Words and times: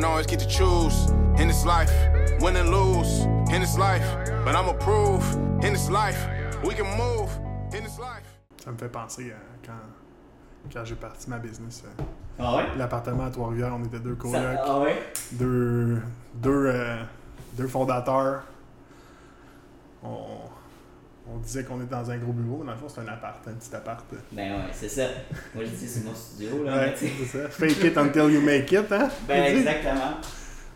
don't 0.00 0.10
always 0.10 0.26
get 0.26 0.38
to 0.38 0.46
choose 0.46 1.10
in 1.40 1.48
this 1.48 1.64
life, 1.64 1.90
win 2.40 2.56
and 2.56 2.70
lose 2.70 3.22
in 3.52 3.60
this 3.60 3.76
life. 3.76 4.04
But 4.44 4.54
I'ma 4.54 4.72
prove 4.74 5.22
in 5.64 5.72
this 5.72 5.90
life, 5.90 6.18
we 6.64 6.74
can 6.74 6.86
move 6.96 7.30
in 7.74 7.82
this 7.84 7.98
life. 7.98 8.24
Ça 8.64 8.70
me 8.72 8.76
fait 8.76 8.88
penser 8.88 9.32
à 9.32 9.66
quand, 9.66 9.72
quand 10.72 10.84
j'ai 10.84 10.94
parti 10.94 11.28
ma 11.30 11.38
business. 11.38 11.82
euh, 11.84 12.02
Ah 12.38 12.56
ouais? 12.56 12.66
L'appartement 12.76 13.24
à 13.26 13.30
Trois-Rivières, 13.30 13.74
on 13.74 13.84
était 13.84 13.98
deux 13.98 14.14
colocs, 14.14 14.36
ah 14.64 14.78
ouais? 14.80 15.02
deux, 15.32 16.00
deux, 16.34 16.66
euh, 16.66 17.02
deux 17.54 17.66
fondateurs. 17.66 18.42
On, 20.04 20.26
on 21.32 21.38
disait 21.38 21.64
qu'on 21.64 21.80
était 21.80 21.94
dans 21.94 22.10
un 22.10 22.16
gros 22.16 22.32
bureau, 22.32 22.58
mais 22.60 22.66
dans 22.66 22.72
le 22.72 22.78
fond, 22.78 22.88
c'est 22.88 23.00
un 23.00 23.08
appart, 23.08 23.46
un 23.46 23.52
petit 23.52 23.74
appart. 23.74 24.04
Ben 24.32 24.52
ouais, 24.52 24.62
c'est 24.72 24.88
ça. 24.88 25.04
Moi 25.54 25.64
je 25.64 25.70
dis 25.70 25.88
c'est 25.88 26.04
mon 26.04 26.14
studio 26.14 26.64
là. 26.64 26.76
Ouais, 26.78 26.94
c'est 26.96 27.08
ça. 27.26 27.48
Fake 27.48 27.84
it 27.84 27.96
until 27.96 28.30
you 28.32 28.40
make 28.40 28.70
it, 28.72 28.90
hein? 28.90 29.08
Ben 29.26 29.56
exactement. 29.56 30.16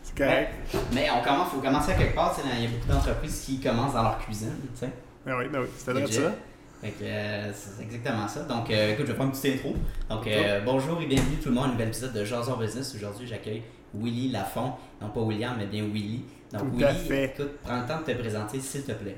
C'est 0.03 0.17
correct. 0.17 0.51
Mais 0.93 1.07
on 1.09 1.23
commence, 1.23 1.49
faut 1.49 1.61
commencer 1.61 1.91
à 1.91 1.95
quelque 1.95 2.15
part. 2.15 2.37
Il 2.43 2.63
y 2.63 2.65
a 2.65 2.69
beaucoup 2.69 2.87
d'entreprises 2.87 3.41
qui 3.45 3.59
commencent 3.59 3.93
dans 3.93 4.03
leur 4.03 4.19
cuisine, 4.19 4.53
tu 4.73 4.79
sais. 4.79 4.91
Ben 5.25 5.35
oui, 5.37 5.45
ben 5.51 5.61
oui, 5.61 5.67
c'était 5.77 5.93
vrai 5.93 6.01
Legit. 6.01 6.13
ça. 6.13 6.33
Fait 6.81 6.89
que 6.91 7.03
euh, 7.05 7.53
c'est 7.53 7.81
exactement 7.81 8.27
ça. 8.27 8.41
Donc, 8.41 8.69
euh, 8.69 8.91
écoute, 8.91 9.05
je 9.07 9.11
vais 9.13 9.17
faire 9.17 9.25
une 9.25 9.31
petite 9.31 9.55
intro. 9.55 9.73
Donc, 10.09 10.27
euh, 10.27 10.59
bonjour 10.65 11.01
et 11.01 11.05
bienvenue 11.05 11.37
tout 11.37 11.47
le 11.47 11.55
monde 11.55 11.63
à 11.63 11.67
un 11.67 11.71
nouvel 11.71 11.87
épisode 11.87 12.11
de 12.11 12.25
Jason 12.25 12.57
Business. 12.57 12.93
Aujourd'hui, 12.93 13.25
j'accueille 13.25 13.63
Willy 13.93 14.31
Lafont. 14.31 14.73
Non 15.01 15.07
pas 15.09 15.21
William, 15.21 15.55
mais 15.57 15.65
bien 15.67 15.83
Willy. 15.85 16.25
Donc, 16.51 16.71
Tout 16.73 16.77
Willy, 16.77 17.23
écoute, 17.23 17.57
prends 17.63 17.79
le 17.79 17.87
temps 17.87 17.99
de 18.05 18.11
te 18.11 18.19
présenter, 18.19 18.59
s'il 18.59 18.83
te 18.83 18.91
plaît. 18.91 19.15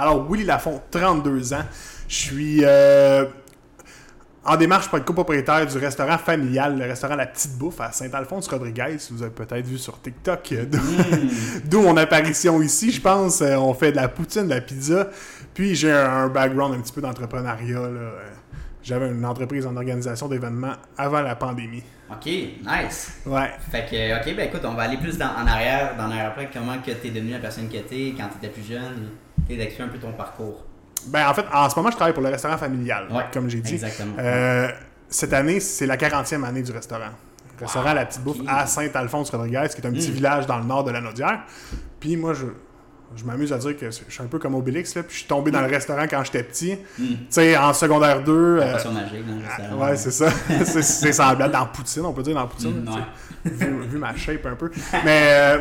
Alors, 0.00 0.26
Willy 0.30 0.44
Lafont, 0.44 0.80
32 0.90 1.52
ans. 1.52 1.64
Je 2.08 2.14
suis 2.14 2.60
euh, 2.64 3.26
en 4.44 4.56
démarche 4.56 4.88
pour 4.88 4.98
être 4.98 5.04
copropriétaire 5.04 5.66
du 5.66 5.76
restaurant 5.78 6.16
familial, 6.18 6.78
le 6.78 6.84
restaurant 6.86 7.14
La 7.16 7.26
Petite 7.26 7.56
Bouffe 7.58 7.80
à 7.80 7.92
Saint-Alphonse-Rodriguez. 7.92 8.96
Vous 9.10 9.22
avez 9.22 9.30
peut-être 9.32 9.66
vu 9.66 9.76
sur 9.78 10.00
TikTok, 10.00 10.52
euh, 10.52 10.64
d'où- 10.64 10.78
Hmm. 10.78 11.28
d'où 11.66 11.82
mon 11.82 11.96
apparition 11.98 12.60
ici, 12.62 12.90
je 12.92 13.00
pense. 13.00 13.42
Euh, 13.42 13.56
on 13.56 13.74
fait 13.74 13.92
de 13.92 13.96
la 13.96 14.08
poutine, 14.08 14.44
de 14.44 14.54
la 14.54 14.60
pizza. 14.62 15.08
Puis 15.52 15.74
j'ai 15.74 15.92
un, 15.92 16.08
un 16.24 16.28
background 16.28 16.74
un 16.74 16.80
petit 16.80 16.92
peu 16.92 17.00
d'entrepreneuriat. 17.02 17.80
J'avais 18.82 19.10
une 19.10 19.26
entreprise 19.26 19.66
en 19.66 19.76
organisation 19.76 20.26
d'événements 20.26 20.72
avant 20.96 21.20
la 21.20 21.36
pandémie. 21.36 21.82
Ok, 22.10 22.24
nice. 22.26 23.18
Ouais. 23.26 23.50
Fait 23.70 23.84
que, 23.88 24.18
ok, 24.18 24.34
ben 24.36 24.48
écoute, 24.48 24.62
on 24.64 24.72
va 24.74 24.84
aller 24.84 24.96
plus 24.96 25.18
dans, 25.18 25.26
en 25.28 25.46
arrière, 25.46 25.94
dans 25.98 26.06
l'arrière-plan, 26.06 26.46
comment 26.52 26.78
que 26.78 26.90
t'es 26.92 27.10
devenu 27.10 27.32
la 27.32 27.38
personne 27.40 27.68
que 27.68 27.76
t'es 27.76 28.14
quand 28.16 28.28
t'étais 28.28 28.52
plus 28.52 28.66
jeune, 28.66 29.10
et 29.52 29.56
d'expliquer 29.56 29.82
un 29.84 29.88
peu 29.88 29.98
ton 29.98 30.12
parcours. 30.12 30.64
Ben, 31.06 31.28
en 31.28 31.34
fait, 31.34 31.44
en 31.52 31.68
ce 31.70 31.76
moment, 31.76 31.90
je 31.90 31.96
travaille 31.96 32.12
pour 32.14 32.22
le 32.22 32.28
restaurant 32.28 32.58
familial, 32.58 33.06
Ouais, 33.10 33.24
comme 33.32 33.48
j'ai 33.48 33.60
dit. 33.60 33.74
Exactement. 33.74 34.14
Euh, 34.18 34.68
cette 35.08 35.32
année, 35.32 35.58
c'est 35.60 35.86
la 35.86 35.96
40e 35.96 36.44
année 36.44 36.62
du 36.62 36.72
restaurant. 36.72 37.10
Restaurant 37.58 37.88
Wow, 37.90 37.94
La 37.94 38.06
Petite 38.06 38.22
Bouffe 38.22 38.38
à 38.46 38.66
Saint-Alphonse-Rodriguez, 38.66 39.66
qui 39.74 39.80
est 39.80 39.86
un 39.86 39.92
petit 39.92 40.10
Mm. 40.10 40.14
village 40.14 40.46
dans 40.46 40.58
le 40.58 40.64
nord 40.64 40.84
de 40.84 40.90
la 40.90 41.00
Naudière. 41.00 41.40
Puis 41.98 42.16
moi, 42.16 42.32
je, 42.34 42.46
je 43.16 43.24
m'amuse 43.24 43.52
à 43.52 43.58
dire 43.58 43.76
que 43.76 43.90
je 43.90 43.98
suis 44.08 44.22
un 44.22 44.26
peu 44.26 44.38
comme 44.38 44.54
Obélix, 44.54 44.94
là, 44.94 45.02
puis 45.02 45.12
je 45.12 45.18
suis 45.20 45.28
tombé 45.28 45.50
dans 45.50 45.60
le 45.60 45.66
restaurant 45.66 46.04
quand 46.08 46.22
j'étais 46.24 46.42
petit. 46.42 46.74
Hmm. 46.98 47.04
Tu 47.06 47.16
sais, 47.30 47.56
en 47.56 47.72
secondaire 47.74 48.22
2. 48.22 48.32
euh, 48.32 48.60
magique 48.92 49.26
dans 49.26 49.34
le 49.36 49.42
ah, 49.46 49.56
restaurant. 49.56 49.84
ouais, 49.84 49.96
c'est 49.96 50.10
ça. 50.10 50.30
c'est 50.64 51.12
semblable 51.12 51.52
dans 51.52 51.66
Poutine, 51.66 52.04
on 52.06 52.12
peut 52.12 52.22
dire 52.22 52.34
dans 52.34 52.46
Poutine. 52.46 52.82
Mm, 52.84 52.88
ouais. 52.88 53.02
vu, 53.52 53.80
vu 53.88 53.98
ma 53.98 54.14
shape 54.16 54.46
un 54.46 54.54
peu. 54.54 54.70
Mais 55.04 55.22
euh, 55.32 55.58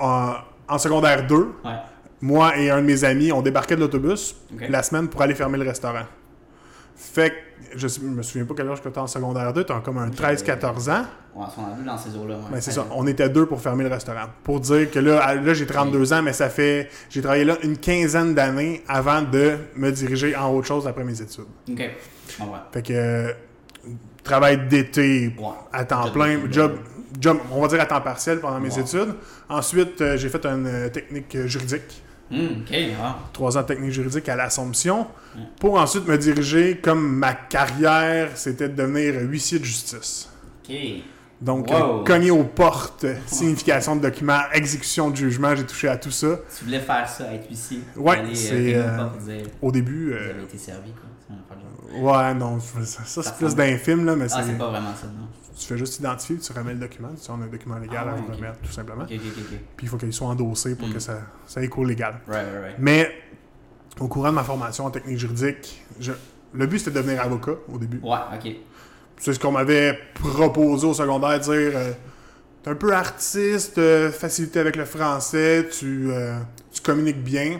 en, 0.00 0.34
en 0.68 0.78
secondaire 0.78 1.26
2, 1.26 1.36
Ouais. 1.36 1.72
Moi 2.20 2.56
et 2.58 2.70
un 2.70 2.80
de 2.80 2.86
mes 2.86 3.04
amis, 3.04 3.32
on 3.32 3.42
débarquait 3.42 3.76
de 3.76 3.80
l'autobus 3.80 4.34
la 4.68 4.82
semaine 4.82 5.08
pour 5.08 5.22
aller 5.22 5.34
fermer 5.34 5.58
le 5.58 5.64
restaurant. 5.64 6.04
Fait 6.96 7.30
que, 7.30 7.34
je 7.78 8.00
me 8.00 8.22
souviens 8.22 8.44
pas 8.44 8.54
quel 8.56 8.68
âge 8.68 8.82
que 8.82 8.88
tu 8.88 8.98
en 8.98 9.06
secondaire 9.06 9.52
2, 9.52 9.64
tu 9.64 9.72
as 9.72 9.80
comme 9.80 9.98
un 9.98 10.08
13-14 10.10 10.90
ans. 10.90 11.04
Ouais, 11.36 11.44
on 11.56 11.72
a 11.72 11.76
vu 11.78 11.84
dans 11.84 11.96
ces 11.96 12.16
eaux-là. 12.16 12.34
Ouais. 12.34 12.40
Ben, 12.52 12.60
c'est 12.60 12.72
ça, 12.72 12.86
on 12.92 13.06
était 13.06 13.28
deux 13.28 13.46
pour 13.46 13.60
fermer 13.60 13.84
le 13.84 13.90
restaurant. 13.90 14.26
Pour 14.42 14.58
dire 14.58 14.90
que 14.90 14.98
là, 14.98 15.34
là 15.36 15.54
j'ai 15.54 15.66
32 15.66 16.12
ans, 16.12 16.22
mais 16.22 16.32
ça 16.32 16.48
fait. 16.48 16.88
J'ai 17.08 17.22
travaillé 17.22 17.44
là 17.44 17.56
une 17.62 17.78
quinzaine 17.78 18.34
d'années 18.34 18.82
avant 18.88 19.22
de 19.22 19.56
me 19.76 19.90
diriger 19.92 20.34
en 20.34 20.52
autre 20.52 20.66
chose 20.66 20.88
après 20.88 21.04
mes 21.04 21.20
études. 21.22 21.44
Ok. 21.70 21.82
Ah 22.40 22.44
ouais. 22.44 22.50
Fait 22.72 22.82
que. 22.82 22.92
euh, 22.92 23.32
travail 24.24 24.66
d'été 24.68 25.32
Ouais. 25.38 25.46
à 25.72 25.84
temps 25.84 26.02
Job 26.06 26.12
plein, 26.12 26.38
job, 26.50 26.72
job, 27.20 27.38
on 27.52 27.62
va 27.62 27.68
dire 27.68 27.80
à 27.80 27.86
temps 27.86 28.00
partiel 28.00 28.40
pendant 28.40 28.60
mes 28.60 28.76
études. 28.76 29.14
Ensuite, 29.48 30.00
euh, 30.00 30.16
j'ai 30.16 30.28
fait 30.28 30.44
une 30.44 30.66
euh, 30.66 30.88
technique 30.88 31.34
euh, 31.36 31.46
juridique. 31.46 32.02
Hmm, 32.30 32.62
ah. 33.02 33.18
trois 33.32 33.56
ans 33.56 33.62
de 33.62 33.66
technique 33.66 33.92
juridique 33.92 34.28
à 34.28 34.36
l'Assomption, 34.36 35.06
Ouais. 35.34 35.42
pour 35.60 35.78
ensuite 35.78 36.06
me 36.06 36.18
diriger, 36.18 36.76
comme 36.78 37.16
ma 37.16 37.32
carrière, 37.34 38.30
c'était 38.34 38.68
de 38.68 38.74
devenir 38.74 39.14
huissier 39.22 39.58
de 39.58 39.64
justice. 39.64 40.28
Donc, 41.40 41.70
Wow. 41.70 42.00
euh, 42.00 42.04
cogner 42.04 42.30
aux 42.30 42.44
portes, 42.44 43.06
signification 43.26 43.96
de 43.96 44.02
documents, 44.02 44.40
exécution 44.52 45.08
de 45.10 45.16
jugement, 45.16 45.54
j'ai 45.54 45.64
touché 45.64 45.88
à 45.88 45.96
tout 45.96 46.10
ça. 46.10 46.40
Tu 46.58 46.64
voulais 46.64 46.80
faire 46.80 47.08
ça, 47.08 47.32
être 47.32 47.48
huissier? 47.48 47.80
Ouais, 47.96 48.18
Aller, 48.18 48.34
c'est, 48.34 48.74
euh, 48.74 49.06
Au 49.62 49.70
début, 49.70 50.08
Vous 50.10 50.16
euh, 50.16 50.30
avez 50.30 50.42
été 50.42 50.58
servi, 50.58 50.90
quoi. 50.90 51.04
Ouais, 52.00 52.34
non, 52.34 52.58
ça, 52.60 53.22
c'est 53.22 53.36
plus 53.36 53.78
film, 53.78 54.04
là, 54.04 54.16
mais 54.16 54.26
Ah, 54.30 54.42
c'est, 54.42 54.50
c'est 54.50 54.58
pas 54.58 54.68
vraiment 54.68 54.94
ça, 54.94 55.06
non. 55.06 55.26
Tu 55.58 55.66
fais 55.66 55.76
juste 55.78 55.98
identifier, 55.98 56.38
tu 56.38 56.52
remets 56.52 56.74
le 56.74 56.78
document, 56.80 57.08
tu 57.22 57.30
as 57.30 57.34
un 57.34 57.38
document 57.46 57.78
légal 57.78 58.06
Ah 58.08 58.12
à 58.12 58.14
vous 58.16 58.32
remettre, 58.32 58.58
tout 58.62 58.72
simplement. 58.72 59.04
Puis 59.06 59.20
il 59.82 59.88
faut 59.88 59.96
qu'il 59.96 60.12
soit 60.12 60.28
endossé 60.28 60.76
pour 60.76 60.88
Mm. 60.88 60.92
que 60.94 60.98
ça, 61.00 61.18
ça 61.46 61.62
ait 61.62 61.68
cours 61.68 61.84
légal. 61.86 62.20
Right, 62.28 62.46
right, 62.46 62.62
right. 62.62 62.76
Mais, 62.78 63.10
au 64.00 64.06
courant 64.08 64.28
de 64.30 64.34
ma 64.34 64.44
formation 64.44 64.84
en 64.86 64.90
technique 64.90 65.18
juridique, 65.18 65.84
je- 65.98 66.12
le 66.54 66.66
but 66.66 66.78
c'était 66.78 66.92
de 66.92 66.96
devenir 67.02 67.20
avocat 67.22 67.52
au 67.72 67.78
début. 67.78 67.98
Ouais, 68.02 68.18
ok. 68.34 68.52
C'est 69.18 69.32
ce 69.34 69.38
qu'on 69.40 69.50
m'avait 69.52 69.98
proposé 70.14 70.86
au 70.86 70.94
secondaire, 70.94 71.40
dire 71.40 71.52
euh, 71.52 71.92
t'es 72.62 72.70
un 72.70 72.74
peu 72.76 72.92
artiste, 72.94 73.78
euh, 73.78 74.12
facilité 74.12 74.60
avec 74.60 74.76
le 74.76 74.84
français, 74.84 75.68
tu, 75.76 76.08
euh, 76.12 76.38
tu 76.72 76.80
communiques 76.80 77.22
bien, 77.22 77.58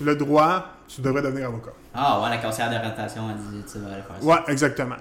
le 0.00 0.16
droit, 0.16 0.66
tu 0.88 1.02
devrais 1.02 1.20
devenir 1.22 1.48
avocat. 1.48 1.72
Ah, 1.94 2.22
ouais, 2.22 2.30
la 2.30 2.38
conseillère 2.38 2.70
d'orientation 2.70 3.28
a 3.28 3.32
dit, 3.34 3.62
tu 3.70 3.78
devrais 3.78 3.96
faire 4.02 4.16
ça. 4.20 4.26
Ouais, 4.26 4.38
exactement. 4.48 4.96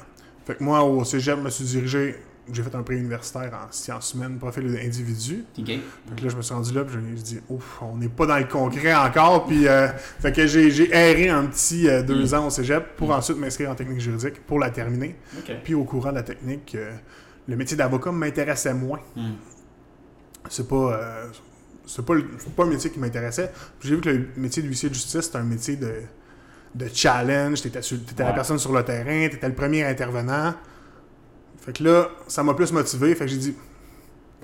Fait 0.46 0.56
que 0.56 0.64
moi, 0.64 0.84
au 0.84 1.04
cégep, 1.04 1.38
je 1.40 1.44
me 1.44 1.50
suis 1.50 1.66
dirigé, 1.66 2.16
j'ai 2.52 2.62
fait 2.64 2.76
un 2.76 2.84
pré-universitaire 2.84 3.52
en 3.54 3.72
sciences 3.72 4.14
humaines, 4.14 4.38
profil 4.38 4.72
d'individu. 4.72 5.46
Ok. 5.58 5.66
Fait 5.68 5.80
que 6.16 6.24
là, 6.24 6.30
je 6.30 6.36
me 6.38 6.42
suis 6.42 6.54
rendu 6.54 6.74
là, 6.74 6.84
puis 6.84 6.96
j'ai 7.16 7.22
dit, 7.24 7.40
ouf, 7.50 7.82
on 7.82 7.98
n'est 7.98 8.08
pas 8.10 8.26
dans 8.26 8.38
le 8.38 8.46
concret 8.46 8.94
encore. 8.94 9.46
Puis, 9.48 9.68
euh, 9.68 9.88
fait 10.20 10.32
que 10.32 10.46
j'ai 10.46 10.70
j'ai 10.70 10.94
erré 10.96 11.30
un 11.30 11.46
petit 11.48 11.88
euh, 11.90 12.04
deux 12.04 12.24
Mm. 12.32 12.34
ans 12.36 12.48
au 12.48 12.50
cégep 12.50 12.96
pour 12.98 13.08
Mm. 13.10 13.12
ensuite 13.14 13.38
m'inscrire 13.38 13.72
en 13.72 13.76
technique 13.76 14.00
juridique 14.00 14.46
pour 14.46 14.60
la 14.60 14.70
terminer. 14.70 15.16
Puis 15.64 15.74
au 15.74 15.84
courant 15.86 16.12
de 16.12 16.16
la 16.16 16.24
technique, 16.24 16.76
euh, 16.76 16.92
le 17.48 17.56
métier 17.56 17.76
d'avocat 17.78 18.12
m'intéressait 18.12 18.74
moins. 18.74 19.00
Hmm. 19.16 19.34
C'est 20.50 20.68
pas, 20.68 21.00
c'est 21.88 22.06
pas, 22.06 22.14
le- 22.16 22.26
c'est 22.40 22.54
pas 22.56 22.64
un 22.64 22.68
métier 22.68 22.90
qui 22.92 23.00
m'intéressait. 23.00 23.52
Puis 23.80 23.90
J'ai 23.90 23.96
vu 23.96 24.02
que 24.02 24.10
le 24.10 24.28
métier 24.38 24.62
de 24.64 24.68
huissier 24.68 24.90
de 24.90 24.94
justice, 24.94 25.30
c'est 25.32 25.38
un 25.38 25.44
métier 25.44 25.76
de, 25.76 25.94
de 26.76 26.88
challenge. 26.94 27.62
T'étais, 27.62 27.82
t'étais 27.82 28.24
la 28.24 28.30
Ouais. 28.30 28.36
personne 28.36 28.60
sur 28.60 28.72
le 28.74 28.84
terrain, 28.84 29.28
t'étais 29.30 29.48
le 29.48 29.56
premier 29.56 29.84
intervenant. 29.84 30.54
Fait 31.66 31.74
que 31.74 31.84
là, 31.84 32.10
ça 32.28 32.44
m'a 32.44 32.54
plus 32.54 32.72
motivé. 32.72 33.16
Fait 33.16 33.26
que 33.26 33.32
j'ai 33.32 33.38
dit, 33.38 33.56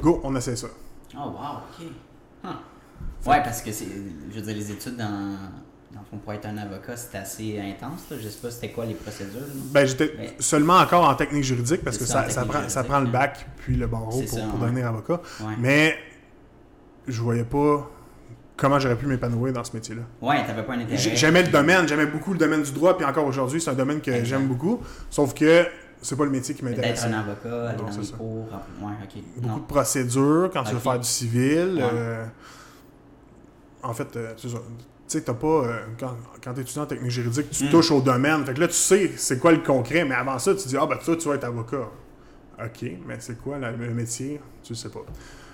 go, 0.01 0.19
on 0.23 0.35
essaie 0.35 0.55
ça. 0.55 0.67
Oh, 1.15 1.19
wow, 1.19 1.29
ok. 1.29 1.85
Huh. 2.43 2.47
Ouais, 3.29 3.41
parce 3.43 3.61
que 3.61 3.71
c'est. 3.71 3.85
Je 4.31 4.35
veux 4.35 4.41
dire, 4.41 4.55
les 4.55 4.71
études 4.71 4.97
dans. 4.97 5.37
Dans 5.93 5.99
le 5.99 6.05
fond, 6.09 6.17
pour 6.19 6.31
être 6.31 6.45
un 6.45 6.57
avocat, 6.57 6.95
c'était 6.95 7.17
assez 7.17 7.59
intense. 7.59 8.09
Là. 8.09 8.15
Je 8.17 8.29
sais 8.29 8.39
pas 8.41 8.49
c'était 8.49 8.69
quoi 8.71 8.85
les 8.85 8.93
procédures. 8.93 9.41
là. 9.41 9.45
Ben, 9.73 9.85
j'étais 9.85 10.13
Mais- 10.17 10.35
seulement 10.39 10.77
encore 10.77 11.05
en 11.07 11.13
technique 11.15 11.43
juridique 11.43 11.83
parce 11.83 11.97
que 11.97 12.05
ça, 12.05 12.29
ça, 12.29 12.45
prend, 12.45 12.69
ça 12.69 12.85
prend 12.85 13.01
le 13.01 13.07
hein. 13.07 13.11
bac 13.11 13.45
puis 13.57 13.75
le 13.75 13.87
barreau 13.87 14.09
pour, 14.21 14.23
ça, 14.29 14.39
pour 14.45 14.61
ouais. 14.61 14.67
devenir 14.67 14.87
avocat. 14.87 15.19
Ouais. 15.41 15.53
Mais 15.59 15.97
je 17.09 17.21
voyais 17.21 17.43
pas 17.43 17.91
comment 18.55 18.79
j'aurais 18.79 18.95
pu 18.95 19.05
m'épanouir 19.05 19.51
dans 19.51 19.65
ce 19.65 19.73
métier-là. 19.75 20.03
Ouais, 20.21 20.45
t'avais 20.45 20.63
pas 20.63 20.73
un 20.75 20.79
intérêt. 20.79 20.95
J'ai- 20.97 21.15
J'aimais 21.17 21.43
le 21.43 21.49
domaine, 21.49 21.85
j'aimais 21.85 22.05
beaucoup 22.05 22.31
le 22.31 22.39
domaine 22.39 22.63
du 22.63 22.71
droit, 22.71 22.95
puis 22.95 23.05
encore 23.05 23.25
aujourd'hui, 23.25 23.59
c'est 23.59 23.69
un 23.71 23.73
domaine 23.75 23.99
que 23.99 24.23
j'aime 24.23 24.47
beaucoup. 24.47 24.79
Sauf 25.09 25.33
que 25.33 25.65
c'est 26.01 26.15
pas 26.15 26.25
le 26.25 26.31
métier 26.31 26.55
qui 26.55 26.63
m'intéresse. 26.65 27.03
un 27.05 27.13
avocat, 27.13 27.69
aller 27.69 27.77
Non, 27.77 27.83
dans 27.85 27.91
c'est 27.91 27.99
les 27.99 28.05
ça. 28.05 28.15
cours. 28.17 28.45
Ouais. 28.81 29.21
Beaucoup 29.37 29.47
Non. 29.47 29.57
de 29.57 29.63
procédures 29.63 30.49
quand 30.53 30.63
tu 30.63 30.73
veux 30.73 30.79
faire 30.79 30.99
du 30.99 31.07
civil. 31.07 31.75
Ouais. 31.77 31.89
euh, 31.93 32.25
en 33.83 33.93
fait, 33.93 34.15
euh. 34.15 34.33
Tu 34.37 34.47
sais, 35.07 35.21
t'as 35.21 35.33
pas. 35.33 35.47
euh, 35.47 35.79
quand 35.99 36.15
quand 36.43 36.53
t'es 36.53 36.61
étudiant 36.61 36.83
en 36.83 36.85
technique 36.85 37.11
juridique, 37.11 37.49
tu 37.49 37.65
Mm. 37.65 37.69
touches 37.69 37.91
au 37.91 38.01
domaine. 38.01 38.45
Fait 38.45 38.53
que 38.53 38.59
là, 38.61 38.67
tu 38.67 38.73
sais 38.73 39.11
c'est 39.17 39.39
quoi 39.39 39.51
le 39.51 39.59
concret, 39.59 40.05
mais 40.05 40.15
avant 40.15 40.39
ça, 40.39 40.55
tu 40.55 40.67
dis 40.67 40.77
Ah, 40.77 40.85
ben 40.85 40.97
toi, 41.03 41.15
tu 41.17 41.27
vas 41.27 41.35
être 41.35 41.43
avocat. 41.43 41.87
Ok, 42.63 42.85
mais 43.07 43.17
c'est 43.19 43.37
quoi 43.41 43.57
la- 43.57 43.71
le 43.71 43.89
métier? 43.93 44.39
Tu 44.63 44.73
sais 44.75 44.89
pas. 44.89 44.99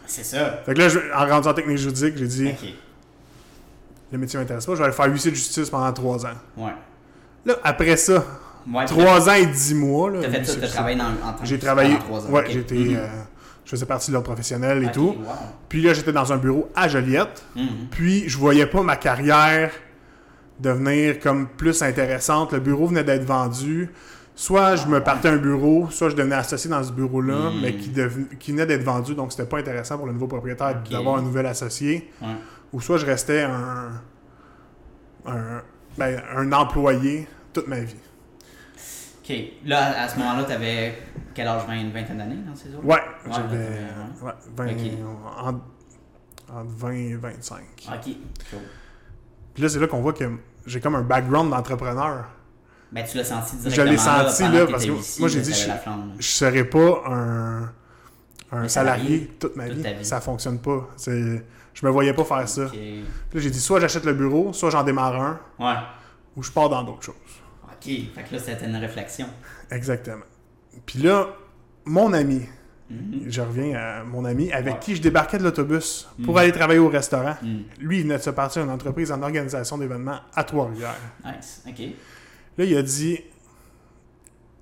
C'est 0.05 0.23
ça. 0.23 0.57
Fait 0.65 0.73
que 0.73 0.79
là, 0.79 0.89
je- 0.89 0.99
en 1.13 1.27
rentrant 1.27 1.51
en 1.51 1.53
technique 1.53 1.77
juridique, 1.77 2.15
j'ai 2.17 2.27
dit 2.27 2.47
Ok. 2.49 2.69
Le 4.11 4.17
métier 4.17 4.39
m'intéresse 4.39 4.65
pas, 4.65 4.73
je 4.73 4.77
vais 4.77 4.85
aller 4.85 4.93
faire 4.93 5.07
huissier 5.11 5.31
de 5.31 5.35
justice 5.35 5.69
pendant 5.69 5.91
trois 5.91 6.25
ans. 6.25 6.35
Ouais. 6.55 6.71
Là, 7.45 7.55
après 7.63 7.97
ça, 7.97 8.23
Ouais, 8.73 8.85
trois 8.85 9.29
ans 9.29 9.33
et 9.33 9.45
dix 9.45 9.73
mois. 9.73 10.09
là, 10.11 10.19
T'as 10.21 10.29
fait 10.29 10.43
ça, 10.45 10.53
justice. 10.53 10.71
travaillé 10.73 10.97
dans, 10.97 11.05
en 11.05 11.33
tant 11.33 11.43
J'ai 11.45 11.57
travaillé. 11.59 11.95
pendant 12.07 12.19
ans. 12.25 12.29
Ouais, 12.31 12.45
j'étais. 12.49 12.75
Mhm. 12.75 12.95
euh, 12.97 13.07
je 13.65 13.71
faisais 13.71 13.85
partie 13.85 14.07
de 14.09 14.13
l'ordre 14.13 14.27
professionnel 14.27 14.83
et 14.83 14.91
tout. 14.91 15.15
wow. 15.19 15.33
Puis 15.69 15.81
là, 15.81 15.93
j'étais 15.93 16.11
dans 16.13 16.31
un 16.33 16.37
bureau 16.37 16.69
à 16.75 16.87
Joliette. 16.87 17.43
Mhm. 17.55 17.67
Puis 17.91 18.27
je 18.29 18.37
voyais 18.37 18.65
pas 18.65 18.81
ma 18.83 18.95
carrière 18.97 19.71
devenir 20.59 21.19
comme 21.19 21.47
plus 21.47 21.81
intéressante. 21.81 22.51
Le 22.53 22.59
bureau 22.59 22.87
venait 22.87 23.03
d'être 23.03 23.23
vendu. 23.25 23.89
soit 24.39 24.75
je 24.75 24.85
me 24.85 24.99
partais 25.01 25.29
un 25.29 25.37
bureau, 25.37 25.87
soit 25.89 26.09
je 26.09 26.15
devenais 26.15 26.35
associé 26.35 26.69
dans 26.69 26.83
ce 26.83 26.91
bureau-là, 26.91 27.49
Hmm. 27.49 27.59
mais 27.59 27.73
qui, 27.73 27.89
deven- 27.89 28.37
qui 28.37 28.51
venait 28.51 28.67
d'être 28.67 28.83
vendu, 28.83 29.15
donc 29.15 29.31
c'était 29.31 29.47
pas 29.49 29.57
intéressant 29.57 29.97
pour 29.97 30.05
le 30.05 30.13
nouveau 30.13 30.27
propriétaire 30.27 30.79
d'avoir 30.91 31.15
un 31.17 31.23
nouvel 31.23 31.47
associé. 31.47 32.11
Ouais. 32.21 32.27
Ou 32.71 32.79
soit 32.79 32.97
je 32.99 33.07
restais 33.07 33.41
un, 33.41 33.89
un, 35.25 35.61
ben, 35.97 36.21
un 36.35 36.51
employé 36.51 37.27
toute 37.51 37.67
ma 37.67 37.79
vie. 37.79 37.95
Ok. 39.29 39.35
Là, 39.65 40.01
à 40.03 40.07
ce 40.07 40.17
moment-là, 40.19 40.43
t'avais 40.43 40.97
quel 41.33 41.47
âge? 41.47 41.63
20, 41.67 41.73
une 41.75 41.91
vingtaine 41.91 42.17
d'années 42.17 42.35
dans 42.47 42.55
ces 42.55 42.69
eaux 42.75 42.79
Ouais, 42.83 42.95
Ouais, 42.95 43.01
j'avais 43.31 43.57
ouais. 43.57 44.23
ouais, 44.23 44.31
20, 44.55 44.65
Ok. 44.67 44.79
en- 45.41 46.57
entre 46.59 46.69
20 46.69 46.91
et 46.93 47.15
25. 47.15 47.59
Ok. 47.87 48.03
Cool. 48.49 48.59
Puis 49.53 49.63
là, 49.63 49.69
c'est 49.69 49.79
là 49.79 49.87
qu'on 49.87 50.01
voit 50.01 50.13
que 50.13 50.23
j'ai 50.65 50.79
comme 50.79 50.95
un 50.95 51.01
background 51.01 51.49
d'entrepreneur. 51.51 52.25
Ben, 52.91 53.03
tu 53.05 53.17
l'as 53.17 53.25
senti 53.25 53.57
Je 53.65 53.69
directement. 53.69 53.91
l'ai 53.91 53.97
senti, 53.97 54.43
là, 54.43 54.65
parce 54.65 54.85
que 54.85 54.91
ici, 54.91 55.19
moi, 55.19 55.27
j'ai 55.29 55.41
dit, 55.41 55.53
je-. 55.53 55.69
Je 56.19 56.27
serais 56.27 56.63
pas 56.63 57.03
un, 57.07 57.63
un 58.51 58.67
salarié, 58.69 58.69
salarié 58.69 59.27
toute 59.39 59.55
ma 59.57 59.67
toute 59.67 59.77
vie. 59.79 59.93
vie. 59.93 60.05
Ça 60.05 60.21
fonctionne 60.21 60.59
pas. 60.59 60.87
C'est- 60.95 61.43
Je 61.73 61.85
me 61.85 61.91
voyais 61.91 62.13
pas 62.13 62.23
faire 62.23 62.47
ça. 62.49 62.65
Puis 62.71 63.03
là, 63.33 63.39
j'ai 63.41 63.51
dit 63.51 63.59
soit 63.59 63.79
j'achète 63.79 64.03
le 64.05 64.13
bureau, 64.15 64.51
soit 64.51 64.71
j'en 64.71 64.83
démarre 64.83 65.21
un, 65.21 65.39
Ouais. 65.59 65.75
ou 66.35 66.41
je 66.41 66.51
pars 66.51 66.69
dans 66.69 66.81
d'autres 66.83 67.03
choses. 67.03 67.15
Fait 68.15 68.23
que 68.23 68.33
là, 68.35 68.39
c'était 68.39 68.65
une 68.65 68.75
réflexion. 68.75 69.27
Exactement. 69.71 70.23
Puis 70.85 70.99
là, 70.99 71.27
mon 71.85 72.13
ami, 72.13 72.41
Mhm. 72.89 73.23
je 73.27 73.41
reviens 73.41 73.77
à 73.77 74.03
mon 74.03 74.23
ami, 74.23 74.51
avec 74.53 74.75
Ouais. 74.75 74.79
qui 74.79 74.95
je 74.95 75.01
débarquais 75.01 75.37
de 75.37 75.43
l'autobus 75.43 76.07
pour 76.23 76.33
Mhm. 76.35 76.39
aller 76.39 76.51
travailler 76.53 76.79
au 76.79 76.87
restaurant. 76.89 77.35
Mhm. 77.41 77.63
Lui, 77.79 77.97
il 77.97 78.03
venait 78.03 78.17
de 78.17 78.21
se 78.23 78.29
partir 78.29 78.63
une 78.63 78.69
entreprise 78.69 79.11
en 79.11 79.21
organisation 79.21 79.77
d'événements 79.77 80.19
à 80.35 80.43
Trois-Rivières. 80.43 80.95
Nice. 81.25 81.63
Ok. 81.67 81.79
Là, 82.57 82.63
il 82.65 82.77
a 82.77 82.81
dit 82.81 83.19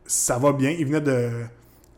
ça 0.05 0.37
va 0.37 0.51
bien. 0.53 0.69
Il 0.71 0.85
venait 0.85 1.01
de. 1.01 1.29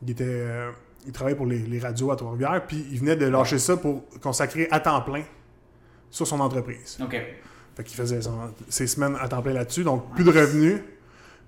Il 0.02 0.12
était. 0.12 0.24
euh, 0.28 0.72
il 1.06 1.12
travaillait 1.14 1.38
pour 1.38 1.46
les, 1.46 1.60
les 1.60 1.80
radios 1.80 2.12
à 2.12 2.16
Trois-Rivières, 2.18 2.66
puis 2.68 2.86
il 2.92 3.00
venait 3.00 3.16
de 3.16 3.26
lâcher 3.26 3.58
ça 3.60 3.78
pour 3.78 4.04
consacrer 4.22 4.68
à 4.72 4.80
temps 4.82 5.02
plein 5.02 5.24
sur 6.12 6.28
son 6.28 6.40
entreprise. 6.42 6.98
Ok. 7.02 7.16
Fait 7.76 7.84
qu'il 7.84 7.96
faisait 7.96 8.22
son- 8.22 8.54
ses 8.70 8.88
semaines 8.88 9.16
à 9.22 9.28
temps 9.30 9.42
plein 9.42 9.54
là-dessus, 9.54 9.84
donc 9.84 10.14
plus 10.16 10.24
de 10.26 10.32
revenus 10.32 10.82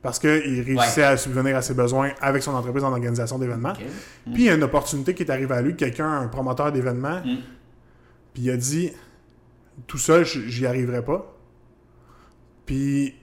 parce 0.01 0.17
qu'il 0.19 0.61
réussissait 0.61 1.03
à 1.03 1.17
subvenir 1.17 1.55
à 1.57 1.61
ses 1.61 1.73
besoins 1.73 2.11
avec 2.21 2.41
son 2.43 2.53
entreprise 2.55 2.83
en 2.83 2.91
organisation 2.91 3.37
d'événements. 3.37 3.71
Ok. 3.71 3.83
Puis 4.33 4.43
il 4.43 4.45
y 4.45 4.49
a 4.49 4.55
une 4.55 4.63
opportunité 4.63 5.13
qui 5.13 5.23
est 5.23 5.31
arrivée 5.31 5.55
à 5.55 5.61
lui, 5.61 5.75
quelqu'un, 5.75 6.09
un 6.21 6.27
promoteur 6.27 6.71
d'événements, 6.71 7.19
Mhm. 7.25 7.37
puis 8.33 8.43
il 8.43 8.49
a 8.51 8.57
dit 8.57 8.91
tout 9.87 9.97
seul, 9.97 10.25
j'y 10.25 10.65
arriverai 10.65 11.03
pas. 11.03 11.35
Puis 12.65 13.15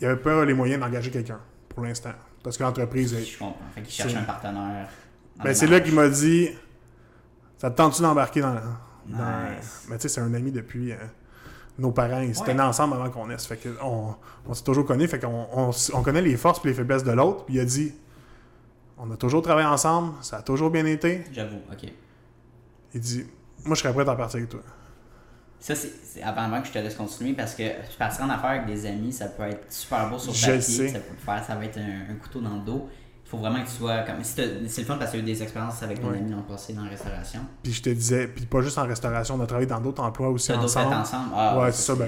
il 0.00 0.06
avait 0.06 0.16
pas 0.20 0.44
les 0.44 0.54
moyens 0.54 0.80
d'engager 0.80 1.10
quelqu'un 1.10 1.40
pour 1.68 1.84
l'instant. 1.84 2.12
Parce 2.42 2.56
que 2.58 2.62
l'entreprise 2.62 3.14
est. 3.14 3.24
Je 3.24 3.38
comprends. 3.38 3.56
Fait 3.74 3.82
qu'il 3.82 3.92
cherche 3.92 4.14
un 4.14 4.22
partenaire. 4.22 4.88
en 5.40 5.44
Ben, 5.44 5.54
c'est 5.54 5.66
là 5.66 5.80
qu'il 5.80 5.94
m'a 5.94 6.08
dit 6.08 6.48
Ça 7.58 7.70
te 7.70 7.76
tente-tu 7.76 8.02
d'embarquer 8.02 8.40
dans. 8.40 8.54
dans- 8.54 8.60
Nice. 9.56 9.86
Mais 9.88 9.96
tu 9.96 10.02
sais, 10.02 10.08
c'est 10.08 10.20
un 10.20 10.32
ami 10.34 10.50
depuis. 10.52 10.92
euh, 10.92 10.96
nos 11.78 11.90
parents, 11.90 12.20
ils 12.20 12.34
se 12.34 12.44
tenaient 12.44 12.62
ensemble 12.62 12.94
avant 12.94 13.10
qu'on 13.10 13.26
naisse. 13.26 13.46
Fait 13.46 13.56
que 13.56 13.68
on, 13.82 14.14
on 14.46 14.54
s'est 14.54 14.64
toujours 14.64 14.84
connus. 14.84 15.08
Fait 15.08 15.18
qu'on 15.18 15.46
on, 15.52 16.02
connaît 16.02 16.22
les 16.22 16.36
forces 16.36 16.60
et 16.64 16.68
les 16.68 16.74
faiblesses 16.74 17.04
de 17.04 17.12
l'autre. 17.12 17.44
Puis 17.44 17.54
il 17.56 17.60
a 17.60 17.64
dit 17.64 17.92
On 18.98 19.10
a 19.10 19.16
toujours 19.16 19.42
travaillé 19.42 19.66
ensemble, 19.66 20.12
ça 20.22 20.38
a 20.38 20.42
toujours 20.42 20.70
bien 20.70 20.86
été. 20.86 21.24
J'avoue. 21.32 21.60
Ok. 21.72 21.90
Il 22.94 23.00
dit 23.00 23.26
Moi, 23.64 23.74
je 23.74 23.80
serais 23.82 23.92
prêt 23.92 24.08
à 24.08 24.14
partir 24.14 24.38
avec 24.38 24.50
toi. 24.50 24.60
Ça, 25.58 25.74
c'est 25.74 26.22
avant, 26.22 26.60
que 26.60 26.68
je 26.68 26.72
te 26.72 26.78
laisse 26.78 26.94
continuer 26.94 27.32
parce 27.32 27.54
que 27.54 27.62
partir 27.96 28.24
en 28.26 28.28
affaires 28.28 28.50
avec 28.50 28.66
des 28.66 28.84
amis, 28.84 29.12
ça 29.12 29.26
peut 29.26 29.44
être 29.44 29.72
super 29.72 30.10
beau 30.10 30.18
sur 30.18 30.32
Je 30.34 30.40
papier. 30.42 30.56
le 30.56 30.60
sais. 30.60 30.88
Ça 30.88 30.98
peut 30.98 31.16
faire, 31.16 31.42
ça 31.42 31.54
va 31.54 31.64
être 31.64 31.78
un, 31.78 32.12
un 32.12 32.16
couteau 32.16 32.40
dans 32.40 32.54
le 32.56 32.60
dos. 32.60 32.88
Il 33.34 33.36
faut 33.36 33.42
vraiment 33.42 33.60
que 33.62 33.66
tu 33.68 33.72
sois 33.76 33.98
comme. 34.02 34.22
si 34.22 34.34
C'est 34.68 34.80
le 34.82 34.86
fun 34.86 34.96
parce 34.96 35.10
que 35.10 35.16
tu 35.16 35.20
as 35.20 35.20
eu 35.20 35.26
des 35.26 35.42
expériences 35.42 35.82
avec 35.82 36.00
ton 36.00 36.08
Ouais. 36.10 36.18
ami 36.18 36.30
dans 36.30 36.36
le 36.38 36.42
passé 36.44 36.72
dans 36.72 36.84
la 36.84 36.90
restauration. 36.90 37.40
Puis 37.62 37.72
je 37.72 37.82
te 37.82 37.90
disais, 37.90 38.28
puis 38.28 38.46
pas 38.46 38.60
juste 38.62 38.78
en 38.78 38.86
restauration, 38.86 39.34
on 39.36 39.40
a 39.40 39.46
travaillé 39.46 39.66
dans 39.66 39.80
d'autres 39.80 40.02
emplois 40.02 40.28
aussi 40.28 40.52
ensemble. 40.52 40.94
ensemble? 40.94 41.30
Ah, 41.34 41.58
Ouais, 41.58 41.72
c'est 41.72 41.82
ça, 41.82 41.94
ben, 41.94 42.06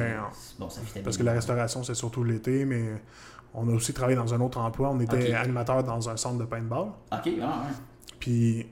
Bon, 0.58 0.68
ça 0.70 0.80
Parce 1.04 1.16
que 1.16 1.22
bien. 1.22 1.32
la 1.32 1.36
restauration, 1.38 1.82
c'est 1.82 1.94
surtout 1.94 2.22
l'été, 2.24 2.64
mais 2.64 3.02
on 3.54 3.68
a 3.68 3.72
aussi 3.72 3.92
travaillé 3.92 4.16
dans 4.16 4.32
un 4.34 4.40
autre 4.40 4.58
emploi. 4.58 4.90
On 4.90 5.00
était 5.00 5.34
animateur 5.34 5.82
dans 5.82 6.08
un 6.08 6.16
centre 6.16 6.38
de 6.38 6.44
paintball. 6.44 6.88
Ok, 6.88 6.92
ah, 7.12 7.20
ouais. 7.26 7.74
Puis, 8.18 8.66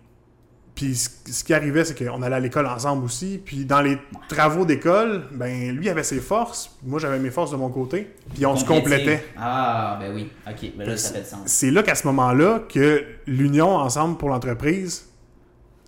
puis 0.74 0.96
ce 0.96 1.44
qui 1.44 1.54
arrivait, 1.54 1.84
c'est 1.84 1.96
qu'on 1.96 2.22
allait 2.22 2.36
à 2.36 2.40
l'école 2.40 2.66
ensemble 2.66 3.04
aussi. 3.04 3.40
Puis 3.44 3.64
dans 3.64 3.80
les 3.80 3.98
travaux 4.28 4.64
d'école, 4.64 5.24
ben 5.32 5.70
lui 5.70 5.88
avait 5.88 6.02
ses 6.02 6.20
forces, 6.20 6.76
moi 6.82 6.98
j'avais 6.98 7.18
mes 7.18 7.30
forces 7.30 7.52
de 7.52 7.56
mon 7.56 7.68
côté. 7.68 8.14
Puis 8.34 8.44
on 8.44 8.56
se 8.56 8.64
complétait. 8.64 9.24
Ah, 9.36 9.98
ben 10.00 10.12
oui. 10.14 10.30
Ok, 10.48 10.72
ben 10.76 10.88
là, 10.88 10.96
ça 10.96 11.14
fait 11.14 11.24
sens. 11.24 11.42
C'est 11.46 11.70
là 11.70 11.82
qu'à 11.82 11.94
ce 11.94 12.06
moment-là 12.08 12.64
que 12.68 13.04
l'union 13.26 13.76
ensemble 13.76 14.16
pour 14.18 14.28
l'entreprise 14.28 15.06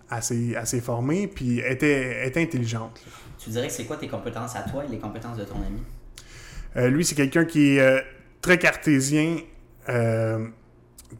elle 0.09 0.65
s'est 0.65 0.79
formée, 0.79 1.27
puis 1.27 1.59
était, 1.59 2.25
était 2.27 2.41
intelligente. 2.41 3.01
là. 3.05 3.11
Tu 3.37 3.49
dirais 3.49 3.67
que 3.67 3.73
c'est 3.73 3.85
quoi 3.85 3.97
tes 3.97 4.07
compétences 4.07 4.55
à 4.55 4.61
toi 4.61 4.83
et 4.85 4.87
les 4.91 4.97
compétences 4.99 5.37
de 5.37 5.43
ton 5.43 5.55
ami? 5.55 5.81
Euh, 6.75 6.89
lui, 6.89 7.05
c'est 7.05 7.15
quelqu'un 7.15 7.45
qui 7.45 7.75
est 7.75 7.79
euh, 7.79 8.01
très 8.41 8.57
cartésien, 8.57 9.37
euh, 9.89 10.47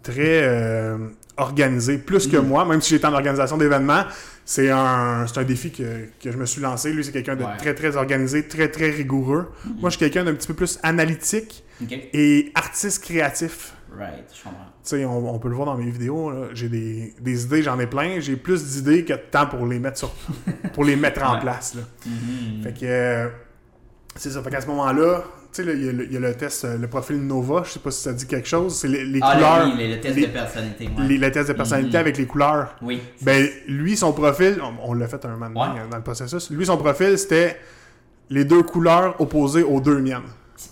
très 0.04 0.98
organisé, 1.38 1.98
plus 1.98 2.28
que 2.28 2.38
Mhm. 2.38 2.48
moi, 2.48 2.66
même 2.66 2.82
si 2.82 2.90
j'étais 2.92 3.08
en 3.08 3.14
organisation 3.14 3.58
d'événements. 3.58 4.04
C'est 4.46 4.70
un, 4.72 5.26
un 5.36 5.44
défi 5.44 5.72
que, 5.72 6.06
que 6.24 6.32
je 6.32 6.38
me 6.38 6.46
suis 6.46 6.62
lancé. 6.62 6.94
Lui, 6.94 7.04
c'est 7.04 7.12
quelqu'un 7.12 7.36
de 7.36 7.44
Ouais. 7.44 7.58
Très, 7.58 7.74
très 7.76 7.98
organisé, 7.98 8.48
très, 8.48 8.70
très 8.70 8.90
rigoureux. 8.90 9.52
Moi, 9.80 9.90
je 9.90 9.98
suis 9.98 10.00
quelqu'un 10.00 10.24
d'un 10.24 10.34
petit 10.36 10.48
peu 10.48 10.54
plus 10.54 10.80
analytique 10.84 11.66
et 12.14 12.52
artiste 12.56 13.04
créatif. 13.04 13.74
Right, 13.98 14.26
je 14.34 14.44
comprends. 14.44 14.64
On, 14.94 15.36
on 15.36 15.40
peut 15.40 15.50
le 15.50 15.56
voir 15.56 15.66
dans 15.66 15.76
mes 15.78 15.90
vidéos. 15.90 16.32
J'ai 16.54 16.70
des, 16.70 17.14
des 17.20 17.44
idées, 17.44 17.62
j'en 17.62 17.78
ai 17.80 17.88
plein. 17.88 18.20
J'ai 18.22 18.38
plus 18.38 18.64
d'idées 18.64 19.04
que 19.04 19.14
de 19.14 19.20
temps 19.30 19.48
pour 19.48 19.66
les 19.66 19.80
mettre, 19.80 19.98
sur, 19.98 20.14
pour 20.74 20.86
les 20.86 20.96
mettre 20.96 21.24
en 21.24 21.34
Ouais. 21.36 21.42
place. 21.42 21.76
là. 21.76 21.82
Mhm. 22.06 22.64
Fait 22.64 22.74
que 22.74 22.86
euh, 22.86 23.28
c'est 24.16 24.30
ça. 24.30 24.42
Fait 24.42 24.50
qu'à 24.50 24.62
ce 24.62 24.68
moment-là, 24.68 25.24
tu 25.58 25.64
sais, 25.64 25.74
il 25.76 25.86
y, 25.86 25.90
a 25.90 25.92
le- 25.92 26.06
il 26.06 26.14
y 26.14 26.18
a 26.18 26.20
le 26.20 26.34
test, 26.36 26.66
euh, 26.66 26.78
le 26.78 26.88
profil 26.88 27.18
Nova. 27.18 27.64
Je 27.66 27.72
sais 27.72 27.80
pas 27.80 27.92
si 27.92 28.02
ça 28.02 28.14
dit 28.14 28.26
quelque 28.28 28.48
chose. 28.48 28.78
C'est 28.78 28.88
les, 28.88 29.04
les 29.06 29.20
Ah, 29.22 29.34
couleurs. 29.36 29.66
le, 29.68 29.72
oui, 29.76 29.88
le, 29.90 29.96
le 29.96 30.00
test 30.02 30.16
les- 30.16 30.28
de 30.28 30.32
personnalité. 30.32 30.86
ouais. 30.86 31.08
les- 31.08 31.18
le 31.18 31.32
test 31.32 31.48
de 31.50 31.54
personnalité 31.54 31.98
Mhm. 31.98 32.02
avec 32.02 32.18
les 32.18 32.26
couleurs. 32.26 32.76
Oui. 32.82 33.02
Ben, 33.22 33.48
lui, 33.68 33.98
son 33.98 34.14
profil, 34.14 34.60
on, 34.62 34.90
on 34.92 34.94
l'a 34.94 35.08
fait 35.08 35.24
un 35.26 35.36
moment 35.36 35.74
Ouais. 35.74 35.82
dans 35.90 35.98
le 35.98 36.04
processus. 36.04 36.50
Lui, 36.52 36.66
son 36.66 36.78
profil, 36.78 37.18
c'était 37.18 37.58
les 38.30 38.46
deux 38.46 38.64
couleurs 38.64 39.20
opposées 39.20 39.64
aux 39.64 39.80
deux 39.82 40.00
miennes. 40.00 40.22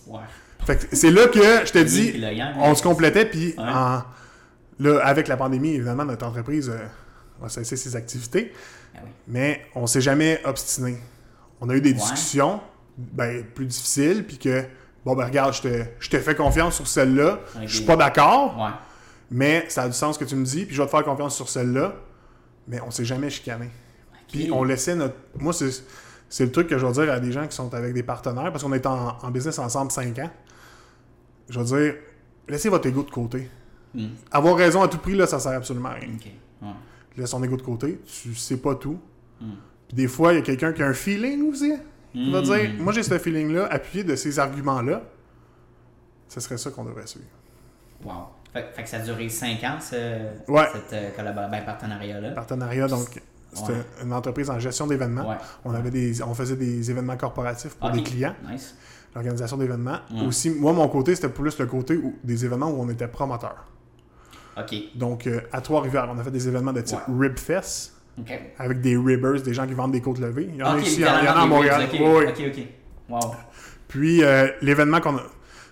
Ouais. 0.08 0.20
Fait 0.66 0.78
que 0.78 0.96
c'est 0.96 1.12
là 1.12 1.28
que 1.28 1.40
je 1.66 1.72
te 1.72 1.78
dis, 1.80 2.22
on 2.60 2.74
se 2.76 2.82
complétait, 2.84 3.26
puis 3.26 3.54
en- 3.58 4.02
là, 4.80 5.00
avec 5.04 5.28
la 5.28 5.38
pandémie, 5.38 5.76
évidemment, 5.76 6.06
notre 6.06 6.26
entreprise 6.26 6.70
euh, 6.70 7.46
a 7.46 7.50
cessé 7.50 7.76
ses 7.78 7.96
activités. 7.96 8.52
Ben 8.94 9.02
oui. 9.04 9.10
mais 9.28 9.62
on 9.76 9.88
s'est 9.88 10.02
jamais 10.02 10.40
obstiné. 10.46 10.98
On 11.62 11.70
a 11.70 11.76
eu 11.76 11.82
des 11.82 11.94
discussions 11.94 12.62
ben, 12.98 13.44
plus 13.44 13.66
difficiles, 13.66 14.26
puis 14.26 14.38
que, 14.38 14.64
bon, 15.06 15.16
ben 15.16 15.26
regarde, 15.26 15.54
je 15.54 15.62
te, 15.62 15.84
je 16.00 16.10
te 16.10 16.18
fais 16.20 16.36
confiance 16.36 16.76
sur 16.76 16.88
celle-là, 16.88 17.40
je 17.66 17.76
suis 17.78 17.86
pas 17.86 17.96
d'accord, 17.96 18.58
Ouais. 18.58 18.72
mais 19.32 19.66
ça 19.70 19.84
a 19.84 19.88
du 19.88 19.94
sens 19.94 20.16
ce 20.16 20.20
que 20.20 20.26
tu 20.26 20.36
me 20.36 20.46
dis, 20.46 20.66
puis 20.66 20.76
je 20.76 20.82
vais 20.82 20.86
te 20.88 20.92
faire 20.92 21.04
confiance 21.04 21.36
sur 21.36 21.50
celle-là, 21.50 21.96
mais 22.68 22.80
on 22.82 22.92
s'est 22.92 23.06
jamais 23.06 23.30
chicané. 23.30 23.70
Puis 24.32 24.50
Ok. 24.50 24.58
on 24.58 24.64
laissait 24.64 24.96
notre... 24.96 25.16
Moi, 25.38 25.54
c'est, 25.54 25.70
c'est 26.30 26.46
le 26.46 26.52
truc 26.52 26.68
que 26.68 26.78
je 26.78 26.86
vais 26.86 26.92
dire 26.94 27.12
à 27.12 27.20
des 27.20 27.32
gens 27.32 27.46
qui 27.48 27.56
sont 27.56 27.74
avec 27.74 27.94
des 27.94 28.04
partenaires, 28.04 28.52
parce 28.52 28.64
qu'on 28.64 28.74
est 28.74 28.86
en, 28.86 29.18
en 29.22 29.32
business 29.32 29.60
ensemble 29.60 29.92
5 29.92 30.18
ans. 30.20 30.32
Je 31.50 31.60
vais 31.60 31.66
dire, 31.66 31.96
laissez 32.48 32.70
votre 32.70 32.88
ego 32.88 33.04
de 33.04 33.12
côté. 33.12 33.50
Hmm. 33.94 34.08
Avoir 34.32 34.56
raison 34.58 34.82
à 34.82 34.88
tout 34.88 34.98
prix, 34.98 35.16
là, 35.16 35.28
ça 35.28 35.40
sert 35.40 35.52
absolument 35.54 35.90
à 35.90 35.94
rien. 35.94 36.10
Ok. 36.16 36.26
Ouais. 36.64 36.68
Laisse 37.18 37.30
ton 37.32 37.44
ego 37.44 37.56
de 37.56 37.62
côté, 37.62 38.00
tu 38.06 38.34
sais 38.36 38.58
pas 38.58 38.76
tout. 38.76 39.00
Hmm. 39.40 39.52
Puis 39.88 39.96
des 39.96 40.08
fois, 40.08 40.34
il 40.34 40.38
y 40.38 40.40
a 40.40 40.42
quelqu'un 40.42 40.74
qui 40.74 40.82
a 40.82 40.88
un 40.88 40.94
feeling 40.94 41.50
aussi. 41.52 41.72
Il 42.16 42.32
va 42.32 42.40
Hmm. 42.42 42.44
dire, 42.44 42.70
moi 42.80 42.94
j'ai 42.94 43.04
ce 43.04 43.18
feeling-là, 43.20 43.68
appuyé 43.70 44.04
de 44.04 44.16
ces 44.16 44.40
arguments-là, 44.40 45.02
ce 46.30 46.40
serait 46.40 46.58
ça 46.58 46.72
qu'on 46.72 46.86
devrait 46.86 47.06
suivre. 47.08 47.26
Wow. 48.04 48.14
Fait, 48.54 48.68
fait 48.74 48.84
que 48.84 48.90
ça 48.90 48.98
a 48.98 49.00
duré 49.02 49.28
5 49.28 49.64
ans, 49.64 49.78
ce, 49.82 49.96
Ouais. 50.50 50.68
cette 50.74 50.94
euh, 51.20 51.48
ben, 51.50 51.62
partenariat-là. 51.66 52.32
Partenariat, 52.32 52.88
donc 52.88 53.22
c'était 53.54 53.74
Ouais. 53.74 53.86
une 54.04 54.14
entreprise 54.14 54.50
en 54.50 54.60
gestion 54.60 54.88
d'événements. 54.88 55.30
Ouais. 55.30 55.36
On, 55.66 55.74
avait 55.74 55.92
des, 55.92 56.22
on 56.24 56.34
faisait 56.34 56.56
des 56.56 56.90
événements 56.90 57.18
corporatifs 57.18 57.76
pour 57.76 57.90
Ok. 57.90 57.96
des 57.96 58.04
clients, 58.04 58.36
Nice. 58.50 58.76
l'organisation 59.14 59.58
d'événements. 59.58 60.00
Ouais. 60.14 60.26
Aussi, 60.26 60.52
moi, 60.52 60.72
mon 60.72 60.88
côté, 60.88 61.16
c'était 61.16 61.30
plus 61.30 61.58
le 61.60 61.66
côté 61.66 61.98
où- 61.98 62.16
des 62.24 62.46
événements 62.46 62.70
où 62.70 62.82
on 62.82 62.88
était 62.90 63.08
promoteur. 63.10 63.66
Ok. 64.58 64.74
Donc, 64.96 65.28
euh, 65.28 65.42
à 65.52 65.60
Trois-Rivières, 65.60 66.10
on 66.10 66.18
a 66.18 66.24
fait 66.24 66.32
des 66.32 66.48
événements 66.48 66.72
de 66.74 66.80
type 66.82 67.00
Ribfest, 67.10 67.92
Avec 68.58 68.82
des 68.82 68.96
ribbers, 68.98 69.42
des 69.42 69.54
gens 69.54 69.68
qui 69.68 69.74
vendent 69.74 69.92
des 69.92 70.02
côtes 70.02 70.20
levées. 70.20 70.48
Il 70.52 70.56
y 70.58 70.64
en 70.64 70.76
a 70.76 70.80
ici, 70.80 70.96
il 71.02 71.02
y 71.02 71.06
en 71.06 71.14
a 71.14 71.32
à 71.32 71.46
Montréal. 71.46 71.82
ribs, 71.92 72.02
Oui, 72.02 72.26
Ok, 72.28 72.34
oui. 72.40 72.46
ok. 72.48 72.58
ok. 72.58 72.66
Wow. 73.10 73.36
Puis 73.88 74.24
euh, 74.24 74.48
l'événement 74.62 75.00
qu'on 75.02 75.18
a. 75.18 75.24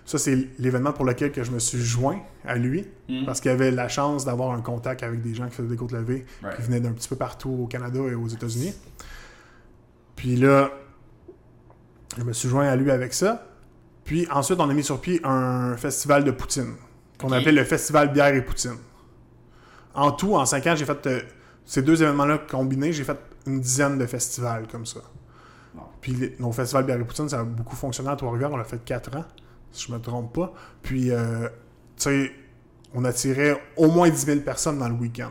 Ça, 0.04 0.18
c'est 0.18 0.36
l'événement 0.58 0.92
pour 0.92 1.06
lequel 1.06 1.32
que 1.32 1.42
je 1.42 1.50
me 1.50 1.58
suis 1.58 1.78
joint 1.80 2.20
à 2.44 2.56
lui. 2.56 2.86
Hmm. 3.08 3.24
Parce 3.24 3.40
qu'il 3.40 3.50
avait 3.50 3.70
la 3.70 3.88
chance 3.88 4.24
d'avoir 4.26 4.50
un 4.52 4.60
contact 4.60 5.02
avec 5.02 5.22
des 5.22 5.34
gens 5.34 5.46
qui 5.48 5.54
faisaient 5.54 5.68
des 5.68 5.76
côtes 5.76 5.92
levées, 5.92 6.26
Right. 6.42 6.56
qui 6.56 6.62
venaient 6.62 6.80
d'un 6.80 6.92
petit 6.92 7.08
peu 7.08 7.16
partout 7.16 7.48
au 7.62 7.66
Canada 7.66 8.00
et 8.10 8.14
aux 8.14 8.28
États-Unis. 8.28 8.74
Puis 10.16 10.36
là, 10.36 10.70
je 12.18 12.22
me 12.22 12.32
suis 12.34 12.48
joint 12.48 12.68
à 12.68 12.76
lui 12.76 12.90
avec 12.90 13.14
ça. 13.14 13.46
Puis 14.04 14.26
ensuite, 14.30 14.60
on 14.60 14.68
a 14.68 14.74
mis 14.74 14.84
sur 14.84 15.00
pied 15.00 15.20
un 15.24 15.76
festival 15.78 16.24
de 16.24 16.30
poutine. 16.30 16.74
qu'on 17.18 17.32
appelait 17.32 17.52
le 17.52 17.64
Festival 17.64 18.12
Bière 18.12 18.34
et 18.34 18.42
Poutine. 18.44 18.76
En 19.94 20.12
tout, 20.12 20.34
en 20.34 20.44
cinq 20.44 20.66
ans, 20.66 20.74
j'ai 20.76 20.84
fait 20.84 21.06
euh, 21.06 21.20
ces 21.64 21.82
deux 21.82 22.02
événements-là 22.02 22.38
combinés, 22.50 22.92
j'ai 22.92 23.04
fait 23.04 23.18
une 23.46 23.60
dizaine 23.60 23.98
de 23.98 24.06
festivals 24.06 24.66
comme 24.70 24.86
ça. 24.86 25.00
Bon. 25.74 25.82
Puis 26.00 26.12
les- 26.12 26.36
nos 26.38 26.52
festivals 26.52 26.84
Bière 26.84 27.00
et 27.00 27.04
Poutine, 27.04 27.28
ça 27.28 27.40
a 27.40 27.44
beaucoup 27.44 27.76
fonctionné 27.76 28.10
à 28.10 28.16
Trois-Rivières. 28.16 28.52
On 28.52 28.56
l'a 28.56 28.64
fait 28.64 28.84
quatre 28.84 29.16
ans, 29.16 29.24
si 29.72 29.86
je 29.88 29.92
me 29.92 29.98
trompe 29.98 30.34
pas. 30.34 30.52
Puis, 30.82 31.10
euh, 31.10 31.48
tu 31.96 32.04
sais, 32.04 32.32
on 32.94 33.04
attirait 33.04 33.60
au 33.76 33.90
moins 33.90 34.08
10 34.08 34.24
000 34.26 34.40
personnes 34.40 34.78
dans 34.78 34.88
le 34.88 34.94
week-end. 34.94 35.30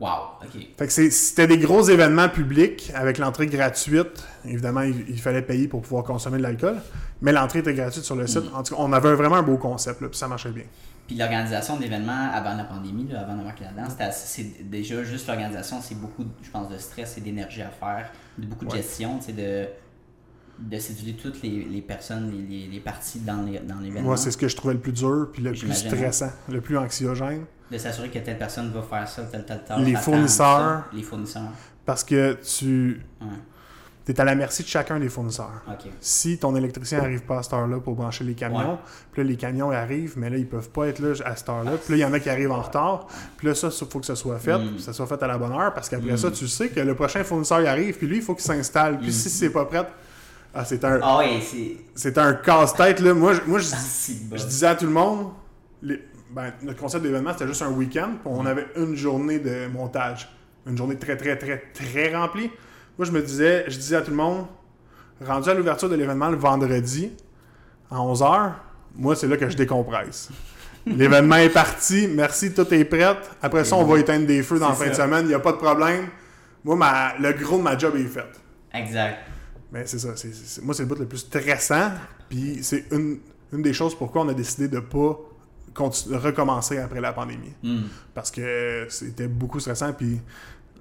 Wow, 0.00 0.08
ok. 0.42 0.62
Fait 0.78 0.86
que 0.86 1.10
c'était 1.10 1.46
des 1.46 1.58
gros 1.58 1.82
événements 1.82 2.30
publics 2.30 2.90
avec 2.94 3.18
l'entrée 3.18 3.46
gratuite. 3.46 4.24
Évidemment, 4.46 4.80
il, 4.80 5.04
il 5.10 5.20
fallait 5.20 5.42
payer 5.42 5.68
pour 5.68 5.82
pouvoir 5.82 6.04
consommer 6.04 6.38
de 6.38 6.42
l'alcool, 6.42 6.76
mais 7.20 7.32
l'entrée 7.32 7.58
était 7.58 7.74
gratuite 7.74 8.04
sur 8.04 8.16
le 8.16 8.26
site. 8.26 8.44
En 8.54 8.62
tout 8.62 8.74
cas, 8.74 8.80
on 8.82 8.90
avait 8.94 9.14
vraiment 9.14 9.36
un 9.36 9.42
beau 9.42 9.58
concept, 9.58 10.00
là, 10.00 10.08
puis 10.08 10.16
ça 10.16 10.26
marchait 10.26 10.52
bien. 10.52 10.64
Puis 11.10 11.18
l'organisation 11.18 11.76
de 11.76 11.82
l'événement 11.82 12.30
avant 12.32 12.54
la 12.54 12.62
pandémie, 12.62 13.08
là, 13.10 13.22
avant 13.22 13.34
là-dedans, 13.34 13.90
c'était 13.90 14.04
assez- 14.04 14.44
c'est 14.44 14.70
déjà 14.70 15.02
juste 15.02 15.26
l'organisation, 15.26 15.80
c'est 15.82 15.96
beaucoup, 15.96 16.24
je 16.40 16.48
pense, 16.50 16.68
de 16.68 16.78
stress 16.78 17.18
et 17.18 17.20
d'énergie 17.20 17.62
à 17.62 17.68
faire, 17.70 18.12
de 18.38 18.46
beaucoup 18.46 18.64
de 18.64 18.70
Ouais. 18.70 18.76
gestion, 18.76 19.18
tu 19.18 19.24
sais, 19.24 19.32
de, 19.32 19.66
de 20.60 20.78
séduire 20.78 21.16
toutes 21.20 21.42
les, 21.42 21.64
les 21.64 21.82
personnes, 21.82 22.30
les, 22.30 22.42
les, 22.60 22.66
les 22.68 22.78
parties 22.78 23.18
dans 23.18 23.42
les- 23.42 23.58
dans 23.58 23.80
l'événement. 23.80 24.06
Moi, 24.10 24.16
c'est 24.18 24.30
ce 24.30 24.36
que 24.36 24.46
je 24.46 24.54
trouvais 24.54 24.74
le 24.74 24.78
plus 24.78 24.92
dur, 24.92 25.30
puis 25.32 25.42
le 25.42 25.50
plus 25.50 25.72
stressant, 25.72 26.30
le 26.48 26.60
plus 26.60 26.78
anxiogène. 26.78 27.44
de 27.72 27.78
s'assurer 27.78 28.08
que 28.10 28.20
telle 28.20 28.38
personne 28.38 28.70
va 28.70 28.80
faire 28.82 29.08
ça, 29.08 29.22
telle, 29.24 29.44
telle 29.44 29.64
telle. 29.64 29.82
Les 29.82 29.96
fournisseurs. 29.96 30.84
Les 30.92 31.02
fournisseurs. 31.02 31.50
Parce 31.84 32.04
que 32.04 32.34
tu 32.34 33.02
Ouais. 33.20 33.26
Es 34.08 34.20
à 34.20 34.24
la 34.24 34.34
merci 34.34 34.62
de 34.62 34.68
chacun 34.68 34.98
des 34.98 35.08
fournisseurs. 35.08 35.62
Si 36.00 36.38
ton 36.38 36.56
électricien 36.56 36.98
n'arrive 37.00 37.22
pas 37.22 37.38
à 37.38 37.42
cette 37.42 37.52
heure-là 37.52 37.78
pour 37.80 37.94
brancher 37.94 38.24
les 38.24 38.34
camions, 38.34 38.78
puis 39.12 39.22
là, 39.22 39.28
les 39.28 39.36
camions 39.36 39.70
arrivent, 39.70 40.14
mais 40.16 40.30
là, 40.30 40.36
ils 40.36 40.46
peuvent 40.48 40.70
pas 40.70 40.86
être 40.88 40.98
là 40.98 41.12
à 41.24 41.36
cette 41.36 41.48
heure-là. 41.48 41.72
Puis 41.72 41.92
là, 41.92 41.96
il 41.96 42.00
y 42.00 42.04
en 42.04 42.12
a 42.12 42.18
qui 42.18 42.28
arrivent 42.30 42.50
en 42.52 42.62
retard. 42.62 43.06
Puis 43.36 43.46
là, 43.46 43.54
ça, 43.54 43.68
il 43.68 43.86
faut 43.86 44.00
que 44.00 44.06
ça 44.06 44.16
soit 44.16 44.38
fait, 44.38 44.56
Mm. 44.58 44.66
puis 44.66 44.76
que 44.76 44.82
ça 44.82 44.92
soit 44.92 45.06
fait 45.06 45.22
à 45.22 45.26
la 45.26 45.38
bonne 45.38 45.52
heure, 45.52 45.72
parce 45.74 45.88
qu'après 45.88 46.12
Mm. 46.12 46.16
ça, 46.16 46.30
tu 46.30 46.48
sais 46.48 46.68
que 46.70 46.80
le 46.80 46.94
prochain 46.94 47.22
fournisseur, 47.24 47.60
il 47.60 47.66
arrive, 47.66 47.96
puis 47.98 48.06
lui, 48.06 48.16
il 48.16 48.22
faut 48.22 48.34
qu'il 48.34 48.44
s'installe. 48.44 48.98
Puis 48.98 49.08
Mm. 49.08 49.12
si 49.12 49.30
c'est 49.30 49.50
pas 49.50 49.64
prêt, 49.66 49.86
ah, 50.54 50.64
c'est 50.64 50.84
un, 50.84 50.98
Ah 51.02 51.20
c'est. 51.94 52.18
un 52.18 52.32
casse-tête, 52.34 53.00
là. 53.00 53.14
Moi, 53.14 53.34
je, 53.34 53.40
moi, 53.46 53.58
je, 53.60 53.68
Ah, 53.72 53.76
bon. 54.30 54.36
je 54.36 54.44
disais 54.46 54.66
à 54.66 54.74
tout 54.74 54.86
le 54.86 54.92
monde, 54.92 55.28
les- 55.82 56.02
ben, 56.32 56.52
notre 56.62 56.80
concept 56.80 57.02
d'événement, 57.04 57.32
c'était 57.32 57.46
juste 57.48 57.62
un 57.62 57.70
week-end, 57.70 58.10
puis 58.24 58.32
Mm. 58.32 58.36
on 58.38 58.46
avait 58.46 58.66
une 58.76 58.96
journée 58.96 59.38
de 59.38 59.66
montage. 59.68 60.28
Une 60.66 60.76
journée 60.76 60.96
très, 60.96 61.16
très, 61.16 61.36
très, 61.38 61.62
très 61.72 62.14
remplie. 62.14 62.50
Moi, 63.00 63.06
je 63.06 63.12
me 63.12 63.22
disais, 63.22 63.64
je 63.66 63.78
disais 63.78 63.96
à 63.96 64.02
tout 64.02 64.10
le 64.10 64.16
monde, 64.18 64.44
rendu 65.26 65.48
à 65.48 65.54
l'ouverture 65.54 65.88
de 65.88 65.94
l'événement 65.94 66.28
le 66.28 66.36
vendredi, 66.36 67.10
à 67.90 67.96
11h, 67.96 68.52
moi, 68.94 69.16
c'est 69.16 69.26
là 69.26 69.38
que 69.38 69.48
je 69.48 69.56
décompresse. 69.56 70.28
L'événement 70.86 71.36
est 71.36 71.48
parti, 71.48 72.06
merci, 72.14 72.52
tout 72.52 72.66
est 72.74 72.84
prêt. 72.84 73.16
Après 73.40 73.64
ça, 73.64 73.76
on 73.76 73.84
va 73.84 73.98
éteindre 73.98 74.26
des 74.26 74.42
feux 74.42 74.58
dans 74.58 74.68
la 74.68 74.74
fin 74.74 74.90
de 74.90 74.92
semaine, 74.92 75.24
il 75.24 75.28
n'y 75.28 75.34
a 75.34 75.40
pas 75.40 75.52
de 75.52 75.56
problème. 75.56 76.08
Moi, 76.62 76.76
ma- 76.76 77.16
le 77.18 77.32
gros 77.32 77.56
de 77.56 77.62
ma 77.62 77.78
job 77.78 77.96
est 77.96 78.04
fait. 78.04 78.26
Exact. 78.74 79.16
Mais 79.72 79.86
c'est 79.86 79.98
ça. 79.98 80.14
c'est- 80.14 80.34
c'est- 80.34 80.60
moi, 80.62 80.74
c'est 80.74 80.82
le 80.82 80.88
bout 80.90 80.96
le 80.96 81.06
plus 81.06 81.16
stressant. 81.20 81.92
Puis 82.28 82.58
c'est 82.62 82.84
une, 82.92 83.20
une 83.50 83.62
des 83.62 83.72
choses 83.72 83.94
pourquoi 83.94 84.20
on 84.26 84.28
a 84.28 84.34
décidé 84.34 84.68
de 84.68 84.80
pas 84.80 85.18
continu- 85.74 86.16
recommencer 86.16 86.76
après 86.76 87.00
la 87.00 87.14
pandémie. 87.14 87.54
Hmm. 87.62 87.84
Parce 88.12 88.30
que 88.30 88.84
c'était 88.90 89.26
beaucoup 89.28 89.58
stressant. 89.58 89.94
Puis 89.94 90.20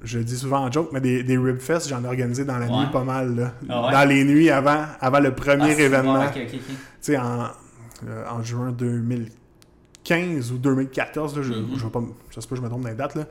je 0.04 0.20
dis 0.20 0.38
souvent 0.38 0.60
en 0.66 0.72
joke, 0.72 0.90
mais 0.94 1.02
des, 1.02 1.24
des 1.24 1.38
ribfests, 1.38 1.90
j'en 1.90 2.04
ai 2.04 2.08
organisé 2.08 2.46
dans 2.46 2.58
la 2.58 2.68
Ouais. 2.68 2.78
nuit 2.86 2.92
pas 2.92 3.04
mal. 3.04 3.36
là. 3.36 3.54
Ah 3.68 3.86
ouais? 3.88 3.92
Dans 3.92 4.08
les 4.10 4.24
nuits 4.24 4.50
avant, 4.50 4.86
avant 5.02 5.20
le 5.20 5.30
Ah, 5.30 5.32
premier 5.32 5.74
c'est 5.76 5.84
événement. 5.84 6.24
bon. 6.26 6.32
Tu 6.32 6.60
sais, 7.02 7.18
en, 7.18 7.48
euh, 8.08 8.24
en 8.30 8.42
juin 8.44 8.72
2015 8.72 10.52
ou 10.52 10.58
2014, 10.58 11.36
là, 11.38 11.44
je, 11.44 11.54
Mhm. 11.54 11.68
je 11.78 11.84
vais 11.84 11.90
pas, 11.92 12.02
je 12.36 12.62
me 12.62 12.70
trompe 12.70 12.82
dans 12.84 12.90
les 12.90 12.96
dates, 12.96 13.16
là. 13.16 13.26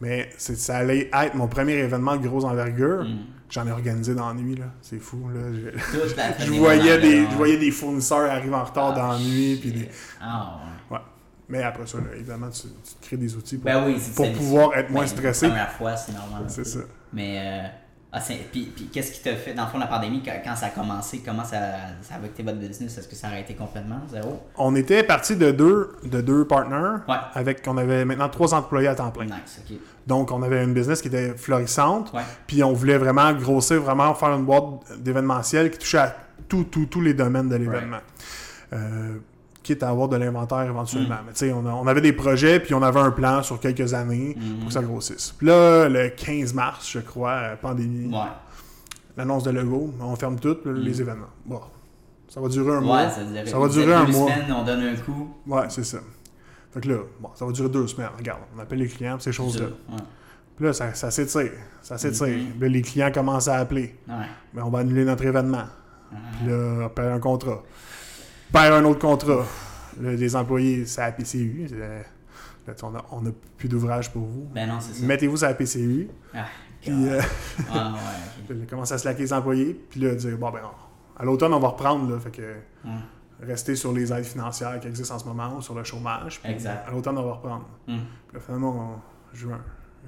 mais 0.00 0.30
ça 0.38 0.76
allait 0.76 1.10
être 1.12 1.34
mon 1.34 1.48
premier 1.48 1.72
événement 1.74 2.16
de 2.16 2.26
grosse 2.26 2.44
envergure. 2.44 3.02
Hmm. 3.02 3.18
J'en 3.50 3.66
ai 3.66 3.72
organisé 3.72 4.14
dans 4.14 4.28
la 4.28 4.34
nuit, 4.34 4.54
là. 4.54 4.66
C'est 4.80 4.98
fou, 5.00 5.28
là. 5.34 5.40
Je- 5.52 6.50
voyais, 6.58 7.00
des 7.00 7.24
je 7.24 7.36
voyais 7.36 7.70
fournisseurs 7.72 8.30
arriver 8.30 8.54
en 8.54 8.62
retard 8.64 8.92
Ah, 8.94 9.00
dans 9.00 9.12
la 9.12 9.18
nuit. 9.18 9.56
Puis 9.60 9.72
des... 9.72 9.88
Ah 10.20 10.58
ouais. 10.90 10.98
Mais 11.48 11.62
après 11.62 11.86
ça, 11.86 11.98
là, 11.98 12.14
évidemment, 12.14 12.50
tu, 12.50 12.68
crées 13.00 13.16
des 13.16 13.34
outils 13.34 13.56
pour, 13.56 13.64
Ben 13.64 13.84
oui, 13.86 13.96
pour 14.14 14.30
pouvoir 14.32 14.76
être 14.76 14.90
moins 14.90 15.02
ben, 15.02 15.08
stressé. 15.08 15.46
La 15.46 15.52
première 15.52 15.72
fois, 15.72 15.96
c'est 15.96 16.12
normal. 16.12 16.44
C'est 16.48 16.66
ça. 16.66 16.80
Mais, 17.12 17.38
euh, 17.38 17.68
ah, 18.10 18.20
puis, 18.52 18.72
puis 18.74 18.88
qu'est-ce 18.92 19.12
qui 19.12 19.22
t'a 19.22 19.36
fait, 19.36 19.52
dans 19.52 19.64
le 19.64 19.70
fond, 19.70 19.78
la 19.78 19.86
pandémie, 19.86 20.22
quand, 20.22 20.32
quand 20.42 20.56
ça 20.56 20.66
a 20.66 20.70
commencé, 20.70 21.22
comment 21.24 21.44
ça, 21.44 21.58
ça 22.02 22.14
a 22.14 22.18
affecté 22.18 22.42
votre 22.42 22.58
business? 22.58 22.96
Est-ce 22.96 23.06
que 23.06 23.14
ça 23.14 23.28
a 23.28 23.30
arrêté 23.30 23.54
complètement? 23.54 24.00
Zéro? 24.10 24.42
On 24.56 24.74
était 24.76 25.02
parti 25.02 25.36
de 25.36 25.50
deux, 25.50 25.92
de 26.04 26.22
deux 26.22 26.46
partners. 26.46 27.00
Ouais. 27.06 27.16
Avec, 27.34 27.62
on 27.66 27.76
avait 27.76 28.06
maintenant 28.06 28.30
trois 28.30 28.54
employés 28.54 28.88
à 28.88 28.94
temps 28.94 29.10
plein. 29.10 29.26
Nice. 29.26 29.60
Donc, 30.06 30.32
on 30.32 30.42
avait 30.42 30.64
une 30.64 30.72
business 30.72 31.02
qui 31.02 31.08
était 31.08 31.34
florissante. 31.36 32.10
Ouais. 32.14 32.22
Puis, 32.46 32.62
on 32.62 32.72
voulait 32.72 32.96
vraiment 32.96 33.30
grossir, 33.34 33.82
vraiment 33.82 34.14
faire 34.14 34.34
une 34.34 34.44
boîte 34.44 34.98
d'événementiel 34.98 35.70
qui 35.70 35.78
touchait 35.78 35.98
à 35.98 36.16
tout, 36.48 36.64
tout, 36.64 36.86
tous 36.86 37.02
les 37.02 37.12
domaines 37.12 37.50
de 37.50 37.56
l'événement. 37.56 38.00
Euh, 38.72 39.16
quitte 39.62 39.82
à 39.82 39.88
avoir 39.90 40.08
de 40.08 40.16
l'inventaire 40.16 40.62
éventuellement. 40.62 41.16
Mm. 41.16 41.26
Mais 41.26 41.32
tu 41.32 41.38
sais, 41.38 41.52
on, 41.52 41.86
avait 41.86 42.00
des 42.00 42.12
projets, 42.12 42.60
puis 42.60 42.74
on 42.74 42.82
avait 42.82 43.00
un 43.00 43.10
plan 43.10 43.42
sur 43.42 43.60
quelques 43.60 43.94
années 43.94 44.36
pour 44.58 44.68
que 44.68 44.72
ça 44.72 44.82
grossisse. 44.82 45.34
Puis 45.36 45.46
là, 45.46 45.88
le 45.88 46.08
15 46.10 46.54
mars, 46.54 46.88
je 46.90 47.00
crois, 47.00 47.32
euh, 47.32 47.56
pandémie, 47.56 48.12
Ouais. 48.12 48.28
l'annonce 49.16 49.44
de 49.44 49.50
Lego, 49.50 49.92
on 50.00 50.16
ferme 50.16 50.38
tout, 50.38 50.56
les 50.64 51.00
événements. 51.00 51.26
Bon, 51.44 51.60
ça 52.28 52.40
va 52.40 52.48
durer 52.48 52.72
un 52.76 52.80
Ouais, 52.80 52.84
mois. 52.86 53.10
ça, 53.10 53.58
va 53.58 53.68
durer 53.68 53.94
un 53.94 54.04
mois. 54.04 54.32
semaines, 54.32 54.52
on 54.52 54.64
donne 54.64 54.82
un 54.82 54.96
coup. 54.96 55.34
Ouais, 55.46 55.64
c'est 55.68 55.84
ça. 55.84 55.98
Fait 56.72 56.80
que 56.80 56.88
là, 56.88 56.98
bon, 57.20 57.30
ça 57.34 57.44
va 57.46 57.52
durer 57.52 57.68
deux 57.68 57.86
semaines. 57.86 58.10
Regarde, 58.16 58.40
on 58.56 58.60
appelle 58.60 58.78
les 58.78 58.88
clients, 58.88 59.18
ces 59.18 59.32
choses-là. 59.32 59.66
Ouais. 59.88 59.96
Puis 60.56 60.66
là, 60.66 60.72
ça, 60.72 60.92
ça 60.92 61.10
s'étire. 61.10 61.52
Ça 61.82 61.96
s'étire. 61.98 62.26
Mhm. 62.26 62.50
Puis 62.50 62.60
là, 62.60 62.68
les 62.68 62.82
clients 62.82 63.12
commencent 63.12 63.48
à 63.48 63.56
appeler. 63.56 63.94
Ouais. 64.08 64.14
Mais 64.52 64.60
on 64.60 64.70
va 64.70 64.80
annuler 64.80 65.04
notre 65.04 65.24
événement. 65.24 65.64
Puis 66.10 66.48
là, 66.50 66.86
on 66.86 66.88
perd 66.88 67.08
un 67.12 67.20
contrat. 67.20 67.62
Perd 68.52 68.72
un 68.74 68.84
autre 68.84 69.00
contrat. 69.00 69.44
Les 70.00 70.36
employés, 70.36 70.86
c'est 70.86 71.00
la 71.00 71.12
PCU. 71.12 71.66
Là, 71.76 72.74
sais, 72.76 72.84
on 72.84 72.94
a, 72.94 73.04
on 73.10 73.26
a 73.26 73.30
plus 73.56 73.68
d'ouvrage 73.68 74.12
pour 74.12 74.22
vous. 74.26 74.48
Ben 74.54 74.68
non, 74.68 74.78
c'est 74.80 74.94
ça. 75.00 75.06
Mettez-vous 75.06 75.38
sur 75.38 75.48
la 75.48 75.54
PCU. 75.54 76.08
Ah, 76.34 76.44
Puis 76.80 76.90
euh, 77.08 77.20
Ah, 77.72 77.94
ouais, 78.50 78.66
commence 78.68 78.92
à 78.92 78.98
se 78.98 79.06
laquer 79.08 79.22
les 79.22 79.32
employés. 79.32 79.74
Puis 79.90 80.00
là, 80.00 80.14
dire, 80.14 80.36
bon, 80.38 80.50
ben, 80.50 80.60
on- 80.64 81.20
à 81.20 81.24
l'automne, 81.24 81.52
on 81.52 81.58
va 81.58 81.68
reprendre. 81.68 82.12
Là, 82.12 82.20
fait 82.20 82.30
que 82.30 82.42
Ouais. 82.84 82.90
rester 83.46 83.74
sur 83.74 83.92
les 83.92 84.12
aides 84.12 84.24
financières 84.24 84.78
qui 84.80 84.86
existent 84.86 85.14
en 85.16 85.18
ce 85.18 85.24
moment 85.24 85.56
ou 85.56 85.62
sur 85.62 85.74
le 85.74 85.82
chômage. 85.82 86.40
Puis 86.40 86.52
Exact. 86.52 86.86
À 86.86 86.90
l'automne, 86.92 87.18
on 87.18 87.24
va 87.24 87.32
reprendre. 87.34 87.66
Hmm. 87.88 87.96
Puis 88.28 88.34
là, 88.34 88.40
finalement, 88.40 88.78
en 88.78 89.02
juin, 89.34 89.60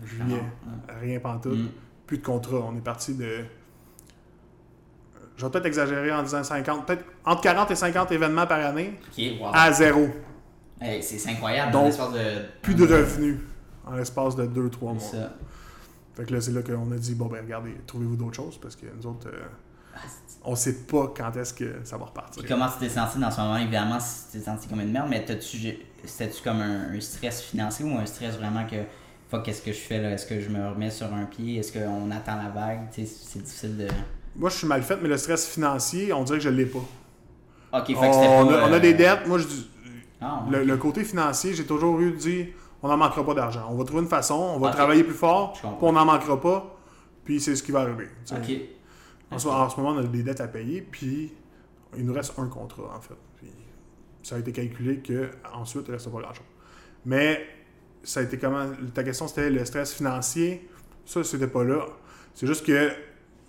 juillet, 0.05 0.43
Ah, 0.89 0.93
rien 1.01 1.19
pantoute. 1.19 1.59
Plus 2.07 2.19
de 2.19 2.23
contrat. 2.25 2.59
On 2.59 2.77
est 2.77 2.81
parti 2.85 3.15
de. 3.15 3.45
Je 5.37 5.45
vais 5.45 5.51
peut-être 5.51 5.67
exagérer 5.67 6.13
en 6.13 6.23
disant 6.23 6.45
50, 6.45 6.87
peut-être 6.87 7.05
entre 7.25 7.41
40 7.41 7.71
et 7.71 7.75
50 7.75 8.13
événements 8.13 8.47
par 8.47 8.65
année 8.65 8.99
wow. 9.19 9.51
à 9.53 9.73
zéro. 9.73 10.09
Hey, 10.81 11.03
c'est 11.03 11.31
incroyable. 11.31 11.73
Donc, 11.73 11.83
dans 11.83 11.89
l'espace 11.89 12.13
de... 12.13 12.43
Plus 12.63 12.75
de 12.75 12.85
revenus 12.85 13.39
en 13.87 13.95
l'espace 13.95 14.37
de 14.37 14.47
2-3 14.47 14.81
mois. 14.81 14.95
C'est 14.99 15.17
ça. 15.17 15.33
Fait 16.15 16.25
que 16.25 16.35
là, 16.35 16.41
c'est 16.41 16.53
là 16.53 16.63
qu'on 16.63 16.91
a 16.93 16.97
dit 16.97 17.15
bon, 17.15 17.27
ben 17.27 17.41
regardez, 17.43 17.75
trouvez-vous 17.87 18.17
d'autres 18.17 18.37
choses 18.37 18.59
parce 18.59 18.77
que 18.77 18.87
nous 18.95 19.07
autres, 19.07 19.29
euh, 19.29 19.43
Ah, 19.95 20.01
on 20.45 20.55
sait 20.55 20.83
pas 20.85 21.13
quand 21.17 21.35
est-ce 21.37 21.55
que 21.55 21.77
ça 21.85 21.97
va 21.97 22.07
repartir. 22.07 22.43
Puis 22.43 22.51
comment 22.51 22.69
tu 22.69 22.79
t'es 22.79 22.89
senti 22.89 23.19
dans 23.19 23.31
ce 23.31 23.41
moment? 23.41 23.57
Évidemment, 23.57 23.99
si 24.01 24.27
tu 24.27 24.39
t'es 24.39 24.45
senti 24.45 24.69
comme 24.69 24.81
une 24.81 24.93
merde, 24.93 25.09
mais 25.09 25.25
c'était-tu 26.05 26.43
comme 26.43 26.61
un, 26.61 26.95
un 26.95 27.01
stress 27.01 27.43
financier 27.43 27.85
ou 27.85 27.97
un 27.97 28.07
stress 28.07 28.37
vraiment 28.37 28.67
que 28.67 28.77
fuck, 29.31 29.45
qu'est-ce 29.45 29.63
que 29.63 29.73
je 29.73 29.79
fais 29.79 30.01
là? 30.01 30.11
Est-ce 30.13 30.27
que 30.27 30.41
je 30.41 30.49
me 30.49 30.69
remets 30.69 30.91
sur 30.91 31.13
un 31.13 31.25
pied? 31.25 31.59
Est-ce 31.59 31.73
qu'on 31.73 32.11
attend 32.11 32.37
la 32.37 32.49
vague? 32.49 32.89
C'est 32.91 33.43
difficile 33.43 33.77
de. 33.77 33.89
Moi, 34.37 34.49
je 34.51 34.57
suis 34.57 34.67
mal 34.67 34.83
fait, 34.83 34.97
mais 35.03 35.09
le 35.09 35.17
stress 35.17 35.49
financier, 35.49 36.13
on 36.13 36.23
dirait 36.25 36.39
que 36.39 36.45
je 36.45 36.49
l'ai 36.51 36.67
pas. 36.67 36.79
Ok, 37.73 37.87
fait 37.87 37.93
que 37.95 37.99
on, 37.99 38.13
c'était 38.13 38.27
pas. 38.27 38.65
a, 38.65 38.69
on 38.69 38.73
a 38.73 38.77
euh, 38.77 38.81
des 38.81 38.95
dettes. 38.95 39.27
Moi, 39.27 39.39
je 39.39 39.47
dis- 39.47 39.71
Ah, 40.21 40.45
le, 40.51 40.65
le 40.65 40.77
côté 40.77 41.05
financier, 41.05 41.55
j'ai 41.55 41.65
toujours 41.67 41.99
eu 42.01 42.13
dit 42.13 42.49
on 42.83 42.89
n'en 42.89 42.97
manquera 42.97 43.25
pas 43.25 43.35
d'argent. 43.35 43.67
On 43.71 43.75
va 43.77 43.85
trouver 43.85 44.03
une 44.03 44.09
façon, 44.09 44.35
on 44.35 44.59
va 44.59 44.69
travailler 44.71 45.05
plus 45.05 45.15
fort, 45.15 45.53
puis 45.53 45.63
on 45.83 45.93
n'en 45.93 46.05
manquera 46.05 46.41
pas, 46.41 46.77
puis 47.25 47.41
c'est 47.41 47.55
ce 47.57 47.63
qui 47.63 47.73
va 47.73 47.81
arriver. 47.81 48.09
tu 48.27 48.35
sais. 48.35 48.41
Ok. 48.41 48.61
En, 49.33 49.39
ce, 49.39 49.49
en 49.49 49.69
ce 49.69 49.77
moment, 49.81 49.91
on 49.91 49.99
a 49.99 50.03
des 50.05 50.23
dettes 50.23 50.41
à 50.41 50.49
payer, 50.49 50.81
puis 50.83 51.33
il 51.97 52.05
nous 52.05 52.13
reste 52.15 52.33
un 52.39 52.47
contrat, 52.47 52.95
en 52.97 53.01
fait. 53.01 53.15
Puis 53.37 53.49
ça 54.23 54.37
a 54.37 54.39
été 54.39 54.53
calculé 54.53 54.99
que 54.99 55.31
ensuite 55.55 55.85
il 55.87 55.91
ne 55.91 55.97
reste 55.97 56.11
pas 56.11 56.21
grand-chose. 56.21 56.45
Mais 57.05 57.47
ça 58.03 58.21
a 58.21 58.23
été 58.23 58.39
comment 58.39 58.67
Ta 58.95 59.05
question, 59.05 59.29
c'était 59.29 59.51
le 59.51 59.65
stress 59.65 59.93
financier. 59.95 60.69
Ça, 61.07 61.23
c'était 61.25 61.47
pas 61.49 61.65
là. 61.65 61.85
C'est 62.35 62.47
juste 62.47 62.65
que 62.67 62.91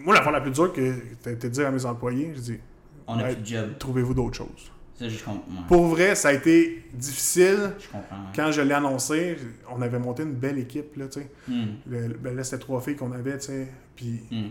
moi, 0.03 0.15
la 0.15 0.21
fois 0.21 0.31
la 0.31 0.41
plus 0.41 0.51
dure 0.51 0.71
que 0.73 0.93
t'as 1.21 1.33
dire 1.49 1.67
à 1.67 1.71
mes 1.71 1.85
employés, 1.85 2.31
j'ai 2.35 2.41
dit 2.41 2.59
On 3.07 3.17
a 3.19 3.23
plus 3.23 3.35
de 3.37 3.45
job. 3.45 3.69
trouvez-vous 3.79 4.13
d'autres 4.13 4.35
choses. 4.37 4.71
Ça, 4.95 5.09
je 5.09 5.17
comprends. 5.23 5.39
ouais. 5.51 5.67
Pour 5.67 5.87
vrai, 5.87 6.13
ça 6.15 6.27
a 6.29 6.33
été 6.33 6.87
difficile. 6.93 7.71
Je 7.79 7.87
comprends. 7.89 8.15
ouais. 8.17 8.31
Quand 8.35 8.51
je 8.51 8.61
l'ai 8.61 8.73
annoncé, 8.73 9.35
on 9.69 9.81
avait 9.81 9.97
monté 9.99 10.21
une 10.23 10.33
belle 10.35 10.59
équipe, 10.59 10.95
là, 10.95 11.07
tu 11.07 11.21
sais. 11.21 11.31
Hmm, 11.47 11.65
Le- 11.87 12.09
ben 12.09 12.35
là, 12.35 12.43
c'était 12.43 12.59
trois 12.59 12.81
filles 12.81 12.95
qu'on 12.95 13.11
avait, 13.11 13.37
tu 13.39 13.45
sais. 13.47 13.67
Puis 13.95 14.21
hmm. 14.29 14.49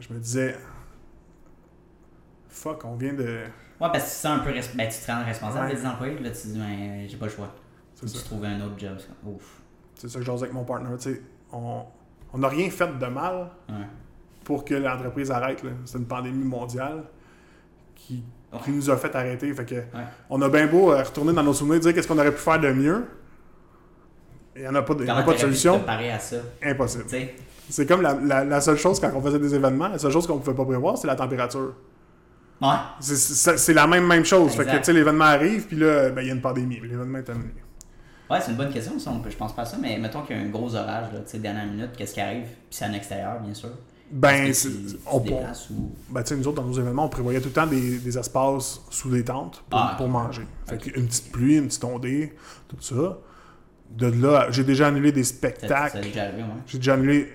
je 0.00 0.12
me 0.14 0.18
disais, 0.18 0.56
fuck, 2.48 2.84
on 2.84 2.94
vient 2.96 3.12
de. 3.12 3.24
Ouais, 3.80 3.88
parce 3.92 4.04
que 4.04 4.10
c'est 4.10 4.28
un 4.28 4.38
peu. 4.40 4.50
res- 4.50 4.76
Ben, 4.76 4.88
tu 4.88 4.98
te 4.98 5.10
rends 5.10 5.24
responsable 5.24 5.66
Ouais. 5.68 5.74
des 5.76 5.86
employés, 5.86 6.18
là, 6.18 6.30
tu 6.30 6.36
te 6.42 6.46
dis, 6.48 6.58
ben, 6.58 7.06
j'ai 7.08 7.16
pas 7.16 7.26
le 7.26 7.32
choix. 7.32 7.54
Tu 8.00 8.08
ça. 8.08 8.24
trouves 8.24 8.44
un 8.44 8.60
autre 8.60 8.78
job. 8.78 8.98
ça. 8.98 9.08
Ouf. 9.28 9.60
C'est 9.94 10.08
ça 10.08 10.18
que 10.20 10.24
j'ose 10.24 10.42
avec 10.42 10.54
mon 10.54 10.64
partner. 10.64 10.90
tu 10.98 11.14
sais. 11.14 11.22
On 11.52 11.82
on 12.32 12.38
n'a 12.38 12.48
rien 12.48 12.68
fait 12.70 12.98
de 12.98 13.06
mal 13.06 13.48
Ouais. 13.68 13.74
Pour 14.48 14.64
que 14.64 14.74
l'entreprise 14.74 15.30
arrête. 15.30 15.62
C'est 15.84 15.98
une 15.98 16.06
pandémie 16.06 16.42
mondiale 16.42 17.04
qui, 17.94 18.24
Ouais. 18.50 18.58
qui 18.64 18.70
nous 18.70 18.88
a 18.88 18.96
fait 18.96 19.14
arrêter. 19.14 19.52
Fait 19.52 19.66
que 19.66 19.74
On 20.30 20.40
a 20.40 20.48
bien 20.48 20.66
beau 20.66 20.90
euh, 20.90 21.02
retourner 21.02 21.34
dans 21.34 21.42
nos 21.42 21.52
souvenirs 21.52 21.80
dire 21.80 21.92
qu'est-ce 21.92 22.08
qu'on 22.08 22.16
aurait 22.18 22.32
pu 22.32 22.38
faire 22.40 22.58
de 22.58 22.72
mieux. 22.72 23.04
Il 24.56 24.62
n'y 24.62 24.68
en 24.68 24.74
a 24.74 24.80
pas 24.82 24.94
de, 24.94 25.04
y 25.04 25.10
en 25.10 25.16
a 25.16 25.22
pas 25.22 25.34
de 25.34 25.38
solution. 25.38 25.76
préparer 25.76 26.10
à 26.12 26.18
ça? 26.18 26.36
Impossible. 26.62 27.04
C'est 27.68 27.84
comme 27.86 28.00
la, 28.00 28.14
la- 28.14 28.44
la 28.46 28.60
seule 28.62 28.78
chose 28.78 28.98
quand 28.98 29.10
on 29.14 29.20
faisait 29.20 29.38
des 29.38 29.54
événements, 29.54 29.88
la 29.88 29.98
seule 29.98 30.10
chose 30.12 30.26
qu'on 30.26 30.36
ne 30.36 30.40
pouvait 30.40 30.56
pas 30.56 30.64
prévoir, 30.64 30.96
c'est 30.96 31.06
la 31.06 31.14
température. 31.14 31.74
Ouais. 32.62 32.68
C'est- 33.00 33.74
la 33.74 33.86
même, 33.86 34.06
même 34.06 34.24
chose. 34.24 34.52
Fait 34.52 34.58
que, 34.64 34.68
Exact. 34.68 34.78
tu 34.78 34.84
sais, 34.86 34.92
l'événement 34.94 35.26
arrive, 35.26 35.66
puis 35.66 35.76
là, 35.76 36.08
ben, 36.08 36.22
il 36.22 36.28
y 36.28 36.30
a 36.30 36.34
une 36.34 36.40
pandémie. 36.40 36.80
L'événement 36.80 37.18
est 37.18 37.24
terminé. 37.24 37.50
Ouais, 38.30 38.40
c'est 38.40 38.50
une 38.52 38.56
bonne 38.56 38.72
question. 38.72 38.98
Ça, 38.98 39.10
on 39.10 39.20
peut- 39.20 39.28
je 39.30 39.36
pense 39.36 39.54
pas 39.54 39.62
à 39.62 39.66
ça, 39.66 39.76
mais 39.78 39.98
mettons 39.98 40.22
qu'il 40.22 40.36
y 40.36 40.40
a 40.40 40.42
un 40.42 40.48
gros 40.48 40.74
orage, 40.74 41.12
là, 41.12 41.20
tu 41.20 41.32
sais, 41.32 41.38
dernière 41.38 41.66
minute, 41.66 41.90
qu'est-ce 41.96 42.14
qui 42.14 42.20
arrive? 42.22 42.44
Puis 42.46 42.54
c'est 42.70 42.86
en 42.86 42.92
extérieur, 42.94 43.40
bien 43.40 43.52
sûr. 43.54 43.70
Ben, 44.10 44.52
c'est- 44.54 44.68
on, 45.06 45.18
on- 45.18 45.20
ou. 45.70 45.92
ben, 46.10 46.22
tu 46.22 46.28
sais, 46.28 46.36
nous 46.36 46.48
autres, 46.48 46.62
dans 46.62 46.68
nos 46.68 46.78
événements, 46.78 47.04
on 47.04 47.08
prévoyait 47.08 47.40
tout 47.40 47.48
le 47.48 47.52
temps 47.54 47.66
des, 47.66 47.98
des 47.98 48.18
espaces 48.18 48.80
sous 48.90 49.10
des 49.10 49.22
tentes 49.24 49.62
pour, 49.68 49.78
Ah, 49.78 49.94
pour 49.98 50.08
manger. 50.08 50.46
Fait 50.66 50.78
une 50.96 51.06
petite 51.06 51.30
pluie, 51.30 51.56
une 51.58 51.66
petite 51.66 51.84
ondée, 51.84 52.32
tout 52.68 52.76
ça. 52.80 53.18
De 53.90 54.06
là, 54.06 54.48
j'ai 54.50 54.64
déjà 54.64 54.88
annulé 54.88 55.12
des 55.12 55.24
spectacles. 55.24 55.98
a 55.98 56.00
déjà 56.00 56.22
arrivé, 56.24 56.42
ouais. 56.42 56.48
J'ai 56.66 56.78
déjà 56.78 56.94
annulé. 56.94 57.32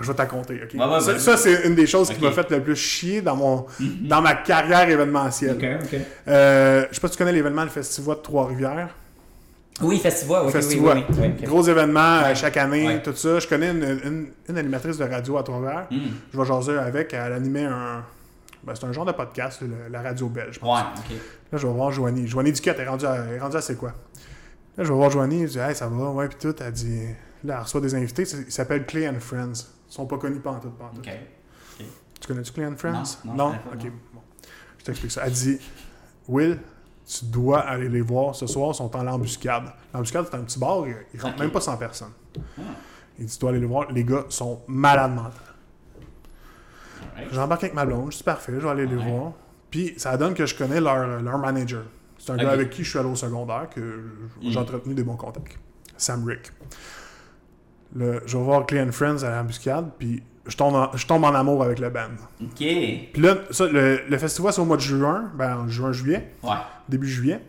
Je 0.00 0.06
vais 0.08 0.14
t'en 0.14 0.26
compter, 0.26 0.60
ok? 0.64 0.74
Ouais, 0.74 0.80
ouais, 0.84 1.18
ça, 1.20 1.36
c'est 1.36 1.64
une 1.68 1.76
des 1.76 1.86
choses 1.86 2.10
qui 2.10 2.20
m'a 2.20 2.32
fait 2.32 2.50
le 2.50 2.60
plus 2.60 2.74
chier 2.74 3.22
dans, 3.22 3.36
mon, 3.36 3.66
dans 4.02 4.20
ma 4.20 4.34
carrière 4.34 4.88
événementielle. 4.88 5.56
Ok, 5.56 5.84
ok. 5.94 6.00
Euh, 6.26 6.86
je 6.90 6.94
sais 6.96 7.00
pas 7.00 7.06
si 7.06 7.12
tu 7.12 7.18
connais 7.18 7.30
l'événement 7.32 7.62
le 7.62 7.70
Festival 7.70 8.16
de 8.16 8.20
Trois-Rivières. 8.22 8.88
Oui, 9.82 9.98
Festival, 9.98 10.46
oui, 10.46 10.52
oui, 10.54 11.04
oui. 11.18 11.44
Gros 11.44 11.62
événement 11.62 12.00
euh, 12.00 12.22
Ouais. 12.28 12.34
chaque 12.34 12.56
année, 12.56 12.86
Ouais. 12.86 13.02
tout 13.02 13.14
ça. 13.14 13.38
Je 13.40 13.46
connais 13.46 13.70
une, 13.72 13.82
une- 14.04 14.28
une 14.48 14.56
animatrice 14.58 14.96
de 14.96 15.04
radio 15.04 15.36
à 15.36 15.42
Trois-Rivières. 15.42 15.86
Hmm. 15.90 16.14
Je 16.32 16.38
vais 16.38 16.44
jaser 16.46 16.78
avec. 16.78 17.12
Elle 17.12 17.32
animait 17.32 17.66
un. 17.66 18.02
ben, 18.64 18.74
c'est 18.74 18.86
un 18.86 18.92
genre 18.92 19.04
de 19.04 19.12
podcast, 19.12 19.60
le- 19.60 19.88
la 19.92 20.00
radio 20.02 20.28
belge. 20.28 20.54
je 20.54 20.60
pense. 20.60 20.78
Ouais, 20.80 20.84
ok. 20.96 21.16
Là, 21.52 21.58
je 21.58 21.66
vais 21.66 21.72
voir 21.72 21.92
Joanie. 21.92 22.26
Joanie 22.26 22.52
Duquette 22.52 22.78
est 22.78 22.86
rendue 22.88 23.04
à, 23.06 23.16
est 23.26 23.38
rendue 23.38 23.56
à 23.56 23.60
c'est 23.60 23.76
quoi? 23.76 23.90
Là, 24.76 24.84
je 24.84 24.88
vais 24.88 24.94
voir 24.94 25.10
Joanie. 25.10 25.42
Je 25.46 25.52
dis, 25.52 25.58
hey, 25.58 25.74
ça 25.74 25.86
va, 25.88 26.10
ouais, 26.10 26.28
puis 26.28 26.38
tout. 26.40 26.54
Elle 26.62 26.72
dit, 26.72 27.02
là, 27.44 27.56
elle 27.58 27.62
reçoit 27.62 27.80
des 27.82 27.94
invités. 27.94 28.22
Ils 28.22 28.50
s'appellent 28.52 28.86
Clay 28.86 29.08
and 29.08 29.20
Friends. 29.20 29.52
Ils 29.88 29.92
sont 29.92 30.06
pas 30.06 30.16
connus 30.18 30.40
pas 30.40 30.50
en 30.52 30.58
tout. 30.60 30.70
Pas 30.70 30.86
en 30.86 30.96
tout. 30.96 31.02
Tu 32.20 32.26
connais-tu 32.28 32.52
Clay 32.52 32.66
and 32.66 32.76
Friends? 32.76 33.18
Non, 33.26 33.34
non, 33.34 33.50
pas, 33.52 33.58
Ok, 33.74 33.84
non. 33.84 33.90
bon. 34.14 34.20
Je 34.78 34.84
t'explique 34.84 35.12
ça. 35.12 35.22
Elle 35.26 35.32
dit, 35.32 35.58
Will, 36.28 36.58
tu 37.06 37.24
dois 37.26 37.60
aller 37.60 37.88
les 37.88 38.00
voir. 38.00 38.34
Ce 38.34 38.46
soir, 38.46 38.70
ils 38.72 38.74
sont 38.74 38.94
en 38.96 39.02
l'embuscade. 39.02 39.64
L'embuscade, 39.94 40.26
c'est 40.30 40.36
un 40.36 40.42
petit 40.42 40.58
bar. 40.58 40.84
Ils 41.14 41.20
rentrent 41.20 41.38
même 41.38 41.50
pas 41.52 41.60
100 41.60 41.76
personnes. 41.76 42.12
Ah. 42.58 42.62
Il 43.18 43.26
dit, 43.26 43.32
tu 43.32 43.38
dois 43.38 43.50
aller 43.50 43.60
les 43.60 43.66
voir. 43.66 43.90
Les 43.92 44.04
gars 44.04 44.24
sont 44.28 44.60
malades 44.66 45.14
mentales. 45.14 45.32
J'embarque 47.32 47.64
avec 47.64 47.74
ma 47.74 47.84
blonde, 47.86 48.10
dis 48.10 48.22
parfait, 48.22 48.52
je 48.56 48.58
vais 48.60 48.68
aller 48.68 48.86
les 48.86 48.96
voir. 48.96 49.32
Puis 49.70 49.94
ça 49.96 50.16
donne 50.16 50.34
que 50.34 50.44
je 50.46 50.54
connais 50.56 50.80
leur, 50.80 51.22
leur 51.22 51.38
manager. 51.38 51.82
C'est 52.18 52.32
un 52.32 52.36
gars 52.36 52.50
avec 52.50 52.70
qui 52.70 52.82
je 52.84 52.90
suis 52.90 52.98
allé 52.98 53.08
au 53.08 53.14
secondaire, 53.14 53.68
que 53.70 53.80
Mm. 53.80 54.50
j'ai 54.50 54.58
entretenu 54.58 54.94
des 54.94 55.04
bons 55.04 55.16
contacts. 55.16 55.58
Sam 55.96 56.24
Rick. 56.24 56.50
Le- 57.94 58.22
je 58.26 58.36
vais 58.36 58.42
voir 58.44 58.66
Clay 58.66 58.82
and 58.82 58.92
Friends 58.92 59.22
à 59.22 59.30
l'embuscade, 59.30 59.90
puis 59.98 60.22
je 60.46 60.56
tombe, 60.56 60.74
en, 60.74 60.96
je 60.96 61.06
tombe 61.06 61.24
en 61.24 61.34
amour 61.34 61.62
avec 61.62 61.78
le 61.78 61.90
band. 61.90 62.08
Ok. 62.42 62.56
Puis 62.58 63.10
là, 63.16 63.36
ça, 63.50 63.66
le, 63.66 64.00
le 64.08 64.18
festival, 64.18 64.52
c'est 64.52 64.60
au 64.60 64.64
mois 64.64 64.76
de 64.76 64.82
juin, 64.82 65.30
ben 65.36 65.56
en 65.56 65.68
juin, 65.68 65.92
juillet, 65.92 66.32
Ouais. 66.42 66.50
début 66.88 67.08
juillet. 67.08 67.40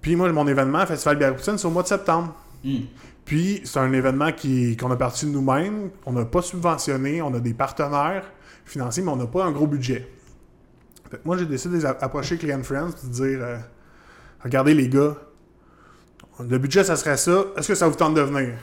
Puis 0.00 0.16
moi, 0.16 0.30
mon 0.32 0.46
événement, 0.48 0.84
Festival 0.86 1.16
Bière-Poutine, 1.18 1.58
c'est 1.58 1.66
au 1.66 1.70
mois 1.70 1.82
de 1.84 1.88
septembre. 1.88 2.34
Hmm. 2.64 2.80
Puis 3.24 3.60
c'est 3.64 3.78
un 3.78 3.92
événement 3.92 4.32
qui, 4.32 4.76
qu'on 4.76 4.90
a 4.90 4.96
parti 4.96 5.26
de 5.26 5.30
nous-mêmes. 5.30 5.90
On 6.06 6.12
n'a 6.12 6.24
pas 6.24 6.42
subventionné, 6.42 7.22
on 7.22 7.32
a 7.34 7.38
des 7.40 7.54
partenaires 7.54 8.24
financiers, 8.64 9.02
mais 9.04 9.10
on 9.12 9.16
n'a 9.16 9.26
pas 9.26 9.44
un 9.44 9.52
gros 9.52 9.66
budget. 9.68 10.08
Fait 11.10 11.18
que 11.18 11.22
moi, 11.24 11.36
j'ai 11.36 11.46
décidé 11.46 11.78
d'approcher 11.78 12.36
Client 12.38 12.62
Friends 12.64 12.90
et 13.04 13.06
de 13.06 13.12
dire 13.12 13.38
euh, 13.42 13.58
Regardez 14.42 14.74
les 14.74 14.88
gars, 14.88 15.14
le 16.40 16.58
budget, 16.58 16.82
ça 16.82 16.96
serait 16.96 17.16
ça. 17.16 17.44
Est-ce 17.56 17.68
que 17.68 17.74
ça 17.76 17.86
vous 17.86 17.94
tente 17.94 18.14
de 18.14 18.22
venir? 18.22 18.54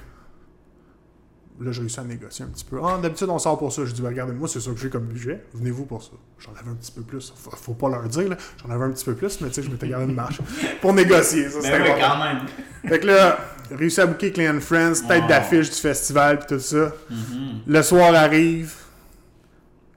Là, 1.62 1.72
j'ai 1.74 1.82
réussi 1.82 2.00
à 2.00 2.04
négocier 2.06 2.46
un 2.46 2.48
petit 2.48 2.64
peu. 2.64 2.80
Ah, 2.82 2.98
d'habitude, 3.02 3.28
on 3.30 3.38
sort 3.38 3.58
pour 3.58 3.74
ça. 3.74 3.84
Je 3.84 3.92
dis, 3.94 4.02
ben, 4.02 4.08
regardez, 4.08 4.32
moi, 4.32 4.48
c'est 4.48 4.62
ça 4.62 4.72
que 4.72 4.78
j'ai 4.78 4.90
comme 4.90 5.04
budget. 5.08 5.44
Venez-vous 5.54 5.86
pour 5.86 6.02
ça. 6.02 6.12
J'en 6.40 6.52
avais 6.52 6.70
un 6.72 6.76
petit 6.76 6.92
peu 6.92 7.02
plus. 7.02 7.34
Faut, 7.36 7.52
faut 7.52 7.74
pas 7.74 7.90
leur 7.90 8.04
dire, 8.08 8.30
là. 8.30 8.38
J'en 8.64 8.74
avais 8.74 8.86
un 8.86 8.92
petit 8.92 9.04
peu 9.04 9.14
plus, 9.14 9.42
mais 9.42 9.50
tu 9.50 9.56
sais, 9.56 9.64
je 9.64 9.70
m'étais 9.70 9.90
gardé 9.90 10.06
une 10.06 10.16
marche. 10.16 10.40
Pour 10.82 10.94
négocier, 10.94 11.50
ça, 11.50 11.60
c'était 11.62 12.00
quand 12.00 12.24
même. 12.24 12.40
Fait 12.88 13.00
que 13.00 13.08
là, 13.08 13.38
réussi 13.72 14.00
à 14.00 14.06
booker 14.06 14.32
Client 14.32 14.60
Friends, 14.62 15.06
tête 15.06 15.28
d'affiche 15.28 15.70
du 15.70 15.76
festival, 15.76 16.40
puis 16.40 16.48
tout 16.56 16.60
ça. 16.60 16.94
Mhm. 17.10 17.60
Le 17.68 17.82
soir 17.84 18.16
arrive, 18.16 18.74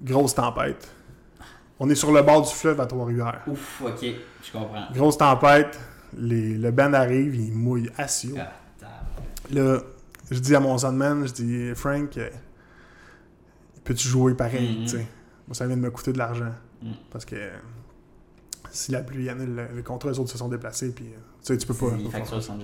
grosse 0.03 0.35
tempête. 0.35 0.89
On 1.79 1.89
est 1.91 1.95
sur 1.95 2.13
le 2.13 2.23
bord 2.23 2.43
du 2.43 2.53
fleuve 2.53 2.81
à 2.81 2.87
Trois-Rivières. 2.87 3.41
Ouf, 3.47 3.83
ok. 3.85 4.01
Je 4.45 4.53
comprends. 4.53 4.87
Grosse 4.93 5.17
tempête, 5.19 5.79
les- 6.17 6.57
le 6.59 6.71
band 6.73 6.93
arrive, 6.93 7.35
il 7.37 7.53
mouille 7.53 7.91
assis. 7.99 8.35
Ah. 8.37 8.51
Là, 9.53 9.79
je 10.33 10.41
dis 10.41 10.55
à 10.55 10.61
mon 10.61 10.77
soundman, 10.79 11.27
je 11.27 11.33
dis, 11.33 11.75
Frank, 11.75 12.17
euh, 12.17 12.31
peux-tu 13.85 14.09
jouer 14.09 14.35
pareil, 14.35 14.81
tu 14.85 14.97
sais? 14.97 15.07
Moi, 15.47 15.55
ça 15.55 15.67
vient 15.67 15.77
de 15.77 15.83
me 15.83 15.91
coûter 15.91 16.13
de 16.13 16.19
l'argent. 16.19 16.53
Mhm. 16.83 16.95
Parce 17.11 17.25
que 17.25 17.37
si 18.71 18.91
la 18.91 19.01
pluie 19.03 19.29
annule 19.29 19.55
le, 19.55 19.77
le 19.77 19.83
contrat, 19.83 20.11
les 20.11 20.19
autres 20.19 20.31
se 20.31 20.39
sont 20.39 20.49
déplacés, 20.49 20.93
puis 20.93 21.07
euh, 21.07 21.19
tu 21.43 21.53
sais, 21.53 21.59
tu 21.59 21.67
peux 21.67 21.75
pas. 21.75 21.91
Ça. 22.41 22.55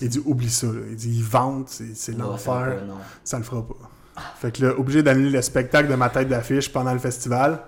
Il 0.00 0.08
dit, 0.08 0.20
oublie 0.24 0.50
ça, 0.50 0.66
là. 0.66 0.80
Il 0.90 0.96
dit, 0.96 1.16
ils 1.18 1.24
vendent, 1.24 1.68
c'est. 1.68 2.12
Ouais, 2.12 2.18
l'enfer. 2.18 2.82
ça 3.22 3.38
le 3.38 3.44
fera 3.44 3.66
pas. 3.66 3.74
Fait 4.36 4.52
que 4.52 4.64
là, 4.64 4.78
obligé 4.78 5.02
d'annuler 5.02 5.30
le 5.30 5.42
spectacle 5.42 5.88
de 5.88 5.94
ma 5.94 6.08
tête 6.08 6.28
d'affiche 6.28 6.72
pendant 6.72 6.92
le 6.92 7.00
festival. 7.00 7.64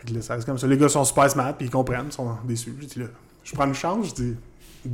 Fait 0.00 0.08
que 0.08 0.14
là, 0.14 0.22
ça 0.22 0.34
reste 0.34 0.46
comme 0.46 0.58
ça. 0.58 0.66
Les 0.66 0.78
gars 0.78 0.88
sont 0.88 1.04
super 1.04 1.30
smart, 1.30 1.56
puis 1.56 1.66
ils 1.66 1.70
comprennent, 1.70 2.06
ils 2.06 2.12
sont 2.12 2.36
déçus. 2.44 2.74
J'ai 2.80 2.86
dit 2.86 2.98
là, 3.00 3.06
je 3.44 3.54
prends 3.54 3.66
une 3.66 3.74
chance, 3.74 4.08
je 4.08 4.14
dis, 4.14 4.36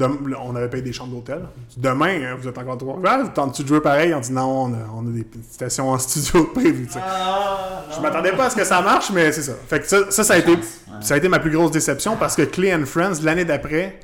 on 0.00 0.56
avait 0.56 0.68
payé 0.68 0.82
des 0.82 0.92
chambres 0.92 1.14
d'hôtel. 1.14 1.40
Demain, 1.76 2.20
hein, 2.22 2.36
vous 2.40 2.48
êtes 2.48 2.56
encore 2.58 2.78
trois. 2.78 2.98
Ah, 3.04 3.20
vous 3.22 3.30
tentez-tu 3.30 3.62
de 3.62 3.68
jouer 3.68 3.80
pareil? 3.80 4.14
On 4.14 4.20
dit 4.20 4.32
non, 4.32 4.64
on 4.64 4.72
a, 4.74 4.78
on 4.94 5.06
a 5.06 5.10
des 5.10 5.24
petites 5.24 5.52
stations 5.52 5.90
en 5.90 5.98
studio 5.98 6.44
prévues. 6.54 6.88
Ah, 6.96 7.84
Je 7.94 8.00
m'attendais 8.00 8.32
pas 8.32 8.46
à 8.46 8.50
ce 8.50 8.56
que 8.56 8.64
ça 8.64 8.80
marche, 8.82 9.10
mais 9.12 9.30
c'est 9.32 9.42
ça. 9.42 9.52
Fait 9.68 9.80
que 9.80 9.86
ça, 9.86 10.10
ça, 10.10 10.24
ça 10.24 10.34
a 10.34 10.38
été, 10.38 10.52
Ouais. 10.52 11.00
ça 11.00 11.14
a 11.14 11.16
été 11.16 11.28
ma 11.28 11.38
plus 11.38 11.50
grosse 11.50 11.70
déception 11.70 12.16
parce 12.16 12.36
que 12.36 12.42
Clay 12.42 12.74
and 12.74 12.86
Friends, 12.86 13.22
l'année 13.22 13.44
d'après, 13.44 13.98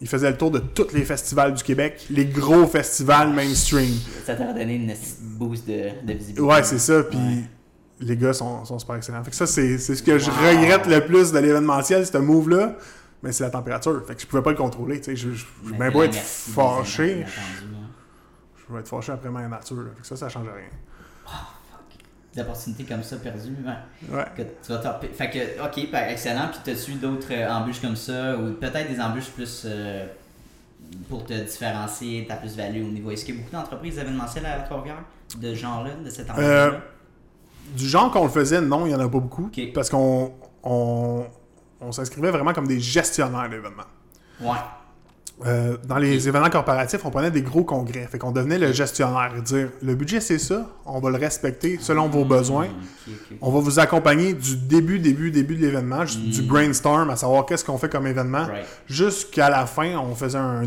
ils 0.00 0.08
faisaient 0.08 0.30
le 0.30 0.36
tour 0.36 0.50
de 0.50 0.58
tous 0.58 0.92
les 0.92 1.04
festivals 1.04 1.54
du 1.54 1.62
Québec, 1.62 2.06
les 2.10 2.26
gros 2.26 2.66
festivals 2.66 3.30
mainstream. 3.32 3.94
Ça 4.26 4.34
t'a 4.34 4.52
donné 4.52 4.74
une 4.74 4.92
boost 5.38 5.66
de, 5.66 5.90
de 6.06 6.12
visibilité. 6.12 6.40
Ouais, 6.42 6.62
c'est 6.62 6.78
ça. 6.78 7.02
Puis 7.04 7.18
Ouais. 7.18 7.44
les 8.00 8.16
gars 8.16 8.32
sont, 8.34 8.64
sont 8.64 8.78
super 8.78 8.96
excellents. 8.96 9.24
Fait 9.24 9.30
que 9.30 9.36
ça, 9.36 9.46
c'est 9.46 9.78
c'est 9.78 9.94
ce 9.94 10.02
que 10.02 10.18
je 10.18 10.30
regrette 10.30 10.86
le 10.86 11.00
plus 11.06 11.32
de 11.32 11.38
l'événementiel, 11.38 12.04
ce 12.06 12.18
move-là. 12.18 12.74
Mais 13.26 13.32
c'est 13.32 13.42
la 13.42 13.50
température. 13.50 14.06
Fait 14.06 14.14
que 14.14 14.20
je 14.22 14.26
pouvais 14.28 14.42
pas 14.42 14.50
le 14.52 14.56
contrôler. 14.56 14.98
Tu 15.00 15.06
sais, 15.06 15.16
je, 15.16 15.32
je, 15.32 15.44
je 15.66 15.90
beau 15.90 16.02
être 16.04 16.14
fâché. 16.14 17.26
Je 18.56 18.72
vais 18.72 18.78
être 18.78 18.88
fâché 18.88 19.10
après 19.10 19.30
ma 19.30 19.48
nature. 19.48 19.78
Là. 19.78 19.90
Fait 19.96 20.02
que 20.02 20.06
ça, 20.06 20.14
ça 20.14 20.28
change 20.28 20.46
rien. 20.46 21.34
Des 22.32 22.42
opportunités 22.42 22.84
comme 22.84 23.02
ça 23.02 23.16
perdues, 23.16 23.56
ouais. 23.66 24.16
Ouais. 24.16 24.24
Que 24.36 24.42
tu 24.42 24.72
vas 24.72 25.00
Fait 25.12 25.28
que, 25.30 25.64
ok, 25.64 25.90
ben, 25.90 26.08
excellent. 26.08 26.48
Puis 26.52 26.60
t'as-tu 26.62 26.92
d'autres 26.92 27.32
euh, 27.32 27.50
embûches 27.50 27.80
comme 27.80 27.96
ça, 27.96 28.36
ou 28.36 28.52
peut-être 28.52 28.88
des 28.88 29.00
embûches 29.00 29.30
plus 29.30 29.62
euh, 29.64 30.06
pour 31.08 31.24
te 31.24 31.32
différencier, 31.32 32.26
ta 32.28 32.36
plus-value 32.36 32.82
au 32.82 32.92
niveau. 32.92 33.10
Est-ce 33.10 33.24
qu'il 33.24 33.34
y 33.34 33.38
a 33.38 33.40
beaucoup 33.40 33.56
d'entreprises 33.56 33.98
événementielles 33.98 34.46
à 34.46 34.60
Trois-Rivières 34.60 35.02
de 35.36 35.48
ce 35.48 35.54
genre-là, 35.58 35.90
de 36.04 36.10
cet 36.10 36.28
Euh, 36.28 36.32
endroit-là 36.32 36.80
Du 37.74 37.88
genre 37.88 38.12
qu'on 38.12 38.24
le 38.24 38.30
faisait, 38.30 38.60
non, 38.60 38.86
il 38.86 38.92
y 38.92 38.94
en 38.94 39.00
a 39.00 39.08
pas 39.08 39.18
beaucoup. 39.18 39.50
Parce 39.74 39.88
qu'on 39.90 40.32
on, 40.62 41.24
on 41.80 41.92
s'inscrivait 41.92 42.30
vraiment 42.30 42.52
comme 42.52 42.66
des 42.66 42.80
gestionnaires 42.80 43.48
d'événements. 43.48 43.84
Ouais. 44.40 44.56
Euh, 45.44 45.76
dans 45.86 45.98
les 45.98 46.26
événements 46.28 46.48
corporatifs, 46.48 47.04
on 47.04 47.10
prenait 47.10 47.30
des 47.30 47.42
gros 47.42 47.62
congrès. 47.62 48.06
Fait 48.10 48.18
qu'on 48.18 48.32
devenait 48.32 48.58
le 48.58 48.72
gestionnaire. 48.72 49.34
Dire 49.42 49.68
le 49.82 49.94
budget, 49.94 50.20
c'est 50.20 50.38
ça, 50.38 50.66
on 50.86 50.98
va 50.98 51.10
le 51.10 51.18
respecter 51.18 51.76
selon 51.78 52.08
vos 52.08 52.24
besoins. 52.24 52.64
Ok, 52.68 53.12
ok. 53.32 53.36
On 53.42 53.50
va 53.52 53.60
vous 53.60 53.78
accompagner 53.78 54.32
du 54.32 54.56
début, 54.56 54.98
début, 54.98 55.30
début 55.30 55.56
de 55.56 55.66
l'événement, 55.66 56.04
du 56.04 56.40
Mm. 56.42 56.46
brainstorm, 56.46 57.10
à 57.10 57.16
savoir 57.16 57.44
qu'est-ce 57.44 57.66
qu'on 57.66 57.76
fait 57.76 57.90
comme 57.90 58.06
événement, 58.06 58.46
Right. 58.46 58.64
jusqu'à 58.86 59.50
la 59.50 59.66
fin, 59.66 59.96
on 59.98 60.14
faisait 60.14 60.38
un 60.38 60.64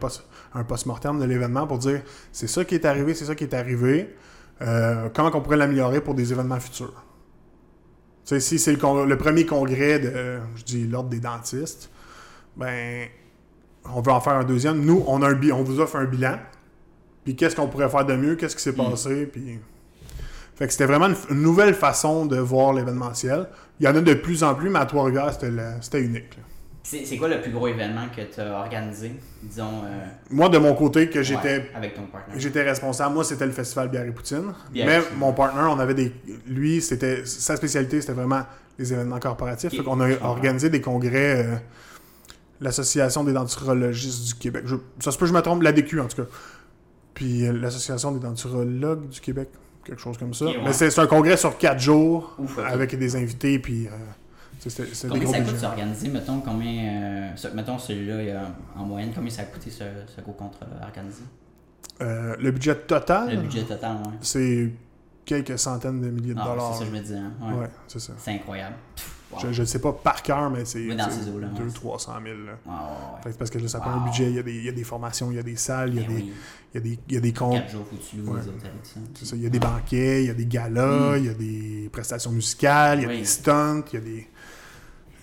post- 0.00 0.24
un 0.52 0.64
post-mortem 0.64 1.20
de 1.20 1.24
l'événement 1.24 1.68
pour 1.68 1.78
dire 1.78 2.02
c'est 2.32 2.48
ça 2.48 2.64
qui 2.64 2.74
est 2.74 2.84
arrivé, 2.86 3.14
c'est 3.14 3.26
ça 3.26 3.36
qui 3.36 3.44
est 3.44 3.54
arrivé, 3.54 4.12
euh, 4.62 5.08
comment 5.14 5.30
on 5.32 5.40
pourrait 5.40 5.58
l'améliorer 5.58 6.00
pour 6.00 6.14
des 6.14 6.32
événements 6.32 6.58
futurs. 6.58 7.04
Sais, 8.26 8.40
si 8.40 8.58
c'est 8.58 8.72
le, 8.72 9.16
premier 9.16 9.46
congrès 9.46 10.00
de, 10.00 10.08
euh, 10.08 10.40
je 10.56 10.64
dis, 10.64 10.86
l'ordre 10.86 11.08
des 11.08 11.20
dentistes, 11.20 11.90
ben, 12.56 13.06
on 13.84 14.00
veut 14.00 14.10
en 14.10 14.20
faire 14.20 14.34
un 14.34 14.44
deuxième. 14.44 14.84
Nous, 14.84 15.04
on, 15.06 15.22
a 15.22 15.28
un 15.30 15.50
on 15.52 15.62
vous 15.62 15.78
offre 15.78 15.94
un 15.94 16.06
bilan, 16.06 16.36
puis 17.24 17.36
qu'est-ce 17.36 17.54
qu'on 17.54 17.68
pourrait 17.68 17.88
faire 17.88 18.04
de 18.04 18.16
mieux, 18.16 18.34
qu'est-ce 18.34 18.56
qui 18.56 18.62
s'est 18.62 18.72
Mm. 18.72 18.90
passé, 18.90 19.26
puis... 19.26 19.60
Fait 20.56 20.66
que 20.66 20.72
c'était 20.72 20.86
vraiment 20.86 21.14
une, 21.30 21.42
nouvelle 21.42 21.74
façon 21.74 22.24
de 22.24 22.38
voir 22.38 22.72
l'événementiel. 22.72 23.46
Il 23.78 23.84
y 23.84 23.88
en 23.88 23.94
a 23.94 24.00
de 24.00 24.14
plus 24.14 24.42
en 24.42 24.54
plus, 24.54 24.70
mais 24.70 24.78
à 24.78 24.86
Trois-Rivières, 24.86 25.34
c'était 25.82 26.00
unique. 26.00 26.34
là. 26.36 26.42
C'est 26.88 27.16
quoi 27.16 27.26
le 27.26 27.40
plus 27.40 27.50
gros 27.50 27.66
événement 27.66 28.06
que 28.14 28.22
tu 28.22 28.40
as 28.40 28.60
organisé, 28.60 29.12
disons, 29.42 29.82
euh, 29.84 30.04
Moi, 30.30 30.48
de 30.48 30.58
mon 30.58 30.72
côté, 30.74 31.10
que 31.10 31.20
j'étais 31.20 31.58
ouais, 31.58 31.70
partenaire? 32.12 32.64
Responsable. 32.64 33.14
Moi, 33.14 33.24
c'était 33.24 33.46
le 33.46 33.50
festival 33.52 33.88
Bière 33.88 34.04
et 34.06 34.12
Poutine. 34.12 34.52
Bière 34.70 34.86
et 34.86 34.88
Mais 34.90 35.00
Poutine. 35.00 35.18
mon 35.18 35.32
partner, 35.32 35.62
on 35.68 35.78
avait 35.80 35.94
des. 35.94 36.12
Lui, 36.46 36.80
c'était. 36.80 37.26
Sa 37.26 37.56
spécialité, 37.56 38.00
c'était 38.00 38.12
vraiment 38.12 38.42
les 38.78 38.92
événements 38.92 39.18
corporatifs. 39.18 39.70
Fait 39.72 39.82
qu'on 39.82 40.00
a 40.00 40.10
organisé 40.22 40.70
des 40.70 40.80
congrès. 40.80 41.44
euh, 41.46 41.56
L'Association 42.60 43.22
des 43.24 43.32
denturologistes 43.32 44.28
du 44.28 44.34
Québec. 44.34 44.62
Je- 44.66 44.76
ça 45.00 45.10
se 45.10 45.18
peut 45.18 45.26
que 45.26 45.30
je 45.30 45.34
me 45.34 45.42
trompe, 45.42 45.62
l'ADQ 45.62 46.00
en 46.00 46.06
tout 46.06 46.22
cas. 46.22 46.28
Puis 47.14 47.46
euh, 47.46 47.52
l'Association 47.52 48.12
des 48.12 48.20
denturologues 48.20 49.08
du 49.08 49.20
Québec. 49.20 49.48
Quelque 49.84 50.00
chose 50.00 50.16
comme 50.18 50.32
ça. 50.34 50.46
Ouais. 50.46 50.56
Mais 50.64 50.72
c'est 50.72 50.98
un 50.98 51.06
congrès 51.06 51.36
sur 51.36 51.58
quatre 51.58 51.80
jours 51.80 52.34
Ouf, 52.38 52.58
avec 52.58 52.96
des 52.96 53.16
invités. 53.16 53.58
Puis. 53.58 53.88
Euh, 54.66 54.84
des 54.84 55.08
Combien 55.08 55.26
ça 55.30 55.38
coûte 55.38 55.46
budgets. 55.48 55.60
d'organiser, 55.62 56.08
mettons, 56.08 56.40
combien, 56.40 56.82
euh, 56.84 57.30
ce- 57.36 57.48
mettons 57.48 57.78
celui-là, 57.78 58.48
en 58.76 58.84
moyenne, 58.84 59.12
combien 59.14 59.30
ça 59.30 59.42
a 59.42 59.44
coûté 59.46 59.70
ce, 59.70 59.84
ce 60.14 60.20
gros 60.20 60.32
contrat 60.32 60.66
organisé? 60.82 61.22
Euh, 62.02 62.36
le 62.38 62.50
budget 62.50 62.74
total, 62.74 63.30
Le 63.34 63.40
budget 63.42 63.62
total, 63.62 63.96
ouais. 63.96 64.12
c'est 64.20 64.70
quelques 65.24 65.58
centaines 65.58 66.00
de 66.00 66.08
milliers 66.10 66.34
de 66.34 66.40
Ah, 66.40 66.48
dollars. 66.48 66.72
c'est 66.74 66.78
ça 66.80 66.84
que 66.84 66.90
je 66.90 66.96
me 66.96 67.02
disais, 67.02 67.16
hein. 67.16 67.32
ouais. 67.42 67.60
Ouais, 67.60 67.70
c'est 67.88 68.00
ça. 68.00 68.12
C'est 68.18 68.32
incroyable. 68.32 68.76
Wow. 69.32 69.40
Je, 69.50 69.60
le 69.62 69.66
sais 69.66 69.80
pas 69.80 69.92
par 69.92 70.22
cœur, 70.22 70.48
mais 70.50 70.64
c'est 70.64 70.78
Oui, 70.86 70.94
dans 70.94 71.10
c'est 71.10 71.22
ces 71.24 71.30
eaux-là, 71.30 71.48
ouais. 71.48 71.66
200-300 71.66 72.22
000. 72.22 72.36
là. 72.46 72.52
Ouais, 72.64 72.72
ouais, 72.72 72.76
ouais. 73.16 73.22
Fait 73.24 73.30
que 73.32 73.34
parce 73.38 73.50
que 73.50 73.58
là, 73.58 73.66
ça 73.66 73.80
prend 73.80 73.90
Wow. 73.92 74.00
un 74.02 74.04
budget, 74.04 74.30
il 74.30 74.36
y, 74.36 74.38
a 74.38 74.42
des, 74.44 74.54
il 74.54 74.64
y 74.64 74.68
a 74.68 74.72
des 74.72 74.84
formations, 74.84 75.32
il 75.32 75.36
y 75.36 75.40
a 75.40 75.42
des 75.42 75.56
salles, 75.56 75.94
il 75.94 75.96
y 76.00 76.04
a, 76.04 76.06
Ben 76.06 76.14
des, 76.16 76.22
oui. 76.22 76.32
il 76.72 76.76
y 76.76 76.78
a 76.78 76.80
des, 76.80 76.98
il 77.08 77.14
y 77.14 77.16
a 77.16 77.20
des 77.20 77.32
comptes. 77.32 77.54
4 77.54 77.72
jours, 77.72 77.86
faut 77.90 77.96
que 77.96 78.02
tu 78.02 78.16
loues 78.18 78.34
Ouais. 78.34 78.40
les 78.40 78.48
hôtels 78.48 78.70
et 78.70 78.82
tout 78.88 78.90
ça. 78.94 79.00
C'est 79.14 79.24
ça, 79.24 79.34
il 79.36 79.42
y 79.42 79.46
a 79.46 79.48
des 79.50 79.58
banquets, 79.58 80.22
il 80.22 80.26
y 80.28 80.30
a 80.30 80.34
des 80.34 80.46
galas, 80.46 81.16
Mm. 81.16 81.18
il 81.18 81.24
y 81.24 81.28
a 81.28 81.34
des 81.34 81.90
prestations 81.92 82.30
musicales, 82.30 83.00
il 83.00 83.02
y 83.02 83.06
a 83.06 83.08
Oui. 83.08 83.18
des 83.18 83.24
stunts, 83.24 83.82
il 83.92 83.94
y 83.94 83.96
a 83.96 84.00
des. 84.04 84.28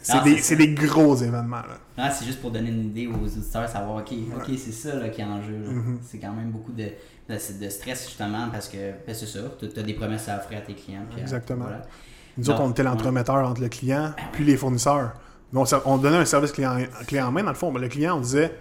C'est 0.05 0.13
Ah, 0.17 0.23
des, 0.23 0.55
des 0.67 0.73
gros 0.75 1.15
événements. 1.15 1.57
Là. 1.57 1.77
Ah, 1.97 2.11
c'est 2.11 2.25
juste 2.25 2.41
pour 2.41 2.51
donner 2.51 2.69
une 2.69 2.85
idée 2.87 3.07
aux 3.07 3.23
auditeurs, 3.25 3.67
savoir, 3.69 3.95
ok, 3.97 4.11
ok, 4.35 4.47
Ouais. 4.49 4.57
c'est 4.57 4.71
ça 4.71 4.95
là, 4.99 5.09
qui 5.09 5.21
est 5.21 5.23
en 5.25 5.41
jeu. 5.41 5.55
Mhm. 5.57 5.99
C'est 6.03 6.17
quand 6.19 6.33
même 6.33 6.51
beaucoup 6.51 6.73
de, 6.73 6.83
de, 6.83 7.33
de 7.65 7.69
stress 7.69 8.05
justement 8.05 8.49
parce 8.51 8.67
que 8.67 8.77
ben, 9.07 9.15
c'est 9.15 9.25
ça, 9.25 9.39
tu 9.59 9.79
as 9.79 9.83
des 9.83 9.93
promesses 9.93 10.27
à 10.29 10.37
offrir 10.37 10.59
à 10.59 10.61
tes 10.61 10.73
clients. 10.73 11.05
puis, 11.09 11.21
Exactement. 11.21 11.63
voilà. 11.65 11.81
Nous 12.37 12.49
autres, 12.49 12.61
on 12.61 12.71
était 12.71 12.83
l'entremetteur 12.83 13.47
entre 13.47 13.61
le 13.61 13.69
client 13.69 14.11
puis 14.33 14.43
les 14.43 14.57
fournisseurs. 14.57 15.13
Donc, 15.53 15.67
ça- 15.67 15.81
on 15.85 15.97
donnait 15.97 16.17
un 16.17 16.25
service 16.25 16.51
client, 16.51 16.77
client 17.07 17.27
en 17.27 17.31
main, 17.31 17.43
dans 17.43 17.49
le 17.51 17.55
fond. 17.55 17.71
Ben, 17.71 17.79
le 17.81 17.87
client, 17.87 18.17
on 18.17 18.21
disait 18.21 18.53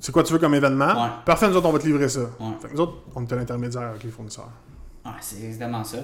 C'est 0.00 0.10
quoi 0.12 0.22
tu 0.22 0.32
veux 0.32 0.38
comme 0.38 0.54
événement? 0.54 0.86
Ouais. 1.04 1.10
Parfait, 1.24 1.48
nous 1.48 1.56
autres, 1.56 1.68
on 1.68 1.72
va 1.72 1.78
te 1.80 1.86
livrer 1.86 2.08
ça. 2.08 2.20
Ouais. 2.20 2.26
Fait 2.62 2.68
que 2.68 2.74
nous 2.74 2.80
autres, 2.80 2.98
on 3.16 3.24
était 3.24 3.34
l'intermédiaire 3.36 3.82
avec 3.88 4.04
les 4.04 4.10
fournisseurs. 4.10 4.50
Ah, 5.04 5.16
c'est 5.20 5.42
exactement 5.44 5.82
ça. 5.84 5.98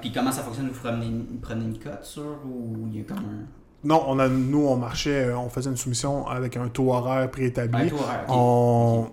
Puis 0.00 0.12
comment 0.12 0.30
ça 0.32 0.42
fonctionne? 0.42 0.68
Vous 0.68 0.78
prenez, 0.80 1.06
vous 1.06 1.38
prenez 1.40 1.64
une 1.64 1.78
cote 1.78 2.04
sur 2.04 2.24
ou 2.46 2.88
il 2.92 2.98
y 2.98 3.00
a 3.00 3.04
comme 3.04 3.18
un. 3.18 3.46
Non, 3.84 4.04
on 4.08 4.18
a, 4.18 4.28
nous, 4.28 4.66
on 4.66 4.76
marchait, 4.76 5.26
euh, 5.26 5.38
on 5.38 5.48
faisait 5.48 5.70
une 5.70 5.76
soumission 5.76 6.26
avec 6.26 6.56
un 6.56 6.68
taux 6.68 6.92
horaire 6.92 7.30
préétabli. 7.30 7.82
Un 7.86 7.88
taux 7.88 7.96
horaire, 7.96 8.24
on, 8.28 9.08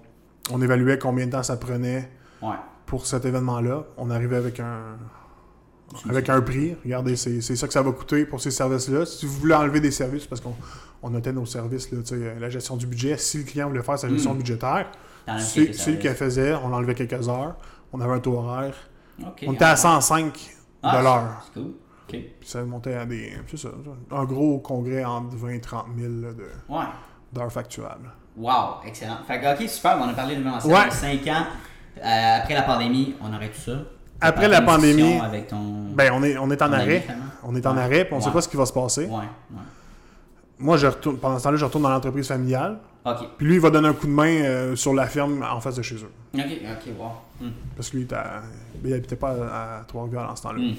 on 0.52 0.62
évaluait 0.62 0.98
combien 0.98 1.28
de 1.28 1.32
temps 1.32 1.44
ça 1.44 1.58
prenait 1.58 2.10
Ouais. 2.42 2.56
pour 2.86 3.06
cet 3.06 3.26
événement-là. 3.26 3.84
On 3.98 4.10
arrivait 4.10 4.36
avec 4.38 4.60
un 4.60 4.98
avec 6.10 6.30
un 6.30 6.42
prix. 6.42 6.76
Regardez, 6.84 7.16
c'est 7.16 7.42
ça 7.42 7.68
que 7.68 7.74
ça 7.74 7.82
va 7.82 7.92
coûter 7.92 8.26
pour 8.26 8.42
ces 8.42 8.52
services-là. 8.52 9.06
Si 9.06 9.26
vous 9.26 9.34
voulez 9.40 9.54
enlever 9.54 9.80
des 9.80 9.92
services, 9.92 10.26
parce 10.26 10.42
qu'on 10.42 10.56
on 11.04 11.12
notait 11.12 11.32
nos 11.32 11.46
services, 11.46 11.92
là, 11.92 12.00
tu 12.02 12.08
sais, 12.20 12.36
la 12.40 12.50
gestion 12.50 12.76
du 12.76 12.88
budget, 12.88 13.18
si 13.18 13.38
le 13.38 13.44
client 13.44 13.70
voulait 13.70 13.84
faire 13.84 13.98
sa 14.00 14.10
gestion 14.10 14.34
Mm. 14.34 14.38
budgétaire, 14.38 14.88
c'est 15.40 15.66
qu'elle 15.68 15.76
services. 15.76 16.14
faisait, 16.18 16.54
on 16.56 16.74
enlevait 16.74 16.96
quelques 16.96 17.30
heures, 17.30 17.56
on 17.94 18.02
avait 18.02 18.14
un 18.14 18.20
taux 18.20 18.34
horaire. 18.34 18.76
On 19.46 19.54
était 19.54 19.64
à 19.64 19.72
ah, 19.72 19.76
105 19.78 20.56
ah, 20.84 21.02
l'heure. 21.02 21.46
C'est 21.54 21.62
cool. 21.62 21.72
Puis 22.08 22.30
ça 22.44 22.64
montait 22.64 22.94
à 22.96 23.06
des. 23.06 23.34
C'est 23.48 23.58
ça, 23.58 23.70
un 24.12 24.24
gros 24.26 24.60
congrès 24.60 25.04
entre 25.04 25.36
20 25.36 25.50
et 25.50 25.62
30 25.62 25.86
000 25.98 26.12
là, 26.22 26.34
de- 26.34 26.74
Ouais. 26.74 26.86
d'heures 27.34 27.52
facturables. 27.52 28.10
Wow, 28.38 28.82
excellent. 28.86 29.18
Fait 29.28 29.40
que, 29.40 29.54
ok, 29.64 29.70
super, 29.70 29.98
on 30.02 30.10
a 30.10 30.14
parlé 30.14 30.36
de 30.36 30.40
l'événementiel. 30.40 30.74
Ouais. 30.74 30.92
5 30.92 31.28
ans. 31.28 31.46
Euh, 32.04 32.38
après 32.42 32.54
la 32.54 32.64
pandémie, 32.64 33.16
on 33.22 33.34
aurait 33.34 33.50
tout 33.50 33.62
ça. 33.62 33.78
Après 34.22 34.48
la 34.48 34.62
pandémie, 34.62 35.20
Avec 35.20 35.48
ton... 35.48 35.92
Ben, 35.94 36.12
on 36.14 36.24
est, 36.24 36.38
on 36.38 36.50
est 36.52 36.62
en 36.62 36.72
ami, 36.72 36.76
arrêt. 36.84 37.08
On 37.44 37.56
est 37.56 37.66
en 37.66 37.76
Ouais. 37.76 37.82
arrêt, 37.82 38.06
puis 38.06 38.14
on 38.14 38.18
ne 38.18 38.22
sait 38.24 38.32
pas 38.32 38.42
ce 38.42 38.48
qui 38.50 38.58
va 38.58 38.66
se 38.66 38.74
passer. 38.74 39.06
Ouais, 39.06 39.12
ouais. 39.16 39.62
Moi, 40.58 40.78
je 40.78 40.88
retourne, 40.88 41.18
pendant 41.18 41.38
ce 41.38 41.44
temps-là, 41.44 41.58
je 41.58 41.66
retourne 41.66 41.84
dans 41.84 41.90
l'entreprise 41.90 42.28
familiale. 42.28 42.80
Ok. 43.06 43.18
Puis 43.38 43.46
lui, 43.46 43.56
il 43.56 43.60
va 43.62 43.70
donner 43.70 43.90
un 43.90 43.94
coup 43.94 44.08
de 44.08 44.12
main 44.12 44.26
euh, 44.44 44.76
sur 44.76 44.94
la 44.94 45.06
ferme 45.08 45.44
en 45.50 45.60
face 45.60 45.76
de 45.76 45.82
chez 45.82 45.96
eux. 45.96 46.12
Ok, 46.34 46.42
ok, 46.44 46.92
wow. 46.98 47.08
Hmm. 47.42 47.52
Parce 47.76 47.90
que 47.90 47.98
lui, 47.98 48.04
il, 48.04 48.06
était 48.06 48.16
à- 48.16 48.42
il 48.84 48.94
habitait 48.94 49.16
pas 49.18 49.32
à, 49.32 49.80
à 49.80 49.84
Trois-Rivières 49.84 50.30
en 50.32 50.36
ce 50.36 50.44
temps-là. 50.44 50.60
Hmm. 50.60 50.76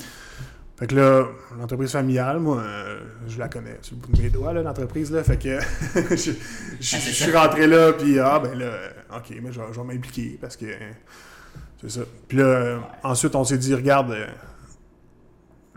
Fait 0.76 0.86
que 0.86 0.94
là, 0.94 1.26
l'entreprise 1.58 1.92
familiale, 1.92 2.38
moi, 2.38 2.60
euh, 2.60 3.00
je 3.26 3.38
la 3.38 3.48
connais 3.48 3.78
sur 3.80 3.96
le 3.96 4.02
bout 4.02 4.12
de 4.12 4.22
mes 4.22 4.28
doigts, 4.28 4.52
là, 4.52 4.62
l'entreprise, 4.62 5.10
là. 5.10 5.22
Fait 5.24 5.38
que 5.38 5.58
je, 5.94 6.16
je- 6.16 6.30
je 6.80 6.96
c'est 6.96 6.98
suis 6.98 7.32
rentré 7.34 7.66
là, 7.66 7.92
puis 7.94 8.18
ah, 8.18 8.38
ben 8.38 8.58
là, 8.58 8.66
euh, 8.66 8.88
OK, 9.16 9.34
mais 9.42 9.52
je, 9.52 9.58
vais- 9.60 9.66
je 9.72 9.80
vais 9.80 9.86
m'impliquer 9.86 10.36
parce 10.40 10.54
que 10.56 10.66
euh, 10.66 10.90
c'est 11.80 11.90
ça. 11.90 12.00
Puis 12.28 12.36
là, 12.38 12.44
euh, 12.44 12.78
ensuite, 13.02 13.34
on 13.34 13.44
s'est 13.44 13.56
dit, 13.56 13.74
regarde, 13.74 14.10
euh, 14.10 14.26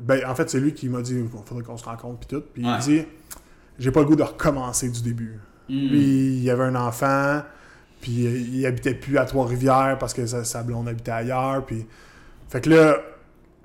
ben, 0.01 0.21
en 0.27 0.35
fait, 0.35 0.49
c'est 0.49 0.59
lui 0.59 0.73
qui 0.73 0.89
m'a 0.89 1.01
dit, 1.01 1.15
il 1.15 1.27
faudrait 1.45 1.63
qu'on 1.63 1.77
se 1.77 1.85
rencontre, 1.85 2.19
puis 2.19 2.27
tout. 2.27 2.43
Puis 2.53 2.65
Ouais. 2.65 2.71
il 2.79 2.83
dit, 2.83 3.05
j'ai 3.77 3.91
pas 3.91 4.01
le 4.01 4.05
goût 4.05 4.15
de 4.17 4.23
recommencer 4.23 4.89
du 4.89 5.01
début. 5.01 5.39
Hmm. 5.69 5.73
Lui, 5.87 6.37
il 6.41 6.49
avait 6.49 6.63
un 6.63 6.75
enfant, 6.75 7.41
puis 8.01 8.25
euh, 8.27 8.31
il 8.37 8.65
habitait 8.65 8.95
plus 8.95 9.17
à 9.17 9.25
Trois-Rivières 9.25 9.97
parce 9.99 10.13
que 10.13 10.25
sa, 10.25 10.43
sa 10.43 10.63
blonde 10.63 10.87
habitait 10.89 11.11
ailleurs. 11.11 11.65
Puis... 11.65 11.85
Fait 12.49 12.59
que 12.61 12.69
là, 12.69 12.97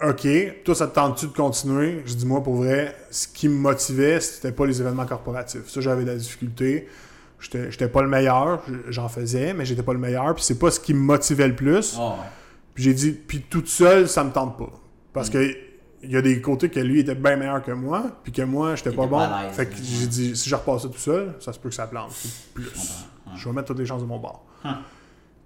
OK, 0.08 0.26
toi, 0.64 0.74
ça 0.74 0.86
te 0.86 0.94
tente-tu 0.94 1.26
de 1.28 1.32
continuer? 1.32 2.02
Je 2.06 2.14
dis, 2.14 2.26
moi, 2.26 2.42
pour 2.42 2.56
vrai, 2.56 2.94
ce 3.10 3.26
qui 3.28 3.48
me 3.48 3.54
motivait, 3.56 4.20
c'était 4.20 4.52
pas 4.52 4.66
les 4.66 4.80
événements 4.80 5.06
corporatifs. 5.06 5.68
Ça, 5.68 5.80
j'avais 5.80 6.02
de 6.04 6.10
la 6.10 6.16
difficulté. 6.16 6.88
J'étais 7.40 7.70
j'étais 7.70 7.88
pas 7.88 8.00
le 8.02 8.08
meilleur, 8.08 8.62
j'en 8.88 9.08
faisais, 9.08 9.52
mais 9.52 9.64
j'étais 9.64 9.82
pas 9.82 9.92
le 9.92 9.98
meilleur. 9.98 10.34
Puis 10.34 10.44
c'est 10.44 10.58
pas 10.58 10.70
ce 10.70 10.80
qui 10.80 10.94
me 10.94 11.00
motivait 11.00 11.48
le 11.48 11.54
plus. 11.56 11.96
Oh, 11.98 12.10
ouais. 12.10 12.26
Puis 12.74 12.84
j'ai 12.84 12.94
dit, 12.94 13.12
puis 13.12 13.42
toute 13.42 13.68
seule, 13.68 14.08
ça 14.08 14.24
me 14.24 14.30
tente 14.32 14.56
pas. 14.58 14.70
Parce 15.12 15.28
Mm. 15.28 15.32
que 15.32 15.56
il 16.06 16.10
y 16.10 16.16
a 16.18 16.22
des 16.22 16.38
côtés 16.42 16.68
que 16.68 16.80
lui 16.80 17.00
était 17.00 17.14
bien 17.14 17.36
meilleur 17.36 17.62
que 17.62 17.72
moi, 17.72 18.04
puis 18.22 18.30
que 18.30 18.42
moi, 18.42 18.74
j'étais 18.76 18.92
pas 18.92 19.06
bon. 19.06 19.26
fait 19.52 19.66
que 19.66 19.74
j'ai 19.76 20.06
dit, 20.06 20.36
si 20.36 20.50
je 20.50 20.54
repasse 20.54 20.82
ça 20.82 20.88
tout 20.88 20.98
seul, 20.98 21.34
ça 21.40 21.50
se 21.52 21.58
peut 21.58 21.70
que 21.70 21.74
ça 21.74 21.86
plante. 21.86 22.12
Plus. 22.52 22.70
Je 23.36 23.48
vais 23.48 23.54
mettre 23.54 23.68
toutes 23.68 23.78
les 23.78 23.86
chances 23.86 24.02
de 24.02 24.06
mon 24.06 24.18
bord. 24.18 24.44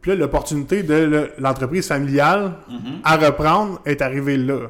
Puis 0.09 0.17
là, 0.17 0.23
l'opportunité 0.25 0.83
de 0.83 0.95
le- 0.95 1.33
l'entreprise 1.39 1.87
familiale 1.87 2.55
Mhm. 2.71 3.01
à 3.05 3.17
reprendre 3.19 3.79
est 3.85 4.01
arrivée 4.01 4.39
là. 4.39 4.69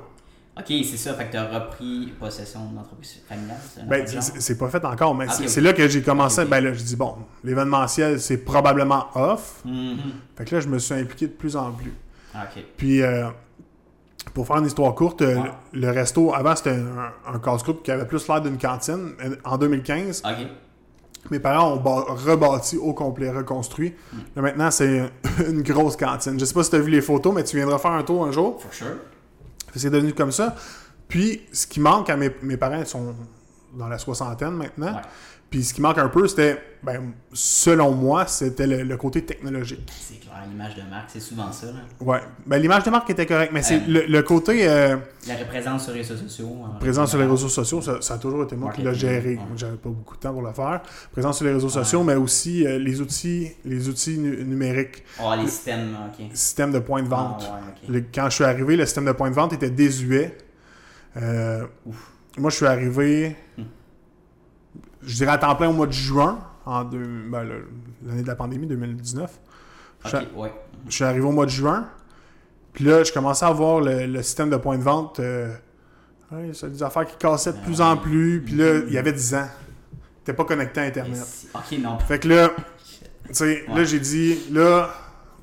Ok, 0.59 0.65
c'est 0.67 0.97
ça. 0.97 1.15
Fait 1.15 1.27
que 1.27 1.33
t'as 1.35 1.45
repris 1.47 2.13
possession 2.19 2.69
de 2.69 2.75
l'entreprise 2.75 3.23
familiale. 3.29 3.57
Ben, 3.89 4.05
c'est 4.05 4.59
pas 4.59 4.69
fait 4.69 4.85
encore, 4.85 5.15
mais 5.15 5.27
Ah, 5.29 5.33
c'est 5.47 5.61
là 5.61 5.73
que 5.73 5.87
j'ai 5.87 6.03
commencé. 6.03 6.45
Ben 6.45 6.61
là, 6.61 6.73
je 6.73 6.83
dis, 6.83 6.97
bon, 6.97 7.15
l'événementiel, 7.45 8.19
c'est 8.21 8.39
probablement 8.39 9.07
off. 9.15 9.61
Mhm. 9.65 9.97
Fait 10.37 10.45
que 10.45 10.57
là, 10.57 10.61
je 10.61 10.67
me 10.67 10.81
suis 10.81 10.95
impliqué 10.95 11.29
de 11.29 11.33
plus 11.35 11.55
en 11.55 11.71
plus. 11.71 11.93
Ah. 12.35 12.49
Puis, 12.77 13.01
euh, 13.03 13.29
pour 14.35 14.45
faire 14.49 14.57
une 14.57 14.67
histoire 14.67 14.93
courte, 14.97 15.23
euh, 15.23 15.37
le, 15.73 15.81
le 15.83 15.91
resto, 15.93 16.35
avant, 16.35 16.57
c'était 16.57 16.71
un, 16.71 17.33
un 17.35 17.39
casse-croûte 17.39 17.85
qui 17.85 17.93
avait 17.93 18.07
plus 18.07 18.27
l'air 18.27 18.41
d'une 18.41 18.59
cantine. 18.59 19.13
En 19.45 19.57
2015, 19.57 20.23
Ok. 20.25 20.49
Mes 21.31 21.41
parents 21.41 21.75
ont 21.75 21.83
rebâti 22.15 22.77
au 22.77 22.93
complet, 22.93 23.31
reconstruit. 23.31 23.95
Là, 24.35 24.43
maintenant, 24.43 24.71
c'est 24.71 25.11
une 25.49 25.63
grosse 25.63 25.97
cantine. 25.97 26.39
Je 26.39 26.45
sais 26.45 26.55
pas 26.55 26.65
si 26.65 26.71
tu 26.71 26.77
as 26.77 26.81
vu 26.81 26.91
les 26.91 27.03
photos, 27.03 27.35
mais 27.35 27.45
tu 27.45 27.57
viendras 27.57 27.79
faire 27.79 27.93
un 27.93 28.03
tour 28.03 28.25
un 28.25 28.33
jour. 28.33 28.61
For 28.61 28.73
sure. 28.73 28.97
C'est 29.75 29.91
devenu 29.91 30.13
comme 30.15 30.33
ça. 30.33 30.55
Puis, 31.09 31.43
ce 31.53 31.67
qui 31.67 31.81
manque 31.81 32.11
à 32.11 32.17
mes, 32.17 32.31
mes 32.43 32.57
parents, 32.57 32.81
ils 32.81 32.87
sont 32.87 33.15
dans 33.79 33.89
la 33.89 33.99
soixantaine 33.99 34.51
maintenant. 34.55 34.95
Ouais. 34.95 35.03
Puis, 35.51 35.65
ce 35.65 35.73
qui 35.73 35.81
manque 35.81 35.97
un 35.97 36.09
peu, 36.11 36.29
c'était, 36.29 36.61
ben, 36.83 37.13
selon 37.33 37.93
moi, 37.93 38.27
c'était 38.27 38.67
le, 38.67 38.83
le 38.83 38.97
côté 38.99 39.25
technologique. 39.25 39.91
C'est 39.99 40.21
clair, 40.21 40.45
l'image 40.47 40.75
de 40.77 40.83
marque, 40.91 41.09
c'est 41.09 41.21
souvent 41.21 41.51
ça. 41.53 41.69
Là. 41.69 41.73
Ouais. 42.03 42.21
Ben, 42.45 42.59
l'image 42.61 42.85
de 42.85 42.91
marque 42.91 43.09
était 43.09 43.25
correcte, 43.25 43.53
mais 43.55 43.63
c'est 43.63 43.77
Ouais. 43.79 43.85
le, 43.89 44.07
le 44.09 44.23
côté 44.23 44.69
euh, 44.69 44.99
La 45.27 45.37
présence 45.47 45.85
sur 45.85 45.95
les 45.95 46.01
réseaux 46.03 46.17
sociaux. 46.19 46.51
en 46.67 46.79
présent 46.79 47.07
sur 47.07 47.17
les 47.19 47.25
réseaux 47.25 47.49
sociaux, 47.49 47.81
ça, 47.81 48.03
ça 48.03 48.15
a 48.15 48.19
toujours 48.19 48.43
été 48.43 48.57
moi 48.57 48.73
qui 48.73 48.83
l'ai 48.83 48.95
géré. 48.95 49.37
ouais. 49.37 49.41
J'avais 49.57 49.79
pas 49.79 49.89
beaucoup 49.89 50.17
de 50.17 50.21
temps 50.21 50.35
pour 50.35 50.43
le 50.43 50.53
faire. 50.53 50.83
Présent 51.13 51.33
sur 51.33 51.47
les 51.47 51.53
réseaux 51.55 51.71
sociaux, 51.71 52.03
mais 52.05 52.17
aussi 52.17 52.67
euh, 52.67 52.79
les 52.79 53.01
outils, 53.01 53.51
les 53.65 53.89
outils 53.89 54.19
nu- 54.19 54.45
numériques, 54.45 55.03
Oh, 55.19 55.33
les 55.41 55.49
systèmes, 55.49 55.97
ok. 56.13 56.27
système 56.35 56.73
de 56.73 56.79
point 56.81 57.03
de 57.03 57.09
vente. 57.09 57.45
Ah, 57.51 57.55
ouais. 57.89 58.01
Le- 58.01 58.05
quand 58.15 58.27
je 58.29 58.35
suis 58.35 58.45
arrivé, 58.45 58.77
le 58.77 58.85
système 58.85 59.07
de 59.07 59.13
point 59.13 59.31
de 59.31 59.35
vente 59.35 59.55
était 59.55 59.71
désuet. 59.71 60.37
Euh, 61.17 61.65
moi, 62.39 62.51
je 62.51 62.57
suis 62.57 62.67
arrivé, 62.67 63.37
Hmm. 63.57 63.63
je 65.03 65.15
dirais 65.15 65.33
à 65.33 65.39
temps 65.39 65.55
plein 65.57 65.69
au 65.69 65.73
mois 65.73 65.87
de 65.87 65.93
juin, 65.93 66.39
en 66.67 66.85
deux- 66.85 67.29
ben, 67.31 67.45
l'année 68.07 68.23
de 68.23 68.27
la 68.27 68.35
pandémie, 68.37 68.67
2019. 68.67 69.39
Je, 70.05 70.17
Ok, 70.17 70.23
suis- 70.23 70.37
ouais. 70.41 70.53
je 70.89 70.95
suis 70.95 71.05
arrivé 71.05 71.25
au 71.25 71.33
mois 71.33 71.47
de 71.47 71.51
juin. 71.51 71.89
Puis 72.73 72.85
là, 72.85 73.03
je 73.03 73.13
commençais 73.13 73.45
à 73.47 73.51
voir 73.51 73.81
le, 73.81 74.07
le 74.07 74.23
système 74.23 74.51
de 74.51 74.57
point 74.57 74.79
de 74.79 74.83
vente. 74.83 75.19
Euh, 75.21 75.53
ouais, 76.31 76.51
c'est 76.53 76.71
des 76.71 76.83
affaires 76.83 77.07
qui 77.07 77.17
cassaient 77.17 77.53
de 77.53 77.59
plus 77.59 77.81
en 77.81 77.97
plus. 77.97 78.43
Puis 78.45 78.55
là, 78.55 78.81
il 78.87 78.93
y 78.93 78.99
avait 78.99 79.13
10 79.13 79.35
ans. 79.35 79.49
T'es 80.25 80.33
pas 80.33 80.45
connecté 80.45 80.81
à 80.81 80.85
Internet. 80.85 81.25
Ok, 81.55 81.79
non. 81.81 81.99
Fait 82.01 82.19
que 82.21 82.29
là, 82.29 82.51
tu 83.29 83.35
sais, 83.35 83.65
là, 83.69 83.85
j'ai 83.85 84.01
dit, 84.01 84.39
là, 84.53 84.91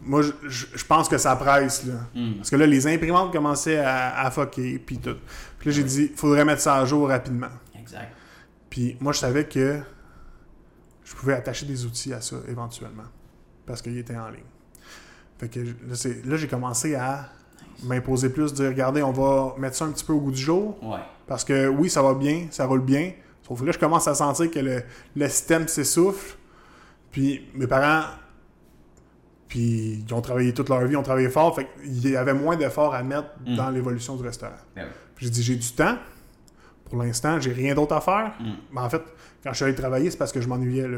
Moi, 0.07 0.21
je, 0.21 0.31
je- 0.47 0.65
je 0.75 0.85
pense 0.85 1.09
que 1.09 1.17
ça 1.17 1.35
presse, 1.35 1.83
là. 1.87 1.93
Hmm. 2.13 2.35
Parce 2.35 2.51
que 2.51 2.55
là, 2.57 2.67
les 2.67 2.85
imprimantes 2.85 3.31
commençaient 3.31 3.79
à, 3.79 4.19
à 4.19 4.29
fucker, 4.29 4.77
puis 4.77 4.99
tout. 4.99 5.15
Puis 5.65 5.71
là, 5.73 5.77
j'ai 5.77 5.83
dit, 5.83 6.11
faudrait 6.15 6.45
mettre 6.45 6.61
ça 6.61 6.75
à 6.75 6.85
jour 6.85 7.07
rapidement. 7.07 7.47
Exact. 7.79 8.11
Puis 8.69 8.97
moi, 8.99 9.13
je 9.13 9.17
savais 9.17 9.45
que 9.45 9.79
je 11.03 11.15
pouvais 11.15 11.33
attacher 11.33 11.65
des 11.65 11.85
outils 11.85 12.13
à 12.13 12.21
ça 12.21 12.35
éventuellement. 12.47 13.05
Parce 13.65 13.81
qu'il 13.81 13.97
était 13.97 14.15
en 14.15 14.29
ligne. 14.29 14.43
Fait 15.39 15.49
que 15.49 15.59
là, 15.61 15.95
c'est- 15.95 16.23
là, 16.23 16.37
j'ai 16.37 16.47
commencé 16.47 16.93
à 16.93 17.29
m'imposer 17.83 18.29
plus, 18.29 18.53
dire 18.53 18.67
regardez, 18.67 19.01
on 19.01 19.11
va 19.11 19.55
mettre 19.57 19.75
ça 19.75 19.85
un 19.85 19.91
petit 19.91 20.05
peu 20.05 20.13
au 20.13 20.19
goût 20.19 20.31
du 20.31 20.41
jour. 20.41 20.77
Ouais. 20.83 20.99
Parce 21.25 21.43
que 21.43 21.67
oui, 21.67 21.89
ça 21.89 22.03
va 22.03 22.13
bien, 22.13 22.45
ça 22.51 22.67
roule 22.67 22.81
bien. 22.83 23.13
Sauf 23.47 23.59
que 23.61 23.65
là, 23.65 23.71
je 23.71 23.79
commence 23.79 24.07
à 24.07 24.13
sentir 24.13 24.51
que 24.51 24.59
le, 24.59 24.83
le 25.15 25.27
système 25.29 25.67
s'essouffle. 25.67 26.37
Puis 27.09 27.49
mes 27.55 27.65
parents, 27.65 28.05
puis 29.47 30.03
ils 30.07 30.13
ont 30.13 30.21
travaillé 30.21 30.53
toute 30.53 30.69
leur 30.69 30.81
vie, 30.85 30.93
ils 30.93 30.97
ont 30.97 31.01
travaillé 31.03 31.29
fort. 31.29 31.55
Fait 31.55 31.67
qu'il 31.81 32.07
y 32.09 32.15
avait 32.15 32.33
moins 32.35 32.55
d'efforts 32.55 32.93
à 32.93 33.01
mettre 33.03 33.29
Mm. 33.45 33.55
dans 33.55 33.69
l'évolution 33.71 34.15
du 34.15 34.23
restaurant. 34.23 34.53
Ben 34.75 34.87
j'ai 35.17 35.29
dit, 35.29 35.43
j'ai 35.43 35.55
du 35.55 35.71
temps. 35.71 35.97
Pour 36.89 37.01
l'instant, 37.01 37.39
j'ai 37.39 37.51
rien 37.53 37.73
d'autre 37.73 37.95
à 37.95 38.01
faire. 38.01 38.31
Mm. 38.39 38.45
Mais 38.73 38.81
en 38.81 38.89
fait, 38.89 39.01
quand 39.43 39.51
je 39.51 39.55
suis 39.55 39.65
allé 39.65 39.75
travailler, 39.75 40.11
c'est 40.11 40.17
parce 40.17 40.31
que 40.31 40.41
je 40.41 40.47
m'ennuyais. 40.47 40.87
Là. 40.87 40.97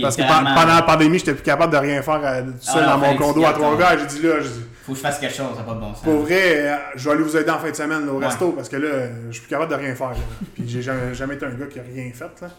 Parce 0.00 0.16
que 0.16 0.22
pendant 0.22 0.74
la 0.74 0.82
pandémie, 0.82 1.18
j'étais 1.18 1.34
plus 1.34 1.42
capable 1.42 1.72
de 1.72 1.78
rien 1.78 2.00
faire 2.02 2.24
à- 2.24 2.42
tout 2.42 2.52
seul 2.60 2.84
Ah, 2.86 2.92
dans 2.92 2.98
mon 2.98 3.16
condo 3.16 3.40
à 3.40 3.42
gardes 3.44 3.56
Trois-Rivières. 3.56 3.98
J'ai 3.98 4.06
dit 4.20 4.22
là, 4.26 4.34
j'ai 4.40 4.48
dit, 4.48 4.64
Faut 4.84 4.92
que 4.92 4.98
je 4.98 5.02
fasse 5.02 5.18
quelque 5.18 5.34
chose, 5.34 5.56
ça 5.56 5.62
pas 5.64 5.74
de 5.74 5.80
bon 5.80 5.92
sens. 5.94 6.02
pour 6.04 6.20
vrai, 6.20 6.70
euh, 6.70 6.76
je 6.94 7.08
vais 7.08 7.14
aller 7.16 7.24
vous 7.24 7.36
aider 7.36 7.50
en 7.50 7.58
fin 7.58 7.70
de 7.70 7.74
semaine 7.74 8.06
là, 8.06 8.12
au 8.12 8.18
Ouais. 8.20 8.26
resto 8.26 8.52
parce 8.52 8.68
que 8.68 8.76
là, 8.76 8.86
euh, 8.88 9.26
je 9.28 9.32
suis 9.32 9.40
plus 9.42 9.50
capable 9.50 9.70
de 9.72 9.76
rien 9.76 9.94
faire. 9.96 10.10
là. 10.10 10.16
Puis 10.54 10.64
j'ai 10.68 10.82
jamais, 10.82 11.12
jamais 11.14 11.34
été 11.34 11.46
un 11.46 11.54
gars 11.54 11.66
qui 11.66 11.80
a 11.80 11.82
rien 11.82 12.08
fait. 12.12 12.40
Là. 12.42 12.50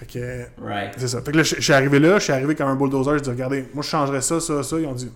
Fait 0.00 0.06
que 0.06 0.18
euh, 0.18 0.44
Right. 0.60 0.94
c'est 0.96 1.06
ça. 1.08 1.20
Fait 1.22 1.30
que 1.30 1.36
là, 1.36 1.42
je 1.44 1.54
je 1.56 1.60
suis 1.60 1.72
arrivé 1.72 2.00
là, 2.00 2.18
je 2.18 2.24
suis 2.24 2.32
arrivé 2.32 2.56
comme 2.56 2.68
un 2.68 2.74
bulldozer. 2.74 3.18
Je 3.18 3.22
dis, 3.22 3.30
regardez, 3.30 3.68
moi 3.74 3.84
je 3.84 3.88
changerais 3.90 4.22
ça, 4.22 4.40
ça, 4.40 4.62
ça. 4.64 4.76
Ils 4.80 4.86
ont 4.86 4.94
dit, 4.94 5.12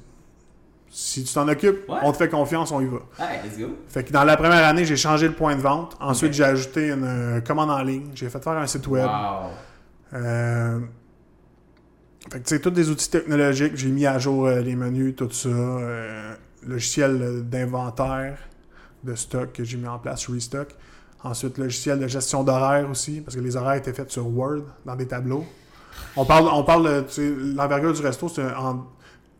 si 0.98 1.22
tu 1.24 1.34
t'en 1.34 1.46
occupes, 1.46 1.86
Ouais. 1.90 1.96
on 2.04 2.10
te 2.12 2.16
fait 2.16 2.28
confiance, 2.30 2.72
on 2.72 2.80
y 2.80 2.86
va. 2.86 3.00
Alright, 3.18 3.44
let's 3.44 3.58
go. 3.58 3.66
Fait 3.86 4.02
que 4.02 4.12
dans 4.12 4.24
la 4.24 4.34
première 4.38 4.64
année, 4.64 4.86
j'ai 4.86 4.96
changé 4.96 5.28
le 5.28 5.34
point 5.34 5.54
de 5.54 5.60
vente. 5.60 5.94
Ensuite, 6.00 6.32
j'ai 6.32 6.44
ajouté 6.44 6.88
une 6.90 7.04
euh, 7.04 7.40
commande 7.42 7.70
en 7.70 7.82
ligne. 7.82 8.10
J'ai 8.14 8.30
fait 8.30 8.42
faire 8.42 8.54
un 8.54 8.66
site 8.66 8.86
web. 8.86 9.04
Wow. 9.04 9.50
Euh, 10.14 10.80
fait 12.32 12.38
que 12.40 12.44
tu 12.48 12.54
sais, 12.54 12.60
tous 12.60 12.70
des 12.70 12.88
outils 12.88 13.10
technologiques, 13.10 13.76
j'ai 13.76 13.90
mis 13.90 14.06
à 14.06 14.18
jour 14.18 14.46
euh, 14.46 14.60
les 14.60 14.74
menus, 14.74 15.14
tout 15.16 15.30
ça. 15.30 15.48
euh, 15.50 16.34
logiciel 16.66 17.42
d'inventaire 17.48 18.38
de 19.04 19.14
stock 19.14 19.52
que 19.52 19.62
j'ai 19.64 19.76
mis 19.76 19.86
en 19.86 19.98
place, 19.98 20.26
Restock. 20.28 20.74
Ensuite, 21.22 21.58
logiciel 21.58 21.98
de 22.00 22.06
gestion 22.08 22.42
d'horaire 22.42 22.88
aussi, 22.90 23.20
parce 23.20 23.36
que 23.36 23.40
les 23.42 23.54
horaires 23.54 23.74
étaient 23.74 23.92
faits 23.92 24.10
sur 24.10 24.26
Word, 24.26 24.62
dans 24.86 24.96
des 24.96 25.06
tableaux. 25.06 25.44
On 26.16 26.24
parle, 26.24 26.48
on 26.52 26.64
parle 26.64 26.84
de, 26.88 27.00
tu 27.02 27.12
sais, 27.14 27.34
l'envergure 27.54 27.92
du 27.92 28.00
resto, 28.00 28.28
c'est 28.28 28.42
en- 28.54 28.86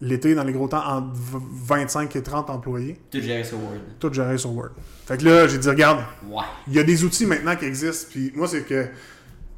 l'été, 0.00 0.34
dans 0.34 0.44
les 0.44 0.52
gros 0.52 0.68
temps, 0.68 0.84
entre 0.86 1.12
v- 1.14 1.38
25 1.64 2.14
et 2.16 2.22
30 2.22 2.50
employés, 2.50 3.00
Tout 3.10 3.20
géré 3.20 3.44
sur 3.44 3.58
Word. 3.58 3.78
tout 3.98 4.12
géré 4.12 4.36
sur 4.38 4.52
Word. 4.54 4.70
Fait 5.06 5.16
que 5.18 5.24
là, 5.24 5.46
j'ai 5.48 5.58
dit, 5.58 5.68
regarde, 5.68 6.00
Ouais. 6.28 6.42
il 6.68 6.74
y 6.74 6.78
a 6.78 6.82
des 6.82 7.02
outils 7.04 7.26
maintenant 7.26 7.56
qui 7.56 7.64
existent, 7.64 8.08
puis 8.10 8.32
moi, 8.34 8.46
c'est 8.48 8.62
que. 8.62 8.86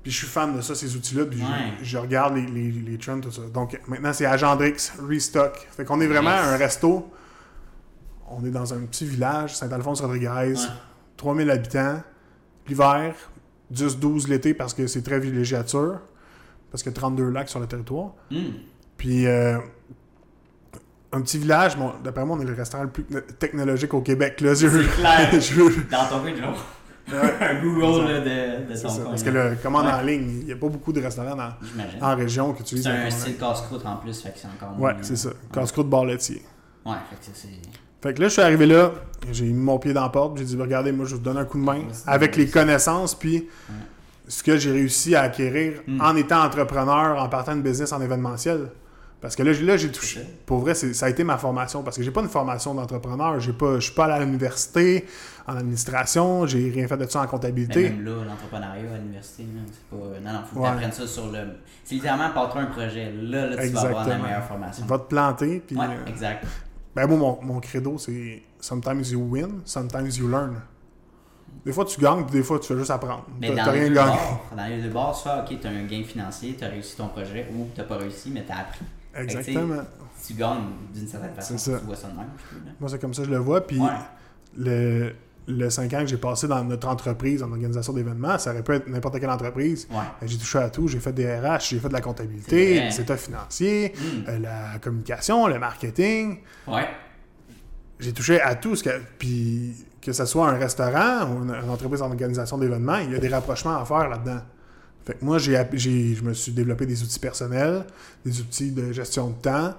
Puis 0.02 0.12
je 0.12 0.18
suis 0.18 0.26
fan 0.28 0.56
de 0.56 0.60
ça, 0.60 0.74
ces 0.76 0.94
outils-là, 0.96 1.24
puis 1.26 1.38
je- 1.40 1.44
Ouais. 1.44 1.72
je, 1.82 1.98
regarde 1.98 2.36
les, 2.36 2.46
les, 2.46 2.70
les 2.70 2.98
trends, 2.98 3.20
tout 3.20 3.32
ça. 3.32 3.42
Donc 3.52 3.78
maintenant, 3.88 4.12
c'est 4.12 4.26
Agendrix, 4.26 4.92
Restock. 5.06 5.66
Fait 5.76 5.84
qu'on 5.84 6.00
est 6.00 6.06
vraiment 6.06 6.30
un 6.30 6.56
resto. 6.56 7.10
On 8.30 8.44
est 8.44 8.50
dans 8.50 8.72
un 8.74 8.80
petit 8.82 9.06
village, 9.06 9.56
Saint-Alphonse-Rodriguez, 9.56 10.28
Ouais. 10.54 10.54
3000 11.16 11.50
habitants. 11.50 12.00
L'hiver, 12.68 13.14
10-12 13.72 14.28
l'été 14.28 14.54
parce 14.54 14.72
que 14.74 14.86
c'est 14.86 15.02
très 15.02 15.18
villégiature, 15.18 15.98
parce 16.70 16.82
qu'il 16.82 16.92
y 16.92 16.94
a 16.94 16.98
32 16.98 17.30
lacs 17.30 17.48
sur 17.48 17.58
le 17.60 17.66
territoire. 17.66 18.12
Hmm. 18.30 18.50
Puis 18.96 19.26
euh, 19.26 19.58
un 21.12 21.20
petit 21.22 21.38
village, 21.38 21.76
bon, 21.76 21.92
d'après 22.04 22.24
moi, 22.24 22.36
on 22.38 22.40
est 22.42 22.44
le 22.44 22.54
restaurant 22.54 22.84
le 22.84 22.90
plus 22.90 23.04
technologique 23.38 23.94
au 23.94 24.00
Québec. 24.02 24.40
Là, 24.40 24.54
je, 24.54 24.68
C'est 24.68 25.00
clair. 25.00 25.30
je- 25.40 25.90
Dans 25.90 26.06
ton 26.08 26.26
Joe. 26.26 26.54
Ouais. 27.10 27.16
Un 27.40 27.62
Google 27.62 28.06
là, 28.06 28.20
de, 28.20 28.70
de 28.70 28.74
ça, 28.74 28.88
coin. 28.88 29.04
parce 29.08 29.22
que 29.22 29.30
le 29.30 29.56
commande 29.62 29.86
Ouais. 29.86 29.92
en 29.92 30.02
ligne, 30.02 30.40
il 30.40 30.44
n'y 30.44 30.52
a 30.52 30.56
pas 30.56 30.68
beaucoup 30.68 30.92
de 30.92 31.00
restaurants 31.00 31.34
dans- 31.34 31.54
en 32.06 32.14
région 32.14 32.52
qui 32.52 32.60
utilisent 32.60 32.84
C'est 32.84 32.90
un 32.90 33.08
style 33.10 33.38
casse-croûte 33.38 33.86
en 33.86 33.96
plus, 33.96 34.20
fait 34.20 34.28
que 34.28 34.38
c'est 34.38 34.46
encore 34.46 34.78
Ouais, 34.78 34.92
c'est 35.00 35.16
ça. 35.16 35.30
Casse-croûte 35.50 35.88
bar 35.88 36.04
laitier. 36.04 36.42
Ouais, 36.84 36.92
fait 37.08 37.16
que 37.32 37.36
c'est-. 37.38 37.48
Fait 38.02 38.12
que 38.12 38.20
là, 38.20 38.28
je 38.28 38.32
suis 38.34 38.42
arrivé 38.42 38.66
là, 38.66 38.92
j'ai 39.32 39.46
mis 39.46 39.54
mon 39.54 39.78
pied 39.78 39.94
dans 39.94 40.02
la 40.02 40.10
porte, 40.10 40.36
j'ai 40.36 40.44
dit, 40.44 40.56
regardez, 40.60 40.92
moi, 40.92 41.06
je 41.06 41.14
vous 41.14 41.22
donne 41.22 41.38
un 41.38 41.46
coup 41.46 41.58
de 41.58 41.64
main 41.64 41.80
avec 42.06 42.36
les 42.36 42.46
connaissances, 42.46 43.14
puis 43.14 43.48
ce 44.28 44.42
que 44.42 44.58
j'ai 44.58 44.72
réussi 44.72 45.16
à 45.16 45.22
acquérir 45.22 45.80
Mm. 45.86 46.02
en 46.02 46.14
étant 46.14 46.42
entrepreneur, 46.44 47.22
en 47.22 47.28
partant 47.30 47.56
de 47.56 47.62
business 47.62 47.90
en 47.94 48.02
événementiel. 48.02 48.68
Parce 49.20 49.34
que 49.34 49.42
là, 49.42 49.52
j'ai- 49.52 49.64
là 49.64 49.76
j'ai 49.76 49.90
touché. 49.90 50.20
Pour 50.46 50.60
vrai, 50.60 50.74
ça 50.74 51.06
a 51.06 51.08
été 51.08 51.24
ma 51.24 51.38
formation. 51.38 51.82
Parce 51.82 51.96
que 51.96 52.02
j'ai 52.04 52.12
pas 52.12 52.20
une 52.20 52.28
formation 52.28 52.72
d'entrepreneur. 52.74 53.40
Je 53.40 53.50
suis 53.80 53.92
pas 53.92 54.04
allé 54.04 54.12
à 54.14 54.20
l'université 54.20 55.06
en 55.46 55.56
administration. 55.56 56.46
J'ai 56.46 56.70
rien 56.70 56.86
fait 56.86 56.96
de 56.96 57.06
ça 57.06 57.18
en 57.18 57.22
Mais 57.22 57.28
comptabilité. 57.28 57.90
même 57.90 58.04
là, 58.04 58.24
l'entrepreneuriat 58.24 58.94
à 58.94 58.98
l'université, 58.98 59.44
c'est 59.72 59.96
pas. 59.98 60.04
Non, 60.20 60.32
non, 60.32 60.40
faut 60.46 60.56
que 60.56 60.60
Ouais. 60.60 60.68
tu 60.68 60.74
apprennes 60.74 60.92
ça 60.92 61.06
sur 61.06 61.32
le. 61.32 61.38
C'est 61.84 61.96
littéralement 61.96 62.30
patron 62.30 62.60
un 62.60 62.66
projet. 62.66 63.12
Là, 63.12 63.46
là, 63.48 63.56
tu 63.66 63.68
vas 63.72 63.80
avoir 63.86 64.08
la 64.08 64.18
meilleure 64.18 64.44
formation. 64.44 64.84
Tu 64.84 64.88
vas 64.88 64.98
te 64.98 65.08
planter. 65.08 65.62
Puis, 65.66 65.76
Ouais, 65.76 65.86
euh, 65.86 66.06
exact. 66.10 66.46
ben 66.94 67.06
moi, 67.08 67.16
mon, 67.16 67.42
mon 67.54 67.60
credo, 67.60 67.98
c'est 67.98 68.42
sometimes 68.60 69.02
you 69.10 69.20
win, 69.20 69.62
sometimes 69.64 70.10
you 70.16 70.28
learn. 70.28 70.60
Des 71.64 71.72
fois, 71.72 71.84
tu 71.84 72.00
gagnes, 72.00 72.22
puis 72.24 72.34
des 72.34 72.42
fois, 72.44 72.60
tu 72.60 72.68
fais 72.68 72.78
juste 72.78 72.90
apprendre. 72.92 73.26
Mais 73.40 73.52
T'as 73.52 73.64
dans 73.66 73.72
les, 73.72 73.80
rien 73.80 73.92
gagné. 73.92 74.12
bords, 74.12 74.44
dans 74.56 74.64
les 74.66 74.80
deux 74.80 74.90
bords, 74.90 75.16
soit, 75.16 75.40
ok, 75.44 75.58
t'as 75.60 75.70
un 75.70 75.84
gain 75.86 76.02
financier, 76.04 76.56
t'as 76.58 76.68
réussi 76.68 76.96
ton 76.96 77.08
projet, 77.08 77.48
ou 77.52 77.66
t'as 77.74 77.82
pas 77.82 77.96
réussi, 77.96 78.30
mais 78.30 78.44
t'as 78.46 78.58
appris. 78.60 78.84
Exactement. 79.14 79.82
Tu 80.26 80.34
gagnes 80.34 80.64
d'une 80.94 81.06
certaine 81.08 81.34
façon. 81.34 81.56
C'est 81.58 81.70
ça. 81.72 81.78
Tu 81.78 81.86
vois 81.86 81.96
ça 81.96 82.08
de 82.08 82.16
même. 82.16 82.26
Moi, 82.80 82.88
c'est 82.90 83.00
comme 83.00 83.14
ça 83.14 83.22
que 83.22 83.28
je 83.28 83.32
le 83.32 83.38
vois. 83.38 83.66
Puis 83.66 83.78
Ouais. 83.78 83.86
le, 84.56 85.12
le 85.46 85.70
5 85.70 85.92
ans 85.94 86.00
que 86.00 86.06
j'ai 86.06 86.16
passé 86.16 86.46
dans 86.48 86.62
notre 86.64 86.88
entreprise, 86.88 87.42
en 87.42 87.50
organisation 87.50 87.92
d'événements, 87.92 88.36
ça 88.38 88.50
aurait 88.50 88.62
pu 88.62 88.72
être 88.74 88.88
n'importe 88.88 89.18
quelle 89.20 89.30
entreprise. 89.30 89.86
Ouais. 89.90 89.96
Ben, 90.20 90.26
J'ai 90.26 90.36
touché 90.38 90.58
à 90.58 90.70
tout. 90.70 90.88
J'ai 90.88 90.98
fait 91.00 91.12
des 91.12 91.26
RH, 91.38 91.68
j'ai 91.70 91.78
fait 91.78 91.88
de 91.88 91.92
la 91.92 92.00
comptabilité, 92.00 92.80
des 92.88 93.00
états 93.00 93.16
financiers, 93.16 93.92
Hmm. 93.96 94.28
euh, 94.28 94.38
la 94.40 94.78
communication, 94.80 95.46
le 95.46 95.58
marketing. 95.58 96.38
Ouais. 96.66 96.88
J'ai 98.00 98.12
touché 98.12 98.40
à 98.40 98.54
tout. 98.56 98.76
Ce 98.76 98.82
que, 98.84 98.90
puis 99.18 99.74
que 100.00 100.12
ce 100.12 100.24
soit 100.24 100.48
un 100.48 100.56
restaurant 100.58 101.26
ou 101.30 101.44
une, 101.44 101.54
une 101.54 101.70
entreprise 101.70 102.02
en 102.02 102.06
organisation 102.10 102.58
d'événements, 102.58 102.98
il 102.98 103.12
y 103.12 103.16
a 103.16 103.18
des 103.18 103.28
rapprochements 103.28 103.76
à 103.80 103.84
faire 103.84 104.08
là-dedans. 104.08 104.40
Fait 105.08 105.14
que 105.14 105.24
moi, 105.24 105.38
j'ai, 105.38 105.56
je 106.14 106.22
me 106.22 106.34
suis 106.34 106.52
développé 106.52 106.84
des 106.84 107.02
outils 107.02 107.18
personnels, 107.18 107.86
des 108.26 108.42
outils 108.42 108.72
de 108.72 108.92
gestion 108.92 109.30
de 109.30 109.36
temps, 109.36 109.74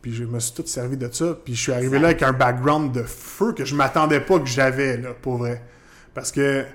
puis 0.00 0.14
je 0.14 0.22
me 0.22 0.38
suis 0.38 0.54
tout 0.54 0.64
servi 0.64 0.96
de 0.96 1.08
ça. 1.10 1.36
Puis 1.44 1.56
je 1.56 1.60
suis 1.60 1.72
arrivé 1.72 1.98
là 1.98 2.06
avec 2.06 2.22
un 2.22 2.32
background 2.32 2.92
de 2.92 3.02
feu 3.02 3.52
que 3.52 3.64
je 3.64 3.74
m'attendais 3.74 4.20
pas 4.20 4.38
que 4.38 4.46
j'avais, 4.46 4.96
là, 4.98 5.08
pour 5.20 5.38
vrai. 5.38 5.60
Parce 6.14 6.30
que, 6.30 6.62
tu 6.62 6.68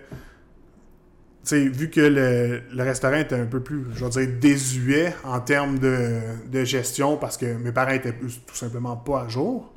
sais, 1.44 1.70
vu 1.70 1.90
que 1.90 2.02
le, 2.02 2.64
le 2.70 2.84
restaurant 2.84 3.16
était 3.16 3.36
un 3.36 3.46
peu 3.46 3.62
plus, 3.62 3.86
je 3.96 4.06
dire, 4.06 4.28
désuet 4.42 5.16
en 5.24 5.40
termes 5.40 5.80
de, 5.80 6.20
de 6.52 6.66
gestion, 6.66 7.16
parce 7.16 7.38
que 7.38 7.46
mes 7.46 7.72
parents 7.72 7.94
étaient 7.94 8.12
tout 8.12 8.56
simplement 8.56 8.98
pas 8.98 9.22
à 9.22 9.28
jour. 9.30 9.72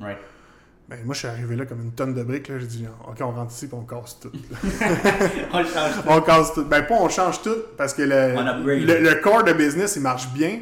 Ben, 0.89 0.97
moi, 1.05 1.13
je 1.13 1.19
suis 1.19 1.27
arrivé 1.27 1.55
là 1.55 1.65
comme 1.65 1.81
une 1.81 1.91
tonne 1.91 2.13
de 2.15 2.23
briques. 2.23 2.47
là. 2.47 2.57
J'ai 2.59 2.65
dit, 2.67 2.85
OK, 3.07 3.17
on 3.21 3.31
rentre 3.31 3.51
ici 3.53 3.65
et 3.65 3.69
on 3.73 3.81
casse 3.83 4.19
tout. 4.19 4.31
On 5.53 5.59
le 5.59 5.65
change. 5.65 5.91
on 6.07 6.21
casse 6.21 6.53
tout. 6.53 6.65
Ben, 6.65 6.81
pas 6.83 6.95
on 6.95 7.09
change 7.09 7.41
tout 7.41 7.55
parce 7.77 7.93
que 7.93 8.01
le, 8.01 8.85
le, 8.85 8.99
le 8.99 9.15
core 9.21 9.43
de 9.43 9.53
business, 9.53 9.95
il 9.95 10.01
marche 10.01 10.29
bien, 10.33 10.59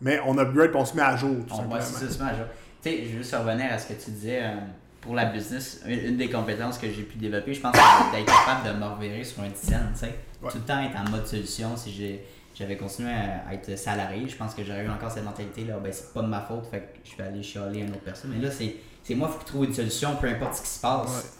mais 0.00 0.20
on 0.26 0.36
upgrade 0.38 0.72
et 0.72 0.76
on 0.76 0.84
se 0.84 0.94
met 0.96 1.02
à 1.02 1.16
jour, 1.16 1.36
tout 1.48 1.54
On 1.58 1.68
va 1.68 1.80
ça, 1.80 1.98
c'est 2.08 2.20
mal, 2.20 2.36
genre. 2.36 2.46
Tu 2.82 2.90
sais, 2.90 3.04
je 3.04 3.10
veux 3.12 3.18
juste 3.22 3.34
revenir 3.34 3.72
à 3.72 3.78
ce 3.78 3.88
que 3.92 4.02
tu 4.02 4.10
disais 4.10 4.40
euh, 4.42 4.54
pour 5.00 5.14
la 5.14 5.26
business. 5.26 5.80
Une, 5.86 5.98
une 6.00 6.16
des 6.16 6.28
compétences 6.28 6.78
que 6.78 6.88
j'ai 6.90 7.02
pu 7.04 7.16
développer, 7.16 7.54
je 7.54 7.60
pense, 7.60 7.74
c'est 7.76 8.16
d'être 8.18 8.26
capable 8.26 8.68
de 8.74 8.78
me 8.78 8.84
revirer 8.92 9.22
sur 9.24 9.42
un 9.42 9.48
dizaine, 9.48 9.88
tu 9.94 10.00
sais. 10.00 10.14
Ouais. 10.42 10.50
Tout 10.50 10.58
le 10.58 10.64
temps 10.64 10.82
être 10.82 10.96
en 10.96 11.08
mode 11.10 11.26
solution. 11.26 11.76
Si 11.76 11.92
j'ai- 11.92 12.24
j'avais 12.54 12.76
continué 12.76 13.10
à 13.10 13.54
être 13.54 13.78
salarié, 13.78 14.28
je 14.28 14.36
pense 14.36 14.52
que 14.54 14.62
j'aurais 14.64 14.84
eu 14.84 14.88
encore 14.90 15.10
cette 15.10 15.24
mentalité-là. 15.24 15.78
Ben, 15.82 15.90
c'est 15.92 16.12
pas 16.12 16.20
de 16.22 16.26
ma 16.26 16.40
faute, 16.40 16.66
fait 16.70 16.80
que 16.80 17.08
je 17.10 17.16
vais 17.16 17.28
aller 17.28 17.42
chialer 17.42 17.80
à 17.82 17.84
une 17.84 17.90
autre 17.92 18.00
personne. 18.04 18.32
Mais 18.36 18.44
là, 18.44 18.50
c'est 18.52 18.74
c'est 19.04 19.14
moi, 19.14 19.28
il 19.28 19.32
faut 19.32 19.38
que 19.38 19.44
je 19.46 19.48
trouve 19.52 19.64
une 19.64 19.74
solution, 19.74 20.16
peu 20.16 20.28
importe 20.28 20.54
ce 20.56 20.62
qui 20.62 20.68
se 20.68 20.80
passe. 20.80 21.38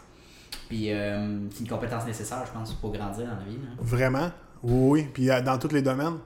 Puis 0.68 0.92
euh, 0.92 1.38
c'est 1.52 1.60
une 1.60 1.68
compétence 1.68 2.06
nécessaire, 2.06 2.44
je 2.46 2.52
pense, 2.52 2.72
pour 2.74 2.92
grandir 2.92 3.26
dans 3.26 3.32
la 3.36 3.44
vie. 3.48 3.56
là. 3.56 3.68
Vraiment? 3.80 4.30
Oui, 4.62 5.02
oui. 5.02 5.08
Puis 5.12 5.30
euh, 5.30 5.40
dans 5.42 5.58
tous 5.58 5.72
les 5.72 5.82
domaines. 5.82 6.18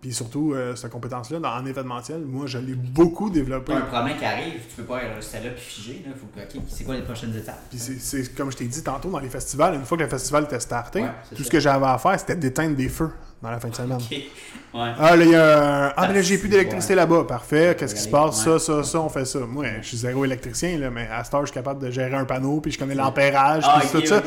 Puis 0.00 0.12
surtout, 0.12 0.52
euh, 0.52 0.74
cette 0.74 0.90
compétence-là, 0.90 1.38
en 1.38 1.64
événementiel, 1.64 2.22
moi, 2.22 2.46
je 2.46 2.58
l'ai 2.58 2.74
beaucoup 2.74 3.30
développée. 3.30 3.72
Un 3.72 3.82
problème 3.82 4.16
qui 4.18 4.24
arrive, 4.24 4.54
tu 4.68 4.74
peux 4.78 4.82
pas 4.82 4.96
rester 4.98 5.38
là 5.38 5.50
puis 5.50 5.60
figé. 5.62 6.04
Là. 6.04 6.12
Faut 6.16 6.26
que, 6.26 6.40
c'est 6.66 6.82
quoi 6.82 6.96
les 6.96 7.02
prochaines 7.02 7.36
étapes? 7.36 7.60
Puis 7.70 7.78
c'est- 7.78 8.00
c'est 8.00 8.34
comme 8.34 8.50
je 8.50 8.56
t'ai 8.56 8.64
dit 8.64 8.82
tantôt 8.82 9.10
dans 9.12 9.20
les 9.20 9.28
festivals, 9.28 9.74
une 9.76 9.84
fois 9.84 9.96
que 9.96 10.02
le 10.02 10.08
festival 10.08 10.42
était 10.42 10.58
starté, 10.58 11.02
Ouais, 11.02 11.10
tout 11.30 11.36
ça. 11.36 11.44
ce 11.44 11.50
que 11.50 11.60
j'avais 11.60 11.86
à 11.86 11.98
faire, 11.98 12.18
c'était 12.18 12.34
d'éteindre 12.34 12.74
des 12.74 12.88
feux 12.88 13.12
dans 13.42 13.50
la 13.50 13.58
fin 13.58 13.68
de 13.68 13.74
semaine. 13.74 13.98
Ouais. 14.00 14.92
Ah, 14.98 15.16
là, 15.16 15.24
il 15.24 15.30
y 15.30 15.34
a 15.34 15.86
un... 15.88 15.92
Ah, 15.96 16.08
mais 16.08 16.14
là, 16.14 16.22
j'ai 16.22 16.38
plus 16.38 16.48
Parti, 16.48 16.50
d'électricité 16.50 16.94
ouais. 16.94 17.00
là-bas. 17.00 17.24
Parfait. 17.24 17.76
Qu'est-ce 17.78 17.94
qui 17.94 18.00
se 18.00 18.08
passe? 18.08 18.46
ouais. 18.46 18.58
Ça, 18.58 18.58
ça, 18.58 18.82
ça, 18.84 19.00
on 19.00 19.08
fait 19.08 19.24
ça. 19.24 19.40
Moi, 19.40 19.66
je 19.82 19.88
suis 19.88 19.96
zéro 19.96 20.24
électricien, 20.24 20.78
là, 20.78 20.90
mais 20.90 21.08
à 21.08 21.24
cette 21.24 21.34
heure, 21.34 21.40
je 21.42 21.46
suis 21.46 21.54
capable 21.54 21.82
de 21.84 21.90
gérer 21.90 22.14
un 22.14 22.24
panneau, 22.24 22.60
puis 22.60 22.70
je 22.70 22.78
connais 22.78 22.94
l'ampérage, 22.94 23.64
Ah, 23.66 23.80
puis 23.80 24.00
tout 24.00 24.06
ça. 24.06 24.22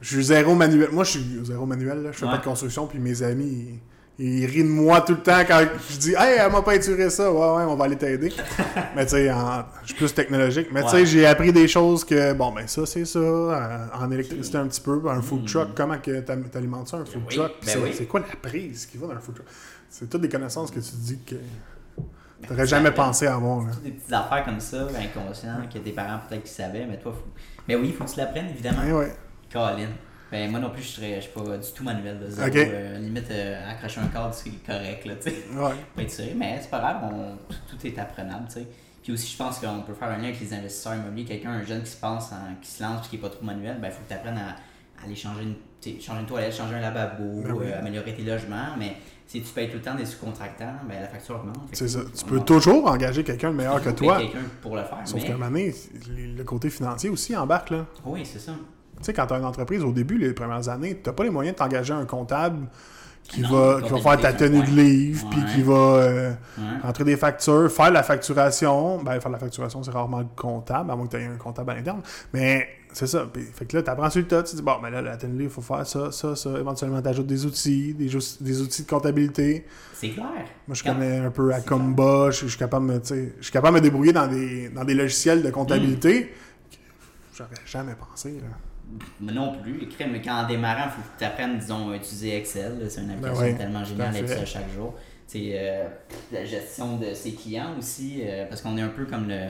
Je 0.00 0.14
suis 0.14 0.24
zéro 0.24 0.54
manuel. 0.54 0.90
Moi, 0.92 1.04
je 1.04 1.10
suis 1.10 1.40
zéro 1.44 1.66
manuel, 1.66 2.02
là. 2.02 2.12
Je 2.12 2.18
fais 2.18 2.26
pas 2.26 2.38
de 2.38 2.44
construction, 2.44 2.86
puis 2.86 2.98
mes 2.98 3.22
amis, 3.22 3.44
ils, 3.46 3.80
il 4.20 4.44
rit 4.46 4.64
de 4.64 4.68
moi 4.68 5.00
tout 5.02 5.12
le 5.12 5.22
temps 5.22 5.40
quand 5.46 5.64
je 5.90 5.96
dis 5.96 6.14
Hey, 6.18 6.38
elle 6.40 6.50
m'a 6.50 6.60
peinturé 6.62 7.08
ça. 7.08 7.30
Ouais, 7.30 7.38
ouais, 7.38 7.64
on 7.64 7.76
va 7.76 7.84
aller 7.84 7.96
t'aider. 7.96 8.32
mais 8.96 9.04
tu 9.04 9.12
sais, 9.12 9.30
en- 9.30 9.64
je 9.82 9.86
suis 9.88 9.94
plus 9.94 10.12
technologique. 10.12 10.68
Mais 10.72 10.82
tu 10.82 10.88
sais, 10.90 11.06
j'ai 11.06 11.24
appris 11.26 11.52
des 11.52 11.68
choses 11.68 12.04
que, 12.04 12.32
bon, 12.32 12.50
ben 12.52 12.66
ça, 12.66 12.84
c'est 12.84 13.04
ça. 13.04 13.18
euh, 13.18 13.86
En 13.94 14.10
électricité, 14.10 14.58
un 14.58 14.66
petit 14.66 14.80
peu. 14.80 15.00
Un 15.08 15.22
food 15.22 15.46
truck, 15.46 15.68
comment 15.76 15.98
que 15.98 16.20
t'alimentes 16.20 16.88
ça, 16.88 16.96
un 16.96 17.04
food 17.04 17.22
Hmm. 17.22 17.26
oui, 17.28 17.36
truck? 17.36 17.52
Ben 17.60 17.68
c'est 17.68 17.78
oui. 17.78 17.90
c'est 17.94 18.06
quoi 18.06 18.20
la 18.20 18.34
prise 18.50 18.86
qui 18.86 18.98
va 18.98 19.06
dans 19.06 19.12
un 19.14 19.20
food 19.20 19.36
truck? 19.36 19.46
C'est 19.88 20.10
toutes 20.10 20.20
des 20.22 20.28
connaissances 20.28 20.70
que 20.70 20.80
tu 20.80 20.90
dis 20.96 21.18
que 21.24 21.36
Ben, 21.96 22.48
t'aurais 22.48 22.66
jamais 22.66 22.90
pensé 22.90 23.26
avoir. 23.26 23.66
là. 23.66 23.72
Toutes 23.72 23.84
des 23.84 23.90
petites 23.92 24.12
affaires 24.12 24.44
comme 24.44 24.60
ça, 24.60 24.86
inconscients, 25.00 25.62
que 25.72 25.78
tes 25.78 25.92
parents 25.92 26.18
peut-être 26.28 26.42
qu'ils 26.42 26.50
savaient, 26.52 26.86
mais 26.86 26.98
toi, 26.98 27.12
faut... 27.12 27.24
Mais 27.68 27.74
oui, 27.76 27.88
il 27.90 27.94
faut 27.94 28.04
que 28.04 28.10
tu 28.10 28.18
l'apprennes, 28.18 28.48
évidemment. 28.50 28.82
Ouais, 28.82 28.92
ouais. 28.92 29.12
Colin. 29.52 29.88
Ben, 30.30 30.50
moi 30.50 30.60
non 30.60 30.70
plus, 30.70 30.82
je 30.82 30.88
serais- 30.88 31.16
je 31.16 31.20
suis 31.22 31.32
pas 31.32 31.56
du 31.56 31.72
tout 31.74 31.84
manuel 31.84 32.18
de 32.20 32.28
zéro. 32.30 32.48
Euh, 32.54 32.98
limite, 32.98 33.30
euh, 33.30 33.70
accrocher 33.70 34.00
un 34.00 34.08
cadre, 34.08 34.34
c'est 34.34 34.50
correct, 34.66 35.04
là, 35.06 35.14
tu 35.16 35.30
sais. 35.30 35.36
Ouais. 35.56 35.70
Pas 35.96 36.02
être 36.02 36.10
sûr, 36.10 36.24
mais 36.36 36.58
c'est 36.60 36.70
pas 36.70 36.78
grave, 36.80 36.96
on- 37.12 37.36
tout, 37.52 37.76
tout 37.78 37.86
est 37.86 37.98
apprenable, 37.98 38.44
tu 38.48 38.54
sais. 38.60 38.66
Puis 39.02 39.12
aussi, 39.14 39.32
je 39.32 39.38
pense 39.38 39.58
qu'on 39.58 39.80
peut 39.80 39.94
faire 39.94 40.08
un 40.08 40.18
lien 40.18 40.24
avec 40.24 40.38
les 40.40 40.52
investisseurs 40.52 40.94
immobiliers. 40.96 41.24
Quelqu'un, 41.24 41.50
un 41.52 41.64
jeune 41.64 41.82
qui 41.82 41.90
se 41.90 41.96
pense, 41.96 42.30
en- 42.32 42.54
qui 42.60 42.68
se 42.70 42.82
lance 42.82 43.00
puis 43.00 43.10
qui 43.10 43.16
est 43.16 43.20
pas 43.20 43.30
trop 43.30 43.44
manuel, 43.44 43.78
ben, 43.80 43.88
il 43.88 43.92
faut 43.92 44.02
que 44.02 44.08
tu 44.08 44.14
apprennes 44.14 44.36
à, 44.36 44.50
à 45.00 45.04
aller 45.06 45.16
changer 45.16 45.42
une, 45.44 46.00
changer 46.00 46.20
une 46.20 46.26
toilette, 46.26 46.54
changer 46.54 46.74
un 46.74 46.80
lavabo, 46.80 47.42
Ben 47.42 47.52
oui. 47.52 47.66
euh, 47.68 47.78
améliorer 47.78 48.12
tes 48.14 48.22
logements. 48.22 48.76
Mais 48.78 48.96
si 49.26 49.40
tu 49.40 49.50
payes 49.52 49.68
tout 49.70 49.76
le 49.76 49.82
temps 49.82 49.94
des 49.94 50.04
sous-contractants, 50.04 50.74
ben, 50.86 51.00
la 51.00 51.08
facture 51.08 51.36
augmente. 51.36 51.56
C'est 51.72 51.88
ça. 51.88 52.00
Tu 52.14 52.24
peux 52.26 52.40
toujours 52.40 52.86
engager 52.90 53.24
quelqu'un 53.24 53.50
de 53.50 53.56
meilleur 53.56 53.80
que 53.82 53.88
toi. 53.90 54.18
quelqu'un 54.18 54.40
pour 54.60 54.76
le 54.76 54.82
faire. 54.82 54.98
Sauf 55.06 55.22
mais... 55.22 55.26
qu'à 55.26 55.34
un 55.34 55.36
moment 55.38 55.50
donné, 55.52 55.74
le 56.36 56.44
côté 56.44 56.68
financier 56.68 57.08
aussi 57.08 57.34
embarque. 57.34 57.70
Là. 57.70 57.86
Oui, 58.04 58.26
c'est 58.26 58.38
ça. 58.40 58.52
Tu 58.98 59.04
sais, 59.04 59.12
quand 59.12 59.26
tu 59.26 59.34
as 59.34 59.38
une 59.38 59.44
entreprise, 59.44 59.82
au 59.84 59.92
début, 59.92 60.18
les 60.18 60.32
premières 60.32 60.68
années, 60.68 61.00
tu 61.02 61.08
n'as 61.08 61.14
pas 61.14 61.24
les 61.24 61.30
moyens 61.30 61.54
de 61.54 61.58
t'engager 61.58 61.92
un 61.94 62.04
comptable 62.04 62.66
qui, 63.24 63.42
Non, 63.42 63.48
va, 63.50 63.82
qui 63.82 63.90
va 63.90 63.98
faire 63.98 64.20
ta 64.20 64.32
tenue 64.32 64.62
de 64.62 64.70
livre, 64.70 65.26
puis 65.30 65.44
qui 65.54 65.62
va 65.62 65.74
euh, 65.74 66.30
Ouais. 66.58 66.64
rentrer 66.82 67.04
des 67.04 67.16
factures, 67.18 67.70
faire 67.70 67.90
la 67.90 68.02
facturation. 68.02 69.02
Ben, 69.02 69.20
faire 69.20 69.30
la 69.30 69.38
facturation, 69.38 69.82
c'est 69.82 69.90
rarement 69.90 70.20
le 70.20 70.26
comptable, 70.34 70.90
à 70.90 70.96
moins 70.96 71.06
que 71.06 71.16
tu 71.16 71.22
aies 71.22 71.26
un 71.26 71.36
comptable 71.36 71.70
à 71.72 71.74
l'interne. 71.74 72.00
Mais 72.32 72.66
c'est 72.92 73.06
ça. 73.06 73.28
Puis, 73.30 73.42
fait 73.42 73.66
que 73.66 73.76
là, 73.76 73.82
tu 73.82 73.90
apprends 73.90 74.08
sur 74.08 74.22
le 74.22 74.26
tas, 74.26 74.42
tu 74.42 74.56
dis, 74.56 74.62
bon, 74.62 74.76
ben 74.82 74.88
là, 74.88 75.02
la 75.02 75.16
tenue 75.18 75.34
de 75.34 75.38
livre, 75.40 75.52
il 75.52 75.62
faut 75.62 75.74
faire 75.74 75.86
ça, 75.86 76.10
ça, 76.10 76.34
ça. 76.34 76.50
Éventuellement, 76.58 77.02
tu 77.02 77.08
ajoutes 77.08 77.26
des 77.26 77.44
outils, 77.44 77.92
des, 77.92 78.08
des 78.40 78.60
outils 78.62 78.82
de 78.84 78.88
comptabilité. 78.88 79.66
C'est 79.92 80.08
clair. 80.08 80.24
Moi, 80.66 80.74
je 80.74 80.82
Quand- 80.82 80.94
connais 80.94 81.18
un 81.18 81.30
peu 81.30 81.52
Acomba, 81.52 82.30
je, 82.30 82.40
je 82.42 82.46
suis 82.48 82.58
capable 82.58 82.86
de 82.90 83.00
je 83.04 83.42
suis 83.42 83.52
capable 83.52 83.76
de 83.76 83.80
me 83.82 83.84
débrouiller 83.84 84.12
dans 84.14 84.26
des, 84.26 84.70
dans 84.70 84.84
des 84.84 84.94
logiciels 84.94 85.42
de 85.42 85.50
comptabilité. 85.50 86.32
J'aurais 87.34 87.50
jamais 87.66 87.94
pensé, 87.94 88.30
là. 88.32 88.56
Moi 89.20 89.32
non 89.32 89.54
plus. 89.60 89.82
Écrit, 89.82 90.04
mais 90.10 90.22
quand 90.22 90.34
en 90.44 90.46
démarrant, 90.46 90.84
il 90.86 90.90
faut 90.90 91.02
que 91.02 91.18
tu 91.18 91.24
apprennes, 91.24 91.58
disons, 91.58 91.90
à 91.90 91.96
utiliser 91.96 92.36
Excel. 92.36 92.86
C'est 92.88 93.02
une 93.02 93.10
application 93.10 93.40
ouais, 93.42 93.54
tellement 93.54 93.84
géniale 93.84 94.16
à 94.16 94.26
ça 94.26 94.44
chaque 94.46 94.70
jour. 94.74 94.94
C'est 95.26 95.50
euh, 95.54 95.84
la 96.32 96.44
gestion 96.44 96.96
de 96.96 97.12
ses 97.12 97.32
clients 97.32 97.76
aussi, 97.78 98.22
euh, 98.22 98.46
parce 98.48 98.62
qu'on 98.62 98.76
est 98.78 98.82
un 98.82 98.88
peu 98.88 99.04
comme 99.04 99.28
le. 99.28 99.48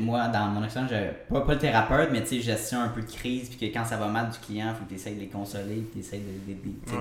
Moi, 0.00 0.28
dans 0.28 0.48
mon 0.48 0.62
expérience, 0.64 0.92
pas, 1.30 1.40
pas 1.40 1.52
le 1.54 1.58
thérapeute, 1.58 2.10
mais 2.12 2.20
tu 2.22 2.28
sais, 2.28 2.40
gestion 2.40 2.80
un 2.82 2.88
peu 2.88 3.00
de 3.00 3.10
crise, 3.10 3.48
puis 3.48 3.70
que 3.70 3.74
quand 3.74 3.86
ça 3.86 3.96
va 3.96 4.06
mal 4.06 4.28
du 4.28 4.38
client, 4.38 4.68
il 4.68 4.74
faut 4.76 4.84
que 4.84 4.90
tu 4.90 4.96
essaies 4.96 5.14
de 5.14 5.20
les 5.20 5.28
consoler, 5.28 5.88
tu 5.92 6.00
essaies 6.00 6.20
de, 6.20 6.52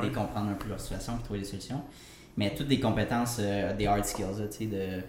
de- 0.07 0.13
comprendre 0.15 0.51
un 0.51 0.53
peu 0.53 0.69
leur 0.69 0.79
situation, 0.79 1.15
puis 1.15 1.23
trouver 1.23 1.39
des 1.39 1.45
solutions. 1.45 1.81
Mais 2.37 2.53
toutes 2.55 2.69
des 2.69 2.79
compétences, 2.79 3.37
euh, 3.41 3.73
des 3.75 3.87
hard 3.87 4.05
skills, 4.05 4.47
tu 4.51 4.57
sais, 4.57 4.65
de, 4.67 5.01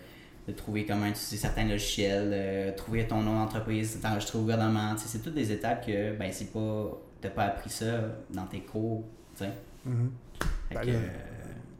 de 0.48 0.52
trouver 0.52 0.84
comment 0.84 1.06
utiliser 1.06 1.36
certains 1.36 1.64
logiciels, 1.68 2.30
euh, 2.32 2.72
trouver 2.76 3.06
ton 3.06 3.20
nom 3.22 3.34
d'entreprise, 3.38 3.98
t'enregistrer 4.00 4.38
au 4.38 4.42
gouvernement, 4.42 4.94
c'est 4.96 5.22
toutes 5.22 5.34
des 5.34 5.52
étapes 5.52 5.86
que, 5.86 6.16
ben, 6.16 6.32
c'est 6.32 6.52
pas, 6.52 7.00
t'as 7.20 7.30
pas 7.30 7.44
appris 7.44 7.70
ça 7.70 8.00
dans 8.30 8.46
tes 8.46 8.60
cours, 8.60 9.04
tu 9.36 9.44
sais. 9.44 9.50
Mhm. 9.86 10.10
Ben 10.72 10.80
euh, 10.88 11.08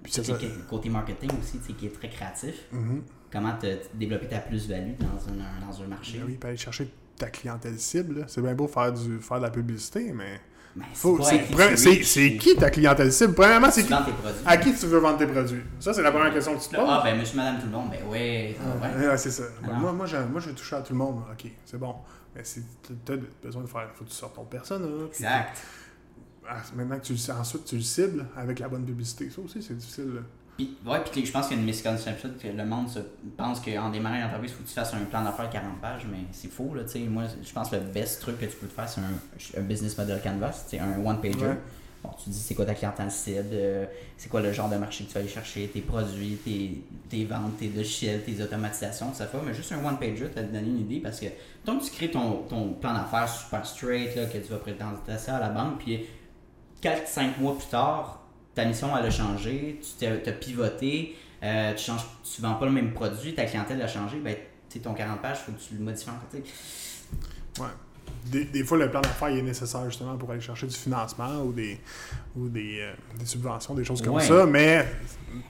c'est 0.08 0.24
ça. 0.24 0.34
que- 0.34 0.68
côté 0.68 0.88
marketing 0.88 1.30
aussi, 1.40 1.58
qui 1.74 1.86
est 1.86 1.90
très 1.94 2.08
créatif, 2.08 2.66
Mhm. 2.72 3.02
comment 3.32 3.56
te, 3.56 3.78
développer 3.94 4.26
ta 4.28 4.38
plus-value 4.38 4.94
dans 4.98 5.28
un, 5.32 5.66
dans 5.66 5.82
un 5.82 5.86
marché? 5.88 6.18
Ben 6.18 6.24
oui, 6.26 6.36
puis 6.38 6.48
aller 6.48 6.56
chercher 6.56 6.88
ta 7.16 7.30
clientèle 7.30 7.78
cible. 7.78 8.24
C'est 8.28 8.42
bien 8.42 8.54
beau 8.54 8.68
faire, 8.68 8.92
du, 8.92 9.18
faire 9.20 9.38
de 9.38 9.42
la 9.44 9.50
publicité, 9.50 10.12
mais 10.12 10.40
c'est, 10.94 12.36
qui 12.36 12.56
ta 12.56 12.70
clientèle 12.70 13.12
cible? 13.12 13.34
Premièrement, 13.34 13.70
c'est 13.70 13.84
qui, 13.84 13.92
à 14.46 14.56
qui 14.56 14.74
tu 14.74 14.86
veux 14.86 14.98
vendre 14.98 15.18
tes 15.18 15.26
produits? 15.26 15.62
Ça, 15.80 15.92
c'est 15.92 16.02
la 16.02 16.10
première 16.10 16.32
question 16.32 16.56
que 16.56 16.62
tu 16.62 16.68
te 16.68 16.76
poses. 16.76 16.84
Ah, 16.88 17.00
ben, 17.04 17.18
monsieur, 17.18 17.36
madame, 17.36 17.58
tout 17.58 17.66
le 17.66 17.72
monde, 17.72 17.90
ben 17.90 18.08
ouais, 18.08 18.56
bien. 18.98 19.10
Ouais, 19.10 19.18
c'est 19.18 19.30
ça. 19.30 19.44
Ben, 19.62 19.70
Ah. 19.74 19.78
moi, 19.78 19.92
moi, 19.92 20.06
je, 20.06 20.16
moi, 20.16 20.40
je 20.40 20.48
veux 20.48 20.54
toucher 20.54 20.76
à 20.76 20.80
tout 20.80 20.92
le 20.92 20.98
monde. 20.98 21.22
Ok, 21.30 21.50
c'est 21.64 21.78
bon. 21.78 21.94
Mais 22.34 22.44
si 22.44 22.62
tu 22.82 23.12
as 23.12 23.16
besoin 23.44 23.62
de 23.62 23.66
faire, 23.68 23.88
faut 23.94 24.04
que 24.04 24.08
tu 24.10 24.16
sortes 24.16 24.34
ton 24.36 24.44
persona. 24.44 24.86
Exact. 25.08 25.58
Ah, 26.48 26.56
maintenant 26.74 26.98
que 26.98 27.04
tu 27.04 27.12
le 27.12 27.18
sais, 27.18 27.32
ensuite 27.32 27.64
tu 27.66 27.76
le 27.76 27.82
cibles 27.82 28.26
avec 28.36 28.58
la 28.58 28.68
bonne 28.68 28.84
publicité. 28.84 29.30
Ça 29.30 29.40
aussi, 29.42 29.62
c'est 29.62 29.76
difficile. 29.76 30.22
Puis, 30.56 30.76
ouais, 30.86 31.00
puis 31.10 31.24
je 31.24 31.32
pense 31.32 31.48
qu'il 31.48 31.56
y 31.56 31.58
a 31.58 31.62
une 31.62 31.66
misconception 31.66 32.30
que 32.40 32.48
le 32.48 32.64
monde 32.64 32.88
se 32.88 32.98
pense 33.36 33.60
qu'en 33.60 33.90
démarrant 33.90 34.16
une 34.16 34.24
entreprise, 34.24 34.50
il 34.50 34.54
faut 34.54 34.62
que 34.62 34.68
tu 34.68 34.74
fasses 34.74 34.92
un 34.94 35.04
plan 35.04 35.24
d'affaires 35.24 35.48
de 35.48 35.52
40 35.52 35.80
pages, 35.80 36.06
mais 36.10 36.18
c'est 36.32 36.50
faux, 36.52 36.74
là, 36.74 36.84
tu 36.84 36.90
sais. 36.90 36.98
Moi, 37.00 37.24
je 37.42 37.52
pense 37.52 37.70
que 37.70 37.76
le 37.76 37.82
best 37.82 38.20
truc 38.20 38.38
que 38.38 38.44
tu 38.44 38.56
peux 38.56 38.66
te 38.66 38.72
faire, 38.72 38.88
c'est 38.88 39.00
un, 39.00 39.60
un 39.60 39.64
business 39.64 39.96
model 39.96 40.20
canvas, 40.20 40.64
c'est 40.66 40.78
un 40.78 41.04
one-pager. 41.04 41.38
Ouais. 41.38 41.58
Bon, 42.02 42.10
tu 42.22 42.30
dis 42.30 42.38
c'est 42.38 42.54
quoi 42.56 42.66
ta 42.66 42.74
clientèle 42.74 43.10
cible, 43.12 43.50
euh, 43.52 43.86
c'est 44.16 44.28
quoi 44.28 44.40
le 44.40 44.52
genre 44.52 44.68
de 44.68 44.76
marché 44.76 45.04
que 45.04 45.08
tu 45.08 45.14
vas 45.14 45.20
aller 45.20 45.28
chercher, 45.28 45.68
tes 45.68 45.80
produits, 45.80 46.36
tes, 46.44 46.82
tes 47.08 47.24
ventes, 47.24 47.58
tes 47.58 47.68
logiciels, 47.68 48.24
tes 48.24 48.42
automatisations, 48.42 49.10
tout 49.10 49.18
ça 49.18 49.26
fait. 49.26 49.38
Mais 49.46 49.54
juste 49.54 49.70
un 49.70 49.84
one-pager, 49.84 50.26
tu 50.26 50.34
te 50.34 50.40
donner 50.40 50.68
une 50.68 50.80
idée 50.80 50.98
parce 50.98 51.20
que 51.20 51.26
tant 51.64 51.78
que 51.78 51.84
tu 51.84 51.92
crées 51.92 52.10
ton, 52.10 52.42
ton 52.48 52.72
plan 52.72 52.92
d'affaires 52.92 53.28
super 53.28 53.64
straight, 53.64 54.16
là, 54.16 54.26
que 54.26 54.38
tu 54.38 54.50
vas 54.50 54.58
présenter 54.58 55.16
ça 55.16 55.36
à 55.36 55.40
la 55.40 55.50
banque, 55.50 55.78
puis 55.78 56.04
4-5 56.82 57.38
mois 57.38 57.56
plus 57.56 57.68
tard, 57.68 58.21
ta 58.54 58.64
mission 58.64 58.88
elle 58.98 59.06
a 59.06 59.10
changé, 59.10 59.80
tu 59.98 60.06
t'as 60.06 60.32
pivoté, 60.32 61.16
euh, 61.42 61.74
tu 61.74 61.84
changes, 61.84 62.04
tu 62.34 62.40
vends 62.42 62.54
pas 62.54 62.66
le 62.66 62.72
même 62.72 62.92
produit, 62.92 63.34
ta 63.34 63.44
clientèle 63.44 63.80
a 63.82 63.88
changé, 63.88 64.18
ben 64.18 64.36
ton 64.82 64.94
40 64.94 65.20
pages, 65.20 65.38
il 65.40 65.44
faut 65.44 65.58
que 65.58 65.62
tu 65.68 65.74
le 65.78 65.84
modifies 65.84 66.08
tu 66.30 66.38
sais. 66.38 67.60
Ouais. 67.62 67.68
Des, 68.26 68.44
des 68.44 68.62
fois, 68.64 68.78
le 68.78 68.90
plan 68.90 69.00
d'affaires 69.00 69.28
est 69.28 69.42
nécessaire 69.42 69.84
justement 69.86 70.16
pour 70.16 70.30
aller 70.30 70.40
chercher 70.40 70.66
du 70.66 70.74
financement 70.76 71.42
ou 71.44 71.52
des, 71.52 71.78
ou 72.36 72.48
des, 72.48 72.78
euh, 72.80 72.92
des 73.18 73.26
subventions, 73.26 73.74
des 73.74 73.84
choses 73.84 74.00
comme 74.00 74.14
Ouais. 74.14 74.22
ça. 74.22 74.46
Mais 74.46 74.86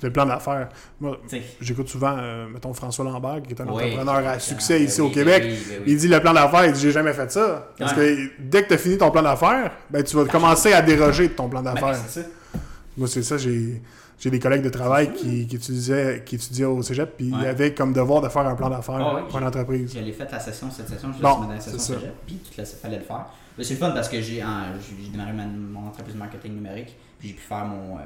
le 0.01 0.11
plan 0.13 0.25
d'affaires, 0.27 0.69
moi, 0.99 1.19
j'écoute 1.61 1.89
souvent, 1.89 2.17
euh, 2.19 2.49
mettons, 2.49 2.73
François 2.73 3.05
Lambert, 3.05 3.43
qui 3.43 3.53
est 3.53 3.61
un 3.61 3.69
entrepreneur 3.69 4.27
à 4.27 4.39
succès 4.39 4.79
Ben 4.79 4.87
ici 4.89 5.01
oui, 5.01 5.07
au 5.07 5.11
ben 5.11 5.15
Québec. 5.15 5.43
oui, 5.47 5.59
ben 5.69 5.77
oui. 5.81 5.85
Il 5.93 5.97
dit 5.99 6.09
le 6.09 6.21
plan 6.21 6.33
d'affaires, 6.33 6.65
il 6.67 6.73
dit 6.73 6.81
j'ai 6.81 6.93
jamais 6.93 7.13
fait 7.13 7.31
ça. 7.31 7.69
Parce 7.79 7.93
Ouais. 7.97 8.17
que 8.17 8.43
dès 8.43 8.63
que 8.63 8.69
tu 8.69 8.75
as 8.75 8.79
fini 8.79 8.97
ton 8.99 9.11
plan 9.11 9.23
d'affaires, 9.23 9.71
ben, 9.91 10.03
tu 10.03 10.17
vas 10.17 10.25
commencer 10.25 10.73
à 10.73 10.81
déroger 10.83 11.29
de 11.29 11.35
ton 11.35 11.49
plan 11.49 11.63
Ben, 11.63 11.75
d'affaires. 11.75 11.99
Moi, 12.97 13.09
c'est 13.09 13.23
ça, 13.23 13.39
j'ai. 13.39 13.81
J'ai 14.19 14.31
des 14.31 14.39
collègues 14.39 14.63
de 14.63 14.69
travail 14.69 15.13
qui, 15.15 15.49
qui, 15.49 15.57
utilisaient, 15.57 16.23
qui 16.25 16.37
étudiaient 16.37 16.65
au 16.67 16.81
cégep, 16.81 17.17
puis 17.17 17.27
ils 17.27 17.35
Ouais. 17.35 17.49
avaient 17.49 17.75
comme 17.75 17.93
devoir 17.93 18.21
de 18.21 18.29
faire 18.29 18.47
un 18.47 18.55
plan 18.55 18.71
d'affaires 18.71 19.01
Ah 19.01 19.21
pour 19.29 19.37
une 19.41 19.45
entreprise. 19.47 19.93
J'allais 19.93 20.13
fait 20.13 20.31
la 20.31 20.39
session, 20.39 20.71
cette 20.71 20.89
session, 20.89 21.09
juste 21.09 21.23
Bon, 21.23 21.49
la 21.49 21.59
session 21.59 21.79
cégep, 21.81 22.15
puis 22.25 22.39
il 22.57 22.65
fallait 22.65 22.99
le 22.99 23.03
faire. 23.05 23.27
Mais 23.59 23.65
c'est 23.65 23.75
le 23.75 23.81
fun 23.81 23.91
parce 23.91 24.09
que 24.09 24.21
j'ai 24.21 24.41
démarré 25.11 25.33
ma- 25.33 25.47
mon 25.47 25.89
entreprise 25.89 26.15
de 26.15 26.21
marketing 26.21 26.55
numérique, 26.55 26.95
puis 27.19 27.29
j'ai 27.31 27.35
pu 27.35 27.41
faire 27.41 27.65
mon, 27.65 27.97
euh, 27.97 28.01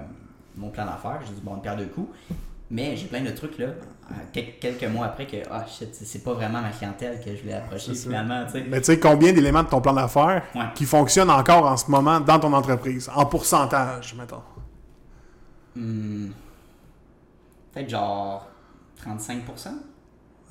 mon 0.56 0.70
plan 0.70 0.86
d'affaires. 0.86 1.20
J'ai 1.26 1.34
dit, 1.34 1.42
bon, 1.44 1.56
une 1.56 1.60
paire 1.60 1.76
de 1.76 1.84
coups. 1.84 2.08
Mais 2.70 2.96
j'ai 2.96 3.08
plein 3.08 3.20
de 3.22 3.30
trucs 3.30 3.58
là, 3.58 3.66
euh, 3.66 4.14
quel- 4.32 4.58
quelques 4.58 4.90
mois 4.90 5.06
après, 5.06 5.26
que 5.26 5.36
ah 5.50 5.66
shit, 5.68 5.94
c'est- 5.94 6.24
pas 6.24 6.32
vraiment 6.32 6.62
ma 6.62 6.70
clientèle 6.70 7.20
que 7.22 7.36
je 7.36 7.42
voulais 7.42 7.54
approcher 7.54 7.94
finalement, 7.94 8.46
tu 8.46 8.52
sais. 8.52 8.64
Mais 8.66 8.78
tu 8.80 8.86
sais, 8.86 8.98
combien 8.98 9.34
d'éléments 9.34 9.64
de 9.64 9.68
ton 9.68 9.82
plan 9.82 9.92
d'affaires 9.92 10.42
Ouais. 10.54 10.62
qui 10.74 10.86
fonctionnent 10.86 11.30
encore 11.30 11.66
en 11.66 11.76
ce 11.76 11.90
moment 11.90 12.20
dans 12.20 12.38
ton 12.40 12.52
entreprise, 12.54 13.10
en 13.14 13.26
pourcentage, 13.26 14.14
mettons? 14.18 14.40
Hmm. 15.76 16.30
Peut-être 17.72 17.90
genre 17.90 18.48
35%. 19.04 19.68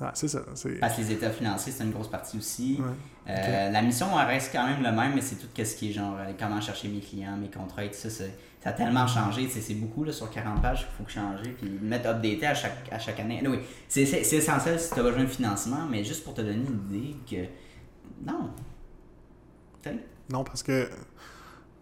Ah, 0.00 0.10
c'est 0.14 0.28
ça. 0.28 0.40
C'est... 0.54 0.78
Parce 0.78 0.94
que 0.96 1.00
les 1.00 1.12
états 1.12 1.30
financiers, 1.30 1.72
c'est 1.72 1.82
une 1.82 1.90
grosse 1.90 2.10
partie 2.10 2.36
aussi. 2.36 2.78
Ouais. 2.78 3.32
Euh, 3.32 3.70
La 3.70 3.80
mission, 3.82 4.06
elle 4.20 4.26
reste 4.26 4.50
quand 4.52 4.66
même 4.66 4.82
le 4.82 4.92
même, 4.92 5.14
mais 5.14 5.22
c'est 5.22 5.36
tout 5.36 5.46
ce 5.56 5.74
qui 5.74 5.88
est 5.90 5.92
genre 5.92 6.16
euh, 6.18 6.32
comment 6.38 6.60
chercher 6.60 6.88
mes 6.88 7.00
clients, 7.00 7.36
mes 7.36 7.48
contrats 7.50 7.84
et 7.84 7.90
tout 7.90 7.96
ça. 7.96 8.10
c'est- 8.10 8.34
Ça 8.62 8.70
a 8.70 8.72
tellement 8.72 9.06
changé. 9.06 9.48
C'est 9.48 9.74
beaucoup 9.74 10.02
là, 10.04 10.12
sur 10.12 10.28
40 10.30 10.60
pages 10.60 10.80
qu'il 10.80 10.88
faut 10.98 11.04
que 11.04 11.10
changer. 11.12 11.50
Puis 11.58 11.68
mettre 11.80 12.08
updaté 12.08 12.46
à 12.46 12.54
chaque, 12.54 12.88
à 12.92 12.98
chaque 12.98 13.18
année. 13.20 13.42
c'est 13.88 14.04
c'est- 14.04 14.22
c'est 14.24 14.36
essentiel 14.36 14.78
si 14.78 14.92
tu 14.92 15.00
as 15.00 15.02
besoin 15.02 15.22
de 15.22 15.28
financement, 15.28 15.86
mais 15.90 16.04
juste 16.04 16.24
pour 16.24 16.34
te 16.34 16.40
donner 16.42 16.64
une 16.68 16.96
idée 16.96 17.16
que. 17.28 17.46
Non. 18.30 18.50
Non, 20.28 20.42
parce 20.42 20.62
que 20.64 20.90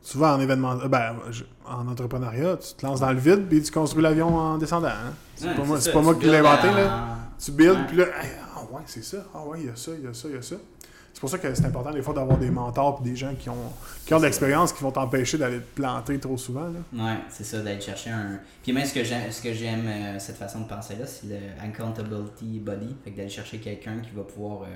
souvent 0.05 0.35
en 0.35 0.41
événement, 0.41 0.73
euh, 0.81 0.87
ben, 0.89 1.17
je- 1.31 1.43
en 1.67 1.89
entrepreneuriat, 1.89 2.57
tu 2.59 2.75
te 2.75 2.87
lances 2.87 3.01
dans 3.01 3.11
le 3.11 3.19
vide 3.19 3.47
puis 3.49 3.61
tu 3.63 3.73
construis 3.73 4.03
l'avion 4.03 4.37
en 4.37 4.59
descendant. 4.59 4.87
hein. 4.89 5.13
C'est 5.35 5.49
Ouais, 5.49 5.55
pas 5.57 5.65
moi, 5.65 5.77
ça, 5.79 5.83
c'est 5.85 5.93
pas 5.93 6.03
moi 6.03 6.15
tu 6.15 6.21
qui 6.21 6.27
l'ai 6.27 6.37
inventé. 6.39 6.69
en- 6.69 6.75
Là. 6.75 7.17
Tu 7.43 7.51
builds, 7.51 7.73
Ouais. 7.73 7.87
puis 7.89 7.97
là, 7.97 8.05
hey, 8.23 8.31
ah 8.55 8.61
ouais, 8.71 8.83
c'est 8.87 9.03
ça. 9.03 9.19
Ah 9.35 9.43
ouais, 9.45 9.61
il 9.63 9.67
y 9.67 9.71
a 9.71 9.75
ça, 9.77 9.91
il 9.99 10.05
y 10.05 10.07
a 10.07 10.15
ça, 10.15 10.29
il 10.29 10.35
y 10.37 10.39
a 10.39 10.43
ça. 10.43 10.55
C'est 11.13 11.21
pour 11.21 11.31
ça 11.31 11.39
que 11.39 11.55
c'est 11.55 11.65
important 11.65 11.93
des 11.93 12.03
fois 12.03 12.13
d'avoir 12.13 12.39
des 12.39 12.51
mentors 12.51 13.01
et 13.01 13.09
des 13.09 13.15
gens 13.17 13.33
qui 13.39 13.49
ont, 13.49 13.55
qui 14.05 14.13
ont 14.15 14.19
de 14.19 14.25
l'expérience 14.25 14.73
qui 14.73 14.83
vont 14.83 14.91
t'empêcher 14.91 15.39
d'aller 15.39 15.59
te 15.59 15.75
planter 15.77 16.19
trop 16.19 16.37
souvent. 16.37 16.65
Là. 16.69 17.05
Ouais, 17.05 17.19
c'est 17.31 17.45
ça, 17.45 17.61
d'aller 17.63 17.81
chercher 17.81 18.11
un. 18.11 18.41
Puis 18.65 18.73
même 18.73 18.85
ce 18.85 18.93
que 18.95 19.05
j'aime, 19.05 19.31
ce 19.31 19.41
que 19.41 19.53
j'aime 19.53 19.87
euh, 19.87 20.19
cette 20.19 20.37
façon 20.37 20.61
de 20.63 20.69
penser 20.69 20.97
là, 20.97 21.07
c'est 21.07 21.29
le 21.29 21.37
accountability 21.65 22.59
body, 22.59 22.97
fait 23.05 23.11
que 23.13 23.17
d'aller 23.17 23.29
chercher 23.29 23.59
quelqu'un 23.59 23.99
qui 24.03 24.11
va 24.15 24.23
pouvoir 24.23 24.63
euh, 24.63 24.67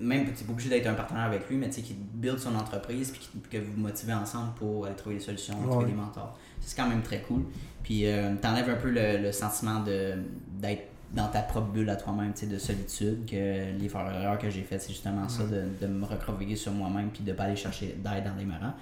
même, 0.00 0.32
tu 0.34 0.44
pas 0.44 0.52
obligé 0.52 0.68
d'être 0.70 0.86
un 0.86 0.94
partenaire 0.94 1.24
avec 1.24 1.48
lui, 1.48 1.56
mais 1.56 1.68
tu 1.68 1.74
sais, 1.76 1.82
qui 1.82 1.94
build 1.94 2.38
son 2.38 2.54
entreprise, 2.54 3.10
puis 3.12 3.28
que 3.50 3.58
vous 3.58 3.72
vous 3.72 3.80
motivez 3.80 4.12
ensemble 4.14 4.54
pour 4.56 4.86
aller 4.86 4.94
trouver 4.96 5.16
des 5.16 5.20
solutions, 5.22 5.54
trouver 5.62 5.76
Ouais. 5.84 5.90
des 5.90 5.96
mentors. 5.96 6.38
C'est 6.60 6.76
quand 6.76 6.88
même 6.88 7.02
très 7.02 7.20
cool. 7.22 7.42
Puis 7.82 8.06
euh, 8.06 8.34
t'enlèves 8.40 8.70
un 8.70 8.76
peu 8.76 8.90
le, 8.90 9.18
le 9.22 9.32
sentiment 9.32 9.80
de 9.80 10.14
d'être 10.58 10.88
dans 11.12 11.28
ta 11.28 11.42
propre 11.42 11.68
bulle 11.68 11.88
à 11.90 11.94
toi-même, 11.96 12.32
tu 12.32 12.40
sais, 12.40 12.46
de 12.46 12.58
solitude, 12.58 13.24
que 13.24 13.36
les 13.78 13.86
erreurs 13.86 14.36
que 14.38 14.50
j'ai 14.50 14.62
faites, 14.62 14.82
c'est 14.82 14.88
justement 14.92 15.28
ça, 15.28 15.44
de, 15.44 15.62
de 15.80 15.86
me 15.86 16.04
recroqueviller 16.04 16.56
sur 16.56 16.72
moi-même, 16.72 17.10
puis 17.10 17.22
de 17.22 17.32
pas 17.32 17.44
aller 17.44 17.54
chercher 17.54 17.94
d'aide 18.02 18.24
en 18.26 18.36
démarrant. 18.36 18.72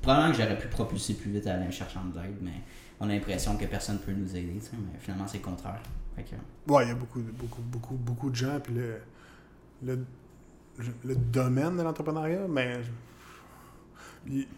Probablement 0.00 0.32
que 0.32 0.40
j'aurais 0.40 0.56
pu 0.56 0.68
propulser 0.68 1.14
plus 1.14 1.30
vite 1.32 1.46
à 1.48 1.54
aller 1.56 1.70
chercher 1.70 1.98
de 2.14 2.18
l'aide, 2.18 2.36
mais 2.40 2.62
on 2.98 3.10
a 3.10 3.12
l'impression 3.12 3.58
que 3.58 3.66
personne 3.66 3.98
peut 3.98 4.12
nous 4.12 4.30
aider, 4.34 4.54
tu 4.60 4.66
sais, 4.66 4.70
mais 4.72 4.98
finalement 5.00 5.26
c'est 5.28 5.38
le 5.38 5.44
contraire. 5.44 5.80
Que, 6.16 6.72
Ouais, 6.72 6.84
il 6.84 6.88
y 6.88 6.92
a 6.92 6.94
beaucoup, 6.94 7.20
beaucoup, 7.20 7.60
beaucoup, 7.62 7.94
beaucoup 7.96 8.30
de 8.30 8.36
gens, 8.36 8.58
puis 8.62 8.72
le, 8.74 8.96
le, 9.84 10.06
le 11.04 11.14
domaine 11.14 11.76
de 11.76 11.82
l'entrepreneuriat, 11.82 12.46
mais 12.48 12.80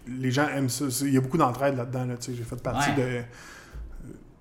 les 0.09 0.31
gens 0.31 0.49
aiment 0.49 0.69
ça. 0.69 0.85
Il 1.03 1.13
y 1.15 1.17
a 1.17 1.21
beaucoup 1.21 1.39
d'entraide 1.39 1.77
là-dedans. 1.77 2.05
Là, 2.05 2.17
tu 2.17 2.27
sais. 2.33 2.35
J'ai 2.37 2.45
fait 2.45 2.61
partie 2.63 2.91
Ouais. 2.91 2.97
de. 2.97 3.23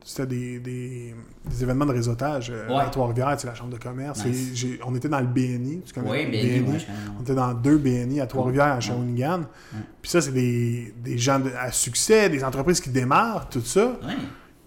C'était 0.05 0.27
des, 0.27 0.59
des, 0.59 1.15
des 1.45 1.63
événements 1.63 1.85
de 1.85 1.93
réseautage 1.93 2.49
euh, 2.53 2.67
Ouais. 2.67 2.81
à 2.83 2.87
Trois-Rivières, 2.89 3.39
c'est 3.39 3.47
la 3.47 3.55
chambre 3.55 3.69
de 3.71 3.81
commerce. 3.81 4.25
Nice. 4.25 4.51
Et 4.51 4.55
j'ai- 4.55 4.79
on 4.85 4.93
était 4.95 5.07
dans 5.07 5.21
le 5.21 5.27
BNI. 5.27 5.81
Tu 5.85 5.93
connais 5.93 6.11
oui, 6.11 6.25
BNI? 6.25 6.69
ouais. 6.73 6.77
On 7.17 7.21
était 7.21 7.35
dans 7.35 7.53
deux 7.53 7.77
BNI 7.77 8.19
à 8.19 8.27
Trois-Rivières, 8.27 8.73
à 8.73 8.79
Shawinigan. 8.81 9.39
Ouais. 9.39 9.79
Puis 10.01 10.11
ça, 10.11 10.19
c'est 10.19 10.33
des, 10.33 10.93
des 11.01 11.17
gens 11.17 11.39
de- 11.39 11.51
à 11.57 11.71
succès, 11.71 12.29
des 12.29 12.43
entreprises 12.43 12.81
qui 12.81 12.89
démarrent, 12.89 13.47
tout 13.47 13.61
ça. 13.61 13.97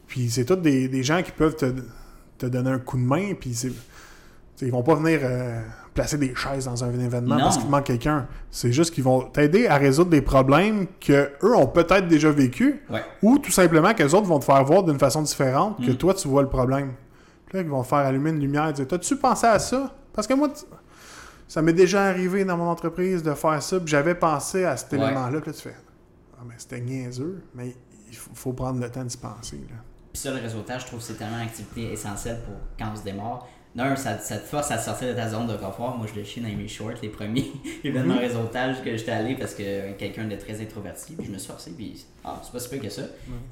Puis 0.06 0.30
c'est 0.30 0.46
tous 0.46 0.56
des, 0.56 0.88
des 0.88 1.02
gens 1.02 1.22
qui 1.22 1.32
peuvent 1.32 1.56
te, 1.56 1.66
te 2.38 2.46
donner 2.46 2.70
un 2.70 2.78
coup 2.78 2.96
de 2.96 3.02
main. 3.02 3.34
Puis 3.38 3.54
c'est, 3.54 3.72
t'sais, 4.56 4.66
ils 4.66 4.72
vont 4.72 4.82
pas 4.82 4.94
venir 4.94 5.20
euh, 5.22 5.60
placer 5.94 6.18
des 6.18 6.34
chaises 6.34 6.64
dans 6.66 6.82
un 6.84 6.92
événement 6.92 7.36
Non. 7.36 7.44
parce 7.44 7.58
qu'il 7.58 7.68
manque 7.70 7.84
quelqu'un. 7.84 8.26
C'est 8.50 8.72
juste 8.72 8.92
qu'ils 8.94 9.04
vont 9.04 9.22
t'aider 9.22 9.66
à 9.66 9.76
résoudre 9.76 10.10
des 10.10 10.22
problèmes 10.22 10.86
que 11.00 11.30
eux 11.42 11.54
ont 11.56 11.66
peut-être 11.66 12.08
déjà 12.08 12.30
vécu 12.30 12.82
Ouais. 12.90 13.02
ou 13.22 13.38
tout 13.38 13.50
simplement 13.52 13.94
que 13.94 14.02
les 14.02 14.14
autres 14.14 14.26
vont 14.26 14.38
te 14.38 14.44
faire 14.44 14.62
voir 14.64 14.82
d'une 14.82 14.98
façon 14.98 15.22
différente 15.22 15.78
que 15.84 15.90
Mm. 15.92 15.96
toi 15.96 16.14
tu 16.14 16.28
vois 16.28 16.42
le 16.42 16.48
problème. 16.48 16.92
Puis 17.46 17.58
là, 17.58 17.62
ils 17.64 17.68
vont 17.70 17.82
te 17.82 17.88
faire 17.88 17.98
allumer 17.98 18.30
une 18.30 18.40
lumière 18.40 18.68
et 18.68 18.72
dire 18.72 18.86
T'as-tu 18.88 19.16
pensé 19.16 19.46
à 19.46 19.58
ça? 19.58 19.94
Parce 20.12 20.26
que 20.26 20.34
moi, 20.34 20.48
ça 21.48 21.62
m'est 21.62 21.72
déjà 21.72 22.04
arrivé 22.04 22.44
dans 22.44 22.56
mon 22.56 22.68
entreprise 22.68 23.22
de 23.22 23.32
faire 23.34 23.62
ça, 23.62 23.78
puis 23.78 23.88
j'avais 23.88 24.14
pensé 24.16 24.64
à 24.64 24.76
cet 24.76 24.92
Ouais. 24.92 24.98
élément-là. 24.98 25.40
Puis 25.40 25.50
là, 25.50 25.56
tu 25.56 25.62
fais 25.62 25.76
Ah, 26.38 26.42
mais 26.46 26.54
c'était 26.58 26.80
niaiseux, 26.80 27.42
mais 27.54 27.74
il 28.10 28.16
faut, 28.16 28.30
faut 28.34 28.52
prendre 28.52 28.80
le 28.80 28.90
temps 28.90 29.04
d'y 29.04 29.16
penser. 29.16 29.56
Là. 29.70 29.76
Puis 30.12 30.20
ça, 30.22 30.32
le 30.32 30.40
réseautage, 30.40 30.82
je 30.82 30.86
trouve 30.88 30.98
que 31.00 31.04
c'est 31.04 31.14
tellement 31.14 31.36
une 31.36 31.46
activité 31.46 31.92
essentielle 31.92 32.40
pour 32.44 32.54
quand 32.78 32.92
on 32.92 32.96
se 32.96 33.04
démarre. 33.04 33.46
D'un, 33.76 33.94
ça, 33.94 34.18
ça 34.18 34.38
te 34.38 34.46
force 34.46 34.70
à 34.70 34.78
sortir 34.78 35.08
de 35.08 35.12
ta 35.12 35.28
zone 35.28 35.46
de 35.46 35.56
confort. 35.56 35.96
Moi, 35.98 36.06
je 36.12 36.18
le 36.18 36.24
chie 36.24 36.40
dans 36.40 36.48
mes 36.48 36.66
shorts, 36.66 36.92
les 37.02 37.10
premiers 37.10 37.52
événements 37.84 38.14
Mhm. 38.14 38.20
réseautage 38.20 38.82
que 38.82 38.96
j'étais 38.96 39.12
allé 39.12 39.34
parce 39.36 39.54
que 39.54 39.92
quelqu'un 39.92 40.24
de 40.26 40.34
très 40.36 40.60
introverti. 40.62 41.14
Puis 41.14 41.26
je 41.26 41.30
me 41.30 41.36
suis 41.38 41.48
forcé, 41.50 41.72
puis 41.76 42.04
ah, 42.24 42.40
c'est 42.42 42.52
pas 42.52 42.58
si 42.58 42.68
peu 42.70 42.78
que 42.78 42.88
ça. 42.88 43.02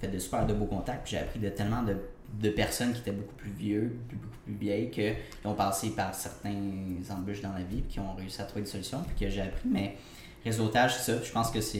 Fait 0.00 0.08
de 0.08 0.18
super 0.18 0.46
de 0.46 0.54
beaux 0.54 0.64
contacts. 0.64 1.04
Puis 1.04 1.12
j'ai 1.12 1.18
appris 1.18 1.38
de 1.40 1.50
tellement 1.50 1.82
de, 1.82 1.96
de 2.40 2.48
personnes 2.48 2.92
qui 2.94 3.00
étaient 3.00 3.12
beaucoup 3.12 3.34
plus 3.34 3.50
vieux, 3.50 3.96
plus- 4.08 4.16
beaucoup 4.16 4.36
plus 4.46 4.54
vieilles, 4.54 4.90
que, 4.90 5.12
qui 5.12 5.46
ont 5.46 5.54
passé 5.54 5.90
par 5.90 6.14
certains 6.14 6.54
embûches 7.10 7.42
dans 7.42 7.52
la 7.52 7.60
vie, 7.62 7.82
puis 7.82 7.92
qui 7.94 8.00
ont 8.00 8.14
réussi 8.16 8.40
à 8.40 8.44
trouver 8.44 8.62
des 8.62 8.70
solutions, 8.70 9.02
puis 9.06 9.26
que 9.26 9.30
j'ai 9.30 9.42
appris. 9.42 9.68
Mais 9.70 9.96
réseautage, 10.42 10.96
c'est 10.96 11.12
ça. 11.12 11.22
Je 11.22 11.32
pense 11.32 11.50
que 11.50 11.60
c'est. 11.60 11.78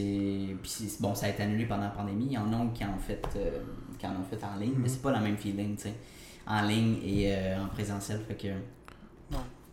Puis 0.62 0.92
bon, 1.00 1.14
ça 1.14 1.26
a 1.26 1.28
été 1.30 1.42
annulé 1.42 1.64
pendant 1.64 1.84
la 1.84 1.88
pandémie. 1.88 2.26
Il 2.26 2.32
y 2.32 2.38
en 2.38 2.52
a 2.52 2.66
qui 2.74 2.84
en 2.84 2.88
ont 2.88 2.98
fait, 2.98 3.22
euh, 3.36 3.60
qui 3.98 4.06
en 4.06 4.10
ont 4.10 4.24
fait 4.28 4.44
en 4.44 4.58
ligne, 4.60 4.74
mais 4.76 4.88
c'est 4.90 5.00
pas 5.02 5.12
le 5.12 5.20
même 5.20 5.38
feeling, 5.38 5.76
tu 5.76 5.84
sais. 5.84 5.94
En 6.46 6.62
ligne 6.62 6.96
et 7.04 7.32
euh, 7.34 7.62
en 7.62 7.68
présentiel. 7.68 8.20
Fait 8.28 8.34
que. 8.34 8.48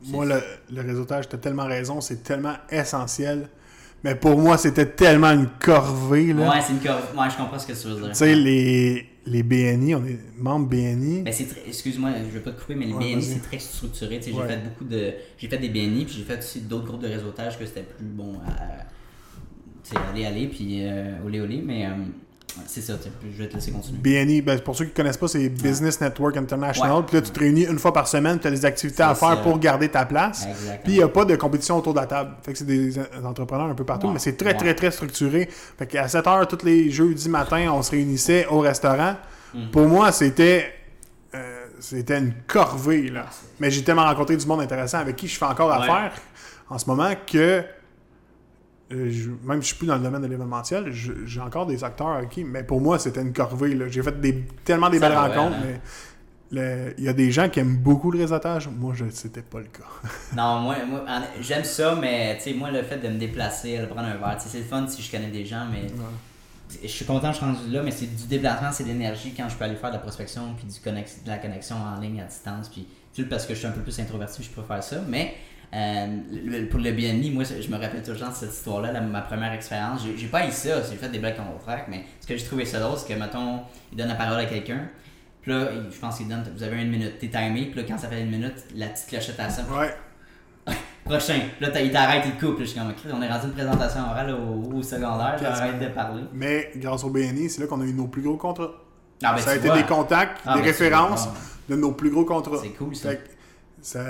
Moi, 0.07 0.26
le, 0.26 0.41
le 0.74 0.82
réseautage, 0.82 1.30
t'as 1.30 1.38
tellement 1.38 1.65
raison, 1.67 2.01
c'est 2.01 2.24
tellement 2.24 2.55
essentiel. 2.72 3.49
Mais 4.03 4.15
pour 4.15 4.36
moi, 4.39 4.57
c'était 4.57 4.88
tellement 4.88 5.30
une 5.30 5.47
corvée. 5.59 6.34
Là. 6.34 6.49
Ouais, 6.49 6.61
c'est 6.65 6.74
une 6.74 6.80
cor- 6.80 6.95
Ouais, 7.15 7.30
je 7.30 7.38
comprends 7.38 7.59
ce 7.59 7.67
que 7.67 7.74
tu 7.74 7.88
veux 7.88 7.95
dire. 7.99 8.07
Tu 8.09 8.15
sais, 8.15 8.34
les, 8.34 9.07
les 9.28 9.43
BNI, 9.43 9.93
on 9.93 10.03
est 10.05 10.17
membre 10.39 10.69
BNI. 10.69 11.22
Mais 11.22 11.32
c'est 11.32 11.45
très- 11.45 11.61
excuse-moi, 11.67 12.09
je 12.26 12.34
vais 12.34 12.39
pas 12.39 12.49
te 12.51 12.59
couper, 12.61 12.74
mais 12.74 12.86
les 12.88 12.93
Ouais, 12.93 13.13
BNI 13.13 13.22
c'est 13.22 13.41
très 13.43 13.59
structuré. 13.59 14.19
Tu 14.19 14.32
sais, 14.32 14.36
Ouais. 14.36 14.45
J'ai 14.47 14.55
fait 14.55 14.61
beaucoup 14.63 14.86
de. 14.86 15.13
J'ai 15.38 15.47
fait 15.47 15.59
des 15.59 15.69
BNI, 15.69 16.05
puis 16.05 16.15
j'ai 16.15 16.24
fait 16.24 16.39
aussi 16.39 16.61
d'autres 16.61 16.86
groupes 16.88 17.01
de 17.03 17.09
réseautage 17.09 17.59
que 17.59 17.65
c'était 17.67 17.84
plus 17.84 18.03
bon 18.05 18.39
à. 18.39 18.86
Tu 19.84 19.91
sais, 19.91 19.97
aller, 20.11 20.26
aller, 20.26 20.47
puis 20.47 20.80
euh, 20.82 21.17
olé, 21.24 21.39
olé, 21.41 21.61
mais 21.63 21.86
euh, 21.86 21.89
c'est 22.67 22.81
ça, 22.81 22.93
je 23.23 23.37
vais 23.43 23.47
te 23.49 23.55
laisser 23.55 23.71
continuer. 23.71 23.99
BNI, 24.25 24.41
ben, 24.41 24.59
pour 24.59 24.75
ceux 24.75 24.85
qui 24.85 24.91
ne 24.91 24.95
connaissent 24.95 25.17
pas, 25.17 25.27
c'est 25.27 25.47
Business 25.49 25.99
Network 26.01 26.35
International. 26.37 26.97
Ouais. 26.97 27.03
Puis 27.07 27.15
là, 27.15 27.21
tu 27.21 27.31
te 27.31 27.39
réunis 27.39 27.63
une 27.65 27.79
fois 27.79 27.93
par 27.93 28.07
semaine, 28.07 28.39
tu 28.39 28.47
as 28.47 28.51
des 28.51 28.65
activités 28.65 29.03
à 29.03 29.15
faire 29.15 29.29
ça. 29.29 29.35
pour 29.37 29.57
garder 29.59 29.89
ta 29.89 30.05
place. 30.05 30.45
Exactement. 30.47 30.77
Puis 30.83 30.93
il 30.93 30.97
n'y 30.97 31.03
a 31.03 31.07
pas 31.07 31.25
de 31.25 31.35
compétition 31.35 31.77
autour 31.77 31.93
de 31.93 31.99
la 31.99 32.05
table. 32.07 32.31
Fait 32.43 32.51
que 32.53 32.57
c'est 32.59 32.65
des 32.65 32.97
euh, 32.99 33.03
entrepreneurs 33.23 33.67
un 33.67 33.75
peu 33.75 33.83
partout, 33.85 34.07
Ouais. 34.07 34.13
mais 34.13 34.19
c'est 34.19 34.37
très, 34.37 34.53
très, 34.55 34.73
très 34.75 34.91
structuré. 34.91 35.47
Fait 35.77 35.87
qu'à 35.87 36.07
7 36.07 36.27
heures, 36.27 36.47
tous 36.47 36.65
les 36.65 36.89
jeudis 36.91 37.29
matin, 37.29 37.71
on 37.73 37.81
se 37.81 37.91
réunissait 37.91 38.45
au 38.47 38.59
restaurant. 38.59 39.15
Mhm. 39.53 39.71
Pour 39.71 39.87
moi, 39.87 40.11
c'était. 40.11 40.73
euh, 41.35 41.65
c'était 41.79 42.19
une 42.19 42.33
corvée, 42.47 43.09
là. 43.09 43.25
Mais 43.59 43.71
j'ai 43.71 43.83
tellement 43.83 44.03
rencontré 44.05 44.37
du 44.37 44.45
monde 44.45 44.61
intéressant 44.61 44.99
avec 44.99 45.15
qui 45.15 45.27
je 45.27 45.37
fais 45.37 45.45
encore 45.45 45.71
affaire 45.71 46.11
en 46.69 46.77
ce 46.77 46.85
moment 46.85 47.11
que. 47.25 47.63
Euh, 48.91 49.09
je- 49.11 49.29
même 49.47 49.61
si 49.61 49.61
je 49.61 49.65
suis 49.67 49.75
plus 49.75 49.87
dans 49.87 49.95
le 49.97 50.01
domaine 50.03 50.21
de 50.21 50.27
l'événementiel, 50.27 50.91
j'ai 50.91 51.39
encore 51.41 51.65
des 51.65 51.83
acteurs 51.83 52.27
qui. 52.29 52.43
Mais 52.43 52.63
pour 52.63 52.81
moi, 52.81 52.99
c'était 52.99 53.21
une 53.21 53.33
corvée. 53.33 53.77
J'ai 53.89 54.03
fait 54.03 54.19
des, 54.19 54.43
tellement 54.63 54.89
des 54.89 54.99
Ça 54.99 55.09
belles 55.09 55.17
rencontres, 55.17 55.57
hein. 55.57 55.63
mais 56.53 56.93
il 56.97 57.03
y 57.03 57.07
a 57.07 57.13
des 57.13 57.31
gens 57.31 57.47
qui 57.49 57.59
aiment 57.61 57.77
beaucoup 57.77 58.11
le 58.11 58.19
réseautage. 58.19 58.67
Moi, 58.67 58.93
je 58.95 59.05
c'était 59.09 59.41
pas 59.41 59.59
le 59.59 59.65
cas. 59.65 59.83
Non, 60.35 60.59
moi, 60.59 60.75
moi 60.89 61.03
j'aime 61.39 61.63
ça, 61.63 61.95
mais 61.99 62.37
tu 62.37 62.43
sais, 62.43 62.53
moi, 62.53 62.71
le 62.71 62.83
fait 62.83 62.97
de 62.97 63.07
me 63.07 63.17
déplacer, 63.17 63.77
aller 63.77 63.87
prendre 63.87 64.07
un 64.07 64.17
verre, 64.17 64.37
c'est 64.39 64.57
le 64.57 64.63
fun 64.65 64.85
si 64.87 65.01
je 65.01 65.09
connais 65.11 65.29
des 65.29 65.45
gens, 65.45 65.65
mais 65.71 65.87
je 66.83 66.87
suis 66.87 67.05
content 67.05 67.27
que 67.29 67.33
je 67.33 67.37
suis 67.37 67.45
rendu 67.45 67.69
là, 67.69 67.81
mais 67.83 67.91
c'est 67.91 68.05
du 68.15 68.27
déplacement, 68.27 68.71
c'est 68.71 68.83
de 68.83 68.89
l'énergie 68.89 69.33
quand 69.35 69.47
je 69.49 69.55
peux 69.55 69.65
aller 69.65 69.75
faire 69.75 69.89
de 69.89 69.95
la 69.95 70.01
prospection, 70.01 70.41
puis 70.57 70.65
du 70.67 70.79
de 71.25 71.29
la 71.29 71.37
connexion 71.37 71.75
en 71.77 71.99
ligne 71.99 72.21
à 72.21 72.25
distance, 72.25 72.69
puis 72.69 72.87
juste 73.15 73.29
parce 73.29 73.45
que 73.45 73.53
je 73.53 73.59
suis 73.59 73.67
un 73.67 73.71
peu 73.71 73.81
plus 73.81 73.99
introverti, 73.99 74.41
je 74.43 74.49
préfère 74.49 74.81
ça, 74.83 74.97
mais 75.07 75.33
euh, 75.74 76.07
le- 76.32 76.67
pour 76.67 76.80
le 76.80 76.91
BNI, 76.91 77.32
moi, 77.32 77.43
je 77.45 77.67
me 77.69 77.78
rappelle 77.78 78.03
toujours 78.03 78.30
de 78.30 78.34
cette 78.34 78.51
histoire-là, 78.53 78.99
ma 79.01 79.22
première 79.22 79.53
expérience, 79.53 80.01
j'ai 80.17 80.28
pas 80.28 80.45
eu 80.47 80.51
ça, 80.51 80.82
j'ai 80.89 80.97
fait 80.97 81.09
des 81.09 81.19
blagues 81.19 81.38
contre 81.38 81.59
track, 81.63 81.86
mais 81.89 82.03
ce 82.19 82.28
que 82.28 82.36
j'ai 82.38 82.43
trouvé 82.45 82.65
ça 82.65 82.80
drôle, 82.80 82.97
c'est 82.97 83.13
que, 83.13 83.19
mettons, 83.19 83.61
il 83.91 83.97
donne 83.97 84.09
la 84.09 84.15
parole 84.15 84.39
à 84.39 84.45
quelqu'un, 84.45 84.89
puis 85.41 85.51
là, 85.51 85.67
je 85.89 85.97
pense 85.99 86.17
qu'il 86.17 86.28
donne, 86.28 86.43
vous 86.55 86.63
avez 86.63 86.82
une 86.82 86.89
minute, 86.91 87.17
t'es 87.19 87.30
timé, 87.30 87.67
puis 87.72 87.82
là, 87.82 87.86
quand 87.88 87.97
ça 87.97 88.07
fait 88.09 88.22
une 88.22 88.30
minute, 88.32 88.65
la 88.76 88.88
petite 88.88 89.07
clochette 89.07 89.39
à 89.39 89.49
ça, 89.49 89.63
Ouais. 89.72 89.95
prochain. 91.05 91.39
Là, 91.59 91.69
t'as- 91.72 91.82
il 91.82 91.91
t'arrête, 91.91 92.24
il 92.26 92.34
te 92.34 92.45
coupe. 92.45 92.59
Là, 92.59 92.65
je 92.65 92.69
suis 92.69 92.80
comme, 92.80 92.93
on 93.13 93.22
est 93.22 93.28
rendu 93.32 93.47
une 93.47 93.53
présentation 93.53 94.01
orale 94.01 94.32
au, 94.36 94.76
au 94.78 94.84
secondaire, 94.84 95.36
j'arrête 95.41 95.80
de 95.80 95.88
parler. 95.88 96.24
Mais 96.34 96.72
grâce 96.76 97.03
au 97.03 97.09
BNI, 97.09 97.49
c'est 97.49 97.61
là 97.61 97.67
qu'on 97.67 97.82
a 97.82 97.86
eu 97.86 97.93
nos 97.93 98.07
plus 98.07 98.22
gros 98.22 98.38
contrats. 98.38 98.72
Ah, 99.24 99.34
ben, 99.34 99.41
ça 99.41 99.51
a 99.51 99.55
été 99.55 99.67
vois. 99.67 99.78
des 99.78 99.84
contacts, 99.88 100.39
Ah, 100.45 100.53
des 100.55 100.59
ben, 100.61 100.65
références 100.67 101.28
de 101.69 101.76
nos 101.76 101.93
plus 101.93 102.11
gros 102.11 102.26
contrats. 102.26 102.57
C'est 102.61 102.69
cool, 102.69 102.95
ça. 102.95 103.09
Ça, 103.82 104.03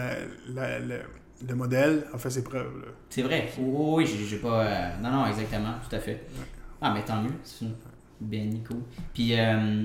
la- 0.49 0.79
le, 1.41 1.47
le 1.49 1.55
modèle 1.55 2.05
a 2.13 2.17
fait 2.17 2.29
ses 2.29 2.43
preuves. 2.43 2.79
là. 2.81 2.87
C'est 3.09 3.21
vrai. 3.23 3.49
Oui, 3.57 3.65
oui, 3.67 3.93
oui, 3.97 4.05
j'ai- 4.05 4.25
j'ai 4.25 4.37
pas. 4.37 4.61
euh, 4.63 4.89
Non, 5.01 5.11
non, 5.11 5.25
exactement, 5.27 5.73
tout 5.87 5.95
à 5.95 5.99
fait. 5.99 6.23
Ah, 6.81 6.91
mais 6.93 7.03
tant 7.03 7.21
mieux. 7.21 7.31
C'est 7.43 7.65
une 7.65 7.73
béni, 8.19 8.63
cool. 8.63 8.77
Puis, 9.13 9.39
euh, 9.39 9.83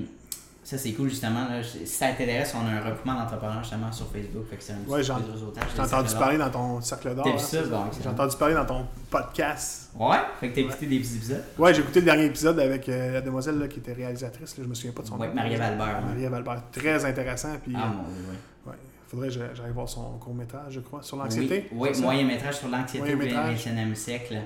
ça, 0.63 0.77
c'est 0.77 0.91
cool, 0.93 1.09
justement. 1.09 1.47
Là, 1.47 1.63
si 1.63 1.85
ça 1.87 2.07
t'intéresse, 2.09 2.53
on 2.55 2.65
a 2.67 2.71
un 2.71 2.81
regroupement 2.83 3.13
d'entrepreneurs, 3.15 3.61
justement, 3.63 3.91
sur 3.91 4.07
Facebook. 4.11 4.45
Fait 4.49 4.57
que 4.57 4.63
c'est 4.63 4.73
un 4.73 4.77
Ouais, 4.87 4.97
peu 4.99 5.03
j'en- 5.03 5.15
réseautage. 5.15 5.63
J'ai 5.75 5.81
entendu 5.81 6.13
parler 6.15 6.37
dans 6.37 6.49
ton 6.49 6.81
cercle 6.81 7.15
d'or. 7.15 7.23
T'as 7.23 7.31
vu 7.31 7.35
hein, 7.37 7.39
ça? 7.39 7.61
Bon, 7.63 7.83
J'ai 8.03 8.09
entendu 8.09 8.35
parler 8.37 8.55
dans 8.55 8.65
ton 8.65 8.85
podcast. 9.09 9.91
Ouais, 9.97 10.17
fait 10.39 10.49
que 10.49 10.55
t'as 10.55 10.61
écouté 10.61 10.85
des 10.87 10.99
petits 10.99 11.15
épisodes? 11.15 11.43
Ouais, 11.57 11.73
j'ai 11.73 11.81
écouté 11.81 11.99
le 12.01 12.05
dernier 12.05 12.25
épisode 12.25 12.59
avec 12.59 12.87
euh, 12.89 13.13
la 13.13 13.21
demoiselle 13.21 13.57
là, 13.59 13.67
qui 13.67 13.79
était 13.79 13.93
réalisatrice. 13.93 14.57
Là, 14.57 14.63
je 14.63 14.69
me 14.69 14.73
souviens 14.75 14.91
pas 14.91 15.01
de 15.03 15.07
son 15.07 15.17
Ouais, 15.17 15.27
nom. 15.29 15.33
Marie-Ève 15.35 15.61
Albert, 15.61 15.85
ouais. 15.87 16.05
Marie-Ève 16.09 16.33
Albert. 16.33 16.63
Très 16.71 17.05
intéressant. 17.05 17.53
Puis, 17.63 17.73
Ah, 17.75 17.87
mon 17.87 18.03
Dieu, 18.03 18.23
ouais. 18.67 18.73
Faudrait 19.07 19.27
que 19.27 19.33
j'a- 19.33 19.53
j'aille 19.53 19.71
voir 19.71 19.87
son 19.89 20.17
court-métrage, 20.19 20.73
je 20.73 20.79
crois, 20.81 21.01
sur 21.01 21.17
l'anxiété. 21.17 21.67
Oui, 21.71 21.89
moyen 22.01 22.25
métrage 22.25 22.57
sur 22.59 22.67
l'anxiété 22.69 23.13
au 23.13 23.17
métrage. 23.17 23.55
21e 23.65 23.95
siècle. 23.95 24.37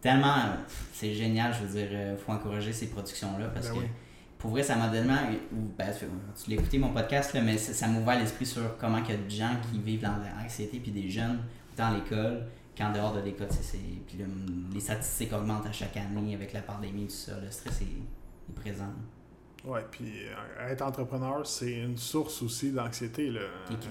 Tellement, 0.00 0.36
c'est 0.92 1.12
génial, 1.14 1.52
je 1.54 1.66
veux 1.66 1.80
dire, 1.80 1.88
euh, 1.92 2.16
faut 2.16 2.32
encourager 2.32 2.72
ces 2.72 2.86
productions-là 2.88 3.48
parce 3.48 3.68
Ben 3.68 3.74
que 3.74 3.78
oui. 3.80 3.86
pour 4.38 4.50
vrai, 4.52 4.62
ça 4.62 4.76
m'a 4.76 4.88
tellement. 4.88 5.16
ou, 5.52 5.72
Ben, 5.76 5.88
tu 5.92 6.50
l'as 6.50 6.56
écouté 6.56 6.78
mon 6.78 6.90
podcast, 6.92 7.34
là, 7.34 7.40
mais 7.42 7.58
ça 7.58 7.88
m'a 7.88 7.98
ouvert 8.00 8.18
l'esprit 8.18 8.46
sur 8.46 8.76
comment 8.78 8.98
il 8.98 9.10
y 9.10 9.14
a 9.14 9.16
de 9.16 9.28
gens 9.30 9.56
qui 9.70 9.80
vivent 9.80 10.02
dans 10.02 10.14
l'anxiété, 10.40 10.78
puis 10.78 10.92
des 10.92 11.08
jeunes, 11.10 11.38
à 11.78 11.92
l'école 11.94 12.46
qu'en 12.76 12.92
dehors 12.92 13.12
de 13.14 13.20
l'école. 13.22 13.48
c'est- 13.50 13.76
Puis 14.06 14.18
les 14.72 14.80
statistiques 14.80 15.32
augmentent 15.32 15.66
à 15.66 15.72
chaque 15.72 15.96
année 15.96 16.34
avec 16.34 16.52
la 16.52 16.60
pandémie, 16.62 17.06
tout 17.06 17.10
ça. 17.12 17.32
Le 17.44 17.50
stress 17.50 17.80
est, 17.82 17.84
est 17.84 18.54
présent. 18.54 18.92
Ouais, 19.68 19.84
puis 19.90 20.12
euh, 20.26 20.70
être 20.70 20.82
entrepreneur, 20.82 21.46
c'est 21.46 21.72
une 21.72 21.98
source 21.98 22.42
aussi 22.42 22.72
d'anxiété. 22.72 23.26
Et 23.26 23.32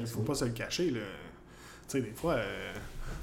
Il 0.02 0.08
faut 0.08 0.20
oui. 0.22 0.26
pas 0.26 0.34
se 0.36 0.46
le 0.46 0.52
cacher. 0.52 0.90
là. 0.90 1.00
Tu 1.00 2.00
sais, 2.00 2.02
des 2.02 2.12
fois, 2.12 2.34
euh, 2.34 2.72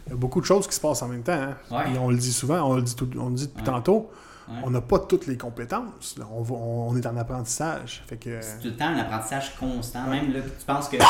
il 0.07 0.11
y 0.11 0.13
a 0.13 0.17
beaucoup 0.17 0.41
de 0.41 0.47
choses 0.47 0.67
qui 0.69 0.75
se 0.75 0.81
passent 0.81 1.03
en 1.03 1.09
même 1.09 1.23
temps. 1.23 1.33
hein. 1.33 1.57
Ouais. 1.71 1.85
Puis 1.85 1.99
on 1.99 2.09
le 2.11 2.17
dit 2.17 2.33
souvent, 2.33 2.63
on 2.71 2.77
le 2.77 2.83
dit, 2.83 2.95
tout- 2.95 3.11
on 3.19 3.29
le 3.31 3.35
dit 3.35 3.47
depuis 3.49 3.61
Ouais. 3.61 3.67
tantôt. 3.67 4.11
Ouais. 4.47 4.57
on 4.63 4.69
n'a 4.69 4.83
pas 4.83 4.99
toutes 4.99 5.27
les 5.27 5.39
compétences. 5.39 6.17
On, 6.31 6.43
va- 6.43 6.55
on 6.55 6.95
est 6.99 7.07
en 7.07 7.17
apprentissage. 7.17 8.05
Fait 8.07 8.19
que, 8.19 8.43
C'est 8.43 8.59
tout 8.59 8.67
le 8.69 8.77
temps 8.77 8.89
un 8.89 8.99
apprentissage 8.99 9.57
constant. 9.57 10.07
Même 10.07 10.35
là, 10.35 10.41
tu 10.43 10.67
penses 10.67 10.91
que 10.91 10.99
tu 10.99 11.03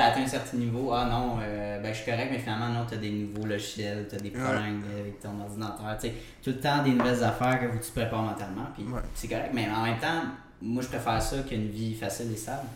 as 0.00 0.04
atteint 0.06 0.22
un 0.22 0.26
certain 0.26 0.56
niveau, 0.56 0.90
ah 0.92 1.04
non, 1.08 1.36
euh, 1.40 1.80
ben, 1.80 1.94
je 1.94 2.00
suis 2.02 2.10
correct, 2.10 2.30
mais 2.32 2.40
finalement, 2.40 2.68
non, 2.70 2.84
tu 2.84 2.94
as 2.94 2.96
des 2.96 3.10
nouveaux 3.10 3.46
logiciels, 3.46 4.08
tu 4.10 4.16
as 4.16 4.18
des 4.18 4.30
problèmes 4.30 4.82
avec 4.92 5.20
ton 5.20 5.40
ordinateur. 5.40 5.96
Tu 6.00 6.08
sais, 6.08 6.14
tout 6.42 6.50
le 6.50 6.58
temps 6.58 6.82
des 6.82 6.90
nouvelles 6.94 7.22
affaires 7.22 7.60
que 7.60 7.68
faut 7.70 7.78
tu 7.78 7.92
prépares 7.92 8.22
mentalement. 8.24 8.66
Puis 8.74 8.84
c'est 9.14 9.28
correct, 9.28 9.50
mais 9.54 9.68
en 9.70 9.84
même 9.84 9.98
temps, 10.00 10.22
moi, 10.62 10.82
je 10.82 10.88
préfère 10.88 11.20
ça 11.22 11.38
qu'une 11.48 11.68
vie 11.68 11.94
facile 11.94 12.32
et 12.32 12.36
stable. 12.36 12.66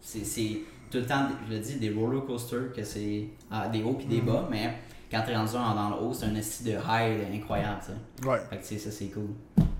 C'est 0.00 0.60
tout 0.90 0.98
le 0.98 1.06
temps, 1.06 1.26
je 1.48 1.54
le 1.54 1.60
dis, 1.60 1.76
des 1.76 1.90
roller 1.90 2.24
coasters, 2.26 2.72
que 2.74 2.82
c'est 2.84 3.24
ah, 3.50 3.68
des 3.68 3.82
hauts 3.82 3.94
puis 3.94 4.06
des 4.06 4.20
bas, 4.20 4.46
mais 4.50 4.74
quand 5.10 5.22
tu 5.24 5.30
es 5.30 5.36
rendu 5.36 5.54
en- 5.56 5.74
dans 5.74 5.88
le 5.90 5.96
haut, 5.96 6.12
c'est 6.12 6.26
un 6.26 6.34
esti 6.34 6.64
de 6.64 6.70
high 6.72 7.34
incroyable. 7.34 7.80
ouais, 8.26 8.38
Fait 8.50 8.56
que 8.58 8.62
tu 8.62 8.68
sais, 8.68 8.78
ça, 8.78 8.90
c'est 8.90 9.06
cool. 9.06 9.28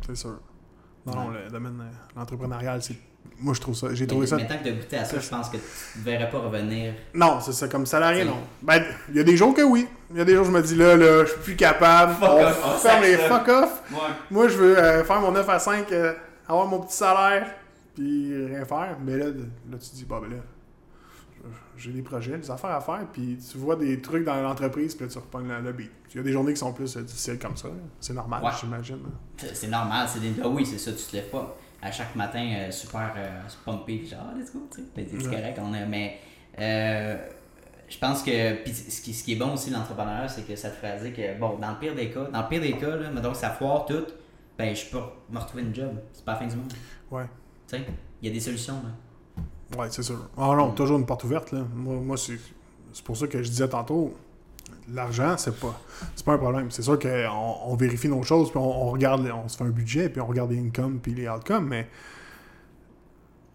c'est 0.06 0.14
sûr. 0.16 0.38
Non, 1.04 1.14
non, 1.16 1.28
le 1.30 1.50
domaine 1.50 1.80
euh, 1.80 1.90
l'entrepreneurial, 2.16 2.80
c'est. 2.82 2.94
Moi, 3.38 3.54
je 3.54 3.60
trouve 3.60 3.74
ça. 3.74 3.88
J'ai 3.92 4.04
Mais, 4.04 4.06
trouvé 4.08 4.26
ça. 4.26 4.36
mais 4.36 4.46
tant 4.46 4.56
que 4.58 4.68
tu 4.68 4.72
goûté 4.74 4.96
à 4.98 5.04
ça, 5.04 5.18
je 5.18 5.28
pense 5.28 5.48
que 5.48 5.56
tu 5.56 5.98
ne 5.98 6.04
verrais 6.04 6.30
pas 6.30 6.38
revenir. 6.38 6.94
Non, 7.12 7.40
c'est 7.40 7.52
ça, 7.52 7.66
comme 7.66 7.86
salarié, 7.86 8.24
non. 8.24 8.36
Ben, 8.62 8.82
il 9.08 9.16
y 9.16 9.20
a 9.20 9.24
des 9.24 9.36
jours 9.36 9.52
que 9.52 9.62
oui. 9.62 9.88
Il 10.12 10.18
y 10.18 10.20
a 10.20 10.24
des 10.24 10.34
jours, 10.36 10.44
je 10.44 10.50
me 10.52 10.62
dis 10.62 10.76
là, 10.76 10.96
là, 10.96 11.24
je 11.24 11.30
suis 11.32 11.40
plus 11.40 11.56
capable. 11.56 12.14
Fuck 12.14 12.30
on 12.30 12.44
off, 12.46 12.82
ferme 12.82 13.02
les 13.02 13.16
fuck 13.16 13.48
off. 13.48 13.82
Ouais. 13.90 13.98
Moi, 14.30 14.46
je 14.48 14.56
veux 14.56 14.78
euh, 14.78 15.02
faire 15.04 15.20
mon 15.20 15.32
9 15.32 15.48
à 15.48 15.58
5, 15.58 15.90
euh, 15.90 16.14
avoir 16.49 16.66
mon 16.66 16.80
petit 16.80 16.97
salaire, 16.97 17.47
puis 17.95 18.47
rien 18.47 18.64
faire. 18.64 18.97
Mais 19.05 19.16
là, 19.16 19.26
là 19.26 19.78
tu 19.78 19.90
te 19.90 19.95
dis, 19.95 20.05
bah 20.05 20.18
ben 20.22 20.30
là, 20.30 20.36
j'ai 21.76 21.90
des 21.90 22.03
projets, 22.03 22.38
des 22.38 22.51
affaires 22.51 22.70
à 22.70 22.80
faire, 22.80 23.05
puis 23.12 23.36
tu 23.51 23.59
vois 23.59 23.74
des 23.76 24.01
trucs 24.01 24.24
dans 24.24 24.40
l'entreprise, 24.40 24.95
puis 24.95 25.07
là, 25.07 25.12
tu 25.12 25.18
repognes 25.18 25.49
le, 25.49 25.61
le 25.61 25.72
beat. 25.72 25.90
Il 26.14 26.16
y 26.18 26.20
a 26.20 26.22
des 26.22 26.32
journées 26.32 26.53
qui 26.53 26.61
sont 26.61 26.72
plus 26.72 26.97
euh, 26.97 27.03
difficiles 27.03 27.38
comme 27.38 27.57
ça. 27.57 27.68
C'est 28.01 28.12
normal, 28.12 28.45
Ouais. 28.45 28.51
j'imagine. 28.61 28.99
C'est 29.36 29.55
c'est 29.57 29.68
normal, 29.68 30.07
c'est 30.09 30.20
des. 30.20 30.32
Ah 30.43 30.49
oui, 30.49 30.64
c'est 30.64 30.78
ça, 30.78 30.93
tu 30.93 31.03
te 31.05 31.16
lèves 31.16 31.30
pas. 31.30 31.57
À 31.84 31.90
chaque 31.90 32.14
matin, 32.14 32.47
euh, 32.57 32.70
super 32.70 33.12
euh, 33.16 33.40
pumpé, 33.64 34.05
genre, 34.07 34.20
Ah, 34.30 34.38
let's 34.38 34.53
go, 34.53 34.68
tu 34.72 34.82
sais. 34.82 34.86
Ben, 34.95 35.05
C'est 35.11 35.26
Ouais. 35.26 35.36
correct, 35.36 35.59
on 35.61 35.72
a. 35.72 35.84
Mais 35.86 36.18
euh, 36.61 37.16
je 37.88 37.99
pense 37.99 38.22
que. 38.22 38.30
Ce 38.70 39.01
qui, 39.01 39.12
ce 39.12 39.24
qui 39.24 39.32
est 39.32 39.36
bon 39.36 39.55
aussi 39.55 39.70
l'entrepreneuriat, 39.70 40.28
c'est 40.28 40.47
que 40.47 40.55
ça 40.55 40.70
te 40.70 40.76
fait 40.76 41.11
dire 41.11 41.12
que, 41.16 41.40
bon, 41.40 41.59
dans 41.59 41.70
le 41.72 41.78
pire 41.78 41.95
des 41.97 42.11
cas, 42.11 42.24
dans 42.24 42.43
le 42.43 42.49
pire 42.49 42.61
des 42.61 42.76
cas, 42.76 42.95
là, 42.95 43.11
mettons 43.11 43.32
que 43.32 43.36
ça 43.38 43.51
foire 43.51 43.84
tout, 43.86 44.05
ben, 44.59 44.74
je 44.74 44.86
peux 44.90 44.98
me 45.30 45.38
retrouver 45.38 45.62
une 45.62 45.74
job. 45.74 45.90
C'est 46.12 46.24
pas 46.24 46.32
la 46.32 46.38
fin 46.38 46.46
du 46.46 46.57
monde. 46.57 46.72
Ouais. 47.11 47.24
Tu 47.68 47.76
sais, 47.76 47.84
il 48.20 48.28
y 48.28 48.30
a 48.30 48.34
des 48.34 48.40
solutions, 48.40 48.74
là. 48.82 49.78
Ouais, 49.78 49.86
c'est 49.90 50.03
sûr. 50.03 50.18
Ah 50.36 50.55
non, 50.57 50.70
toujours 50.72 50.98
une 50.98 51.07
porte 51.07 51.24
ouverte, 51.24 51.53
là. 51.53 51.61
Moi, 51.74 51.94
moi 51.96 52.16
c'est 52.16 52.38
c'est 52.92 53.05
pour 53.05 53.16
ça 53.16 53.26
que 53.26 53.42
je 53.42 53.48
disais 53.48 53.68
tantôt, 53.68 54.12
l'argent, 54.92 55.34
c'est 55.38 55.59
pas 55.59 55.80
c'est 56.14 56.24
pas 56.26 56.32
un 56.34 56.38
problème. 56.38 56.70
C'est 56.70 56.82
sûr 56.82 56.98
qu'on 56.98 57.57
on 57.66 57.74
vérifie 57.76 58.09
nos 58.09 58.22
choses, 58.22 58.50
puis 58.50 58.59
on, 58.59 58.82
on 58.88 58.90
regarde, 58.90 59.26
on 59.44 59.48
se 59.48 59.57
fait 59.57 59.64
un 59.64 59.70
budget, 59.70 60.09
puis 60.11 60.20
on 60.20 60.26
regarde 60.26 60.50
les 60.50 60.59
incomes, 60.61 60.98
puis 61.00 61.14
les 61.14 61.26
outcomes, 61.28 61.66
mais 61.66 61.88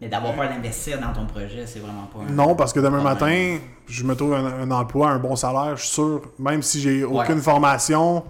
Mais 0.02 0.10
d'avoir 0.10 0.36
peur 0.36 0.50
d'investir 0.50 1.00
dans 1.00 1.14
ton 1.14 1.26
projet, 1.28 1.66
c'est 1.68 1.80
vraiment 1.80 2.06
pas 2.08 2.20
un. 2.20 2.32
non, 2.32 2.56
parce 2.56 2.74
que 2.74 2.80
demain 2.80 3.02
matin, 3.02 3.58
je 3.88 4.04
me 4.04 4.16
trouve 4.16 4.34
un, 4.34 4.46
un 4.46 4.72
emploi, 4.72 5.10
un 5.12 5.20
bon 5.20 5.36
salaire, 5.36 5.76
je 5.78 5.84
suis 5.84 5.94
sûr, 5.94 6.22
même 6.40 6.62
si 6.64 6.82
j'ai 6.82 7.04
aucune 7.04 7.36
Ouais. 7.36 7.42
formation, 7.42 8.24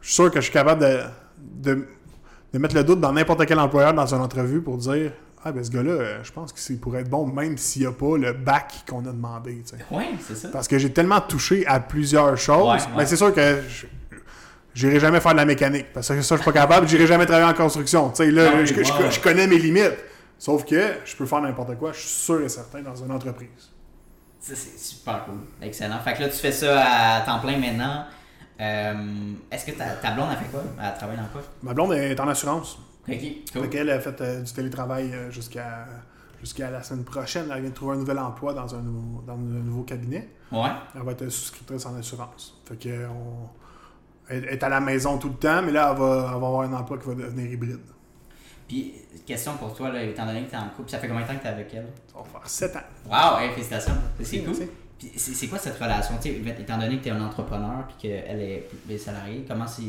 je 0.00 0.06
suis 0.06 0.14
sûr 0.14 0.30
que 0.30 0.40
je 0.40 0.44
suis 0.44 0.52
capable 0.52 0.82
de, 0.82 1.00
de, 1.38 1.88
de 2.52 2.58
mettre 2.58 2.74
le 2.74 2.84
doute 2.84 3.00
dans 3.00 3.12
n'importe 3.12 3.44
quel 3.46 3.58
employeur 3.58 3.92
dans 3.94 4.14
une 4.14 4.20
entrevue 4.20 4.60
pour 4.62 4.78
dire 4.78 5.12
Ah, 5.44 5.52
ben 5.52 5.62
ce 5.62 5.70
gars-là, 5.70 5.90
euh, 5.90 6.18
je 6.24 6.32
pense 6.32 6.52
que 6.52 6.58
c'est 6.60 6.80
pour 6.80 6.96
être 6.96 7.08
bon, 7.10 7.26
même 7.26 7.56
s'il 7.58 7.82
n'y 7.82 7.88
a 7.88 7.92
pas 7.92 8.16
le 8.16 8.32
bac 8.32 8.72
qu'on 8.88 9.00
a 9.00 9.12
demandé. 9.12 9.62
Ouais, 9.90 10.10
c'est 10.26 10.36
ça. 10.36 10.48
Parce 10.48 10.66
que 10.68 10.78
j'ai 10.78 10.92
tellement 10.92 11.20
touché 11.20 11.66
à 11.66 11.80
plusieurs 11.80 12.36
choses. 12.36 12.68
Ouais, 12.72 12.78
Mais 12.92 12.96
ouais. 12.98 13.06
c'est 13.06 13.16
sûr 13.16 13.32
que 13.34 13.60
je- 13.68 13.86
j'irai 14.74 14.98
jamais 15.00 15.20
faire 15.20 15.32
de 15.32 15.36
la 15.38 15.44
mécanique. 15.44 15.86
Parce 15.92 16.08
que 16.08 16.20
ça, 16.22 16.36
je 16.36 16.42
suis 16.42 16.50
pas 16.52 16.58
capable. 16.58 16.88
J'irai 16.88 17.06
jamais 17.06 17.26
travailler 17.26 17.48
en 17.50 17.54
construction. 17.54 18.10
Tu 18.10 18.16
sais, 18.24 18.30
là, 18.30 18.64
je, 18.64 18.74
je- 18.74 19.20
connais 19.20 19.46
mes 19.46 19.58
limites. 19.58 19.96
Sauf 20.38 20.64
que 20.64 20.80
je 21.04 21.16
peux 21.16 21.24
faire 21.26 21.40
n'importe 21.40 21.76
quoi, 21.78 21.92
je 21.92 21.98
suis 22.00 22.08
sûr 22.08 22.42
et 22.42 22.48
certain, 22.48 22.82
dans 22.82 22.94
une 22.94 23.10
entreprise. 23.10 23.70
Ça, 24.38 24.52
c'est 24.54 24.78
super 24.78 25.24
cool. 25.24 25.38
Excellent. 25.62 25.98
Fait 26.04 26.12
que 26.14 26.20
là, 26.22 26.28
tu 26.28 26.36
fais 26.36 26.52
ça 26.52 26.84
à 26.84 27.20
temps 27.22 27.40
plein 27.40 27.58
maintenant. 27.58 28.04
Euh, 28.60 28.94
Est-ce 29.50 29.66
que 29.66 29.72
ta, 29.72 29.84
ta 29.96 30.12
blonde 30.12 30.30
a 30.30 30.36
fait 30.36 30.50
quoi? 30.50 30.62
Elle 30.82 30.94
travaille 30.94 31.16
dans 31.16 31.26
quoi? 31.26 31.42
Ma 31.62 31.74
blonde 31.74 31.92
est 31.92 32.18
en 32.18 32.28
assurance. 32.28 32.78
Ok, 33.08 33.16
cool. 33.52 33.62
Fait 33.62 33.68
qu'elle 33.68 33.90
a 33.90 34.00
fait 34.00 34.20
euh, 34.20 34.42
du 34.42 34.52
télétravail 34.52 35.12
euh, 35.12 35.30
jusqu'à 35.30 35.86
jusqu'à 36.40 36.70
la 36.70 36.82
semaine 36.82 37.04
prochaine. 37.04 37.48
Elle 37.54 37.60
vient 37.60 37.70
de 37.70 37.74
trouver 37.74 37.94
un 37.96 37.98
nouvel 37.98 38.18
emploi 38.18 38.52
dans 38.52 38.74
un 38.74 38.80
nouveau, 38.80 39.22
dans 39.26 39.34
un 39.34 39.36
nouveau 39.36 39.82
cabinet. 39.82 40.28
Ouais. 40.50 40.68
Elle 40.94 41.02
va 41.02 41.12
être 41.12 41.28
souscriptrice 41.28 41.86
en 41.86 41.96
assurance. 41.96 42.60
Fait 42.66 42.76
que 42.76 43.06
on, 43.06 43.48
elle 44.28 44.44
est 44.46 44.62
à 44.62 44.68
la 44.68 44.80
maison 44.80 45.18
tout 45.18 45.28
le 45.28 45.34
temps, 45.34 45.62
mais 45.62 45.72
là, 45.72 45.92
elle 45.92 45.98
va, 46.00 46.14
elle 46.34 46.40
va 46.40 46.46
avoir 46.46 46.60
un 46.62 46.72
emploi 46.72 46.98
qui 46.98 47.06
va 47.06 47.14
devenir 47.14 47.50
hybride. 47.50 47.80
Puis, 48.66 48.94
question 49.24 49.56
pour 49.56 49.72
toi, 49.74 49.90
là, 49.90 50.02
étant 50.02 50.26
donné 50.26 50.44
que 50.44 50.50
t'es 50.50 50.56
en 50.56 50.68
couple, 50.70 50.90
ça 50.90 50.98
fait 50.98 51.06
combien 51.06 51.22
de 51.22 51.28
temps 51.28 51.36
que 51.36 51.42
t'es 51.42 51.48
avec 51.48 51.72
elle? 51.72 51.86
Ça 52.12 52.18
va 52.18 52.24
faire 52.24 52.48
7 52.50 52.76
ans. 52.76 52.80
Wow, 53.08 53.38
hey, 53.38 53.50
félicitations. 53.50 53.92
C'est 54.20 54.38
cool. 54.40 54.48
Merci. 54.48 54.70
Puis, 54.98 55.12
c'est 55.16 55.34
c'est 55.34 55.46
quoi 55.48 55.58
cette 55.58 55.78
relation? 55.78 56.14
Tu 56.22 56.30
sais, 56.30 56.54
étant 56.60 56.78
donné 56.78 56.98
que 56.98 57.04
t'es 57.04 57.10
un 57.10 57.20
entrepreneur 57.22 57.86
puis 57.88 57.96
qu'elle 58.08 58.40
est 58.40 58.68
les 58.88 58.98
salariés, 58.98 59.44
comment 59.46 59.66
c'est. 59.66 59.82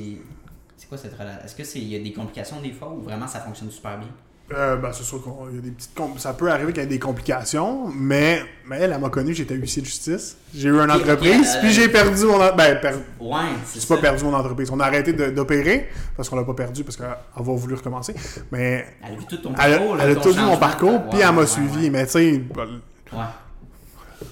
C'est 0.76 0.88
quoi 0.90 0.98
cette 0.98 1.14
relation? 1.18 1.42
Est-ce 1.44 1.56
que 1.56 1.64
c'est 1.64 1.80
il 1.80 1.88
y 1.88 1.96
a 1.96 2.00
des 2.00 2.14
complications 2.14 2.62
des 2.62 2.72
fois 2.72 2.90
ou 2.96 3.02
vraiment 3.02 3.28
ça 3.28 3.40
fonctionne 3.40 3.72
super 3.72 3.98
bien? 3.98 4.10
Euh, 4.54 4.78
ben, 4.78 4.94
c'est 4.94 5.04
sûr 5.04 5.22
qu'il 5.22 5.56
y 5.56 5.58
a 5.58 5.62
des 5.62 5.72
petites 5.72 5.92
ça 6.20 6.32
peut 6.34 6.50
arriver 6.50 6.72
qu'il 6.72 6.82
y 6.82 6.86
ait 6.86 6.88
des 6.88 7.00
complications, 7.00 7.90
mais, 7.94 8.42
mais 8.66 8.78
elle, 8.78 8.94
elle 8.94 9.02
m'a 9.02 9.10
connu, 9.10 9.34
j'étais 9.34 9.56
huissier 9.56 9.82
de 9.82 9.88
justice. 9.88 10.38
J'ai 10.56 10.70
eu 10.70 10.80
une 10.80 10.90
entreprise, 10.90 11.54
euh, 11.56 11.60
puis 11.60 11.74
j'ai 11.74 11.90
perdu 11.90 12.24
mon 12.24 12.40
en- 12.42 12.56
ben, 12.56 12.80
per- 12.80 12.94
Ouais, 13.20 13.40
c'est 13.66 13.86
pas 13.90 13.98
perdu 13.98 14.24
mon 14.24 14.34
entreprise. 14.34 14.70
On 14.72 14.80
a 14.80 14.86
arrêté 14.86 15.12
d'opérer 15.12 15.90
parce 16.16 16.30
qu'on 16.30 16.38
l'a 16.38 16.46
pas 16.46 16.54
perdu 16.54 16.86
parce 16.86 16.96
qu'elle 16.96 17.08
elle 17.38 17.44
va 17.44 17.54
voulu 17.54 17.74
recommencer. 17.76 18.14
Mais 18.52 18.86
Elle 19.04 19.16
a 19.16 19.18
vu 19.18 19.26
tout 19.26 19.38
ton 19.38 19.50
elle, 19.50 19.56
parcours. 19.78 19.96
là, 19.98 20.04
elle 20.06 20.12
a 20.12 20.22
tout 20.22 20.32
vu 20.32 20.42
mon 20.42 20.58
parcours, 20.58 20.92
Ouais, 20.94 21.10
puis 21.10 21.20
elle 21.20 21.32
m'a 21.34 21.42
ouais, 21.42 21.48
suivi. 21.48 21.90
Mais 21.90 22.06
tu 22.06 22.12
sais, 22.14 22.38
ben, 22.38 22.68
Ouais. 23.12 23.20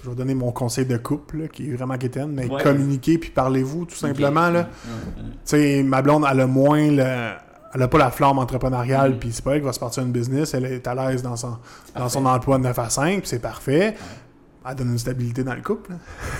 Je 0.03 0.09
vais 0.09 0.15
donner 0.15 0.33
mon 0.35 0.51
conseil 0.51 0.85
de 0.85 0.97
couple, 0.97 1.37
là, 1.43 1.47
qui 1.47 1.69
est 1.69 1.75
vraiment 1.75 1.97
quétaine, 1.97 2.31
mais 2.31 2.49
Ouais. 2.49 2.61
communiquez 2.63 3.17
puis 3.17 3.29
parlez-vous 3.29 3.85
tout 3.85 3.95
simplement. 3.95 4.49
Là. 4.49 4.67
Tu 4.85 5.21
sais, 5.45 5.83
ma 5.83 6.01
blonde, 6.01 6.25
elle 6.29 6.41
a 6.41 6.47
moins 6.47 6.89
le. 6.91 7.31
Elle 7.73 7.81
a 7.81 7.87
pas 7.89 7.97
la 7.97 8.09
flamme 8.09 8.39
entrepreneuriale, 8.39 9.11
Mm. 9.15 9.19
puis 9.19 9.31
c'est 9.33 9.43
pas 9.43 9.51
elle 9.55 9.59
qui 9.59 9.65
va 9.65 9.73
se 9.73 9.79
partir 9.79 10.01
une 10.03 10.11
business. 10.13 10.53
Elle 10.53 10.63
est 10.65 10.87
à 10.87 10.95
l'aise 10.95 11.21
dans 11.21 11.35
son, 11.35 11.57
dans 11.95 12.07
son 12.07 12.25
emploi 12.25 12.57
de 12.57 12.63
9 12.63 12.79
à 12.79 12.89
5, 12.89 13.19
puis 13.19 13.27
c'est 13.27 13.39
parfait. 13.41 13.95
Elle 14.67 14.75
donne 14.75 14.91
une 14.93 14.97
stabilité 14.97 15.43
dans 15.43 15.53
le 15.53 15.61
couple. 15.61 15.91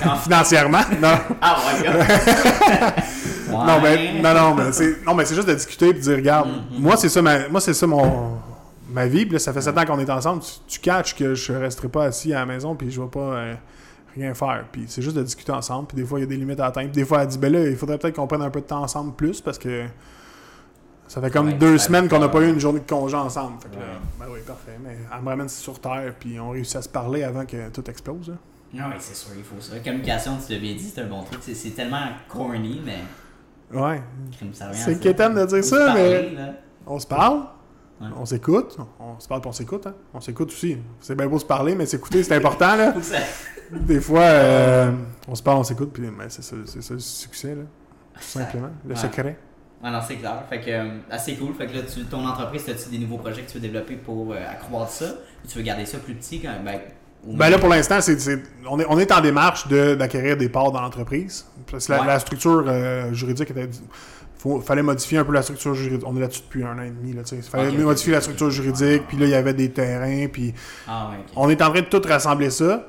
Quand- 0.01 0.15
Financièrement, 0.23 0.79
non. 1.01 1.17
Ah 1.41 1.57
ouais. 1.83 1.89
Non, 3.51 3.79
mais, 3.81 4.21
non, 4.21 4.33
non, 4.33 4.55
mais 4.55 4.71
c'est, 4.71 5.05
non, 5.05 5.13
mais 5.13 5.25
c'est 5.25 5.35
juste 5.35 5.47
de 5.47 5.53
discuter 5.53 5.89
et 5.89 5.93
de 5.93 5.99
dire, 5.99 6.15
regarde, 6.15 6.47
Mhm. 6.49 6.81
moi, 6.81 6.97
c'est 6.97 7.09
ça, 7.09 7.21
ma, 7.21 7.47
moi, 7.49 7.61
c'est 7.61 7.73
ça 7.73 7.85
mon, 7.87 8.37
ma 8.95 9.05
vie. 9.07 9.25
Puis 9.25 9.33
là, 9.33 9.39
ça 9.39 9.53
fait 9.53 9.61
7 9.61 9.77
ans 9.77 9.85
qu'on 9.85 9.99
est 9.99 10.09
ensemble. 10.09 10.41
Tu, 10.41 10.51
tu 10.67 10.79
catches 10.79 11.15
que 11.15 11.35
je 11.35 11.53
resterai 11.53 11.87
pas 11.89 12.05
assis 12.05 12.33
à 12.33 12.39
la 12.39 12.45
maison 12.45 12.75
puis 12.75 12.89
je 12.89 12.99
vais 13.01 13.07
pas 13.07 13.19
euh, 13.19 13.53
rien 14.15 14.33
faire. 14.33 14.65
Puis 14.71 14.85
c'est 14.87 15.01
juste 15.01 15.15
de 15.17 15.23
discuter 15.23 15.51
ensemble. 15.51 15.87
Puis 15.87 15.97
des 15.97 16.05
fois, 16.05 16.19
il 16.19 16.23
y 16.23 16.25
a 16.25 16.27
des 16.27 16.37
limites 16.37 16.59
à 16.59 16.65
atteindre. 16.67 16.91
Puis 16.91 17.01
des 17.01 17.05
fois, 17.07 17.21
elle 17.21 17.27
dit, 17.27 17.37
ben 17.37 17.51
là, 17.53 17.67
il 17.67 17.75
faudrait 17.75 17.97
peut-être 17.99 18.15
qu'on 18.15 18.27
prenne 18.27 18.41
un 18.41 18.49
peu 18.49 18.61
de 18.61 18.65
temps 18.65 18.81
ensemble 18.81 19.13
plus 19.13 19.41
parce 19.41 19.57
que 19.59 19.85
ça 21.07 21.21
fait 21.21 21.29
comme 21.29 21.47
Ouais, 21.47 21.53
deux 21.53 21.77
semaines 21.77 22.07
qu'on 22.09 22.17
n'a 22.19 22.29
pas 22.29 22.41
eu 22.41 22.49
une 22.49 22.59
journée 22.59 22.79
de 22.79 22.89
congé 22.89 23.15
ensemble. 23.15 23.61
Fait 23.61 23.69
que 23.69 23.75
là, 23.75 23.81
Ouais. 23.81 23.99
ben 24.19 24.25
oui, 24.33 24.39
parfait. 24.45 24.79
Mais 24.83 24.97
elle 25.15 25.21
me 25.23 25.29
ramène 25.29 25.49
sur 25.49 25.79
terre 25.79 26.13
puis 26.19 26.39
on 26.39 26.49
réussit 26.49 26.77
à 26.77 26.81
se 26.81 26.89
parler 26.89 27.23
avant 27.23 27.45
que 27.45 27.69
tout 27.69 27.87
explose. 27.89 28.29
là. 28.29 28.35
Non, 28.73 28.85
oui, 28.89 28.95
c'est 28.99 29.15
sûr, 29.15 29.31
il 29.37 29.43
faut 29.43 29.61
ça. 29.61 29.79
Communication, 29.79 30.31
tu 30.45 30.51
l'as 30.53 30.59
bien 30.59 30.73
dit, 30.73 30.91
c'est 30.93 31.01
un 31.01 31.05
bon 31.07 31.23
truc. 31.23 31.39
C'est- 31.43 31.69
tellement 31.75 32.07
corny, 32.27 32.81
mais 32.83 32.97
Ouais. 33.73 34.01
C'est 34.73 34.99
quétaine 34.99 35.33
de 35.35 35.45
dire 35.45 35.63
ça, 35.63 35.93
mais- 35.93 36.31
là. 36.33 36.53
On 36.85 36.99
se 36.99 37.07
parle, 37.07 37.41
Ouais. 38.01 38.07
on 38.17 38.25
s'écoute, 38.25 38.77
on 38.99 39.17
se 39.19 39.27
parle 39.27 39.39
puis 39.41 39.49
on 39.49 39.53
s'écoute, 39.53 39.87
hein. 39.87 39.93
On 40.13 40.19
s'écoute 40.19 40.49
aussi. 40.49 40.77
C'est 40.99 41.15
bien 41.15 41.27
beau 41.27 41.39
se 41.39 41.45
parler, 41.45 41.75
mais 41.75 41.85
s'écouter, 41.85 42.23
c'est 42.23 42.35
important, 42.35 42.75
là. 42.75 42.93
Des 43.71 44.01
fois, 44.01 44.19
euh, 44.21 44.91
on 45.27 45.33
se 45.35 45.41
parle, 45.41 45.59
on 45.59 45.63
s'écoute, 45.63 45.91
puis 45.93 46.03
c'est 46.29 46.43
ça, 46.43 46.55
c'est 46.65 46.81
ça 46.83 46.93
le 46.93 46.99
succès, 46.99 47.55
là. 47.55 47.63
Tout 48.15 48.21
simplement. 48.21 48.69
Le 48.85 48.91
Ouais. 48.93 48.99
secret. 48.99 49.37
Ah 49.83 49.91
non, 49.91 49.99
c'est 50.07 50.15
clair. 50.15 50.43
Fait 50.49 50.59
que, 50.61 50.69
euh, 50.71 50.89
assez 51.11 51.35
cool. 51.35 51.53
Fait 51.53 51.67
que 51.67 51.73
là, 51.75 51.81
tu, 51.83 52.03
ton 52.05 52.25
entreprise, 52.27 52.67
as-tu 52.69 52.89
des 52.89 52.97
nouveaux 52.97 53.17
projets 53.17 53.41
que 53.43 53.47
tu 53.49 53.55
veux 53.55 53.61
développer 53.61 53.95
pour 53.95 54.33
euh, 54.33 54.37
accroître 54.49 54.91
ça? 54.91 55.05
Ou 55.43 55.47
tu 55.47 55.57
veux 55.57 55.63
garder 55.63 55.85
ça 55.85 55.97
plus 55.99 56.15
petit 56.15 56.41
quand 56.41 56.53
ben, 56.63 56.79
Ben 57.25 57.49
là, 57.49 57.59
pour 57.59 57.69
l'instant, 57.69 58.01
c'est, 58.01 58.19
c'est- 58.19 58.41
on, 58.69 58.79
est, 58.79 58.85
on 58.89 58.97
est 58.99 59.11
en 59.11 59.21
démarche 59.21 59.67
de, 59.67 59.95
d'acquérir 59.95 60.37
des 60.37 60.49
parts 60.49 60.71
dans 60.71 60.81
l'entreprise. 60.81 61.45
Parce 61.69 61.87
que 61.87 61.91
la, 61.93 62.01
Ouais. 62.01 62.07
la 62.07 62.19
structure 62.19 62.63
euh, 62.67 63.13
juridique 63.13 63.51
était. 63.51 63.69
Il 64.45 64.61
fallait 64.61 64.83
modifier 64.83 65.17
un 65.17 65.23
peu 65.25 65.31
la 65.33 65.41
structure 65.41 65.73
juridique. 65.73 66.05
On 66.07 66.15
est 66.15 66.19
là-dessus 66.19 66.41
depuis 66.41 66.63
un 66.63 66.77
an 66.77 66.81
et 66.83 66.89
demi. 66.91 67.15
Il 67.31 67.41
fallait 67.41 67.71
modifier 67.71 68.13
la 68.13 68.21
structure 68.21 68.49
juridique, 68.51 69.03
puis 69.07 69.17
là, 69.17 69.25
il 69.25 69.31
y 69.31 69.35
avait 69.35 69.53
des 69.53 69.71
terrains, 69.71 70.27
puis 70.31 70.53
Ah 70.87 71.09
ouais, 71.11 71.17
on 71.35 71.49
est 71.49 71.61
en 71.61 71.69
train 71.71 71.81
de 71.81 71.85
tout 71.87 72.01
rassembler 72.07 72.49
ça. 72.51 72.87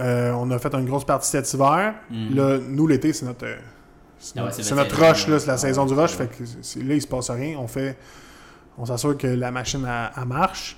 Euh, 0.00 0.32
on 0.32 0.50
a 0.50 0.58
fait 0.58 0.74
une 0.74 0.84
grosse 0.86 1.04
partie 1.04 1.30
cet 1.30 1.52
hiver. 1.52 1.94
Mhm. 2.10 2.34
Là, 2.36 2.58
nous, 2.66 2.86
l'été, 2.86 3.12
c'est 3.12 3.24
notre, 3.26 3.46
euh, 3.46 3.56
c'est 4.18 4.34
Ah 4.38 4.40
ouais, 4.42 4.48
notre, 4.50 4.62
c'est 4.62 4.74
notre 4.74 4.96
rush, 5.08 5.28
là, 5.28 5.38
c'est 5.38 5.46
la 5.46 5.52
Ah 5.54 5.58
saison 5.58 5.86
du 5.86 5.94
rush. 5.94 6.12
Fait 6.12 6.26
que 6.26 6.44
c'est- 6.62 6.82
là, 6.82 6.94
il 6.94 7.00
se 7.02 7.06
passe 7.06 7.30
rien. 7.30 7.56
On 7.58 7.66
fait, 7.66 7.96
on 8.78 8.84
s'assure 8.86 9.16
que 9.16 9.26
la 9.26 9.50
machine 9.50 9.86
elle 10.16 10.24
marche. 10.26 10.76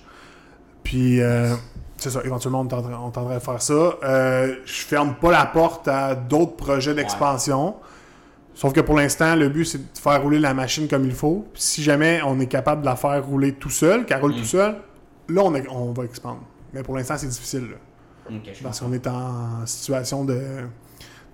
Puis, 0.84 1.20
euh, 1.20 1.54
c'est 1.96 2.10
ça. 2.10 2.20
Éventuellement, 2.24 2.60
on 2.60 2.66
tendrait, 2.66 2.94
on 2.94 3.10
tendrait 3.10 3.34
à 3.36 3.40
faire 3.40 3.60
ça. 3.60 3.96
Je 4.02 4.82
ferme 4.84 5.14
pas 5.20 5.30
la 5.32 5.46
porte 5.46 5.86
à 5.88 6.14
d'autres 6.14 6.56
projets 6.56 6.94
d'expansion. 6.94 7.74
Sauf 8.60 8.72
que 8.72 8.80
pour 8.80 8.96
l'instant, 8.96 9.36
le 9.36 9.48
but, 9.48 9.64
c'est 9.64 9.78
de 9.78 9.98
faire 9.98 10.20
rouler 10.20 10.40
la 10.40 10.52
machine 10.52 10.88
comme 10.88 11.04
il 11.04 11.12
faut. 11.14 11.46
Puis 11.52 11.62
si 11.62 11.80
jamais 11.82 12.20
on 12.26 12.40
est 12.40 12.48
capable 12.48 12.80
de 12.80 12.86
la 12.86 12.96
faire 12.96 13.24
rouler 13.24 13.52
tout 13.52 13.70
seul, 13.70 14.04
qu'elle 14.04 14.20
roule 14.20 14.32
Mm. 14.32 14.38
tout 14.38 14.44
seul, 14.44 14.74
là, 15.28 15.42
on, 15.44 15.54
est- 15.54 15.68
on 15.68 15.92
va 15.92 16.02
expandre. 16.04 16.42
Mais 16.74 16.82
pour 16.82 16.96
l'instant, 16.96 17.14
c'est 17.16 17.28
difficile. 17.28 17.68
là. 17.70 17.76
Parce 18.64 18.80
qu'on 18.80 18.92
est 18.92 19.06
en 19.06 19.64
situation 19.64 20.24
de, 20.24 20.40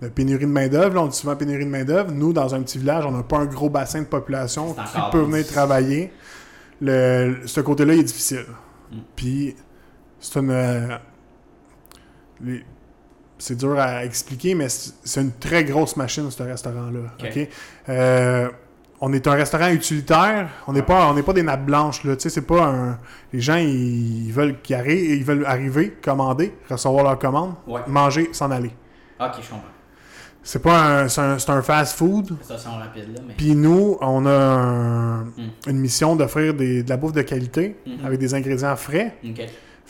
de 0.02 0.08
pénurie 0.08 0.44
de 0.44 0.50
main-d'œuvre. 0.50 0.94
Là, 0.96 1.02
on 1.02 1.06
dit 1.06 1.16
souvent 1.16 1.34
pénurie 1.34 1.64
de 1.64 1.70
main-d'œuvre. 1.70 2.12
Nous, 2.12 2.34
dans 2.34 2.54
un 2.54 2.60
petit 2.62 2.76
village, 2.78 3.06
on 3.06 3.10
n'a 3.12 3.22
pas 3.22 3.38
un 3.38 3.46
gros 3.46 3.70
bassin 3.70 4.00
de 4.02 4.06
population 4.06 4.74
qui 4.74 5.00
peut 5.10 5.22
venir 5.22 5.46
travailler. 5.46 6.12
Le, 6.82 7.38
ce 7.46 7.60
côté-là, 7.62 7.94
il 7.94 8.00
est 8.00 8.04
difficile. 8.04 8.44
Mm. 8.92 8.96
Puis, 9.16 9.56
c'est 10.20 10.38
une. 10.40 10.50
euh, 10.50 10.98
les- 12.42 12.64
c'est 13.38 13.56
dur 13.56 13.78
à 13.78 14.04
expliquer, 14.04 14.54
mais 14.54 14.68
c'est 14.68 15.20
une 15.20 15.32
très 15.32 15.64
grosse 15.64 15.96
machine, 15.96 16.30
ce 16.30 16.42
restaurant-là. 16.42 17.00
Euh, 17.88 18.48
on 19.00 19.12
est 19.12 19.26
un 19.26 19.32
restaurant 19.32 19.68
utilitaire. 19.68 20.48
On 20.66 20.72
n'est 20.72 20.82
pas, 20.82 21.08
on 21.10 21.14
n'est 21.14 21.22
pas 21.22 21.32
des 21.32 21.42
nappes 21.42 21.66
blanches. 21.66 22.04
Là. 22.04 22.14
Tu 22.16 22.22
sais, 22.22 22.30
c'est 22.30 22.46
pas 22.46 22.64
un. 22.64 22.98
Les 23.32 23.40
gens, 23.40 23.56
ils 23.56 24.30
veulent 24.32 24.60
qu'ils 24.62 24.76
arrivent, 24.76 25.16
ils 25.18 25.24
veulent 25.24 25.44
arriver, 25.46 25.94
commander, 26.02 26.54
recevoir 26.70 27.04
leur 27.04 27.18
commande, 27.18 27.54
Ouais. 27.66 27.80
manger, 27.86 28.30
s'en 28.32 28.50
aller. 28.50 28.70
Ok, 29.20 29.32
je 29.42 29.48
comprends. 29.50 29.68
C'est 30.46 30.60
pas 30.62 31.00
un, 31.04 31.08
c'est 31.08 31.50
un, 31.50 31.62
fast-food. 31.62 32.36
Station 32.42 32.72
rapide 32.72 33.14
là, 33.14 33.20
mais. 33.26 33.32
Puis 33.34 33.54
nous, 33.54 33.96
on 34.02 34.26
a 34.26 34.30
un- 34.30 35.24
Mm. 35.24 35.30
une 35.68 35.78
mission 35.78 36.16
d'offrir 36.16 36.52
de 36.54 36.84
la 36.86 36.96
bouffe 36.98 37.12
de 37.14 37.22
qualité 37.22 37.76
Mhm. 37.86 38.04
avec 38.06 38.18
des 38.20 38.34
ingrédients 38.34 38.76
frais. 38.76 39.16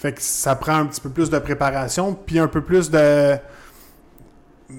Fait 0.04 0.12
que 0.12 0.20
ça 0.20 0.54
prend 0.54 0.74
un 0.74 0.84
petit 0.84 1.00
peu 1.00 1.08
plus 1.08 1.30
de 1.30 1.38
préparation, 1.38 2.14
puis 2.14 2.38
un 2.38 2.46
peu 2.46 2.60
plus 2.60 2.90
de. 2.90 3.36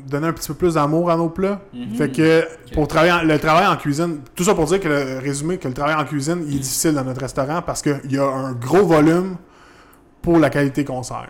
donner 0.07 0.27
un 0.27 0.33
petit 0.33 0.47
peu 0.49 0.53
plus 0.53 0.75
d'amour 0.75 1.09
à 1.09 1.15
nos 1.17 1.29
plats. 1.29 1.61
Mhm. 1.73 1.95
Fait 1.95 2.11
que 2.11 2.47
pour 2.73 2.87
travailler 2.87 3.11
en- 3.13 3.23
le 3.23 3.39
travail 3.39 3.65
en 3.65 3.75
cuisine, 3.75 4.19
tout 4.35 4.43
ça 4.43 4.53
pour 4.53 4.65
dire 4.65 4.79
que 4.79 4.87
le 4.87 5.17
résumé, 5.19 5.57
que 5.57 5.67
le 5.67 5.73
travail 5.73 5.95
en 5.95 6.05
cuisine, 6.05 6.43
il 6.47 6.57
est 6.57 6.59
difficile 6.59 6.93
dans 6.93 7.03
notre 7.03 7.21
restaurant 7.21 7.61
parce 7.63 7.81
qu'il 7.81 8.11
y 8.11 8.17
a 8.19 8.23
un 8.25 8.51
gros 8.53 8.85
volume 8.85 9.37
pour 10.21 10.37
la 10.37 10.49
qualité 10.51 10.83
qu'on 10.85 11.01
sert. 11.01 11.29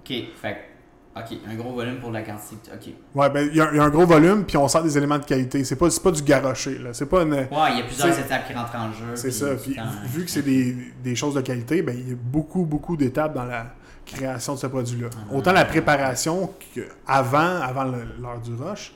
Ok, 0.00 0.12
fait 0.40 0.52
que- 0.52 0.71
Ok, 1.14 1.36
un 1.46 1.54
gros 1.56 1.74
volume 1.74 1.98
pour 2.00 2.10
la 2.10 2.22
quantité. 2.22 2.56
Ok. 2.72 2.94
Ouais, 3.14 3.28
ben 3.28 3.46
il 3.50 3.56
y, 3.56 3.60
a 3.60 3.68
il 3.72 3.76
y 3.76 3.80
a 3.80 3.84
un 3.84 3.90
gros 3.90 4.06
volume, 4.06 4.44
puis 4.46 4.56
on 4.56 4.66
sert 4.66 4.82
des 4.82 4.96
éléments 4.96 5.18
de 5.18 5.24
qualité. 5.26 5.62
C'est 5.62 5.76
pas, 5.76 5.88
pas 6.02 6.10
du 6.10 6.22
garoché, 6.22 6.78
là. 6.78 6.94
C'est 6.94 7.04
pas 7.04 7.22
une. 7.22 7.34
Ouais, 7.34 7.46
il 7.72 7.78
y 7.78 7.82
a 7.82 7.84
plusieurs 7.84 8.18
étapes 8.18 8.46
qui 8.46 8.54
rentrent 8.54 8.74
en 8.76 8.90
jeu. 8.92 9.14
C'est 9.14 9.30
ça. 9.30 9.48
Puis, 9.62 9.76
vu 10.06 10.24
que 10.24 10.30
c'est 10.30 10.40
des, 10.42 10.74
des 11.04 11.14
choses 11.14 11.34
de 11.34 11.42
qualité, 11.42 11.82
ben, 11.82 11.94
il 11.98 12.08
y 12.08 12.12
a 12.12 12.16
beaucoup, 12.16 12.64
beaucoup 12.64 12.96
d'étapes 12.96 13.34
dans 13.34 13.44
la 13.44 13.74
création 14.06 14.54
de 14.54 14.58
ce 14.58 14.66
produit-là. 14.68 15.08
Ah. 15.14 15.34
Autant 15.34 15.52
la 15.52 15.66
préparation 15.66 16.50
qu'avant, 16.74 17.60
avant 17.60 17.84
le- 17.84 18.06
l'heure 18.20 18.40
du 18.40 18.54
rush. 18.54 18.94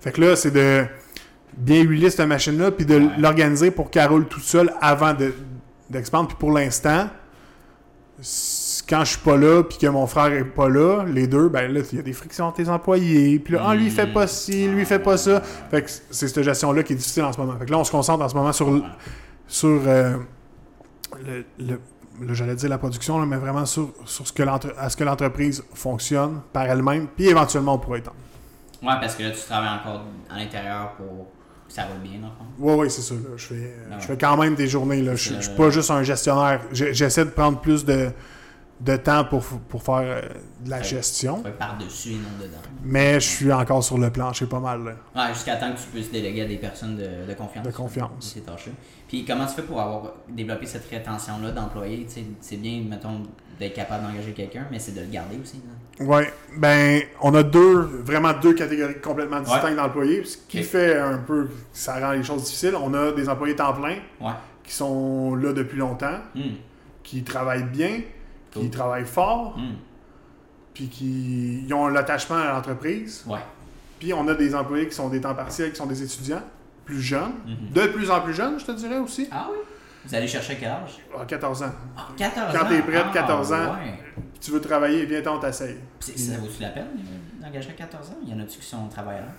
Fait 0.00 0.10
que 0.10 0.20
là, 0.22 0.36
c'est 0.36 0.50
de 0.50 0.86
bien 1.54 1.82
huiler 1.82 2.08
cette 2.08 2.26
machine-là, 2.26 2.70
puis 2.70 2.86
de 2.86 2.94
Ouais. 2.96 3.10
l'organiser 3.18 3.70
pour 3.70 3.90
qu'elle 3.90 4.08
roule 4.08 4.26
toute 4.26 4.42
seule 4.42 4.72
avant 4.80 5.12
de- 5.12 5.34
d'expandre. 5.90 6.28
Puis 6.28 6.36
pour 6.38 6.50
l'instant, 6.52 7.08
quand 8.88 9.04
je 9.04 9.10
suis 9.10 9.18
pas 9.18 9.36
là, 9.36 9.62
puis 9.62 9.78
que 9.78 9.86
mon 9.86 10.06
frère 10.06 10.32
est 10.32 10.44
pas 10.44 10.68
là, 10.68 11.04
les 11.04 11.26
deux, 11.26 11.48
ben 11.48 11.72
là, 11.72 11.80
il 11.92 11.96
y 11.96 12.00
a 12.00 12.02
des 12.02 12.12
frictions 12.12 12.46
entre 12.46 12.60
les 12.60 12.70
employés. 12.70 13.38
Puis 13.38 13.54
là, 13.54 13.62
ah, 13.66 13.74
lui, 13.74 13.86
il 13.86 13.90
fait 13.90 14.06
pas 14.06 14.26
ci, 14.26 14.66
lui, 14.66 14.80
il 14.80 14.86
fait 14.86 14.98
pas 14.98 15.16
ça. 15.16 15.42
Fait 15.70 15.82
que 15.82 15.90
c'est 16.10 16.28
cette 16.28 16.42
gestion-là 16.42 16.82
qui 16.82 16.94
est 16.94 16.96
difficile 16.96 17.24
en 17.24 17.32
ce 17.32 17.38
moment. 17.38 17.56
Fait 17.58 17.66
que 17.66 17.70
là, 17.70 17.78
on 17.78 17.84
se 17.84 17.90
concentre 17.90 18.24
en 18.24 18.28
ce 18.28 18.34
moment 18.34 18.52
sur, 18.52 18.82
sur 19.46 19.80
euh, 19.86 20.16
le, 21.20 21.80
j'allais 22.32 22.54
dire 22.54 22.70
la 22.70 22.78
production, 22.78 23.18
là, 23.18 23.26
mais 23.26 23.36
vraiment 23.36 23.66
sur, 23.66 23.92
sur 24.06 24.26
ce 24.26 24.32
que 24.32 24.42
à 24.42 24.88
ce 24.88 24.96
que 24.96 25.04
l'entreprise 25.04 25.62
fonctionne 25.74 26.40
par 26.52 26.64
elle-même, 26.64 27.08
puis 27.08 27.28
éventuellement 27.28 27.74
on 27.74 27.78
pourrait 27.78 28.00
étendre. 28.00 28.16
Ouais, 28.82 28.94
parce 29.00 29.16
que 29.16 29.24
là, 29.24 29.30
tu 29.32 29.40
travailles 29.40 29.80
encore 29.80 30.04
à 30.30 30.38
l'intérieur 30.38 30.92
pour 30.92 31.26
que 31.66 31.72
ça 31.74 31.82
roule 31.82 32.00
bien, 32.02 32.20
le 32.20 32.26
fond. 32.26 32.46
Oui, 32.58 32.74
oui, 32.78 32.90
c'est 32.90 33.02
ça. 33.02 33.14
là. 33.14 33.20
Je, 33.36 33.46
fais, 33.46 33.74
Ah 33.90 33.94
ouais. 33.94 34.00
je 34.00 34.06
fais 34.06 34.16
quand 34.16 34.36
même 34.36 34.54
des 34.54 34.68
journées. 34.68 35.02
Là. 35.02 35.14
Je, 35.14 35.34
je 35.34 35.40
suis 35.40 35.52
euh, 35.52 35.56
pas 35.56 35.70
juste 35.70 35.90
un 35.90 36.02
gestionnaire. 36.02 36.60
J'essaie 36.72 37.24
de 37.24 37.30
prendre 37.30 37.60
plus 37.60 37.84
de, 37.84 38.10
de 38.80 38.96
temps 38.96 39.24
pour, 39.24 39.42
pour 39.44 39.82
faire 39.82 39.96
euh, 40.02 40.20
de 40.64 40.70
la 40.70 40.78
Ouais. 40.78 40.84
gestion. 40.84 41.42
Par-dessus 41.58 42.10
et 42.10 42.14
non 42.14 42.28
dedans. 42.40 42.58
Mais 42.84 43.14
je 43.14 43.26
suis 43.28 43.52
encore 43.52 43.82
sur 43.82 43.98
le 43.98 44.10
plancher 44.10 44.46
pas 44.46 44.60
mal. 44.60 44.84
là. 44.84 44.92
Ouais, 45.28 45.34
jusqu'à 45.34 45.56
temps 45.56 45.72
que 45.72 45.78
tu 45.78 45.86
puisses 45.88 46.12
déléguer 46.12 46.42
à 46.42 46.46
des 46.46 46.58
personnes 46.58 46.96
de, 46.96 47.26
de 47.28 47.34
confiance. 47.34 47.66
De 47.66 47.72
confiance. 47.72 48.10
Ces 48.34 48.40
tâches-là. 48.42 48.72
Puis 49.08 49.24
comment 49.24 49.46
tu 49.46 49.54
fais 49.54 49.62
pour 49.62 49.80
avoir 49.80 50.12
développé 50.28 50.66
cette 50.66 50.88
rétention-là 50.88 51.50
d'employés? 51.50 52.06
C'est 52.40 52.56
bien, 52.56 52.82
mettons, 52.88 53.22
d'être 53.58 53.74
capable 53.74 54.04
d'engager 54.06 54.32
quelqu'un, 54.32 54.66
mais 54.70 54.78
c'est 54.78 54.92
de 54.94 55.00
le 55.00 55.06
garder 55.08 55.36
aussi. 55.42 55.60
Ouais, 55.98 56.32
ben, 56.56 57.02
on 57.20 57.34
a 57.34 57.42
deux, 57.42 57.80
vraiment 58.04 58.32
deux 58.40 58.54
catégories 58.54 59.00
complètement 59.00 59.40
distinctes 59.40 59.64
Ouais. 59.64 59.74
d'employés, 59.74 60.24
ce 60.24 60.36
qui 60.48 60.62
fait 60.62 60.96
un 60.96 61.18
peu, 61.18 61.48
ça 61.72 61.98
rend 61.98 62.12
les 62.12 62.22
choses 62.22 62.44
difficiles. 62.44 62.76
On 62.80 62.94
a 62.94 63.10
des 63.10 63.28
employés 63.28 63.56
temps 63.56 63.72
plein 63.72 63.96
Ouais. 64.20 64.32
qui 64.62 64.72
sont 64.72 65.34
là 65.34 65.52
depuis 65.52 65.78
longtemps, 65.78 66.18
Hmm. 66.36 66.52
qui 67.02 67.24
travaillent 67.24 67.64
bien, 67.64 68.02
qui 68.50 68.70
travaillent 68.70 69.04
fort, 69.06 69.56
Hmm. 69.58 69.74
puis 70.74 70.88
qui 70.88 71.64
ils 71.66 71.74
ont 71.74 71.88
l'attachement 71.88 72.36
à 72.36 72.52
l'entreprise. 72.52 73.24
Ouais. 73.26 73.38
Puis 73.98 74.12
on 74.14 74.26
a 74.28 74.34
des 74.34 74.54
employés 74.54 74.88
qui 74.88 74.94
sont 74.94 75.08
des 75.08 75.20
temps 75.20 75.34
partiels, 75.34 75.70
qui 75.72 75.76
sont 75.76 75.86
des 75.86 76.02
étudiants, 76.02 76.42
plus 76.84 77.00
jeunes, 77.00 77.32
Mhm. 77.46 77.72
de 77.74 77.86
plus 77.88 78.10
en 78.10 78.20
plus 78.20 78.32
jeunes, 78.34 78.58
je 78.58 78.64
te 78.66 78.72
dirais 78.72 78.98
aussi, 78.98 79.28
Ah 79.30 79.48
oui? 79.50 79.58
Vous 80.04 80.14
allez 80.14 80.28
chercher 80.28 80.56
quel 80.58 80.70
âge? 80.70 80.98
à 81.18 81.24
14 81.26 81.62
ans. 81.62 81.72
Ah, 81.96 82.06
14 82.16 82.56
Quand 82.56 82.66
t'es 82.68 82.80
prêt, 82.82 83.02
Ah, 83.04 83.10
14 83.12 83.52
ans. 83.52 83.72
Ouais. 83.74 83.98
Puis 84.14 84.40
tu 84.40 84.50
veux 84.52 84.60
travailler, 84.60 85.04
viens 85.04 85.22
on 85.32 85.38
t'essaye. 85.40 85.76
Ça 86.00 86.38
vaut-tu 86.38 86.62
la 86.62 86.68
peine 86.70 86.86
d'engager 87.42 87.70
à 87.70 87.72
14 87.74 88.10
ans? 88.10 88.18
Il 88.22 88.30
y 88.30 88.32
en 88.32 88.40
a-tu 88.40 88.58
qui 88.60 88.64
sont 88.66 88.86
travailleurs? 88.88 89.32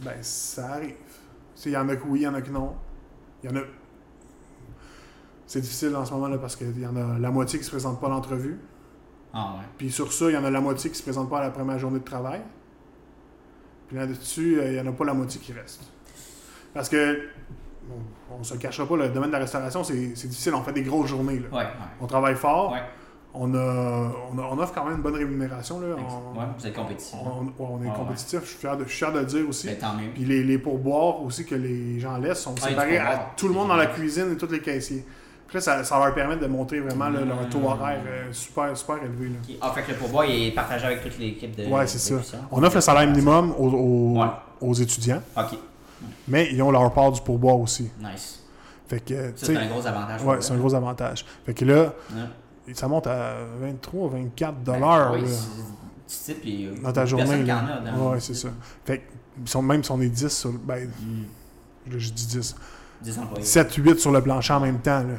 Ben, 0.00 0.14
ça 0.22 0.72
arrive. 0.72 0.94
Il 1.66 1.72
y 1.72 1.76
en 1.76 1.88
a 1.88 1.96
que 1.96 2.04
oui, 2.06 2.20
il 2.20 2.22
y 2.22 2.26
en 2.26 2.34
a 2.34 2.40
que 2.40 2.50
non. 2.50 2.74
Il 3.44 3.50
y 3.50 3.52
en 3.52 3.56
a. 3.56 3.62
C'est 5.48 5.60
difficile 5.60 5.96
en 5.96 6.04
ce 6.04 6.12
moment-là 6.12 6.38
parce 6.38 6.54
qu'il 6.56 6.78
y 6.78 6.86
en 6.86 6.94
a 6.94 7.18
la 7.18 7.30
moitié 7.30 7.58
qui 7.58 7.64
se 7.64 7.70
présente 7.70 8.00
pas 8.00 8.06
à 8.06 8.10
l'entrevue. 8.10 8.58
Ah 9.34 9.54
ouais. 9.58 9.64
Puis 9.78 9.90
sur 9.90 10.12
ça, 10.12 10.26
il 10.30 10.34
y 10.34 10.36
en 10.36 10.44
a 10.44 10.50
la 10.50 10.60
moitié 10.60 10.90
qui 10.90 10.96
se 10.96 11.02
présente 11.02 11.28
pas 11.28 11.38
à 11.38 11.42
la 11.42 11.50
première 11.50 11.78
journée 11.78 11.98
de 11.98 12.04
travail. 12.04 12.40
Puis 13.88 13.96
là-dessus, 13.96 14.58
euh, 14.60 14.68
il 14.72 14.74
y 14.76 14.80
en 14.80 14.86
a 14.86 14.92
pas 14.92 15.04
la 15.04 15.14
moitié 15.14 15.40
qui 15.40 15.52
reste. 15.52 15.80
Parce 16.74 16.88
que, 16.90 17.22
bon, 17.88 17.96
on 18.38 18.44
se 18.44 18.54
cachera 18.56 18.86
pas, 18.86 18.96
le 18.96 19.08
domaine 19.08 19.30
de 19.30 19.34
la 19.34 19.38
restauration, 19.40 19.82
c'est 19.84 19.94
difficile. 19.96 20.54
On 20.54 20.62
fait 20.62 20.72
des 20.74 20.82
grosses 20.82 21.08
journées. 21.08 21.38
Là. 21.40 21.48
Ouais, 21.50 21.64
ouais. 21.64 21.68
On 22.00 22.06
travaille 22.06 22.36
fort. 22.36 22.72
Ouais. 22.72 22.82
On, 23.34 23.54
a, 23.54 24.12
on, 24.32 24.38
a- 24.38 24.42
on 24.50 24.58
offre 24.58 24.74
quand 24.74 24.84
même 24.84 24.96
une 24.96 25.02
bonne 25.02 25.14
rémunération. 25.14 25.80
Là. 25.80 25.88
On, 25.98 26.38
Ouais, 26.38 26.44
vous 26.58 26.66
êtes 26.66 26.74
compétitif. 26.74 27.14
on- 27.58 27.82
est 27.82 27.86
ouais. 27.86 27.92
compétitif. 27.96 28.40
Je 28.42 28.46
suis 28.46 28.58
fier 28.58 28.76
de, 28.76 28.84
je 28.84 28.88
suis 28.88 28.98
fier 28.98 29.12
de 29.12 29.18
le 29.20 29.24
dire 29.26 29.48
aussi. 29.48 29.66
Ben, 29.68 29.78
tant 29.78 29.94
mieux. 29.94 30.10
Puis 30.14 30.24
les, 30.24 30.42
les 30.44 30.58
pourboires 30.58 31.22
aussi 31.22 31.44
que 31.46 31.54
les 31.54 32.00
gens 32.00 32.16
laissent 32.18 32.40
sont 32.42 32.54
Ah, 32.62 32.68
séparés 32.68 32.98
à 32.98 33.32
tout 33.36 33.48
le 33.48 33.54
monde 33.54 33.68
dans 33.68 33.76
la 33.76 33.86
cuisine 33.86 34.32
et 34.32 34.36
tous 34.36 34.50
les 34.50 34.60
caissiers. 34.60 35.04
Puis 35.48 35.56
là, 35.56 35.60
ça, 35.62 35.82
ça 35.82 35.98
leur 35.98 36.14
permet 36.14 36.36
de 36.36 36.46
montrer 36.46 36.78
vraiment 36.80 37.08
là, 37.08 37.20
leur 37.24 37.48
taux 37.48 37.64
horaire 37.64 38.02
euh, 38.06 38.30
super, 38.32 38.76
super 38.76 38.96
élevé. 39.02 39.30
Là. 39.30 39.36
Ah, 39.62 39.72
fait 39.74 39.82
que 39.82 39.92
le 39.92 39.96
pourboire 39.96 40.26
il 40.26 40.48
est 40.48 40.50
partagé 40.52 40.84
avec 40.86 41.02
toute 41.02 41.18
l'équipe 41.18 41.56
de. 41.56 41.64
Ouais, 41.66 41.86
c'est 41.86 41.98
ça. 41.98 42.16
On 42.52 42.62
offre 42.62 42.74
le 42.76 42.80
salaire 42.82 43.08
minimum 43.08 43.52
aux, 43.58 43.68
aux- 43.68 44.20
Ouais. 44.20 44.28
aux 44.60 44.74
étudiants, 44.74 45.22
Ok, 45.36 45.58
mais 46.28 46.48
ils 46.52 46.62
ont 46.62 46.70
leur 46.70 46.92
part 46.92 47.10
du 47.12 47.20
pourboire 47.22 47.58
aussi. 47.58 47.90
nice. 47.98 48.44
Fait 48.88 49.00
que, 49.00 49.32
c'est 49.36 49.56
un 49.56 49.66
gros 49.68 49.86
avantage. 49.86 50.22
ouais, 50.24 50.36
c'est 50.40 50.52
un 50.52 50.56
gros 50.58 50.74
avantage. 50.74 51.24
Fait 51.46 51.54
que 51.54 51.64
là, 51.64 51.92
Ouais. 52.14 52.74
ça 52.74 52.86
monte 52.88 53.06
à 53.06 53.36
23, 53.60 54.08
24 54.10 54.54
Ben, 54.58 54.74
dollars. 54.74 55.12
oui, 55.14 55.20
c'est- 55.26 55.46
tu 55.46 55.64
sais, 56.06 56.34
puis. 56.34 56.66
euh, 56.66 56.74
dans 56.82 56.92
ta 56.92 57.04
journée. 57.06 57.42
là. 57.42 57.62
en 57.62 57.88
a 57.88 57.90
dans- 57.90 58.10
ouais, 58.12 58.20
c'est 58.20 58.34
ça. 58.34 58.48
Fait 58.84 58.98
que, 58.98 59.02
ils 59.42 59.48
sont, 59.48 59.62
même 59.62 59.82
si 59.84 59.90
on 59.92 60.00
est 60.02 60.08
10 60.08 60.28
sur 60.28 60.52
le- 60.52 60.58
Ben, 60.58 60.84
là, 61.90 61.96
je 61.98 62.10
dis 62.10 62.26
10. 62.26 62.54
10 63.02 63.18
employés. 63.18 63.44
7, 63.44 63.74
8 63.74 63.98
sur 64.00 64.10
le 64.10 64.20
plancher 64.22 64.52
en 64.54 64.60
même 64.60 64.78
temps. 64.80 65.00
Là. 65.00 65.14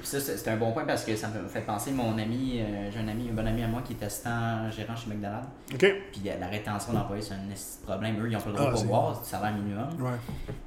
Puis 0.00 0.08
ça, 0.08 0.20
c'est 0.20 0.48
un 0.48 0.56
bon 0.56 0.72
point 0.72 0.84
parce 0.84 1.04
que 1.04 1.14
ça 1.14 1.28
me 1.28 1.46
fait 1.46 1.60
penser, 1.60 1.92
mon 1.92 2.16
ami, 2.18 2.58
euh, 2.60 2.90
j'ai 2.90 2.98
un 3.00 3.08
ami, 3.08 3.28
un 3.30 3.34
bon 3.34 3.46
ami 3.46 3.62
à 3.62 3.68
moi 3.68 3.82
qui 3.82 3.92
est 3.92 4.02
assistant 4.02 4.70
gérant 4.70 4.96
chez 4.96 5.10
McDonald's. 5.10 5.46
OK? 5.74 5.86
Puis 6.12 6.22
la, 6.40 6.46
rétention 6.48 6.92
d'employés, 6.92 7.22
c'est 7.22 7.34
un 7.34 7.86
problème. 7.86 8.18
Eux, 8.20 8.30
ils 8.30 8.36
ont 8.36 8.40
pas 8.40 8.48
le 8.50 8.54
droit 8.56 8.66
Ah, 8.68 8.72
de 8.72 8.76
pourboire, 8.76 9.14
c'est 9.16 9.22
du 9.22 9.28
salaire 9.28 9.54
minimum. 9.54 9.88
Ouais. 10.00 10.18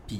Puis 0.07 0.19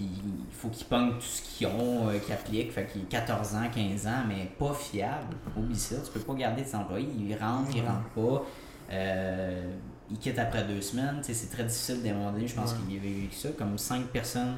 il 0.50 0.54
faut 0.54 0.70
qu'ils 0.70 0.88
pognent 0.88 1.12
tout 1.14 1.22
ce 1.22 1.42
qu'ils 1.42 1.68
ont, 1.68 2.10
euh, 2.10 2.18
qu'ils 2.20 2.34
appliquent. 2.34 2.72
Fait 2.72 2.86
qu'ils 2.86 3.06
14 3.06 3.56
ans, 3.56 3.70
15 3.74 4.08
ans, 4.08 4.24
mais 4.28 4.52
pas 4.58 4.74
fiable. 4.74 5.36
Oublie 5.56 5.78
ça. 5.78 5.96
Tu 6.04 6.12
peux 6.12 6.20
pas 6.20 6.34
garder 6.34 6.64
tes 6.64 6.76
employés. 6.76 7.08
Ils 7.18 7.36
rentrent, 7.36 7.76
ils 7.76 7.82
rentrent 7.82 8.10
pas. 8.16 8.44
Euh, 8.92 9.72
ils 10.10 10.18
quittent 10.18 10.40
après 10.40 10.64
deux 10.64 10.82
semaines. 10.82 11.20
C'est 11.22 11.50
très 11.52 11.64
difficile 11.64 12.02
de 12.04 12.10
demander. 12.10 12.48
Je 12.48 12.56
pense 12.56 12.72
Ouais. 12.74 12.78
qu'il 12.88 12.96
y 12.96 12.98
avait 13.00 13.26
eu 13.28 13.32
ça. 13.32 13.50
Comme 13.58 13.78
5 13.78 14.06
personnes 14.08 14.56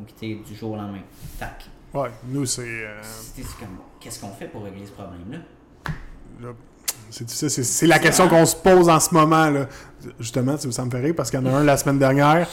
ont 0.00 0.04
quitté 0.04 0.34
du 0.46 0.54
jour 0.54 0.72
au 0.72 0.76
lendemain. 0.76 1.00
Tac. 1.38 1.66
Ouais, 1.94 2.10
nous, 2.28 2.44
c'est. 2.46 2.62
euh, 2.62 3.00
comme, 3.58 3.68
qu'est-ce 4.00 4.20
qu'on 4.20 4.30
fait 4.32 4.46
pour 4.48 4.64
régler 4.64 4.84
ce 4.86 4.92
problème-là? 4.92 5.38
là, 6.42 6.48
c'est 7.10 7.24
difficile. 7.24 7.50
C'est, 7.64 7.86
la 7.86 7.98
question 7.98 8.28
qu'on 8.28 8.44
se 8.44 8.56
pose 8.56 8.88
en 8.88 9.00
ce 9.00 9.14
moment. 9.14 9.48
Là. 9.48 9.66
Justement, 10.20 10.56
ça 10.58 10.84
me 10.84 10.90
fait 10.90 11.00
rire 11.00 11.14
parce 11.16 11.30
qu'il 11.30 11.40
y 11.40 11.42
en 11.42 11.46
a 11.46 11.58
un 11.58 11.64
la 11.64 11.76
semaine 11.76 11.98
dernière. 11.98 12.46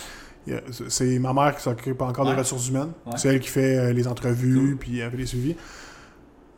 C'est 0.90 1.20
ma 1.20 1.34
mère 1.34 1.56
qui 1.56 1.64
s'occupe 1.64 2.02
encore 2.02 2.26
Ouais. 2.26 2.34
des 2.34 2.40
ressources 2.40 2.68
humaines. 2.70 2.92
Ouais. 3.06 3.14
C'est 3.16 3.30
elle 3.30 3.40
qui 3.40 3.48
fait 3.50 3.78
euh, 3.78 3.94
les 3.94 4.08
entrevues 4.08 4.76
puis 4.80 5.00
elle 5.00 5.10
fait 5.12 5.18
les 5.18 5.26
suivis. 5.26 5.56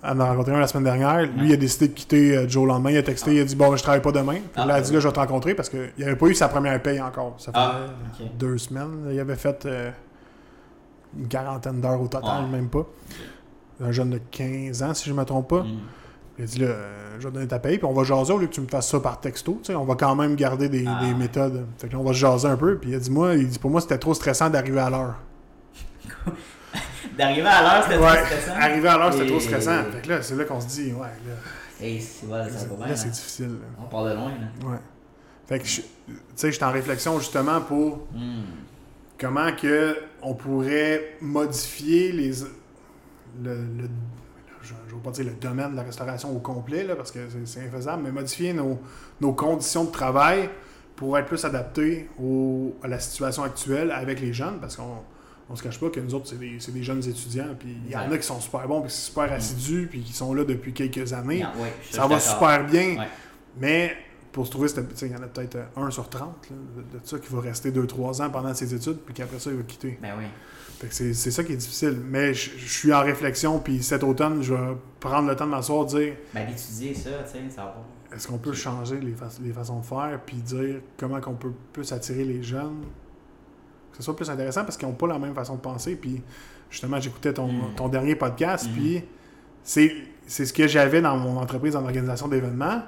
Elle 0.04 0.10
en 0.12 0.20
a 0.20 0.26
rencontré 0.30 0.54
un 0.54 0.60
la 0.60 0.68
semaine 0.68 0.84
dernière. 0.84 1.22
Lui, 1.22 1.50
il 1.50 1.54
a 1.54 1.58
décidé 1.58 1.88
de 1.88 1.94
quitter 1.94 2.36
euh, 2.38 2.48
Joe 2.48 2.64
le 2.64 2.70
lendemain. 2.70 2.92
Il 2.92 2.98
a 2.98 3.04
texté, 3.04 3.34
il 3.36 3.40
a 3.42 3.44
dit 3.46 3.56
Bon, 3.56 3.76
je 3.76 3.82
travaille 3.84 4.02
pas 4.02 4.12
demain. 4.12 4.34
Puis 4.34 4.42
Ah, 4.56 4.66
là, 4.66 4.74
elle 4.78 4.80
a 4.80 4.82
dit. 4.82 4.92
Là, 4.94 5.00
je 5.00 5.08
vais 5.08 5.14
te 5.14 5.20
rencontrer 5.20 5.56
parce 5.56 5.70
qu'il 5.70 5.92
n'avait 6.00 6.16
pas 6.16 6.28
eu 6.28 6.36
sa 6.36 6.48
première 6.48 6.80
paye 6.82 7.00
encore. 7.02 7.36
Ça 7.40 7.52
Ah, 7.54 7.82
ok. 8.20 8.28
deux 8.38 8.58
semaines. 8.58 9.08
Il 9.12 9.20
avait 9.20 9.36
fait 9.36 9.66
euh, 9.66 9.92
une 11.18 11.28
quarantaine 11.28 11.82
d'heures 11.82 12.02
au 12.02 12.08
total, 12.08 12.44
Ouais. 12.46 12.50
même 12.50 12.70
pas. 12.70 12.86
Un 13.82 13.92
jeune 13.92 14.10
de 14.12 14.20
15 14.32 14.84
ans, 14.84 14.94
si 14.94 15.06
je 15.10 15.14
ne 15.14 15.20
me 15.20 15.26
trompe 15.26 15.50
pas. 15.50 15.64
Mm. 15.64 15.80
Il 16.38 16.44
a 16.44 16.48
dit 16.48 16.60
là, 16.60 16.68
euh, 16.68 17.16
je 17.20 17.24
vais 17.24 17.30
te 17.30 17.34
donner 17.36 17.48
ta 17.48 17.60
paye, 17.60 17.78
puis 17.78 17.86
on 17.86 17.94
va 17.94 18.04
jaser 18.04 18.34
au 18.34 18.38
lieu 18.38 18.48
que 18.48 18.54
tu 18.54 18.62
me 18.62 18.68
fasses 18.68 18.90
ça 18.90 19.00
par 19.00 19.20
texto. 19.22 19.60
Tu 19.64 19.68
sais, 19.68 19.76
on 19.76 19.86
va 19.86 19.96
quand 19.96 20.16
même 20.16 20.36
garder 20.36 20.68
des, 20.70 20.86
Ah. 20.88 21.00
des 21.02 21.14
méthodes. 21.14 21.66
Fait 21.78 21.88
que 21.88 21.94
là, 21.94 22.00
on 22.00 22.04
va 22.04 22.12
se 22.14 22.18
jaser 22.20 22.48
un 22.48 22.58
peu. 22.58 22.78
Puis 22.78 22.90
il 22.92 22.96
a 22.96 23.00
dit 23.00 23.10
moi, 23.12 23.34
il 23.36 23.48
dit 23.48 23.60
pour 23.60 23.72
moi 23.72 23.80
c'était 23.82 23.98
trop 23.98 24.14
stressant 24.14 24.50
d'arriver 24.50 24.80
à 24.80 24.90
l'heure. 24.90 25.16
D'arriver 27.18 27.48
à 27.48 27.62
l'heure, 27.62 27.84
c'était 27.84 27.98
Ouais, 27.98 28.16
trop 28.18 28.26
stressant? 28.26 28.60
arriver 28.60 28.88
à 28.90 28.98
l'heure 28.98 29.14
c'était 29.14 29.26
Et- 29.26 29.30
trop 29.30 29.40
stressant. 29.40 29.84
Fait 29.92 30.02
que 30.02 30.10
là, 30.10 30.22
c'est 30.22 30.36
là 30.36 30.44
qu'on 30.44 30.60
se 30.60 30.68
dit 30.68 30.92
ouais, 30.92 31.00
là, 31.02 31.34
Et 31.82 32.00
c'est 32.00 32.26
voilà, 32.26 32.50
ça 32.50 32.66
va 32.68 32.76
bien. 32.76 32.88
là, 32.88 32.96
c'est 32.96 33.08
hein. 33.08 33.12
difficile. 33.12 33.48
là. 33.48 33.68
On 33.82 33.84
part 33.86 34.04
de 34.06 34.14
loin, 34.14 34.30
là. 34.30 34.70
Ouais. 34.70 34.78
Fait 35.48 35.60
que 35.60 35.64
tu 35.64 35.82
sais, 36.36 36.52
j'étais 36.52 36.66
en 36.66 36.72
réflexion 36.72 37.18
justement 37.20 37.62
pour 37.62 38.00
Mm. 38.14 38.42
comment 39.20 39.52
que 39.54 39.96
on 40.28 40.34
pourrait 40.34 41.16
modifier 41.22 42.12
les 42.12 42.32
le, 43.44 43.54
le- 43.56 43.90
je 44.62 44.74
ne 44.74 44.96
veux 44.96 45.02
pas 45.04 45.12
dire 45.12 45.26
le 45.26 45.34
domaine 45.34 45.72
de 45.72 45.76
la 45.76 45.84
restauration 45.84 46.36
au 46.36 46.40
complet 46.40 46.84
là, 46.84 46.96
parce 46.96 47.12
que 47.12 47.20
c'est- 47.46 47.64
infaisable, 47.66 48.02
mais 48.04 48.12
modifier 48.12 48.52
nos, 48.54 48.80
nos 49.22 49.34
conditions 49.34 49.84
de 49.84 49.92
travail 49.92 50.50
pour 50.96 51.18
être 51.18 51.28
plus 51.28 51.44
adaptés 51.46 52.10
au- 52.20 52.74
à 52.82 52.88
la 52.88 53.00
situation 53.00 53.44
actuelle 53.44 53.92
avec 53.92 54.20
les 54.20 54.34
jeunes 54.34 54.58
parce 54.60 54.76
qu'on 54.76 54.98
on 55.50 55.56
se 55.56 55.62
cache 55.62 55.80
pas 55.80 55.90
que 55.92 56.00
nous 56.00 56.16
autres 56.16 56.28
c'est 56.30 56.40
des, 56.40 56.56
c'est 56.60 56.72
des 56.74 56.82
jeunes 56.82 57.08
étudiants 57.08 57.54
puis 57.60 57.78
il 57.86 57.92
y 57.92 57.96
en 57.96 58.12
a 58.12 58.18
qui 58.18 58.26
sont 58.26 58.40
super 58.40 58.68
bons 58.68 58.82
puis 58.82 58.92
super 58.92 59.32
assidus 59.32 59.88
puis 59.92 60.02
qui 60.02 60.14
sont 60.14 60.34
là 60.34 60.44
depuis 60.44 60.74
quelques 60.74 61.14
années. 61.14 61.44
Non, 61.44 61.50
ça 61.92 62.08
va 62.08 62.16
super 62.20 62.66
bien. 62.66 62.98
Ouais. 62.98 63.08
mais 63.60 63.96
pour 64.36 64.46
se 64.46 64.52
trouver, 64.52 64.68
il 65.02 65.08
y 65.12 65.16
en 65.16 65.24
a 65.24 65.28
peut-être 65.28 65.56
euh, 65.56 65.64
un 65.78 65.90
sur 65.92 66.10
30 66.10 66.22
là, 66.50 66.56
de, 66.76 67.00
de 67.00 67.06
ça 67.06 67.18
qui 67.20 67.32
va 67.34 67.40
rester 67.40 67.72
2-3 67.72 68.22
ans 68.22 68.30
pendant 68.30 68.54
ses 68.54 68.76
études, 68.76 68.98
puis 68.98 69.14
qu'après 69.14 69.40
ça, 69.40 69.50
il 69.50 69.56
va 69.56 69.64
quitter. 69.64 69.98
Ben 70.02 70.12
oui. 70.18 70.26
Fait 70.80 70.88
que 70.88 70.94
c'est 71.14 71.32
ça 71.32 71.42
qui 71.46 71.54
est 71.54 71.58
difficile. 71.58 71.98
Mais 72.06 72.34
je 72.34 72.52
je 72.58 72.68
suis 72.68 72.94
en 72.94 73.02
réflexion, 73.02 73.60
puis 73.60 73.82
cet 73.82 74.04
automne, 74.04 74.44
je 74.44 74.54
vais 74.54 74.76
prendre 75.00 75.30
le 75.30 75.36
temps 75.38 75.46
de 75.46 75.52
m'asseoir, 75.52 75.86
dire 75.86 76.16
Ben 76.34 76.48
d'étudier 76.48 76.94
ça, 76.94 77.12
tu 77.24 77.32
sais, 77.32 77.50
ça 77.50 77.64
va. 77.64 78.16
est-ce 78.16 78.28
qu'on 78.28 78.38
peut 78.38 78.52
changer 78.52 79.00
les, 79.00 79.14
fa- 79.14 79.30
les 79.42 79.54
façons 79.54 79.80
de 79.80 79.86
faire, 79.86 80.20
puis 80.26 80.36
dire 80.38 80.82
comment 80.98 81.22
qu'on 81.22 81.36
peut 81.36 81.54
plus 81.72 81.90
attirer 81.94 82.26
les 82.26 82.44
jeunes, 82.44 82.82
que 83.92 83.98
ce 83.98 84.04
soit 84.04 84.16
plus 84.18 84.30
intéressant 84.30 84.64
parce 84.66 84.76
qu'ils 84.76 84.88
n'ont 84.90 84.96
pas 84.96 85.08
la 85.08 85.18
même 85.18 85.34
façon 85.34 85.56
de 85.56 85.62
penser. 85.62 85.96
Puis 85.96 86.22
justement, 86.70 87.00
j'écoutais 87.00 87.32
ton, 87.34 87.48
Mm. 87.48 87.76
ton 87.78 87.88
dernier 87.88 88.16
podcast, 88.16 88.68
Mm. 88.70 88.74
puis 88.74 89.04
c'est 89.64 89.94
ce 90.28 90.52
que 90.52 90.68
j'avais 90.68 91.02
dans 91.02 91.16
mon 91.16 91.38
entreprise 91.38 91.76
en 91.78 91.84
organisation 91.86 92.28
d'événements. 92.28 92.82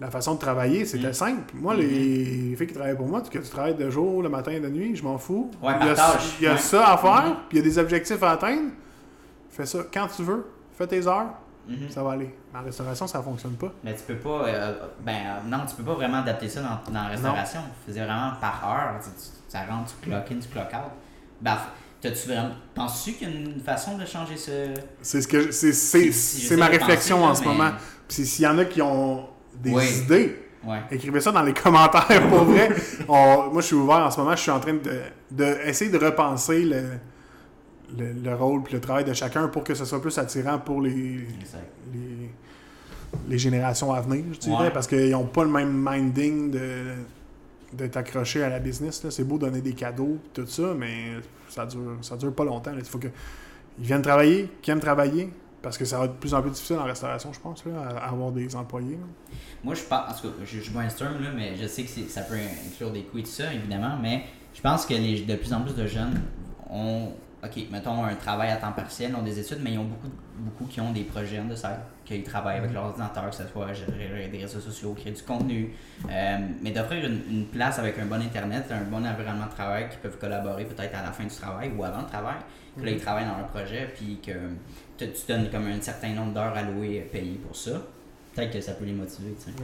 La 0.00 0.10
façon 0.10 0.34
de 0.34 0.40
travailler, 0.40 0.84
c'était 0.86 1.10
Mm. 1.10 1.14
simple. 1.14 1.54
Moi, 1.54 1.74
les 1.76 2.54
filles 2.56 2.66
qui 2.66 2.74
travaillent 2.74 2.96
pour 2.96 3.06
moi, 3.06 3.20
que 3.20 3.38
tu 3.38 3.48
travailles 3.48 3.76
de 3.76 3.88
jour, 3.90 4.22
le 4.22 4.28
matin 4.28 4.58
de 4.58 4.68
nuit, 4.68 4.96
je 4.96 5.04
m'en 5.04 5.18
fous. 5.18 5.50
Ouais, 5.62 5.72
il 5.80 5.86
y 5.86 5.90
a, 5.90 5.94
par 5.94 6.12
tâche, 6.14 6.34
il 6.40 6.44
y 6.44 6.48
a 6.48 6.52
ouais. 6.52 6.58
ça 6.58 6.92
à 6.92 6.96
faire, 6.98 7.24
Mhm. 7.28 7.34
puis 7.48 7.58
il 7.58 7.58
y 7.58 7.60
a 7.60 7.62
des 7.64 7.78
objectifs 7.78 8.22
à 8.22 8.32
atteindre. 8.32 8.70
Fais 9.50 9.66
ça 9.66 9.78
quand 9.92 10.08
tu 10.08 10.22
veux. 10.24 10.46
Fais 10.76 10.88
tes 10.88 11.06
heures, 11.06 11.28
Mhm. 11.68 11.88
ça 11.90 12.02
va 12.02 12.12
aller. 12.12 12.34
Mais 12.52 12.58
en 12.58 12.64
restauration, 12.64 13.06
ça 13.06 13.22
fonctionne 13.22 13.52
pas. 13.54 13.72
Mais 13.84 13.94
tu 13.94 14.02
peux 14.02 14.16
pas. 14.16 14.48
euh, 14.48 14.74
ben 15.04 15.12
euh, 15.14 15.48
non, 15.48 15.58
tu 15.68 15.76
peux 15.76 15.84
pas 15.84 15.94
vraiment 15.94 16.18
adapter 16.18 16.48
ça 16.48 16.60
dans, 16.60 16.92
dans 16.92 17.02
la 17.02 17.08
restauration. 17.10 17.60
C'est 17.86 17.92
vraiment 17.92 18.32
par 18.40 18.62
heure. 18.68 19.00
Tu, 19.00 19.10
tu- 19.10 19.30
ça 19.48 19.60
rentre, 19.70 19.92
tu 20.02 20.08
clock 20.08 20.24
in, 20.32 20.40
tu 20.40 20.48
clock 20.48 20.66
out. 20.74 20.90
Ben, 21.40 21.56
t'as-tu 22.00 22.26
vraiment. 22.28 22.50
Penses-tu 22.74 23.12
qu'il 23.12 23.30
y 23.30 23.32
a 23.32 23.36
une 23.36 23.60
façon 23.60 23.96
de 23.96 24.04
changer 24.04 24.36
ce. 24.36 24.74
C'est 25.02 25.22
ce 25.22 25.28
que 25.28 25.40
je- 25.40 25.50
c'est 25.52 26.56
ma 26.56 26.66
penser, 26.66 26.78
réflexion 26.78 27.24
en 27.24 27.34
ce 27.36 27.44
moment. 27.44 27.70
Puis 28.08 28.26
s'il 28.26 28.44
y 28.44 28.48
en 28.48 28.58
a 28.58 28.64
qui 28.64 28.82
ont 28.82 29.28
des 29.56 29.70
Oui. 29.70 29.84
idées, 30.04 30.36
Ouais. 30.66 30.78
écrivez 30.90 31.20
ça 31.20 31.30
dans 31.32 31.42
les 31.42 31.52
commentaires 31.64 32.28
pour 32.28 32.44
vrai. 32.44 32.70
On- 33.08 33.50
moi, 33.52 33.60
je 33.60 33.66
suis 33.66 33.76
ouvert 33.76 33.98
en 33.98 34.10
ce 34.10 34.18
moment. 34.20 34.34
Je 34.34 34.40
suis 34.42 34.50
en 34.50 34.60
train 34.60 34.74
de, 34.74 35.00
de 35.30 35.44
essayer 35.66 35.90
de 35.90 35.98
repenser 35.98 36.64
le, 36.64 36.82
le, 37.98 38.12
le 38.12 38.34
rôle 38.34 38.62
et 38.70 38.72
le 38.72 38.80
travail 38.80 39.04
de 39.04 39.12
chacun 39.12 39.48
pour 39.48 39.62
que 39.62 39.74
ce 39.74 39.84
soit 39.84 40.00
plus 40.00 40.16
attirant 40.18 40.58
pour 40.58 40.80
les, 40.80 40.90
les, 41.92 42.30
les 43.28 43.38
générations 43.38 43.92
à 43.92 44.00
venir, 44.00 44.24
je 44.32 44.38
dirais, 44.38 44.64
Ouais. 44.64 44.70
parce 44.70 44.86
qu'ils 44.86 45.10
n'ont 45.10 45.26
pas 45.26 45.44
le 45.44 45.50
même 45.50 45.72
minding 45.86 46.50
de 46.50 46.60
d'être 47.72 47.96
accroché 47.96 48.40
à 48.42 48.48
la 48.48 48.60
business. 48.60 49.04
C'est 49.10 49.24
beau 49.24 49.36
donner 49.36 49.60
des 49.60 49.72
cadeaux 49.72 50.18
et 50.26 50.30
tout 50.32 50.46
ça, 50.46 50.74
mais 50.78 51.14
ça 51.48 51.66
dure, 51.66 51.96
ça 52.02 52.16
dure 52.16 52.32
pas 52.32 52.44
longtemps. 52.44 52.70
là. 52.70 52.76
Il 52.78 52.84
faut 52.84 52.98
qu'ils 53.00 53.10
viennent 53.80 54.00
travailler, 54.00 54.48
qu'ils 54.62 54.70
aiment 54.72 54.78
travailler, 54.80 55.28
parce 55.64 55.78
que 55.78 55.86
ça 55.86 55.98
va 55.98 56.04
être 56.04 56.12
de 56.12 56.18
plus 56.18 56.34
en 56.34 56.42
plus 56.42 56.50
difficile 56.50 56.76
en 56.76 56.84
restauration, 56.84 57.32
je 57.32 57.40
pense, 57.40 57.64
là, 57.64 57.72
à, 57.98 58.10
avoir 58.10 58.30
des 58.30 58.54
employés. 58.54 58.96
là. 58.96 59.06
Moi, 59.64 59.74
je 59.74 59.82
pense. 59.82 60.20
Cas, 60.20 60.28
je, 60.44 60.60
je 60.60 60.70
brainstorm, 60.70 61.22
là, 61.22 61.30
mais 61.34 61.56
je 61.56 61.66
sais 61.66 61.84
que 61.84 61.88
ça 61.88 62.20
peut 62.20 62.36
inclure 62.68 62.92
des 62.92 63.02
coûts 63.02 63.18
et 63.18 63.22
tout 63.22 63.30
ça, 63.30 63.52
évidemment. 63.52 63.96
Mais 64.00 64.24
je 64.52 64.60
pense 64.60 64.84
que 64.84 64.92
les, 64.92 65.22
de 65.22 65.34
plus 65.36 65.52
en 65.54 65.62
plus 65.62 65.74
de 65.74 65.86
jeunes 65.86 66.20
ont. 66.70 67.08
Ok, 67.42 67.62
mettons 67.70 68.02
un 68.02 68.14
travail 68.14 68.50
à 68.50 68.56
temps 68.56 68.72
partiel, 68.72 69.14
ont 69.14 69.22
des 69.22 69.38
études, 69.38 69.58
mais 69.62 69.72
ils 69.72 69.78
ont 69.78 69.84
beaucoup, 69.84 70.08
beaucoup 70.38 70.64
qui 70.64 70.80
ont 70.80 70.92
des 70.92 71.02
projets 71.02 71.42
de 71.42 71.54
side, 71.54 71.76
qu'ils 72.06 72.22
travaillent 72.22 72.56
avec 72.56 72.72
leur 72.72 72.84
ordinateur, 72.84 73.28
que 73.28 73.36
ce 73.36 73.46
soit 73.46 73.70
gérer 73.74 74.28
des 74.28 74.38
réseaux 74.38 74.60
sociaux, 74.60 74.94
créer 74.94 75.12
du 75.12 75.22
contenu. 75.22 75.74
Euh, 76.10 76.38
mais 76.62 76.70
d'offrir 76.70 77.04
une, 77.04 77.20
une 77.30 77.46
place 77.46 77.78
avec 77.78 77.98
un 77.98 78.06
bon 78.06 78.22
internet, 78.22 78.64
un 78.70 78.84
bon 78.90 79.04
environnement 79.06 79.44
de 79.44 79.50
travail 79.50 79.90
qui 79.90 79.98
peuvent 79.98 80.16
collaborer 80.16 80.64
peut-être 80.64 80.94
à 80.94 81.02
la 81.02 81.12
fin 81.12 81.24
du 81.24 81.34
travail 81.34 81.70
ou 81.76 81.84
avant 81.84 82.00
le 82.00 82.06
travail, 82.06 82.36
que 82.78 82.84
là 82.84 82.90
ils 82.92 83.00
travaillent 83.00 83.26
dans 83.26 83.36
leur 83.36 83.48
projet, 83.48 83.92
puis 83.94 84.18
que 84.24 84.32
tu 84.98 85.08
donnes 85.28 85.50
comme 85.50 85.66
un 85.66 85.80
certain 85.80 86.10
nombre 86.10 86.32
d'heures 86.34 86.56
allouées 86.56 87.00
euh, 87.00 87.12
payées 87.12 87.40
pour 87.44 87.56
ça. 87.56 87.72
Peut-être 88.34 88.52
que 88.52 88.60
ça 88.60 88.72
peut 88.72 88.84
les 88.84 88.92
motiver, 88.92 89.34
tu 89.38 89.50
sais. 89.50 89.56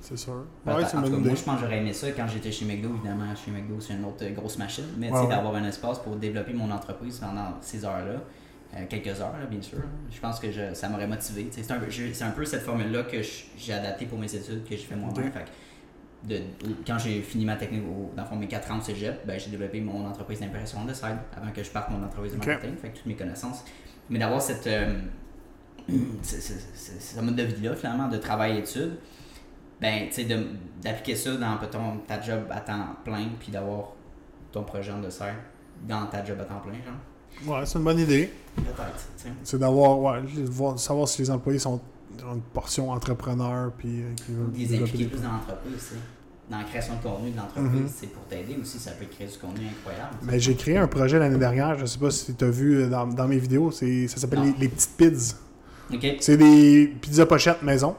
C'est 0.00 0.16
sûr. 0.16 0.44
Ouais, 0.66 0.72
en 0.72 0.78
c'est 0.80 0.96
tout 0.96 1.02
cas, 1.02 1.08
moi, 1.10 1.34
je 1.36 1.42
pense 1.42 1.54
que 1.56 1.60
j'aurais 1.64 1.78
aimé 1.78 1.92
ça 1.92 2.10
quand 2.10 2.26
j'étais 2.26 2.50
chez 2.50 2.64
McDo. 2.64 2.88
Évidemment, 2.96 3.34
chez 3.36 3.50
McDo, 3.52 3.80
c'est 3.80 3.94
une 3.94 4.04
autre 4.04 4.22
euh, 4.24 4.30
grosse 4.30 4.58
machine. 4.58 4.84
Mais 4.98 5.06
tu 5.08 5.12
Ouais, 5.12 5.18
sais, 5.20 5.24
ouais. 5.26 5.30
d'avoir 5.30 5.54
un 5.54 5.64
espace 5.64 5.98
pour 6.00 6.16
développer 6.16 6.52
mon 6.54 6.70
entreprise 6.70 7.18
pendant 7.18 7.52
ces 7.60 7.84
heures-là, 7.84 8.20
euh, 8.74 8.84
quelques 8.88 9.20
heures, 9.20 9.34
là, 9.38 9.46
bien 9.48 9.62
sûr, 9.62 9.78
je 10.10 10.18
pense 10.18 10.40
que 10.40 10.50
je- 10.50 10.74
ça 10.74 10.88
m'aurait 10.88 11.06
motivé. 11.06 11.46
C'est 11.52 11.70
un, 11.70 11.78
peu- 11.78 11.86
un 11.86 12.44
cette 12.46 12.62
formule-là 12.62 13.04
que 13.04 13.18
j'ai 13.56 13.72
adaptée 13.74 14.06
pour 14.06 14.18
mes 14.18 14.34
études, 14.34 14.64
que 14.64 14.70
j'ai 14.70 14.78
fait 14.78 14.96
moi-même. 14.96 15.30
De, 16.24 16.38
quand 16.86 16.98
j'ai 16.98 17.20
fini 17.20 17.44
ma 17.44 17.56
technique, 17.56 17.82
au, 17.82 18.12
dans 18.16 18.22
le 18.22 18.28
fond, 18.28 18.36
mes 18.36 18.46
4 18.46 18.70
ans 18.70 18.78
au 18.78 18.80
cégep, 18.80 19.26
ben, 19.26 19.38
j'ai 19.40 19.50
développé 19.50 19.80
mon 19.80 20.06
entreprise 20.06 20.38
d'impression 20.40 20.84
de 20.84 20.94
side 20.94 21.16
avant 21.36 21.50
que 21.52 21.62
je 21.64 21.70
parte 21.70 21.90
mon 21.90 22.02
entreprise 22.04 22.32
de 22.32 22.38
marketing. 22.38 22.76
Fait 22.76 22.90
que 22.90 22.96
toutes 22.98 23.06
mes 23.06 23.16
connaissances. 23.16 23.64
Mais 24.12 24.18
d'avoir 24.18 24.42
cette. 24.42 24.66
euh, 24.66 24.94
ce 26.22 27.20
mode 27.20 27.34
de 27.34 27.42
vie-là, 27.44 27.74
finalement, 27.74 28.08
de 28.08 28.18
travail-études, 28.18 28.98
ben, 29.80 30.08
tu 30.08 30.22
sais, 30.22 30.38
d'appliquer 30.80 31.16
ça 31.16 31.34
dans 31.36 31.56
peut-être 31.56 31.78
ta 32.06 32.20
job 32.20 32.42
à 32.50 32.60
temps 32.60 32.94
plein, 33.04 33.26
puis 33.40 33.50
d'avoir 33.50 33.92
ton 34.52 34.62
projet 34.62 34.92
en 34.92 35.00
dessert 35.00 35.34
dans 35.88 36.06
ta 36.06 36.24
job 36.24 36.38
à 36.40 36.44
temps 36.44 36.60
plein, 36.60 36.74
genre. 36.84 37.56
Ouais, 37.56 37.66
c'est 37.66 37.78
une 37.78 37.84
bonne 37.84 37.98
idée. 37.98 38.30
Peut-être. 38.54 39.08
C'est 39.42 39.58
d'avoir, 39.58 39.98
ouais, 39.98 40.20
savoir 40.76 41.08
si 41.08 41.22
les 41.22 41.30
employés 41.30 41.58
sont 41.58 41.80
ont 42.26 42.34
une 42.34 42.42
portion 42.42 42.90
entrepreneur, 42.90 43.72
puis 43.72 44.02
euh, 44.02 44.14
qui 44.14 44.32
veulent 44.66 44.90
des 44.90 45.06
plus 45.06 45.22
dans 45.22 45.32
l'entreprise. 45.32 45.94
Dans 46.52 46.58
la 46.58 46.64
création 46.64 46.94
de 46.96 47.02
contenu 47.02 47.30
de 47.30 47.36
l'entreprise, 47.38 47.80
Mhm. 47.80 47.88
c'est 47.92 48.12
pour 48.12 48.22
t'aider 48.24 48.56
aussi, 48.60 48.78
ça 48.78 48.90
peut 48.90 49.06
créer 49.06 49.26
du 49.26 49.38
contenu 49.38 49.64
incroyable. 49.66 50.16
Mais 50.22 50.38
j'ai 50.38 50.54
créé 50.54 50.76
un 50.76 50.86
projet 50.86 51.18
l'année 51.18 51.38
dernière, 51.38 51.78
je 51.78 51.86
sais 51.86 51.98
pas 51.98 52.10
si 52.10 52.34
tu 52.34 52.44
as 52.44 52.50
vu 52.50 52.82
euh, 52.82 52.88
dans, 52.88 53.06
dans 53.06 53.26
mes 53.26 53.38
vidéos, 53.38 53.70
ça 53.70 53.86
s'appelle 54.16 54.42
les, 54.42 54.54
les 54.60 54.68
petites 54.68 54.90
pizzas. 54.96 55.36
C'est 56.20 56.36
des 56.36 56.92
pizzas 57.00 57.24
pochettes 57.26 57.62
maison. 57.62 57.96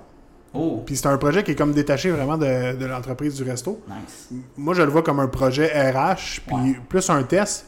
Oh, 0.55 0.83
Puis 0.85 0.95
c'est 0.97 1.07
un 1.07 1.17
projet 1.17 1.43
qui 1.43 1.49
est 1.49 1.55
comme 1.55 1.73
détaché 1.73 2.11
vraiment 2.11 2.37
de, 2.37 2.75
de 2.77 2.85
l'entreprise 2.85 3.33
du 3.33 3.41
resto. 3.43 3.81
nice. 3.87 4.29
Moi, 4.55 4.75
je 4.75 4.83
le 4.83 4.89
vois 4.91 5.01
comme 5.01 5.19
un 5.19 5.27
projet 5.27 5.65
RH, 5.91 6.41
puis 6.45 6.75
plus 6.87 7.09
un 7.09 7.23
test. 7.23 7.65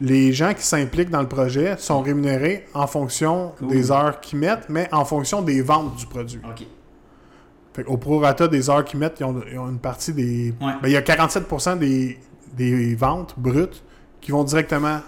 Les 0.00 0.32
gens 0.32 0.54
qui 0.54 0.62
s'impliquent 0.62 1.10
dans 1.10 1.20
le 1.20 1.26
projet 1.26 1.74
sont 1.78 2.00
rémunérés 2.00 2.64
en 2.74 2.86
fonction 2.86 3.54
Cool. 3.58 3.68
des 3.70 3.90
heures 3.90 4.20
qu'ils 4.20 4.38
mettent, 4.38 4.68
mais 4.68 4.88
en 4.92 5.04
fonction 5.04 5.42
des 5.42 5.62
ventes 5.62 5.96
du 5.96 6.06
produit. 6.06 6.40
Fait 7.78 7.84
au 7.86 7.96
prorata 7.96 8.48
des 8.48 8.68
heures 8.70 8.84
qu'ils 8.84 8.98
mettent, 8.98 9.20
ils 9.20 9.24
ont, 9.24 9.40
ils 9.52 9.56
ont 9.56 9.68
une 9.68 9.78
partie 9.78 10.12
des. 10.12 10.50
Ouais. 10.60 10.72
Ben, 10.82 10.88
il 10.88 10.90
y 10.90 10.96
a 10.96 11.00
47% 11.00 11.78
des, 11.78 12.18
des 12.56 12.96
ventes 12.96 13.34
brutes 13.38 13.84
qui 14.20 14.32
vont 14.32 14.42
directement 14.42 14.98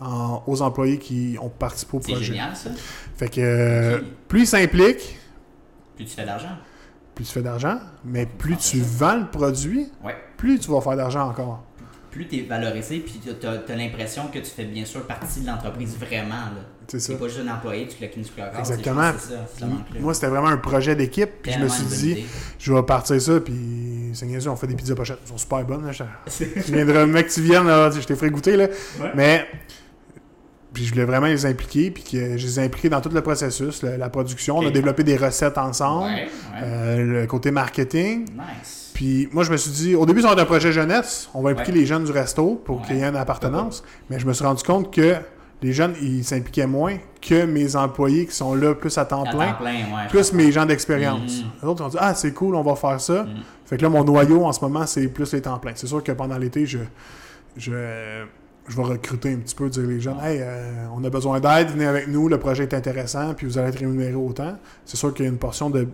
en- 0.00 0.42
aux 0.46 0.62
employés 0.62 0.98
qui 0.98 1.36
ont 1.38 1.50
participé 1.50 1.98
au 1.98 2.00
C'est 2.00 2.12
projet. 2.12 2.24
génial, 2.24 2.56
ça. 2.56 2.70
Fait 3.16 3.28
que 3.28 3.40
euh, 3.42 4.00
plus 4.26 4.40
ils 4.42 4.46
s'impliquent, 4.46 5.18
Plus 5.96 6.06
tu 6.06 6.14
fais 6.14 6.24
d'argent. 6.24 6.56
plus 7.14 7.24
tu 7.26 7.32
fais 7.32 7.42
d'argent, 7.42 7.78
mais 8.06 8.24
plus 8.24 8.56
tu 8.56 8.80
vends 8.80 9.16
le 9.16 9.26
produit, 9.26 9.86
Ouais. 10.02 10.16
plus 10.38 10.58
tu 10.58 10.70
vas 10.70 10.80
faire 10.80 10.96
d'argent 10.96 11.28
encore. 11.28 11.62
Plus 12.10 12.26
tu 12.26 12.38
es 12.38 12.42
valorisé, 12.44 13.00
puis 13.00 13.20
tu 13.22 13.46
as, 13.46 13.76
l'impression 13.76 14.28
que 14.28 14.38
tu 14.38 14.46
fais 14.50 14.64
bien 14.64 14.86
sûr 14.86 15.06
partie 15.06 15.42
de 15.42 15.46
l'entreprise 15.46 15.94
vraiment. 15.98 16.34
là. 16.36 16.62
C'est 16.88 17.00
ça. 17.00 17.14
Pas 17.14 17.26
juste 17.28 17.40
un 17.46 17.52
employé, 17.54 17.88
tu 17.88 17.96
une 18.04 18.24
sur 18.24 18.34
le 18.36 18.58
Exactement. 18.58 19.12
Ça, 19.18 19.66
moi, 20.00 20.14
c'était 20.14 20.28
vraiment 20.28 20.48
un 20.48 20.56
projet 20.56 20.94
d'équipe, 20.94 21.30
puis 21.42 21.52
je 21.52 21.58
me 21.58 21.68
suis 21.68 21.84
dit, 21.84 22.10
idée. 22.12 22.26
je 22.58 22.72
vais 22.72 22.82
partir 22.82 23.20
ça, 23.20 23.40
puis 23.40 23.54
niaiseux, 23.54 24.50
on 24.50 24.56
fait 24.56 24.66
des 24.66 24.74
pizzas 24.76 24.94
pochettes. 24.94 25.18
Elles 25.22 25.28
sont 25.28 25.38
super 25.38 25.64
bonnes. 25.64 25.84
Là. 25.86 25.92
Je, 25.92 26.44
viendrai, 26.72 27.06
mec, 27.06 27.28
tu 27.28 27.40
viennes, 27.42 27.66
là, 27.66 27.90
je 27.90 28.00
t'ai 28.06 28.14
fait 28.16 28.30
goûter, 28.30 28.56
là. 28.56 28.66
Ouais. 29.00 29.10
Mais 29.14 29.46
puis 30.72 30.84
je 30.84 30.92
voulais 30.92 31.06
vraiment 31.06 31.26
les 31.26 31.46
impliquer, 31.46 31.90
puis 31.90 32.02
que 32.02 32.36
je 32.36 32.46
les 32.46 32.60
ai 32.60 32.64
impliqués 32.64 32.90
dans 32.90 33.00
tout 33.00 33.08
le 33.08 33.22
processus, 33.22 33.82
le- 33.82 33.96
la 33.96 34.10
production. 34.10 34.58
On 34.58 34.66
a 34.66 34.70
développé 34.70 35.04
des 35.04 35.16
recettes 35.16 35.56
ensemble, 35.56 36.04
Ouais, 36.04 36.24
ouais. 36.24 36.60
euh, 36.62 37.20
le 37.22 37.26
côté 37.26 37.50
marketing. 37.50 38.26
Nice. 38.32 38.90
Puis 38.92 39.28
moi, 39.32 39.42
je 39.42 39.50
me 39.52 39.56
suis 39.56 39.70
dit, 39.70 39.94
au 39.94 40.04
début, 40.04 40.20
ça 40.20 40.28
va 40.28 40.32
être 40.34 40.40
un 40.40 40.44
projet 40.44 40.72
jeunesse. 40.72 41.30
On 41.34 41.40
va 41.42 41.50
impliquer 41.50 41.72
Ouais. 41.72 41.78
les 41.78 41.86
jeunes 41.86 42.04
du 42.04 42.12
resto 42.12 42.60
pour 42.64 42.82
qu'il 42.82 42.96
y 42.96 43.00
ait 43.00 43.04
une 43.08 43.16
appartenance. 43.16 43.82
Mais 44.10 44.18
je 44.18 44.26
me 44.26 44.32
suis 44.34 44.44
rendu 44.44 44.62
compte 44.64 44.92
que 44.92 45.14
les 45.62 45.72
jeunes, 45.72 45.94
ils 46.02 46.22
s'impliquaient 46.24 46.66
moins 46.66 46.96
que 47.20 47.44
mes 47.46 47.76
employés 47.76 48.26
qui 48.26 48.34
sont 48.34 48.54
là 48.54 48.74
plus 48.74 48.96
à 48.98 49.04
temps 49.04 49.24
À 49.24 49.30
plein. 49.30 49.52
temps 49.52 49.58
plein, 49.58 49.72
ouais. 49.72 50.08
Plus 50.10 50.32
mes 50.32 50.52
gens 50.52 50.66
d'expérience. 50.66 51.38
Mhm. 51.42 51.50
Les 51.62 51.68
autres 51.68 51.84
ont 51.84 51.88
dit 51.88 51.96
Ah, 52.00 52.14
c'est 52.14 52.32
cool, 52.32 52.54
on 52.54 52.62
va 52.62 52.74
faire 52.76 53.00
ça. 53.00 53.24
Mhm. 53.24 53.36
Fait 53.64 53.76
que 53.76 53.82
là, 53.82 53.88
mon 53.88 54.04
noyau 54.04 54.44
en 54.44 54.52
ce 54.52 54.60
moment, 54.60 54.86
c'est 54.86 55.08
plus 55.08 55.32
les 55.32 55.40
temps 55.42 55.58
pleins. 55.58 55.72
C'est 55.74 55.86
sûr 55.86 56.02
que 56.04 56.12
pendant 56.12 56.38
l'été, 56.38 56.66
je, 56.66 56.78
je, 57.56 57.70
je 58.68 58.76
vais 58.76 58.82
recruter 58.82 59.32
un 59.32 59.38
petit 59.38 59.54
peu, 59.54 59.68
dire 59.70 59.82
les 59.86 60.00
jeunes 60.00 60.18
Hey, 60.22 60.38
euh, 60.40 60.86
on 60.94 61.02
a 61.04 61.10
besoin 61.10 61.40
d'aide, 61.40 61.70
venez 61.70 61.86
avec 61.86 62.08
nous, 62.08 62.28
le 62.28 62.38
projet 62.38 62.64
est 62.64 62.74
intéressant, 62.74 63.34
puis 63.34 63.46
vous 63.46 63.58
allez 63.58 63.68
être 63.70 63.78
rémunéré 63.80 64.14
autant. 64.14 64.56
C'est 64.84 64.96
sûr 64.96 65.12
qu'il 65.14 65.24
y 65.24 65.28
a 65.28 65.30
une 65.30 65.38
portion 65.38 65.70
de. 65.70 65.88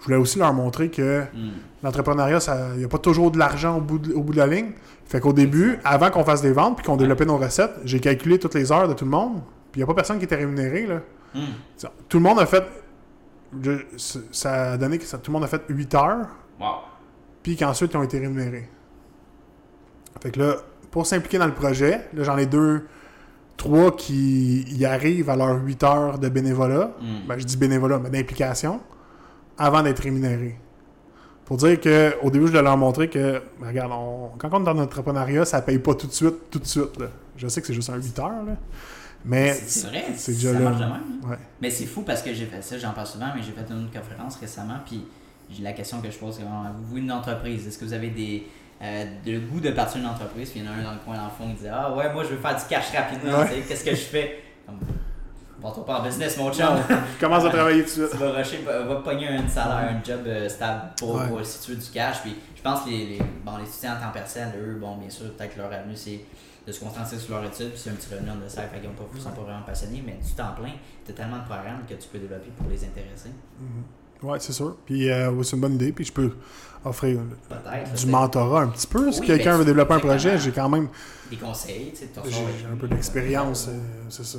Je 0.00 0.04
voulais 0.06 0.16
aussi 0.16 0.38
leur 0.38 0.52
montrer 0.54 0.90
que 0.90 1.22
Mm. 1.22 1.50
l'entrepreneuriat, 1.82 2.38
il 2.74 2.78
n'y 2.78 2.84
a 2.84 2.88
pas 2.88 2.98
toujours 2.98 3.30
de 3.30 3.38
l'argent 3.38 3.76
au 3.78 3.80
bout 3.80 3.98
de, 3.98 4.12
au 4.14 4.22
bout 4.22 4.32
de 4.32 4.38
la 4.38 4.46
ligne. 4.46 4.72
Fait 5.06 5.20
qu'au 5.20 5.32
début, 5.32 5.78
avant 5.84 6.10
qu'on 6.10 6.24
fasse 6.24 6.40
des 6.42 6.52
ventes 6.52 6.76
puis 6.76 6.86
qu'on 6.86 6.96
développait 6.96 7.26
nos 7.26 7.36
recettes, 7.36 7.72
j'ai 7.84 8.00
calculé 8.00 8.38
toutes 8.38 8.54
les 8.54 8.70
heures 8.72 8.88
de 8.88 8.94
tout 8.94 9.04
le 9.04 9.10
monde. 9.10 9.40
Puis 9.72 9.80
il 9.80 9.84
n'y 9.84 9.84
a 9.84 9.86
pas 9.86 9.94
personne 9.94 10.18
qui 10.18 10.24
était 10.24 10.36
rémunéré. 10.36 10.86
Là. 10.86 11.00
Mm. 11.34 11.40
Tout 12.08 12.16
le 12.18 12.22
monde 12.24 12.38
a 12.40 12.46
fait. 12.46 12.64
je- 13.62 13.72
ça 14.30 14.72
a 14.72 14.76
donné 14.78 14.96
que 14.98 15.04
ça- 15.04 15.18
tout 15.18 15.30
le 15.30 15.34
monde 15.34 15.42
a 15.44 15.48
fait 15.48 15.62
8 15.68 15.92
heures, 15.96 16.28
Wow. 16.60 16.66
puis 17.42 17.56
qu'ensuite 17.56 17.92
ils 17.92 17.96
ont 17.96 18.02
été 18.04 18.18
rémunérés. 18.20 18.68
Fait 20.22 20.30
que 20.30 20.38
là, 20.40 20.54
pour 20.90 21.04
s'impliquer 21.06 21.38
dans 21.38 21.46
le 21.46 21.54
projet, 21.54 22.08
là 22.14 22.22
j'en 22.22 22.36
ai 22.38 22.46
deux, 22.46 22.86
trois 23.56 23.94
qui 23.96 24.62
y 24.72 24.84
arrivent 24.84 25.30
à 25.30 25.36
leurs 25.36 25.60
8 25.64 25.82
heures 25.82 26.18
de 26.18 26.28
bénévolat. 26.28 26.92
Mm. 27.00 27.26
Ben, 27.28 27.38
je 27.38 27.44
dis 27.44 27.56
bénévolat, 27.56 27.98
mais 27.98 28.10
d'implication, 28.10 28.80
avant 29.60 29.82
d'être 29.82 30.00
rémunérés. 30.00 30.56
Pour 31.44 31.56
dire 31.56 31.80
que 31.80 32.14
au 32.22 32.30
début, 32.30 32.46
je 32.46 32.50
voulais 32.52 32.62
leur 32.62 32.76
montrer 32.76 33.08
que, 33.10 33.42
ben, 33.60 33.68
regarde, 33.68 33.92
on- 33.92 34.30
quand 34.38 34.48
on 34.52 34.60
est 34.62 34.64
dans 34.64 34.72
l'entrepreneuriat, 34.74 35.44
ça 35.44 35.60
paye 35.62 35.78
pas 35.78 35.94
tout 35.94 36.06
de 36.06 36.12
suite, 36.12 36.50
tout 36.50 36.58
de 36.58 36.66
suite. 36.66 36.98
là. 36.98 37.06
Je 37.36 37.46
sais 37.48 37.60
que 37.60 37.66
c'est 37.66 37.74
juste 37.74 37.90
un 37.90 37.96
8 37.96 38.18
heures, 38.18 38.28
là. 38.46 38.54
mais 39.24 39.52
C'est 39.52 39.88
vrai, 39.88 40.04
c'est 40.16 40.32
ça 40.32 40.52
là. 40.52 40.58
marche 40.60 40.76
de 40.78 40.84
même. 40.84 40.92
hein. 40.92 41.28
Ouais. 41.28 41.36
Mais 41.60 41.70
c'est 41.70 41.86
fou 41.86 42.02
parce 42.02 42.22
que 42.22 42.32
j'ai 42.32 42.46
fait 42.46 42.62
ça, 42.62 42.78
j'en 42.78 42.92
parle 42.92 43.06
souvent, 43.06 43.26
mais 43.34 43.42
j'ai 43.42 43.52
fait 43.52 43.70
une 43.72 43.88
conférence 43.90 44.36
récemment, 44.36 44.78
puis 44.86 45.04
la 45.60 45.72
question 45.72 46.00
que 46.00 46.10
je 46.10 46.16
pose, 46.18 46.36
c'est 46.36 46.42
vous 46.88 46.96
une 46.98 47.10
entreprise, 47.12 47.66
est-ce 47.66 47.78
que 47.78 47.84
vous 47.84 47.92
avez 47.92 48.08
des 48.10 48.46
euh, 48.82 49.04
le 49.26 49.40
goût 49.40 49.60
de 49.60 49.70
partir 49.72 50.00
d'une 50.00 50.08
entreprise, 50.08 50.48
puis 50.50 50.60
il 50.60 50.64
y 50.64 50.68
en 50.68 50.72
a 50.72 50.74
un 50.76 50.82
dans 50.82 50.92
le 50.92 50.98
coin 51.04 51.14
dans 51.16 51.24
le 51.24 51.30
fond 51.36 51.48
qui 51.50 51.56
disait 51.56 51.68
Ah 51.70 51.94
ouais, 51.94 52.10
moi 52.14 52.22
je 52.24 52.30
veux 52.30 52.38
faire 52.38 52.56
du 52.56 52.62
cash 52.66 52.92
rapidement, 52.96 53.40
Ouais. 53.40 53.48
tu 53.48 53.54
sais, 53.54 53.60
qu'est-ce 53.68 53.84
que 53.84 53.90
je 53.90 53.96
fais? 53.96 54.42
Comme, 54.66 54.76
Bon, 55.60 55.70
pas 55.70 56.00
en 56.00 56.02
business, 56.02 56.36
mon 56.38 56.52
chum. 56.52 56.64
Non, 56.66 56.82
je 56.88 57.20
commence 57.20 57.44
à 57.44 57.50
travailler 57.50 57.80
tout 57.82 57.88
de 57.88 58.06
suite. 58.06 58.10
tu 58.12 58.16
vas 58.16 58.30
rusher, 58.32 58.64
va, 58.66 58.96
pogner 58.96 59.28
un 59.28 59.46
salaire, 59.48 59.90
un 59.90 60.02
job 60.04 60.20
euh, 60.26 60.48
stable 60.48 60.82
pour, 60.98 61.16
Ouais. 61.16 61.28
pour 61.28 61.44
situer 61.44 61.76
du 61.76 61.86
cash. 61.90 62.22
Puis 62.22 62.34
je 62.56 62.62
pense 62.62 62.80
que 62.82 62.88
les, 62.90 63.06
les, 63.06 63.18
bon, 63.44 63.56
les 63.58 63.68
étudiants 63.68 63.92
en 63.92 64.06
temps 64.06 64.12
partiel, 64.12 64.48
eux, 64.58 64.78
bon, 64.80 64.96
bien 64.96 65.10
sûr, 65.10 65.30
peut-être 65.34 65.54
que 65.54 65.58
leur 65.60 65.72
avenue, 65.72 65.94
c'est 65.96 66.20
de 66.66 66.72
se 66.72 66.80
concentrer 66.80 67.18
sur 67.18 67.34
leur 67.34 67.44
étude, 67.44 67.70
puis 67.70 67.78
c'est 67.82 67.90
un 67.90 67.94
petit 67.94 68.08
revenu 68.14 68.30
de 68.44 68.48
ça, 68.48 68.62
fait 68.62 68.80
qu'ils 68.80 68.90
ne 68.90 69.20
sont 69.20 69.30
pas 69.30 69.40
vraiment 69.42 69.62
passionnés, 69.62 70.02
mais 70.06 70.12
du 70.24 70.32
temps 70.32 70.52
plein, 70.54 70.72
tu 71.04 71.10
as 71.10 71.14
tellement 71.14 71.38
de 71.38 71.44
programmes 71.44 71.80
que 71.88 71.94
tu 71.94 72.06
peux 72.08 72.18
développer 72.18 72.50
pour 72.56 72.68
les 72.70 72.84
intéresser. 72.84 73.30
Ouais, 74.22 74.38
c'est 74.38 74.52
sûr. 74.52 74.76
Puis 74.84 75.08
euh, 75.10 75.30
ouais, 75.30 75.42
c'est 75.44 75.56
une 75.56 75.62
bonne 75.62 75.74
idée. 75.76 75.92
Puis 75.92 76.04
je 76.04 76.12
peux 76.12 76.30
offrir 76.84 77.20
du 77.98 78.06
mentorat 78.06 78.62
un 78.62 78.68
petit 78.68 78.86
peu. 78.86 79.10
Si 79.10 79.20
Oui, 79.20 79.26
quelqu'un 79.26 79.52
ben, 79.52 79.58
veut 79.58 79.64
développer 79.64 79.94
un 79.94 79.98
projet, 79.98 80.38
j'ai 80.38 80.50
quand 80.52 80.68
même 80.68 80.88
Des 81.30 81.36
conseils, 81.36 81.90
tu 81.92 81.96
sais, 82.00 82.10
t'as 82.14 82.20
j'ai 82.24 82.32
ça, 82.32 82.40
un 82.72 82.76
peu 82.76 82.86
d'expérience. 82.88 83.68
euh, 83.68 83.78
c'est 84.10 84.24
ça. 84.26 84.38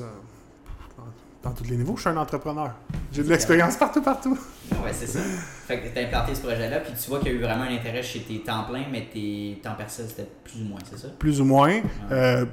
Dans, 1.43 1.51
tous 1.51 1.63
les 1.63 1.75
niveaux, 1.77 1.95
je 1.95 2.01
suis 2.01 2.09
un 2.09 2.17
entrepreneur. 2.17 2.71
J'ai 3.11 3.23
de 3.23 3.29
l'expérience 3.29 3.75
partout, 3.75 4.01
partout. 4.01 4.37
Ouais, 4.71 4.91
c'est 4.93 5.07
ça. 5.07 5.19
Fait 5.67 5.79
que 5.79 5.87
t'as 5.93 6.03
implanté 6.05 6.35
ce 6.35 6.41
projet-là, 6.41 6.79
puis 6.81 6.93
tu 7.01 7.09
vois 7.09 7.19
qu'il 7.19 7.29
y 7.29 7.31
a 7.31 7.33
eu 7.37 7.41
vraiment 7.41 7.63
un 7.63 7.73
intérêt 7.75 8.03
chez 8.03 8.19
tes 8.21 8.39
temps 8.41 8.63
pleins, 8.69 8.85
mais 8.91 9.07
tes 9.11 9.59
temps 9.63 9.73
partiels, 9.77 10.07
c'était 10.07 10.29
plus 10.43 10.61
ou 10.61 10.65
moins, 10.65 10.79
c'est 10.89 10.99
ça? 10.99 11.07
plus 11.17 11.41
ou 11.41 11.45
moins. 11.45 11.79
Euh, 12.11 12.45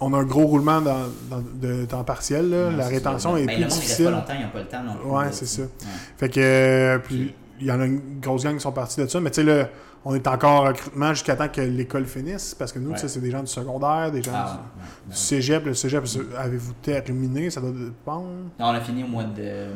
on 0.00 0.12
a 0.14 0.18
un 0.18 0.24
gros 0.24 0.46
roulement 0.46 0.80
dans, 0.80 1.06
dans- 1.30 1.42
de 1.54 1.84
temps 1.84 2.02
partiel. 2.04 2.48
là. 2.50 2.70
La 2.70 2.88
rétention 2.88 3.34
ça. 3.34 3.40
est 3.40 3.46
Ben, 3.46 3.54
plus 3.56 3.62
le 3.64 3.68
monde, 3.68 3.70
il 3.70 3.74
reste 3.74 3.80
difficile. 3.82 4.04
pas 4.06 4.10
longtemps, 4.10 4.34
ils 4.38 4.42
n'ont 4.42 4.50
pas 4.50 4.58
le 4.60 4.66
temps 4.66 4.82
non 4.82 4.94
plus. 4.96 5.10
Ouais, 5.10 5.32
c'est 5.32 5.46
ça. 5.46 5.62
Ouais. 5.62 5.68
Fait 6.16 6.28
que 6.30 6.40
euh, 6.40 6.98
puis 6.98 7.34
il 7.60 7.66
y 7.66 7.70
en 7.72 7.80
a 7.80 7.84
une 7.86 8.20
grosse 8.20 8.42
gang 8.44 8.54
qui 8.54 8.60
sont 8.60 8.72
partis 8.72 9.00
de 9.00 9.06
ça. 9.06 9.20
Mais 9.20 9.30
tu 9.30 9.44
sais, 9.44 9.70
on 10.06 10.14
est 10.14 10.26
encore 10.26 10.60
en 10.62 10.64
recrutement 10.68 11.14
jusqu'à 11.14 11.34
temps 11.34 11.48
que 11.48 11.60
l'école 11.62 12.04
finisse. 12.04 12.54
Parce 12.54 12.72
que 12.72 12.78
nous, 12.78 12.90
Ouais. 12.90 12.96
c'est 12.98 13.20
des 13.20 13.30
gens 13.30 13.40
du 13.40 13.46
secondaire, 13.46 14.12
des 14.12 14.22
gens 14.22 14.32
Ah, 14.34 14.44
du, 14.44 14.50
ouais, 14.52 14.86
du 15.06 15.10
ouais. 15.10 15.16
cégep. 15.16 15.64
Le 15.66 15.74
cégep, 15.74 16.04
avez-vous 16.38 16.72
terminé? 16.82 17.48
Ça 17.50 17.60
doit 17.60 17.70
dépendre. 17.70 18.26
Non, 18.60 18.66
on 18.66 18.68
a 18.68 18.80
fini 18.80 19.02
au 19.04 19.06
mois 19.08 19.24
de. 19.24 19.66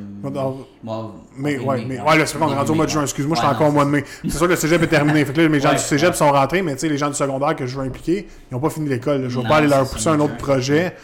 Mais 1.36 1.58
ouais, 1.58 1.78
mai, 1.78 1.84
mais 1.88 2.00
ouais. 2.00 2.26
c'est 2.26 2.38
qu'on 2.38 2.50
est 2.52 2.54
rendu 2.56 2.70
au 2.70 2.74
mois 2.74 2.84
de 2.86 2.90
juin, 2.90 3.02
excuse-moi, 3.02 3.36
je 3.36 3.40
suis 3.40 3.48
encore 3.50 3.68
au 3.68 3.72
mois 3.72 3.84
de 3.84 3.90
mai. 3.90 4.04
C'est 4.22 4.30
sûr 4.32 4.46
que 4.46 4.52
le 4.52 4.56
cégep 4.56 4.82
est 4.82 4.86
terminé. 4.88 5.24
Fait 5.24 5.32
que 5.32 5.40
là, 5.40 5.48
mes 5.48 5.60
gens 5.60 5.72
du 5.72 5.78
cégep 5.78 6.14
sont 6.14 6.30
rentrés, 6.30 6.62
mais 6.62 6.74
tu 6.74 6.80
sais, 6.80 6.88
les 6.88 6.98
gens 6.98 7.08
du 7.08 7.14
secondaire 7.14 7.56
que 7.56 7.66
je 7.66 7.78
veux 7.78 7.84
impliquer, 7.86 8.28
ils 8.50 8.54
n'ont 8.54 8.60
pas 8.60 8.70
fini 8.70 8.88
l'école. 8.88 9.28
Je 9.28 9.38
ne 9.38 9.42
vais 9.42 9.48
pas 9.48 9.56
aller 9.56 9.68
leur 9.68 9.88
pousser 9.88 10.08
un 10.08 10.20
autre 10.20 10.36
projet. 10.36 10.94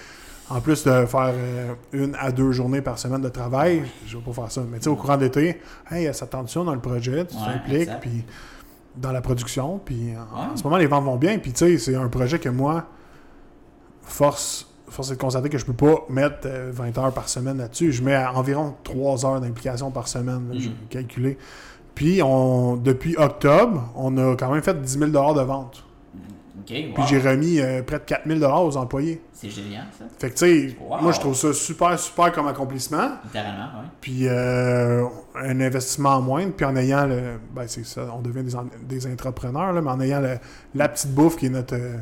En 0.50 0.60
plus 0.60 0.84
de 0.84 1.06
faire 1.06 1.32
euh, 1.32 1.72
une 1.94 2.14
à 2.20 2.30
deux 2.30 2.52
journées 2.52 2.82
par 2.82 2.98
semaine 2.98 3.22
de 3.22 3.30
travail, 3.30 3.82
je 4.06 4.18
vais 4.18 4.22
pas 4.22 4.32
faire 4.34 4.50
ça. 4.52 4.60
Mais 4.70 4.76
tu 4.76 4.84
sais, 4.84 4.90
au 4.90 4.94
courant 4.96 5.16
de 5.16 5.22
l'été, 5.22 5.58
hey, 5.90 6.12
ça 6.12 6.26
tente 6.26 6.50
ça 6.50 6.62
dans 6.62 6.74
le 6.74 6.80
projet, 6.80 7.24
tu 7.24 7.34
t'impliques, 7.34 7.88
puis 8.02 8.24
dans 8.96 9.12
la 9.12 9.20
production, 9.20 9.80
puis 9.84 10.12
en, 10.16 10.36
en 10.36 10.42
Ouais. 10.50 10.56
ce 10.56 10.62
moment, 10.64 10.76
les 10.76 10.86
ventes 10.86 11.04
vont 11.04 11.16
bien. 11.16 11.38
Puis 11.38 11.52
tu 11.52 11.58
sais, 11.58 11.78
c'est 11.78 11.94
un 11.96 12.08
projet 12.08 12.38
que 12.38 12.48
moi, 12.48 12.84
force, 14.02 14.68
force 14.88 15.10
est 15.10 15.14
de 15.16 15.20
constater 15.20 15.48
que 15.48 15.58
je 15.58 15.64
peux 15.64 15.72
pas 15.72 16.04
mettre 16.08 16.38
euh, 16.46 16.70
20 16.72 16.96
heures 16.98 17.12
par 17.12 17.28
semaine 17.28 17.58
là-dessus. 17.58 17.92
Je 17.92 18.02
mets 18.02 18.14
à 18.14 18.32
environ 18.34 18.74
3 18.84 19.26
heures 19.26 19.40
d'implication 19.40 19.90
par 19.90 20.08
semaine, 20.08 20.48
Mhm. 20.52 20.58
j'ai 20.60 20.72
calculé. 20.90 21.38
Puis 21.94 22.22
on, 22.22 22.76
depuis 22.76 23.16
octobre, 23.16 23.90
on 23.96 24.16
a 24.18 24.34
quand 24.36 24.50
même 24.50 24.62
fait 24.62 24.80
10 24.80 24.98
000 24.98 25.10
de 25.10 25.40
vente. 25.42 25.83
Puis 26.66 27.04
j'ai 27.08 27.18
remis 27.18 27.60
euh, 27.60 27.82
près 27.82 27.98
de 27.98 28.04
4 28.04 28.22
000 28.26 28.40
aux 28.66 28.76
employés. 28.76 29.20
C'est 29.32 29.50
génial, 29.50 29.84
ça. 29.98 30.04
Fait 30.18 30.30
que 30.30 30.34
tu 30.34 30.70
sais, 30.70 30.76
Wow. 30.80 31.02
moi 31.02 31.12
je 31.12 31.20
trouve 31.20 31.34
ça 31.34 31.52
super, 31.52 31.98
super 31.98 32.32
comme 32.32 32.46
accomplissement. 32.48 33.10
Littéralement, 33.24 33.64
ouais. 33.80 33.86
Puis 34.00 34.26
euh, 34.28 35.04
un 35.34 35.60
investissement 35.60 36.10
en 36.16 36.22
moindre, 36.22 36.52
puis 36.52 36.64
en 36.66 36.74
ayant 36.76 37.06
le. 37.06 37.38
Ben, 37.54 37.64
c'est 37.66 37.84
ça, 37.84 38.06
on 38.16 38.20
devient 38.22 38.42
des, 38.42 38.56
en- 38.56 38.66
des 38.82 39.06
entrepreneurs, 39.06 39.72
là, 39.72 39.80
mais 39.82 39.90
en 39.90 40.00
ayant 40.00 40.20
le- 40.20 40.38
la 40.74 40.88
petite 40.88 41.10
bouffe 41.14 41.36
qui 41.36 41.46
est 41.46 41.50
notre, 41.50 41.74
euh, 41.74 41.96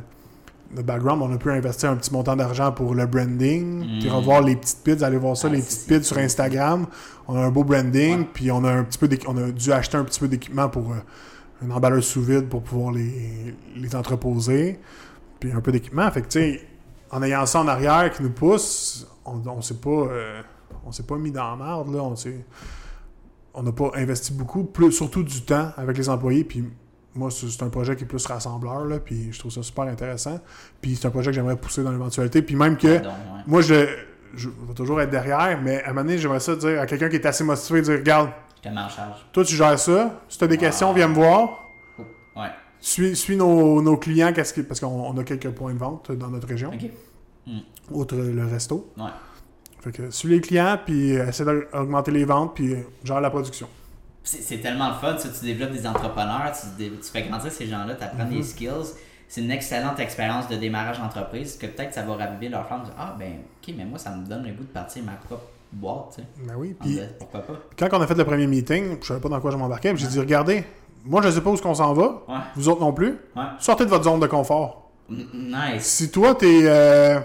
notre 0.75 0.87
background, 0.87 1.21
on 1.23 1.33
a 1.35 1.39
pu 1.39 1.51
investir 1.51 1.91
un 1.91 1.97
petit 1.97 2.13
montant 2.13 2.37
d'argent 2.37 2.73
pour 2.73 2.95
le 2.95 3.07
branding. 3.07 3.85
Mm. 3.85 3.99
Puis 4.01 4.09
revoir 4.11 4.41
les 4.43 4.57
petites 4.57 4.83
pids, 4.85 5.05
aller 5.05 5.19
voir 5.19 5.37
ça, 5.37 5.49
Ah, 5.51 5.55
les 5.55 5.61
petites 5.61 5.87
pids 5.87 6.05
sur 6.05 6.19
Instagram. 6.19 6.87
On 7.29 7.37
a 7.37 7.41
un 7.41 7.51
beau 7.51 7.65
branding, 7.65 8.21
Ouais. 8.21 8.29
puis 8.33 8.51
on 8.51 8.65
a 8.65 8.71
un 8.73 8.85
petit 8.85 8.99
peu 8.99 9.09
on 9.27 9.37
a 9.37 9.51
dû 9.51 9.73
acheter 9.73 9.97
un 9.99 10.05
petit 10.05 10.21
peu 10.21 10.29
d'équipement 10.29 10.69
pour 10.69 10.93
un 11.65 11.71
emballeur 11.71 12.03
sous 12.03 12.23
vide 12.23 12.49
pour 12.49 12.63
pouvoir 12.63 12.93
les, 12.93 13.55
les 13.77 13.97
entreposer. 13.97 14.79
Puis 15.41 15.53
un 15.53 15.61
peu 15.61 15.73
d'équipement. 15.73 16.11
Fait 16.11 16.23
que 16.23 16.29
tu 16.29 16.41
sais, 16.41 16.69
en 17.11 17.23
ayant 17.23 17.47
ça 17.47 17.61
en 17.61 17.69
arrière 17.69 18.11
qui 18.13 18.23
nous 18.23 18.31
pousse, 18.31 19.07
on, 19.25 19.41
on 19.47 19.61
s'est 19.61 19.81
pas. 19.81 19.91
euh, 19.91 20.43
on 20.85 20.93
s'est 20.93 21.03
pas 21.05 21.17
mis 21.17 21.31
dans 21.31 21.57
la 21.57 21.65
merde, 21.65 21.95
là. 21.95 22.03
On 22.03 22.17
s'est 22.17 22.45
on 23.55 23.63
n'a 23.63 23.73
pas 23.73 23.91
investi 23.95 24.33
beaucoup, 24.33 24.65
plus, 24.65 24.93
surtout 24.93 25.23
du 25.23 25.43
temps 25.43 25.73
avec 25.77 25.99
les 25.99 26.09
employés. 26.09 26.45
Puis 26.45 26.65
moi, 27.15 27.29
c'est 27.31 27.63
un 27.63 27.69
projet 27.69 27.97
qui 27.97 28.05
est 28.05 28.07
plus 28.07 28.25
rassembleur, 28.25 28.87
là, 28.87 28.99
puis 28.99 29.31
je 29.31 29.39
trouve 29.39 29.53
ça 29.53 29.63
super 29.63 29.85
intéressant. 29.85 30.41
Puis 30.81 30.97
c'est 30.97 31.07
un 31.07 31.11
projet 31.11 31.31
que 31.31 31.35
j'aimerais 31.35 31.57
pousser 31.57 31.83
dans 31.83 31.93
l'éventualité. 31.93 32.41
Puis 32.41 32.57
même 32.57 32.77
que 32.79 32.87
ouais. 32.87 33.03
moi, 33.47 33.61
je, 33.61 33.87
je 34.35 34.49
vais 34.49 34.75
toujours 34.75 35.01
être 35.03 35.11
derrière, 35.11 35.61
mais 35.63 35.83
à 35.83 35.87
un 35.87 35.93
moment 35.93 36.05
donné, 36.05 36.17
j'aimerais 36.19 36.41
ça 36.41 36.57
dire 36.57 36.81
à 36.81 36.87
quelqu'un 36.87 37.11
qui 37.11 37.17
est 37.17 37.27
assez 37.27 37.45
motivé, 37.45 37.83
dire 37.83 37.99
Regarde, 37.99 38.31
Je 38.63 38.69
te 38.69 38.75
mets 38.75 38.81
en 38.81 38.89
charge. 38.89 39.17
toi, 39.33 39.45
tu 39.45 39.55
gères 39.57 39.79
ça. 39.79 40.21
Si 40.29 40.39
tu 40.39 40.45
as 40.45 40.47
des 40.47 40.55
Wow. 40.57 40.61
questions, 40.61 40.93
viens 40.93 41.09
me 41.09 41.15
voir. 41.15 41.69
Ouais. 42.37 42.49
Suis, 42.81 43.15
suis 43.17 43.37
nos, 43.37 43.83
nos 43.83 43.97
clients, 43.97 44.33
qu'est-ce 44.33 44.55
qui- 44.55 44.63
parce 44.63 44.79
qu'on 44.81 44.87
on 44.89 45.17
a 45.19 45.25
quelques 45.25 45.51
points 45.51 45.73
de 45.75 45.79
vente 45.79 46.13
dans 46.13 46.29
notre 46.29 46.49
région, 46.49 46.71
Ok. 46.73 46.91
outre 47.91 48.17
le 48.17 48.47
resto. 48.47 48.93
Ouais. 48.97 49.05
Fait 49.81 49.91
que 49.93 50.11
suis 50.11 50.29
les 50.29 50.41
clients, 50.41 50.79
puis 50.85 51.11
essaie 51.11 51.45
d'augmenter 51.45 52.11
les 52.13 52.25
ventes, 52.25 52.55
puis 52.55 52.77
gère 53.05 53.21
la 53.21 53.31
production. 53.31 53.69
C'est 54.25 54.59
tellement 54.59 54.89
le 54.91 54.95
fun, 54.95 55.19
ça, 55.19 55.29
tu 55.29 55.45
développes 55.45 55.73
des 55.73 55.85
entrepreneurs, 55.87 56.53
tu, 56.53 56.85
tu 56.89 57.03
fais 57.11 57.23
grandir 57.23 57.51
ces 57.51 57.67
gens-là, 57.67 57.97
tu 57.97 58.05
apprends 58.05 58.25
Mhm. 58.25 58.31
des 58.31 58.43
skills. 58.45 58.95
C'est 59.27 59.41
une 59.41 59.51
excellente 59.51 59.99
expérience 59.99 60.47
de 60.49 60.55
démarrage 60.57 60.99
d'entreprise 61.01 61.57
que 61.57 61.67
peut-être 61.67 61.93
ça 61.95 62.03
va 62.03 62.15
raviver 62.15 62.49
leur 62.49 62.67
flamme. 62.69 62.85
Ah, 62.97 63.17
ben, 63.19 63.33
ok, 63.61 63.75
mais 63.77 63.85
moi, 63.85 63.99
ça 63.99 64.11
me 64.15 64.25
donne 64.25 64.45
le 64.45 64.53
goût 64.53 64.63
de 64.63 64.69
partir 64.69 65.03
ma 65.03 65.13
propre 65.13 65.43
boîte, 65.73 66.15
tu 66.17 66.23
sais. 66.23 66.29
Ben 66.47 66.55
oui, 66.57 66.75
puis 66.79 66.91
disant, 66.91 67.03
Pourquoi 67.19 67.41
pas? 67.41 67.55
quand 67.79 67.89
on 67.93 68.01
a 68.01 68.07
fait 68.07 68.15
le 68.15 68.25
premier 68.25 68.47
meeting, 68.47 68.97
je 69.01 69.07
savais 69.07 69.21
pas 69.21 69.29
dans 69.29 69.41
quoi 69.41 69.51
je 69.51 69.57
m'embarquais, 69.57 69.93
j'ai 69.97 70.07
dit 70.07 70.19
Regardez, 70.21 70.65
moi, 71.05 71.21
je 71.23 71.31
sais 71.31 71.41
pas 71.41 71.51
où 71.51 71.57
qu'on 71.57 71.75
s'en 71.75 71.93
va, 71.95 72.23
Ouais, 72.29 72.35
vous 72.57 72.69
autres 72.69 72.81
non 72.81 72.93
plus. 72.93 73.19
ouais. 73.37 73.43
Sortez 73.59 73.85
de 73.85 73.91
votre 73.91 74.05
zone 74.05 74.21
de 74.21 74.27
confort. 74.27 74.91
N- 75.11 75.27
Nice. 75.35 75.83
Si 75.85 76.11
toi, 76.11 76.35
t'es 76.35 76.61
euh, 76.65 77.19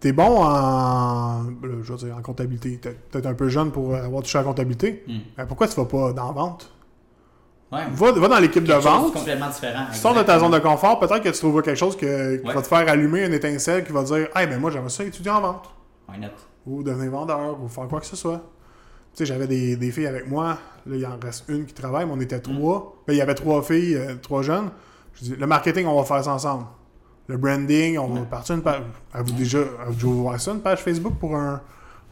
t'es 0.00 0.12
bon 0.12 0.42
en, 0.44 1.44
euh, 1.44 1.82
je 1.82 1.92
veux 1.92 1.98
dire, 1.98 2.16
en 2.16 2.22
comptabilité, 2.22 2.78
t'es 2.78 2.90
peut-être 3.10 3.26
un 3.26 3.34
peu 3.34 3.48
jeune 3.48 3.70
pour 3.70 3.94
avoir 3.94 4.22
touché 4.22 4.38
à 4.38 4.40
la 4.42 4.48
comptabilité, 4.48 5.04
Hmm. 5.06 5.18
ben 5.36 5.46
pourquoi 5.46 5.68
tu 5.68 5.76
vas 5.76 5.84
pas 5.86 6.12
dans 6.12 6.26
la 6.26 6.32
vente? 6.32 6.70
Ouais. 7.72 7.80
va, 7.90 8.12
va 8.12 8.28
dans 8.28 8.38
l'équipe 8.38 8.62
de 8.64 8.72
vente, 8.74 9.12
complètement 9.14 9.48
différent. 9.48 9.86
sors 9.92 10.14
de 10.14 10.22
ta 10.22 10.38
zone 10.38 10.52
de 10.52 10.58
confort, 10.60 10.98
peut-être 11.00 11.22
que 11.22 11.28
tu 11.30 11.38
trouveras 11.38 11.62
quelque 11.62 11.78
chose 11.78 11.96
que- 11.96 12.36
qui 12.36 12.46
Ouais. 12.46 12.54
va 12.54 12.62
te 12.62 12.66
faire 12.68 12.88
allumer 12.88 13.24
une 13.26 13.32
étincelle 13.32 13.84
qui 13.84 13.90
va 13.92 14.02
dire 14.04 14.28
Hey, 14.36 14.46
ben 14.46 14.60
moi, 14.60 14.70
j'aimerais 14.70 14.90
ça 14.90 15.02
étudier 15.02 15.30
en 15.32 15.40
vente. 15.40 15.70
Why 16.08 16.18
not? 16.20 16.28
Ou 16.66 16.82
devenir 16.82 17.10
vendeur, 17.10 17.60
ou 17.62 17.68
faire 17.68 17.88
quoi 17.88 18.00
que 18.00 18.06
ce 18.06 18.16
soit. 18.16 18.38
Tu 19.14 19.18
sais, 19.18 19.26
j'avais 19.26 19.46
des, 19.46 19.76
des 19.76 19.90
filles 19.92 20.06
avec 20.08 20.28
moi. 20.28 20.58
Là, 20.86 20.96
il 20.96 21.06
en 21.06 21.18
reste 21.22 21.44
une 21.48 21.66
qui 21.66 21.74
travaille, 21.74 22.04
mais 22.06 22.12
on 22.12 22.20
était 22.20 22.40
trois. 22.40 22.96
Ben, 23.06 23.12
il 23.12 23.18
y 23.18 23.22
avait 23.22 23.34
trois 23.34 23.62
filles, 23.62 23.94
euh, 23.96 24.14
trois 24.16 24.42
jeunes. 24.42 24.70
Je 25.14 25.24
dis, 25.24 25.36
le 25.36 25.46
marketing, 25.46 25.86
on 25.86 25.96
va 25.96 26.04
faire 26.04 26.24
ça 26.24 26.32
ensemble. 26.32 26.64
Le 27.28 27.36
branding, 27.36 27.96
on 27.98 28.08
va 28.08 28.20
partir 28.22 28.56
une 28.56 28.62
page. 28.62 28.82
Avez-vous 29.12 29.38
déjà, 29.38 29.58
avez-vous 29.86 30.08
ouvert 30.26 30.40
ça, 30.40 30.50
une 30.52 30.60
page 30.60 30.80
Facebook 30.82 31.14
pour 31.18 31.36
un- 31.36 31.60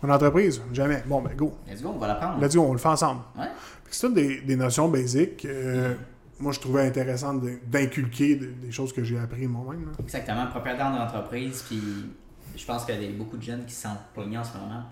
une 0.02 0.10
entreprise? 0.12 0.62
Jamais. 0.72 1.02
Bon, 1.06 1.20
ben, 1.20 1.34
go. 1.36 1.52
Let's 1.68 1.82
go, 1.82 1.92
on 1.94 1.98
va 1.98 2.06
l'apprendre. 2.08 2.40
Let's 2.40 2.54
go, 2.54 2.62
on 2.62 2.72
le 2.72 2.78
fait 2.78 2.88
ensemble. 2.88 3.20
Ouais. 3.38 3.46
C'est 3.90 4.06
toutes 4.06 4.14
des, 4.14 4.40
des 4.40 4.56
notions 4.56 4.88
basiques. 4.88 5.44
euh, 5.44 5.94
moi, 6.40 6.50
je 6.52 6.60
trouvais 6.60 6.86
intéressant 6.86 7.34
d'inculquer 7.66 8.36
des, 8.36 8.46
des 8.46 8.70
choses 8.72 8.92
que 8.92 9.02
j'ai 9.04 9.18
appris 9.18 9.46
moi-même. 9.46 9.92
Exactement, 10.00 10.46
propriétaire 10.46 10.90
d'entreprise, 10.92 11.62
puis 11.68 11.80
je 12.56 12.64
pense 12.66 12.84
qu'il 12.84 13.02
y 13.02 13.06
a 13.06 13.12
beaucoup 13.12 13.36
de 13.36 13.42
jeunes 13.42 13.64
qui 13.64 13.72
se 13.74 13.82
sentent 13.82 14.00
pognés 14.14 14.38
en 14.38 14.44
ce 14.44 14.56
moment, 14.56 14.82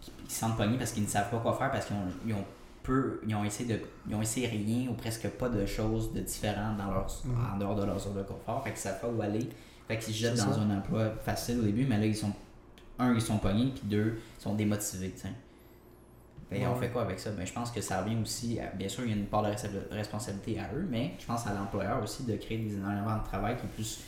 qui, 0.00 0.10
qui 0.26 0.34
se 0.34 0.40
sentent 0.40 0.56
pognés 0.56 0.78
parce 0.78 0.92
qu'ils 0.92 1.02
ne 1.04 1.08
savent 1.08 1.30
pas 1.30 1.38
quoi 1.38 1.54
faire, 1.56 1.70
parce 1.70 1.86
qu'ils 1.86 1.96
ont, 1.96 2.00
ils 2.26 2.34
ont 2.34 2.44
peu, 2.82 3.20
ils 3.26 3.34
ont 3.34 3.44
essayé 3.44 3.72
de, 3.76 3.80
ils 4.08 4.14
ont 4.14 4.22
essayé 4.22 4.48
rien 4.48 4.90
ou 4.90 4.94
presque 4.94 5.28
pas 5.30 5.48
de 5.48 5.64
choses 5.66 6.12
de 6.12 6.20
différentes 6.20 6.76
dans 6.76 6.90
leur, 6.90 7.06
en 7.54 7.56
dehors 7.58 7.76
de 7.76 7.84
leur 7.84 7.98
zone 7.98 8.16
de 8.16 8.22
confort, 8.22 8.62
fait 8.64 8.70
qu'ils 8.70 8.80
savent 8.80 9.00
pas 9.00 9.08
où 9.08 9.22
aller, 9.22 9.48
fait 9.86 9.98
qu'ils 9.98 10.14
se 10.14 10.18
jettent 10.20 10.36
dans 10.38 10.52
ça. 10.52 10.60
un 10.60 10.78
emploi 10.78 11.10
facile 11.24 11.60
au 11.60 11.62
début, 11.62 11.86
mais 11.86 11.98
là 11.98 12.06
ils 12.06 12.16
sont, 12.16 12.32
un 12.98 13.14
ils 13.14 13.20
sont 13.22 13.38
pognés, 13.38 13.72
puis 13.74 13.82
deux 13.84 14.18
ils 14.38 14.42
sont 14.42 14.54
démotivés, 14.54 15.10
tu 15.12 15.20
sais. 15.20 15.28
Fait, 16.50 16.66
on 16.66 16.74
Ouais. 16.74 16.80
fait 16.80 16.88
quoi 16.90 17.02
avec 17.02 17.18
ça? 17.18 17.30
Ben, 17.30 17.46
je 17.46 17.52
pense 17.52 17.70
que 17.70 17.80
ça 17.80 18.02
revient 18.02 18.16
aussi, 18.20 18.60
à- 18.60 18.66
bien 18.76 18.88
sûr, 18.88 19.04
il 19.04 19.10
y 19.10 19.12
a 19.14 19.16
une 19.16 19.24
part 19.26 19.42
de 19.42 19.48
resp- 19.48 19.70
responsabilité 19.90 20.58
à 20.60 20.64
eux, 20.74 20.86
mais 20.90 21.14
je 21.18 21.24
pense 21.24 21.46
à 21.46 21.54
l'employeur 21.54 22.02
aussi 22.02 22.24
de 22.24 22.36
créer 22.36 22.58
des 22.58 22.74
environnements 22.76 23.18
de 23.18 23.24
travail 23.24 23.56
qui 23.56 23.62
est 23.64 23.68
plus 23.70 24.00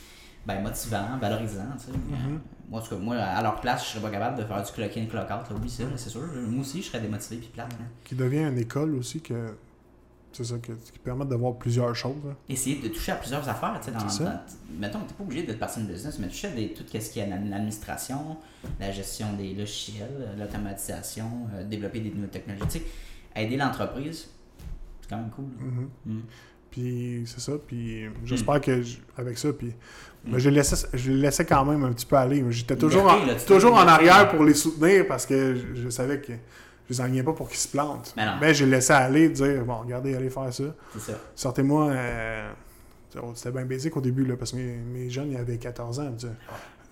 ben, 0.45 0.61
motivant, 0.61 1.17
valorisant. 1.19 1.63
tu 1.79 1.85
sais. 1.85 1.91
Euh, 1.91 2.37
moi, 2.69 2.79
en 2.79 2.83
tout 2.83 2.89
cas, 2.95 3.01
moi, 3.01 3.15
à 3.17 3.41
leur 3.43 3.59
place, 3.61 3.85
je 3.85 3.89
serais 3.91 4.01
pas 4.01 4.09
capable 4.11 4.37
de 4.39 4.43
faire 4.45 4.63
du 4.63 4.71
clock-in, 4.71 5.05
clock-out. 5.05 5.57
Oui, 5.61 5.69
ça, 5.69 5.83
c'est 5.95 6.09
sûr. 6.09 6.21
Moi 6.21 6.61
aussi, 6.61 6.81
je 6.81 6.87
serais 6.87 7.01
démotivé 7.01 7.37
puis 7.37 7.49
plate. 7.49 7.71
là. 7.73 7.85
Qui 8.03 8.15
devient 8.15 8.43
une 8.43 8.57
école 8.57 8.95
aussi 8.95 9.21
que. 9.21 9.55
C'est 10.33 10.43
ça, 10.43 10.55
que- 10.57 10.73
qui 10.73 10.99
permet 10.99 11.23
de 11.23 11.33
voir 11.35 11.55
plusieurs 11.55 11.95
choses. 11.95 12.17
là. 12.25 12.33
Essayer 12.49 12.81
de 12.81 12.89
toucher 12.89 13.13
à 13.13 13.15
plusieurs 13.15 13.47
affaires. 13.47 13.79
tu 13.79 13.85
sais, 13.85 13.91
Dans, 13.97 14.09
ça. 14.09 14.23
dans- 14.25 14.41
mettons, 14.77 14.99
t'es 14.99 15.13
pas 15.13 15.23
obligé 15.23 15.43
d'être 15.43 15.59
partie 15.59 15.81
de 15.81 15.85
business, 15.89 16.19
mais 16.19 16.27
toucher 16.27 16.47
à 16.49 16.51
des, 16.51 16.73
tout 16.73 16.83
ce 16.91 17.09
qui 17.09 17.19
est 17.19 17.25
l'ad- 17.29 17.47
l'administration, 17.47 18.35
la 18.77 18.91
gestion 18.91 19.31
des 19.37 19.53
logiciels, 19.53 20.35
l'automatisation, 20.37 21.47
euh, 21.53 21.63
développer 21.63 22.01
des 22.01 22.09
nouvelles 22.09 22.29
technologies. 22.31 22.65
Tu 22.69 22.81
aider 23.41 23.55
l'entreprise, 23.55 24.27
c'est 24.99 25.09
quand 25.09 25.17
même 25.17 25.29
cool. 25.29 25.45
Mhm. 25.57 25.89
Mm. 26.05 26.21
Puis 26.69 27.23
c'est 27.27 27.39
ça. 27.39 27.53
Puis 27.65 28.05
j'espère 28.25 28.59
que 28.59 28.81
j- 28.81 29.01
avec 29.17 29.37
ça, 29.37 29.53
puis 29.53 29.71
Ben, 30.27 30.37
je, 30.39 30.49
les 30.49 30.55
laissais, 30.57 30.87
je 30.93 31.11
les 31.11 31.17
laissais 31.17 31.45
quand 31.45 31.63
même 31.65 31.83
un 31.83 31.91
petit 31.93 32.05
peu 32.05 32.15
aller. 32.15 32.43
J'étais 32.49 32.75
toujours, 32.75 33.03
en, 33.05 33.25
là, 33.25 33.35
toujours 33.45 33.73
en 33.75 33.87
arrière 33.87 34.29
pour 34.29 34.43
les 34.43 34.53
soutenir 34.53 35.05
parce 35.07 35.25
que 35.25 35.55
je, 35.55 35.81
je 35.83 35.89
savais 35.89 36.19
que 36.19 36.33
je 36.33 36.93
les 36.93 37.01
enlignais 37.01 37.23
pas 37.23 37.33
pour 37.33 37.47
qu'ils 37.47 37.57
se 37.59 37.67
plantent. 37.67 38.13
Mais 38.17 38.25
non. 38.25 38.33
Mais 38.41 38.53
je 38.53 38.65
les 38.65 38.71
laissais 38.71 38.93
aller, 38.93 39.29
dire 39.29 39.63
bon, 39.65 39.77
regardez, 39.77 40.15
allez 40.15 40.29
faire 40.29 40.51
ça. 40.53 40.63
C'est 40.93 41.11
ça. 41.11 41.17
Sortez-moi. 41.35 41.89
euh, 41.89 42.49
C'était 43.35 43.51
bien 43.51 43.65
basique 43.65 43.95
au 43.97 44.01
début, 44.01 44.25
là, 44.25 44.35
parce 44.37 44.51
que 44.51 44.57
mes, 44.57 44.77
mes 44.77 45.09
jeunes, 45.09 45.31
ils 45.31 45.37
avaient 45.37 45.57
14 45.57 45.99
ans. 45.99 46.11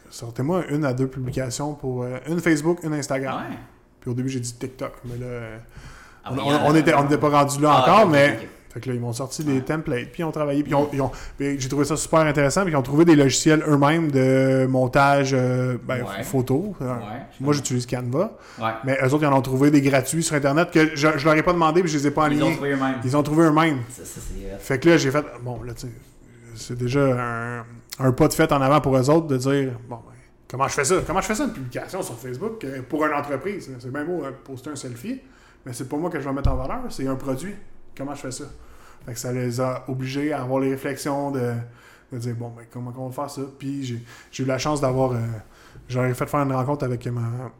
Sortez-moi 0.10 0.66
une 0.70 0.86
à 0.86 0.94
deux 0.94 1.08
publications 1.08 1.74
pour 1.74 2.04
euh, 2.04 2.18
une 2.28 2.40
Facebook, 2.40 2.80
une 2.84 2.94
Instagram. 2.94 3.36
Ouais. 3.50 3.58
Puis 4.00 4.12
au 4.12 4.14
début, 4.14 4.30
j'ai 4.30 4.40
dit 4.40 4.54
TikTok, 4.54 4.94
mais 5.06 5.18
là, 5.18 5.28
Ah 6.24 6.32
on, 6.32 6.36
oui, 6.38 6.42
on- 6.66 6.76
était, 6.76 6.94
on 6.94 7.04
n'était 7.04 7.18
pas 7.18 7.30
rendu 7.30 7.60
là 7.62 7.72
Ah, 7.74 7.82
encore, 7.82 8.10
mais. 8.10 8.48
Fait 8.74 8.80
que 8.80 8.90
là, 8.90 8.96
ils 8.96 9.02
m'ont 9.02 9.14
sorti 9.14 9.44
des 9.44 9.62
templates, 9.62 10.08
puis 10.12 10.22
ils 10.22 10.26
ont 10.26 10.32
travaillé, 10.32 10.64
puis 10.64 10.72
ils 10.72 10.76
ont, 10.76 10.90
ils 10.94 11.00
ont- 11.02 11.12
puis 11.38 11.60
j'ai 11.60 11.70
trouvé 11.70 11.86
ça 11.86 11.96
super 11.96 12.22
intéressant, 12.22 12.64
puis 12.64 12.72
ils 12.74 12.76
ont 12.76 12.82
trouvé 12.82 13.06
des 13.06 13.16
logiciels 13.16 13.64
eux-mêmes 13.68 14.10
de 14.10 14.66
montage 14.68 15.32
euh, 15.34 15.78
ben, 15.88 15.98
Ouais. 16.04 16.24
photo. 16.24 16.76
Euh, 16.82 16.86
Ouais, 16.96 17.00
Moi, 17.40 17.54
j'utilise 17.54 17.86
Canva, 17.86 18.36
Ouais. 18.60 18.66
mais 18.84 18.98
eux 19.04 19.14
autres, 19.14 19.24
ils 19.24 19.28
en 19.28 19.38
ont 19.38 19.42
trouvé 19.44 19.70
des 19.70 19.82
gratuits 19.82 20.24
sur 20.24 20.36
Internet 20.36 20.72
que 20.72 20.96
je, 20.96 21.08
je 21.18 21.26
leur 21.26 21.36
ai 21.36 21.44
pas 21.44 21.54
demandé, 21.54 21.82
puis 21.84 21.92
je 21.92 21.98
les 22.00 22.08
ai 22.08 22.12
pas 22.12 22.28
Ils 22.30 22.44
ont 22.44 22.52
trouvé 22.52 22.72
eux-mêmes. 22.72 22.96
Ils 23.04 23.16
ont 23.18 23.24
trouvé 23.24 23.44
eux-mêmes. 23.46 23.80
Fait 24.60 24.80
que 24.80 24.90
là, 24.90 24.98
j'ai 24.98 25.12
fait, 25.12 25.26
bon, 25.44 25.62
là, 25.62 25.74
tu 25.76 25.82
sais, 25.88 25.94
c'est 26.56 26.78
déjà 26.78 27.02
un, 27.60 27.64
un 28.00 28.12
pas 28.12 28.28
de 28.28 28.34
fait 28.34 28.52
en 28.52 28.62
avant 28.62 28.82
pour 28.82 28.98
eux 28.98 29.10
autres 29.10 29.28
de 29.28 29.38
dire, 29.38 29.74
bon, 29.88 29.98
ben, 29.98 30.14
comment 30.50 30.68
je 30.68 30.74
fais 30.74 30.84
ça? 30.84 30.96
Comment 31.06 31.22
je 31.22 31.28
fais 31.28 31.36
ça, 31.36 31.44
une 31.46 31.54
publication 31.54 32.02
sur 32.02 32.18
Facebook 32.18 32.64
euh, 32.64 32.82
pour 32.88 33.06
une 33.06 33.14
entreprise? 33.14 33.70
C'est 33.80 33.92
bien 33.92 34.04
beau 34.06 34.24
poster 34.44 34.72
un 34.72 34.76
selfie, 34.76 35.22
mais 35.66 35.74
c'est 35.74 35.88
pas 35.88 35.98
moi 35.98 36.10
que 36.10 36.20
je 36.20 36.28
vais 36.28 36.34
mettre 36.34 36.50
en 36.52 36.56
valeur, 36.56 36.82
c'est 36.90 37.08
un 37.08 37.16
produit. 37.16 37.54
Comment 37.98 38.16
je 38.16 38.22
fais 38.22 38.32
ça? 38.32 38.46
Fait 39.06 39.14
que 39.14 39.20
ça 39.20 39.32
les 39.32 39.60
a 39.60 39.84
obligés 39.88 40.32
à 40.34 40.42
avoir 40.44 40.62
les 40.62 40.70
réflexions 40.72 41.32
de, 41.32 41.54
de 42.12 42.18
dire, 42.18 42.36
bon, 42.36 42.52
ben, 42.56 42.64
comment 42.72 42.94
on 42.98 43.08
va 43.10 43.14
faire 43.14 43.30
ça? 43.30 43.42
Puis 43.60 43.84
j'ai, 44.32 44.44
eu 44.44 44.46
la 44.46 44.58
chance 44.58 44.80
d'avoir, 44.82 45.12
euh, 45.12 45.18
j'aurais 45.90 46.14
fait 46.14 46.26
faire 46.28 46.40
une 46.42 46.54
rencontre 46.54 46.86
avec 46.86 47.06
ma, 47.08 47.52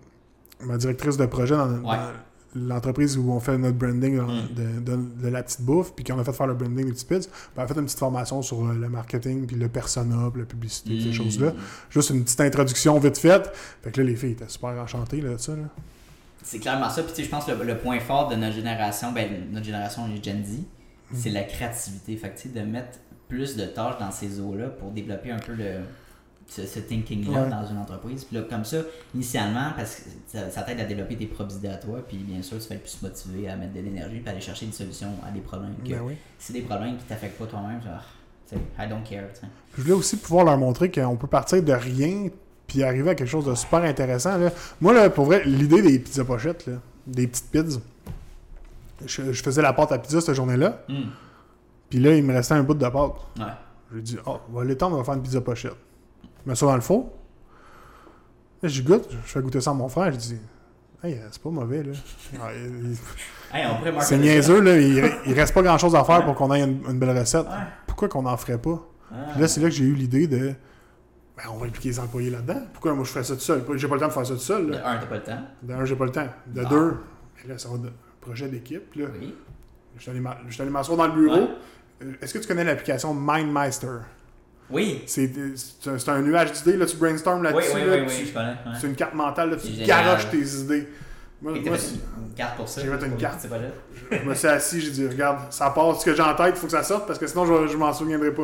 ma 0.62 0.78
directrice 0.78 1.18
de 1.18 1.26
projet 1.26 1.56
dans, 1.58 1.68
dans 1.68 2.12
l'entreprise 2.56 3.18
où 3.18 3.32
on 3.32 3.40
fait 3.40 3.58
notre 3.58 3.78
branding 3.78 4.18
dans- 4.18 4.28
Mm. 4.28 4.48
de, 4.56 4.80
de- 4.96 5.22
de 5.24 5.28
la 5.28 5.42
petite 5.44 5.62
bouffe, 5.62 5.92
puis 5.96 6.06
qu'on 6.06 6.20
a 6.20 6.24
fait 6.24 6.34
faire 6.34 6.46
le 6.48 6.54
branding 6.54 6.86
des 6.86 6.92
petits 6.94 7.06
pits. 7.06 7.28
Elle 7.58 7.64
a 7.64 7.68
fait 7.68 7.74
une 7.78 7.86
petite 7.86 7.98
formation 8.00 8.42
sur 8.44 8.64
euh, 8.66 8.74
le 8.74 8.90
marketing, 8.90 9.46
puis 9.48 9.56
le 9.56 9.68
persona, 9.70 10.30
puis 10.32 10.42
la 10.42 10.46
publicité, 10.48 11.02
ces 11.02 11.10
Mm. 11.10 11.14
choses-là. 11.14 11.54
Juste 11.90 12.12
une 12.12 12.24
petite 12.24 12.40
introduction 12.42 12.98
vite 13.00 13.18
faite. 13.18 13.52
Fait 13.84 13.92
que 13.92 14.00
là, 14.02 14.08
les 14.08 14.16
filles 14.16 14.32
étaient 14.34 14.48
super 14.50 14.70
enchantées 14.70 15.20
là, 15.22 15.32
de 15.34 15.38
ça. 15.38 15.54
Là. 15.56 15.64
C'est 16.44 16.60
clairement 16.60 16.90
ça. 16.90 17.02
Puis 17.04 17.12
tu 17.14 17.18
sais, 17.18 17.24
je 17.24 17.30
pense 17.30 17.46
que 17.46 17.52
le, 17.52 17.64
le 17.64 17.78
point 17.78 18.00
fort 18.00 18.28
de 18.30 18.36
notre 18.36 18.54
génération, 18.56 19.12
ben 19.12 19.50
notre 19.52 19.66
génération, 19.66 20.08
les 20.08 20.22
Gen 20.22 20.44
Z, 20.44 20.60
c'est 21.14 21.30
la 21.30 21.44
créativité. 21.44 22.16
Fait 22.18 22.30
que 22.32 22.36
tu 22.40 22.50
sais, 22.50 22.60
de 22.60 22.66
mettre 22.66 23.00
plus 23.30 23.56
de 23.56 23.66
tâches 23.66 23.98
dans 24.00 24.12
ces 24.12 24.40
eaux-là 24.40 24.68
pour 24.70 24.92
développer 24.92 25.32
un 25.32 25.40
peu 25.40 25.54
le, 25.54 25.76
ce, 26.48 26.66
ce 26.68 26.80
thinking-là 26.80 27.44
Ouais. 27.44 27.50
dans 27.50 27.66
une 27.66 27.78
entreprise. 27.78 28.26
Puis 28.26 28.36
là, 28.36 28.44
comme 28.44 28.66
ça, 28.66 28.78
initialement, 29.16 29.72
parce 29.76 29.96
que 29.96 30.02
ça, 30.28 30.50
ça 30.52 30.62
t'aide 30.64 30.80
à 30.82 30.84
développer 30.86 31.16
tes 31.16 31.26
propres 31.28 31.56
idées 31.56 31.70
à 31.70 31.78
toi, 31.78 32.00
puis 32.08 32.18
bien 32.18 32.42
sûr, 32.42 32.60
tu 32.60 32.68
vas 32.68 32.76
être 32.76 32.84
plus 32.84 33.02
motivé 33.02 33.50
à 33.50 33.56
mettre 33.56 33.74
de 33.74 33.80
l'énergie, 33.80 34.20
puis 34.20 34.30
aller 34.30 34.42
chercher 34.42 34.66
des 34.66 34.72
solutions 34.74 35.12
à 35.28 35.32
des 35.32 35.40
problèmes. 35.42 35.76
Que, 35.84 35.90
Ben 35.90 36.02
oui. 36.04 36.14
Si 36.38 36.48
c'est 36.48 36.54
des 36.54 36.62
problèmes 36.62 36.98
qui 36.98 37.06
t'affectent 37.06 37.38
pas 37.40 37.46
toi-même, 37.48 37.82
genre, 37.82 38.04
tu 38.50 38.56
sais, 38.56 38.62
I 38.78 38.88
don't 38.90 39.04
care. 39.10 39.24
tu 39.34 39.40
sais. 39.42 39.48
Je 39.78 39.82
voulais 39.82 39.94
aussi 39.94 40.18
pouvoir 40.18 40.46
leur 40.46 40.58
montrer 40.58 40.92
qu'on 40.92 41.16
peut 41.16 41.28
partir 41.28 41.64
de 41.64 41.72
rien 41.74 42.28
puis 42.74 42.84
arriver 42.84 43.12
à 43.12 43.16
quelque 43.16 43.28
chose 43.30 43.46
de 43.46 43.54
super 43.54 43.84
intéressant. 43.84 44.36
Là. 44.38 44.50
Moi, 44.82 44.94
là, 44.94 45.10
pour 45.12 45.26
vrai, 45.26 45.44
l'idée 45.46 45.84
des 45.84 46.00
pizzas 46.00 46.24
pochettes, 46.26 46.66
là, 46.66 46.74
des 47.06 47.28
petites 47.28 47.52
pizzas, 47.52 47.80
je, 49.06 49.32
je 49.32 49.44
faisais 49.44 49.62
la 49.62 49.74
pâte 49.74 49.92
à 49.92 50.00
pizza 50.00 50.22
cette 50.22 50.34
journée-là, 50.34 50.84
Hmm. 50.90 51.10
puis 51.90 52.00
là, 52.00 52.16
il 52.16 52.24
me 52.24 52.34
restait 52.34 52.56
un 52.56 52.64
bout 52.64 52.74
de 52.74 52.80
pâte. 52.88 53.12
Ouais. 53.38 53.44
J'ai 53.94 54.02
dit, 54.02 54.18
oh, 54.26 54.38
on 54.52 54.58
va 54.58 54.66
l'étendre, 54.66 54.96
on 54.96 55.00
va 55.00 55.04
faire 55.04 55.14
une 55.14 55.22
pizza 55.22 55.40
pochette. 55.40 55.76
Je 56.24 56.50
mets 56.50 56.56
ça 56.56 56.66
dans 56.66 56.74
le 56.76 56.82
four. 56.82 57.12
Là, 58.64 58.70
j'y 58.70 58.82
goûte, 58.82 59.08
je 59.12 59.32
fais 59.32 59.42
goûter 59.42 59.62
ça 59.62 59.70
à 59.72 59.74
mon 59.74 59.88
frère, 59.90 60.12
je 60.14 60.18
dis, 60.18 60.38
hey, 61.04 61.20
c'est 61.32 61.42
pas 61.44 61.50
mauvais, 61.52 61.84
là. 61.84 61.92
Ah, 62.42 62.48
il- 62.56 62.98
Hey, 63.56 63.68
c'est 64.02 64.18
niaiseux, 64.18 64.62
là, 64.62 64.80
il, 64.80 65.12
il 65.28 65.34
reste 65.34 65.54
pas 65.54 65.62
grand 65.62 65.78
chose 65.78 65.96
à 65.96 66.04
faire 66.04 66.26
pour 66.26 66.34
qu'on 66.34 66.52
ait 66.52 66.62
une, 66.64 66.82
une 66.90 66.98
belle 66.98 67.16
recette. 67.16 67.46
Ouais. 67.46 67.52
Pourquoi 67.86 68.08
qu'on 68.10 68.24
n'en 68.24 68.36
ferait 68.36 68.58
pas? 68.58 68.82
Ah. 69.12 69.16
Puis 69.34 69.42
là, 69.42 69.48
c'est 69.48 69.62
là 69.62 69.70
que 69.70 69.76
j'ai 69.76 69.84
eu 69.84 69.94
l'idée 69.94 70.26
de. 70.26 70.54
Ben, 71.38 71.44
on 71.52 71.58
va 71.58 71.66
impliquer 71.66 71.90
les 71.90 72.00
employés 72.00 72.30
là-dedans. 72.30 72.62
Pourquoi 72.74 72.94
moi 72.94 73.04
je 73.06 73.12
fais 73.12 73.24
ça 73.24 73.34
tout 73.34 73.42
seul? 73.42 73.64
J'ai 73.76 73.88
pas 73.88 73.96
le 73.96 74.02
temps 74.02 74.08
de 74.08 74.14
faire 74.14 74.26
ça 74.26 74.34
tout 74.34 74.40
seul. 74.40 74.68
De 74.68 74.74
un, 74.76 74.98
t'as 74.98 75.06
pas 75.08 75.16
le 75.16 75.24
temps. 75.24 75.40
De 75.64 75.74
un, 75.74 75.86
j'ai 75.86 75.96
pas 75.96 76.06
le 76.06 76.12
temps. 76.12 76.28
De 76.48 76.62
Ah. 76.64 76.70
deux, 76.70 76.94
là, 77.48 77.58
ça 77.58 77.70
va 77.70 77.78
de 77.78 77.90
projet 78.22 78.48
d'équipe. 78.48 78.94
Là. 78.96 79.06
Oui. 79.20 79.34
Je 79.98 80.02
suis 80.02 80.12
allé 80.12 80.20
m'a- 80.20 80.38
m'asseoir 80.70 80.98
dans 80.98 81.08
le 81.08 81.22
bureau. 81.22 81.36
Ouais. 81.42 81.50
Euh, 82.04 82.14
Est-ce 82.22 82.34
que 82.36 82.40
tu 82.40 82.48
connais 82.48 82.64
l'application 82.64 83.14
MindMeister? 83.14 84.00
Oui. 84.70 85.04
C'est 85.08 85.32
un, 85.88 86.14
un 86.14 86.22
nuage 86.22 86.52
d'idées, 86.54 86.78
là, 86.78 86.86
tu 86.86 86.98
brainstormes 86.98 87.40
Oui, 87.46 87.52
là-dessus. 87.52 87.72
oui, 87.76 87.82
là, 87.86 87.94
oui, 87.98 88.06
tu- 88.08 88.22
oui, 88.22 88.26
je 88.28 88.34
connais. 88.34 88.50
ouais. 88.50 88.78
C'est 88.80 88.88
une 88.88 88.96
carte 88.96 89.14
mentale, 89.14 89.50
là, 89.52 89.56
tu 89.58 89.72
garoches 89.86 90.30
tes 90.30 90.38
idées. 90.40 90.88
Moi, 91.44 91.52
moi, 91.66 91.78
fait 91.78 91.96
une 92.28 92.34
carte 92.36 92.56
pour 92.56 92.68
ça. 92.70 92.82
J'ai 92.82 92.88
fait 92.98 93.06
une 93.06 93.18
carte. 93.18 93.46
Je 94.12 94.18
me 94.30 94.34
suis 94.34 94.48
assis, 94.48 94.80
j'ai 94.82 94.92
dit, 94.92 95.08
regarde, 95.08 95.40
ça 95.52 95.70
part 95.72 96.00
ce 96.00 96.06
que 96.06 96.16
j'ai 96.16 96.22
en 96.24 96.34
tête, 96.36 96.54
il 96.56 96.60
faut 96.60 96.68
que 96.68 96.72
ça 96.72 96.84
sorte 96.84 97.06
parce 97.06 97.20
que 97.20 97.28
sinon 97.28 97.46
je, 97.46 97.68
je 97.68 97.76
m'en 97.78 97.92
souviendrai 97.94 98.32
pas. 98.34 98.44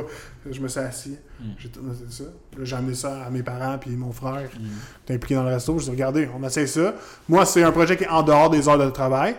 Je 0.49 0.59
me 0.59 0.67
suis 0.67 0.79
assis, 0.79 1.17
Mm. 1.39 1.43
j'ai 1.57 1.69
tout 1.69 1.81
noté 1.81 2.03
ça. 2.09 2.25
J'ai 2.61 2.75
amené 2.75 2.93
ça 2.93 3.23
à 3.23 3.29
mes 3.29 3.41
parents 3.43 3.77
puis 3.79 3.91
mon 3.95 4.11
frère 4.11 4.49
qui 4.51 5.11
est 5.11 5.15
impliqué 5.15 5.35
dans 5.35 5.43
le 5.43 5.49
resto. 5.53 5.77
Je 5.79 5.85
dis, 5.85 5.89
regardez, 5.91 6.29
on 6.37 6.45
essaie 6.45 6.67
ça. 6.67 6.93
Moi, 7.29 7.45
c'est 7.45 7.63
un 7.63 7.71
projet 7.71 7.95
qui 7.95 8.03
est 8.03 8.09
en 8.09 8.23
dehors 8.23 8.49
des 8.49 8.67
heures 8.67 8.77
de 8.77 8.89
travail 8.89 9.35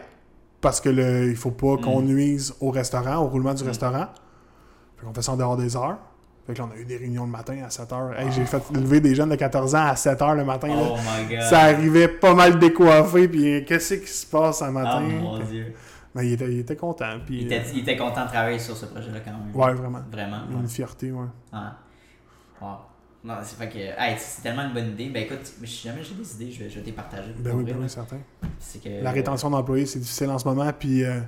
parce 0.63 0.81
que 0.81 0.89
le, 0.89 1.29
il 1.29 1.37
faut 1.37 1.51
pas 1.51 1.77
qu'on 1.77 2.01
Mm. 2.01 2.07
nuise 2.07 2.55
au 2.61 2.71
restaurant, 2.71 3.17
au 3.19 3.29
roulement 3.29 3.53
du 3.55 3.65
restaurant. 3.65 4.07
Fait 4.97 5.05
qu'on 5.07 5.13
fait 5.15 5.23
ça 5.23 5.33
en 5.33 5.37
dehors 5.37 5.57
des 5.59 5.77
heures. 5.77 5.99
Fait 6.51 6.55
que 6.55 6.59
là, 6.63 6.69
on 6.73 6.77
a 6.77 6.81
eu 6.81 6.85
des 6.85 6.97
réunions 6.97 7.25
le 7.25 7.31
matin 7.31 7.57
à 7.65 7.71
7 7.71 7.89
h. 7.91 8.19
Hey, 8.19 8.33
J'ai 8.33 8.45
fait 8.45 8.63
lever 8.75 9.01
des 9.01 9.15
jeunes 9.15 9.29
de 9.29 9.37
14 9.37 9.75
ans 9.77 9.87
à 9.87 9.95
7 9.97 10.19
h 10.21 10.37
le 10.37 10.45
matin. 10.45 10.67
là. 10.69 10.75
Oh 10.83 10.97
my 10.97 11.33
god. 11.37 11.43
Ça 11.45 11.61
arrivait 11.61 12.09
pas 12.09 12.35
mal 12.35 12.59
décoiffé, 12.59 13.29
puis 13.29 13.65
qu'est-ce 13.65 13.95
qui 13.95 14.09
se 14.09 14.27
passe 14.27 14.63
un 14.63 14.71
Oh 14.71 14.73
matin? 14.73 15.01
mon 15.01 15.39
Puis- 15.39 15.49
dieu. 15.49 15.75
mais 16.15 16.27
il 16.27 16.33
était, 16.33 16.53
il 16.53 16.59
était 16.61 16.75
content. 16.77 17.19
Puis, 17.25 17.43
Il 17.43 17.53
était, 17.53 17.63
il 17.73 17.79
était 17.81 17.97
content 17.97 18.25
de 18.25 18.31
travailler 18.31 18.59
sur 18.59 18.77
ce 18.77 18.87
projet-là 18.87 19.21
quand 19.21 19.31
même. 19.31 19.53
euh, 19.55 19.59
ouais, 19.59 19.75
vraiment. 19.75 20.01
Vraiment. 20.11 20.41
Une 20.61 20.69
fierté, 20.69 21.13
ouais. 21.13 21.27
Wow. 22.61 22.69
Non, 23.23 23.35
c'est 23.43 23.57
fait 23.59 23.69
que. 23.69 23.79
Hey, 23.79 24.17
c'est 24.19 24.43
tellement 24.43 24.63
une 24.63 24.73
bonne 24.73 24.89
idée. 24.89 25.11
Ben 25.11 25.23
écoute, 25.25 25.45
si 25.65 25.87
jamais 25.89 26.03
j'ai 26.03 26.15
des 26.15 26.35
idées, 26.35 26.51
je 26.53 26.65
vais, 26.65 26.71
je 26.71 26.79
vais 26.81 26.87
les 26.87 26.93
partager. 26.93 27.33
Ben 27.39 27.53
oui, 27.55 27.65
oui, 27.79 27.89
certain. 27.89 28.17
Que. 28.83 29.03
La 29.03 29.11
rétention 29.11 29.51
d'employés, 29.51 29.85
c'est 29.87 29.99
difficile 29.99 30.31
en 30.31 30.39
ce 30.39 30.49
moment, 30.49 30.71
puis 30.79 31.05
euh, 31.05 31.21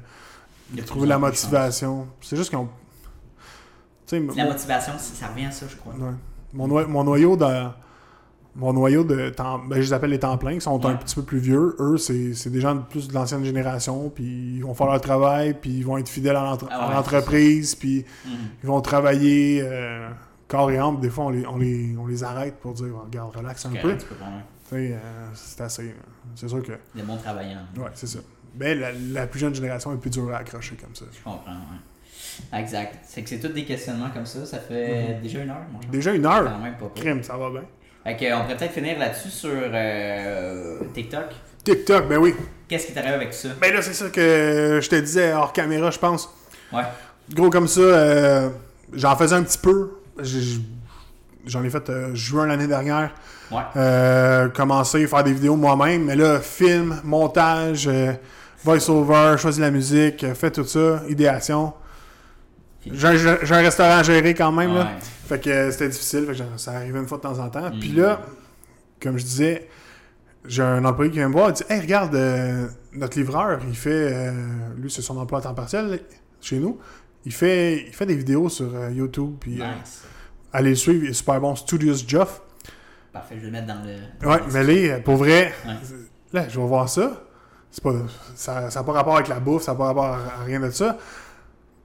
de 0.70 0.82
trouver 0.82 1.06
la 1.06 1.18
motivation. 1.18 2.06
C'est 2.22 2.36
juste 2.36 2.50
qu'on. 2.50 2.68
La 4.18 4.46
motivation, 4.46 4.92
ça 4.98 5.26
revient 5.28 5.46
à 5.46 5.50
ça, 5.50 5.66
je 5.68 5.76
crois. 5.76 5.94
ouais. 5.94 6.10
mon, 6.52 6.68
noy- 6.68 6.86
mon 6.86 7.04
noyau 7.04 7.36
dans, 7.36 7.72
mon 8.54 8.72
noyau 8.74 9.04
de 9.04 9.30
temps, 9.30 9.58
ben, 9.60 9.76
je 9.76 9.80
les 9.80 9.92
appelle 9.94 10.10
les 10.10 10.18
temps 10.18 10.36
pleins, 10.36 10.54
qui 10.54 10.60
sont 10.60 10.78
Ouais. 10.84 10.92
un 10.92 10.96
petit 10.96 11.14
peu 11.14 11.22
plus 11.22 11.38
vieux. 11.38 11.74
Eux, 11.78 11.96
c'est 11.96 12.48
des 12.50 12.60
gens 12.60 12.74
de 12.74 12.82
plus 12.82 13.08
de 13.08 13.14
l'ancienne 13.14 13.44
génération, 13.44 14.10
puis 14.14 14.56
ils 14.56 14.62
vont 14.62 14.74
faire 14.74 14.88
leur 14.88 15.00
travail, 15.00 15.54
puis 15.54 15.70
ils 15.70 15.84
vont 15.84 15.96
être 15.98 16.08
fidèles 16.08 16.36
à 16.36 16.42
Ah 16.70 16.88
ouais, 16.88 16.94
l'entreprise, 16.94 17.74
puis 17.74 18.04
Mhm. 18.26 18.32
ils 18.62 18.66
vont 18.66 18.80
travailler 18.82 19.60
euh, 19.64 20.08
corps 20.48 20.70
et 20.70 20.76
âme. 20.78 21.00
Des 21.00 21.08
fois, 21.08 21.24
on 21.26 21.30
les, 21.30 21.46
on 21.46 21.56
les, 21.56 21.96
on 21.98 22.06
les 22.06 22.22
arrête 22.24 22.56
pour 22.60 22.74
dire 22.74 22.94
regarde, 23.06 23.34
relax 23.34 23.64
un 23.66 23.70
peu. 23.70 23.96
euh, 24.92 24.98
c'est 25.34 25.60
assez. 25.62 25.94
C'est 26.34 26.48
sûr 26.48 26.62
que. 26.62 26.72
Des 26.94 27.02
bons 27.02 27.16
travaillants. 27.16 27.60
Ouais, 27.76 27.90
c'est 27.94 28.06
ça. 28.06 28.18
Mais 28.58 28.74
la, 28.74 28.92
la 28.92 29.26
plus 29.26 29.40
jeune 29.40 29.54
génération 29.54 29.94
est 29.94 29.96
plus 29.96 30.10
dure 30.10 30.30
à 30.34 30.38
accrocher 30.38 30.76
comme 30.76 30.94
ça. 30.94 31.06
Je 31.10 31.22
comprends, 31.24 31.52
ouais. 31.52 31.78
Exact. 32.54 32.96
C'est 33.04 33.22
que 33.22 33.28
c'est 33.28 33.38
tous 33.38 33.48
des 33.48 33.64
questionnements 33.64 34.10
comme 34.12 34.26
ça. 34.26 34.44
Ça 34.46 34.58
fait 34.58 35.18
déjà 35.22 35.40
une 35.40 35.50
heure, 35.50 35.56
cher. 35.80 35.90
Déjà 35.90 36.12
une 36.12 36.26
heure? 36.26 36.44
Quand 36.44 36.58
même 36.64 36.74
pas 36.74 36.86
pire. 36.94 37.04
Crime, 37.04 37.22
ça 37.22 37.36
va 37.36 37.50
bien. 37.50 37.62
Fait 38.04 38.16
que, 38.16 38.34
on 38.34 38.42
pourrait 38.42 38.56
peut-être 38.56 38.72
finir 38.72 38.98
là-dessus 38.98 39.30
sur 39.30 39.50
euh, 39.52 40.78
TikTok. 40.92 41.26
TikTok, 41.64 42.08
ben 42.08 42.18
oui. 42.18 42.34
Qu'est-ce 42.68 42.86
qui 42.88 42.92
t'arrive 42.92 43.12
avec 43.14 43.32
ça? 43.32 43.48
Ben 43.60 43.72
là, 43.72 43.80
c'est 43.82 43.94
ça 43.94 44.08
que 44.08 44.80
je 44.82 44.88
te 44.88 44.96
disais 44.96 45.32
hors 45.32 45.52
caméra, 45.52 45.90
je 45.90 45.98
pense. 45.98 46.28
Ouais. 46.72 46.82
Gros 47.32 47.50
comme 47.50 47.68
ça, 47.68 47.80
euh, 47.80 48.48
j'en 48.92 49.16
faisais 49.16 49.36
un 49.36 49.42
petit 49.42 49.58
peu. 49.58 49.92
J'ai- 50.20 50.60
J'en 51.44 51.64
ai 51.64 51.70
fait 51.70 51.90
euh, 51.90 52.14
juin 52.14 52.46
l'année 52.46 52.68
dernière. 52.68 53.10
Ouais. 53.50 53.62
Euh, 53.76 54.48
commencer 54.48 55.02
à 55.04 55.08
faire 55.08 55.24
des 55.24 55.32
vidéos 55.32 55.56
moi-même. 55.56 56.04
Mais 56.04 56.14
là, 56.14 56.38
film, 56.40 57.00
montage, 57.02 57.90
voice-over, 58.64 59.36
choisir 59.38 59.64
la 59.64 59.70
musique, 59.72 60.24
fait 60.34 60.50
tout 60.52 60.64
ça, 60.64 61.02
idéation. 61.08 61.72
J'ai 62.84 63.06
un 63.06 63.56
restaurant 63.58 63.98
à 63.98 64.02
gérer 64.02 64.34
quand 64.34 64.52
même. 64.52 64.74
Là. 64.74 64.92
Fait 65.28 65.40
que 65.40 65.50
euh, 65.50 65.70
c'était 65.70 65.88
difficile. 65.88 66.26
Fait 66.26 66.32
que 66.32 66.42
ça 66.56 66.72
arrivait 66.72 66.98
une 66.98 67.06
fois 67.06 67.18
de 67.18 67.22
temps 67.22 67.38
en 67.38 67.48
temps. 67.48 67.70
Puis 67.78 67.92
Mm. 67.92 67.96
là, 68.00 68.20
comme 69.00 69.18
je 69.18 69.24
disais, 69.24 69.68
j'ai 70.44 70.62
un 70.62 70.84
employé 70.84 71.10
qui 71.10 71.18
vient 71.18 71.28
me 71.28 71.32
voir. 71.32 71.50
Il 71.50 71.52
dit 71.54 71.62
Hey, 71.68 71.80
regarde, 71.80 72.14
euh, 72.14 72.66
notre 72.92 73.16
livreur, 73.18 73.60
il 73.68 73.76
fait. 73.76 73.90
euh, 74.12 74.32
lui, 74.76 74.90
c'est 74.90 75.02
son 75.02 75.16
emploi 75.18 75.38
à 75.38 75.42
temps 75.42 75.54
partiel 75.54 76.00
chez 76.40 76.58
nous. 76.58 76.78
Il 77.24 77.32
fait, 77.32 77.84
il 77.86 77.92
fait 77.94 78.06
des 78.06 78.16
vidéos 78.16 78.48
sur 78.48 78.74
euh, 78.74 78.90
YouTube. 78.90 79.36
Puis 79.38 79.52
Nice. 79.52 80.02
allez 80.52 80.70
le 80.70 80.76
suivre. 80.76 81.04
Il 81.04 81.10
est 81.10 81.14
super 81.14 81.40
bon. 81.40 81.54
Studios 81.54 81.94
Joff. 82.06 82.42
Parfait, 83.12 83.34
je 83.36 83.40
vais 83.40 83.46
le 83.46 83.52
mettre 83.52 83.66
dans 83.68 83.82
le. 83.84 84.28
Ouais, 84.28 84.40
mais 84.52 84.64
là, 84.88 84.98
pour 85.00 85.16
vrai, 85.16 85.52
Ouais. 85.66 85.74
là, 86.32 86.48
je 86.48 86.58
vais 86.58 86.66
voir 86.66 86.88
ça. 86.88 87.22
C'est 87.70 87.82
pas, 87.84 87.92
ça 88.34 88.68
n'a 88.74 88.82
pas 88.82 88.92
rapport 88.92 89.14
avec 89.14 89.28
la 89.28 89.38
bouffe, 89.40 89.62
ça 89.62 89.72
n'a 89.72 89.78
pas 89.78 89.84
rapport 89.84 90.04
à 90.04 90.44
rien 90.44 90.60
de 90.60 90.70
ça. 90.70 90.98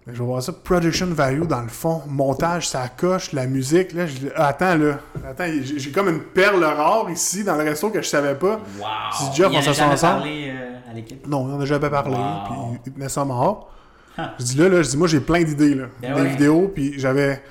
Mais 0.07 0.13
je 0.15 0.19
vais 0.19 0.25
voir 0.25 0.41
ça. 0.41 0.53
Production 0.53 1.07
value 1.07 1.43
dans 1.43 1.61
le 1.61 1.67
fond, 1.67 2.01
montage, 2.07 2.69
ça 2.69 2.87
coche, 2.87 3.33
la 3.33 3.45
musique. 3.45 3.91
Là, 3.91 4.07
je- 4.07 4.27
attends, 4.35 4.77
là. 4.77 4.99
Attends, 5.29 5.43
j'ai 5.61 5.91
comme 5.91 6.07
une 6.07 6.21
perle 6.21 6.63
rare 6.63 7.09
ici 7.11 7.43
dans 7.43 7.55
le 7.57 7.63
resto 7.65 7.89
que 7.89 8.01
je 8.01 8.07
savais 8.07 8.35
pas. 8.35 8.55
Wow! 8.79 8.85
Si 9.11 9.35
Jeff, 9.35 9.47
on 9.51 9.57
ensemble. 9.91 9.99
parlé 9.99 10.49
euh, 10.49 10.89
à 10.89 10.93
l'équipe. 10.93 11.27
Non, 11.27 11.39
on 11.39 11.55
en 11.55 11.59
a 11.59 11.65
jamais 11.65 11.89
parlé. 11.89 12.15
Wow. 12.15 12.45
Puis 12.45 12.81
il 12.87 12.93
tenait 12.93 13.09
ça 13.09 13.25
mort. 13.25 13.73
Ah. 14.17 14.33
Je 14.39 14.45
dis 14.45 14.55
là, 14.57 14.69
là, 14.69 14.81
je 14.81 14.89
dis 14.91 14.97
moi 14.97 15.07
j'ai 15.07 15.19
plein 15.19 15.43
d'idées 15.43 15.75
là. 15.75 15.85
Ben 16.01 16.15
des 16.15 16.21
ouais. 16.21 16.29
vidéos, 16.29 16.71
puis 16.73 16.97
j'avais. 16.97 17.43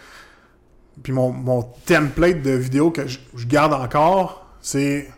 Puis 1.03 1.13
mon, 1.13 1.31
mon 1.31 1.63
template 1.85 2.41
de 2.43 2.53
vidéos 2.53 2.91
que 2.91 3.07
je, 3.07 3.19
je 3.37 3.47
garde 3.47 3.75
encore, 3.75 4.47
c'est. 4.63 5.09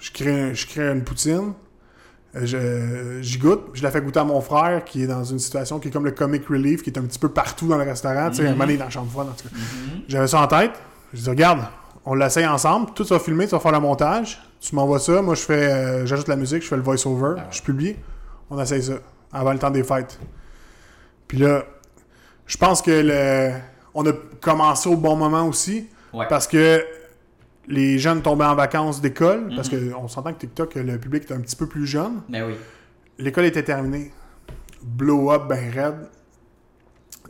Je 0.00 0.10
crée, 0.10 0.54
je 0.54 0.66
crée 0.66 0.90
une 0.92 1.02
poutine, 1.04 1.54
euh, 2.42 2.46
je- 3.18 3.22
j'y 3.22 3.38
goûte, 3.38 3.62
je 3.74 3.82
la 3.82 3.90
fais 3.90 4.00
goûter 4.00 4.20
à 4.20 4.24
mon 4.24 4.40
frère 4.40 4.84
qui 4.84 5.02
est 5.02 5.06
dans 5.06 5.24
une 5.24 5.38
situation 5.38 5.78
qui 5.78 5.88
est 5.88 5.90
comme 5.90 6.04
le 6.04 6.10
comic 6.12 6.46
relief, 6.48 6.82
qui 6.82 6.90
est 6.90 6.98
un 6.98 7.02
petit 7.02 7.18
peu 7.18 7.28
partout 7.28 7.68
dans 7.68 7.76
le 7.78 7.84
restaurant, 7.84 8.30
tu 8.30 8.36
sais, 8.36 8.42
un 8.42 8.44
Mhm. 8.46 8.50
moment 8.52 8.64
donné 8.64 8.76
dans 8.78 8.84
la 8.84 8.90
chambre 8.90 9.10
froide 9.10 9.28
en 9.28 9.32
tout 9.32 9.48
cas. 9.48 9.54
Mhm. 9.54 10.00
J'avais 10.08 10.26
ça 10.26 10.40
en 10.40 10.46
tête. 10.46 10.72
Je 11.12 11.20
dis, 11.22 11.28
regarde, 11.30 11.60
on 12.04 12.14
l'essaye 12.14 12.46
ensemble. 12.46 12.90
Tout 12.94 13.04
va 13.04 13.18
filmer, 13.18 13.44
tu 13.46 13.52
vas 13.52 13.60
faire 13.60 13.72
le 13.72 13.80
montage. 13.80 14.40
Tu 14.60 14.74
m'envoies 14.74 14.98
ça. 14.98 15.22
Moi, 15.22 15.34
je 15.34 15.42
fais, 15.42 15.72
euh, 15.72 16.06
j'ajoute 16.06 16.28
la 16.28 16.36
musique, 16.36 16.62
je 16.62 16.68
fais 16.68 16.76
le 16.76 16.82
voice-over. 16.82 17.34
Ah 17.36 17.40
ouais. 17.40 17.46
Je 17.50 17.62
publie. 17.62 17.96
On 18.50 18.60
essaye 18.60 18.82
ça. 18.82 18.94
Avant 19.32 19.52
le 19.52 19.58
temps 19.58 19.70
des 19.70 19.82
fêtes. 19.84 20.18
Puis 21.26 21.38
là, 21.38 21.64
je 22.46 22.56
pense 22.56 22.80
que 22.82 22.90
le, 22.90 23.52
on 23.94 24.06
a 24.06 24.12
commencé 24.40 24.88
au 24.88 24.96
bon 24.96 25.16
moment 25.16 25.46
aussi. 25.46 25.86
Ouais. 26.12 26.26
Parce 26.28 26.46
que 26.46 26.82
les 27.68 27.98
jeunes 27.98 28.22
tombaient 28.22 28.44
en 28.46 28.54
vacances 28.54 29.00
d'école. 29.00 29.46
Mhm. 29.50 29.56
Parce 29.56 29.68
qu'on 29.68 30.08
s'entend 30.08 30.32
que 30.32 30.38
TikTok, 30.40 30.74
le 30.76 30.98
public 30.98 31.24
est 31.30 31.34
un 31.34 31.40
petit 31.40 31.56
peu 31.56 31.66
plus 31.66 31.86
jeune. 31.86 32.22
Ben 32.28 32.44
oui. 32.46 32.54
L'école 33.18 33.44
était 33.44 33.62
terminée. 33.62 34.10
Blow 34.82 35.30
up, 35.32 35.42
ben 35.48 35.70
raide. 35.70 36.08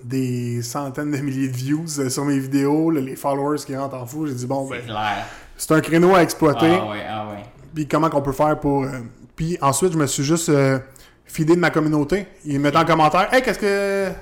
Des 0.05 0.63
centaines 0.63 1.11
de 1.11 1.17
milliers 1.19 1.49
de 1.49 1.57
views 1.57 1.99
euh, 1.99 2.09
sur 2.09 2.25
mes 2.25 2.39
vidéos, 2.39 2.91
les 2.93 3.17
followers 3.17 3.59
qui 3.67 3.77
rentrent 3.77 3.97
en 3.97 4.07
fou. 4.07 4.27
J'ai 4.29 4.35
dit, 4.35 4.47
bon, 4.47 4.69
C'est 4.71 4.79
ben, 4.79 4.85
clair. 4.87 5.27
c'est 5.57 5.73
un 5.73 5.81
créneau 5.81 6.15
à 6.15 6.23
exploiter. 6.23 6.79
Ah 6.81 6.89
ouais, 6.89 7.03
ah 7.09 7.29
ouais. 7.31 7.43
Puis 7.75 7.89
comment 7.89 8.09
qu'on 8.09 8.23
peut 8.23 8.33
faire 8.33 8.61
pour. 8.61 8.85
euh, 8.85 8.91
Puis 9.35 9.59
ensuite, 9.61 9.93
je 9.93 9.99
me 9.99 10.07
suis 10.07 10.23
juste 10.23 10.51
euh, 10.51 10.79
fidé 11.25 11.57
de 11.57 11.61
ma 11.61 11.71
communauté. 11.71 12.29
Ils 12.45 12.61
mettaient 12.61 12.77
en 12.79 12.85
commentaire, 12.85 13.33
hey, 13.35 13.43
qu'est-ce 13.43 13.59
que. 13.59 14.13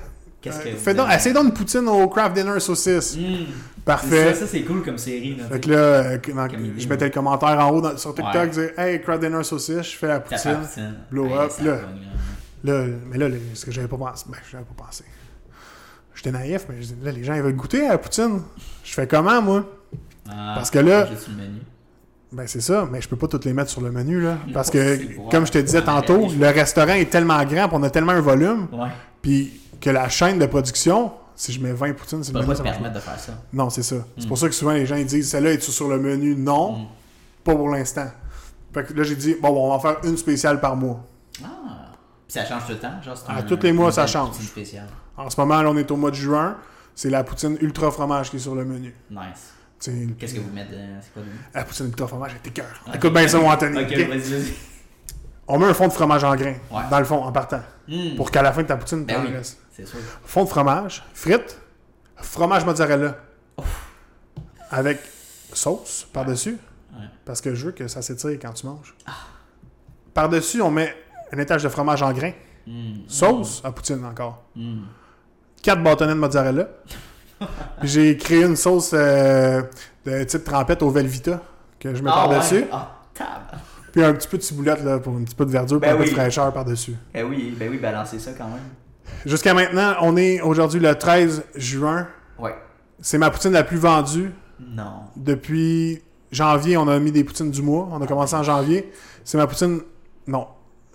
Qu'est-ce 0.41 0.59
que 0.59 0.69
fais 0.75 0.93
donc, 0.93 1.07
avez- 1.07 1.15
essaye 1.15 1.33
donc 1.33 1.45
une 1.45 1.53
poutine 1.53 1.87
au 1.87 2.07
craft 2.07 2.35
dinner 2.35 2.59
saucisse. 2.59 3.17
Hmm. 3.17 3.45
Parfait. 3.83 4.33
Ça, 4.33 4.41
ça, 4.41 4.47
c'est 4.47 4.61
cool 4.61 4.83
comme 4.83 4.97
série. 4.97 5.35
Là, 5.35 5.45
Fait 5.45 5.59
que 5.61 5.69
là, 5.69 5.77
euh, 5.77 6.17
dans- 6.33 6.47
je 6.77 6.87
mettais 6.87 7.05
le 7.05 7.11
commentaire 7.11 7.57
en 7.59 7.69
haut 7.71 7.81
dans- 7.81 7.97
sur 7.97 8.13
Tiktok, 8.13 8.33
Ouais. 8.35 8.47
dire 8.49 8.69
Hey, 8.79 9.01
craft 9.01 9.21
dinner 9.21 9.43
saucisse, 9.43 9.81
je 9.91 9.97
fais 9.97 10.07
la 10.07 10.19
poutine. 10.19 10.59
blow 11.09 11.25
Ouais, 11.27 11.37
up, 11.37 11.51
là. 11.63 11.77
là. 12.63 12.83
Mais 13.09 13.17
là, 13.17 13.29
là, 13.29 13.35
ce 13.53 13.65
que 13.65 13.71
j'avais 13.71 13.87
pas 13.87 13.97
pensé, 13.97 14.25
ben, 14.29 14.37
j'avais 14.51 14.63
pas 14.65 14.83
pensé. 14.85 15.03
J'étais 16.15 16.31
naïf, 16.31 16.65
mais 16.69 16.75
je 16.81 16.87
dis, 16.87 16.95
là, 17.03 17.11
les 17.11 17.23
gens, 17.23 17.33
ils 17.35 17.41
veulent 17.41 17.55
goûter 17.55 17.85
à 17.85 17.91
la 17.91 17.97
poutine. 17.97 18.41
Je 18.83 18.93
fais 18.93 19.07
comment, 19.07 19.41
moi? 19.41 19.65
Ah, 20.29 20.53
Parce 20.55 20.69
que 20.71 20.79
là- 20.79 21.07
juste 21.07 21.27
le 21.29 21.35
menu. 21.35 21.59
Ben, 22.31 22.45
c'est 22.47 22.59
ça, 22.61 22.87
mais 22.91 22.99
je 23.01 23.07
peux 23.07 23.15
pas 23.15 23.27
toutes 23.27 23.45
les 23.45 23.53
mettre 23.53 23.69
sur 23.69 23.81
le 23.81 23.91
menu, 23.91 24.19
là. 24.21 24.37
Parce 24.53 24.69
que, 24.69 24.99
comme 25.31 25.45
je 25.47 25.51
te 25.51 25.59
disais 25.59 25.81
tantôt, 25.83 26.27
le 26.37 26.47
restaurant 26.47 26.93
est 26.93 27.09
tellement 27.09 27.41
grand, 27.45 27.69
on 27.71 27.83
a 27.83 27.89
tellement 27.89 28.11
un 28.13 28.19
volume, 28.21 28.67
Ouais. 28.73 28.89
puis 29.21 29.61
que 29.79 29.89
la 29.89 30.09
chaîne 30.09 30.39
de 30.39 30.45
production, 30.45 31.11
si 31.35 31.53
je 31.53 31.61
mets 31.61 31.71
20 31.73 31.93
poutines, 31.93 32.23
c'est 32.23 32.33
le 32.33 32.41
menu, 32.41 32.55
pas 32.55 32.63
permettre 32.63 32.95
de 32.95 32.99
faire 32.99 33.19
ça. 33.19 33.33
Non, 33.53 33.69
c'est 33.69 33.83
ça. 33.83 33.95
C'est 34.17 34.25
Mm. 34.25 34.27
pour 34.27 34.37
ça 34.37 34.47
que 34.47 34.55
souvent, 34.55 34.71
les 34.71 34.85
gens, 34.85 34.95
ils 34.95 35.05
disent, 35.05 35.29
celle-là, 35.29 35.51
est-tu 35.53 35.71
sur 35.71 35.87
le 35.87 35.99
menu? 35.99 36.35
Non, 36.35 36.79
Mm. 36.79 36.85
pas 37.43 37.55
pour 37.55 37.69
l'instant. 37.69 38.07
Fait 38.73 38.83
que 38.85 38.93
là, 38.93 39.03
j'ai 39.03 39.15
dit, 39.15 39.35
bon, 39.41 39.49
bon, 39.53 39.65
on 39.65 39.69
va 39.69 39.75
en 39.75 39.79
faire 39.79 39.97
une 40.03 40.17
spéciale 40.17 40.59
par 40.59 40.75
mois. 40.75 41.03
Ah. 41.43 41.47
Puis 42.27 42.33
ça 42.33 42.45
change 42.45 42.65
tout 42.65 42.73
le 42.73 42.79
temps. 42.79 43.01
Genre, 43.01 43.15
un- 43.29 43.41
tous 43.43 43.59
les 43.63 43.71
mois, 43.71 43.91
ça 43.91 44.05
change. 44.07 44.35
En 45.15 45.29
ce 45.29 45.39
moment, 45.39 45.61
là, 45.61 45.69
on 45.69 45.77
est 45.77 45.89
au 45.89 45.95
mois 45.95 46.11
de 46.11 46.15
juin. 46.15 46.57
C'est 46.93 47.09
la 47.09 47.23
poutine 47.23 47.57
ultra 47.61 47.91
fromage 47.91 48.29
qui 48.31 48.37
est 48.37 48.39
sur 48.39 48.55
le 48.55 48.65
menu. 48.65 48.93
Nice. 49.09 49.53
Qu'est-ce 50.19 50.33
que 50.33 50.39
vous 50.39 50.51
mettez 50.53 50.73
euh, 50.73 50.97
C'est 51.01 51.13
quoi 51.13 51.21
le 51.21 51.27
menu? 51.29 51.39
La 51.53 51.63
poutine 51.63 51.85
ultra 51.85 52.07
fromage, 52.07 52.31
elle 52.43 52.51
cœur. 52.51 52.65
Ok. 52.87 52.95
Écoute 52.95 53.13
bien 53.13 53.27
ça, 53.27 53.39
mon 53.39 53.49
Anthony. 53.51 53.77
Ok? 53.77 53.91
vas-y, 53.91 54.07
vas-y. 54.07 54.53
On 55.47 55.57
met 55.57 55.65
un 55.65 55.73
fond 55.73 55.87
de 55.87 55.93
fromage 55.93 56.23
en 56.23 56.35
grain, 56.35 56.55
Ouais. 56.71 56.81
dans 56.91 56.99
le 56.99 57.05
fond, 57.05 57.23
en 57.23 57.31
partant. 57.31 57.61
Hmm. 57.87 58.15
Pour 58.15 58.31
qu'à 58.31 58.41
la 58.41 58.51
fin 58.51 58.63
de 58.63 58.67
ta 58.67 58.75
poutine, 58.75 59.05
Ben 59.05 59.21
oui. 59.25 59.31
sûr. 59.85 59.99
Fond 60.25 60.43
de 60.43 60.49
fromage, 60.49 61.03
frites, 61.13 61.57
fromage 62.17 62.65
mozzarella. 62.65 63.15
Avec 64.71 64.99
sauce 65.53 66.05
par-dessus. 66.11 66.57
Ouais. 66.93 67.05
Parce 67.25 67.39
que 67.41 67.55
je 67.55 67.67
veux 67.67 67.71
que 67.71 67.87
ça 67.87 68.01
s'étire 68.01 68.31
quand 68.41 68.51
tu 68.53 68.65
manges. 68.65 68.93
Par-dessus, 70.13 70.61
on 70.61 70.71
met 70.71 70.93
un 71.31 71.37
étage 71.37 71.63
de 71.63 71.69
fromage 71.69 72.01
en 72.03 72.11
grain. 72.11 72.31
Hmm. 72.65 72.95
Sauce 73.07 73.61
à 73.63 73.71
poutine 73.71 74.03
encore. 74.03 74.43
Hmm. 74.55 74.81
Quatre 75.63 75.81
bâtonnets 75.81 76.13
de 76.13 76.19
mozzarella. 76.19 76.67
J'ai 77.83 78.17
créé 78.17 78.43
une 78.43 78.55
sauce 78.57 78.91
euh, 78.93 79.61
de 80.05 80.23
type 80.25 80.43
trempette 80.43 80.81
au 80.81 80.89
Velvita 80.89 81.39
que 81.79 81.93
je 81.95 82.03
mets 82.03 82.09
Ah, 82.13 82.27
par-dessus. 82.27 82.55
ouais. 82.63 82.67
Ah. 82.71 82.91
Puis 83.97 84.05
un 84.05 84.13
petit 84.13 84.27
peu 84.27 84.37
de 84.37 84.43
ciboulette 84.43 84.83
là, 84.83 84.99
pour 84.99 85.15
un 85.15 85.23
petit 85.23 85.33
peu 85.33 85.43
de 85.43 85.49
verdure, 85.49 85.79
Ben 85.79 85.93
pour 85.93 86.01
un 86.01 86.03
peu 86.03 86.09
de 86.11 86.13
fraîcheur 86.15 86.53
par-dessus. 86.53 86.93
Ben 87.15 87.25
oui, 87.27 87.55
ben 87.57 87.67
oui, 87.71 87.79
balancer 87.79 88.19
ça 88.19 88.31
quand 88.37 88.47
même. 88.47 88.59
Jusqu'à 89.25 89.55
maintenant, 89.55 89.95
on 90.01 90.15
est 90.15 90.39
aujourd'hui 90.41 90.79
le 90.79 90.93
13 90.93 91.45
juin. 91.55 92.07
Ouais. 92.37 92.53
C'est 93.01 93.17
ma 93.17 93.31
poutine 93.31 93.53
la 93.53 93.63
plus 93.63 93.77
vendue 93.77 94.31
Non. 94.59 95.01
depuis 95.15 96.03
janvier. 96.31 96.77
On 96.77 96.87
a 96.87 96.99
mis 96.99 97.11
des 97.11 97.23
poutines 97.23 97.49
du 97.49 97.63
mois. 97.63 97.89
On 97.91 97.99
a 97.99 98.05
commencé 98.05 98.35
en 98.35 98.43
janvier. 98.43 98.91
C'est 99.23 99.39
ma 99.39 99.47
poutine. 99.47 99.81
Non, 100.27 100.45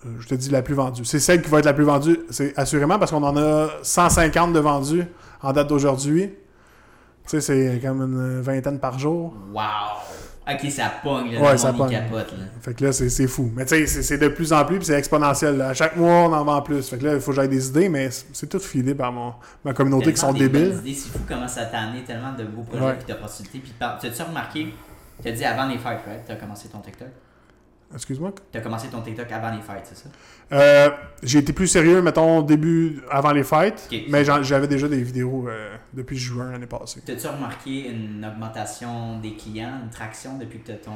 euh, 0.07 0.11
je 0.21 0.29
te 0.29 0.37
dis 0.37 0.51
la 0.51 0.63
plus 0.63 0.75
vendue. 0.77 1.05
C'est 1.05 1.19
celle 1.19 1.43
qui 1.43 1.51
va 1.51 1.59
être 1.59 1.65
la 1.65 1.75
plus 1.75 1.83
vendue, 1.83 2.21
c'est 2.31 2.57
assurément 2.57 3.01
parce 3.01 3.11
qu'on 3.11 3.25
en 3.25 3.37
a 3.37 3.69
150 3.83 4.53
de 4.53 4.61
vendus 4.61 5.03
en 5.43 5.53
date 5.53 5.67
d'aujourd'hui. 5.67 6.31
Tu 7.27 7.41
sais, 7.41 7.41
c'est 7.41 7.81
comme 7.83 8.01
une 8.03 8.41
vingtaine 8.43 8.79
par 8.79 8.97
jour. 8.97 9.35
Wow. 9.53 9.61
Ok, 10.51 10.71
ça 10.73 10.93
pogne, 11.03 11.33
là. 11.35 11.41
Ouais, 11.41 11.57
ça 11.57 11.73
pogne. 11.73 11.91
capote, 11.91 12.33
là. 12.33 12.45
Fait 12.61 12.75
que 12.75 12.85
là, 12.85 12.93
c'est 12.93 13.09
c'est 13.09 13.29
fou. 13.29 13.53
Mais 13.55 13.65
tu 13.65 13.77
sais, 13.77 13.87
c'est- 13.87 14.03
c'est 14.03 14.19
de 14.19 14.27
plus 14.29 14.53
en 14.53 14.65
plus, 14.65 14.77
puis 14.79 14.87
c'est 14.87 14.99
exponentiel. 14.99 15.57
là. 15.57 15.69
À 15.69 15.75
chaque 15.75 15.97
mois, 15.97 16.11
on 16.29 16.33
en 16.33 16.45
vend 16.45 16.61
plus. 16.63 16.89
Fait 16.89 16.99
que 16.99 17.05
là, 17.05 17.15
il 17.15 17.21
faut 17.21 17.31
que 17.31 17.37
j'aille 17.37 17.49
des 17.49 17.69
idées, 17.69 17.89
mais 17.89 18.11
c'est 18.11 18.49
tout 18.49 18.59
filé 18.59 18.93
par 18.95 19.13
mon, 19.13 19.35
ma 19.65 19.73
communauté 19.73 20.13
qui 20.13 20.19
sont 20.19 20.33
des 20.33 20.49
débiles. 20.49 20.79
idées. 20.81 20.95
C'est 20.95 21.11
fou 21.11 21.21
comment 21.29 21.47
ça 21.47 21.67
t'a 21.67 21.83
amené 21.83 22.03
tellement 22.03 22.33
de 22.37 22.43
beaux 22.45 22.63
projets 22.63 22.85
Ouais. 22.85 22.99
et 23.09 23.13
d'opportunités. 23.13 23.59
Puis 23.61 23.73
t'as-tu 23.79 24.23
remarqué, 24.23 24.75
tu 25.23 25.29
as 25.29 25.33
dit 25.33 25.45
avant 25.45 25.67
les 25.69 25.79
fêtes, 25.79 26.01
right? 26.07 26.23
T'as 26.27 26.35
commencé 26.37 26.69
ton 26.69 26.79
TikTok? 26.81 27.09
Excuse-moi? 27.95 28.33
Tu 28.51 28.59
as 28.59 28.61
commencé 28.61 28.89
ton 28.89 29.01
TikTok 29.03 29.31
avant 29.33 29.51
les 29.51 29.61
fêtes, 29.61 29.85
c'est 29.85 29.97
ça? 29.99 30.09
Euh, 30.53 30.91
j'ai 31.23 31.39
été 31.41 31.53
plus 31.53 31.67
sérieux, 31.67 32.01
mettons, 32.03 32.43
début, 32.43 33.01
avant 33.11 33.33
les 33.33 33.43
fêtes. 33.45 33.89
Ok. 33.93 33.99
Mais 34.09 34.25
j'avais 34.25 34.69
déjà 34.69 34.89
des 34.89 35.03
vidéos 35.03 35.47
euh, 35.49 35.77
depuis 35.93 36.17
juin 36.19 36.53
l'année 36.53 36.67
passée. 36.67 37.01
T'as-tu 37.05 37.27
remarqué 37.27 37.89
une 37.91 38.25
augmentation 38.25 39.19
des 39.21 39.35
clients, 39.35 39.81
une 39.85 39.91
traction 39.91 40.39
depuis 40.39 40.61
que 40.61 40.67
tu 40.67 40.73
as 40.73 40.77
ton 40.77 40.93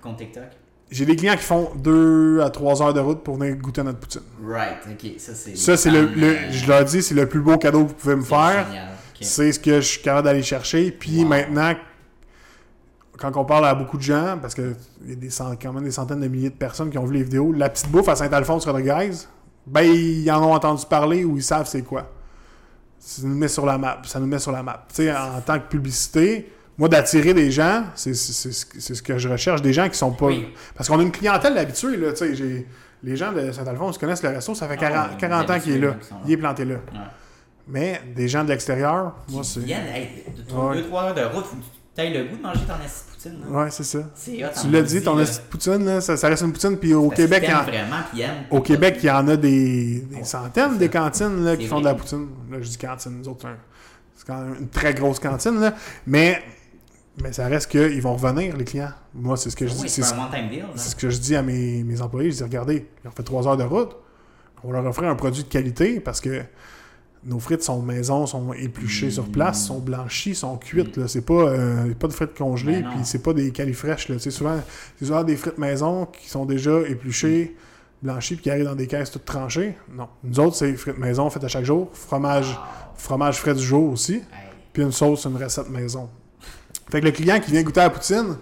compte 0.00 0.18
TikTok? 0.18 0.44
J'ai 0.90 1.04
des 1.04 1.16
clients 1.16 1.36
qui 1.36 1.42
font 1.42 1.70
2 1.76 2.40
à 2.40 2.48
3 2.48 2.82
heures 2.82 2.94
de 2.94 3.00
route 3.00 3.22
pour 3.22 3.36
venir 3.36 3.54
goûter 3.56 3.82
à 3.82 3.84
notre 3.84 3.98
poutine. 3.98 4.22
Right, 4.42 4.78
ok, 4.90 5.12
ça 5.18 5.34
c'est. 5.34 5.54
Ça, 5.54 5.76
c'est 5.76 5.90
le, 5.90 6.06
le- 6.06 6.50
Je 6.50 6.66
leur 6.66 6.82
dis, 6.84 7.02
c'est 7.02 7.14
le 7.14 7.26
plus 7.28 7.40
beau 7.40 7.58
cadeau 7.58 7.84
que 7.84 7.88
vous 7.88 7.94
pouvez 7.94 8.16
me 8.16 8.22
faire. 8.22 8.66
génial, 8.66 8.88
ok. 8.88 9.18
C'est 9.20 9.52
ce 9.52 9.60
que 9.60 9.74
je 9.82 9.86
suis 9.86 10.00
capable 10.02 10.24
d'aller 10.26 10.42
chercher. 10.42 10.90
Puis 10.90 11.18
Wow. 11.22 11.28
maintenant, 11.28 11.74
quand 13.18 13.36
on 13.36 13.44
parle 13.44 13.66
à 13.66 13.74
beaucoup 13.74 13.96
de 13.96 14.02
gens, 14.02 14.38
parce 14.40 14.54
qu'il 14.54 14.74
y 15.06 15.12
a 15.12 15.14
des, 15.16 15.28
quand 15.60 15.72
même 15.72 15.84
des 15.84 15.90
centaines 15.90 16.20
de 16.20 16.28
milliers 16.28 16.50
de 16.50 16.54
personnes 16.54 16.88
qui 16.90 16.98
ont 16.98 17.04
vu 17.04 17.14
les 17.14 17.22
vidéos, 17.24 17.52
la 17.52 17.68
petite 17.68 17.88
bouffe 17.90 18.08
à 18.08 18.16
Saint-Alphonse-Rodriguez, 18.16 19.10
ben 19.66 19.82
ils 19.82 20.30
en 20.30 20.42
ont 20.42 20.54
entendu 20.54 20.84
parler 20.88 21.24
ou 21.24 21.36
ils 21.36 21.42
savent 21.42 21.66
c'est 21.66 21.82
quoi. 21.82 22.10
Ça 22.98 23.22
nous 23.26 23.36
met 23.36 23.48
sur 23.48 23.64
la 23.66 23.76
map. 23.78 24.00
Ça 24.04 24.18
nous 24.20 24.26
met 24.26 24.38
sur 24.38 24.52
la 24.52 24.62
map. 24.62 24.84
Tu 24.88 24.96
sais, 24.96 25.12
en 25.16 25.40
tant 25.44 25.58
que 25.58 25.66
publicité, 25.68 26.50
moi, 26.76 26.88
d'attirer 26.88 27.34
des 27.34 27.50
gens, 27.50 27.84
c'est 27.94 28.14
ce 28.14 29.02
que- 29.02 29.18
je 29.18 29.28
recherche. 29.28 29.62
Des 29.62 29.72
gens 29.72 29.88
qui 29.88 29.96
sont 29.98 30.12
pas. 30.12 30.26
Oui. 30.26 30.48
Parce 30.76 30.88
qu'on 30.88 30.98
a 30.98 31.02
une 31.02 31.10
clientèle 31.12 31.56
habituée, 31.58 31.96
là. 31.96 32.10
Tu 32.12 32.18
sais, 32.18 32.34
j'ai- 32.36 32.66
les 33.02 33.16
gens 33.16 33.32
de 33.32 33.52
Saint-Alphonse 33.52 33.98
connaissent 33.98 34.22
le 34.22 34.30
resto, 34.30 34.54
ça 34.54 34.66
fait 34.68 34.74
Ah, 34.74 34.76
40, 34.76 35.10
ouais, 35.12 35.16
40 35.18 35.50
ans 35.50 35.60
qu'il 35.60 35.72
est 35.74 35.78
là. 35.78 35.94
Il 36.24 36.32
est 36.32 36.36
planté 36.36 36.64
là. 36.64 36.74
Ouais. 36.76 36.98
Mais 37.68 38.00
des 38.16 38.28
gens 38.28 38.42
de 38.44 38.48
l'extérieur, 38.48 39.14
moi, 39.28 39.42
c'est. 39.44 39.60
hey, 39.60 40.24
ton 40.48 40.70
Ouais. 40.70 40.76
2-3 40.82 41.02
heures 41.04 41.14
de 41.14 41.22
route, 41.22 41.44
faut 41.44 41.56
que 41.56 41.62
tu 41.94 42.00
aies 42.00 42.10
le 42.10 42.28
goût 42.30 42.36
de 42.36 42.42
manger 42.42 42.60
ton 42.66 42.74
assis 42.84 43.04
de 43.06 43.07
poutine. 43.18 43.40
là. 43.52 43.58
Ouais, 43.64 43.70
c'est 43.70 43.84
ça. 43.84 43.98
Tu 44.24 44.70
l'as 44.70 44.82
dit, 44.82 45.02
ton 45.02 45.16
là. 45.16 45.24
petite 45.24 45.42
poutine, 45.42 45.84
là, 45.84 46.00
ça, 46.00 46.16
ça 46.16 46.28
reste 46.28 46.42
une 46.42 46.52
poutine. 46.52 46.76
Puis 46.76 46.94
au 46.94 47.10
Québec, 47.10 47.42
il 47.46 47.50
y 47.50 47.54
en- 47.54 47.62
vraiment, 47.62 47.96
puis 48.12 48.22
au 48.50 48.60
Québec, 48.60 48.98
il 49.02 49.06
y 49.06 49.10
en 49.10 49.26
a 49.28 49.36
des, 49.36 50.00
des 50.00 50.18
Oh, 50.20 50.24
centaines 50.24 50.78
ça. 50.78 50.88
cantines 50.88 51.44
là, 51.44 51.56
qui 51.56 51.66
font 51.66 51.80
de 51.80 51.84
la 51.86 51.94
poutine. 51.94 52.28
Là, 52.50 52.58
je 52.60 52.68
dis 52.68 52.78
cantine, 52.78 53.18
nous 53.18 53.28
autres, 53.28 53.40
c'est 53.42 53.48
un- 53.48 53.56
c'est 54.16 54.26
quand 54.26 54.40
même 54.40 54.56
une 54.60 54.68
très 54.68 54.94
grosse 54.94 55.18
cantine. 55.18 55.60
Là. 55.60 55.74
Mais, 56.06 56.42
mais 57.22 57.32
ça 57.32 57.46
reste 57.46 57.70
qu'ils 57.70 58.00
vont 58.02 58.14
revenir, 58.16 58.56
les 58.56 58.64
clients. 58.64 58.90
Moi, 59.14 59.36
c'est 59.36 59.50
ce 59.50 59.56
que 59.56 59.66
je 59.66 59.72
dis. 59.72 59.82
Oui, 59.82 59.88
c'est 59.88 60.02
c'est 60.02 60.90
ce- 60.90 60.96
que 60.96 61.10
je 61.10 61.18
dis 61.18 61.34
à 61.36 61.42
mes, 61.42 61.82
mes 61.84 62.00
employés. 62.02 62.30
Je 62.30 62.36
dis, 62.36 62.42
regardez, 62.44 62.86
ils 63.04 63.08
ont 63.08 63.12
fait 63.12 63.22
trois 63.22 63.46
heures 63.48 63.56
de 63.56 63.64
route. 63.64 63.96
On 64.64 64.68
va 64.72 64.80
leur 64.80 64.86
offrir 64.90 65.08
un 65.08 65.14
produit 65.14 65.44
de 65.44 65.48
qualité 65.48 66.00
parce 66.00 66.20
que 66.20 66.42
nos 67.24 67.38
frites 67.40 67.62
sont 67.62 67.82
maison, 67.82 68.26
sont 68.26 68.52
épluchées 68.52 69.10
sur 69.10 69.24
place, 69.28 69.66
sont 69.66 69.80
blanchies, 69.80 70.34
sont 70.34 70.56
cuites. 70.56 70.96
Là. 70.96 71.08
C'est 71.08 71.24
pas, 71.24 71.34
euh, 71.34 71.92
pas 71.94 72.06
de 72.08 72.12
frites 72.12 72.36
congelées, 72.36 72.82
non. 72.82 72.90
puis 72.90 73.00
c'est 73.04 73.22
pas 73.22 73.32
des 73.32 73.52
souvent, 74.30 74.60
c'est 74.98 75.04
souvent 75.04 75.24
des 75.24 75.36
frites 75.36 75.58
maison 75.58 76.06
qui 76.06 76.28
sont 76.28 76.44
déjà 76.46 76.80
épluchées, 76.86 77.56
blanchies, 78.02 78.34
puis 78.34 78.44
qui 78.44 78.50
arrivent 78.50 78.66
dans 78.66 78.74
des 78.76 78.86
caisses 78.86 79.10
toutes 79.10 79.24
tranchées. 79.24 79.76
Non. 79.92 80.08
Nous 80.22 80.38
autres, 80.40 80.56
c'est 80.56 80.72
frites 80.74 80.98
maison 80.98 81.28
faites 81.30 81.44
à 81.44 81.48
chaque 81.48 81.64
jour. 81.64 81.90
Fromage, 81.92 82.50
Wow. 82.50 82.56
fromage 82.96 83.38
frais 83.38 83.54
du 83.54 83.62
jour 83.62 83.92
aussi. 83.92 84.14
Hey. 84.14 84.22
Puis 84.72 84.82
une 84.82 84.92
sauce, 84.92 85.24
une 85.24 85.36
recette 85.36 85.70
maison. 85.70 86.08
Fait 86.90 87.00
que 87.00 87.06
le 87.06 87.12
client 87.12 87.40
qui 87.40 87.50
vient 87.50 87.62
goûter 87.62 87.80
à 87.80 87.84
la 87.84 87.90
poutine, 87.90 88.36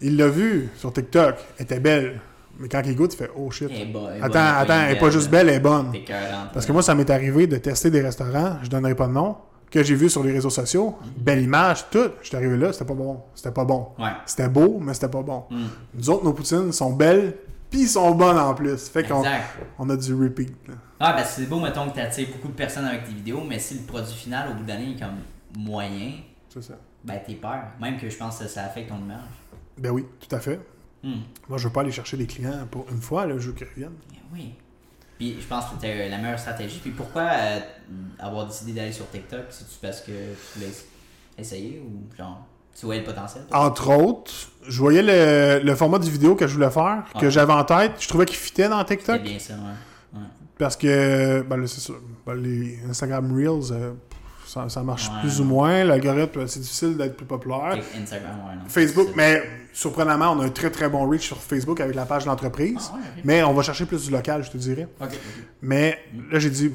il 0.00 0.16
l'a 0.16 0.28
vu 0.28 0.68
sur 0.76 0.92
TikTok, 0.92 1.36
elle 1.58 1.64
était 1.64 1.80
belle. 1.80 2.20
Mais 2.62 2.68
quand 2.68 2.80
il 2.86 2.94
goûte, 2.94 3.12
il 3.14 3.16
fait 3.16 3.30
Oh 3.36 3.50
shit. 3.50 3.68
Elle 3.70 3.80
est 3.82 3.86
bo- 3.86 4.06
elle 4.08 4.20
est 4.20 4.22
Attends, 4.22 4.32
bonne, 4.32 4.40
attends, 4.72 4.80
elle 4.86 4.96
est 4.96 5.00
pas 5.00 5.10
juste 5.10 5.28
belle, 5.30 5.48
elle 5.48 5.56
est 5.56 5.60
bonne. 5.60 5.92
Parce 6.54 6.64
que 6.64 6.70
moi, 6.72 6.82
ça 6.82 6.94
m'est 6.94 7.10
arrivé 7.10 7.46
de 7.48 7.56
tester 7.56 7.90
des 7.90 8.00
restaurants, 8.00 8.58
je 8.62 8.68
donnerai 8.70 8.94
pas 8.94 9.08
de 9.08 9.12
nom, 9.12 9.36
que 9.68 9.82
j'ai 9.82 9.96
vu 9.96 10.08
sur 10.08 10.22
les 10.22 10.32
réseaux 10.32 10.48
sociaux, 10.50 10.96
belle 11.16 11.42
image, 11.42 11.86
tout. 11.90 12.10
J'étais 12.22 12.36
arrivé 12.36 12.56
là, 12.56 12.72
c'était 12.72 12.84
pas 12.84 12.94
bon. 12.94 13.20
C'était 13.34 13.50
pas 13.50 13.64
bon. 13.64 13.88
Ouais. 13.98 14.10
C'était 14.26 14.48
beau, 14.48 14.78
mais 14.80 14.94
c'était 14.94 15.08
pas 15.08 15.22
bon. 15.22 15.44
Mm. 15.50 15.64
Nous 15.94 16.10
autres, 16.10 16.24
nos 16.24 16.32
poutines 16.32 16.70
sont 16.72 16.92
belles, 16.92 17.34
puis 17.68 17.86
sont 17.88 18.14
bonnes 18.14 18.38
en 18.38 18.54
plus. 18.54 18.88
Fait 18.88 19.02
qu'on 19.02 19.24
on 19.78 19.90
a 19.90 19.96
du 19.96 20.14
repeat. 20.14 20.54
là. 20.68 20.74
Ah, 21.00 21.14
ben 21.14 21.24
c'est 21.26 21.48
beau, 21.48 21.58
mettons, 21.58 21.88
que 21.90 21.94
tu 21.94 22.00
attires 22.00 22.28
beaucoup 22.32 22.46
de 22.48 22.52
personnes 22.52 22.84
avec 22.84 23.04
tes 23.04 23.12
vidéos, 23.12 23.40
mais 23.48 23.58
si 23.58 23.74
le 23.74 23.80
produit 23.80 24.14
final, 24.14 24.50
au 24.50 24.54
bout 24.54 24.64
d'année, 24.64 24.94
est 24.96 25.00
comme 25.00 25.16
moyen, 25.58 26.12
C'est 26.48 26.62
ça. 26.62 26.74
ben 27.02 27.18
t'es 27.26 27.34
peur. 27.34 27.58
Même 27.80 27.98
que 27.98 28.08
je 28.08 28.16
pense 28.16 28.38
que 28.38 28.46
ça 28.46 28.62
affecte 28.64 28.88
ton 28.90 28.98
image. 28.98 29.18
Ben 29.78 29.90
oui, 29.90 30.04
tout 30.20 30.36
à 30.36 30.38
fait. 30.38 30.60
Hmm. 31.02 31.20
Moi, 31.48 31.58
je 31.58 31.66
veux 31.66 31.72
pas 31.72 31.80
aller 31.80 31.92
chercher 31.92 32.16
des 32.16 32.26
clients 32.26 32.66
pour 32.70 32.86
une 32.90 33.00
fois, 33.00 33.26
là, 33.26 33.34
je 33.38 33.48
veux 33.48 33.52
qu'ils 33.54 33.66
reviennent. 33.68 33.96
Eh 34.12 34.16
Oui. 34.32 34.54
Puis 35.18 35.36
je 35.40 35.46
pense 35.46 35.66
que 35.66 35.70
c'était 35.74 36.08
la 36.08 36.18
meilleure 36.18 36.38
stratégie. 36.38 36.78
Puis 36.80 36.90
pourquoi 36.90 37.22
euh, 37.22 37.60
avoir 38.18 38.46
décidé 38.46 38.72
d'aller 38.72 38.92
sur 38.92 39.08
TikTok? 39.10 39.42
C'est-tu 39.50 39.70
parce 39.80 40.00
que 40.00 40.10
tu 40.12 40.58
voulais 40.58 40.72
essayer 41.38 41.80
ou 41.84 42.16
genre 42.16 42.44
tu 42.74 42.86
voyais 42.86 43.02
le 43.02 43.06
potentiel? 43.06 43.44
Entre 43.52 43.90
autres, 43.94 44.32
je 44.66 44.78
voyais 44.78 45.02
le, 45.02 45.64
le 45.64 45.74
format 45.76 45.98
du 46.00 46.10
vidéo 46.10 46.34
que 46.34 46.46
je 46.48 46.54
voulais 46.54 46.70
faire, 46.70 47.04
que 47.14 47.26
Ouais. 47.26 47.30
j'avais 47.30 47.52
en 47.52 47.64
tête. 47.64 47.92
Je 48.00 48.08
trouvais 48.08 48.24
qu'il 48.26 48.36
fitait 48.36 48.68
dans 48.68 48.82
TikTok. 48.84 49.22
bien 49.22 49.38
ça, 49.38 49.54
ouais. 49.54 50.18
ouais. 50.20 50.26
Parce 50.58 50.76
que, 50.76 51.42
ben 51.42 51.66
c'est. 51.66 51.92
Ben, 52.26 52.34
les 52.34 52.78
Instagram 52.88 53.32
Reels, 53.32 53.70
euh, 53.72 53.92
ça, 54.52 54.68
ça 54.68 54.82
marche 54.82 55.08
Ouais. 55.08 55.20
plus 55.22 55.40
ou 55.40 55.44
moins. 55.44 55.84
L'algorithme, 55.84 56.46
c'est 56.46 56.60
difficile 56.60 56.96
d'être 56.96 57.16
plus 57.16 57.26
populaire. 57.26 57.76
Instagram, 58.00 58.30
ouais, 58.48 58.54
non. 58.56 58.68
Facebook, 58.68 59.08
mais 59.16 59.42
surprenamment, 59.72 60.32
on 60.32 60.40
a 60.40 60.44
un 60.44 60.50
très 60.50 60.70
très 60.70 60.88
bon 60.88 61.08
reach 61.08 61.26
sur 61.26 61.38
Facebook 61.38 61.80
avec 61.80 61.94
la 61.94 62.04
page 62.04 62.24
de 62.24 62.28
l'entreprise. 62.28 62.90
Ah, 62.92 62.96
ouais. 62.96 63.22
Mais 63.24 63.42
on 63.42 63.54
va 63.54 63.62
chercher 63.62 63.86
plus 63.86 64.04
du 64.04 64.10
local, 64.10 64.44
je 64.44 64.50
te 64.50 64.56
dirais. 64.58 64.88
Mais 65.62 65.98
là, 66.30 66.38
j'ai 66.38 66.50
dit, 66.50 66.72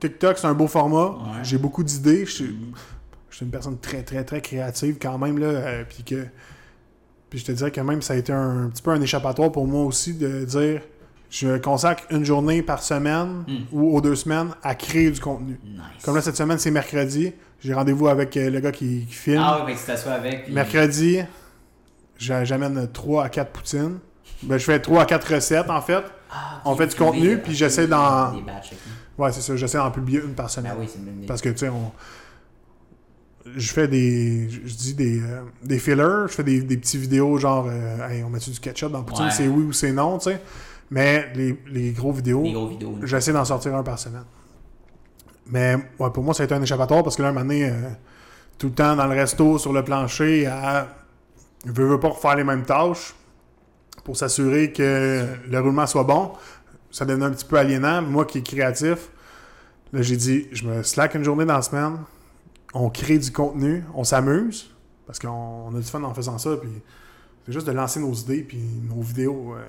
TikTok, 0.00 0.38
c'est 0.38 0.46
un 0.46 0.54
beau 0.54 0.66
format. 0.68 1.14
J'ai 1.42 1.58
beaucoup 1.58 1.82
d'idées. 1.82 2.26
Je 2.26 2.30
suis 2.30 2.44
Mhm. 2.44 2.72
je 3.30 3.36
suis 3.36 3.44
une 3.46 3.50
personne 3.52 3.78
très, 3.78 4.02
très, 4.02 4.24
très 4.24 4.40
créative 4.40 4.96
quand 5.00 5.16
même. 5.18 5.38
Là, 5.38 5.46
euh, 5.46 5.84
puis 5.88 6.02
que. 6.04 6.26
Puis 7.30 7.40
je 7.40 7.44
te 7.46 7.52
dirais 7.52 7.70
que 7.70 7.80
même 7.80 8.02
ça 8.02 8.12
a 8.14 8.16
été 8.16 8.32
un, 8.32 8.68
petit 8.72 8.82
peu 8.82 8.90
un 8.92 9.00
échappatoire 9.00 9.50
pour 9.50 9.66
moi 9.66 9.84
aussi 9.84 10.14
de 10.14 10.44
dire 10.44 10.82
je 11.30 11.58
consacre 11.58 12.04
une 12.10 12.24
journée 12.24 12.62
par 12.62 12.82
semaine 12.82 13.44
Mm. 13.48 13.54
ou 13.72 13.96
aux 13.96 14.00
deux 14.00 14.14
semaines 14.14 14.50
à 14.62 14.74
créer 14.74 15.10
du 15.10 15.20
contenu. 15.20 15.58
Nice. 15.64 15.80
Comme 16.04 16.14
là, 16.16 16.22
cette 16.22 16.36
semaine, 16.36 16.58
c'est 16.58 16.70
mercredi. 16.70 17.32
J'ai 17.60 17.74
rendez-vous 17.74 18.08
avec 18.08 18.36
euh, 18.36 18.50
le 18.50 18.60
gars 18.60 18.72
qui, 18.72 19.06
qui 19.06 19.14
filme. 19.14 19.42
Ah 19.44 19.62
fait 19.66 19.72
que 19.74 19.78
tu 19.78 19.84
t'assois 19.86 20.12
avec. 20.12 20.44
puis- 20.44 20.52
Mercredi, 20.54 21.18
j'a- 22.18 22.44
j'amène 22.44 22.88
3 22.92 23.24
à 23.24 23.28
4 23.28 23.50
poutines. 23.50 23.98
Ben, 24.42 24.58
je 24.58 24.64
fais 24.64 24.78
3 24.78 25.02
à 25.02 25.06
4 25.06 25.34
recettes 25.34 25.70
en 25.70 25.80
fait. 25.80 26.02
Ah, 26.30 26.60
on 26.64 26.76
fait 26.76 26.86
du 26.88 26.94
contenu, 26.96 27.38
puis 27.38 27.54
j'essaie 27.54 27.86
d'en- 27.86 28.32
Des 28.32 28.42
batchs, 28.42 28.72
ok. 28.72 28.78
Ouais, 29.24 29.32
c'est 29.32 29.40
ça. 29.40 29.56
J'essaie 29.56 29.78
d'en 29.78 29.90
publier 29.90 30.20
une 30.20 30.34
par 30.34 30.50
semaine. 30.50 30.72
Ben 30.74 30.80
oui, 30.80 30.88
c'est 30.92 30.98
une. 30.98 31.24
Parce 31.26 31.40
que, 31.40 31.48
tu 31.48 31.58
sais, 31.58 31.68
on... 31.70 31.92
je 33.56 33.72
fais 33.72 33.88
des. 33.88 34.48
Je 34.50 34.74
dis 34.74 34.94
des, 34.94 35.20
euh, 35.20 35.42
des 35.62 35.78
fillers, 35.78 36.26
je 36.28 36.32
fais 36.32 36.42
des, 36.44 36.60
des 36.62 36.76
petits 36.76 36.98
vidéos 36.98 37.38
genre, 37.38 37.66
euh, 37.70 38.08
Hey, 38.08 38.22
on 38.24 38.28
met 38.30 38.38
du 38.40 38.50
ketchup 38.60 38.90
dans 38.92 38.98
la 38.98 39.04
poutine, 39.04 39.26
Ouais. 39.26 39.30
c'est 39.30 39.46
oui 39.48 39.64
ou 39.64 39.72
c'est 39.72 39.92
non, 39.92 40.18
tu 40.18 40.30
sais. 40.30 40.40
Mais 40.90 41.32
les, 41.34 41.60
les 41.68 41.92
gros 41.92 42.12
vidéos, 42.12 42.42
gros 42.42 42.70
j'essaie 43.02 43.32
d'en 43.32 43.44
sortir 43.44 43.74
un 43.74 43.82
par 43.82 43.98
semaine. 43.98 44.24
Mais 45.46 45.76
ouais, 45.98 46.10
pour 46.10 46.22
moi, 46.22 46.34
ça 46.34 46.42
a 46.42 46.46
été 46.46 46.54
un 46.54 46.62
échappatoire 46.62 47.02
parce 47.02 47.16
que 47.16 47.22
là, 47.22 47.28
un 47.28 47.32
moment 47.32 47.44
donné, 47.44 47.68
euh, 47.68 47.90
tout 48.58 48.68
le 48.68 48.74
temps 48.74 48.96
dans 48.96 49.06
le 49.06 49.14
resto, 49.14 49.58
sur 49.58 49.72
le 49.72 49.84
plancher, 49.84 50.46
à. 50.46 50.88
Veux, 51.64 51.86
veux 51.86 51.98
pas 51.98 52.08
refaire 52.08 52.36
les 52.36 52.44
mêmes 52.44 52.64
tâches 52.64 53.14
pour 54.04 54.16
s'assurer 54.16 54.72
que 54.72 55.26
le 55.48 55.60
roulement 55.60 55.86
soit 55.86 56.04
bon. 56.04 56.32
Ça 56.92 57.04
devenait 57.04 57.26
un 57.26 57.30
petit 57.30 57.44
peu 57.44 57.56
aliénant. 57.56 58.02
Moi 58.02 58.24
qui 58.24 58.38
est 58.38 58.46
créatif, 58.46 59.10
là, 59.92 60.02
j'ai 60.02 60.16
dit, 60.16 60.46
je 60.52 60.64
me 60.64 60.82
slack 60.82 61.14
une 61.14 61.24
journée 61.24 61.44
dans 61.44 61.56
la 61.56 61.62
semaine, 61.62 61.98
on 62.72 62.90
crée 62.90 63.18
du 63.18 63.32
contenu, 63.32 63.84
on 63.94 64.04
s'amuse, 64.04 64.70
parce 65.06 65.18
qu'on 65.18 65.28
on 65.28 65.74
a 65.74 65.78
du 65.78 65.86
fun 65.86 66.02
en 66.02 66.14
faisant 66.14 66.38
ça, 66.38 66.56
puis 66.56 66.70
c'est 67.44 67.52
juste 67.52 67.66
de 67.66 67.72
lancer 67.72 68.00
nos 68.00 68.12
idées, 68.12 68.42
puis 68.42 68.58
nos 68.58 69.02
vidéos, 69.02 69.54
euh, 69.54 69.64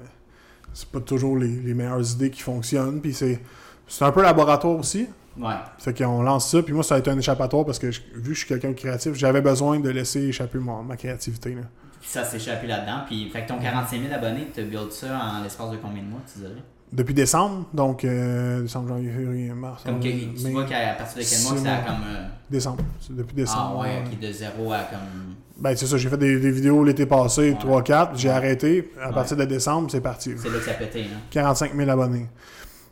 c'est 0.74 0.90
pas 0.90 1.00
toujours 1.00 1.38
les, 1.38 1.48
les 1.48 1.74
meilleures 1.74 2.12
idées 2.14 2.30
qui 2.30 2.42
fonctionnent, 2.42 3.02
puis 3.02 3.14
c'est 3.14 3.40
c'est 3.88 4.04
un 4.06 4.12
peu 4.12 4.22
laboratoire 4.22 4.78
aussi. 4.78 5.08
Ouais. 5.40 5.54
Fait 5.78 5.96
qu'on 5.98 6.22
lance 6.24 6.50
ça, 6.52 6.62
puis 6.64 6.74
moi, 6.74 6.84
ça 6.84 6.96
a 6.96 6.98
été 6.98 7.10
un 7.12 7.18
échappatoire 7.18 7.64
parce 7.66 7.80
que 7.80 7.92
je- 7.92 8.02
vu 8.16 8.22
que 8.30 8.34
je 8.34 8.40
suis 8.40 8.48
quelqu'un 8.48 8.70
de 8.70 8.74
créatif, 8.74 9.14
j'avais 9.14 9.40
besoin 9.42 9.80
de 9.80 9.90
laisser 9.90 10.22
échapper 10.24 10.58
ma 10.60 10.98
créativité. 10.98 11.54
Là. 11.56 11.62
Puis 12.02 12.10
ça 12.10 12.24
s'est 12.24 12.38
échappé 12.38 12.68
là-dedans. 12.68 13.02
Puis, 13.08 13.30
fait 13.30 13.44
que 13.44 13.48
ton 13.48 13.60
45 13.60 14.02
000 14.02 14.14
abonnés, 14.14 14.48
tu 14.54 14.62
as 14.62 14.64
build 14.64 14.92
ça 14.92 15.18
en 15.20 15.44
l'espace 15.44 15.70
de 15.72 15.78
combien 15.78 16.02
de 16.04 16.08
mois, 16.08 16.20
tu 16.32 16.40
dirais? 16.40 16.52
Depuis 16.94 17.14
décembre, 17.14 17.66
donc 17.74 18.06
euh, 18.06 18.62
décembre, 18.62 18.88
janvier, 18.88 19.12
février, 19.12 19.50
mars, 19.54 19.84
Comme 19.84 20.00
que, 20.00 20.04
tu 20.08 20.44
mai, 20.44 20.52
vois 20.52 20.64
qu'à 20.64 20.94
partir 20.94 21.18
de 21.22 21.28
quel 21.30 21.42
mois 21.44 21.52
que 21.54 21.60
ça 21.60 21.76
a 21.76 21.82
comme. 21.82 22.04
euh, 22.08 22.28
décembre. 22.50 22.84
Depuis 23.10 23.34
ah 23.34 23.42
décembre. 23.42 23.80
ouais, 23.80 23.88
ouais. 23.88 24.04
ok, 24.14 24.20
de 24.20 24.32
zéro 24.32 24.72
à 24.72 24.80
comme. 24.84 25.36
Ben, 25.58 25.76
c'est 25.76 25.86
ça, 25.86 25.98
j'ai 25.98 26.08
fait 26.10 26.18
des, 26.18 26.40
des 26.40 26.52
vidéos 26.52 26.84
l'été 26.86 27.06
passé, 27.06 27.52
Ouais. 27.52 27.58
3-4, 27.82 28.12
j'ai 28.16 28.30
Ouais. 28.30 28.34
arrêté. 28.36 28.94
À 29.02 29.10
Ouais. 29.10 29.14
partir 29.14 29.36
de 29.36 29.44
décembre, 29.44 29.90
c'est 29.92 30.00
parti. 30.00 30.34
C'est 30.38 30.48
là 30.50 30.60
que 30.60 30.64
ça 30.66 30.72
a 30.72 30.74
pété, 30.76 31.02
hein. 31.04 31.20
45 31.30 31.76
000 31.76 31.90
abonnés. 31.90 32.28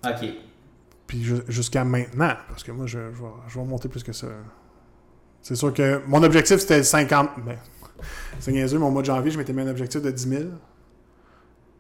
Ok. 0.06 0.28
Puis 1.08 1.24
ju- 1.24 1.44
jusqu'à 1.48 1.86
maintenant, 1.86 2.34
parce 2.50 2.64
que 2.64 2.72
moi, 2.74 2.88
je, 2.88 2.98
je 3.14 3.22
vais, 3.22 3.30
je 3.48 3.60
vais 3.60 3.66
monter 3.66 3.88
plus 3.88 4.04
que 4.04 4.12
ça. 4.12 4.28
C'est 5.42 5.56
sûr 5.56 5.74
que 5.74 6.02
mon 6.08 6.22
objectif, 6.24 6.58
c'était 6.58 6.84
50... 6.84 7.30
Ben, 7.46 7.56
c'est 8.40 8.52
niaiseux, 8.52 8.78
au 8.82 8.90
mois 8.92 9.04
de 9.04 9.08
janvier, 9.08 9.32
je 9.32 9.38
m'étais 9.38 9.54
mis 9.54 9.62
un 9.62 9.68
objectif 9.70 10.02
de 10.02 10.12
10 10.12 10.28
000. 10.30 10.44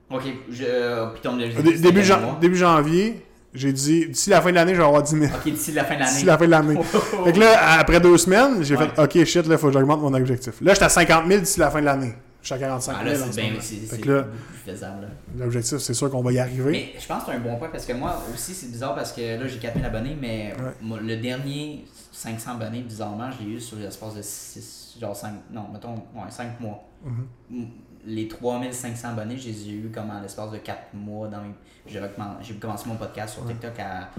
Ok, 0.10 0.24
je. 0.50 0.64
euh, 0.68 1.08
Puis 1.08 1.22
ton 1.22 1.34
objectif, 1.34 1.82
début, 1.82 2.04
jan- 2.04 2.38
début 2.40 2.56
janvier, 2.58 3.26
j'ai 3.54 3.74
dit, 3.74 4.08
d'ici 4.08 4.30
la 4.30 4.42
fin 4.42 4.50
de 4.52 4.56
l'année, 4.56 4.74
je 4.74 4.80
vais 4.80 4.86
avoir 4.88 5.02
10 5.02 5.12
000. 5.20 5.26
Ok, 5.36 5.52
d'ici 5.52 5.72
la 5.72 5.84
fin 5.84 5.96
de 5.96 6.00
l'année. 6.02 6.12
D'ici 6.12 6.26
la 6.26 6.38
fin 6.38 6.46
de 6.46 6.52
l'année. 6.52 6.80
Fait 7.26 7.34
que 7.34 7.40
là, 7.40 7.80
après 7.80 8.00
deux 8.00 8.18
semaines, 8.18 8.64
j'ai 8.64 8.76
Ouais. 8.76 8.88
fait 8.96 9.02
OK, 9.22 9.26
shit, 9.26 9.48
là, 9.48 9.58
faut 9.58 9.68
que 9.68 9.74
j'augmente 9.74 10.02
mon 10.02 10.14
objectif. 10.14 10.54
Là, 10.62 10.74
j'étais 10.74 10.86
à 10.86 10.90
50 10.90 11.28
000 11.28 11.40
d'ici 11.42 11.60
la 11.60 11.72
fin 11.72 11.80
de 11.80 11.86
l'année. 11.86 12.14
Je 12.42 12.48
suis 12.48 12.54
à 12.56 12.60
45 12.60 12.96
Ah, 13.00 13.04
000 13.04 13.16
là, 13.16 13.22
en 13.22 13.26
c'est 13.26 13.32
ce 13.32 13.36
bien, 13.42 13.52
c'est 13.60 14.06
là, 14.06 14.26
faisable. 14.64 15.02
là. 15.02 15.08
l'objectif, 15.46 15.78
c'est 15.80 15.96
sûr 15.96 16.12
qu'on 16.12 16.22
va 16.22 16.32
y 16.32 16.38
arriver. 16.38 16.72
Mais 16.72 16.94
je 17.02 17.08
pense 17.08 17.24
que 17.24 17.32
c'est 17.32 17.38
un 17.38 17.40
bon 17.40 17.56
point 17.58 17.70
parce 17.72 17.86
que 17.88 17.94
moi 17.94 18.22
aussi, 18.32 18.54
c'est 18.54 18.70
bizarre 18.72 18.94
parce 18.94 19.12
que 19.14 19.22
là, 19.22 19.48
j'ai 19.48 19.58
4000 19.58 19.84
abonnés, 19.84 20.16
mais 20.22 20.54
Ouais. 20.60 20.72
moi, 20.84 21.00
le 21.02 21.18
dernier 21.18 21.86
500 22.12 22.52
abonnés, 22.62 22.82
bizarrement, 22.82 23.32
je 23.32 23.44
l'ai 23.44 23.54
eu 23.54 23.60
sur 23.60 23.78
l'espace 23.78 24.14
de 24.14 24.22
6, 24.22 24.98
genre 25.02 25.16
5, 25.16 25.32
non, 25.52 25.66
mettons, 25.74 25.96
ouais, 25.96 26.30
5 26.30 26.60
mois. 26.60 26.84
Mhm. 27.04 27.26
M- 27.52 27.68
Les 28.06 28.28
3500 28.28 29.10
abonnés, 29.10 29.38
je 29.38 29.48
les 29.50 29.70
ai 29.70 29.72
eu 29.74 29.92
comme 29.94 30.12
en 30.12 30.22
l'espace 30.22 30.52
de 30.52 30.58
4 30.58 30.94
mois. 30.94 31.28
dans 31.28 31.42
mes- 31.42 31.56
J'ai 31.88 32.00
recommen- 32.00 32.60
commencé 32.60 32.88
mon 32.88 32.96
podcast 32.96 33.34
sur 33.36 33.46
TikTok 33.48 33.80
à 33.80 34.10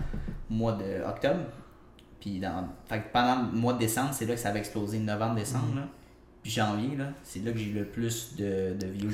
mois 0.51 0.73
de 0.73 1.05
octobre. 1.09 1.41
Puis 2.21 2.39
dans... 2.41 2.69
fait 2.89 2.99
que 3.01 3.13
pendant 3.13 3.43
le 3.53 3.57
mois 3.57 3.75
de 3.75 3.79
décembre, 3.79 4.11
c'est 4.13 4.27
là 4.27 4.35
que 4.35 4.41
ça 4.41 4.49
avait 4.49 4.59
explosé, 4.61 4.99
novembre-décembre. 4.99 5.77
Là. 5.77 5.83
Puis 6.43 6.51
janvier, 6.53 6.97
là, 6.97 7.07
c'est 7.23 7.45
là 7.45 7.53
que 7.53 7.59
j'ai 7.59 7.71
eu 7.71 7.75
le 7.75 7.85
plus 7.87 8.35
de, 8.37 8.75
de 8.79 8.87
views. 8.87 9.11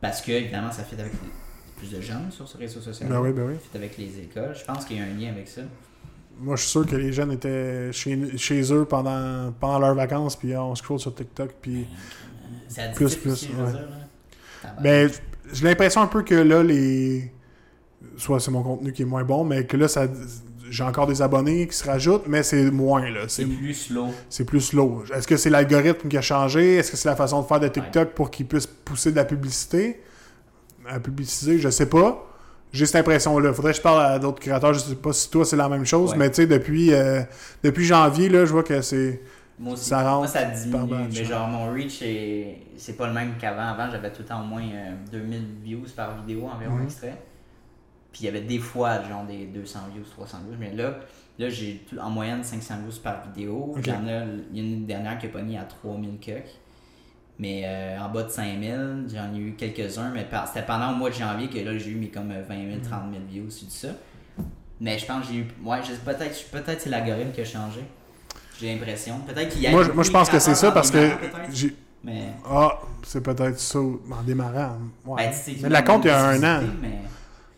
Parce 0.00 0.20
que, 0.20 0.32
évidemment, 0.32 0.70
ça 0.72 0.82
fait 0.84 1.00
avec 1.00 1.12
plus 1.78 1.90
de 1.90 2.00
jeunes 2.00 2.30
sur 2.30 2.46
ce 2.46 2.56
réseau 2.58 2.80
social. 2.80 3.08
Ben 3.08 3.20
oui, 3.20 3.32
ben 3.32 3.46
oui. 3.46 3.54
fait 3.72 3.78
avec 3.78 3.96
les 3.96 4.20
écoles. 4.20 4.54
Je 4.54 4.64
pense 4.64 4.84
qu'il 4.84 4.98
y 4.98 5.00
a 5.00 5.04
un 5.04 5.14
lien 5.14 5.30
avec 5.30 5.48
ça. 5.48 5.62
Moi, 6.38 6.56
je 6.56 6.62
suis 6.62 6.70
sûr 6.70 6.86
que 6.86 6.96
les 6.96 7.12
jeunes 7.12 7.32
étaient 7.32 7.92
chez, 7.92 8.36
chez 8.36 8.72
eux 8.72 8.84
pendant, 8.84 9.52
pendant 9.52 9.78
leurs 9.78 9.94
vacances, 9.94 10.36
puis 10.36 10.54
on 10.56 10.74
scroll 10.74 10.98
sur 10.98 11.14
TikTok, 11.14 11.54
puis... 11.62 11.86
Plus, 12.94 13.16
plus, 13.16 13.32
aussi, 13.32 13.48
ouais. 13.48 13.72
Tabarnak. 14.62 14.82
Ben, 14.82 15.10
j'ai 15.52 15.64
l'impression 15.64 16.00
un 16.02 16.06
peu 16.06 16.22
que 16.22 16.34
là, 16.34 16.62
les... 16.62 17.30
Soit 18.16 18.40
c'est 18.40 18.50
mon 18.50 18.62
contenu 18.62 18.92
qui 18.92 19.02
est 19.02 19.06
moins 19.06 19.24
bon, 19.24 19.44
mais 19.44 19.66
que 19.66 19.76
là, 19.76 19.88
ça... 19.88 20.06
j'ai 20.70 20.84
encore 20.84 21.06
des 21.06 21.20
abonnés 21.22 21.66
qui 21.66 21.76
se 21.76 21.84
rajoutent, 21.84 22.26
mais 22.26 22.42
c'est 22.42 22.70
moins, 22.70 23.08
là. 23.10 23.20
c'est 23.28 23.44
plus 23.44 23.74
slow. 23.74 24.08
c'est 24.28 24.44
plus 24.44 24.60
slow. 24.60 25.04
Est-ce 25.14 25.26
que 25.26 25.36
c'est 25.36 25.50
l'algorithme 25.50 26.08
qui 26.08 26.16
a 26.16 26.22
changé? 26.22 26.76
Est-ce 26.76 26.90
que 26.90 26.96
c'est 26.96 27.08
la 27.08 27.16
façon 27.16 27.42
de 27.42 27.46
faire 27.46 27.60
de 27.60 27.68
TikTok 27.68 28.10
pour 28.10 28.30
qu'il 28.30 28.46
puisse 28.46 28.66
pousser 28.66 29.10
de 29.10 29.16
la 29.16 29.24
publicité? 29.24 30.00
À 30.86 31.00
publiciser, 31.00 31.58
je 31.58 31.70
sais 31.70 31.86
pas. 31.88 32.26
J'ai 32.72 32.86
cette 32.86 32.96
impression-là. 32.96 33.52
Faudrait 33.52 33.70
que 33.72 33.78
je 33.78 33.82
parle 33.82 34.04
à 34.04 34.18
d'autres 34.18 34.40
créateurs. 34.40 34.74
Je 34.74 34.80
sais 34.80 34.94
pas 34.96 35.12
si 35.12 35.30
toi 35.30 35.44
c'est 35.44 35.56
la 35.56 35.68
même 35.68 35.86
chose, 35.86 36.10
Ouais. 36.10 36.16
mais 36.18 36.28
tu 36.30 36.36
sais, 36.42 36.46
depuis, 36.46 36.92
euh, 36.92 37.22
depuis 37.62 37.84
janvier, 37.84 38.28
là, 38.28 38.44
je 38.44 38.52
vois 38.52 38.64
que 38.64 38.82
c'est. 38.82 39.22
Moi 39.58 39.74
aussi. 39.74 39.84
Ça 39.84 40.02
rentre 40.02 40.18
Moi, 40.18 40.26
ça 40.28 40.44
diminue. 40.46 41.08
Mais 41.12 41.24
genre, 41.24 41.46
mon 41.48 41.72
reach, 41.72 42.02
est- 42.02 42.58
c'est 42.76 42.96
pas 42.96 43.06
le 43.06 43.12
même 43.12 43.34
qu'avant. 43.40 43.68
Avant, 43.68 43.90
j'avais 43.90 44.10
tout 44.10 44.22
le 44.22 44.28
temps 44.28 44.40
au 44.42 44.44
moins 44.46 44.62
euh, 44.62 44.94
2000 45.12 45.44
views 45.62 45.86
par 45.94 46.16
vidéo 46.22 46.48
environ 46.48 46.74
Mhm. 46.76 46.84
extrait. 46.84 47.16
Puis 48.12 48.22
il 48.22 48.26
y 48.26 48.28
avait 48.28 48.42
des 48.42 48.58
fois, 48.58 49.02
genre, 49.08 49.24
des 49.24 49.46
200 49.46 49.80
views, 49.92 50.04
300 50.04 50.38
views. 50.46 50.56
Mais 50.58 50.72
là, 50.72 50.94
là 51.38 51.48
j'ai 51.48 51.84
tout- 51.88 51.98
en 51.98 52.10
moyenne 52.10 52.42
500 52.42 52.74
views 52.84 53.00
par 53.02 53.22
vidéo. 53.28 53.74
Ok. 53.76 53.86
Il 53.86 53.92
y 53.92 53.96
en 53.96 54.06
a, 54.08 54.24
il 54.52 54.58
y 54.58 54.60
en 54.60 54.64
a 54.64 54.76
une 54.76 54.86
dernière 54.86 55.18
qui 55.18 55.26
a 55.26 55.28
pogné 55.30 55.58
à 55.58 55.64
3000 55.64 56.18
cucks. 56.18 56.60
Mais 57.38 57.62
euh, 57.64 57.98
en 58.00 58.10
bas 58.10 58.22
de 58.24 58.28
5000, 58.28 59.06
j'en 59.12 59.34
ai 59.34 59.38
eu 59.38 59.54
quelques-uns. 59.54 60.10
Mais 60.10 60.26
c'était 60.46 60.64
pendant 60.66 60.90
le 60.92 60.96
mois 60.98 61.10
de 61.10 61.14
janvier 61.16 61.48
que 61.48 61.58
là, 61.58 61.76
j'ai 61.78 61.90
eu 61.90 61.96
mes 61.96 62.08
comme 62.08 62.30
euh, 62.30 62.42
20 62.48 62.70
000, 62.70 62.80
30 62.82 63.10
000 63.12 63.22
views 63.28 63.50
sur 63.50 63.68
ça. 63.70 63.88
Mais 64.80 64.98
je 64.98 65.06
pense 65.06 65.26
que 65.26 65.32
j'ai 65.32 65.38
eu. 65.40 65.46
Ouais, 65.64 65.78
peut-être 66.04 66.80
c'est 66.80 66.90
l'algorithme 66.90 67.32
qui 67.32 67.40
a 67.40 67.44
changé. 67.44 67.80
J'ai 68.60 68.72
l'impression. 68.74 69.18
Peut-être 69.26 69.48
qu'il 69.50 69.62
y 69.62 69.66
a. 69.66 69.70
Moi, 69.70 69.84
moi, 69.94 70.04
je 70.04 70.10
pense 70.10 70.28
que 70.28 70.38
c'est 70.38 70.54
ça 70.54 70.70
parce 70.72 70.90
que. 70.90 71.10
Mais. 72.04 72.28
Ah, 72.48 72.78
c'est 73.02 73.22
peut-être 73.22 73.58
ça 73.58 73.78
en 73.78 74.22
démarrant. 74.26 74.76
Ouais. 75.06 75.30
Ben, 75.46 75.54
mais 75.62 75.68
la 75.70 75.82
compte, 75.82 76.04
il 76.04 76.08
y 76.08 76.10
a 76.10 76.26
un 76.26 76.42
an. 76.42 76.62
Mais... 76.80 77.00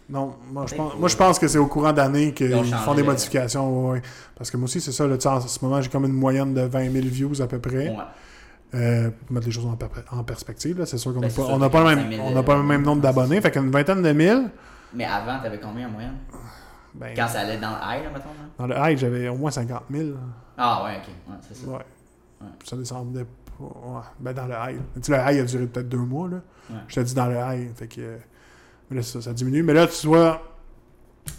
Non, 0.09 0.36
moi 0.52 0.66
je, 0.68 0.74
pense, 0.77 0.94
moi 0.97 1.09
je 1.09 1.16
pense 1.16 1.36
que 1.36 1.48
c'est 1.48 1.59
au 1.59 1.66
courant 1.66 1.93
d'année 1.93 2.32
qu'ils 2.32 2.51
Ils 2.51 2.55
ont 2.55 2.62
font 2.62 2.94
des 2.94 3.02
modifications. 3.02 3.90
ouais. 3.90 4.02
Parce 4.36 4.52
que 4.52 4.56
moi 4.56 4.66
aussi, 4.66 4.81
c'est 4.81 4.93
ça. 4.93 5.05
Là, 5.06 5.16
en 5.27 5.40
ce 5.40 5.64
moment, 5.64 5.81
j'ai 5.82 5.89
comme 5.89 6.05
une 6.05 6.12
moyenne 6.12 6.55
de 6.55 6.60
20 6.60 6.93
000 6.93 7.06
views 7.09 7.43
à 7.43 7.48
peu 7.48 7.59
près. 7.59 7.89
Ouais. 7.89 7.97
Euh, 8.74 9.10
pour 9.10 9.32
mettre 9.35 9.47
les 9.47 9.52
choses 9.52 9.66
en, 9.66 9.74
per- 9.77 9.86
en 10.12 10.23
perspective, 10.23 10.78
là, 10.78 10.86
c'est 10.86 10.98
sûr 10.98 11.12
qu'on 11.12 11.20
Ben, 11.20 11.27
n'a 11.27 11.32
c'est 11.32 11.40
pas, 11.43 11.48
on 11.48 11.59
pas, 11.59 11.78
le 11.81 11.85
25 11.85 11.97
même, 12.09 12.12
000, 12.12 12.28
on 12.36 12.43
pas 12.43 12.56
le 12.56 12.62
même 12.62 12.82
nombre 12.82 12.98
euh, 12.98 13.02
d'abonnés. 13.02 13.40
Fait 13.40 13.51
qu'une 13.51 13.70
vingtaine 13.70 14.02
de 14.02 14.12
mille, 14.12 14.51
Mais 14.94 15.05
avant, 15.05 15.40
t'avais 15.43 15.59
combien 15.59 15.89
en 15.89 15.90
moyenne? 15.90 16.16
Ben, 16.94 17.12
Quand 17.16 17.27
ça 17.28 17.40
allait 17.40 17.59
dans 17.59 17.70
le 17.70 17.77
high, 17.77 18.05
là, 18.05 18.10
mettons 18.12 18.28
là? 18.28 18.48
dans 18.59 18.66
le 18.66 18.74
high, 18.93 18.98
j'avais 18.98 19.28
au 19.28 19.36
moins 19.36 19.51
50 19.51 19.82
000. 19.90 20.09
Ah, 20.59 20.85
ouais, 20.85 20.97
ok. 20.99 21.09
Ouais, 21.28 21.37
c'est 21.49 21.57
ça. 21.57 21.66
Ouais. 21.69 21.74
Ouais. 21.77 22.47
Ça 22.65 22.77
descendait 22.77 23.24
pas. 23.24 23.65
Ouais. 23.65 24.01
Ben, 24.20 24.33
dans 24.33 24.47
le 24.47 24.55
high. 24.55 24.81
Tu 24.97 25.03
sais, 25.03 25.12
le 25.12 25.19
high 25.33 25.41
a 25.41 25.45
duré 25.45 25.66
peut-être 25.66 25.89
deux 25.89 25.97
mois. 25.99 26.28
Là. 26.28 26.37
Ouais. 26.70 26.77
Je 26.89 26.95
t'ai 26.95 27.05
dit 27.05 27.15
dans 27.15 27.27
le 27.27 27.37
high. 27.37 27.74
Fait 27.77 27.87
que, 27.89 28.01
euh, 28.01 28.16
mais 28.91 28.97
là, 28.99 29.03
ça, 29.03 29.20
ça 29.23 29.33
diminue. 29.33 29.62
Mais 29.62 29.73
là, 29.74 29.87
tu 29.87 30.07
vois, 30.07 30.43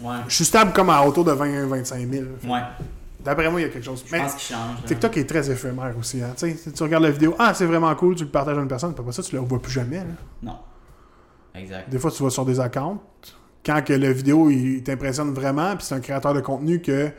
Ouais. 0.02 0.16
je 0.28 0.34
suis 0.34 0.44
stable 0.44 0.72
comme 0.72 0.90
à 0.90 1.02
autour 1.04 1.24
de 1.24 1.32
20-25 1.32 2.10
000. 2.10 2.24
Ouais. 2.44 2.60
D'après 3.24 3.50
moi, 3.50 3.60
il 3.60 3.64
y 3.64 3.66
a 3.66 3.70
quelque 3.70 3.84
chose. 3.84 4.04
Je 4.06 4.12
Mais 4.12 4.20
pense 4.22 4.34
qu'il 4.34 4.54
change. 4.54 4.76
là. 4.76 4.86
TikTok 4.86 5.16
est 5.16 5.28
très 5.28 5.50
éphémère 5.50 5.94
aussi. 5.98 6.22
Hein. 6.22 6.30
Tu 6.36 6.56
sais, 6.56 6.70
tu 6.72 6.82
regardes 6.82 7.02
la 7.04 7.10
vidéo, 7.10 7.34
ah, 7.38 7.52
c'est 7.54 7.66
vraiment 7.66 7.92
cool, 7.96 8.14
tu 8.14 8.24
le 8.24 8.30
partages 8.30 8.56
à 8.56 8.60
une 8.60 8.68
personne, 8.68 8.92
puis 8.92 9.00
après 9.00 9.12
ça, 9.12 9.22
tu 9.22 9.34
le 9.34 9.40
revois 9.40 9.60
plus 9.60 9.72
jamais. 9.72 9.98
là. 9.98 10.04
Non. 10.42 10.58
Exact. 11.54 11.88
Des 11.90 11.98
fois, 11.98 12.10
tu 12.10 12.22
vas 12.22 12.30
sur 12.30 12.44
des 12.44 12.60
accounts. 12.60 12.98
Quand 13.66 13.82
que 13.84 13.92
la 13.92 14.12
vidéo 14.12 14.48
il 14.50 14.82
t'impressionne 14.82 15.32
vraiment, 15.34 15.74
puis 15.76 15.84
c'est 15.84 15.94
un 15.94 16.00
créateur 16.00 16.32
de 16.32 16.40
contenu 16.40 16.80
que 16.80 17.10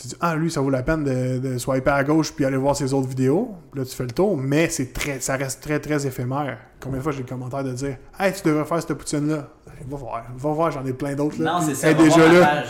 tu 0.00 0.08
dis 0.08 0.16
Ah, 0.20 0.34
lui, 0.36 0.50
ça 0.50 0.60
vaut 0.60 0.70
la 0.70 0.82
peine 0.82 1.04
de, 1.04 1.38
de 1.38 1.58
swiper 1.58 1.90
à 1.90 2.04
gauche 2.04 2.32
puis 2.32 2.44
aller 2.44 2.56
voir 2.56 2.74
ses 2.76 2.92
autres 2.94 3.08
vidéos. 3.08 3.54
Puis 3.70 3.80
là, 3.80 3.86
tu 3.86 3.94
fais 3.94 4.04
le 4.04 4.10
tour, 4.12 4.36
mais 4.36 4.68
c'est 4.68 4.92
très, 4.92 5.20
ça 5.20 5.36
reste 5.36 5.62
très, 5.62 5.78
très 5.80 6.06
éphémère. 6.06 6.58
Combien 6.80 6.98
de 6.98 7.02
fois 7.02 7.12
j'ai 7.12 7.22
le 7.22 7.28
commentaire 7.28 7.62
de 7.64 7.72
dire 7.72 7.96
Hey, 8.18 8.32
tu 8.32 8.48
devrais 8.48 8.64
faire 8.64 8.80
cette 8.80 8.94
poutine-là? 8.96 9.48
Va 9.86 9.96
voir, 9.96 10.24
va 10.36 10.50
voir, 10.52 10.70
j'en 10.70 10.84
ai 10.86 10.92
plein 10.92 11.14
d'autres. 11.14 11.40
là. 11.42 11.54
Non, 11.54 11.60
c'est 11.66 11.74
ça. 11.74 11.90
est 11.90 11.94
va 11.94 12.02
déjà 12.04 12.16
voir 12.28 12.32
là. 12.32 12.46
page. 12.62 12.68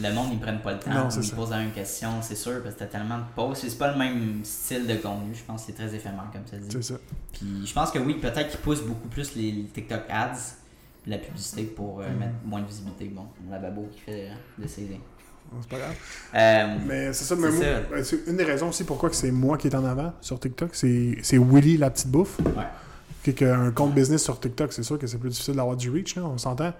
Le 0.00 0.12
monde, 0.14 0.28
ils 0.32 0.38
prennent 0.38 0.60
pas 0.60 0.72
le 0.74 0.78
temps. 0.78 0.90
Non, 0.92 1.08
ils 1.08 1.32
posent 1.32 1.50
la 1.50 1.58
même 1.58 1.72
question, 1.72 2.08
c'est 2.22 2.36
sûr, 2.36 2.62
parce 2.62 2.74
que 2.76 2.80
t'as 2.80 2.86
tellement 2.86 3.18
de 3.18 3.24
posts. 3.34 3.68
C'est 3.68 3.76
pas 3.78 3.90
le 3.92 3.98
même 3.98 4.40
style 4.44 4.86
de 4.86 4.94
contenu. 4.94 5.34
Je 5.34 5.42
pense 5.42 5.64
c'est 5.66 5.72
très 5.72 5.92
éphémère, 5.94 6.30
comme 6.32 6.46
ça 6.48 6.56
dit. 6.56 6.68
C'est 6.70 6.82
ça. 6.82 6.94
Puis 7.32 7.66
je 7.66 7.72
pense 7.74 7.90
que 7.90 7.98
oui, 7.98 8.14
peut-être 8.14 8.48
qu'ils 8.48 8.60
poussent 8.60 8.82
beaucoup 8.82 9.08
plus 9.08 9.34
les, 9.34 9.50
les 9.50 9.64
TikTok 9.64 10.02
ads, 10.08 10.32
la 11.06 11.18
publicité 11.18 11.64
pour 11.64 11.98
Mm. 11.98 12.02
euh, 12.02 12.18
mettre 12.18 12.32
moins 12.44 12.60
de 12.60 12.66
visibilité. 12.66 13.06
Bon, 13.12 13.26
la 13.50 13.58
babo 13.58 13.88
qui 13.92 13.98
fait 14.00 14.28
euh, 14.30 14.62
de 14.62 14.68
ses 14.68 14.82
C'est 15.60 15.70
pas 15.70 15.78
grave. 15.78 15.94
euh, 16.34 16.76
Mais 16.86 17.12
c'est 17.12 17.24
ça, 17.24 17.36
mais 17.36 17.50
moi, 17.50 17.60
ça. 17.64 17.80
ben, 17.90 18.04
c'est 18.04 18.18
une 18.26 18.36
des 18.36 18.44
raisons 18.44 18.68
aussi 18.70 18.84
pourquoi 18.84 19.10
que 19.10 19.16
c'est 19.16 19.30
moi 19.30 19.56
qui 19.58 19.68
est 19.68 19.74
en 19.74 19.84
avant 19.84 20.12
sur 20.20 20.38
TikTok, 20.40 20.70
c'est 20.74 21.16
Willy 21.38 21.76
la 21.76 21.90
petite 21.90 22.08
bouffe. 22.08 22.38
Ouais. 22.40 22.64
Qui 23.22 23.30
est 23.30 23.42
un 23.44 23.70
compte 23.70 23.94
business 23.94 24.22
sur 24.22 24.40
TikTok, 24.40 24.72
c'est 24.72 24.82
sûr 24.82 24.98
que 24.98 25.06
c'est 25.06 25.18
plus 25.18 25.30
difficile 25.30 25.54
d'avoir 25.54 25.76
du 25.76 25.90
reach, 25.90 26.16
là, 26.16 26.22
on 26.24 26.38
s'entend. 26.38 26.72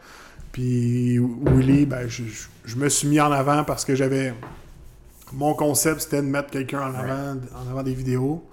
Puis 0.51 1.19
Willy, 1.19 1.87
ben, 1.87 2.09
je, 2.09 2.25
je- 2.25 2.49
je 2.65 2.77
me 2.77 2.89
suis 2.89 3.09
mis 3.09 3.21
en 3.21 3.31
avant 3.33 3.65
parce 3.65 3.85
que 3.85 3.95
j'avais. 3.95 4.35
Mon 5.33 5.55
concept, 5.55 6.01
c'était 6.03 6.21
de 6.21 6.27
mettre 6.27 6.51
quelqu'un 6.51 6.81
en 6.81 6.95
avant, 6.95 7.37
en 7.55 7.71
avant 7.71 7.83
des 7.83 7.95
vidéos. 7.95 8.45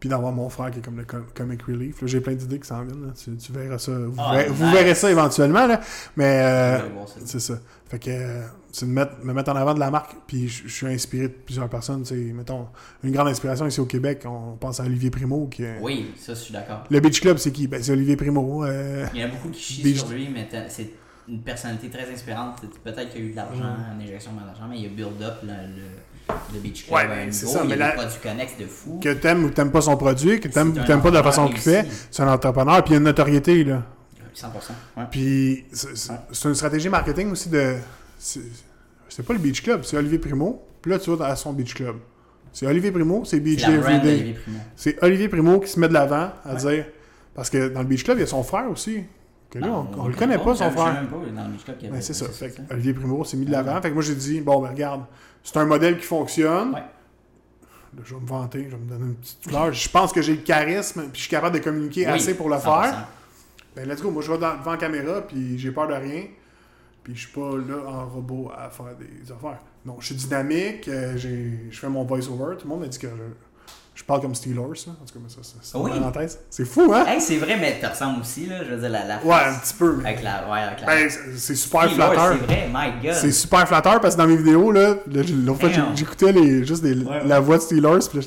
Puis 0.00 0.08
d'avoir 0.08 0.30
mon 0.32 0.48
frère 0.48 0.70
qui 0.70 0.78
est 0.78 0.82
comme 0.82 0.96
le 0.98 1.04
com- 1.04 1.24
comic 1.34 1.60
relief. 1.62 1.96
J'ai 2.06 2.20
plein 2.20 2.34
d'idées 2.34 2.60
qui 2.60 2.68
s'en 2.68 2.84
viennent. 2.84 3.06
là. 3.06 3.12
Tu, 3.20 3.36
tu 3.36 3.52
verras 3.52 3.78
ça. 3.78 3.90
Vous, 3.92 4.14
Ah, 4.18 4.32
verrez, 4.36 4.48
vous 4.48 4.70
verrez 4.70 4.94
ça 4.94 5.10
éventuellement. 5.10 5.66
Là. 5.66 5.80
Mais 6.16 6.40
euh, 6.44 6.78
c'est 7.24 7.40
ça. 7.40 7.54
Fait 7.88 7.98
que 7.98 8.10
euh, 8.10 8.42
c'est 8.70 8.86
de 8.86 8.92
mettre, 8.92 9.12
me 9.24 9.32
mettre 9.32 9.50
en 9.50 9.56
avant 9.56 9.74
de 9.74 9.80
la 9.80 9.90
marque. 9.90 10.14
Puis 10.28 10.46
je, 10.46 10.68
suis 10.68 10.86
inspiré 10.86 11.26
de 11.28 11.32
plusieurs 11.32 11.68
personnes. 11.68 12.02
tu 12.02 12.08
sais, 12.10 12.32
Mettons, 12.32 12.68
une 13.02 13.10
grande 13.10 13.26
inspiration 13.28 13.66
ici 13.66 13.80
au 13.80 13.86
Québec, 13.86 14.22
on 14.24 14.56
pense 14.56 14.78
à 14.78 14.84
Olivier 14.84 15.10
Primo. 15.10 15.48
Qui, 15.48 15.64
est- 15.64 15.78
Oui, 15.80 16.12
ça, 16.16 16.34
je 16.34 16.38
suis 16.38 16.52
d'accord. 16.52 16.84
Le 16.88 17.00
Beach 17.00 17.20
Club, 17.20 17.38
c'est 17.38 17.50
qui? 17.50 17.66
Ben, 17.66 17.82
C'est 17.82 17.90
Olivier 17.90 18.14
Primo. 18.16 18.64
euh, 18.64 19.04
Il 19.14 19.20
y 19.20 19.24
a 19.24 19.28
beaucoup 19.28 19.48
qui 19.48 19.60
chient 19.60 19.96
sur 19.96 20.08
lui, 20.10 20.28
mais 20.32 20.48
c'est 20.68 20.90
une 21.28 21.40
personnalité 21.42 21.88
très 21.90 22.08
inspirante. 22.12 22.60
Peut-être 22.84 23.10
qu'il 23.10 23.20
y 23.20 23.24
a 23.24 23.26
eu 23.26 23.30
de 23.32 23.36
l'argent, 23.36 23.74
une 23.96 24.02
injection 24.06 24.30
d'argent, 24.32 24.68
mais 24.70 24.78
il 24.78 24.86
a 24.86 24.88
build 24.90 25.20
up 25.22 25.34
le, 25.42 25.50
le 26.54 26.60
Beach 26.60 26.86
Club 26.86 26.94
Ouais, 26.96 27.04
un 27.28 27.32
c'est 27.32 27.46
ça, 27.46 27.60
il 27.64 27.66
y 27.66 27.76
mais 27.76 27.76
des 27.84 27.92
produits 27.94 28.18
connexes 28.22 28.56
de 28.58 28.66
fou. 28.66 28.98
que 29.02 29.12
t'aimes 29.14 29.44
ou 29.44 29.50
t'aimes 29.50 29.70
pas 29.70 29.80
son 29.80 29.96
produit, 29.96 30.40
que 30.40 30.48
t'aimes 30.48 30.70
ou 30.70 30.84
t'aimes 30.84 31.02
pas 31.02 31.10
de 31.10 31.14
la 31.16 31.22
façon 31.22 31.48
qu'il 31.48 31.58
fait, 31.58 31.86
c'est 32.10 32.22
un 32.22 32.28
entrepreneur. 32.32 32.82
Puis 32.84 32.90
il 32.90 32.94
y 32.94 32.96
a 32.96 32.98
une 32.98 33.04
notoriété. 33.04 33.64
là. 33.64 33.82
100%. 34.34 34.46
Ouais. 34.96 35.04
Puis 35.10 35.64
c'est 35.72 36.48
une 36.48 36.54
stratégie 36.54 36.88
marketing 36.88 37.30
aussi 37.32 37.48
de. 37.48 37.74
C'est 38.18 39.22
pas 39.26 39.32
le 39.32 39.38
Beach 39.38 39.62
Club, 39.62 39.82
c'est 39.84 39.96
Olivier 39.96 40.18
Primo. 40.18 40.62
Puis 40.80 40.90
là, 40.92 40.98
tu 40.98 41.14
vas 41.14 41.26
à 41.26 41.34
son 41.36 41.52
Beach 41.52 41.74
Club. 41.74 41.96
C'est 42.52 42.66
Olivier 42.66 42.92
Primo, 42.92 43.24
c'est 43.24 43.40
Beach 43.40 43.62
Primo. 43.64 43.80
C'est 44.76 45.02
Olivier 45.02 45.28
Primo 45.28 45.58
qui 45.60 45.68
se 45.68 45.78
met 45.80 45.88
de 45.88 45.92
l'avant 45.94 46.30
à 46.44 46.54
Ouais. 46.54 46.56
dire. 46.56 46.84
Parce 47.34 47.50
que 47.50 47.68
dans 47.68 47.80
le 47.80 47.86
Beach 47.86 48.04
Club, 48.04 48.18
il 48.18 48.20
y 48.20 48.24
a 48.24 48.26
son 48.26 48.42
frère 48.42 48.70
aussi. 48.70 49.04
Que 49.50 49.58
là, 49.60 49.68
on, 49.96 50.06
le 50.08 50.14
connaît 50.14 50.36
pas, 50.38 50.54
son 50.54 50.70
frère. 50.70 50.92
même 50.92 51.06
pas 51.06 51.16
dans 51.16 51.44
le 51.44 51.52
Beach 51.52 51.64
Club 51.64 51.78
qu'il 51.78 51.86
y 51.88 51.90
Ben, 51.90 51.96
avait- 51.96 52.02
c'est 52.04 52.12
ça. 52.14 52.26
Olivier 52.70 52.92
Primo 52.92 53.24
s'est 53.24 53.36
mis 53.36 53.46
de 53.46 53.50
l'avant. 53.50 53.80
Fait 53.80 53.88
que 53.88 53.94
moi, 53.94 54.02
j'ai 54.02 54.14
dit, 54.14 54.40
bon, 54.40 54.60
ben 54.60 54.68
regarde, 54.68 55.02
c'est 55.50 55.58
un 55.58 55.64
modèle 55.64 55.96
qui 55.98 56.04
fonctionne. 56.04 56.74
Ouais. 56.74 56.80
Là, 56.80 58.02
je 58.04 58.14
vais 58.14 58.20
me 58.20 58.26
vanter, 58.26 58.66
je 58.70 58.76
vais 58.76 58.82
me 58.82 58.88
donner 58.88 59.06
une 59.06 59.14
petite 59.14 59.48
fleur. 59.48 59.72
Je 59.72 59.88
pense 59.88 60.12
que 60.12 60.20
j'ai 60.20 60.34
le 60.36 60.42
charisme, 60.42 61.04
puis 61.04 61.14
je 61.14 61.20
suis 61.20 61.30
capable 61.30 61.58
de 61.58 61.62
communiquer 61.64 62.04
Oui, 62.06 62.12
assez 62.12 62.36
pour 62.36 62.50
le 62.50 62.56
100%. 62.56 62.60
faire. 62.60 63.08
Ben, 63.74 63.88
let's 63.88 64.02
go. 64.02 64.10
Moi, 64.10 64.22
je 64.22 64.30
vais 64.30 64.36
devant 64.36 64.70
la 64.72 64.76
caméra, 64.76 65.22
puis 65.22 65.58
j'ai 65.58 65.70
peur 65.70 65.88
de 65.88 65.94
rien. 65.94 66.24
Puis 67.02 67.14
je 67.14 67.20
suis 67.20 67.32
pas 67.32 67.56
là 67.56 67.88
en 67.88 68.06
robot 68.06 68.50
à 68.54 68.68
faire 68.68 68.94
des 68.98 69.32
affaires. 69.32 69.60
Non, 69.86 69.96
je 70.00 70.06
suis 70.06 70.14
dynamique, 70.16 70.86
euh, 70.88 71.16
je 71.16 71.78
fais 71.78 71.88
mon 71.88 72.04
voice-over. 72.04 72.56
Tout 72.58 72.64
le 72.64 72.68
monde 72.68 72.80
m'a 72.80 72.88
dit 72.88 72.98
que 72.98 73.08
je, 73.08 73.14
Je 73.98 74.04
parle 74.04 74.20
comme 74.20 74.32
Steelers, 74.34 74.56
là. 74.56 74.92
En 75.02 75.04
tout 75.04 75.12
cas, 75.14 75.20
mais 75.20 75.28
ça, 75.28 75.40
c'est 75.42 75.76
Oui. 75.76 75.90
C'est 76.50 76.64
fou, 76.64 76.92
hein? 76.94 77.04
Hey, 77.04 77.20
c'est 77.20 77.38
vrai, 77.38 77.56
mais 77.60 77.78
tu 77.80 77.84
ressembles 77.86 78.20
aussi, 78.20 78.46
là. 78.46 78.62
Je 78.62 78.70
veux 78.70 78.78
dire, 78.80 78.90
la, 78.90 79.04
la 79.04 79.24
Ouais, 79.24 79.34
un 79.34 79.54
petit 79.58 79.74
peu. 79.74 79.98
Avec 80.04 80.22
la. 80.22 80.48
Ouais, 80.48 80.60
avec 80.60 80.80
la. 80.82 80.86
Ben, 80.86 81.10
c'est- 81.36 81.56
super 81.56 81.82
Steelers, 81.88 81.96
flatteur. 81.96 82.36
C'est 82.38 82.44
vrai, 82.46 82.68
my 82.72 83.02
god. 83.02 83.14
C'est 83.14 83.32
super 83.32 83.66
flatteur 83.66 84.00
parce 84.00 84.14
que 84.14 84.20
dans 84.20 84.28
mes 84.28 84.36
vidéos, 84.36 84.70
là, 84.70 84.94
l'autre 85.04 85.58
fois, 85.58 85.68
j'écoutais 85.96 86.30
les, 86.30 86.64
juste 86.64 86.84
des- 86.84 86.94
Ouais, 86.94 87.10
ouais. 87.10 87.26
la 87.26 87.40
voix 87.40 87.56
de 87.56 87.62
Steelers, 87.62 87.98
puis 88.08 88.20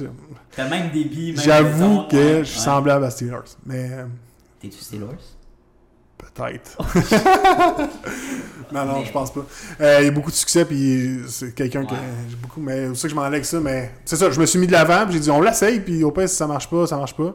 T'as 0.54 0.68
même 0.68 0.90
débit, 0.92 1.32
même 1.32 1.42
j'avoue 1.42 2.04
que 2.10 2.16
ouais, 2.18 2.40
je 2.40 2.50
suis 2.50 2.60
semblable 2.60 3.06
à 3.06 3.10
Steelers. 3.10 3.56
Mais 3.66 3.90
euh, 3.94 4.06
T'es-tu 4.60 4.78
Steelers? 4.78 5.06
Peut-être. 6.22 6.78
Oh. 6.80 6.84
non, 8.74 8.86
non, 8.86 9.00
Mais- 9.00 9.06
je 9.06 9.12
pense 9.12 9.34
pas. 9.34 9.46
Euh, 9.82 9.98
il 10.02 10.06
y 10.06 10.08
a 10.08 10.12
beaucoup 10.12 10.32
de 10.32 10.36
succès, 10.36 10.66
puis 10.66 11.22
c'est 11.28 11.54
quelqu'un 11.54 11.86
que 11.86 11.96
j'ai 12.30 12.36
beaucoup. 12.36 12.62
Mais 12.62 12.88
c'est 12.90 12.96
ça 12.96 13.02
que 13.04 13.10
je 13.10 13.16
m'en 13.16 13.24
allais 13.24 13.38
avec 13.38 13.46
ça. 13.46 13.60
Mais 13.60 13.92
c'est 14.06 14.16
ça, 14.16 14.30
je 14.30 14.40
me 14.40 14.46
suis 14.46 14.60
mis 14.60 14.68
de 14.68 14.72
l'avant, 14.72 15.06
puis 15.06 15.14
j'ai 15.14 15.20
dit, 15.20 15.32
on 15.32 15.42
l'essaye, 15.42 15.80
puis 15.80 16.04
au 16.04 16.12
pire, 16.12 16.30
si 16.30 16.36
ça 16.36 16.48
marche 16.48 16.70
pas, 16.70 16.88
ça 16.88 16.98
marche 16.98 17.16
pas. 17.16 17.34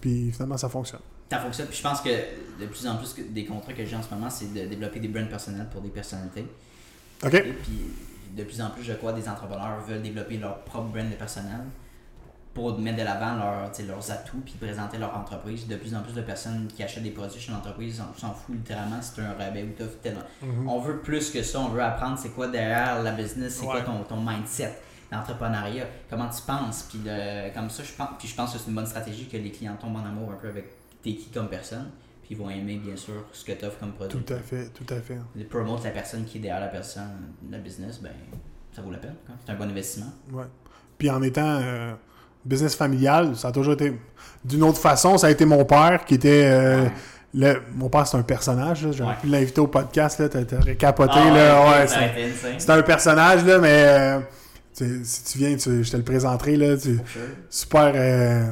Puis 0.00 0.30
finalement, 0.32 0.56
ça 0.56 0.68
fonctionne. 0.68 1.00
Ça 1.30 1.40
fonctionne, 1.40 1.66
puis 1.66 1.78
je 1.78 1.82
pense 1.82 2.00
que 2.00 2.10
de 2.10 2.66
plus 2.66 2.86
en 2.86 2.96
plus 2.96 3.12
que 3.12 3.22
des 3.22 3.44
contrats 3.44 3.72
que 3.72 3.84
j'ai 3.84 3.96
en 3.96 4.02
ce 4.02 4.14
moment, 4.14 4.30
c'est 4.30 4.52
de 4.52 4.66
développer 4.68 5.00
des 5.00 5.08
brands 5.08 5.26
personnels 5.26 5.66
pour 5.72 5.80
des 5.80 5.88
personnalités. 5.88 6.46
OK? 7.24 7.34
Et 7.34 7.40
puis 7.40 7.90
de 8.36 8.44
plus 8.44 8.60
en 8.60 8.70
plus, 8.70 8.84
je 8.84 8.92
crois, 8.92 9.12
des 9.12 9.28
entrepreneurs 9.28 9.80
veulent 9.88 10.02
développer 10.02 10.36
leur 10.36 10.58
propre 10.60 10.88
brand 10.88 11.08
de 11.08 11.14
personnel 11.14 11.60
pour 12.56 12.78
mettre 12.78 12.96
de 12.98 13.02
l'avant 13.02 13.36
leur, 13.36 13.70
leurs 13.86 14.10
atouts 14.10 14.40
puis 14.44 14.54
présenter 14.54 14.96
leur 14.98 15.14
entreprise. 15.16 15.68
De 15.68 15.76
plus 15.76 15.94
en 15.94 16.00
plus 16.00 16.14
de 16.14 16.22
personnes 16.22 16.66
qui 16.74 16.82
achètent 16.82 17.02
des 17.02 17.10
produits 17.10 17.38
chez 17.40 17.52
l'entreprise 17.52 17.98
s'en 17.98 18.12
s'en 18.18 18.32
foutent 18.34 18.56
littéralement 18.56 19.00
si 19.02 19.14
tu 19.14 19.20
un 19.20 19.34
rabais 19.34 19.62
ou 19.62 19.72
t'offres. 19.76 19.98
Mhm. 20.42 20.68
On 20.68 20.80
veut 20.80 20.98
plus 21.00 21.30
que 21.30 21.42
ça, 21.42 21.60
on 21.60 21.68
veut 21.68 21.82
apprendre 21.82 22.18
c'est 22.18 22.30
quoi 22.30 22.48
derrière 22.48 23.02
la 23.02 23.12
business, 23.12 23.56
c'est 23.60 23.66
quoi 23.66 23.82
ton, 23.82 24.02
ton 24.04 24.20
mindset, 24.20 24.74
l'entrepreneuriat, 25.12 25.84
comment 26.10 26.28
tu 26.28 26.40
penses? 26.42 26.84
Puis 26.88 27.00
le- 27.04 27.52
comme 27.54 27.68
ça, 27.70 27.82
je 27.84 27.92
pense, 27.92 28.08
puis 28.18 28.26
je 28.28 28.34
pense 28.34 28.52
que 28.52 28.58
c'est 28.58 28.68
une 28.68 28.74
bonne 28.74 28.86
stratégie 28.86 29.26
que 29.28 29.36
les 29.36 29.50
clients 29.50 29.76
tombent 29.80 29.96
en 29.96 30.04
amour 30.06 30.32
un 30.32 30.36
peu 30.36 30.48
avec 30.48 30.70
t'es 31.02 31.14
qui 31.14 31.28
comme 31.30 31.48
personne. 31.48 31.90
Puis 32.22 32.34
ils 32.34 32.38
vont 32.38 32.50
aimer 32.50 32.78
bien 32.78 32.96
sûr 32.96 33.24
ce 33.32 33.44
que 33.44 33.52
tu 33.52 33.64
offres 33.64 33.78
comme 33.78 33.92
produit. 33.92 34.18
Tout 34.20 34.32
à 34.32 34.38
fait, 34.38 34.68
tout 34.70 34.92
à 34.92 35.00
fait. 35.00 35.18
De 35.36 35.44
promote 35.44 35.84
la 35.84 35.90
personne 35.90 36.24
qui 36.24 36.38
est 36.38 36.40
derrière 36.40 36.60
la 36.60 36.66
personne, 36.68 37.34
la 37.50 37.58
business, 37.58 38.00
ben 38.02 38.10
ça 38.72 38.82
vaut 38.82 38.90
la 38.90 38.98
peine. 38.98 39.14
C'est 39.44 39.52
un 39.52 39.56
bon 39.56 39.68
investissement. 39.70 40.10
Ouais. 40.32 40.44
Puis 40.98 41.08
en 41.10 41.22
étant 41.22 41.60
euh, 41.62 41.94
business 42.46 42.74
familial, 42.74 43.36
ça 43.36 43.48
a 43.48 43.52
toujours 43.52 43.74
été. 43.74 43.98
D'une 44.44 44.62
autre 44.62 44.78
façon, 44.78 45.18
ça 45.18 45.26
a 45.26 45.30
été 45.30 45.44
mon 45.44 45.64
père 45.64 46.04
qui 46.06 46.14
était. 46.14 46.44
euh, 46.46 46.82
Ouais. 46.84 46.92
le- 47.34 47.60
mon 47.74 47.88
père, 47.88 48.06
c'est 48.06 48.16
un 48.16 48.22
personnage. 48.22 48.84
là. 48.86 48.92
J'aurais 48.92 49.10
Ouais. 49.10 49.16
pu 49.20 49.26
l'inviter 49.28 49.60
au 49.60 49.66
podcast. 49.66 50.18
là. 50.20 50.28
T'as- 50.28 50.44
T'aurais 50.44 50.76
capoté. 50.76 51.12
Ah 51.16 51.30
là. 51.30 51.60
ouais, 51.80 51.86
c'est- 52.58 52.70
un 52.70 52.82
personnage, 52.82 53.44
là, 53.44 53.58
mais. 53.58 53.84
euh, 53.86 54.18
si 55.04 55.24
tu 55.24 55.38
viens, 55.38 55.56
tu- 55.56 55.82
je 55.84 55.90
te 55.90 55.96
le 55.96 56.02
présenterai. 56.04 56.56
Là, 56.56 56.76
tu- 56.76 57.00
super. 57.50 57.92
euh, 57.94 58.44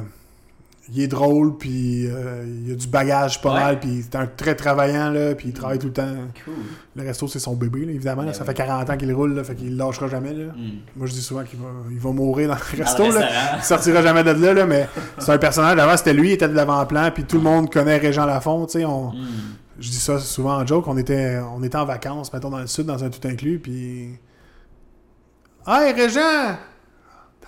il 0.93 1.01
est 1.01 1.07
drôle, 1.07 1.57
puis 1.57 2.05
euh, 2.07 2.45
il 2.65 2.71
a 2.71 2.75
du 2.75 2.87
bagage 2.87 3.41
pas 3.41 3.53
Ouais. 3.53 3.59
mal, 3.59 3.79
puis 3.79 4.01
c'est 4.03 4.15
un 4.17 4.27
très 4.27 4.53
travaillant, 4.55 5.09
là, 5.09 5.33
puis 5.33 5.47
il 5.47 5.53
travaille 5.53 5.79
tout 5.79 5.87
le 5.87 5.93
temps. 5.93 6.13
Cool. 6.45 6.53
Le 6.95 7.03
resto, 7.03 7.27
c'est 7.27 7.39
son 7.39 7.55
bébé, 7.55 7.85
là, 7.85 7.91
évidemment. 7.91 8.21
là. 8.21 8.27
Ben 8.27 8.33
ça 8.33 8.45
fait 8.45 8.53
40 8.53 8.89
ans 8.89 8.97
qu'il 8.97 9.11
roule, 9.13 9.33
là, 9.33 9.43
fait 9.43 9.55
qu'il 9.55 9.75
lâchera 9.77 10.07
jamais. 10.07 10.33
Là. 10.33 10.45
Hmm. 10.53 10.79
Moi, 10.95 11.07
je 11.07 11.13
dis 11.13 11.21
souvent 11.21 11.43
qu'il 11.43 11.57
va, 11.59 11.67
il 11.89 11.97
va 11.99 12.11
mourir 12.11 12.49
dans 12.49 12.55
le 12.55 12.77
Dans 12.77 12.83
resto. 12.83 13.03
le 13.07 13.19
là. 13.19 13.29
Il 13.57 13.63
sortira 13.63 14.01
jamais 14.03 14.23
de 14.23 14.31
là, 14.31 14.53
là 14.53 14.65
mais 14.65 14.87
c'est 15.17 15.31
un 15.31 15.37
personnage. 15.39 15.77
Avant, 15.79 15.97
c'était 15.97 16.13
lui, 16.13 16.29
il 16.29 16.33
était 16.33 16.47
de 16.49 16.53
l'avant-plan, 16.53 17.09
puis 17.13 17.23
tout 17.23 17.37
le 17.37 17.43
monde 17.43 17.71
connaît 17.71 17.97
Régent 17.97 18.25
Lafont. 18.25 18.67
On, 18.75 19.11
Hmm. 19.11 19.23
Je 19.79 19.89
dis 19.89 19.97
ça 19.97 20.19
souvent 20.19 20.55
en 20.61 20.65
joke. 20.65 20.87
On 20.87 20.97
était, 20.97 21.37
on 21.53 21.61
était 21.61 21.77
en 21.77 21.83
vacances, 21.85 22.31
mettons, 22.31 22.49
dans 22.49 22.59
le 22.59 22.67
sud, 22.67 22.85
dans 22.85 23.03
un 23.03 23.09
tout 23.09 23.27
inclus, 23.27 23.59
puis. 23.59 24.11
Hey, 25.67 25.93
Régent! 25.93 26.57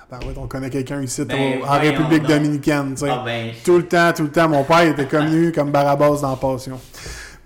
Tabarouette, 0.09 0.37
on 0.37 0.47
connaît 0.47 0.69
quelqu'un 0.69 1.01
ici 1.01 1.25
Ben, 1.25 1.59
au- 1.61 1.65
en 1.65 1.79
République 1.79 2.23
dominicaine. 2.23 2.95
Ah 3.09 3.21
ben, 3.25 3.51
Tout 3.65 3.77
le 3.77 3.87
temps, 3.87 4.13
tout 4.13 4.23
le 4.23 4.31
temps. 4.31 4.47
Mon 4.47 4.63
père 4.63 4.83
était 4.83 5.05
connu 5.07 5.51
comme 5.51 5.71
Barabbas 5.71 6.21
dans 6.21 6.35
Passion. 6.37 6.79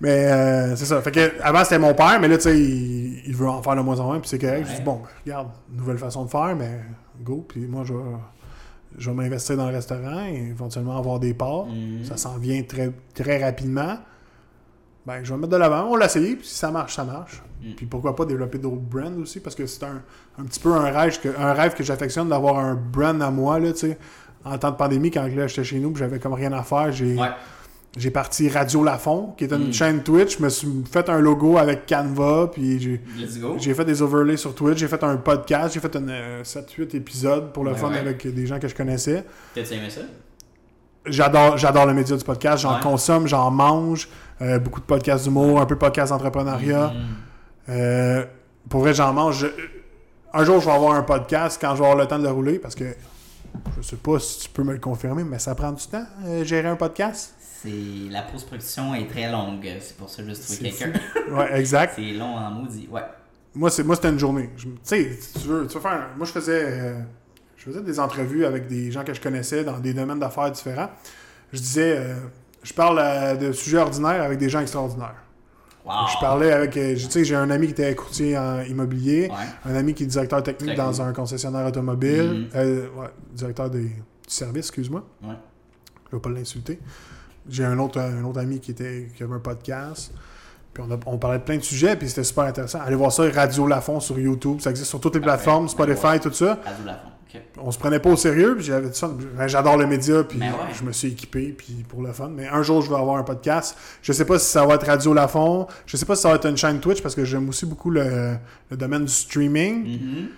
Mais 0.00 0.26
euh, 0.26 0.76
c'est 0.76 0.84
ça. 0.86 1.00
Fait 1.00 1.12
que 1.12 1.32
avant 1.42 1.62
c'était 1.64 1.78
mon 1.78 1.94
père, 1.94 2.18
mais 2.20 2.26
là 2.28 2.36
tu 2.36 2.42
sais, 2.44 2.58
il, 2.58 3.22
il 3.26 3.34
veut 3.36 3.48
en 3.48 3.62
faire 3.62 3.76
de 3.76 3.80
moins 3.82 3.98
en 4.00 4.04
moins, 4.06 4.18
puis 4.20 4.28
c'est 4.28 4.38
correct. 4.38 4.64
Je 4.66 4.70
Ouais. 4.72 4.76
dis 4.78 4.82
bon, 4.82 5.00
regarde, 5.24 5.48
nouvelle 5.72 5.98
façon 5.98 6.24
de 6.24 6.30
faire, 6.30 6.56
mais 6.56 6.80
go. 7.22 7.44
Puis 7.48 7.60
moi 7.66 7.82
je 7.84 7.92
vais, 7.94 8.00
je 8.98 9.10
vais 9.10 9.16
m'investir 9.16 9.56
dans 9.56 9.68
le 9.68 9.74
restaurant 9.74 10.24
et 10.26 10.48
éventuellement 10.50 10.98
avoir 10.98 11.20
des 11.20 11.34
parts. 11.34 11.66
hmm. 11.66 12.04
Ça 12.04 12.16
s'en 12.16 12.36
vient 12.38 12.62
très, 12.64 12.90
très 13.14 13.42
rapidement. 13.44 13.96
Ben, 15.06 15.22
je 15.22 15.30
vais 15.30 15.36
me 15.36 15.42
mettre 15.42 15.52
de 15.52 15.56
l'avant. 15.56 15.86
On 15.90 15.96
l'a 15.96 16.06
essayé, 16.06 16.34
puis 16.36 16.46
si 16.46 16.54
ça 16.56 16.70
marche, 16.72 16.94
ça 16.96 17.04
marche. 17.04 17.40
Mm. 17.62 17.74
Puis 17.76 17.86
pourquoi 17.86 18.16
pas 18.16 18.24
développer 18.24 18.58
d'autres 18.58 18.76
brands 18.80 19.14
aussi, 19.20 19.40
parce 19.40 19.54
que 19.54 19.66
c'est 19.66 19.84
un, 19.84 20.02
un 20.38 20.44
petit 20.44 20.60
peu 20.60 20.72
un 20.74 20.90
rêve 20.90 21.20
que, 21.20 21.28
un 21.38 21.52
rêve 21.52 21.74
que 21.74 21.84
j'affectionne 21.84 22.28
d'avoir 22.28 22.58
un 22.58 22.74
brand 22.74 23.20
à 23.22 23.30
moi, 23.30 23.58
là, 23.58 23.72
tu 23.72 23.78
sais. 23.78 23.98
En 24.44 24.58
temps 24.58 24.72
de 24.72 24.76
pandémie, 24.76 25.10
quand 25.12 25.28
j'étais 25.30 25.62
chez 25.64 25.78
nous, 25.78 25.94
j'avais 25.94 26.18
comme 26.18 26.32
rien 26.32 26.52
à 26.52 26.62
faire, 26.64 26.90
j'ai 26.90 27.14
Ouais. 27.14 27.28
j'ai 27.96 28.10
parti 28.10 28.48
Radio 28.48 28.82
Lafont, 28.82 29.34
qui 29.36 29.44
est 29.44 29.52
une 29.52 29.68
Mm. 29.68 29.72
chaîne 29.72 30.02
Twitch. 30.02 30.38
Je 30.38 30.42
me 30.42 30.48
suis 30.48 30.68
fait 30.90 31.08
un 31.08 31.20
logo 31.20 31.58
avec 31.58 31.86
Canva, 31.86 32.50
puis 32.52 32.80
j'ai 32.80 33.00
Let's 33.16 33.38
go. 33.38 33.54
j'ai 33.58 33.72
fait 33.74 33.84
des 33.84 34.02
overlays 34.02 34.36
sur 34.36 34.52
Twitch, 34.54 34.78
j'ai 34.78 34.88
fait 34.88 35.04
un 35.04 35.16
podcast, 35.18 35.74
j'ai 35.74 35.80
fait 35.80 35.94
euh, 35.94 36.42
7-8 36.42 36.94
épisodes 36.96 37.52
pour 37.52 37.62
le 37.62 37.70
Ouais, 37.72 37.76
fun 37.78 37.90
ouais. 37.90 37.98
avec 37.98 38.26
des 38.34 38.46
gens 38.46 38.58
que 38.58 38.66
je 38.66 38.74
connaissais. 38.74 39.24
T'as-tu 39.54 39.74
aimé 39.74 39.88
ça? 39.90 40.00
J'adore, 41.04 41.56
j'adore 41.58 41.86
le 41.86 41.94
média 41.94 42.16
du 42.16 42.24
podcast, 42.24 42.62
j'en 42.62 42.74
Ouais. 42.76 42.80
consomme, 42.82 43.26
j'en 43.26 43.50
mange, 43.50 44.08
euh, 44.40 44.58
beaucoup 44.60 44.80
de 44.80 44.86
podcasts 44.86 45.24
d'humour, 45.24 45.60
un 45.60 45.66
peu 45.66 45.74
de 45.74 45.80
podcasts 45.80 46.10
d'entrepreneuriat. 46.12 46.88
Hmm. 46.88 47.14
Euh, 47.68 48.24
pour 48.68 48.80
vrai, 48.80 48.94
j'en 48.94 49.12
mange. 49.12 49.38
Je- 49.40 49.46
un 50.34 50.44
jour, 50.44 50.60
je 50.60 50.66
vais 50.66 50.72
avoir 50.72 50.94
un 50.94 51.02
podcast 51.02 51.58
quand 51.60 51.74
je 51.74 51.80
vais 51.80 51.84
avoir 51.86 51.96
le 51.98 52.06
temps 52.06 52.18
de 52.18 52.24
le 52.24 52.30
rouler, 52.30 52.58
parce 52.58 52.74
que 52.74 52.84
je 53.76 53.82
sais 53.82 53.96
pas 53.96 54.18
si 54.18 54.40
tu 54.40 54.48
peux 54.48 54.62
me 54.62 54.72
le 54.72 54.78
confirmer, 54.78 55.24
mais 55.24 55.38
ça 55.38 55.54
prend 55.54 55.72
du 55.72 55.86
temps, 55.86 56.04
euh, 56.26 56.42
gérer 56.44 56.68
un 56.68 56.76
podcast? 56.76 57.34
C'est 57.62 57.68
la 58.10 58.22
post-production 58.22 58.94
est 58.94 59.06
très 59.08 59.30
longue, 59.30 59.68
c'est 59.80 59.96
pour 59.96 60.08
ça 60.10 60.22
que 60.22 60.28
je 60.30 60.34
trouvé 60.34 60.70
quelqu'un. 60.70 60.92
Ouais, 61.30 61.48
exact. 61.60 61.92
c'est 61.96 62.12
long 62.12 62.34
en 62.36 62.50
maudit. 62.50 62.88
Ouais. 62.90 63.02
Moi, 63.54 63.70
c'est 63.70 63.84
moi 63.84 63.94
c'était 63.96 64.08
une 64.08 64.18
journée. 64.18 64.48
Je- 64.56 64.64
Tu 64.64 64.70
sais, 64.82 65.18
tu 65.40 65.46
veux, 65.46 65.66
tu 65.66 65.74
veux 65.74 65.80
faire. 65.80 66.08
Moi, 66.16 66.26
je 66.26 66.32
faisais, 66.32 66.64
euh, 66.64 67.00
je 67.56 67.64
faisais 67.64 67.82
des 67.82 68.00
entrevues 68.00 68.44
avec 68.46 68.66
des 68.66 68.90
gens 68.90 69.04
que 69.04 69.12
je 69.14 69.20
connaissais 69.20 69.62
dans 69.62 69.78
des 69.78 69.92
domaines 69.94 70.18
d'affaires 70.18 70.50
différents. 70.50 70.88
Je 71.52 71.58
disais, 71.58 72.00
je 72.62 72.72
parle 72.72 73.36
de 73.38 73.52
sujets 73.52 73.76
ordinaires 73.78 74.22
avec 74.22 74.38
des 74.38 74.48
gens 74.48 74.60
extraordinaires. 74.60 75.21
Wow. 75.84 75.92
Je 76.12 76.20
parlais 76.20 76.52
avec, 76.52 76.76
euh, 76.76 76.94
tu 76.94 77.00
sais, 77.10 77.24
j'ai 77.24 77.34
un 77.34 77.50
ami 77.50 77.66
qui 77.66 77.72
était 77.72 77.94
courtier 77.94 78.38
en 78.38 78.60
immobilier, 78.62 79.28
Ouais. 79.30 79.70
un 79.72 79.74
ami 79.74 79.94
qui 79.94 80.04
est 80.04 80.06
directeur 80.06 80.42
technique 80.42 80.76
dans 80.76 80.92
cool. 80.92 81.00
un 81.06 81.12
concessionnaire 81.12 81.66
automobile, 81.66 82.22
Mhm. 82.22 82.48
euh, 82.54 82.86
ouais, 82.96 83.08
directeur 83.32 83.68
des, 83.68 83.84
du 83.86 83.94
service, 84.28 84.66
excuse-moi. 84.66 85.02
Ouais. 85.24 85.34
Je 86.10 86.16
vais 86.16 86.20
pas 86.22 86.30
l'insulter. 86.30 86.78
J'ai 87.48 87.64
un 87.64 87.78
autre, 87.80 87.98
un 88.00 88.22
autre 88.22 88.38
ami 88.40 88.60
qui, 88.60 88.70
était, 88.70 89.08
qui 89.16 89.22
avait 89.24 89.34
un 89.34 89.40
podcast. 89.40 90.12
Puis 90.72 90.84
on, 90.88 90.92
a- 90.94 90.98
on 91.06 91.18
parlait 91.18 91.38
de 91.38 91.42
plein 91.44 91.56
de 91.56 91.62
sujets, 91.62 91.96
puis 91.96 92.08
c'était 92.08 92.22
super 92.24 92.44
intéressant. 92.44 92.80
Allez 92.80 92.94
voir 92.94 93.10
ça, 93.12 93.24
Radio 93.34 93.66
Lafont 93.66 93.98
sur 94.00 94.18
YouTube. 94.18 94.60
Ça 94.60 94.70
existe 94.70 94.88
sur 94.88 95.00
toutes 95.00 95.16
les 95.16 95.20
plateformes, 95.20 95.68
Spotify, 95.68 96.18
tout 96.20 96.32
ça. 96.32 96.58
Radio 96.64 96.84
Lafont. 96.86 97.08
On 97.58 97.70
se 97.70 97.78
prenait 97.78 97.98
pas 98.00 98.10
au 98.10 98.16
sérieux, 98.16 98.54
puis 98.56 98.64
j'avais 98.64 98.92
ça. 98.92 99.08
ben, 99.08 99.46
J'adore 99.46 99.76
le 99.76 99.86
média, 99.86 100.22
puis 100.24 100.38
Ben 100.38 100.50
ouais. 100.52 100.74
je 100.74 100.84
me 100.84 100.92
suis 100.92 101.08
équipé, 101.08 101.54
puis 101.56 101.84
pour 101.88 102.02
le 102.02 102.12
fun. 102.12 102.28
Mais 102.28 102.48
un 102.48 102.62
jour, 102.62 102.82
je 102.82 102.90
vais 102.90 102.96
avoir 102.96 103.16
un 103.16 103.22
podcast. 103.22 103.76
Je 104.02 104.12
sais 104.12 104.24
pas 104.24 104.38
si 104.38 104.46
ça 104.50 104.64
va 104.66 104.74
être 104.74 104.86
Radio 104.86 105.14
Lafont. 105.14 105.66
Je 105.86 105.96
sais 105.96 106.06
pas 106.06 106.14
si 106.16 106.22
ça 106.22 106.28
va 106.30 106.34
être 106.36 106.46
une 106.48 106.56
chaîne 106.56 106.80
Twitch, 106.80 107.02
parce 107.02 107.14
que 107.14 107.24
j'aime 107.24 107.48
aussi 107.48 107.66
beaucoup 107.66 107.90
le, 107.90 108.36
le 108.70 108.76
domaine 108.76 109.04
du 109.04 109.12
streaming. 109.12 109.84
Mhm. 110.00 110.28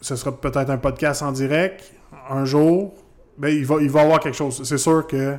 Ce 0.00 0.14
sera 0.16 0.32
peut-être 0.32 0.70
un 0.70 0.78
podcast 0.78 1.22
en 1.22 1.32
direct. 1.32 1.92
Un 2.30 2.44
jour, 2.44 2.94
ben, 3.38 3.48
il 3.48 3.64
va, 3.66 3.76
il 3.80 3.90
va 3.90 4.02
avoir 4.02 4.20
quelque 4.20 4.36
chose. 4.36 4.62
C'est 4.64 4.78
sûr 4.78 5.06
que 5.06 5.36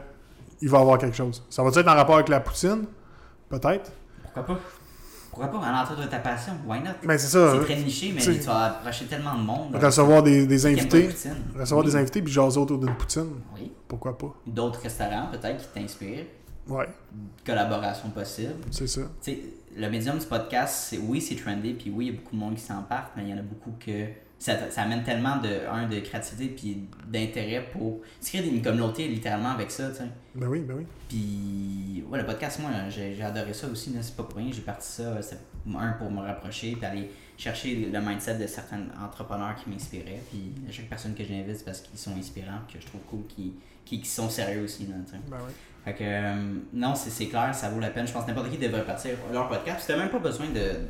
il 0.62 0.70
va 0.70 0.80
avoir 0.80 0.98
quelque 0.98 1.16
chose. 1.16 1.44
Ça 1.50 1.64
va 1.64 1.70
être 1.70 1.88
en 1.88 1.94
rapport 1.96 2.16
avec 2.16 2.30
la 2.30 2.40
poutine? 2.40 2.86
Peut-être. 3.50 3.92
Pourquoi 4.24 4.46
pas? 4.56 4.60
Pourquoi 5.40 5.60
pas? 5.62 5.68
À 5.68 5.72
l'entour 5.84 6.04
de 6.04 6.10
ta 6.10 6.20
passion. 6.20 6.54
Why 6.68 6.80
not? 6.80 6.92
Mais 7.04 7.18
c'est 7.18 7.28
ça. 7.28 7.54
C'est 7.54 7.66
très 7.66 7.76
niché, 7.82 8.12
mais 8.16 8.22
tu 8.22 8.32
vas 8.40 8.66
approcher 8.66 9.06
tellement 9.06 9.36
de 9.36 9.42
monde. 9.44 9.76
Recevoir 9.76 10.24
des, 10.24 10.46
des 10.48 10.58
pas 10.62 10.68
invités. 10.68 11.10
Recevoir 11.58 11.86
Oui. 11.86 11.92
des 11.92 11.96
invités 11.98 12.22
puis 12.22 12.34
jaser 12.34 12.60
autour 12.60 12.78
d'une 12.80 12.96
poutine. 12.96 13.28
Oui. 13.56 13.72
Pourquoi 13.88 14.18
pas? 14.18 14.34
D'autres 14.46 14.82
restaurants, 14.82 15.28
peut-être, 15.32 15.58
qui 15.72 15.80
t'inspirent. 15.80 16.26
Ouais, 16.68 16.88
Collaboration 17.46 18.10
possible. 18.10 18.56
c'est 18.72 18.88
ça. 18.88 19.02
Tu 19.24 19.32
sais, 19.32 19.40
le 19.78 19.90
médium 19.90 20.18
du 20.18 20.26
podcast, 20.26 20.88
c'est, 20.90 20.98
oui, 20.98 21.22
c'est 21.22 21.36
trendy, 21.36 21.74
puis 21.74 21.90
oui, 21.96 22.08
il 22.08 22.12
y 22.14 22.18
a 22.18 22.20
beaucoup 22.20 22.36
de 22.36 22.40
monde 22.42 22.56
qui 22.56 22.62
s'en 22.62 22.82
partent, 22.84 23.12
mais 23.16 23.24
il 23.24 23.30
y 23.30 23.34
en 23.34 23.38
a 23.38 23.42
beaucoup 23.42 23.72
que 23.80 24.06
ça, 24.40 24.70
ça 24.70 24.84
amène 24.84 25.04
tellement 25.04 25.38
de, 25.38 25.68
un, 25.70 25.88
de 25.88 26.00
créativité 26.00 26.54
puis 26.56 26.88
d'intérêt 27.08 27.68
pour 27.72 28.02
se 28.22 28.30
créer 28.30 28.48
une 28.48 28.62
communauté 28.62 29.08
littéralement 29.08 29.50
avec 29.50 29.72
ça, 29.72 29.90
tu 29.90 29.98
sais. 29.98 30.04
Ben 30.36 30.48
oui, 30.48 30.60
ben 30.60 30.76
oui. 30.78 30.86
Puis, 31.10 32.04
ouais, 32.08 32.20
le 32.20 32.26
podcast, 32.26 32.60
moi, 32.60 32.70
j'ai, 32.90 33.20
adoré 33.22 33.54
ça 33.54 33.68
aussi, 33.68 33.96
c'est 34.00 34.16
pas 34.16 34.24
pour 34.24 34.38
rien, 34.38 34.52
j'ai 34.52 34.62
parti 34.62 34.88
ça, 34.88 35.20
c'est 35.22 35.40
un 35.76 35.94
pour 35.94 36.12
me 36.12 36.22
rapprocher, 36.22 36.76
puis 36.76 36.86
aller 36.86 37.12
chercher 37.38 37.90
le 37.92 38.00
mindset 38.02 38.38
de 38.38 38.48
certains 38.48 38.82
entrepreneurs 39.04 39.56
qui 39.56 39.70
m'inspiraient, 39.70 40.22
puis 40.30 40.54
à 40.68 40.72
chaque 40.72 40.90
personne 40.90 41.16
que 41.16 41.24
j'invite, 41.24 41.58
c'est 41.58 41.66
parce 41.66 41.82
qu'ils 41.82 41.98
sont 41.98 42.16
inspirants, 42.16 42.62
que 42.72 42.80
je 42.80 42.86
trouve 42.86 43.02
cool, 43.10 43.26
qui, 43.28 43.54
qui, 43.86 44.02
qui 44.02 44.10
sont 44.10 44.30
sérieux 44.30 44.64
aussi, 44.64 44.86
là, 44.86 44.96
tu 45.06 45.14
sais. 45.14 45.18
Ben 45.30 45.38
oui. 45.46 45.54
Fait 45.88 45.94
que, 45.94 46.04
euh, 46.04 46.54
non, 46.74 46.96
c'est 46.96 47.28
clair, 47.28 47.56
ça 47.56 47.70
vaut 47.70 47.80
la 47.80 47.90
peine. 47.90 48.06
Je 48.06 48.12
pense 48.12 48.26
que 48.26 48.28
n'importe 48.28 48.50
qui 48.50 48.58
devrait 48.58 48.84
partir 48.84 49.12
leur 49.32 49.48
podcast. 49.48 49.86
Tu 49.86 49.94
n'as 49.94 50.00
même 50.00 50.10
pas 50.10 50.20
besoin 50.20 50.48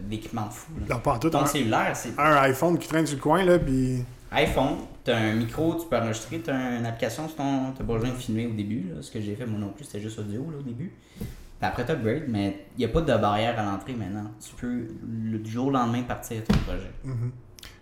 d'équipement 0.10 0.48
de 0.48 0.52
fou. 0.52 0.72
Là. 0.80 0.96
Non, 0.96 1.02
pas 1.02 1.14
en 1.14 1.20
tout. 1.20 1.30
Ton 1.30 1.42
Un, 1.42 1.46
cellulaire, 1.46 1.96
c'est. 1.96 2.18
un 2.18 2.36
iPhone 2.38 2.80
qui 2.80 2.88
traîne 2.88 3.06
sur 3.06 3.18
le 3.18 3.22
coin, 3.22 3.44
là, 3.46 3.60
puis 3.60 4.04
iPhone, 4.32 4.78
t'as 5.04 5.16
un 5.16 5.36
micro, 5.36 5.76
tu 5.76 5.86
peux 5.88 5.98
enregistrer, 5.98 6.40
t'as 6.40 6.80
une 6.80 6.86
application 6.88 7.28
ton. 7.28 7.74
T'as 7.78 7.84
pas 7.84 7.94
besoin 7.94 8.10
de 8.10 8.16
filmer 8.16 8.48
au 8.48 8.54
début, 8.54 8.90
là. 8.92 9.04
Ce 9.04 9.12
que 9.12 9.22
j'ai 9.22 9.36
fait 9.36 9.46
moi 9.46 9.60
non 9.60 9.70
plus, 9.70 9.86
c'était 9.86 10.00
juste 10.00 10.18
audio 10.18 10.50
là, 10.50 10.58
au 10.58 10.64
début. 10.64 10.92
Puis 11.20 11.28
après 11.62 11.86
t'upgrades, 11.86 12.24
mais 12.28 12.66
il 12.76 12.80
n'y 12.80 12.86
a 12.86 12.88
pas 12.88 13.02
de 13.02 13.16
barrière 13.18 13.60
à 13.60 13.64
l'entrée 13.64 13.94
maintenant. 13.94 14.32
Tu 14.44 14.56
peux 14.56 14.88
le 15.08 15.38
du 15.38 15.52
jour 15.52 15.68
au 15.68 15.72
lendemain 15.72 16.02
partir 16.02 16.44
ton 16.44 16.58
projet. 16.58 16.92
Mhm. 17.04 17.32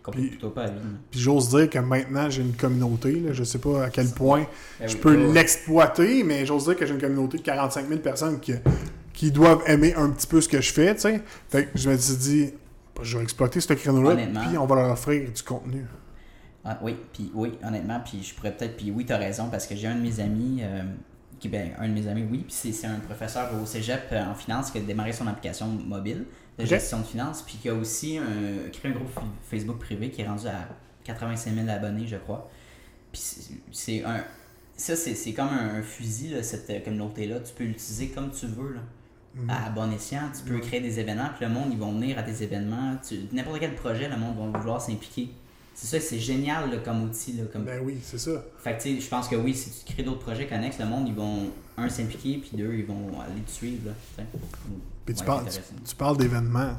Complète-toi 0.05 0.53
pas. 0.53 0.67
Puis 1.09 1.19
j'ose 1.19 1.49
dire 1.49 1.67
que 1.67 1.79
maintenant, 1.79 2.29
j'ai 2.29 2.43
une 2.43 2.53
communauté. 2.53 3.13
Là, 3.13 3.33
je 3.33 3.43
sais 3.43 3.57
pas 3.57 3.85
à 3.85 3.89
quel 3.89 4.09
point 4.11 4.45
Ben 4.79 4.87
je 4.87 4.93
oui, 4.95 5.01
peux 5.01 5.33
l'exploiter, 5.33 6.23
mais 6.23 6.45
j'ose 6.45 6.65
dire 6.65 6.75
que 6.75 6.85
j'ai 6.85 6.93
une 6.93 7.01
communauté 7.01 7.39
de 7.39 7.43
45 7.43 7.87
000 7.87 7.99
personnes 8.01 8.39
qui, 8.39 8.53
qui 9.13 9.31
doivent 9.31 9.63
aimer 9.65 9.95
un 9.95 10.11
petit 10.11 10.27
peu 10.27 10.41
ce 10.41 10.47
que 10.47 10.61
je 10.61 10.71
fais. 10.71 10.93
tu 10.93 11.01
sais. 11.01 11.21
Fait 11.49 11.65
que 11.65 11.77
je 11.77 11.89
me 11.89 11.97
suis 11.97 12.17
dit, 12.17 12.53
je 13.01 13.17
vais 13.17 13.23
exploiter 13.23 13.59
ce 13.59 13.73
créneau-là, 13.73 14.15
puis 14.15 14.57
on 14.59 14.67
va 14.67 14.75
leur 14.75 14.91
offrir 14.91 15.31
du 15.31 15.41
contenu. 15.41 15.85
Ah, 16.63 16.79
oui, 16.81 16.95
puis 17.13 17.31
oui, 17.33 17.53
honnêtement, 17.63 17.99
puis 18.03 18.23
je 18.23 18.33
pourrais 18.33 18.55
peut-être, 18.55 18.75
puis 18.77 18.91
oui, 18.91 19.05
t'as 19.05 19.17
raison, 19.17 19.49
parce 19.49 19.67
que 19.67 19.75
j'ai 19.75 19.87
un 19.87 19.95
de 19.95 20.01
mes 20.01 20.19
amis, 20.19 20.61
euh, 20.61 20.81
qui, 21.39 21.47
ben, 21.47 21.71
un 21.79 21.87
de 21.87 21.93
mes 21.93 22.07
amis, 22.07 22.25
oui, 22.29 22.39
puis 22.39 22.53
c'est, 22.53 22.71
c'est 22.71 22.87
un 22.87 22.97
professeur 22.97 23.51
au 23.61 23.65
cégep 23.67 24.01
euh, 24.11 24.23
en 24.23 24.33
finance 24.33 24.71
qui 24.71 24.79
a 24.79 24.81
démarré 24.81 25.13
son 25.13 25.27
application 25.27 25.67
mobile 25.67 26.25
de 26.57 26.63
Ok. 26.63 26.69
gestion 26.69 26.99
de 26.99 27.05
finances, 27.05 27.41
puis 27.41 27.57
qui 27.61 27.69
a 27.69 27.73
aussi 27.73 28.17
un- 28.17 28.69
créé 28.71 28.91
un 28.91 28.95
groupe 28.95 29.09
Facebook 29.49 29.79
privé 29.79 30.09
qui 30.09 30.21
est 30.21 30.27
rendu 30.27 30.47
à 30.47 30.67
85 31.03 31.53
000 31.53 31.67
abonnés, 31.69 32.07
je 32.07 32.15
crois. 32.17 32.49
Puis 33.11 33.21
c'est, 33.71 34.03
un. 34.03 34.23
Ça, 34.77 34.95
c'est, 34.95 35.33
comme 35.33 35.47
un, 35.47 35.75
un 35.75 35.81
fusil, 35.83 36.29
là, 36.29 36.43
cette 36.43 36.69
euh, 36.69 36.79
communauté-là. 36.81 37.39
Tu 37.39 37.53
peux 37.53 37.63
l'utiliser 37.63 38.09
comme 38.09 38.31
tu 38.31 38.45
veux, 38.47 38.73
là. 38.73 38.81
Mhm. 39.35 39.49
À 39.49 39.69
bon 39.69 39.91
escient, 39.91 40.31
tu 40.33 40.49
peux 40.49 40.59
créer 40.59 40.79
des 40.79 40.97
événements, 40.99 41.29
puis 41.37 41.45
le 41.45 41.51
monde, 41.53 41.67
ils 41.71 41.77
vont 41.77 41.91
venir 41.91 42.17
à 42.17 42.23
tes 42.23 42.41
événements. 42.43 42.95
N'importe 43.33 43.59
quel 43.59 43.75
projet, 43.75 44.07
le 44.07 44.15
monde 44.17 44.37
va 44.37 44.57
vouloir 44.59 44.81
s'impliquer. 44.81 45.29
C'est 45.73 45.87
ça, 45.87 45.99
c'est 45.99 46.19
génial 46.19 46.71
là, 46.71 46.77
comme 46.77 47.03
outil. 47.03 47.33
Là, 47.33 47.43
comme... 47.51 47.65
Ben 47.65 47.81
oui, 47.83 47.97
c'est 48.01 48.17
ça. 48.17 48.31
Fait 48.63 48.77
que 48.77 48.81
tu 48.81 48.95
sais, 48.95 49.01
je 49.01 49.09
pense 49.09 49.27
que 49.27 49.35
oui, 49.35 49.53
si 49.53 49.69
tu 49.83 49.93
crées 49.93 50.03
d'autres 50.03 50.19
projets 50.21 50.47
connexes, 50.47 50.79
le 50.79 50.85
monde, 50.85 51.05
ils 51.09 51.13
vont, 51.13 51.49
un, 51.77 51.89
s'impliquer, 51.89 52.37
puis 52.37 52.51
deux, 52.57 52.73
ils 52.75 52.85
vont 52.85 53.19
aller 53.19 53.41
te 53.41 53.51
suivre. 53.51 53.89
Là. 54.17 54.23
Puis 55.05 55.13
tu 55.15 55.21
Ouais, 55.21 55.25
parles, 55.27 55.45
tu, 55.49 55.59
tu 55.87 55.95
parles 55.95 56.17
d'événements. 56.17 56.73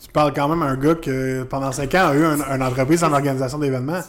Tu 0.00 0.08
parles 0.12 0.32
quand 0.32 0.48
même 0.48 0.62
à 0.62 0.66
un 0.66 0.76
gars 0.76 0.94
qui, 0.94 1.10
pendant 1.50 1.72
5 1.72 1.92
ans, 1.96 2.08
a 2.08 2.14
eu 2.14 2.24
un- 2.24 2.54
une 2.56 2.62
entreprise 2.62 3.02
en 3.02 3.12
organisation 3.12 3.58
d'événements. 3.58 4.00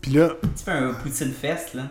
Puis 0.00 0.12
là, 0.12 0.30
Tu 0.56 0.64
fais 0.64 0.70
un 0.72 0.94
Poutine 0.94 1.30
Fest, 1.32 1.74
là. 1.74 1.82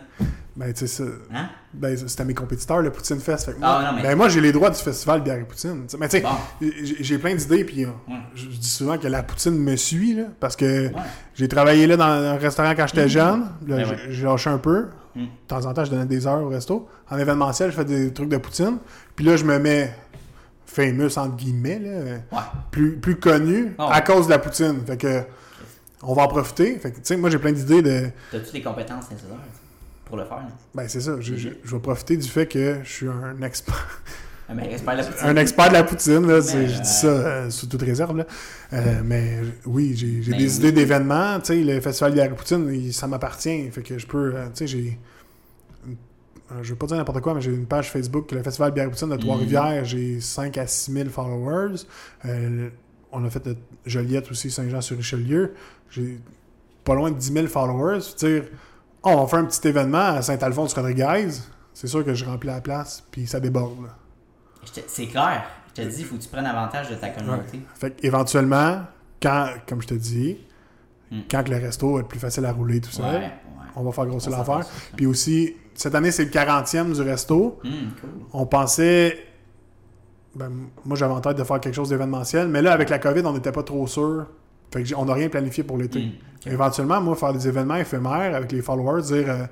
ben, 0.56 0.72
tu 0.72 0.80
sais, 0.80 0.86
ça- 0.88 1.04
Hein? 1.32 1.48
ben, 1.72 1.96
c'était 1.96 2.24
mes 2.24 2.34
compétiteurs, 2.34 2.80
le 2.82 2.90
Poutine 2.90 3.20
Fest. 3.20 3.46
Fait 3.46 3.52
que 3.52 3.58
Ah, 3.62 3.80
moi, 3.80 3.90
non, 3.92 3.96
mais- 3.96 4.02
ben, 4.02 4.16
moi, 4.16 4.28
j'ai 4.28 4.40
les 4.40 4.50
droits 4.50 4.70
du 4.70 4.80
festival 4.80 5.22
Bière 5.22 5.36
et 5.38 5.44
Poutine. 5.44 5.86
Mais 6.00 6.08
tu 6.08 6.16
sais, 6.16 6.22
Bon. 6.22 6.68
j'ai 7.00 7.18
plein 7.18 7.36
d'idées, 7.36 7.62
puis 7.64 7.84
euh, 7.84 7.88
Ouais. 8.08 8.16
je, 8.34 8.46
dis 8.46 8.68
souvent 8.68 8.98
que 8.98 9.06
la 9.06 9.22
poutine 9.22 9.56
me 9.56 9.76
suit, 9.76 10.14
là, 10.14 10.24
parce 10.40 10.56
que 10.56 10.88
Ouais. 10.88 10.92
j'ai 11.34 11.46
travaillé 11.46 11.86
là 11.86 11.96
dans 11.96 12.04
un 12.04 12.36
restaurant 12.36 12.74
quand 12.76 12.88
j'étais 12.88 13.08
jeune. 13.08 13.42
Là, 13.42 13.76
Ben 13.76 13.84
j'ai- 13.84 13.90
ouais. 13.92 14.00
j'ai 14.10 14.24
lâché 14.24 14.50
un 14.50 14.58
peu. 14.58 14.88
Mm. 15.14 15.20
De 15.22 15.26
temps 15.46 15.66
en 15.66 15.72
temps, 15.72 15.84
je 15.84 15.90
donnais 15.92 16.06
des 16.06 16.26
heures 16.26 16.42
au 16.42 16.48
resto. 16.48 16.88
En 17.08 17.16
événementiel, 17.16 17.70
je 17.70 17.76
fais 17.76 17.84
des 17.84 18.12
trucs 18.12 18.28
de 18.28 18.36
poutine. 18.38 18.78
Puis 19.14 19.24
là, 19.24 19.36
je 19.36 19.44
me 19.44 19.58
mets 19.60 19.94
famous, 20.72 21.18
entre 21.18 21.36
guillemets, 21.36 21.78
là, 21.78 21.88
euh, 21.90 22.18
Ouais. 22.32 22.38
plus, 22.70 22.96
plus 22.96 23.16
connu 23.16 23.72
Oh. 23.78 23.88
à 23.90 24.00
cause 24.00 24.26
de 24.26 24.30
la 24.30 24.38
poutine. 24.38 24.80
Fait 24.86 24.96
que 24.96 25.22
on 26.02 26.14
va 26.14 26.22
en 26.22 26.28
profiter. 26.28 26.78
Fait 26.78 26.92
que, 26.92 27.14
moi, 27.16 27.28
j'ai 27.28 27.38
plein 27.38 27.52
d'idées 27.52 27.82
de... 27.82 28.06
T'as-tu 28.30 28.54
les 28.54 28.62
compétences 28.62 29.10
nécessaires 29.10 29.36
pour 30.06 30.16
le 30.16 30.24
faire? 30.24 30.38
Là? 30.38 30.48
Ben, 30.74 30.88
c'est 30.88 31.00
ça. 31.00 31.12
Je, 31.20 31.34
je- 31.36 31.48
je 31.62 31.74
vais 31.76 31.80
profiter 31.82 32.16
du 32.16 32.26
fait 32.28 32.46
que 32.46 32.78
je 32.84 32.88
suis 32.90 33.06
un 33.08 33.42
expert... 33.42 34.00
Ah, 34.48 34.54
mais 34.54 34.72
espère 34.72 34.96
la 34.96 35.04
Poutine. 35.04 35.26
un 35.28 35.36
expert 35.36 35.68
de 35.68 35.72
la 35.74 35.84
poutine, 35.84 36.26
là, 36.26 36.40
je 36.40 36.56
euh, 36.56 36.64
dis 36.64 36.88
ça 36.88 37.06
euh, 37.06 37.50
sous 37.50 37.66
toute 37.68 37.82
réserve. 37.82 38.16
Là. 38.16 38.26
Euh, 38.72 39.00
mais 39.04 39.38
euh, 39.40 39.44
oui, 39.66 39.92
j'ai 39.96 40.08
des 40.32 40.32
oui. 40.44 40.56
idées 40.56 40.72
d'événements. 40.72 41.38
Le 41.48 41.80
festival 41.80 42.12
de 42.14 42.16
la 42.18 42.28
poutine, 42.30 42.68
il- 42.72 42.92
ça 42.92 43.06
m'appartient. 43.06 43.70
Fait 43.70 43.82
que 43.82 43.96
je 43.96 44.06
peux. 44.08 44.34
euh, 44.34 44.46
j'ai. 44.60 44.98
Euh, 46.52 46.62
Je 46.62 46.70
veux 46.70 46.76
pas 46.76 46.86
dire 46.86 46.96
n'importe 46.96 47.20
quoi, 47.20 47.34
mais 47.34 47.40
j'ai 47.40 47.50
une 47.52 47.66
page 47.66 47.90
Facebook, 47.90 48.32
le 48.32 48.42
Festival 48.42 48.72
Bière 48.72 48.90
Poutine 48.90 49.08
de 49.08 49.16
Trois-Rivières. 49.16 49.84
J'ai 49.84 50.20
5 50.20 50.56
à 50.58 50.66
6 50.66 50.92
000 50.92 51.08
followers. 51.10 51.76
Euh, 52.24 52.68
on 53.12 53.24
a 53.24 53.30
fait 53.30 53.44
de 53.44 53.56
Joliette 53.86 54.30
aussi, 54.30 54.50
Saint-Jean-sur-Richelieu. 54.50 55.54
J'ai 55.90 56.20
pas 56.84 56.94
loin 56.94 57.10
de 57.10 57.16
10 57.16 57.32
000 57.32 57.46
followers. 57.48 58.00
Dire, 58.18 58.44
oh, 59.02 59.10
on 59.10 59.26
fait 59.26 59.36
un 59.36 59.44
petit 59.44 59.66
événement 59.68 59.98
à 60.16 60.22
Saint-Alphonse-Rodriguez. 60.22 61.28
C'est 61.74 61.86
sûr 61.86 62.04
que 62.04 62.14
je 62.14 62.24
remplis 62.24 62.48
la 62.48 62.60
place, 62.60 63.04
puis 63.10 63.26
ça 63.26 63.40
déborde. 63.40 63.88
C'est 64.86 65.06
clair. 65.06 65.44
Je 65.76 65.82
te 65.82 65.88
dis, 65.88 66.00
il 66.00 66.04
faut 66.04 66.16
que 66.16 66.22
tu 66.22 66.28
prennes 66.28 66.46
avantage 66.46 66.90
de 66.90 66.94
ta 66.96 67.08
communauté. 67.10 67.60
Fait 67.74 67.96
éventuellement, 68.04 68.82
quand, 69.22 69.46
comme 69.68 69.80
je 69.82 69.86
te 69.88 69.94
dis, 69.94 70.38
Hmm. 71.12 71.22
quand 71.28 71.48
le 71.48 71.56
resto 71.56 71.94
va 71.94 72.00
être 72.02 72.06
plus 72.08 72.20
facile 72.20 72.44
à 72.44 72.52
rouler 72.52 72.80
tout 72.80 72.96
Ouais, 73.02 73.08
ouais. 73.08 73.30
on 73.74 73.82
va 73.82 73.90
faire 73.90 74.06
grossir 74.06 74.30
l'affaire. 74.30 74.62
ça. 74.62 74.70
Puis 74.94 75.06
aussi, 75.06 75.56
cette 75.80 75.94
année, 75.94 76.10
c'est 76.10 76.26
le 76.26 76.30
40e 76.30 76.92
du 76.92 77.00
resto. 77.00 77.58
Cool. 77.62 77.70
On 78.34 78.44
pensait. 78.44 79.16
ben, 80.34 80.50
moi, 80.84 80.94
j'avais 80.94 81.14
en 81.14 81.22
tête 81.22 81.38
de 81.38 81.42
faire 81.44 81.58
quelque 81.58 81.74
chose 81.74 81.88
d'événementiel, 81.88 82.48
mais 82.48 82.60
là, 82.60 82.74
avec 82.74 82.90
la 82.90 82.98
COVID, 82.98 83.22
on 83.24 83.32
n'était 83.32 83.50
pas 83.50 83.62
trop 83.62 83.86
sûr. 83.86 84.26
Fait 84.70 84.82
que 84.82 84.94
on 84.94 85.06
n'a 85.06 85.14
rien 85.14 85.30
planifié 85.30 85.64
pour 85.64 85.78
l'été. 85.78 86.12
Ok. 86.44 86.52
Éventuellement, 86.52 87.00
moi, 87.00 87.16
faire 87.16 87.32
des 87.32 87.48
événements 87.48 87.76
éphémères 87.76 88.34
avec 88.34 88.52
les 88.52 88.60
followers, 88.60 89.00
dire 89.04 89.30
euh, 89.30 89.46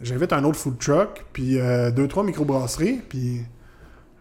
j'invite 0.00 0.32
un 0.32 0.44
autre 0.44 0.58
food 0.58 0.78
truck, 0.78 1.26
puis 1.32 1.58
euh, 1.58 1.90
deux, 1.90 2.06
trois 2.06 2.22
microbrasseries, 2.22 3.00
puis 3.08 3.40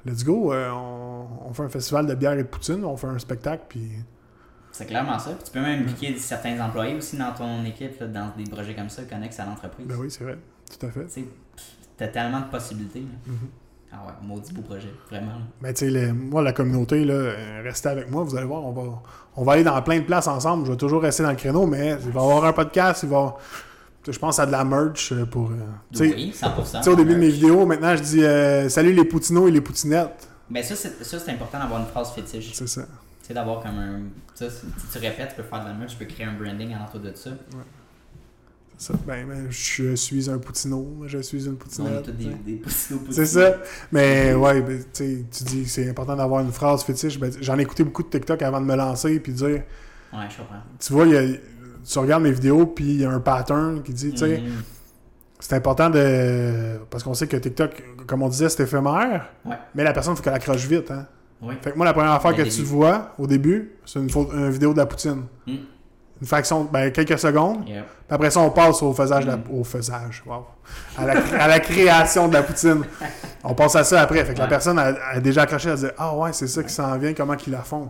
let's 0.08 0.24
go, 0.24 0.52
euh, 0.52 0.72
on, 0.72 1.28
on 1.50 1.54
fait 1.54 1.64
un 1.64 1.70
festival 1.70 2.08
de 2.08 2.16
bière 2.16 2.34
et 2.34 2.38
de 2.44 2.48
poutine, 2.48 2.84
on 2.84 2.98
fait 2.98 3.06
un 3.06 3.20
spectacle, 3.20 3.66
puis 3.70 3.92
C'est 4.72 4.88
clairement 4.88 5.20
ça. 5.20 5.30
Puis 5.36 5.44
tu 5.46 5.52
peux 5.52 5.62
même 5.62 5.84
impliquer 5.84 6.18
certains 6.18 6.60
employés 6.60 6.96
aussi 6.96 7.16
dans 7.16 7.32
ton 7.34 7.64
équipe, 7.64 8.00
là, 8.00 8.08
dans 8.08 8.32
des 8.36 8.50
projets 8.50 8.74
comme 8.74 8.90
ça, 8.90 9.04
connexes 9.04 9.40
à 9.40 9.46
l'entreprise. 9.46 9.86
ben 9.86 9.98
oui, 10.00 10.10
c'est 10.10 10.24
vrai, 10.24 10.40
tout 10.70 10.86
à 10.86 10.90
fait. 10.92 11.06
Tu 11.14 11.26
t'as 11.98 12.08
tellement 12.08 12.42
de 12.42 12.46
possibilités. 12.52 13.00
là. 13.02 13.06
Mhm. 13.34 13.38
Ah 13.92 14.04
ouais, 14.06 14.28
maudit 14.28 14.52
beau 14.54 14.62
projet, 14.62 14.92
vraiment. 15.10 15.28
là. 15.32 15.38
Mais 15.62 15.74
tu 15.74 15.90
sais, 15.90 16.12
moi, 16.12 16.42
la 16.42 16.52
communauté, 16.52 17.06
là, 17.06 17.14
euh, 17.14 17.62
restez 17.64 17.88
avec 17.90 18.12
moi, 18.12 18.24
vous 18.24 18.36
allez 18.36 18.46
voir, 18.46 18.64
on 18.66 18.72
va, 18.74 19.02
on 19.38 19.44
va 19.44 19.54
aller 19.54 19.64
dans 19.64 19.82
plein 19.82 20.00
de 20.00 20.04
places 20.04 20.28
ensemble. 20.28 20.66
Je 20.66 20.72
vais 20.72 20.78
toujours 20.78 21.02
rester 21.02 21.24
dans 21.24 21.30
le 21.30 21.38
créneau, 21.38 21.66
mais 21.66 21.92
il 22.04 22.12
va 22.12 22.20
y 22.20 22.24
avoir 22.24 22.44
un 22.46 22.54
podcast, 22.54 23.04
il 23.04 23.10
va. 23.10 23.38
Je 24.10 24.18
pense 24.20 24.40
à 24.40 24.46
de 24.46 24.52
la 24.52 24.64
merch 24.64 25.12
euh, 25.14 25.26
pour. 25.26 25.52
euh, 25.52 25.56
Oui, 26.00 26.32
100%. 26.34 26.78
tu 26.78 26.84
sais, 26.84 26.90
au 26.90 26.96
début 26.96 27.14
de 27.14 27.20
mes 27.20 27.30
vidéos, 27.30 27.66
maintenant, 27.66 27.96
je 27.96 28.04
dis 28.04 28.24
euh, 28.24 28.70
Salut 28.70 28.94
les 28.94 29.04
poutineaux 29.06 29.48
et 29.48 29.52
les 29.52 29.62
poutinettes. 29.62 30.28
Mais 30.50 30.64
ça, 30.64 30.76
c'est 30.76 31.04
ça, 31.04 31.20
c'est 31.20 31.32
important 31.32 31.60
d'avoir 31.60 31.80
une 31.82 31.88
phrase 31.88 32.12
fétiche. 32.12 32.52
C'est 32.54 32.68
ça. 32.68 32.84
Tu 33.22 33.28
sais, 33.28 33.34
d'avoir 33.34 33.62
comme 33.62 33.78
un. 33.80 34.00
Ça, 34.36 34.50
si 34.50 34.66
tu 34.92 34.98
répètes, 35.00 35.30
tu 35.30 35.36
peux 35.42 35.44
faire 35.44 35.62
de 35.64 35.70
la 35.70 35.74
merch, 35.74 35.92
tu 35.92 35.98
peux 35.98 36.06
créer 36.14 36.26
un 36.26 36.34
branding 36.34 36.74
alentour 36.74 37.00
de 37.02 37.12
ça. 37.16 37.32
Ça. 38.78 38.94
Ben, 39.08 39.28
ben, 39.28 39.48
je 39.50 39.96
suis 39.96 40.30
un 40.30 40.38
poutineau, 40.38 41.04
je 41.06 41.18
suis 41.20 41.46
une 41.46 41.56
poutinette. 41.56 42.10
des, 42.16 42.62
C'est 43.10 43.26
ça. 43.26 43.58
Mais 43.92 44.34
ouais, 44.34 44.62
ben, 44.62 44.84
tu 44.94 45.24
dis 45.44 45.64
que 45.64 45.70
c'est 45.70 45.90
important 45.90 46.16
d'avoir 46.16 46.42
une 46.44 46.52
phrase 46.52 46.84
fétiche. 46.84 47.20
Ben, 47.20 47.32
J'en 47.42 47.58
ai 47.58 47.64
écouté 47.64 47.84
beaucoup 47.84 48.04
de 48.04 48.10
TikTok 48.10 48.42
avant 48.42 48.62
de 48.62 48.66
me 48.66 48.76
lancer 48.76 49.20
puis 49.20 49.32
de 49.34 49.38
dire 49.38 49.48
Ouais, 50.14 50.20
je 50.30 50.38
comprends. 50.38 50.56
Tu 50.80 50.94
vois, 50.94 51.06
il 51.06 51.14
y 51.14 51.18
a- 51.18 51.38
tu 51.90 52.00
regardes 52.00 52.24
mes 52.24 52.32
vidéos 52.32 52.66
puis 52.66 52.86
il 52.86 53.02
y 53.02 53.06
a 53.06 53.12
un 53.12 53.20
pattern 53.20 53.82
qui 53.84 53.94
dit, 53.94 54.12
tu 54.12 54.18
sais, 54.18 54.40
Mhm. 54.40 54.62
c'est 55.40 55.56
important 55.56 55.90
de. 55.90 56.78
Parce 56.90 57.04
qu'on 57.04 57.14
sait 57.14 57.28
que 57.28 57.38
TikTok, 57.38 57.84
comme 58.06 58.22
on 58.22 58.30
disait, 58.30 58.50
c'est 58.50 58.64
éphémère. 58.64 59.30
Ouais. 59.46 59.56
Mais 59.76 59.84
la 59.84 59.94
personne, 59.94 60.14
il 60.14 60.18
faut 60.18 60.24
qu'elle 60.24 60.34
accroche 60.34 60.66
vite. 60.66 60.92
Hein? 60.92 61.06
Oui. 61.42 61.54
Fait 61.62 61.72
que 61.72 61.78
moi, 61.78 61.86
la 61.86 61.94
première 61.94 62.12
affaire 62.14 62.32
que 62.32 62.38
début. 62.42 62.50
tu 62.50 62.64
vois 62.64 63.14
au 63.20 63.28
début, 63.28 63.72
c'est 63.86 64.00
une, 64.00 64.10
une 64.34 64.50
vidéo 64.50 64.74
de 64.74 64.78
la 64.78 64.86
poutine. 64.86 65.24
Mm. 65.46 65.54
Une 66.20 66.28
fraction, 66.28 66.64
ben, 66.64 66.92
quelques 66.92 67.20
secondes. 67.20 67.68
Yep. 67.68 67.86
Puis 67.86 68.16
après 68.16 68.32
ça, 68.32 68.40
on 68.40 68.50
passe 68.50 68.82
au 68.82 68.92
faisage, 68.94 69.26
la- 69.26 69.38
au 69.52 69.64
faisage, 69.64 70.24
wow. 70.26 70.46
à, 70.98 71.06
la, 71.06 71.14
à 71.44 71.48
la 71.48 71.60
création 71.60 72.28
de 72.28 72.34
la 72.34 72.42
poutine. 72.44 72.84
On 73.44 73.54
passe 73.54 73.76
à 73.76 73.84
ça 73.84 74.02
après. 74.02 74.26
Fait 74.26 74.34
que 74.34 74.40
la 74.40 74.48
personne 74.48 74.80
a, 74.80 74.96
a 75.14 75.20
déjà 75.20 75.44
accroché, 75.44 75.70
elle 75.70 75.76
dit 75.78 75.86
Ah 75.98 76.16
ouais, 76.16 76.34
c'est 76.34 76.48
ça 76.48 76.64
qui 76.64 76.74
s'en 76.74 76.98
vient, 76.98 77.14
comment 77.14 77.36
qu'ils 77.36 77.54
la 77.54 77.62
font. 77.62 77.90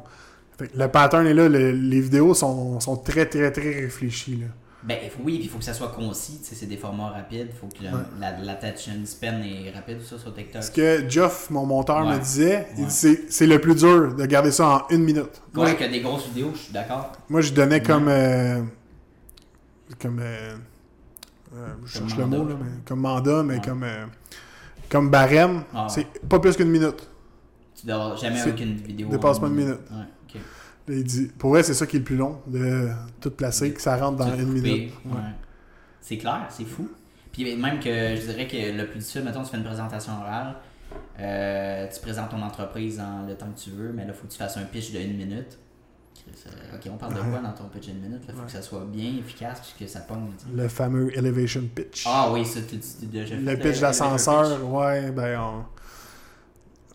Fait 0.60 0.68
que 0.68 0.78
le 0.78 0.88
pattern 0.90 1.26
est 1.26 1.34
là, 1.34 1.48
le- 1.48 1.72
les 1.72 2.02
vidéos 2.02 2.34
sont, 2.34 2.80
sont 2.82 2.98
très, 2.98 3.26
très, 3.28 3.50
très 3.52 3.74
réfléchies. 3.82 4.38
Là. 4.42 4.48
Ben 4.88 4.98
oui, 5.22 5.40
il 5.44 5.50
faut 5.50 5.58
que 5.58 5.66
ça 5.66 5.74
soit 5.74 5.90
concis, 5.90 6.40
tu 6.40 6.46
sais, 6.46 6.56
c'est 6.56 6.66
des 6.66 6.78
formats 6.78 7.10
rapides, 7.10 7.50
il 7.52 7.56
faut 7.58 7.68
que 7.68 7.84
le- 7.84 7.90
Ouais. 7.90 8.04
la, 8.22 8.38
l'attention 8.40 8.94
span 9.04 9.42
est 9.44 9.70
rapide, 9.72 10.02
ça, 10.02 10.18
sur 10.18 10.34
TikTok. 10.34 10.64
Ce 10.64 10.72
que 10.72 11.10
Geoff, 11.10 11.50
mon 11.50 11.66
monteur, 11.66 12.06
me 12.06 12.18
disait, 12.18 12.68
Ouais. 12.78 12.86
c'est- 12.88 13.30
c'est 13.30 13.48
le 13.48 13.60
plus 13.60 13.76
dur 13.76 14.16
de 14.16 14.26
garder 14.26 14.52
ça 14.52 14.68
en 14.68 14.88
une 14.96 15.04
minute. 15.04 15.42
Ouais, 15.56 15.76
que 15.76 15.84
des 15.84 16.00
grosses 16.00 16.28
vidéos, 16.28 16.52
je 16.54 16.60
suis 16.60 16.74
d'accord. 16.74 17.12
moi, 17.28 17.42
je 17.42 17.52
donnais 17.52 17.82
comme. 17.84 18.08
euh, 18.08 18.62
comme. 20.02 20.20
euh, 20.22 20.56
euh, 21.54 21.68
je 21.86 22.00
Comme 22.00 22.08
cherche 22.10 22.20
le 22.20 22.26
mot, 22.28 22.48
là, 22.48 22.56
mais 22.58 22.70
comme 22.88 23.00
mandat, 23.02 23.44
mais 23.44 23.60
comme. 23.60 23.84
euh, 23.84 24.06
comme 24.90 25.10
barème. 25.10 25.64
Ah. 25.74 25.88
C'est 25.90 26.08
pas 26.30 26.40
plus 26.40 26.56
qu'une 26.56 26.70
minute. 26.70 27.06
Tu 27.80 27.86
dois 27.88 28.16
jamais 28.16 28.40
C'est- 28.40 28.52
aucune 28.52 28.76
vidéo. 28.78 29.10
dépasse 29.10 29.38
pas 29.40 29.48
une 29.48 29.54
minute. 29.56 29.80
Il 30.90 31.04
dit, 31.04 31.26
pour 31.38 31.50
vrai, 31.52 31.64
c'est 31.64 31.74
ça 31.74 31.86
qui 31.86 31.98
est 31.98 32.00
le 32.00 32.06
plus 32.06 32.16
long, 32.16 32.40
de 32.48 32.90
tout 33.20 33.32
placer, 33.32 33.74
que 33.74 33.82
ça 33.82 33.98
rentre 33.98 34.18
dans 34.18 34.34
une 34.36 34.46
coupé, 34.46 34.62
minute. 34.72 34.94
ouais. 35.06 35.12
Ouais. 35.12 35.20
C'est 36.02 36.18
clair, 36.18 36.46
c'est 36.50 36.64
fou. 36.66 36.90
Puis 37.32 37.56
même 37.58 37.80
que 37.80 38.16
je 38.16 38.22
dirais 38.22 38.48
que 38.48 38.56
le 38.78 38.88
plus 38.88 39.00
difficile, 39.00 39.24
mettons, 39.24 39.44
tu 39.44 39.50
fais 39.52 39.58
une 39.58 39.64
présentation 39.64 40.14
orale, 40.14 40.56
euh, 41.20 41.88
tu 41.94 42.00
présentes 42.00 42.30
ton 42.30 42.42
entreprise 42.42 43.00
en 43.00 43.26
le 43.28 43.36
temps 43.36 43.48
que 43.54 43.60
tu 43.60 43.72
veux, 43.72 43.92
mais 43.92 44.04
là, 44.06 44.14
il 44.14 44.18
faut 44.18 44.26
que 44.28 44.32
tu 44.32 44.38
fasses 44.38 44.58
un 44.58 44.64
pitch 44.64 44.92
de 44.94 45.00
une 45.00 45.18
minute. 45.18 45.58
Euh, 46.48 46.76
ok, 46.76 46.90
on 46.94 46.98
parle 46.98 47.14
de 47.14 47.20
quoi 47.22 47.40
dans 47.40 47.54
ton 47.54 47.66
pitch 47.70 47.88
une 47.88 48.02
minute? 48.02 48.22
Il 48.28 48.34
faut 48.34 48.40
Ouais. 48.42 48.46
que 48.48 48.52
ça 48.52 48.62
soit 48.62 48.86
bien 48.92 49.12
efficace 49.18 49.62
puis 49.62 49.86
que 49.86 49.92
ça 49.92 50.02
pogne. 50.02 50.28
Le 50.54 50.68
fameux 50.68 51.16
elevation 51.18 51.64
pitch. 51.74 52.04
Ah 52.06 52.30
oui, 52.34 52.46
ça, 52.46 52.60
tu 52.68 52.78
tu- 52.80 53.06
déjà 53.06 53.36
fait 53.36 53.42
le 53.42 53.58
pitch 53.58 53.80
d'ascenseur, 53.80 54.70
ouais, 54.74 55.12
ben. 55.12 55.40
on- 55.40 55.64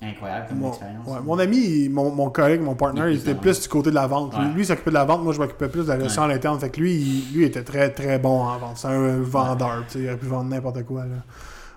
Incroyable 0.03 0.47
comme 0.49 0.59
Mon, 0.59 0.69
expérience. 0.71 1.07
ouais, 1.07 1.21
mon 1.25 1.39
ami, 1.39 1.89
mon, 1.89 2.11
mon 2.11 2.29
collègue, 2.31 2.61
mon 2.61 2.75
partner, 2.75 3.03
Il 3.13 3.19
était 3.19 3.35
plus 3.37 3.61
du 3.61 3.69
côté 3.69 3.91
de 3.91 3.95
la 3.95 4.07
vente. 4.09 4.37
Lui, 4.37 4.45
Ouais. 4.47 4.53
lui, 4.53 4.63
il 4.63 4.67
s'occupait 4.67 4.91
de 4.91 4.95
la 4.95 5.05
vente, 5.05 5.23
moi 5.23 5.33
je 5.33 5.39
m'occupais 5.39 5.69
plus 5.69 5.85
de 5.85 5.89
la 5.93 6.01
gestion 6.01 6.23
à 6.23 6.29
l'interne. 6.29 6.59
Fait 6.59 6.71
que 6.71 6.81
lui, 6.81 6.93
il, 6.95 7.35
lui 7.37 7.45
était 7.45 7.63
très 7.63 7.91
très 7.91 8.19
bon 8.19 8.41
en 8.43 8.59
vente. 8.59 8.79
C'est 8.79 8.89
un 8.89 9.21
vendeur, 9.21 9.85
il 9.95 10.07
aurait 10.07 10.17
pu 10.17 10.27
vendre 10.27 10.51
n'importe 10.51 10.83
quoi 10.85 11.05
là, 11.07 11.17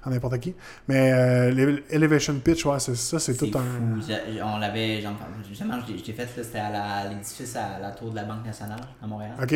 à 0.04 0.10
n'importe 0.10 0.40
qui. 0.40 0.56
Mais 0.88 1.12
euh, 1.14 1.78
Elevation 1.92 2.34
Pitch, 2.44 2.66
ouais, 2.66 2.80
c'est 2.80 2.96
ça, 2.96 3.20
c'est 3.20 3.36
tout 3.36 3.52
un. 3.56 4.00
On 4.44 4.58
l'avait, 4.58 5.04
justement, 5.48 5.76
je 5.88 5.94
l'ai 5.94 6.14
fait, 6.14 6.28
c'était 6.44 6.60
à 6.60 7.08
l'édifice 7.10 7.56
à 7.56 7.80
la 7.80 7.92
tour 7.92 8.10
de 8.10 8.16
la 8.16 8.24
Banque 8.24 8.46
nationale 8.46 8.80
à 9.04 9.06
Montréal. 9.08 9.34
Ok. 9.42 9.50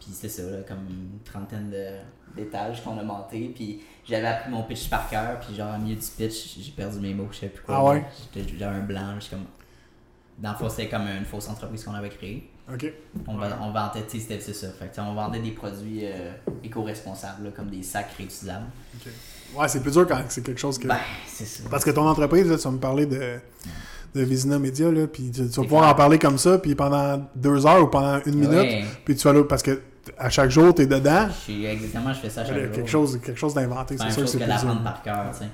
Puis 0.00 0.10
c'était 0.12 0.28
ça, 0.28 0.42
là, 0.42 0.58
comme 0.68 0.78
une 0.90 1.18
trentaine 1.24 1.70
de- 1.70 2.25
d'étages 2.36 2.82
qu'on 2.84 2.98
a 2.98 3.02
monté. 3.02 3.52
Puis 3.54 3.80
j'avais 4.08 4.26
appris 4.26 4.50
mon 4.50 4.62
pitch 4.62 4.88
par 4.88 5.08
cœur. 5.08 5.40
Puis 5.40 5.54
genre, 5.56 5.74
au 5.74 5.78
milieu 5.78 5.96
du 5.96 6.06
pitch, 6.06 6.58
j'ai 6.60 6.70
perdu 6.72 6.98
mes 7.00 7.14
mots, 7.14 7.28
je 7.32 7.38
sais 7.38 7.48
plus 7.48 7.62
quoi. 7.62 7.76
Ah 7.76 7.84
ouais? 7.84 8.04
J'étais- 8.34 8.64
un 8.64 8.80
blanc, 8.80 9.14
je 9.16 9.20
suis 9.20 9.30
comme. 9.30 9.46
Dans 10.38 10.52
le 10.52 10.56
fond, 10.58 10.68
c'était 10.68 10.88
comme 10.88 11.06
une 11.06 11.24
fausse 11.24 11.48
entreprise 11.48 11.82
qu'on 11.84 11.94
avait 11.94 12.10
créée. 12.10 12.50
Ok. 12.72 12.92
On, 13.26 13.36
vendait, 13.36 14.02
tu 14.08 14.10
sais, 14.10 14.18
c'était 14.18 14.40
c'est 14.40 14.52
ça. 14.52 14.68
Fait 14.72 14.86
que, 14.86 14.90
tu 14.90 14.96
sais, 14.96 15.00
on 15.00 15.14
vendait 15.14 15.38
des 15.38 15.52
produits 15.52 16.00
euh, 16.04 16.32
éco-responsables, 16.64 17.52
comme 17.52 17.70
des 17.70 17.82
sacs 17.82 18.10
réutilisables. 18.18 18.66
ok. 18.96 19.12
Ouais, 19.56 19.68
c'est 19.68 19.80
plus 19.80 19.92
dur 19.92 20.06
quand 20.08 20.20
c'est 20.28 20.42
quelque 20.42 20.58
chose 20.58 20.76
que. 20.76 20.88
Ben, 20.88 20.98
c'est 21.26 21.44
ça. 21.44 21.62
Parce 21.70 21.84
que 21.84 21.90
ton 21.90 22.06
entreprise, 22.06 22.50
là, 22.50 22.56
tu 22.56 22.64
vas 22.64 22.70
me 22.72 22.78
parler 22.78 23.06
de, 23.06 23.38
de 24.14 24.22
Vizina 24.22 24.58
Media, 24.58 24.90
là, 24.90 25.06
puis 25.06 25.30
tu, 25.30 25.42
tu 25.48 25.56
vas 25.56 25.62
pouvoir 25.62 25.82
clair. 25.82 25.92
en 25.92 25.94
parler 25.96 26.18
comme 26.18 26.38
ça, 26.38 26.58
puis 26.58 26.74
pendant 26.74 27.26
deux 27.34 27.66
heures 27.66 27.82
ou 27.82 27.88
pendant 27.88 28.20
une 28.26 28.34
minute, 28.36 28.50
Ouais. 28.58 28.84
puis 29.04 29.14
tu 29.16 29.22
vas 29.26 29.32
là, 29.34 29.44
parce 29.44 29.62
que 29.62 29.80
à 30.18 30.30
chaque 30.30 30.50
jour, 30.50 30.72
tu 30.74 30.82
es 30.82 30.86
dedans, 30.86 31.26
Je 31.28 31.34
suis 31.34 31.64
exactement, 31.66 32.12
je 32.14 32.20
fais 32.20 32.30
ça 32.30 32.42
à 32.42 32.44
chaque 32.44 32.54
il 32.56 32.60
y 32.60 32.62
a 32.62 32.66
jour. 32.66 32.74
quelque 32.76 32.88
chose, 32.90 33.20
quelque 33.22 33.38
chose 33.38 33.54
d'inventé, 33.54 33.96
C'est 33.98 34.04
sûr 34.04 34.14
que 34.14 34.20
chose 34.22 34.30
c'est 34.32 34.38
que 34.38 34.44
plus 34.44 34.48
d'apprendre 34.52 34.82
par 34.84 35.02
cœur, 35.02 35.24
tu 35.32 35.38
sais. 35.40 35.50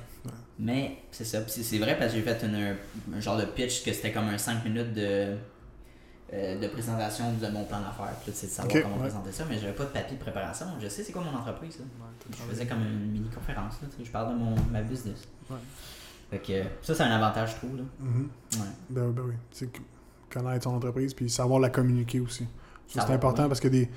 Mais 0.58 0.98
c'est 1.10 1.24
ça. 1.24 1.40
Puis 1.40 1.62
c'est- 1.62 1.78
vrai 1.78 1.96
parce 1.98 2.12
que 2.12 2.18
j'ai 2.18 2.22
fait 2.22 2.44
une, 2.46 2.76
un 3.16 3.20
genre 3.20 3.36
de 3.38 3.44
pitch 3.46 3.82
que 3.84 3.92
c'était 3.92 4.12
comme 4.12 4.28
un 4.28 4.38
5 4.38 4.62
minutes 4.64 4.92
de, 4.92 5.34
euh, 6.34 6.60
de 6.60 6.68
présentation 6.68 7.24
de 7.32 7.46
mon 7.48 7.64
plan 7.64 7.78
d'affaires. 7.80 8.14
Puis 8.22 8.32
c'est 8.34 8.46
de 8.46 8.52
savoir 8.52 8.82
comment 8.82 8.94
ouais. 8.96 9.00
présenter 9.08 9.32
ça, 9.32 9.44
mais 9.48 9.58
j'avais 9.58 9.72
pas 9.72 9.84
de 9.84 9.88
papier 9.88 10.16
de 10.16 10.22
préparation. 10.22 10.66
Je 10.80 10.88
sais 10.88 11.02
c'est 11.02 11.12
quoi 11.12 11.22
mon 11.22 11.36
entreprise. 11.36 11.78
là. 11.78 11.84
Je 12.30 12.52
faisais 12.52 12.66
comme 12.66 12.78
une 12.82 13.24
là, 13.24 13.30
tu 13.80 13.86
sais, 13.98 14.04
Je 14.04 14.10
parle 14.10 14.34
de 14.34 14.38
mon, 14.38 14.54
ma 14.70 14.82
business. 14.82 15.26
Fait 16.32 16.38
que 16.38 16.62
ça, 16.82 16.94
c'est 16.94 17.02
un 17.02 17.10
avantage, 17.10 17.50
je 17.52 17.56
trouve. 17.56 17.76
Là. 17.76 17.82
Ouais. 18.00 18.58
Ben, 18.90 19.06
oui, 19.06 19.12
ben 19.14 19.22
oui. 19.28 19.34
C'est 19.52 19.68
connaître 20.32 20.64
son 20.64 20.70
entreprise, 20.74 21.12
puis 21.14 21.28
savoir 21.28 21.60
la 21.60 21.68
communiquer 21.68 22.20
aussi. 22.20 22.46
Ça, 22.88 23.04
C'est 23.06 23.12
important 23.12 23.42
oui. 23.42 23.48
parce 23.48 23.60
que 23.60 23.68
des. 23.68 23.88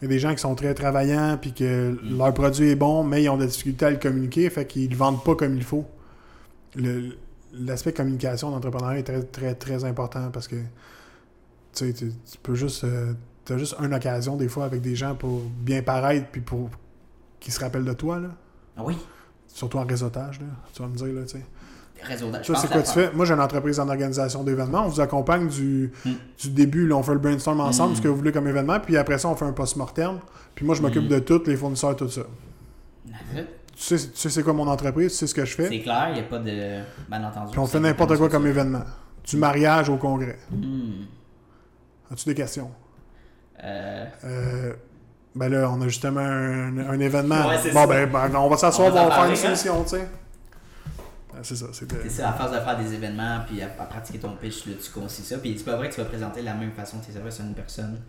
Il 0.00 0.04
y 0.04 0.04
a 0.06 0.08
des 0.08 0.18
gens 0.18 0.32
qui 0.32 0.40
sont 0.40 0.54
très 0.56 0.74
travaillants 0.74 1.38
puis 1.40 1.52
que 1.52 1.90
Mm. 2.02 2.18
leur 2.18 2.34
produit 2.34 2.70
est 2.70 2.74
bon, 2.76 3.04
mais 3.04 3.22
ils 3.22 3.28
ont 3.28 3.36
des 3.36 3.46
difficultés 3.46 3.84
à 3.84 3.90
le 3.90 3.98
communiquer, 3.98 4.50
fait 4.50 4.66
qu'ils 4.66 4.90
le 4.90 4.96
vendent 4.96 5.22
pas 5.22 5.36
comme 5.36 5.54
il 5.54 5.62
faut. 5.62 5.84
L'aspect 7.54 7.92
communication 7.92 8.50
d'entrepreneuriat 8.50 8.98
est 9.00 9.02
très, 9.02 9.22
très, 9.22 9.54
très 9.54 9.84
important 9.84 10.30
parce 10.32 10.48
que 10.48 10.56
tu 11.74 11.92
tu 11.92 12.10
peux 12.42 12.54
juste. 12.54 12.86
tu 13.44 13.52
as 13.52 13.58
juste 13.58 13.76
une 13.80 13.92
occasion 13.94 14.36
des 14.36 14.48
fois 14.48 14.64
avec 14.64 14.80
des 14.80 14.96
gens 14.96 15.14
pour 15.14 15.40
bien 15.42 15.82
paraître 15.82 16.28
puis 16.32 16.40
pour 16.40 16.70
qu'ils 17.40 17.52
se 17.52 17.60
rappellent 17.60 17.84
de 17.84 17.92
toi, 17.92 18.18
là. 18.18 18.28
Ah 18.76 18.82
oui, 18.84 18.96
Surtout 19.46 19.76
en 19.78 19.84
réseautage, 19.84 20.40
là. 20.40 20.46
Tu 20.72 20.80
vas 20.80 20.88
me 20.88 20.96
dire, 20.96 21.08
là, 21.12 21.22
tu 21.24 21.36
sais. 21.36 21.44
Réseau 22.04 22.30
d'a- 22.30 22.40
je 22.42 22.46
Toi, 22.46 22.54
pense 22.54 22.62
c'est 22.62 22.70
quoi 22.70 22.82
tu 22.82 22.92
fais? 22.92 23.10
Moi, 23.12 23.24
j'ai 23.26 23.34
une 23.34 23.40
entreprise 23.40 23.78
en 23.80 23.88
organisation 23.88 24.42
d'événements. 24.44 24.84
On 24.84 24.88
vous 24.88 25.00
accompagne 25.00 25.48
du, 25.48 25.92
Mm. 26.04 26.10
du 26.40 26.50
début. 26.50 26.86
Là, 26.86 26.96
on 26.96 27.02
fait 27.02 27.12
le 27.14 27.18
brainstorm 27.18 27.60
ensemble, 27.60 27.92
Mm. 27.92 27.96
ce 27.96 28.02
que 28.02 28.08
vous 28.08 28.16
voulez 28.16 28.32
comme 28.32 28.48
événement. 28.48 28.80
Puis 28.80 28.96
après 28.96 29.18
ça, 29.18 29.28
on 29.28 29.36
fait 29.36 29.44
un 29.44 29.52
post-mortem. 29.52 30.18
Puis 30.54 30.64
moi, 30.66 30.74
je 30.74 30.82
m'occupe 30.82 31.04
Mm. 31.04 31.08
de 31.08 31.18
tout, 31.20 31.42
les 31.46 31.56
fournisseurs, 31.56 31.96
tout 31.96 32.08
ça. 32.08 32.22
Tu 33.74 33.98
sais, 33.98 34.08
tu 34.10 34.10
sais 34.14 34.28
c'est 34.30 34.42
quoi 34.42 34.52
mon 34.52 34.68
entreprise, 34.68 35.12
tu 35.12 35.18
sais 35.18 35.26
ce 35.26 35.34
que 35.34 35.44
je 35.44 35.54
fais? 35.54 35.68
C'est 35.68 35.80
clair, 35.80 36.08
il 36.10 36.14
n'y 36.14 36.20
a 36.20 36.24
pas 36.24 36.38
de 36.38 36.80
malentendu. 37.08 37.50
Puis 37.50 37.58
on 37.58 37.66
fait 37.66 37.80
n'importe 37.80 38.16
quoi 38.16 38.28
comme 38.28 38.44
ça. 38.44 38.48
événement. 38.48 38.82
Du 39.24 39.36
mariage 39.36 39.88
au 39.88 39.96
congrès. 39.96 40.38
Hmm. 40.50 41.04
As-tu 42.12 42.28
des 42.28 42.34
questions? 42.34 42.70
Euh, 43.64 44.04
Euh, 44.24 44.72
ben 45.34 45.48
là, 45.48 45.70
on 45.72 45.80
a 45.80 45.88
justement 45.88 46.20
un, 46.20 46.78
un 46.78 46.98
événement. 47.00 47.46
Ouais, 47.48 47.56
bon, 47.72 47.80
ça. 47.80 47.86
ben, 47.86 48.06
ben, 48.10 48.30
on 48.36 48.48
va 48.48 48.56
s'asseoir, 48.56 48.88
On 48.94 49.08
va 49.08 49.10
faire 49.10 49.24
une 49.24 49.32
hein? 49.32 49.36
solution, 49.36 49.82
tu 49.84 49.90
sais. 49.90 50.08
Ah, 51.34 51.38
c'est 51.42 51.56
ça, 51.56 51.66
c'est 51.72 51.88
de- 51.90 51.96
C'est 52.02 52.10
ça, 52.10 52.30
à 52.30 52.32
force 52.34 52.52
de 52.52 52.58
faire 52.58 52.76
des 52.78 52.92
événements 52.94 53.40
puis 53.46 53.62
à, 53.62 53.66
à 53.66 53.84
pratiquer 53.86 54.18
ton 54.18 54.34
pitch, 54.36 54.66
là, 54.66 54.74
tu 54.82 54.90
concis 54.90 55.22
ça. 55.22 55.38
Puis 55.38 55.54
c'est 55.58 55.64
pas 55.64 55.76
vrai 55.76 55.88
que 55.88 55.94
tu 55.94 56.00
vas 56.00 56.06
présenter 56.08 56.42
la 56.42 56.54
même 56.54 56.72
façon 56.72 56.98
de 56.98 57.04
tes 57.04 57.12
services 57.12 57.40
à 57.40 57.44
une 57.44 57.54
personne 57.54 58.00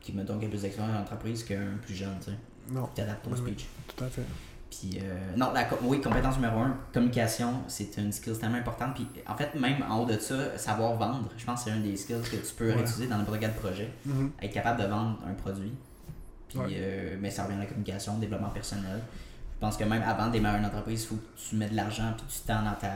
qui, 0.00 0.12
mettons, 0.12 0.38
qui 0.38 0.46
a 0.46 0.48
plus 0.48 0.62
d'expérience 0.62 0.92
dans 0.92 0.98
l'entreprise 1.00 1.44
qu'un 1.44 1.76
plus 1.84 1.94
jeune, 1.94 2.14
tu 2.20 2.30
sais. 2.30 2.36
Non, 2.70 2.88
Tu 2.94 3.00
adaptes 3.02 3.24
ton 3.24 3.30
Oui, 3.32 3.38
oui. 3.44 3.50
speech. 3.52 3.66
tout 3.96 4.04
à 4.04 4.08
fait. 4.08 4.22
Puis, 4.68 4.98
euh, 5.00 5.36
non, 5.36 5.52
la, 5.52 5.68
oui, 5.82 6.00
compétence 6.00 6.34
numéro 6.36 6.58
un, 6.58 6.76
communication, 6.92 7.54
c'est 7.68 7.96
une 7.98 8.10
skill 8.10 8.36
tellement 8.36 8.58
importante. 8.58 8.94
Puis, 8.96 9.06
en 9.26 9.36
fait, 9.36 9.54
même 9.54 9.82
en 9.88 10.00
haut 10.00 10.06
de 10.06 10.18
ça, 10.18 10.58
savoir 10.58 10.94
vendre, 10.96 11.30
je 11.38 11.44
pense 11.44 11.64
que 11.64 11.70
c'est 11.70 11.76
un 11.76 11.80
des 11.80 11.96
skills 11.96 12.20
que 12.22 12.36
tu 12.36 12.54
peux 12.56 12.66
Ouais. 12.68 12.74
réutiliser 12.74 13.06
dans 13.06 13.16
n'importe 13.18 13.38
quel 13.40 13.52
projet. 13.52 13.90
Mhm. 14.04 14.32
Être 14.42 14.52
capable 14.52 14.82
de 14.82 14.88
vendre 14.88 15.18
un 15.28 15.34
produit. 15.34 15.72
Puis, 16.48 16.58
Ouais. 16.58 16.66
euh, 16.72 17.16
mais 17.20 17.30
ça 17.30 17.44
revient 17.44 17.54
à 17.56 17.60
la 17.60 17.66
communication, 17.66 18.18
développement 18.18 18.50
personnel. 18.50 19.00
Je 19.56 19.60
pense 19.60 19.76
que 19.78 19.84
même 19.84 20.02
avant 20.02 20.26
de 20.26 20.32
démarrer 20.32 20.58
une 20.58 20.66
entreprise, 20.66 21.04
il 21.04 21.06
faut 21.06 21.14
que 21.16 21.48
tu 21.48 21.56
mets 21.56 21.68
de 21.68 21.74
l'argent 21.76 22.12
puis 22.16 22.26
du 22.26 22.46
temps 22.46 22.62
dans 22.62 22.74
ta, 22.74 22.92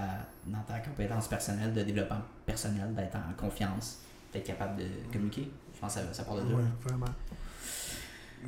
dans 0.46 0.62
ta 0.68 0.78
compétence 0.80 1.26
personnelle 1.26 1.72
de 1.72 1.82
développement 1.82 2.20
personnel, 2.44 2.94
d'être 2.94 3.16
en 3.16 3.32
confiance, 3.36 4.00
d'être 4.32 4.44
capable 4.44 4.76
de 4.78 4.84
communiquer. 5.10 5.50
Je 5.74 5.80
pense 5.80 5.94
que 5.94 6.00
ça, 6.00 6.12
ça 6.12 6.22
part 6.24 6.36
de 6.36 6.42
là. 6.42 6.56
Ouais, 6.56 6.62
vraiment. 6.84 7.06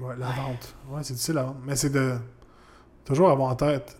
Ouais, 0.00 0.14
la 0.18 0.26
vente. 0.30 0.74
Ouais, 0.90 1.02
c'est 1.02 1.14
difficile 1.14 1.38
à 1.38 1.44
vendre. 1.44 1.60
Mais 1.64 1.74
c'est 1.74 1.88
de 1.90 2.16
toujours 3.04 3.30
avoir 3.30 3.50
en 3.50 3.56
tête 3.56 3.96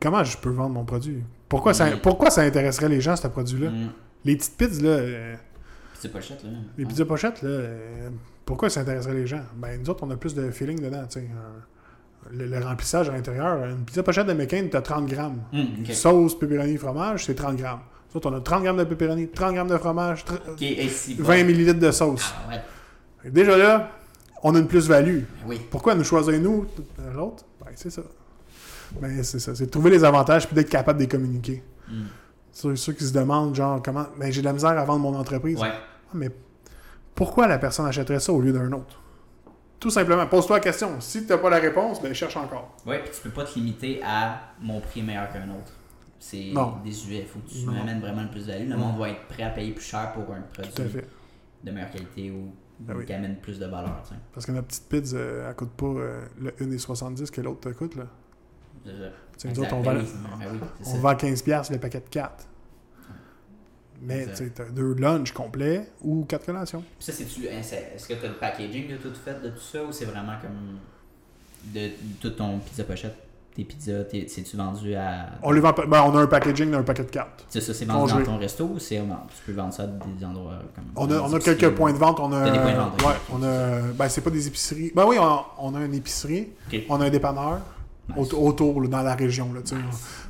comment 0.00 0.22
je 0.22 0.36
peux 0.38 0.50
vendre 0.50 0.74
mon 0.74 0.84
produit. 0.84 1.24
Pourquoi, 1.48 1.74
ça, 1.74 1.86
Oui. 1.86 1.98
pourquoi 2.00 2.30
ça 2.30 2.42
intéresserait 2.42 2.88
les 2.88 3.00
gens, 3.00 3.16
ce 3.16 3.26
produit-là? 3.26 3.70
Mm. 3.70 3.90
Les 4.24 4.36
petites 4.36 4.56
pizzas, 4.56 4.82
là, 4.82 4.88
euh, 4.90 5.36
chouette, 6.00 6.14
là. 6.44 6.50
les 6.78 6.84
Ouais. 6.84 6.88
pizzas 6.88 7.04
pochettes, 7.04 7.42
là, 7.42 7.48
euh, 7.48 8.10
pourquoi 8.44 8.70
ça 8.70 8.80
intéresserait 8.82 9.14
les 9.14 9.26
gens? 9.26 9.42
Ben, 9.56 9.80
nous 9.80 9.90
autres, 9.90 10.04
on 10.04 10.10
a 10.10 10.16
plus 10.16 10.34
de 10.34 10.50
feeling 10.52 10.80
dedans, 10.80 11.04
tu 11.06 11.20
sais. 11.20 11.28
Un- 11.32 11.64
Le, 12.32 12.46
le 12.46 12.58
remplissage 12.64 13.08
à 13.08 13.12
l'intérieur, 13.12 13.64
une 13.66 13.84
pizza 13.84 14.02
pochette 14.02 14.26
de 14.26 14.32
McCain, 14.34 14.66
t'as 14.70 14.82
30 14.82 15.06
grammes. 15.06 15.40
Mm. 15.52 15.84
Sauce, 15.92 16.38
pepperoni, 16.38 16.76
fromage, 16.76 17.24
c'est 17.24 17.34
30 17.34 17.56
grammes. 17.56 17.80
Nous 18.14 18.20
on 18.24 18.32
a 18.34 18.40
30 18.40 18.62
grammes 18.62 18.76
de 18.76 18.84
pepperoni, 18.84 19.28
30 19.28 19.54
grammes 19.54 19.68
de 19.68 19.76
fromage, 19.78 20.24
tr- 20.24 20.50
Ok, 20.52 20.62
et 20.62 20.88
si 20.88 21.14
20 21.14 21.44
millilitres 21.44 21.78
de 21.80 21.90
sauce. 21.90 22.32
Ah, 22.46 22.50
ouais. 23.24 23.30
Déjà 23.30 23.56
là, 23.56 23.90
on 24.42 24.54
a 24.54 24.58
une 24.58 24.66
plus-value. 24.68 25.18
Ben 25.20 25.24
Oui. 25.46 25.60
Pourquoi 25.70 25.94
nous 25.94 26.04
choisir 26.04 26.38
nous, 26.40 26.66
l'autre? 27.14 27.44
Ben, 27.60 27.72
c'est 27.74 27.90
ça. 27.90 28.02
Ben, 29.00 29.22
c'est 29.24 29.38
ça. 29.38 29.54
C'est 29.54 29.66
de 29.66 29.70
trouver 29.70 29.90
les 29.90 30.04
avantages 30.04 30.46
puis 30.46 30.54
d'être 30.54 30.70
capable 30.70 30.98
de 30.98 31.04
les 31.04 31.08
communiquer. 31.08 31.62
Mm. 31.88 31.92
Ceux, 32.52 32.76
ceux 32.76 32.92
qui 32.92 33.04
se 33.04 33.12
demandent, 33.12 33.54
genre, 33.54 33.80
comment. 33.82 34.06
Ben, 34.18 34.30
j'ai 34.32 34.40
de 34.40 34.46
la 34.46 34.52
misère 34.52 34.70
à 34.78 34.84
vendre 34.84 35.00
mon 35.00 35.14
entreprise. 35.16 35.58
Ouais. 35.58 35.68
Ah, 35.72 36.10
mais 36.14 36.30
pourquoi 37.14 37.46
la 37.48 37.58
personne 37.58 37.86
achèterait 37.86 38.20
ça 38.20 38.32
au 38.32 38.40
lieu 38.40 38.52
d'un 38.52 38.70
autre? 38.72 38.99
Tout 39.80 39.90
simplement, 39.90 40.26
pose-toi 40.26 40.56
la 40.56 40.60
question. 40.60 41.00
Si 41.00 41.24
tu 41.24 41.28
n'as 41.32 41.38
pas 41.38 41.48
la 41.50 41.56
réponse, 41.58 42.00
ben 42.02 42.12
cherche 42.12 42.36
encore. 42.36 42.76
Ouais, 42.86 43.02
puis 43.02 43.10
tu 43.14 43.20
peux 43.22 43.30
pas 43.30 43.44
te 43.44 43.58
limiter 43.58 44.00
à 44.04 44.38
mon 44.60 44.78
prix 44.80 45.00
est 45.00 45.02
meilleur 45.02 45.32
qu'un 45.32 45.48
autre. 45.48 45.72
C'est 46.18 46.52
désuet. 46.84 47.22
Faut 47.32 47.38
que 47.40 47.48
tu 47.48 47.64
Non. 47.64 47.80
amènes 47.80 48.00
vraiment 48.00 48.22
le 48.22 48.28
plus 48.28 48.46
de 48.46 48.52
value. 48.52 48.68
Le 48.68 48.76
monde 48.76 48.98
va 48.98 49.08
être 49.08 49.26
prêt 49.26 49.42
à 49.42 49.48
payer 49.50 49.72
plus 49.72 49.82
cher 49.84 50.12
pour 50.12 50.24
un 50.34 50.42
Tout 50.52 50.60
à 50.60 50.64
produit 50.66 50.90
fait. 50.92 51.08
de 51.64 51.70
meilleure 51.70 51.90
qualité 51.90 52.30
ou 52.30 52.52
Ben 52.78 52.94
oui. 52.94 53.06
qui 53.06 53.12
amène 53.14 53.36
plus 53.36 53.58
de 53.58 53.64
valeur. 53.64 54.02
Parce 54.34 54.44
que 54.44 54.52
notre 54.52 54.66
petite 54.68 54.86
pizza, 54.88 55.16
euh, 55.16 55.48
elle 55.48 55.56
coûte 55.56 55.70
pas 55.70 55.86
euh, 55.86 56.24
le 56.38 56.50
1,70 56.60 57.30
que 57.30 57.40
l'autre 57.40 57.60
te 57.60 57.68
coûte. 57.70 57.96
Là. 57.96 58.04
Nous 58.86 59.60
autres, 59.60 59.74
on 59.74 59.80
Ben 59.80 59.94
vend, 59.94 60.00
oui, 60.00 60.06
ben 60.38 60.46
oui, 60.52 60.58
c'est 60.82 60.94
on 60.96 60.98
vend 61.00 61.12
15$ 61.14 61.72
le 61.72 61.78
paquet 61.78 62.00
de 62.00 62.08
4. 62.10 62.46
Mais 64.02 64.26
tu 64.34 64.50
t'as 64.50 64.64
deux 64.64 64.94
lunchs 64.94 65.32
complets 65.32 65.90
ou 66.02 66.24
quatre 66.24 66.46
collations. 66.46 66.82
Puis 66.98 67.04
ça, 67.06 67.12
c'est-tu- 67.12 67.48
hein, 67.48 67.60
est-ce 67.60 68.08
que 68.08 68.14
tu 68.14 68.24
as 68.24 68.28
le 68.28 68.34
packaging 68.34 68.88
de 68.90 68.96
tout 68.96 69.12
fait 69.14 69.42
de 69.42 69.50
tout 69.50 69.60
ça 69.60 69.82
ou 69.84 69.92
c'est 69.92 70.06
vraiment 70.06 70.32
comme 70.40 70.78
de, 71.74 71.88
de 71.88 71.92
tout 72.20 72.30
ton 72.30 72.58
pizza 72.58 72.84
pochette? 72.84 73.16
Tes 73.54 73.64
pizzas, 73.64 74.04
t'es- 74.04 74.26
c'est-tu 74.28 74.56
vendu 74.56 74.94
à. 74.94 75.26
On 75.42 75.50
les 75.50 75.60
vend 75.60 75.72
pas- 75.72 75.84
ben, 75.84 76.02
on 76.04 76.16
a 76.16 76.20
un 76.22 76.26
packaging 76.28 76.70
d'un 76.70 76.84
paquet 76.84 77.02
de 77.02 77.10
4. 77.10 77.44
C'est 77.48 77.60
ça, 77.60 77.74
c'est 77.74 77.84
vendu 77.84 78.12
dans 78.12 78.22
ton 78.22 78.38
resto 78.38 78.64
ou 78.64 78.78
c'est, 78.78 79.00
non, 79.00 79.16
tu 79.28 79.42
peux 79.44 79.52
vendre 79.52 79.74
ça 79.74 79.82
à 79.82 79.86
des 79.86 80.24
endroits 80.24 80.60
comme. 80.74 80.84
On 80.94 81.10
a, 81.10 81.20
on 81.20 81.34
a 81.34 81.40
quelques 81.40 81.64
ou- 81.72 81.74
points 81.76 81.92
de 81.92 81.98
vente. 81.98 82.20
On 82.20 82.32
a, 82.32 82.44
T'as 82.44 82.50
des 82.52 82.58
points 82.60 82.72
de 82.72 82.76
vente, 82.78 83.02
ouais, 83.02 83.14
on 83.32 83.42
a, 83.42 83.80
ben, 83.92 84.08
c'est 84.08 84.20
pas 84.20 84.30
des 84.30 84.46
épiceries. 84.46 84.92
Ben 84.94 85.04
oui, 85.04 85.16
on, 85.20 85.40
on 85.58 85.74
a 85.74 85.84
une 85.84 85.94
épicerie, 85.94 86.48
on 86.88 87.00
a 87.00 87.06
un 87.06 87.10
dépanneur 87.10 87.58
autour, 88.16 88.80
là, 88.82 88.88
dans 88.88 89.02
la 89.02 89.14
région. 89.14 89.52
Là, 89.52 89.60
tu. 89.62 89.74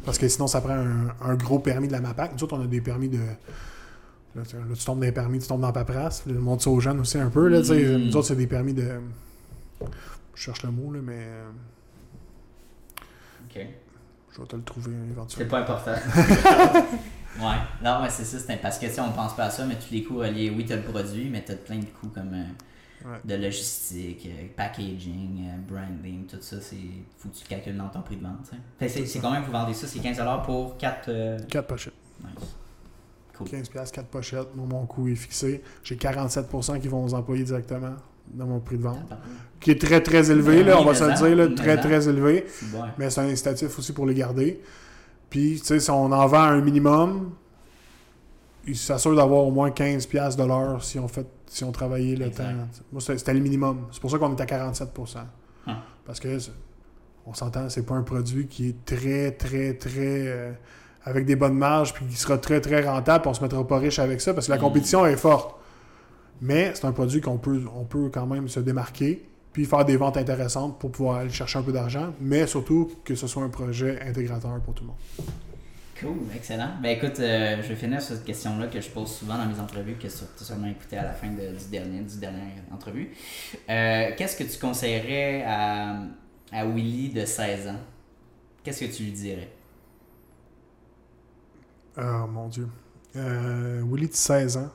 Parce 0.05 0.19
que 0.19 0.29
sinon, 0.29 0.47
ça 0.47 0.61
prend 0.61 0.75
un, 0.75 1.09
un 1.23 1.35
gros 1.35 1.59
permis 1.59 1.87
de 1.89 1.93
la 1.93 2.01
MAPAC. 2.01 2.33
Nous 2.35 2.45
autres, 2.45 2.57
on 2.57 2.63
a 2.63 2.67
des 2.67 2.81
permis 2.81 3.09
de. 3.09 3.19
Là, 4.37 4.43
tu, 4.49 4.57
là, 4.57 4.63
tu 4.75 4.85
tombes 4.85 5.01
dans 5.01 5.07
les 5.07 5.13
permis, 5.13 5.39
tu 5.39 5.49
tombes 5.49 5.61
dans 5.61 5.67
la 5.69 5.73
paperasse. 5.73 6.25
Là, 6.27 6.35
le 6.35 6.41
monde 6.41 6.61
ça 6.61 6.71
aux 6.71 6.81
jeunes 6.81 7.01
aussi 7.01 7.19
un 7.19 7.31
peu. 7.31 7.49
Là, 7.49 7.63
tu. 7.63 7.73
Mm. 7.73 8.07
Nous 8.07 8.17
autres, 8.17 8.29
c'est 8.29 8.37
des 8.37 8.47
permis 8.47 8.75
de. 8.75 8.89
Je 10.35 10.43
cherche 10.43 10.63
le 10.63 10.71
mot, 10.71 10.93
là, 10.93 11.01
mais. 11.03 11.27
Ok. 13.49 13.67
Je 14.33 14.41
vais 14.41 14.47
te 14.47 14.57
le 14.57 14.63
trouver 14.63 14.93
C'est 14.93 15.11
éventuellement. 15.13 15.51
pas 15.51 15.61
important. 15.61 15.95
Ouais, 17.39 17.57
non, 17.83 18.03
ouais, 18.03 18.11
c'est 18.11 18.25
ça, 18.25 18.39
c'est 18.39 18.57
parce 18.57 18.77
que 18.79 18.87
tu 18.87 18.93
sais, 18.93 19.01
on 19.01 19.13
pense 19.13 19.37
pas 19.37 19.45
à 19.45 19.51
ça, 19.51 19.65
mais 19.65 19.77
tous 19.77 19.93
les 19.93 20.03
coûts 20.03 20.19
reliés, 20.19 20.53
oui, 20.55 20.67
t'as 20.67 20.77
le 20.77 20.83
produit, 20.83 21.29
mais 21.31 21.43
t'as 21.47 21.55
plein 21.55 21.79
de 21.79 21.85
coûts 21.85 22.09
comme 22.09 22.35
euh, 22.35 22.43
Ouais. 23.05 23.17
de 23.25 23.35
logistique, 23.43 24.27
euh, 24.27 24.47
packaging, 24.57 25.47
euh, 25.49 25.57
branding, 25.73 26.27
tout 26.27 26.37
ça, 26.41 26.61
c'est 26.61 26.77
faut 27.19 27.29
que 27.31 27.35
tu 27.35 27.45
le 27.45 27.49
calcules 27.49 27.77
dans 27.77 27.89
ton 27.89 28.03
prix 28.03 28.17
de 28.17 28.23
vente. 28.23 28.51
c'est- 28.79 29.07
C'est 29.07 29.19
quand 29.21 29.31
même, 29.31 29.43
vous 29.45 29.53
vendez 29.53 29.73
ça, 29.73 29.87
c'est 29.87 30.01
15$ 30.01 30.43
pour 30.45 30.77
4. 30.77 31.09
Euh... 31.09 31.39
4 31.49 31.67
pochettes. 31.67 31.95
Nice. 32.23 32.57
Cool. 33.39 33.49
15 33.49 33.69
pièces 33.71 33.91
4 33.91 34.07
pochettes. 34.09 34.55
Moi, 34.55 34.67
mon 34.69 34.85
coût 34.85 35.09
est 35.09 35.15
fixé. 35.15 35.63
J'ai 35.83 35.97
47% 35.97 36.79
qui 36.79 36.89
vont 36.89 37.03
aux 37.05 37.15
employés 37.15 37.45
directement 37.45 37.95
dans 38.35 38.47
mon 38.47 38.61
prix 38.61 38.77
de 38.77 38.83
vente. 38.83 38.99
Qui 39.61 39.71
est 39.71 39.81
très, 39.81 40.03
très 40.03 40.31
élevé, 40.31 40.63
là, 40.63 40.79
on 40.79 40.85
va 40.85 40.95
se 40.95 41.05
le 41.05 41.15
dire, 41.15 41.37
là, 41.37 41.49
très, 41.55 41.79
très 41.79 42.07
élevé. 42.09 42.45
C'est 42.49 42.71
bon. 42.71 42.83
Mais 42.99 43.09
c'est 43.09 43.23
un 43.23 43.29
incitatif 43.29 43.79
aussi 43.79 43.93
pour 43.95 44.05
les 44.07 44.15
garder. 44.15 44.61
Puis, 45.31 45.59
tu 45.61 45.65
sais, 45.67 45.81
si 45.81 45.91
on 45.91 46.13
en 46.13 46.27
vend 46.27 46.43
un 46.43 46.61
minimum, 46.61 47.33
ils 48.67 48.77
s'assurent 48.77 49.17
d'avoir 49.17 49.45
au 49.47 49.51
moins 49.51 49.71
15 49.71 50.07
pièces 50.07 50.37
de 50.37 50.45
l'heure 50.45 50.85
si 50.85 50.99
on 50.99 51.09
fait 51.09 51.27
si 51.51 51.65
on 51.65 51.73
travaillait 51.73 52.15
le 52.17 52.27
Exact. 52.27 52.45
temps. 52.45 52.83
Moi, 52.93 53.01
c'était 53.01 53.35
le 53.35 53.41
minimum. 53.41 53.87
C'est 53.91 54.01
pour 54.01 54.11
ça 54.11 54.19
qu'on 54.19 54.35
est 54.37 54.41
à 54.41 54.47
47%. 54.47 55.19
Ah. 55.67 55.83
Parce 56.07 56.21
que, 56.21 56.39
on 57.27 57.35
s'entend, 57.35 57.69
c'est 57.69 57.85
pas 57.85 57.95
un 57.95 58.03
produit 58.03 58.47
qui 58.47 58.69
est 58.69 58.85
très, 58.85 59.33
très, 59.33 59.75
très... 59.75 60.27
euh, 60.29 60.53
avec 61.05 61.27
des 61.27 61.35
bonnes 61.37 61.57
marges, 61.59 61.93
puis 61.95 62.05
qui 62.07 62.17
sera 62.17 62.39
très, 62.39 62.61
très 62.61 62.87
rentable, 62.87 63.23
puis 63.23 63.31
on 63.31 63.35
se 63.35 63.43
mettra 63.43 63.67
pas 63.67 63.79
riche 63.79 63.99
avec 63.99 64.21
ça, 64.21 64.33
parce 64.35 64.47
que 64.47 64.53
la 64.53 64.59
Mm. 64.59 64.63
compétition 64.63 65.07
est 65.07 65.17
forte. 65.17 65.57
Mais 66.41 66.73
c'est 66.75 66.85
un 66.87 66.93
produit 66.93 67.21
qu'on 67.21 67.37
peut, 67.39 67.63
on 67.75 67.85
peut 67.85 68.09
quand 68.13 68.27
même 68.27 68.49
se 68.49 68.61
démarquer, 68.61 69.27
puis 69.53 69.65
faire 69.65 69.85
des 69.85 69.97
ventes 69.97 70.17
intéressantes 70.19 70.79
pour 70.79 70.93
pouvoir 70.93 71.17
aller 71.19 71.31
chercher 71.31 71.59
un 71.59 71.63
peu 71.63 71.73
d'argent, 71.73 72.13
mais 72.21 72.47
surtout 72.47 72.93
que 73.05 73.15
ce 73.15 73.27
soit 73.27 73.43
un 73.43 73.49
projet 73.49 74.01
intégrateur 74.07 74.61
pour 74.61 74.75
tout 74.75 74.85
le 74.85 74.89
monde. 74.89 74.97
Cool, 76.01 76.17
excellent. 76.35 76.71
Ben 76.83 76.97
écoute, 76.97 77.21
euh, 77.21 77.63
je 77.63 77.69
vais 77.69 77.75
finir 77.75 78.01
sur 78.01 78.15
cette 78.15 78.25
question-là 78.25 78.69
que 78.69 78.81
je 78.81 78.89
pose 78.89 79.13
souvent 79.13 79.37
dans 79.37 79.45
mes 79.45 79.61
entrevues, 79.61 79.97
que 79.97 80.07
tu 80.07 80.07
as 80.07 80.45
sûrement 80.45 80.69
écouté 80.69 80.97
à 80.97 81.05
la 81.05 81.13
fin 81.13 81.27
de, 81.29 81.59
du 81.59 81.71
dernier, 81.71 82.01
du 82.01 82.17
dernière 82.17 82.47
entrevue. 82.73 83.11
Euh, 83.69 84.11
Qu'est-ce 84.17 84.35
que 84.35 84.45
tu 84.45 84.59
conseillerais 84.59 85.45
à, 85.47 85.99
à 86.53 86.65
Willy 86.65 87.11
de 87.11 87.27
16 87.27 87.69
ans? 87.69 87.81
Qu'est-ce 88.65 88.87
que 88.87 88.91
tu 88.91 89.03
lui 89.03 89.13
dirais? 89.13 89.51
Oh 91.99 92.27
mon 92.27 92.49
Dieu. 92.49 92.67
Euh, 93.17 93.83
Willy 93.85 94.09
de 94.09 94.15
16 94.15 94.57
ans. 94.57 94.71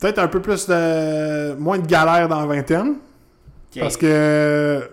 Peut-être 0.00 0.20
un 0.20 0.28
peu 0.28 0.40
plus 0.40 0.66
de. 0.66 1.54
moins 1.56 1.78
de 1.78 1.86
galère 1.86 2.28
dans 2.28 2.40
la 2.40 2.46
vingtaine. 2.46 2.94
Parce 3.78 3.98
que, 3.98 4.88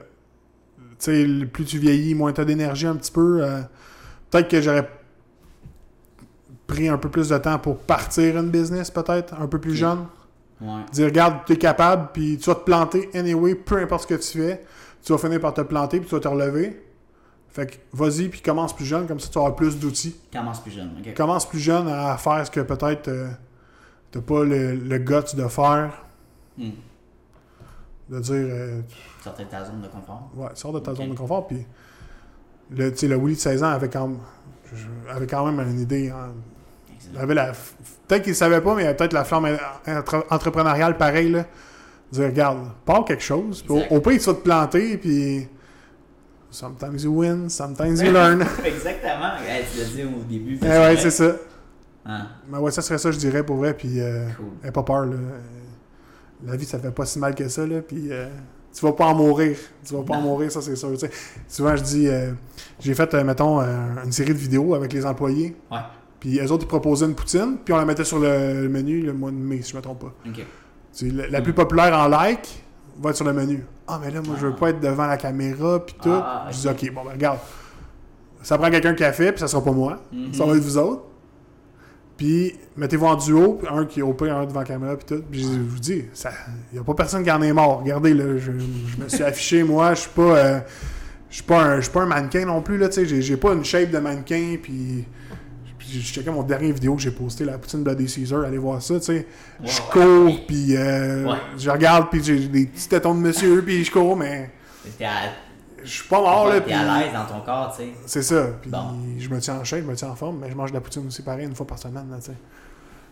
tu 0.78 0.86
sais, 1.00 1.46
plus 1.46 1.64
tu 1.64 1.80
vieillis, 1.80 2.16
moins 2.16 2.34
tu 2.34 2.42
as 2.42 2.46
d'énergie 2.46 2.88
un 2.88 2.98
petit 2.98 3.12
peu. 3.14 3.42
Peut-être 4.36 4.50
que 4.50 4.62
j'aurais 4.62 4.90
pris 6.68 6.90
un 6.90 6.98
peu 6.98 7.10
plus 7.10 7.30
de 7.30 7.38
temps 7.38 7.58
pour 7.58 7.78
partir 7.78 8.38
une 8.38 8.50
business, 8.50 8.92
peut-être, 8.92 9.34
un 9.40 9.48
peu 9.48 9.60
plus 9.60 9.76
jeune. 9.76 10.08
Ouais. 10.60 10.82
Dire, 10.92 11.06
regarde, 11.06 11.38
tu 11.46 11.54
es 11.54 11.58
capable, 11.58 12.10
puis 12.12 12.38
tu 12.38 12.50
vas 12.50 12.56
te 12.56 12.64
planter 12.64 13.10
anyway, 13.14 13.56
peu 13.56 13.78
importe 13.78 14.04
ce 14.04 14.08
que 14.08 14.16
tu 14.16 14.40
fais. 14.40 14.66
Tu 15.04 15.12
vas 15.12 15.18
finir 15.18 15.40
par 15.40 15.54
te 15.54 15.62
planter, 15.62 16.00
puis 16.00 16.10
tu 16.10 16.16
vas 16.16 16.22
te 16.22 16.28
relever. 16.28 16.82
Fait 17.50 17.68
que 17.68 17.76
vas-y, 17.94 18.28
puis 18.28 18.42
commence 18.42 18.76
plus 18.76 18.86
jeune, 18.86 19.08
comme 19.08 19.20
ça 19.20 19.30
tu 19.30 19.36
vas 19.36 19.42
avoir 19.46 19.56
plus 19.56 19.80
d'outils. 19.80 20.16
Commence 20.34 20.60
plus 20.60 20.72
jeune, 20.72 20.92
ok. 21.00 21.14
Commence 21.14 21.48
plus 21.48 21.60
jeune 21.60 21.88
à 21.88 22.18
faire 22.18 22.46
ce 22.46 22.52
que 22.52 22.60
peut-être 22.60 23.08
euh, 23.08 23.30
t'as 24.12 24.20
pas 24.20 24.44
le, 24.44 24.76
le 24.76 24.98
guts 24.98 25.36
de 25.36 25.48
faire. 25.48 26.04
Hmm. 26.58 26.72
De 28.10 28.20
dire, 28.20 28.34
euh, 28.36 28.82
Sortir 29.24 29.46
de 29.46 29.52
ta 29.52 29.64
zone 29.64 29.82
de 29.82 29.88
confort. 29.88 30.30
Ouais, 30.36 30.50
sors 30.56 30.74
de 30.74 30.80
ta 30.80 30.94
zone 30.94 31.12
de 31.12 31.16
confort. 31.16 31.48
Puis, 31.48 31.66
le, 32.72 32.90
le 32.90 33.16
Willy 33.18 33.36
de 33.36 33.40
16 33.40 33.64
ans 33.64 33.70
avait 33.70 33.90
quand, 33.90 34.08
même- 34.08 34.20
avait 35.10 35.28
quand 35.28 35.46
même 35.52 35.68
une 35.70 35.80
idée. 35.80 36.10
hein. 36.10 36.34
Il 37.14 37.20
avait 37.20 37.36
la, 37.36 37.52
peut-être 38.08 38.24
qu'il 38.24 38.32
ne 38.32 38.36
savait 38.38 38.62
pas, 38.62 38.76
mais 38.76 38.84
il 38.84 38.86
avait 38.88 38.96
peut-être 38.98 39.14
la 39.14 39.24
flamme 39.24 39.48
entre- 39.88 40.26
entrepreneuriale 40.30 40.98
pareil. 40.98 41.30
Là. 41.30 41.46
Dire, 42.12 42.26
regarde, 42.26 42.68
pars 42.86 43.06
quelque 43.06 43.24
chose. 43.24 43.64
Au, 43.70 43.80
au 43.90 44.00
pire, 44.02 44.20
tu 44.20 44.26
vas 44.26 44.34
te 44.34 44.42
planter. 44.42 44.98
Puis, 44.98 45.48
sometimes 46.50 46.98
you 47.04 47.12
win, 47.20 47.50
sometimes 47.50 48.02
you 48.02 48.12
learn. 48.12 48.42
Exactement. 48.66 49.36
Hey, 49.48 49.64
tu 49.72 49.80
l'as 49.80 49.86
dit 49.86 50.04
au 50.04 50.24
début. 50.24 50.60
Eh 50.62 50.66
ouais, 50.68 50.98
c'est 50.98 51.12
ça. 51.12 51.36
Ah, 52.06 52.28
Mais 52.50 52.58
ouais, 52.58 52.72
ça 52.72 52.82
serait 52.82 52.98
ça, 52.98 53.12
je 53.12 53.18
dirais, 53.18 53.44
pour 53.44 53.58
vrai. 53.58 53.74
Puis, 53.76 54.00
euh, 54.02 54.28
cool. 54.62 54.72
pas 54.72 54.84
peur. 54.84 55.06
Là. 55.06 55.18
La 56.46 56.56
vie, 56.56 56.66
ça 56.66 56.80
fait 56.80 56.92
pas 56.92 57.06
si 57.06 57.18
mal 57.20 57.34
que 57.36 57.48
ça. 57.48 57.66
Là. 57.66 57.82
Puis, 57.82 58.08
euh, 58.12 58.28
tu 58.76 58.86
vas 58.86 58.92
pas 58.94 59.06
en 59.06 59.16
mourir. 59.16 59.58
Tu 59.86 59.94
vas 59.94 60.04
pas 60.04 60.16
en 60.18 60.22
mourir, 60.22 60.52
ça, 60.52 60.62
c'est 60.62 60.76
sûr. 60.76 60.92
Tu 60.92 60.98
sais, 61.00 61.12
souvent, 61.48 61.76
je 61.76 61.84
dis, 61.84 62.08
euh, 62.08 62.32
j'ai 62.80 62.94
fait, 62.94 63.14
euh, 63.14 63.24
mettons, 63.24 63.62
euh, 63.62 63.66
une 64.04 64.12
série 64.12 64.34
de 64.34 64.38
vidéos 64.38 64.76
avec 64.76 64.92
les 64.94 65.06
employés. 65.06 65.56
Ouais. 65.72 65.78
Puis, 66.20 66.40
eux 66.40 66.52
autres, 66.52 66.66
ils 66.66 66.68
proposaient 66.68 67.06
une 67.06 67.16
poutine. 67.16 67.58
Puis, 67.64 67.74
on 67.74 67.78
la 67.78 67.86
mettait 67.86 68.04
sur 68.04 68.20
le, 68.20 68.64
le 68.64 68.70
menu 68.70 69.02
le 69.02 69.14
mois 69.14 69.32
de 69.32 69.36
mai, 69.38 69.62
si 69.62 69.72
je 69.72 69.78
me 69.78 69.82
trompe 69.82 70.00
pas. 70.02 70.14
Ok. 70.28 70.34
Tu 70.36 70.44
sais, 70.92 71.10
la, 71.10 71.28
la 71.30 71.42
plus 71.42 71.54
populaire 71.54 71.98
en 71.98 72.08
like 72.08 72.64
va 73.02 73.12
être 73.12 73.16
sur 73.16 73.26
le 73.26 73.34
menu. 73.34 73.64
Ah, 73.88 74.00
mais 74.04 74.12
là, 74.12 74.22
moi, 74.22 74.36
je 74.40 74.48
veux 74.48 74.54
Ah. 74.56 74.60
pas 74.60 74.70
être 74.72 74.80
devant 74.80 75.06
la 75.08 75.18
caméra. 75.18 75.86
Puis 75.86 75.96
tout. 76.02 76.10
Ah, 76.12 76.48
Je 76.52 76.58
dis, 76.60 76.68
ok. 76.68 76.94
Bon, 76.94 77.04
ben, 77.06 77.12
regarde. 77.12 77.40
Ça 78.42 78.58
prend 78.58 78.70
quelqu'un 78.70 78.94
qui 78.94 79.04
a 79.04 79.12
fait, 79.14 79.32
puis 79.32 79.40
ça 79.40 79.48
sera 79.48 79.64
pas 79.64 79.72
moi. 79.72 80.00
Mhm. 80.12 80.34
Ça 80.34 80.46
va 80.46 80.54
être 80.56 80.62
vous 80.64 80.78
autres. 80.78 81.04
Puis, 82.18 82.54
mettez-vous 82.78 83.06
en 83.06 83.16
duo, 83.16 83.54
puis 83.62 83.68
un 83.70 83.86
qui 83.86 84.00
est 84.00 84.04
au 84.04 84.14
pire, 84.14 84.38
un 84.38 84.46
devant 84.46 84.62
la 84.62 84.66
caméra, 84.66 84.96
puis 84.96 85.06
tout. 85.06 85.24
Puis, 85.30 85.42
je 85.44 85.48
vous 85.60 85.80
dis, 85.80 86.06
il 86.72 86.74
n'y 86.74 86.80
a 86.80 86.84
pas 86.84 86.94
personne 86.94 87.24
qui 87.24 87.32
en 87.32 87.42
est 87.42 87.52
mort. 87.52 87.80
Regardez, 87.82 88.14
là, 88.14 88.38
je, 88.38 88.52
je 88.54 89.04
me 89.04 89.10
suis 89.10 89.24
affiché, 89.24 89.64
moi, 89.64 89.94
je 89.96 90.02
suis 90.02 90.10
pas. 90.12 90.22
euh, 90.38 90.60
je 91.30 91.36
suis 91.36 91.44
pas, 91.44 91.62
un- 91.62 91.76
je 91.78 91.82
suis 91.82 91.92
pas 91.92 92.04
un 92.04 92.06
mannequin 92.06 92.46
non 92.46 92.62
plus, 92.62 92.78
là, 92.78 92.88
tu 92.88 92.96
sais. 92.96 93.06
J'ai, 93.06 93.22
j'ai 93.22 93.36
pas 93.36 93.52
une 93.54 93.66
shape 93.66 93.92
de 93.92 94.00
mannequin, 94.00 94.56
puis. 94.62 95.06
Je 95.88 96.00
checkais 96.00 96.32
mon 96.32 96.42
dernier 96.42 96.72
vidéo 96.72 96.96
que 96.96 97.02
j'ai 97.04 97.12
posté, 97.12 97.46
la 97.46 97.60
poutine 97.60 97.84
Bloody 97.84 98.08
Caesar, 98.08 98.44
allez 98.44 98.58
voir 98.58 98.82
ça, 98.82 98.98
tu 99.00 99.06
sais. 99.06 99.28
Je 99.64 99.82
cours, 99.92 100.36
puis 100.48 100.76
euh, 100.76 101.26
Ouais. 101.26 101.38
je 101.60 101.70
regarde, 101.70 102.08
puis 102.10 102.24
j'ai 102.24 102.40
des 102.48 102.66
petits 102.66 102.90
tétons 102.90 103.14
de 103.14 103.20
monsieur, 103.20 103.62
puis 103.62 103.84
je 103.84 103.92
cours, 103.92 104.18
mais 104.18 104.50
à, 105.02 105.06
je 105.86 105.92
suis 105.92 106.08
pas 106.10 106.20
mort, 106.20 106.48
là. 106.48 106.56
t'es 106.56 106.62
puis- 106.66 106.74
à 106.74 107.00
l'aise 107.00 107.14
dans 107.14 107.26
ton 107.26 107.42
corps, 107.46 107.74
tu 107.78 107.84
sais. 107.84 107.90
c'est 108.06 108.24
ça. 108.24 108.48
Puis 108.62 108.70
Bon. 108.72 108.98
je 109.18 109.30
me 109.30 109.40
tiens 109.40 109.56
en 109.60 109.64
shape, 109.64 109.82
je 109.82 109.86
me 109.86 109.96
tiens 109.96 110.10
en 110.10 110.16
forme, 110.16 110.40
mais 110.42 110.50
je 110.50 110.56
mange 110.56 110.72
de 110.72 110.76
la 110.76 110.82
poutine 110.82 111.08
aussi 111.08 111.22
pareil 111.22 111.46
une 111.46 111.56
fois 111.56 111.66
par 111.68 111.80
semaine, 111.80 112.10
là, 112.12 112.18
tu 112.18 112.26
sais. 112.26 112.38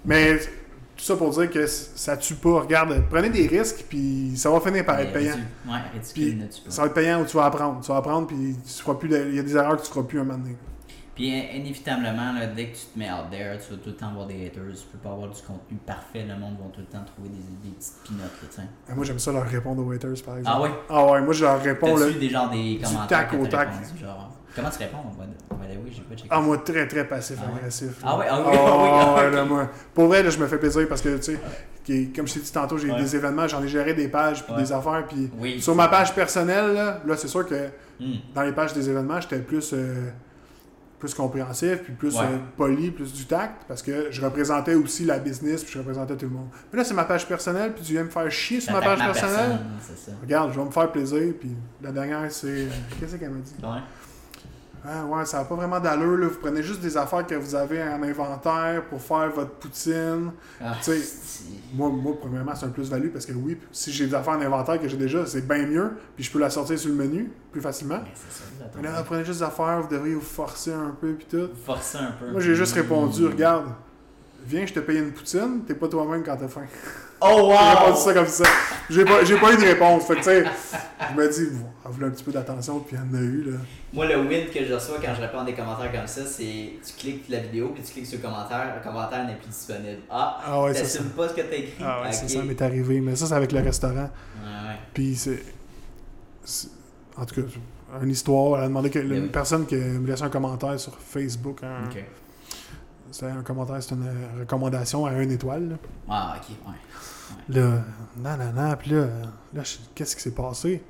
Mais 0.06 0.38
tout 0.38 1.04
ça 1.04 1.16
pour 1.16 1.30
dire 1.32 1.50
que 1.50 1.66
ça 1.66 2.18
tue 2.18 2.36
pas. 2.36 2.60
Regarde, 2.62 3.04
prenez 3.10 3.30
des 3.30 3.48
risques, 3.48 3.86
puis 3.90 4.34
ça 4.36 4.50
va 4.50 4.60
finir 4.60 4.86
par 4.86 5.00
être 5.00 5.14
payant. 5.14 5.36
Ouais, 5.68 5.74
Puis 6.14 6.38
tue 6.38 6.62
pas. 6.62 6.70
ça 6.72 6.82
va 6.84 6.88
être 6.88 6.94
payant 6.94 7.22
où 7.22 7.26
tu 7.26 7.36
vas 7.38 7.46
apprendre. 7.46 7.80
Tu 7.82 7.88
vas 7.88 7.98
apprendre, 7.98 8.28
puis 8.28 8.56
tu 8.66 8.82
feras 8.84 8.96
plus 8.96 9.10
de- 9.10 9.26
il 9.30 9.36
y 9.36 9.40
a 9.40 9.44
des 9.44 9.56
erreurs 9.56 9.78
que 9.78 9.82
tu 9.84 9.90
feras 9.92 10.04
plus 10.04 10.20
un 10.20 10.24
moment 10.24 10.38
donné. 10.40 10.56
Puis 11.16 11.30
in- 11.32 11.56
inévitablement, 11.58 12.34
là, 12.34 12.48
dès 12.48 12.68
que 12.68 12.76
tu 12.76 12.86
te 12.94 12.98
mets 13.00 13.12
out 13.12 13.30
there, 13.30 13.58
tu 13.60 13.72
vas 13.72 13.78
tout 13.78 13.90
le 13.90 13.96
temps 13.96 14.10
avoir 14.10 14.26
des 14.26 14.48
haters. 14.48 14.64
Tu 14.74 14.86
peux 14.92 14.98
pas 14.98 15.12
avoir 15.12 15.30
du 15.30 15.42
contenu 15.42 15.78
parfait. 15.86 16.26
Le 16.28 16.36
monde 16.40 16.56
va 16.60 16.66
tout 16.74 16.80
le 16.80 16.88
temps 16.88 17.04
trouver 17.06 17.30
des, 17.30 17.70
des 17.70 17.76
petites 17.76 18.02
pinottes, 18.04 18.32
tu 18.50 18.56
sais. 18.56 18.64
Et 18.92 18.96
moi, 18.96 19.06
j'aime 19.06 19.20
ça 19.20 19.32
leur 19.32 19.46
répondre 19.46 19.86
aux 19.86 19.92
haters, 19.92 20.24
par 20.26 20.38
exemple. 20.40 20.58
Ah 20.58 20.62
ouais? 20.62 20.72
Ah 20.90 21.06
ouais, 21.12 21.22
moi, 21.22 21.34
je 21.34 21.44
leur 21.46 21.62
réponds. 21.62 21.96
Là, 21.96 22.10
des 22.10 22.30
genre 22.30 22.50
des 22.50 22.80
commentaires 22.84 23.30
tac 23.30 23.34
au 23.40 23.46
tac? 23.46 23.70
répondu, 23.70 24.00
genre... 24.02 24.32
Comment 24.56 24.70
tu 24.70 24.78
réponds? 24.80 24.98
On 25.06 25.56
va, 25.56 25.64
oui, 25.84 25.92
j'ai 25.92 26.02
pas 26.04 26.16
checké. 26.16 26.28
ah, 26.32 26.40
moi, 26.40 26.58
très, 26.60 26.88
très 26.88 27.08
passif, 27.08 27.38
Ah 27.42 27.52
ouais? 27.52 27.58
agressif. 27.60 27.92
Ah 28.04 28.18
ouais, 28.18 28.26
ah 28.30 28.38
oui, 28.40 28.46
Ah 28.48 28.52
ah 28.68 29.14
oui, 29.16 29.22
ah 29.26 29.30
là, 29.30 29.46
moi. 29.46 29.70
Pour 29.94 30.06
vrai, 30.08 30.22
là, 30.24 30.30
je 30.30 30.38
me 30.38 30.46
fais 30.48 30.58
plaisir 30.60 30.88
parce 30.88 31.02
que, 31.02 31.16
tu 31.18 31.24
sais, 31.24 31.40
qui- 31.84 32.12
comme 32.14 32.28
je 32.28 32.34
t'ai 32.36 32.40
dit 32.40 32.52
tantôt, 32.52 32.78
j'ai 32.78 32.92
Ouais. 32.92 33.00
des 33.00 33.16
événements, 33.16 33.48
j'en 33.48 33.64
ai 33.64 33.68
géré 33.68 33.94
des 33.96 34.08
pages, 34.08 34.44
puis 34.44 34.54
Ouais. 34.54 34.62
des 34.62 34.72
affaires, 34.72 35.06
puis 35.08 35.32
Oui. 35.40 35.60
sur 35.62 35.74
ma 35.76 35.88
page 35.88 36.14
personnelle, 36.14 36.74
là, 36.74 37.02
là, 37.06 37.18
c'est 37.18 37.28
sûr 37.28 37.46
que 37.48 37.70
Hmm. 38.00 38.16
dans 38.36 38.42
les 38.44 38.52
pages 38.52 38.74
des 38.74 38.88
événements, 38.90 39.20
j'étais 39.22 39.40
plus, 39.40 39.72
euh, 39.74 40.10
plus 41.04 41.14
compréhensif, 41.14 41.84
puis 41.84 41.92
plus 41.94 42.16
Ouais. 42.16 42.24
euh, 42.24 42.38
poli, 42.56 42.90
plus 42.92 43.12
du 43.12 43.26
tact, 43.26 43.64
parce 43.68 43.82
que 43.82 44.08
je 44.10 44.22
représentais 44.22 44.76
aussi 44.76 45.04
la 45.04 45.20
business, 45.20 45.62
puis 45.64 45.74
je 45.74 45.80
représentais 45.80 46.16
tout 46.16 46.26
le 46.28 46.32
monde. 46.32 46.48
Mais 46.72 46.78
là, 46.80 46.86
c'est 46.86 46.94
ma 46.94 47.04
page 47.04 47.28
personnelle, 47.28 47.74
puis 47.74 47.84
tu 47.84 47.92
viens 47.92 48.06
me 48.06 48.10
faire 48.10 48.32
chier 48.32 48.62
sur 48.62 48.72
ma 48.72 48.80
page 48.82 49.00
personnelle. 49.00 49.36
personne, 49.50 49.60
C'est 49.82 49.98
ça. 50.12 50.18
Regarde, 50.22 50.54
je 50.54 50.60
vais 50.60 50.66
me 50.66 50.72
faire 50.72 50.90
plaisir, 50.92 51.34
puis 51.38 51.52
la 51.82 51.92
dernière, 51.92 52.32
c'est... 52.32 52.48
euh, 52.48 52.68
Qu'est-ce 53.00 53.18
qu'elle 53.18 53.32
m'a 53.32 53.40
dit? 53.42 53.54
Ouais. 53.62 53.70
Ah 54.86 55.06
ouais, 55.06 55.26
ça 55.26 55.38
n'a 55.40 55.46
pas 55.46 55.56
vraiment 55.56 55.80
d'allure, 55.80 56.18
là. 56.18 56.28
Vous 56.28 56.40
prenez 56.40 56.62
juste 56.62 56.82
des 56.82 56.98
affaires 56.98 57.26
que 57.26 57.36
vous 57.36 57.56
avez 57.56 57.82
en 57.82 58.04
inventaire 58.04 58.84
pour 58.90 59.02
faire 59.02 59.30
votre 59.32 59.52
poutine. 59.52 60.32
Ah, 60.62 60.74
Moi, 61.74 61.90
moi 61.90 62.14
premièrement, 62.20 62.54
c'est 62.54 62.66
un 62.66 62.70
plus-value, 62.70 63.10
parce 63.10 63.26
que 63.26 63.32
oui, 63.34 63.58
si 63.72 63.92
j'ai 63.92 64.08
des 64.08 64.14
affaires 64.16 64.34
en 64.34 64.42
inventaire 64.42 64.82
que 64.82 64.88
j'ai 64.88 64.98
déjà, 64.98 65.26
c'est 65.26 65.48
bien 65.48 65.66
mieux, 65.66 65.92
puis 66.16 66.24
je 66.26 66.32
peux 66.32 66.40
la 66.40 66.50
sortir 66.50 66.78
sur 66.78 66.90
le 66.90 66.96
menu 66.96 67.32
plus 67.52 67.62
facilement. 67.62 68.00
Mais 68.04 68.12
c'est 68.14 68.40
ça, 68.40 68.44
vous 68.60 68.78
Mais 68.78 68.84
là, 68.84 68.90
attendez. 68.96 69.06
prenez 69.08 69.26
juste 69.26 69.40
des 69.40 69.46
affaires, 69.46 69.82
vous 69.82 69.88
devriez 69.88 70.16
vous 70.16 70.22
forcer 70.22 70.74
un 70.74 70.96
peu, 71.00 71.14
puis 71.14 71.28
tout. 71.30 71.50
Forcer 71.66 72.00
un 72.00 72.12
peu. 72.20 72.32
Moi, 72.32 72.42
j'ai 72.42 72.56
juste 72.56 72.74
répondu, 72.76 73.26
regarde, 73.28 73.68
viens, 74.46 74.66
je 74.66 74.74
te 74.74 74.80
paye 74.80 74.98
une 75.00 75.12
poutine, 75.12 75.62
t'es 75.68 75.74
pas 75.76 75.88
toi-même 75.88 76.24
quand 76.24 76.36
t'as 76.38 76.48
faim. 76.48 76.66
Oh 77.22 77.52
J'ai 77.52 77.70
répondu 77.70 77.92
wow! 77.92 77.96
ça 77.96 78.14
comme 78.14 78.28
ça. 78.28 78.44
J'ai 78.90 79.06
pas, 79.06 79.24
j'ai 79.24 79.38
pas 79.38 79.54
eu 79.54 79.58
de 79.58 79.62
réponse. 79.64 80.06
Fait 80.06 80.14
que, 80.16 80.20
tu 80.20 80.26
sais, 80.26 80.44
je 80.44 81.16
me 81.18 81.30
dis, 81.32 81.46
bon, 81.58 81.68
elle 81.86 81.92
voulait 81.92 82.08
un 82.08 82.10
petit 82.12 82.24
peu 82.24 82.32
d'attention, 82.32 82.80
puis 82.80 82.98
elle 82.98 83.16
en 83.16 83.20
a 83.20 83.22
eu, 83.22 83.44
là. 83.52 83.58
Moi, 83.94 84.06
le 84.08 84.18
win 84.22 84.50
que 84.54 84.66
je 84.66 84.74
reçois 84.74 84.98
quand 85.04 85.14
je 85.16 85.22
réponds 85.22 85.40
à 85.40 85.46
des 85.46 85.54
commentaires 85.54 85.92
comme 85.92 86.08
ça, 86.08 86.26
c'est 86.26 86.74
tu 86.86 86.94
cliques 86.98 87.30
la 87.30 87.40
vidéo, 87.40 87.72
puis 87.74 87.84
tu 87.84 87.94
cliques 87.94 88.08
sur 88.08 88.18
le 88.18 88.24
commentaire, 88.24 88.74
le 88.78 88.84
commentaire 88.84 89.26
n'est 89.26 89.36
plus 89.36 89.48
disponible. 89.50 90.02
Ah, 90.10 90.40
Ah 90.46 90.62
ouais, 90.64 90.74
c'est 90.74 90.86
ça. 90.86 90.98
t'assumes 90.98 91.12
pas 91.12 91.30
ce 91.30 91.34
que 91.34 91.42
t'as 91.42 91.56
écrit. 91.56 91.74
Ah 91.84 92.02
ouais, 92.02 92.12
c'est 92.12 92.28
ça 92.30 92.42
m'est 92.44 92.62
arrivé. 92.62 93.00
Mais 93.00 93.16
ça, 93.16 93.26
c'est 93.28 93.36
avec 93.36 93.52
le 93.52 93.60
restaurant. 93.62 93.94
Ouais, 94.42 94.50
ouais. 94.70 94.78
Puis 94.94 95.16
c'est. 95.16 95.44
En 97.16 97.26
tout 97.26 97.36
cas, 97.42 97.48
une 98.02 98.10
histoire. 98.10 98.58
Elle 98.60 98.66
a 98.66 98.68
demandé 98.68 98.90
que 98.90 99.00
une 99.00 99.12
oui. 99.24 99.30
personne 99.32 99.66
qui 99.66 99.76
me 99.76 100.06
laisse 100.08 100.22
un 100.22 100.30
commentaire 100.30 100.80
sur 100.80 100.98
Facebook. 100.98 101.60
Ok. 101.88 102.04
C'était 103.14 103.32
un 103.32 103.42
commentaire, 103.44 103.78
c'est 103.82 103.96
une 103.96 104.08
euh, 104.08 104.40
recommandation 104.42 105.06
à 105.06 105.14
une 105.14 105.32
étoile. 105.32 105.70
là. 105.70 105.76
Ah, 106.10 106.36
ok, 106.38 106.56
ouais. 106.68 107.56
Là, 107.60 107.82
non, 108.18 108.38
non, 108.38 108.52
non. 108.70 108.76
Puis 108.78 108.92
là, 108.92 109.06
là 109.54 109.64
je- 109.64 109.78
qu'est-ce 109.96 110.16
qui 110.16 110.22
s'est 110.22 110.32
passé? 110.32 110.84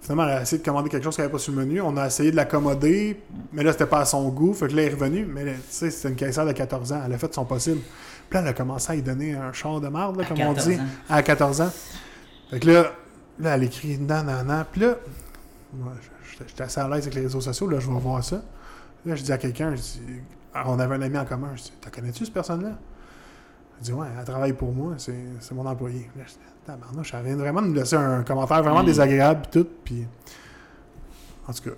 Finalement, 0.00 0.24
elle 0.24 0.38
a 0.38 0.42
essayé 0.42 0.58
de 0.58 0.64
commander 0.64 0.88
quelque 0.90 1.04
chose 1.04 1.14
qu'elle 1.16 1.24
n'avait 1.26 1.32
pas 1.32 1.38
sur 1.38 1.52
le 1.52 1.58
menu. 1.64 1.80
On 1.80 1.96
a 1.96 2.06
essayé 2.06 2.30
de 2.32 2.36
l'accommoder, 2.36 3.20
mais 3.52 3.62
là, 3.62 3.70
c'était 3.72 3.86
pas 3.86 4.00
à 4.00 4.04
son 4.04 4.28
goût. 4.30 4.52
Fait 4.52 4.66
que 4.68 4.74
là, 4.74 4.82
elle 4.82 4.88
est 4.88 4.94
revenue. 4.94 5.24
Mais 5.24 5.44
là, 5.44 5.52
tu 5.52 5.60
sais, 5.68 5.90
c'était 5.90 6.08
une 6.08 6.16
caissière 6.16 6.44
de 6.46 6.52
14 6.52 6.92
ans. 6.92 7.02
Elle 7.06 7.12
a 7.12 7.18
fait 7.18 7.32
son 7.32 7.44
possible. 7.44 7.80
Puis 8.28 8.34
là, 8.34 8.40
elle 8.40 8.48
a 8.48 8.52
commencé 8.52 8.90
à 8.90 8.94
lui 8.96 9.02
donner 9.02 9.34
un 9.34 9.52
char 9.52 9.80
de 9.80 9.86
marde, 9.88 10.16
là, 10.16 10.24
À 10.24 10.26
comme 10.26 10.36
14 10.38 10.66
on 10.66 10.70
dit, 10.70 10.76
ans. 10.76 10.84
à 11.08 11.22
14 11.22 11.60
ans. 11.60 11.70
Fait 12.50 12.58
que 12.60 12.68
là, 12.68 12.92
là 13.38 13.54
elle 13.54 13.62
écrit 13.64 13.96
non, 13.98 14.24
non, 14.24 14.42
non. 14.44 14.64
Puis 14.72 14.80
là, 14.80 14.96
moi, 15.74 15.92
j'étais- 16.30 16.44
j'étais 16.48 16.62
assez 16.64 16.80
à 16.80 16.88
l'aise 16.88 17.02
avec 17.04 17.14
les 17.14 17.20
réseaux 17.22 17.40
sociaux. 17.40 17.68
Là, 17.68 17.78
je 17.78 17.88
vais 17.88 17.98
voir 18.00 18.24
ça. 18.24 18.42
Là, 19.06 19.14
je 19.14 19.22
dis 19.22 19.32
à 19.32 19.38
quelqu'un, 19.38 19.70
je 19.76 19.80
dis, 19.82 20.00
on 20.54 20.78
avait 20.78 20.94
un 20.94 21.02
ami 21.02 21.18
en 21.18 21.24
commun. 21.24 21.50
Je 21.54 21.62
dis, 21.62 21.72
t'as 21.80 21.90
connais-tu 21.90 22.24
cette 22.24 22.34
personne-là? 22.34 22.72
Elle 23.78 23.84
dit, 23.84 23.92
ouais, 23.92 24.06
elle 24.18 24.24
travaille 24.24 24.52
pour 24.52 24.72
moi, 24.72 24.94
c'est 24.98 25.14
c'est 25.40 25.54
mon 25.54 25.66
employé. 25.66 26.10
Là, 26.16 26.22
je 26.26 26.32
dis, 26.32 26.38
tabarnouche, 26.66 27.14
elle 27.14 27.24
vient 27.24 27.36
vraiment 27.36 27.62
de 27.62 27.68
me 27.68 27.74
laisser 27.74 27.96
un 27.96 28.22
commentaire 28.22 28.62
vraiment 28.62 28.82
Mm. 28.82 28.86
désagréable, 28.86 29.42
pis 29.42 29.58
tout, 29.58 29.68
puis... 29.84 30.06
En 31.48 31.52
tout 31.52 31.64
cas, 31.64 31.70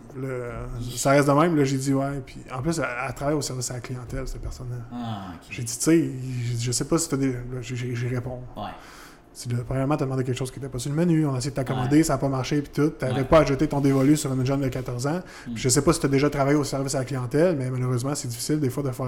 ça 0.95 1.13
reste 1.13 1.27
de 1.27 1.33
même, 1.33 1.57
là, 1.57 1.65
j'ai 1.65 1.79
dit, 1.79 1.95
ouais, 1.95 2.21
puis 2.27 2.37
en 2.53 2.61
plus, 2.61 2.79
elle, 2.79 2.87
elle 3.09 3.15
travaille 3.15 3.35
au 3.35 3.41
service 3.41 3.71
à 3.71 3.75
la 3.75 3.81
clientèle, 3.81 4.29
cette 4.29 4.43
personne-là. 4.43 4.77
Ah. 4.93 5.33
J'ai 5.49 5.63
dit, 5.63 5.75
tu 5.75 5.83
sais, 5.83 6.11
je 6.61 6.71
sais 6.71 6.85
pas 6.85 6.99
si 6.99 7.09
t'as 7.09 7.17
des... 7.17 7.35
J'ai 7.63 8.09
répondu. 8.09 8.45
Ouais. 8.59 8.65
Premièrement, 9.67 9.97
t'as 9.97 10.05
demandé 10.05 10.23
quelque 10.23 10.37
chose 10.39 10.53
qui 10.53 10.59
était 10.61 10.69
pas 10.69 10.79
sur 10.79 10.91
le 10.91 10.97
menu, 10.97 11.27
on 11.27 11.35
a 11.35 11.39
essayé 11.39 11.51
de 11.51 11.57
t'accommoder, 11.57 12.05
ça 12.05 12.13
n'a 12.13 12.19
pas 12.19 12.29
marché, 12.29 12.63
puis 12.63 12.71
tout. 12.73 12.91
T'avais 12.91 13.15
Ouais. 13.15 13.25
pas 13.25 13.41
à 13.41 13.45
jeter 13.45 13.67
ton 13.67 13.81
dévolu 13.81 14.17
sur 14.17 14.33
une 14.33 14.47
jeune 14.47 14.61
de 14.61 14.69
14 14.69 15.09
ans. 15.09 15.17
Mm. 15.49 15.53
Puis 15.55 15.63
je 15.63 15.69
sais 15.69 15.83
pas 15.83 15.93
si 15.93 15.99
t'as 16.01 16.07
déjà 16.09 16.31
travaillé 16.31 16.57
au 16.57 16.63
service 16.63 16.95
à 16.95 17.01
la 17.01 17.05
clientèle, 17.05 17.57
mais 17.57 17.69
malheureusement, 17.69 18.15
c'est 18.15 18.29
difficile 18.29 18.61
des 18.61 18.71
fois 18.71 18.85
de 18.85 18.91
faire. 18.93 19.07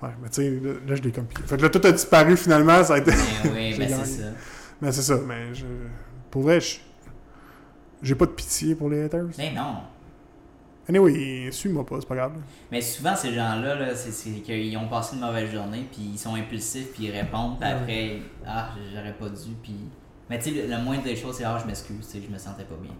faire 0.00 0.12
mais 0.22 0.28
tu 0.30 0.36
sais, 0.42 0.50
là, 0.50 0.72
là, 0.88 0.94
je 0.94 1.02
l'ai 1.02 1.12
comme. 1.12 1.26
Fait 1.46 1.56
que 1.58 1.62
là, 1.62 1.68
tout 1.68 1.86
a 1.86 1.92
disparu 1.92 2.36
finalement, 2.38 2.82
ça 2.82 2.94
a 2.94 2.98
été. 2.98 3.10
Mais 3.44 3.72
oui, 3.72 3.74
ben 3.78 3.88
c'est 4.02 4.22
ça. 4.22 4.28
mais 4.80 4.92
c'est 4.92 5.02
ça, 5.02 5.18
mais 5.26 5.54
je. 5.54 5.66
Pour 6.30 6.42
vrai, 6.42 6.58
je- 6.60 6.78
j'ai 8.02 8.14
pas 8.14 8.24
de 8.26 8.30
pitié 8.30 8.74
pour 8.74 8.88
les 8.88 9.02
haters. 9.04 9.26
Mais 9.36 9.52
non. 9.52 9.74
Anyway, 10.90 11.48
suis-moi 11.52 11.86
pas, 11.86 11.96
c'est 12.00 12.08
pas 12.08 12.16
grave. 12.16 12.32
Mais 12.70 12.80
souvent, 12.80 13.14
ces 13.14 13.32
gens-là, 13.32 13.76
là, 13.76 13.94
c'est 13.94 14.10
qu'ils 14.42 14.76
ont 14.76 14.88
passé 14.88 15.14
une 15.16 15.22
mauvaise 15.22 15.50
journée, 15.52 15.86
puis 15.90 16.10
ils 16.14 16.18
sont 16.18 16.34
impulsifs, 16.34 16.92
puis 16.92 17.04
ils 17.06 17.12
répondent, 17.12 17.58
puis 17.60 17.68
après, 17.70 18.18
ah, 18.46 18.70
j'aurais 18.92 19.14
pas 19.14 19.28
dû, 19.28 19.50
puis. 19.62 19.76
Mais 20.28 20.38
tu 20.38 20.50
sais, 20.52 20.66
le, 20.66 20.74
le 20.76 20.82
moindre 20.82 21.04
des 21.04 21.14
choses, 21.16 21.36
c'est 21.36 21.44
ah, 21.44 21.58
je 21.60 21.66
m'excuse, 21.66 22.06
tu 22.06 22.18
sais, 22.18 22.24
je 22.26 22.32
me 22.32 22.38
sentais 22.38 22.64
pas 22.64 22.74
bien. 22.82 22.92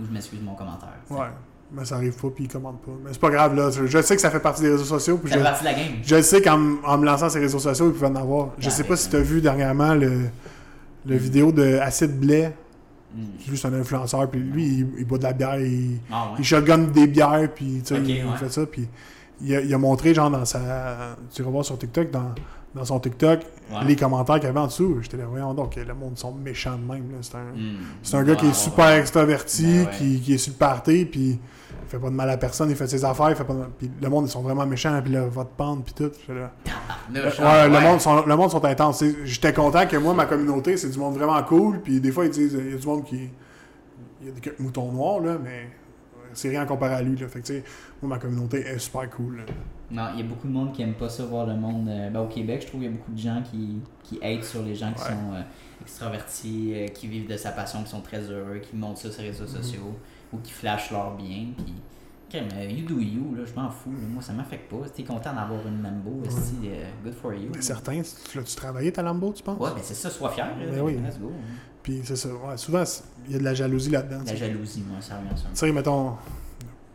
Ou 0.00 0.04
je 0.06 0.10
m'excuse 0.10 0.40
de 0.40 0.44
mon 0.44 0.54
commentaire. 0.54 0.94
tu. 1.06 1.12
Ouais. 1.14 1.26
Mais 1.74 1.84
ça 1.86 1.96
arrive 1.96 2.14
pas, 2.20 2.28
puis 2.28 2.44
ils 2.44 2.48
commandent 2.48 2.82
pas. 2.82 2.92
Mais 3.02 3.10
c'est 3.12 3.20
pas 3.20 3.30
grave, 3.30 3.54
là. 3.54 3.70
Je, 3.70 4.02
sais 4.02 4.14
que 4.16 4.20
ça 4.20 4.30
fait 4.30 4.40
partie 4.40 4.60
des 4.62 4.70
réseaux 4.70 4.84
sociaux, 4.84 5.18
Ça 5.24 5.28
je, 5.30 5.38
fait 5.38 5.42
partie 5.42 5.60
de 5.64 5.68
la 5.68 5.74
game. 5.74 5.92
je 6.02 6.20
sais 6.20 6.42
qu'en 6.42 6.58
me 6.58 7.04
lançant 7.06 7.28
les 7.28 7.40
réseaux 7.40 7.58
sociaux, 7.60 7.86
ils 7.86 7.92
pouvaient 7.94 8.08
en 8.08 8.16
avoir. 8.16 8.50
Je 8.58 8.66
Ah, 8.68 8.70
sais 8.70 8.82
ben, 8.82 8.88
pas 8.90 8.96
si 8.96 9.06
ouais. 9.06 9.12
t'as 9.12 9.20
vu 9.20 9.40
dernièrement 9.40 9.94
le, 9.94 10.28
le 11.06 11.16
vidéo 11.16 11.50
de 11.52 11.78
Acid 11.78 12.18
Blais. 12.18 12.52
Mm. 13.14 13.50
Lui, 13.50 13.58
c'est 13.58 13.68
un 13.68 13.74
influenceur, 13.74 14.30
puis 14.30 14.40
lui, 14.40 14.64
il, 14.64 14.86
il 14.98 15.04
boit 15.04 15.18
de 15.18 15.24
la 15.24 15.32
bière, 15.32 15.58
il, 15.60 15.98
Ah 16.10 16.28
ouais. 16.30 16.36
il 16.38 16.44
shotgun 16.44 16.78
des 16.78 17.06
bières, 17.06 17.48
puis 17.54 17.80
tu 17.84 17.94
sais, 17.94 18.00
Ok, 18.00 18.08
il, 18.08 18.24
ouais. 18.24 18.36
fait 18.38 18.50
ça, 18.50 18.64
puis 18.66 18.88
il 19.42 19.54
a, 19.54 19.60
il 19.60 19.74
a 19.74 19.78
montré, 19.78 20.14
genre, 20.14 20.30
dans 20.30 20.44
sa... 20.44 21.16
Tu 21.34 21.42
vas 21.42 21.50
voir 21.50 21.64
sur 21.64 21.76
TikTok, 21.78 22.10
dans, 22.10 22.32
dans 22.74 22.84
son 22.84 22.98
TikTok, 23.00 23.40
Ouais. 23.72 23.84
les 23.86 23.96
commentaires 23.96 24.34
qu'il 24.36 24.44
y 24.44 24.48
avait 24.48 24.58
en 24.60 24.66
dessous. 24.66 24.98
J'étais 25.00 25.16
là, 25.16 25.24
voyons 25.26 25.54
donc, 25.54 25.76
le 25.76 25.94
monde 25.94 26.18
sont 26.18 26.32
méchants 26.34 26.76
de 26.76 26.84
même. 26.92 27.04
C'est 27.22 27.36
un, 27.36 27.44
Mm. 27.54 27.76
c'est 28.02 28.16
un 28.16 28.22
gars 28.22 28.34
qui 28.34 28.46
est 28.46 28.54
super 28.54 28.90
extraverti, 28.90 29.84
Ben 29.84 29.88
qui, 29.96 30.20
qui 30.20 30.34
est 30.34 30.38
sur 30.38 30.52
le 30.52 30.58
party, 30.58 31.04
puis 31.06 31.38
fait 31.92 31.98
pas 31.98 32.10
de 32.10 32.14
mal 32.14 32.28
à 32.30 32.36
personne, 32.36 32.70
il 32.70 32.76
fait 32.76 32.86
ses 32.86 33.04
affaires, 33.04 33.30
il 33.30 33.36
fait 33.36 33.44
pas 33.44 33.52
de... 33.54 33.64
Puis 33.78 33.90
le 34.00 34.08
monde, 34.08 34.26
ils 34.26 34.30
sont 34.30 34.42
vraiment 34.42 34.66
méchants, 34.66 35.00
puis 35.02 35.12
là, 35.12 35.26
va 35.28 35.44
te 35.44 35.54
pendre, 35.56 35.82
puis 35.84 35.94
tout. 35.94 36.10
Là... 36.32 36.50
Là, 37.12 37.22
Ouais, 37.38 37.68
le, 37.68 37.80
monde 37.80 38.00
sont, 38.00 38.24
le 38.26 38.36
monde 38.36 38.50
sont 38.50 38.64
intenses. 38.64 39.04
J'étais 39.24 39.52
content 39.52 39.86
que 39.86 39.96
moi, 39.96 40.14
ma 40.14 40.26
communauté, 40.26 40.76
c'est 40.76 40.88
du 40.90 40.98
monde 40.98 41.14
vraiment 41.16 41.42
cool. 41.42 41.80
Puis 41.80 42.00
des 42.00 42.10
fois, 42.12 42.24
ils 42.24 42.30
disent, 42.30 42.56
il 42.58 42.70
y 42.72 42.74
a 42.74 42.78
du 42.78 42.86
monde 42.86 43.04
qui. 43.04 43.28
Il 44.20 44.28
y 44.28 44.30
a 44.30 44.32
des 44.32 44.52
moutons 44.58 44.90
noirs, 44.92 45.20
là, 45.20 45.36
mais 45.42 45.68
c'est 46.32 46.48
rien 46.48 46.64
comparé 46.64 46.94
à 46.94 47.02
lui. 47.02 47.16
Là. 47.18 47.28
Fait 47.28 47.40
que, 47.40 47.46
tu 47.46 47.52
sais, 47.54 47.64
moi, 48.00 48.10
ma 48.16 48.18
communauté 48.18 48.58
est 48.60 48.78
super 48.78 49.10
cool. 49.10 49.38
là. 49.38 49.42
Non, 49.90 50.10
il 50.14 50.20
y 50.20 50.22
a 50.22 50.26
beaucoup 50.26 50.46
de 50.48 50.52
monde 50.52 50.72
qui 50.72 50.80
aime 50.82 50.94
pas 50.94 51.08
ça, 51.10 51.24
voir 51.26 51.44
le 51.46 51.54
monde. 51.56 51.88
euh, 51.88 52.08
ben, 52.08 52.20
au 52.20 52.26
Québec, 52.28 52.62
je 52.62 52.68
trouve 52.68 52.80
qu'il 52.80 52.90
y 52.90 52.94
a 52.94 52.96
beaucoup 52.96 53.12
de 53.12 53.18
gens 53.18 53.42
qui, 53.50 53.80
qui 54.04 54.18
hatent 54.24 54.44
sur 54.44 54.62
les 54.62 54.74
gens 54.74 54.92
qui 54.94 55.02
Ouais. 55.02 55.08
sont 55.10 55.34
euh, 55.34 55.42
extravertis, 55.82 56.72
euh, 56.74 56.86
qui 56.88 57.08
vivent 57.08 57.28
de 57.28 57.36
sa 57.36 57.50
passion, 57.50 57.82
qui 57.82 57.90
sont 57.90 58.00
très 58.00 58.20
heureux, 58.22 58.60
qui 58.62 58.74
montrent 58.76 59.00
ça 59.00 59.10
sur 59.10 59.22
les 59.22 59.28
réseaux 59.28 59.44
Mhm. 59.44 59.62
sociaux 59.62 59.94
ou 60.32 60.38
qui 60.38 60.52
flashent 60.52 60.90
leur 60.90 61.14
bien. 61.16 61.48
Puis, 61.56 61.74
ok, 62.40 62.42
mais 62.54 62.72
you 62.74 62.86
do 62.86 62.98
you, 63.00 63.34
là, 63.36 63.44
je 63.44 63.54
m'en 63.60 63.70
fous. 63.70 63.90
là. 63.92 64.06
Moi, 64.12 64.22
ça 64.22 64.32
m'affecte 64.32 64.70
pas. 64.70 64.86
Si 64.86 64.92
t'es 64.92 65.02
content 65.04 65.32
d'avoir 65.34 65.66
une 65.66 65.80
Mambo, 65.80 66.22
esti, 66.26 66.54
euh, 66.66 66.84
good 67.04 67.14
for 67.14 67.32
you. 67.34 67.50
Mais 67.54 67.60
certains, 67.62 68.00
tu 68.30 68.38
l'as-tu 68.38 68.56
travaillé 68.56 68.92
ta 68.92 69.02
Lambo, 69.02 69.32
tu 69.32 69.42
penses? 69.42 69.58
Ouais, 69.58 69.70
ben 69.74 69.80
c'est 69.82 69.94
ça, 69.94 70.08
sois 70.10 70.30
fier. 70.30 70.46
là. 70.46 70.66
Ben 70.70 70.80
oui. 70.80 70.94
Let's 71.04 71.18
go. 71.18 71.30
Puis 71.82 72.00
c'est 72.04 72.16
ça. 72.16 72.28
Ouais, 72.28 72.56
souvent, 72.56 72.84
il 73.26 73.32
y 73.32 73.34
a 73.34 73.38
de 73.38 73.44
la 73.44 73.54
jalousie 73.54 73.90
là-dedans. 73.90 74.20
tu 74.24 74.30
La 74.32 74.36
jalousie, 74.36 74.84
moi, 74.88 75.00
ça 75.00 75.16
revient 75.16 75.36
ça. 75.36 75.48
Tu 75.52 75.56
sais, 75.56 75.72
mettons, 75.72 76.14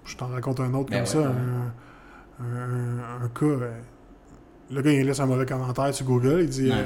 je 0.06 0.16
t'en 0.16 0.28
raconte 0.28 0.60
un 0.62 0.74
autre 0.74 0.90
Ben 0.90 1.04
comme 1.06 1.22
ouais, 1.22 1.26
ça, 1.26 1.30
ouais. 1.30 1.36
un, 2.40 2.44
un, 2.46 3.24
un 3.26 3.28
cas. 3.30 3.46
euh, 3.46 3.72
le 4.72 4.82
gars, 4.82 4.92
il 4.92 5.06
laisse 5.06 5.20
un 5.20 5.26
mauvais 5.26 5.46
commentaire 5.46 5.94
sur 5.94 6.06
Google. 6.06 6.40
Il 6.42 6.50
dit 6.50 6.70
Ouais. 6.70 6.76
euh, 6.76 6.84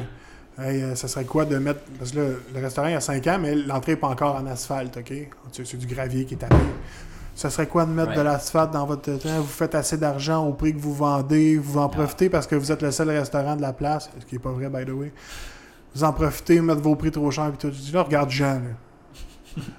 Hey, 0.60 0.82
euh, 0.84 0.95
ça 0.95 1.07
serait 1.07 1.26
quoi 1.26 1.45
de 1.45 1.57
mettre. 1.57 1.80
Parce 1.98 2.11
que 2.11 2.19
là, 2.19 2.23
le 2.53 2.60
restaurant, 2.61 2.88
il 2.88 2.94
y 2.94 2.95
a 2.95 3.02
5 3.02 3.26
ans, 3.28 3.38
mais 3.41 3.56
l'entrée 3.56 3.94
n'est 3.94 3.98
pas 3.98 4.07
encore 4.10 4.36
en 4.36 4.45
asphalte, 4.48 4.98
OK? 4.98 5.14
C'est 5.52 5.78
du 5.78 5.88
gravier 5.88 6.26
qui 6.26 6.34
est 6.36 6.38
tapé. 6.38 6.56
Ça 7.34 7.49
serait 7.49 7.68
quoi 7.68 7.86
de 7.86 7.91
mettre 7.91 8.10
Ouais. 8.10 8.18
de 8.18 8.22
l'asphalte 8.22 8.72
dans 8.72 8.86
votre 8.86 9.10
temps? 9.18 9.38
Vous 9.40 9.44
faites 9.45 9.73
assez 9.73 9.98
d'argent 9.98 10.45
au 10.45 10.53
prix 10.53 10.73
que 10.73 10.80
vous 10.80 10.94
vendez, 10.94 11.57
vous 11.57 11.80
en 11.80 11.88
profitez 11.90 12.30
parce 12.30 12.45
que 12.45 12.56
vous 12.56 12.72
êtes 12.72 12.82
le 12.82 12.91
seul 12.91 13.10
restaurant 13.10 13.56
de 13.56 13.61
la 13.61 13.72
place, 13.73 14.10
ce 14.19 14.26
qui 14.26 14.36
n'est 14.36 14.40
pas 14.41 14.52
vrai, 14.52 14.69
by 14.69 14.86
the 14.86 14.94
way. 14.94 15.11
Vous 15.95 16.03
en 16.03 16.11
profitez, 16.14 16.60
mettre 16.61 16.82
vos 16.82 16.95
prix 16.95 17.10
trop 17.11 17.32
chers, 17.32 17.49
puis 17.52 17.57
tout. 17.57 17.76
Je 17.76 17.82
dis 17.82 17.91
là, 17.94 18.03
regarde 18.03 18.30
Jean, 18.30 18.56
là. 18.56 18.60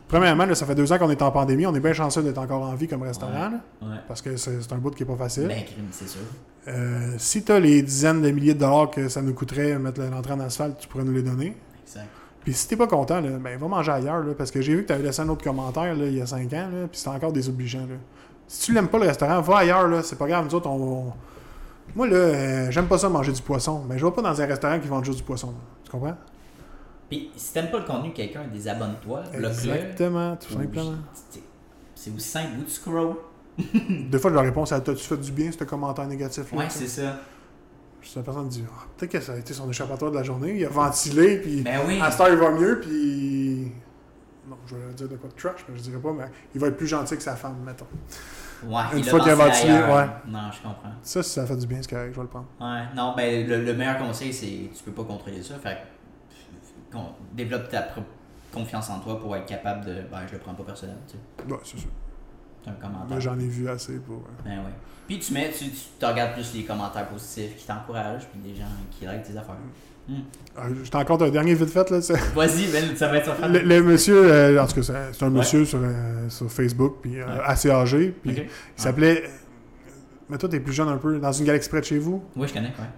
Premièrement, 0.08 0.44
là, 0.46 0.54
ça 0.54 0.66
fait 0.66 0.74
deux 0.74 0.92
ans 0.92 0.98
qu'on 0.98 1.10
est 1.10 1.22
en 1.22 1.30
pandémie. 1.30 1.66
On 1.66 1.74
est 1.74 1.80
bien 1.80 1.92
chanceux 1.92 2.22
d'être 2.22 2.38
encore 2.38 2.62
en 2.62 2.74
vie 2.74 2.88
comme 2.88 3.02
restaurant, 3.02 3.32
là, 3.50 3.60
Ouais. 3.82 3.96
parce 4.08 4.20
que 4.22 4.36
c'est 4.36 4.72
un 4.72 4.78
bout 4.78 4.90
qui 4.90 5.02
est 5.02 5.06
pas 5.06 5.16
facile. 5.16 5.48
Ben, 5.48 5.62
c'est 5.90 6.08
sûr. 6.08 6.20
Euh, 6.68 7.14
si 7.18 7.42
tu 7.42 7.52
as 7.52 7.58
les 7.60 7.82
dizaines 7.82 8.22
de 8.22 8.30
milliers 8.30 8.54
de 8.54 8.60
dollars 8.60 8.90
que 8.90 9.08
ça 9.08 9.20
nous 9.22 9.34
coûterait 9.34 9.78
mettre 9.78 10.00
l'entrée 10.02 10.32
en 10.34 10.40
asphalte, 10.40 10.78
tu 10.78 10.88
pourrais 10.88 11.04
nous 11.04 11.12
les 11.12 11.22
donner. 11.22 11.56
Exact. 11.84 12.06
Puis 12.44 12.52
si 12.54 12.68
t'es 12.68 12.76
pas 12.76 12.86
content, 12.86 13.20
là, 13.20 13.30
ben 13.40 13.58
va 13.58 13.68
manger 13.68 13.92
ailleurs, 13.92 14.20
là, 14.24 14.34
parce 14.36 14.50
que 14.50 14.60
j'ai 14.60 14.74
vu 14.74 14.82
que 14.82 14.88
tu 14.88 14.92
avais 14.92 15.02
laissé 15.04 15.22
un 15.22 15.28
autre 15.28 15.44
commentaire 15.44 15.94
là, 15.94 16.04
il 16.06 16.16
y 16.18 16.20
a 16.20 16.26
5 16.26 16.52
ans, 16.52 16.68
puis 16.90 16.98
c'était 16.98 17.10
encore 17.10 17.32
désobligeant. 17.32 17.80
Là. 17.80 17.94
Si 18.48 18.66
tu 18.66 18.72
l'aimes 18.74 18.88
pas 18.88 18.98
le 18.98 19.06
restaurant, 19.06 19.40
va 19.40 19.58
ailleurs, 19.58 19.88
là, 19.88 20.02
c'est 20.02 20.16
pas 20.18 20.26
grave, 20.26 20.44
nous 20.48 20.54
autres, 20.54 20.68
on... 20.68 21.06
on- 21.08 21.12
Moi, 21.96 22.06
là, 22.08 22.16
euh, 22.16 22.70
j'aime 22.70 22.86
pas 22.86 22.98
ça 22.98 23.08
manger 23.08 23.32
du 23.32 23.42
poisson, 23.42 23.82
mais 23.88 23.98
je 23.98 24.04
vais 24.04 24.12
pas 24.12 24.22
dans 24.22 24.40
un 24.40 24.46
restaurant 24.46 24.78
qui 24.80 24.88
vend 24.88 25.02
juste 25.04 25.18
du 25.18 25.24
poisson. 25.24 25.52
Tu 25.84 25.90
comprends? 25.90 26.16
Puis, 27.12 27.30
si 27.36 27.52
t'aimes 27.52 27.70
pas 27.70 27.78
le 27.80 27.84
contenu 27.84 28.08
de 28.08 28.14
quelqu'un, 28.14 28.44
désabonne-toi, 28.50 29.20
bloque-le. 29.36 29.48
Exactement, 29.48 30.34
tout 30.36 30.54
Ou- 30.54 30.62
simplement. 30.62 30.94
c'est- 31.94 32.10
aussi 32.10 32.28
simple, 32.28 32.58
ou 32.60 32.62
tu 32.64 32.70
scroll. 32.70 33.16
Des 34.10 34.18
fois, 34.18 34.30
leur 34.30 34.42
réponse 34.44 34.72
à 34.72 34.80
T'as-tu 34.80 35.04
fait 35.04 35.18
du 35.18 35.30
bien, 35.30 35.52
ce 35.52 35.62
commentaire 35.64 36.06
négatif 36.06 36.50
là 36.52 36.58
Ouais, 36.58 36.64
c'est 36.70 36.86
ça. 36.86 37.18
Juste 38.00 38.16
la 38.16 38.22
personne 38.22 38.48
dit 38.48 38.64
Ah, 38.66 38.84
Peut-être 38.96 39.12
que 39.12 39.20
ça 39.20 39.34
a 39.34 39.36
été 39.36 39.52
son 39.52 39.68
échappatoire 39.68 40.10
de 40.10 40.16
la 40.16 40.22
journée, 40.22 40.56
il 40.58 40.64
a 40.64 40.70
ventilé, 40.70 41.36
puis 41.36 41.60
Ben 41.60 41.80
oui. 41.86 42.00
à 42.00 42.10
cette 42.10 42.20
heure, 42.22 42.30
il 42.30 42.36
va 42.38 42.50
mieux, 42.50 42.80
puis. 42.80 43.70
Non, 44.48 44.56
je 44.66 44.74
vais 44.74 44.94
dire 44.94 45.08
de 45.08 45.16
quoi 45.16 45.28
de 45.28 45.34
trash, 45.34 45.64
mais 45.68 45.76
je 45.76 45.82
dirais 45.82 45.98
pas, 46.00 46.12
mais 46.14 46.24
il 46.54 46.60
va 46.62 46.68
être 46.68 46.76
plus 46.78 46.86
gentil 46.88 47.14
que 47.14 47.22
sa 47.22 47.36
femme, 47.36 47.56
mettons. 47.64 47.84
Ouais, 48.66 48.82
Une 48.94 48.98
il 49.00 49.04
fois 49.04 49.20
qu'il 49.20 49.30
a 49.30 49.34
ventilé 49.34 49.72
ouais. 49.74 50.06
Non, 50.28 50.50
je 50.50 50.62
comprends. 50.62 50.92
Ça, 51.02 51.22
si 51.22 51.30
ça 51.30 51.44
fait 51.46 51.56
du 51.56 51.66
bien, 51.66 51.78
c'est 51.82 51.90
correct, 51.90 52.10
je 52.12 52.16
vais 52.16 52.22
le 52.22 52.28
prendre. 52.28 52.46
Ouais, 52.58 52.84
non, 52.96 53.12
ben 53.14 53.46
le, 53.46 53.62
le 53.64 53.74
meilleur 53.74 53.98
conseil, 53.98 54.32
c'est 54.32 54.70
tu 54.74 54.82
peux 54.84 54.92
pas 54.92 55.04
contrôler 55.04 55.42
ça. 55.42 55.54
Fait 55.58 55.76
développe 57.34 57.68
ta 57.68 57.82
propre 57.82 58.08
confiance 58.52 58.90
en 58.90 59.00
toi 59.00 59.18
pour 59.20 59.34
être 59.36 59.46
capable 59.46 59.84
de. 59.86 59.92
Ben, 60.10 60.20
je 60.26 60.32
le 60.34 60.38
prends 60.38 60.54
pas 60.54 60.62
personnel, 60.64 60.96
tu 61.06 61.14
sais. 61.14 61.52
Ouais, 61.52 61.58
c'est 61.64 61.78
sûr. 61.78 61.88
C'est 62.64 62.70
un 62.70 62.74
commentaire. 62.74 63.08
Moi, 63.08 63.20
j'en 63.20 63.38
ai 63.38 63.48
vu 63.48 63.68
assez 63.68 63.94
pour. 63.98 64.22
Ben 64.44 64.58
ouais. 64.58 64.72
Puis 65.08 65.18
tu 65.18 65.32
mets, 65.32 65.50
tu, 65.50 65.64
tu 65.70 66.04
regardes 66.06 66.32
plus 66.34 66.54
les 66.54 66.62
commentaires 66.64 67.08
positifs 67.08 67.56
qui 67.56 67.66
t'encouragent, 67.66 68.26
puis 68.28 68.40
des 68.52 68.56
gens 68.58 68.66
qui 68.90 69.04
like 69.04 69.22
tes 69.24 69.36
affaires. 69.36 69.56
ah, 70.56 70.62
je 70.82 70.90
t'en 70.90 71.04
compte 71.04 71.22
un 71.22 71.30
dernier 71.30 71.54
vite 71.54 71.70
fait, 71.70 71.90
là. 71.90 71.98
Vas-y, 72.34 72.70
ben, 72.70 72.96
ça 72.96 73.08
va 73.08 73.16
être 73.18 73.34
sur 73.36 73.48
Le, 73.48 73.58
le 73.60 73.82
monsieur, 73.82 74.30
euh, 74.30 74.62
en 74.62 74.66
tout 74.66 74.80
cas, 74.80 74.82
c'est 75.12 75.22
un 75.24 75.28
Ouais. 75.28 75.38
monsieur 75.38 75.64
sur, 75.64 75.80
euh, 75.82 76.28
sur 76.28 76.50
Facebook, 76.52 76.98
puis 77.02 77.20
euh, 77.20 77.26
Ouais. 77.26 77.40
assez 77.44 77.70
âgé, 77.70 78.14
puis 78.22 78.32
il 78.32 78.46
s'appelait. 78.76 79.24
Mais 80.32 80.38
toi, 80.38 80.48
t'es 80.48 80.58
plus 80.60 80.72
jeune 80.72 80.88
un 80.88 80.96
peu, 80.96 81.18
dans 81.18 81.30
une 81.32 81.44
galaxie 81.44 81.68
près 81.68 81.80
de 81.80 81.84
chez 81.84 81.98
vous? 81.98 82.24
Oui, 82.36 82.48
je 82.48 82.54
connais, 82.54 82.68
ouais. 82.68 82.88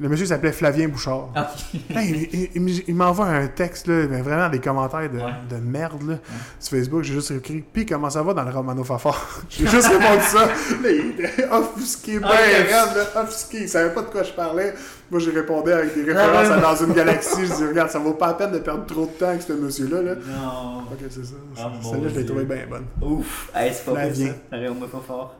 Le 0.00 0.08
monsieur 0.08 0.26
s'appelait 0.26 0.50
Flavien 0.50 0.88
Bouchard. 0.88 1.28
Ah. 1.36 1.52
Là, 1.90 2.02
il 2.04 2.22
il- 2.34 2.50
il 2.56 2.62
m- 2.68 2.82
il 2.88 2.94
m'envoie 2.96 3.26
un 3.26 3.46
texte, 3.46 3.86
là, 3.86 4.06
mais 4.10 4.22
vraiment 4.22 4.48
des 4.48 4.58
commentaires 4.58 5.08
de, 5.08 5.18
Ouais. 5.18 5.30
de 5.48 5.56
merde 5.56 6.02
là, 6.08 6.14
sur 6.58 6.76
Facebook. 6.76 7.02
J'ai 7.04 7.14
juste 7.14 7.30
écrit 7.30 7.62
Puis 7.72 7.86
comment 7.86 8.10
ça 8.10 8.20
va 8.24 8.34
dans 8.34 8.42
le 8.42 8.50
Romano 8.50 8.82
Fafard 8.82 9.24
J'ai 9.48 9.68
juste 9.68 9.86
répondu 9.86 10.22
ça. 10.22 10.46
Là, 10.82 10.90
il 10.90 11.10
était 11.10 11.46
offusqué, 11.48 12.18
ben 12.18 12.26
Ah, 12.28 12.36
raide, 12.36 12.96
là, 13.14 13.22
offusqué. 13.22 13.58
Il 13.62 13.68
savait 13.68 13.94
pas 13.94 14.02
de 14.02 14.08
quoi 14.08 14.24
je 14.24 14.32
parlais. 14.32 14.74
Moi, 15.12 15.20
j'ai 15.20 15.30
répondu 15.30 15.70
avec 15.70 15.94
des 15.94 16.02
références 16.12 16.28
Ah, 16.32 16.42
ouais. 16.42 16.52
à 16.54 16.60
Dans 16.74 16.76
une 16.86 16.92
galaxie. 16.92 17.46
Je 17.46 17.54
dis 17.54 17.64
Regarde, 17.64 17.90
ça 17.90 18.00
vaut 18.00 18.14
pas 18.14 18.26
la 18.28 18.34
peine 18.34 18.50
de 18.52 18.58
perdre 18.58 18.86
trop 18.86 19.02
de 19.06 19.10
temps 19.12 19.28
avec 19.28 19.42
ce 19.42 19.52
monsieur-là. 19.52 20.02
Là. 20.02 20.14
Non. 20.16 20.78
Ok, 20.90 20.98
c'est 21.08 21.24
ça. 21.24 21.34
Ah, 21.56 21.70
Celle-là, 21.82 22.08
je 22.12 22.18
l'ai 22.18 22.26
trouvée 22.26 22.44
bien 22.44 22.66
bonne. 22.68 22.86
Ouf. 23.00 23.48
Hey, 23.54 23.72
c'est 23.72 23.84
pas 23.84 23.92
Flavien. 23.92 24.32
ça. 24.50 24.56
Pas 24.58 25.00
fort. 25.06 25.36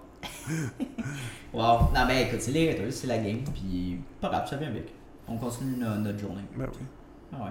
wow. 1.52 1.90
Non, 1.94 2.06
ben 2.06 2.26
écoute, 2.26 2.40
c'est 2.40 2.52
les 2.52 2.70
haters, 2.70 2.92
c'est 2.92 3.06
la 3.06 3.18
game, 3.18 3.40
puis 3.52 3.98
pas 4.20 4.28
grave, 4.28 4.48
ça 4.48 4.56
vient 4.56 4.68
avec. 4.68 4.92
On 5.28 5.36
continue 5.36 5.76
no- 5.76 5.96
notre 5.96 6.18
journée. 6.18 6.42
Ben 6.56 6.66
oui. 6.72 6.86
Ah 7.32 7.44
ouais. 7.44 7.50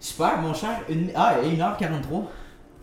Super, 0.00 0.38
mon 0.38 0.52
cher. 0.54 0.80
Une... 0.88 1.10
Ah, 1.14 1.36
1h43. 1.42 2.24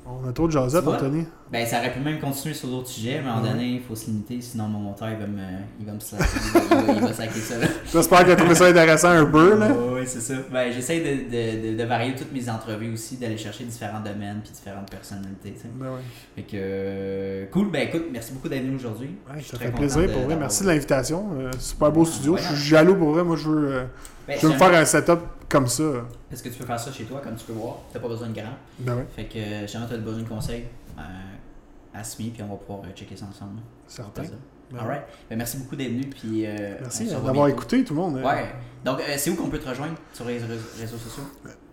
On 0.10 0.28
a 0.28 0.34
trop 0.34 0.48
de 0.48 0.52
jasette? 0.52 0.88
Anthony. 0.88 1.26
Ben, 1.52 1.66
ça 1.66 1.80
aurait 1.80 1.94
pu 1.94 2.00
même 2.00 2.20
continuer 2.20 2.54
sur 2.54 2.68
d'autres 2.68 2.88
sujets, 2.90 3.22
mais 3.24 3.30
à 3.30 3.34
un 3.34 3.36
moment 3.38 3.48
Ouais. 3.48 3.54
donné, 3.54 3.68
il 3.76 3.82
faut 3.82 3.96
se 3.96 4.06
limiter, 4.08 4.40
sinon 4.42 4.68
mon 4.68 4.80
monteur, 4.80 5.10
il 5.12 5.18
va 5.18 5.28
me, 5.28 5.42
il 5.80 5.86
va 5.86 5.94
me 5.94 6.00
slacker. 6.00 6.26
Il 6.72 7.02
va, 7.02 7.08
il 7.10 7.14
saquer 7.16 7.40
ça. 7.40 7.56
J'espère 7.92 8.26
que 8.26 8.32
tu 8.32 8.38
trouvé 8.38 8.56
ça 8.56 8.66
intéressant 8.68 9.10
un 9.10 9.26
peu, 9.26 9.58
là. 9.58 9.68
Oui, 9.94 10.02
c'est 10.06 10.22
ça. 10.22 10.34
Ben, 10.52 10.72
j'essaie 10.72 11.00
de, 11.00 11.30
de, 11.30 11.72
de, 11.72 11.78
de 11.78 11.84
varier 11.88 12.16
toutes 12.16 12.32
mes 12.32 12.48
entrevues 12.50 12.94
aussi, 12.94 13.18
d'aller 13.18 13.38
chercher 13.38 13.64
différents 13.64 14.00
domaines 14.02 14.42
puis 14.44 14.52
différentes 14.52 14.90
personnalités, 14.92 15.54
tu 15.54 15.62
sais. 15.62 15.68
Ben 15.74 15.86
ouais. 15.88 16.02
Fait 16.36 16.42
que, 16.44 16.50
euh, 16.56 17.46
cool. 17.52 17.72
Ben, 17.72 17.88
écoute, 17.88 18.06
merci 18.12 18.34
beaucoup 18.34 18.50
d'être 18.50 18.64
venu 18.64 18.76
aujourd'hui. 18.76 19.16
Ouais, 19.34 19.42
ça 19.42 19.58
fait 19.58 19.72
plaisir 19.72 20.12
pour 20.12 20.24
vrai. 20.24 20.36
Merci 20.36 20.64
de 20.64 20.68
l'invitation. 20.70 21.30
Euh, 21.40 21.52
super 21.60 21.92
beau 21.92 22.06
studio. 22.06 22.34
ouais, 22.34 22.42
je 22.42 22.56
suis 22.56 22.68
jaloux 22.70 22.96
pour 22.96 23.12
vrai. 23.12 23.24
Moi, 23.24 23.36
je 23.38 23.50
veux, 23.50 23.68
euh, 23.74 23.84
Je 24.38 24.48
veux 24.48 24.54
me 24.54 24.58
faire 24.58 24.74
un 24.74 24.86
setup 24.86 25.20
comme 25.48 25.68
ça? 25.68 25.84
Est-ce 26.32 26.44
que 26.44 26.50
tu 26.50 26.56
peux 26.60 26.66
faire 26.66 26.80
ça 26.80 26.92
chez 26.92 27.06
toi, 27.06 27.22
comme 27.24 27.36
tu 27.36 27.46
peux 27.46 27.54
voir? 27.54 27.78
T'as 27.92 28.00
pas 28.00 28.08
besoin 28.08 28.28
de 28.28 28.34
grand. 28.36 28.54
Ben 28.80 28.96
ouais, 28.96 29.06
Fait 29.16 29.26
que, 29.26 29.38
euh, 29.40 29.66
si 29.68 29.74
jamais 29.74 29.86
t'as 29.90 29.98
besoin 29.98 30.22
de 30.24 30.28
conseils, 30.28 30.66
euh, 30.98 31.02
ask-me, 31.94 32.30
puis 32.30 32.44
on 32.44 32.48
va 32.48 32.56
pouvoir 32.56 32.82
euh, 32.86 32.92
checker 32.96 33.16
ça 33.16 33.26
ensemble. 33.30 33.60
certain. 33.88 34.24
Ça. 34.24 34.30
Ben 34.72 34.80
Alright. 34.82 35.02
Ben, 35.30 35.36
merci 35.38 35.58
beaucoup 35.58 35.76
d'être 35.76 35.90
venu, 35.90 36.04
puis 36.04 36.46
euh, 36.46 36.76
Merci 36.82 37.08
d'avoir 37.08 37.48
écouté 37.48 37.84
tout 37.84 37.96
le 37.96 38.00
monde. 38.02 38.18
euh. 38.18 38.24
Ouais. 38.24 38.46
Donc, 38.86 39.00
euh, 39.00 39.04
c'est 39.18 39.32
où 39.32 39.36
qu'on 39.36 39.50
peut 39.50 39.58
te 39.58 39.68
rejoindre 39.68 39.96
sur 40.14 40.26
les 40.26 40.38
réseaux, 40.38 40.98
sociaux? 40.98 41.24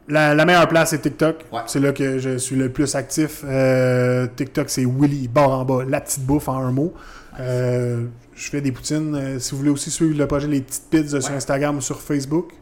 La, 0.09 0.35
la 0.35 0.45
meilleure 0.47 0.69
place, 0.69 0.91
c'est 0.91 1.01
TikTok. 1.03 1.45
Ouais. 1.53 1.61
C'est 1.67 1.81
là 1.81 1.93
que 1.93 2.19
je 2.19 2.39
suis 2.39 2.57
le 2.57 2.73
plus 2.73 2.95
actif. 2.95 3.43
Euh, 3.45 4.27
TikTok, 4.35 4.71
c'est 4.71 4.85
Willy, 4.87 5.29
barre 5.29 5.51
en 5.51 5.65
bas, 5.67 5.85
la 5.87 6.01
petite 6.01 6.25
bouffe 6.25 6.49
en 6.49 6.57
un 6.59 6.71
mot. 6.73 6.95
Je 8.37 8.49
fais 8.51 8.61
des 8.61 8.71
poutines. 8.71 9.15
Euh, 9.17 9.39
si 9.41 9.51
vous 9.53 9.59
voulez 9.59 9.71
aussi 9.71 9.91
suivre 9.91 10.17
le 10.17 10.27
projet 10.29 10.47
Les 10.47 10.61
Petites 10.61 10.85
Pizzas 10.91 11.23
sur. 11.23 11.35
Instagram 11.35 11.79
ou 11.79 11.81
sur 11.81 12.01
Facebook. 12.01 12.53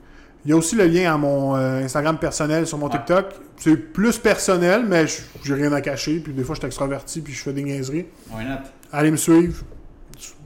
Il 0.46 0.50
y 0.50 0.52
a 0.52 0.56
aussi 0.56 0.76
le 0.76 0.86
lien 0.86 1.12
à 1.14 1.16
mon 1.18 1.56
euh, 1.56 1.82
Instagram 1.84 2.18
personnel 2.18 2.66
sur 2.66 2.78
mon 2.78 2.86
Ouais. 2.86 2.92
TikTok. 2.92 3.26
C'est 3.56 3.76
plus 3.76 4.18
personnel, 4.18 4.84
mais 4.86 5.06
je- 5.06 5.22
j'ai 5.42 5.54
rien 5.54 5.72
à 5.72 5.80
cacher. 5.80 6.20
Puis 6.20 6.32
des 6.32 6.44
fois, 6.44 6.54
je 6.54 6.60
suis 6.60 6.66
extraverti 6.66 7.20
puis 7.20 7.32
je 7.32 7.42
fais 7.42 7.52
des 7.52 7.62
niaiseries. 7.62 8.06
Why 8.30 8.44
not? 8.44 8.56
Allez 8.92 9.10
me 9.10 9.16
suivre. 9.16 9.62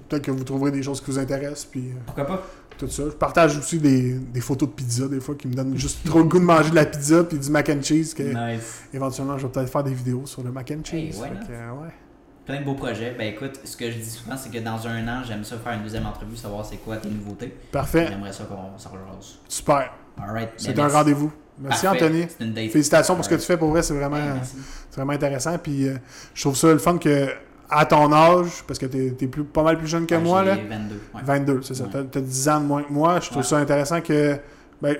Peut-être 0.08 0.22
que 0.24 0.30
vous 0.30 0.44
trouverez 0.44 0.70
des 0.70 0.82
choses 0.82 1.00
qui 1.00 1.10
vous 1.10 1.18
intéressent. 1.18 1.66
Puis 1.66 1.88
euh, 1.90 1.98
Pourquoi 2.06 2.24
pas? 2.26 2.42
tout 2.78 2.88
ça. 2.88 3.02
Je 3.06 3.10
partage 3.16 3.58
aussi 3.58 3.78
des, 3.78 4.12
des 4.14 4.40
photos 4.40 4.68
de 4.68 4.74
pizza, 4.74 5.08
des 5.08 5.18
fois, 5.18 5.34
qui 5.34 5.48
me 5.48 5.54
donnent 5.54 5.76
juste 5.76 5.98
trop 6.06 6.20
le 6.20 6.26
goût 6.26 6.38
de 6.38 6.44
manger 6.44 6.70
de 6.70 6.76
la 6.76 6.86
pizza 6.86 7.24
puis 7.24 7.36
du 7.36 7.50
mac 7.50 7.68
and 7.68 7.82
cheese. 7.82 8.14
Que 8.14 8.22
Nice. 8.22 8.82
éventuellement, 8.94 9.36
je 9.36 9.46
vais 9.48 9.52
peut-être 9.52 9.68
faire 9.72 9.82
des 9.82 9.92
vidéos 9.92 10.22
sur 10.26 10.44
le 10.44 10.52
mac 10.52 10.70
and 10.70 10.74
Hey, 10.94 11.10
cheese. 11.10 11.20
why 11.20 11.28
Fait 11.28 11.34
not? 11.34 11.40
que, 11.46 11.82
ouais. 11.82 11.92
Plein 12.48 12.60
de 12.60 12.64
beaux 12.64 12.74
projets. 12.74 13.14
Ben 13.18 13.28
écoute, 13.28 13.60
ce 13.62 13.76
que 13.76 13.90
je 13.90 13.98
dis 13.98 14.08
souvent, 14.08 14.34
c'est 14.36 14.50
que 14.50 14.58
dans 14.58 14.86
un 14.88 15.06
an, 15.06 15.22
j'aime 15.22 15.44
ça 15.44 15.56
faire 15.58 15.74
une 15.74 15.82
deuxième 15.82 16.06
entrevue, 16.06 16.34
savoir 16.34 16.64
c'est 16.64 16.78
quoi 16.78 16.96
tes 16.96 17.10
nouveautés. 17.10 17.54
Parfait. 17.70 18.06
J'aimerais 18.08 18.32
ça 18.32 18.44
qu'on 18.44 18.78
s'en 18.78 18.88
relance. 18.90 19.38
Super. 19.48 19.92
Alright. 20.20 20.48
C'est 20.56 20.72
ben, 20.72 20.80
un 20.80 20.82
merci. 20.84 20.96
rendez-vous. 20.96 21.32
Merci, 21.60 21.84
Parfait. 21.84 22.04
Anthony. 22.04 22.26
C'est 22.38 22.44
une 22.44 22.52
date. 22.54 22.70
Félicitations 22.70 23.14
pour 23.16 23.24
ce 23.24 23.28
que 23.28 23.34
tu 23.34 23.42
fais. 23.42 23.58
Pour 23.58 23.68
vrai, 23.68 23.82
c'est 23.82 23.92
vraiment, 23.92 24.16
c'est 24.42 24.96
vraiment 24.96 25.12
intéressant. 25.12 25.58
Puis 25.58 25.88
euh, 25.88 25.96
je 26.32 26.40
trouve 26.40 26.56
ça 26.56 26.68
le 26.68 26.78
fun 26.78 26.96
que, 26.96 27.28
à 27.68 27.84
ton 27.84 28.10
âge, 28.14 28.64
parce 28.66 28.78
que 28.78 28.86
t'es 28.86 29.08
es 29.20 29.26
plus, 29.26 29.44
pas 29.44 29.62
mal 29.62 29.76
plus 29.76 29.86
jeune 29.86 30.06
que 30.06 30.14
Ouais, 30.14 30.20
moi, 30.22 30.42
là, 30.42 30.54
22. 30.54 30.94
ouais. 31.16 31.20
22, 31.22 31.60
c'est 31.62 31.74
ça. 31.74 31.84
T'as 31.92 32.04
T'as 32.04 32.20
10 32.22 32.48
ans 32.48 32.60
de 32.60 32.64
moins 32.66 32.82
que 32.82 32.92
moi. 32.92 33.20
Je 33.20 33.28
trouve 33.28 33.42
ça 33.42 33.58
intéressant 33.58 34.00
que. 34.00 34.38
Ben, 34.80 34.96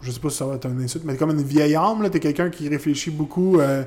je 0.00 0.10
sais 0.10 0.20
pas 0.20 0.30
si 0.30 0.36
ça 0.38 0.46
va 0.46 0.54
être 0.54 0.64
un 0.66 0.78
insulte, 0.80 1.04
mais 1.04 1.16
comme 1.16 1.30
une 1.32 1.42
vieille 1.42 1.74
âme, 1.74 2.02
là, 2.02 2.08
t'es 2.08 2.20
quelqu'un 2.20 2.48
qui 2.48 2.66
réfléchit 2.68 3.10
beaucoup 3.10 3.58
euh, 3.60 3.82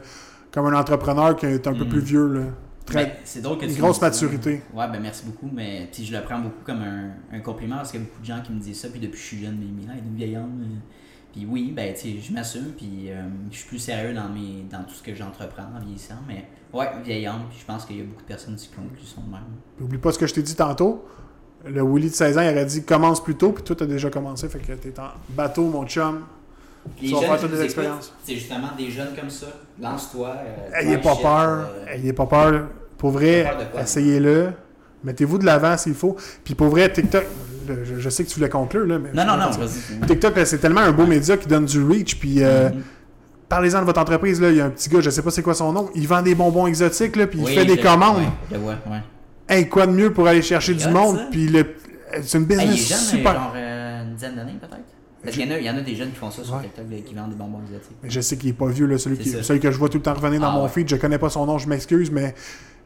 comme 0.52 0.68
un 0.68 0.78
entrepreneur 0.78 1.36
qui 1.36 1.46
est 1.48 1.66
un 1.66 1.74
peu 1.74 1.86
Mm. 1.86 1.90
plus 1.90 2.02
vieux. 2.02 2.28
Là. 2.28 2.42
Très, 2.86 3.06
Ben, 3.06 3.12
c'est 3.24 3.42
drôle 3.42 3.58
que 3.60 3.66
une 3.66 3.74
tu 3.74 3.80
grosse 3.82 4.00
ça. 4.00 4.08
maturité. 4.08 4.62
Ouais, 4.74 4.88
ben 4.92 5.00
merci 5.00 5.24
beaucoup, 5.26 5.50
mais 5.54 5.88
puis 5.92 6.04
je 6.06 6.16
le 6.16 6.22
prends 6.24 6.40
beaucoup 6.40 6.64
comme 6.64 6.82
un, 6.82 7.12
un 7.36 7.40
compliment 7.40 7.78
parce 7.78 7.92
qu'il 7.92 8.00
y 8.02 8.04
a 8.04 8.06
beaucoup 8.08 8.22
de 8.22 8.26
gens 8.26 8.42
qui 8.42 8.52
me 8.52 8.60
disent 8.60 8.80
ça, 8.82 8.90
puis 8.90 9.00
depuis 9.00 9.12
que 9.14 9.18
je 9.18 9.24
suis 9.24 9.42
jeune, 9.42 9.58
mais 9.60 9.84
ah, 9.90 9.94
une 9.98 10.16
vieille 10.16 10.36
homme. 10.38 10.62
euh. 10.64 10.78
Puis 11.32 11.46
oui, 11.50 11.72
ben 11.74 11.94
tu 11.94 12.02
sais, 12.02 12.16
je 12.22 12.34
m'assume, 12.34 12.74
puis 12.76 13.06
euh, 13.10 13.22
je 13.52 13.58
suis 13.58 13.68
plus 13.70 13.80
sérieux 13.80 14.14
dans, 14.14 14.28
mes, 14.28 14.66
dans 14.70 14.84
tout 14.84 14.94
ce 14.96 15.02
que 15.04 15.16
j'entreprends 15.16 15.70
en 15.76 15.80
vieillissant, 15.80 16.16
mais 16.28 16.46
ouais, 16.74 16.88
vieille 17.06 17.26
homme, 17.28 17.44
puis 17.50 17.60
je 17.62 17.66
pense 17.66 17.86
qu'il 17.86 17.98
y 17.98 18.02
a 18.02 18.04
beaucoup 18.04 18.24
de 18.24 18.28
personnes 18.28 18.56
qui 18.58 18.68
concluent 18.68 19.06
son 19.06 19.22
même. 19.22 19.40
N'oublie 19.80 19.98
pas 19.98 20.12
ce 20.12 20.20
que 20.20 20.28
je 20.28 20.34
t'ai 20.34 20.42
dit 20.42 20.56
tantôt. 20.56 21.06
Le 21.64 21.84
Willy 21.84 22.10
de 22.10 22.16
16 22.16 22.38
ans, 22.38 22.42
il 22.42 22.50
aurait 22.50 22.66
dit 22.66 22.84
commence 22.84 23.24
plus 23.24 23.36
tôt, 23.36 23.52
puis 23.52 23.64
toi, 23.64 23.76
t'as 23.78 23.86
déjà 23.86 24.10
commencé. 24.10 24.50
Fait 24.50 24.60
que 24.60 24.74
t'es 24.74 25.00
en 25.00 25.10
bateau, 25.30 25.70
mon 25.70 25.86
chum. 25.86 26.24
Les 27.02 27.08
Tu 27.08 27.14
vas 27.14 27.20
jeunes 27.22 27.30
faire 27.30 27.40
toutes 27.40 27.50
écoutent, 27.52 27.64
expériences. 27.64 28.14
C'est 28.24 28.34
justement 28.36 28.70
des 28.78 28.90
jeunes 28.92 29.16
comme 29.20 29.30
ça. 29.30 29.48
Lance-toi. 29.82 30.36
euh, 30.74 30.80
Ayez 30.82 30.94
try 30.96 31.02
pas 31.04 31.14
shit, 31.14 31.22
peur. 31.22 31.70
euh, 31.88 31.94
Ayez 31.94 32.14
pas 32.14 32.26
peur. 32.26 32.68
Pour 32.98 33.12
vrai, 33.12 33.52
Pas 33.74 33.82
essayez-le. 33.82 34.50
Mettez-vous 35.04 35.38
de 35.40 35.46
l'avant 35.46 35.76
s'il 35.78 35.96
faut. 35.96 36.16
Puis 36.44 36.54
pour 36.56 36.68
vrai, 36.68 36.92
TikTok, 36.92 37.24
je, 37.68 38.00
je 38.00 38.10
sais 38.10 38.24
que 38.24 38.30
tu 38.30 38.36
voulais 38.36 38.50
conclure, 38.50 38.86
là, 38.86 39.00
mais. 39.00 39.10
Non, 39.14 39.26
non, 39.26 39.38
non, 39.38 39.50
vas-y. 39.50 40.06
TikTok, 40.08 40.34
c'est 40.46 40.60
tellement 40.60 40.82
un 40.82 40.92
beau 40.92 41.06
média 41.08 41.38
qui 41.38 41.48
donne 41.48 41.66
du 41.66 41.84
reach. 41.84 42.20
Puis 42.20 42.44
euh, 42.44 42.70
Mhm. 42.70 42.82
parlez-en 43.50 43.80
de 43.82 43.86
votre 43.86 44.00
entreprise. 44.02 44.40
Là. 44.42 44.50
Il 44.52 44.58
y 44.58 44.62
a 44.62 44.66
un 44.66 44.70
petit 44.70 44.90
gars, 44.90 45.02
je 45.02 45.10
sais 45.10 45.22
pas 45.24 45.32
c'est 45.32 45.42
quoi 45.42 45.54
son 45.56 45.72
nom. 45.74 45.90
Il 45.96 46.08
vend 46.08 46.22
des 46.22 46.36
bonbons 46.36 46.68
exotiques, 46.68 47.16
là, 47.16 47.26
puis 47.28 47.40
il 47.40 47.46
Oui, 47.46 47.54
fait 47.56 47.66
des 47.66 47.78
commandes. 47.78 48.18
ouais, 48.18 48.24
je 48.50 48.56
le 48.56 48.62
vois, 48.62 48.76
ouais. 48.88 49.02
Hey, 49.50 49.68
quoi 49.68 49.88
de 49.88 49.92
mieux 49.92 50.12
pour 50.14 50.28
aller 50.28 50.42
chercher 50.42 50.74
du 50.76 50.88
monde? 50.90 51.20
Puis 51.32 51.48
le... 51.48 51.66
c'est 52.24 52.38
une 52.38 52.44
Hey, 52.44 52.48
business 52.48 52.68
il 52.68 52.74
est 52.74 52.86
jeune, 52.96 52.98
super. 53.00 53.34
genre 53.34 53.54
euh, 53.56 54.04
une 54.04 54.14
dizaine 54.16 54.36
d'années 54.36 54.58
peut-être? 54.62 54.78
Parce 55.24 55.36
qu'il 55.36 55.46
y, 55.46 55.52
en 55.52 55.56
a- 55.56 55.60
il 55.60 55.66
y 55.66 55.70
en 55.70 55.78
a 55.78 55.82
des 55.82 55.96
jeunes 55.96 56.10
qui 56.10 56.16
font 56.18 56.32
ça 56.32 56.44
sur 56.44 56.56
Ouais. 56.56 56.64
TikTok, 56.64 56.86
là, 56.90 56.98
qui 57.06 57.14
vendent 57.14 57.30
des 57.30 57.36
bonbons. 57.36 57.60
Mais 58.04 58.10
je 58.10 58.22
sais 58.22 58.38
qu'il 58.38 58.50
est 58.50 58.54
pas 58.54 58.68
vieux, 58.68 58.88
là, 58.88 58.98
celui, 58.98 59.18
qui, 59.18 59.30
celui 59.30 59.60
que 59.60 59.70
je 59.72 59.78
vois 59.78 59.90
tout 59.90 59.98
le 59.98 60.04
temps 60.04 60.14
revenir 60.14 60.40
dans 60.42 60.48
Ah 60.48 60.52
mon 60.56 60.64
ouais. 60.64 60.70
feed. 60.70 60.90
Je 60.90 60.96
connais 60.96 61.20
pas 61.20 61.30
son 61.30 61.46
nom, 61.46 61.58
je 61.60 61.68
m'excuse, 61.70 62.10
mais 62.10 62.34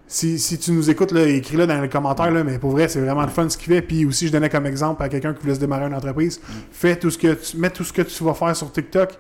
si, 0.08 0.38
si 0.38 0.58
tu 0.60 0.72
nous 0.72 0.90
écoutes, 0.90 1.14
écris-le 1.14 1.66
dans 1.66 1.80
les 1.82 1.88
commentaires. 1.90 2.32
Là, 2.32 2.44
mais 2.44 2.60
pour 2.60 2.72
vrai, 2.72 2.88
c'est 2.90 3.00
vraiment 3.00 3.22
le 3.24 3.30
fun 3.30 3.48
ce 3.50 3.58
qu'il 3.58 3.74
fait. 3.74 3.82
Puis 3.82 4.06
aussi, 4.06 4.28
je 4.28 4.32
donnais 4.34 4.50
comme 4.50 4.66
exemple 4.66 5.02
à 5.02 5.08
quelqu'un 5.10 5.34
qui 5.34 5.42
voulait 5.42 5.56
se 5.56 5.60
démarrer 5.62 5.86
une 5.88 5.94
entreprise. 5.96 6.40
Mm. 6.40 6.52
Fais 6.72 6.96
tout 6.98 7.10
ce 7.10 7.18
que 7.18 7.34
tu, 7.36 7.58
mets 7.58 7.70
tout 7.70 7.84
ce 7.84 7.94
que 7.94 8.02
tu 8.02 8.24
vas 8.24 8.34
faire 8.34 8.56
sur 8.56 8.72
TikTok. 8.72 9.18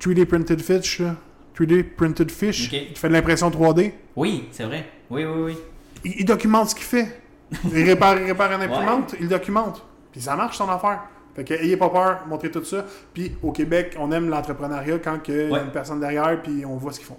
3D 0.00 0.24
printed 0.26 0.60
fish, 0.60 1.00
là. 1.00 1.16
3D 1.58 1.82
printed 1.82 2.30
fish. 2.30 2.70
Tu 2.70 2.94
fais 2.94 3.08
de 3.08 3.12
l'impression 3.12 3.50
3D. 3.50 3.92
Oui, 4.16 4.44
c'est 4.52 4.64
vrai. 4.64 4.86
Oui, 5.10 5.24
oui, 5.24 5.42
oui. 5.44 5.58
Il, 6.04 6.20
il 6.20 6.24
documente 6.24 6.70
ce 6.70 6.74
qu'il 6.74 6.84
fait. 6.84 7.20
Il 7.72 7.84
répare, 7.84 8.18
il 8.20 8.24
répare 8.26 8.52
une 8.52 8.62
imprimante, 8.70 9.14
il 9.20 9.28
documente. 9.28 9.84
Puis 10.12 10.20
ça 10.20 10.34
marche 10.36 10.56
son 10.56 10.68
affaire. 10.68 11.00
Fait 11.34 11.44
que 11.44 11.54
ayez 11.54 11.76
pas 11.76 11.88
peur, 11.90 12.20
montrez 12.28 12.50
tout 12.50 12.64
ça. 12.64 12.84
Puis 13.12 13.32
au 13.42 13.50
Québec, 13.52 13.96
on 13.98 14.10
aime 14.12 14.28
l'entrepreneuriat 14.28 14.98
quand 14.98 15.18
il 15.28 15.34
y 15.34 15.40
a 15.54 15.62
une 15.62 15.70
personne 15.72 16.00
derrière, 16.00 16.40
puis 16.42 16.64
on 16.64 16.76
voit 16.76 16.92
ce 16.92 16.98
qu'ils 16.98 17.08
font. 17.08 17.18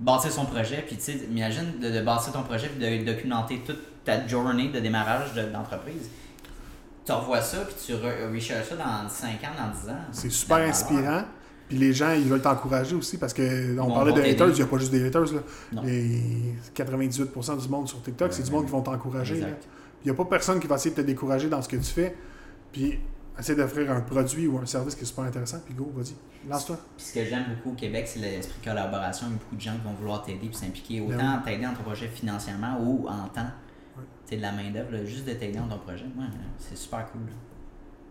Bâtir 0.00 0.30
son 0.32 0.44
projet, 0.44 0.84
puis 0.86 0.96
tu 0.96 1.02
sais, 1.02 1.12
imagine 1.30 1.78
de, 1.80 1.88
de 1.90 2.00
bâtir 2.02 2.32
ton 2.32 2.42
projet, 2.42 2.68
puis 2.68 2.78
de 2.84 3.04
documenter 3.10 3.60
toute 3.64 3.78
ta 4.04 4.26
journée 4.26 4.68
de 4.68 4.80
démarrage 4.80 5.32
de- 5.34 5.50
d'entreprise. 5.52 6.10
Tu 7.06 7.12
revois 7.12 7.40
ça, 7.42 7.58
puis 7.66 7.74
tu 7.86 7.92
re- 7.92 8.32
recherches 8.34 8.68
ça 8.70 8.76
dans 8.76 9.08
5 9.08 9.28
ans, 9.44 9.54
dans 9.56 9.78
10 9.80 9.88
ans. 9.90 10.02
C'est 10.12 10.30
super 10.30 10.56
inspirant. 10.58 11.22
Puis 11.68 11.78
les 11.78 11.92
gens, 11.94 12.12
ils 12.12 12.24
veulent 12.24 12.42
t'encourager 12.42 12.94
aussi 12.94 13.16
parce 13.18 13.32
que 13.32 13.78
on 13.80 13.86
parlait 13.94 14.12
de 14.12 14.20
haters, 14.20 14.48
il 14.48 14.54
n'y 14.54 14.62
a 14.62 14.66
pas 14.66 14.76
juste 14.78 14.90
des 14.92 15.06
haters. 15.06 15.32
Là. 15.32 15.40
Les 15.82 16.20
98% 16.76 17.62
du 17.62 17.68
monde 17.68 17.88
sur 17.88 18.02
TikTok, 18.02 18.32
c'est 18.32 18.42
du 18.42 18.50
monde 18.50 18.66
qui 18.66 18.72
vont 18.72 18.82
t'encourager. 18.82 19.36
Il 20.04 20.06
n'y 20.06 20.10
a 20.10 20.14
pas 20.14 20.24
personne 20.26 20.60
qui 20.60 20.66
va 20.66 20.74
essayer 20.76 20.94
de 20.94 21.00
te 21.00 21.06
décourager 21.06 21.48
dans 21.48 21.62
ce 21.62 21.68
que 21.68 21.76
tu 21.76 21.84
fais. 21.84 22.14
Puis 22.72 22.98
essaie 23.38 23.54
d'offrir 23.54 23.90
un 23.90 24.00
produit 24.00 24.46
ou 24.46 24.58
un 24.58 24.66
service 24.66 24.94
qui 24.94 25.02
est 25.02 25.06
super 25.06 25.24
intéressant. 25.24 25.58
Puis 25.64 25.74
go, 25.74 25.90
vas-y, 25.94 26.14
lance-toi. 26.48 26.76
Puis 26.96 27.06
ce 27.06 27.14
que 27.14 27.24
j'aime 27.24 27.44
beaucoup 27.56 27.70
au 27.70 27.78
Québec, 27.78 28.06
c'est 28.06 28.20
l'esprit 28.20 28.60
de 28.60 28.64
collaboration. 28.70 29.26
Il 29.28 29.32
y 29.32 29.34
a 29.34 29.38
beaucoup 29.38 29.56
de 29.56 29.60
gens 29.60 29.72
qui 29.72 29.80
vont 29.84 29.94
vouloir 29.94 30.22
t'aider 30.22 30.46
puis 30.48 30.54
s'impliquer. 30.54 31.00
Ben 31.00 31.16
Autant 31.16 31.42
t'aider 31.44 31.64
dans 31.64 31.74
ton 31.74 31.82
projet 31.82 32.08
financièrement 32.08 32.78
ou 32.80 33.08
en 33.08 33.28
temps. 33.28 33.50
Tu 34.26 34.30
sais, 34.30 34.36
de 34.36 34.42
la 34.42 34.52
main-d'œuvre, 34.52 35.04
juste 35.04 35.26
de 35.26 35.32
t'aider 35.32 35.58
dans 35.58 35.68
ton 35.68 35.78
projet. 35.78 36.04
Ouais, 36.04 36.24
c'est 36.58 36.76
super 36.76 37.06
cool. 37.10 37.22
là. 37.26 37.32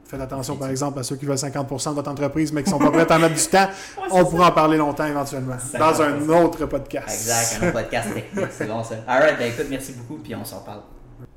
Faites 0.06 0.20
attention, 0.20 0.58
par 0.58 0.70
exemple, 0.70 1.00
à 1.00 1.04
ceux 1.04 1.16
qui 1.16 1.26
veulent 1.26 1.38
50% 1.38 1.90
de 1.92 1.96
votre 1.96 2.12
entreprise, 2.12 2.52
mais 2.52 2.62
qui 2.62 2.70
sont 2.70 2.78
pas 2.78 2.92
prêts 2.92 3.10
à 3.10 3.18
mettre 3.18 3.36
du 3.36 3.48
temps. 3.48 3.68
On 4.12 4.26
pourra 4.26 4.50
en 4.50 4.52
parler 4.52 4.78
longtemps 4.78 5.06
éventuellement. 5.06 5.56
Dans 5.80 6.02
un 6.02 6.20
50%. 6.20 6.44
autre 6.44 6.66
podcast. 6.66 7.08
Exact, 7.10 7.64
un 7.64 7.68
autre 7.70 7.82
podcast 7.82 8.14
technique, 8.14 8.48
c'est 8.52 8.68
bon 8.68 8.84
ça. 8.84 8.96
Alright, 9.08 9.38
ben 9.40 9.52
écoute, 9.52 9.68
merci 9.70 9.94
beaucoup, 9.94 10.22
puis 10.22 10.36
on 10.36 10.44
s'en 10.44 10.60
reparle. 10.60 10.82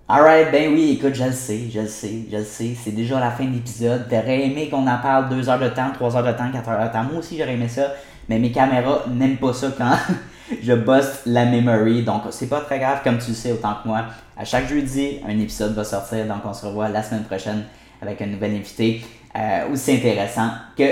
Alright, 0.08 0.52
ben 0.52 0.72
oui, 0.72 0.92
écoute, 0.92 1.16
je 1.16 1.24
le 1.24 1.32
sais, 1.32 1.62
je 1.68 1.80
le 1.80 1.88
sais, 1.88 2.26
je 2.30 2.36
le 2.36 2.44
sais, 2.44 2.76
c'est 2.80 2.92
déjà 2.92 3.18
la 3.18 3.32
fin 3.32 3.44
de 3.44 3.54
l'épisode. 3.54 4.06
T'aurais 4.08 4.46
aimé 4.46 4.68
qu'on 4.68 4.86
en 4.86 4.98
parle 4.98 5.28
2 5.30 5.48
heures 5.48 5.58
de 5.58 5.68
temps, 5.68 5.90
3 5.92 6.16
heures 6.16 6.24
de 6.24 6.30
temps, 6.30 6.48
4 6.52 6.68
heures 6.68 6.86
de 6.86 6.92
temps. 6.92 7.02
Moi 7.02 7.18
aussi, 7.18 7.36
j'aurais 7.36 7.54
aimé 7.54 7.66
ça, 7.66 7.92
mais 8.28 8.38
mes 8.38 8.52
caméras 8.52 9.02
n'aiment 9.08 9.36
pas 9.36 9.52
ça 9.52 9.66
quand 9.76 9.96
je 10.62 10.72
bosse 10.74 11.22
la 11.26 11.46
memory. 11.46 12.04
Donc, 12.04 12.22
c'est 12.30 12.48
pas 12.48 12.60
très 12.60 12.78
grave, 12.78 13.00
comme 13.02 13.18
tu 13.18 13.30
le 13.30 13.34
sais 13.34 13.50
autant 13.50 13.78
que 13.82 13.88
moi. 13.88 14.04
À 14.36 14.44
chaque 14.44 14.68
jeudi, 14.68 15.18
un 15.26 15.36
épisode 15.40 15.74
va 15.74 15.82
sortir, 15.82 16.24
donc 16.26 16.38
on 16.44 16.54
se 16.54 16.66
revoit 16.66 16.88
la 16.88 17.02
semaine 17.02 17.24
prochaine 17.24 17.64
avec 18.00 18.22
un 18.22 18.26
nouvel 18.26 18.54
invité 18.54 19.04
euh, 19.36 19.72
aussi 19.72 19.92
intéressant 19.92 20.50
que 20.78 20.84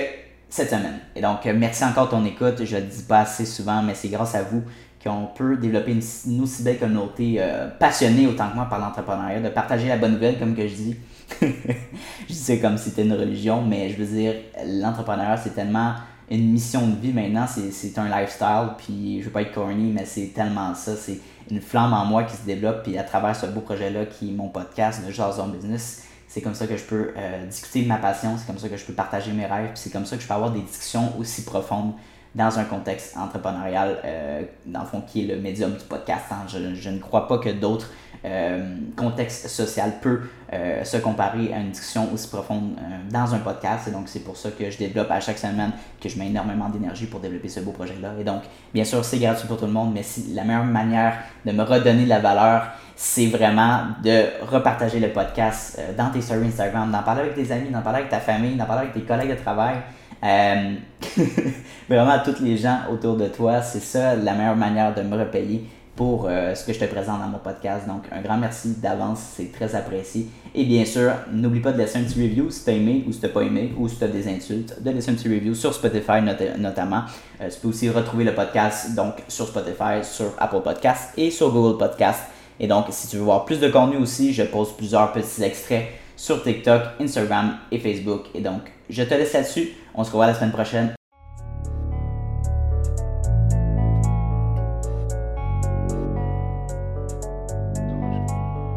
cette 0.48 0.70
semaine. 0.70 0.98
Et 1.14 1.20
donc, 1.20 1.46
euh, 1.46 1.52
merci 1.56 1.84
encore 1.84 2.06
de 2.06 2.10
ton 2.10 2.24
écoute. 2.24 2.64
Je 2.64 2.76
le 2.76 2.82
dis 2.82 3.04
pas 3.04 3.20
assez 3.20 3.46
souvent, 3.46 3.80
mais 3.80 3.94
c'est 3.94 4.08
grâce 4.08 4.34
à 4.34 4.42
vous 4.42 4.64
qu'on 5.05 5.26
peut 5.26 5.56
développer 5.56 5.93
une, 5.93 6.40
aussi 6.40 6.62
belle 6.62 6.78
communauté 6.78 7.36
euh, 7.39 7.68
passionnée 7.78 8.26
autant 8.26 8.48
que 8.48 8.55
moi 8.55 8.66
par 8.70 8.78
l'entrepreneuriat, 8.78 9.40
de 9.40 9.51
partager 9.51 9.89
la 9.89 9.98
bonne 9.98 10.14
nouvelle, 10.14 10.39
comme 10.39 10.56
que 10.56 10.66
je 10.66 10.74
dis. 10.74 10.97
je 11.43 12.26
dis 12.26 12.35
ça 12.35 12.56
comme 12.56 12.78
si 12.78 12.90
c'était 12.90 13.02
une 13.02 13.12
religion, 13.12 13.62
mais 13.62 13.90
je 13.90 14.02
veux 14.02 14.16
dire, 14.16 14.35
l'entrepreneuriat, 14.66 15.36
c'est 15.36 15.55
tellement 15.55 15.94
une 16.31 16.52
mission 16.52 16.86
de 16.86 16.97
vie 16.97 17.12
maintenant, 17.12 17.47
c'est 17.47 17.98
un 17.98 18.09
lifestyle, 18.09 18.70
puis 18.78 19.20
je 19.20 19.26
veux 19.26 19.31
pas 19.31 19.43
être 19.43 19.52
corny, 19.52 19.93
mais 19.93 20.06
c'est 20.06 20.32
tellement 20.35 20.74
ça, 20.74 20.97
c'est 20.97 21.20
une 21.51 21.60
flamme 21.60 21.93
en 21.93 22.06
moi 22.06 22.24
qui 22.24 22.35
se 22.35 22.47
développe, 22.47 22.82
puis 22.82 22.97
à 22.97 23.02
travers 23.02 23.36
ce 23.36 23.47
beau 23.47 23.60
projet-là 23.60 24.06
qui 24.06 24.31
est 24.31 24.32
mon 24.32 24.48
podcast 24.48 25.05
de 25.06 25.12
Jason 25.12 25.48
Business, 25.48 26.05
c'est 26.26 26.40
comme 26.40 26.55
ça 26.55 26.66
que 26.66 26.76
je 26.76 26.82
peux 26.82 27.12
euh, 27.16 27.47
discuter 27.47 27.82
de 27.82 27.89
ma 27.89 27.98
passion, 27.98 28.36
c'est 28.39 28.47
comme 28.47 28.59
ça 28.59 28.68
que 28.68 28.76
je 28.76 28.85
peux 28.85 28.94
partager 28.94 29.32
mes 29.32 29.44
rêves, 29.44 29.68
puis 29.68 29.76
c'est 29.76 29.93
comme 29.93 30.06
ça 30.06 30.16
que 30.16 30.22
je 30.22 30.26
peux 30.26 30.35
avoir 30.35 30.51
des 30.51 30.62
discussions 30.62 31.12
aussi 31.18 31.44
profondes 31.44 31.93
dans 32.35 32.59
un 32.59 32.65
contexte 32.65 33.16
entrepreneurial, 33.16 33.98
euh, 34.05 34.43
dans 34.66 34.81
le 34.81 34.86
fond, 34.86 35.02
qui 35.06 35.24
est 35.24 35.35
le 35.35 35.40
médium 35.40 35.73
du 35.73 35.85
podcast. 35.85 36.24
Hein. 36.32 36.47
Je, 36.48 36.90
ne 36.90 36.98
crois 36.98 37.28
pas 37.28 37.39
que 37.39 37.51
d'autres 37.51 37.90
euh, 38.24 38.77
contextes 38.97 39.48
sociaux 39.48 39.85
peuvent 40.01 40.27
euh, 40.52 40.82
se 40.82 40.97
comparer 40.97 41.52
à 41.52 41.59
une 41.59 41.70
discussion 41.70 42.09
aussi 42.12 42.28
profonde 42.28 42.73
euh, 42.78 43.11
dans 43.11 43.35
un 43.35 43.39
podcast. 43.39 43.86
Et 43.86 43.90
donc, 43.93 44.09
c'est 44.09 44.24
pour 44.24 44.36
ça 44.36 44.51
que 44.51 44.69
je 44.69 44.78
développe 44.78 45.11
à 45.11 45.20
chaque 45.20 45.39
semaine, 45.39 45.73
que 46.01 46.09
je 46.09 46.19
mets 46.19 46.27
énormément 46.27 46.69
d'énergie 46.69 47.06
pour 47.06 47.20
développer 47.20 47.48
ce 47.48 47.61
beau 47.61 47.70
projet-là. 47.70 48.15
Et 48.19 48.24
donc, 48.24 48.43
bien 48.73 48.85
sûr, 48.85 49.05
c'est 49.05 49.19
gratuit 49.19 49.47
pour 49.47 49.59
tout 49.59 49.66
le 49.66 49.73
monde, 49.73 49.93
mais 49.94 50.02
si, 50.02 50.32
la 50.35 50.43
meilleure 50.43 50.65
manière 50.65 51.19
de 51.44 51.52
me 51.52 51.62
redonner 51.62 52.05
de 52.05 52.09
la 52.09 52.19
valeur, 52.19 52.69
c'est 52.97 53.27
vraiment 53.27 53.89
de 54.02 54.24
repartager 54.47 55.01
le 55.01 55.09
podcast 55.09 55.78
dans 55.98 56.11
tes 56.11 56.23
stories 56.23 56.47
Instagram, 56.47 56.90
d'en 56.90 57.02
parler 57.02 57.23
avec 57.23 57.35
tes 57.35 57.52
amis, 57.52 57.70
d'en 57.70 57.82
parler 57.82 57.98
avec 57.98 58.11
ta 58.11 58.20
famille, 58.20 58.56
d'en 58.56 58.66
parler 58.66 58.82
avec 58.82 58.94
tes 58.94 59.02
collègues 59.02 59.31
de 59.31 59.43
travail. 59.43 59.77
Euh, 60.24 60.74
vraiment 61.88 62.12
à 62.12 62.18
tous 62.20 62.42
les 62.42 62.56
gens 62.56 62.78
autour 62.90 63.16
de 63.16 63.26
toi, 63.28 63.60
c'est 63.60 63.82
ça 63.82 64.16
la 64.16 64.32
meilleure 64.32 64.56
manière 64.56 64.94
de 64.94 65.02
me 65.02 65.18
repayer 65.18 65.64
pour 65.96 66.26
euh, 66.26 66.55
ce 66.55 66.64
que 66.64 66.72
je 66.72 66.80
te 66.80 66.84
présente 66.86 67.20
dans 67.20 67.28
mon 67.28 67.38
podcast. 67.38 67.86
Donc, 67.86 68.05
un 68.10 68.20
grand 68.20 68.36
merci 68.36 68.76
d'avance, 68.82 69.20
c'est 69.36 69.52
très 69.52 69.74
apprécié. 69.74 70.26
Et 70.55 70.64
bien 70.64 70.84
sûr, 70.84 71.12
n'oublie 71.32 71.60
pas 71.60 71.72
de 71.72 71.78
laisser 71.78 71.98
un 71.98 72.02
petit 72.02 72.20
review 72.20 72.51
si 72.51 72.64
tu 72.64 72.70
as 72.70 72.72
aimé 72.72 73.05
ou 73.06 73.12
si 73.12 73.20
tu 73.20 73.28
pas 73.28 73.42
aimé 73.42 73.72
ou 73.78 73.88
si 73.88 73.96
tu 73.96 74.05
as 74.05 74.09
des 74.09 74.26
insultes, 74.28 74.82
de 74.82 74.90
laisser 74.90 75.10
un 75.10 75.14
petit 75.14 75.28
review 75.28 75.55
sur 75.55 75.72
Spotify 75.72 76.20
notamment. 76.59 77.02
Euh, 77.40 77.48
tu 77.48 77.60
peux 77.60 77.68
aussi 77.68 77.88
retrouver 77.90 78.24
le 78.24 78.34
podcast 78.34 78.94
donc 78.94 79.14
sur 79.28 79.46
Spotify, 79.46 80.02
sur 80.02 80.32
Apple 80.38 80.62
Podcast 80.62 81.10
et 81.16 81.30
sur 81.30 81.52
Google 81.52 81.78
Podcast. 81.78 82.22
Et 82.59 82.66
donc, 82.66 82.86
si 82.90 83.09
tu 83.09 83.16
veux 83.16 83.24
voir 83.24 83.44
plus 83.44 83.60
de 83.60 83.68
contenu 83.68 83.96
aussi, 83.96 84.32
je 84.32 84.44
pose 84.44 84.72
plusieurs 84.76 85.12
petits 85.12 85.42
extraits 85.42 85.86
sur 86.16 86.42
TikTok, 86.42 86.82
Instagram 87.01 87.56
et 87.70 87.78
Facebook. 87.78 88.26
Et 88.34 88.40
donc, 88.40 88.62
je 88.88 89.02
te 89.02 89.14
laisse 89.14 89.32
là-dessus. 89.32 89.70
On 89.96 90.02
se 90.02 90.10
revoit 90.10 90.26
la 90.26 90.34
semaine 90.34 90.52
prochaine. 90.52 90.94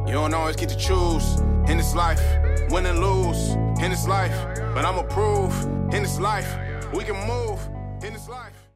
You 0.06 0.14
don't 0.14 0.34
always 0.34 0.56
get 0.56 0.70
to 0.70 0.78
choose 0.78 1.40
in 1.68 1.78
this 1.78 1.96
life, 1.96 2.22
win 2.70 2.86
and 2.86 3.00
lose 3.00 3.50
in 3.82 3.90
this 3.90 4.08
life. 4.08 4.36
But 4.74 4.86
I'ma 4.86 5.04
prove 5.04 5.54
in 5.92 6.04
this 6.04 6.20
life, 6.20 6.58
we 6.94 7.04
can 7.04 7.16
move. 7.28 7.77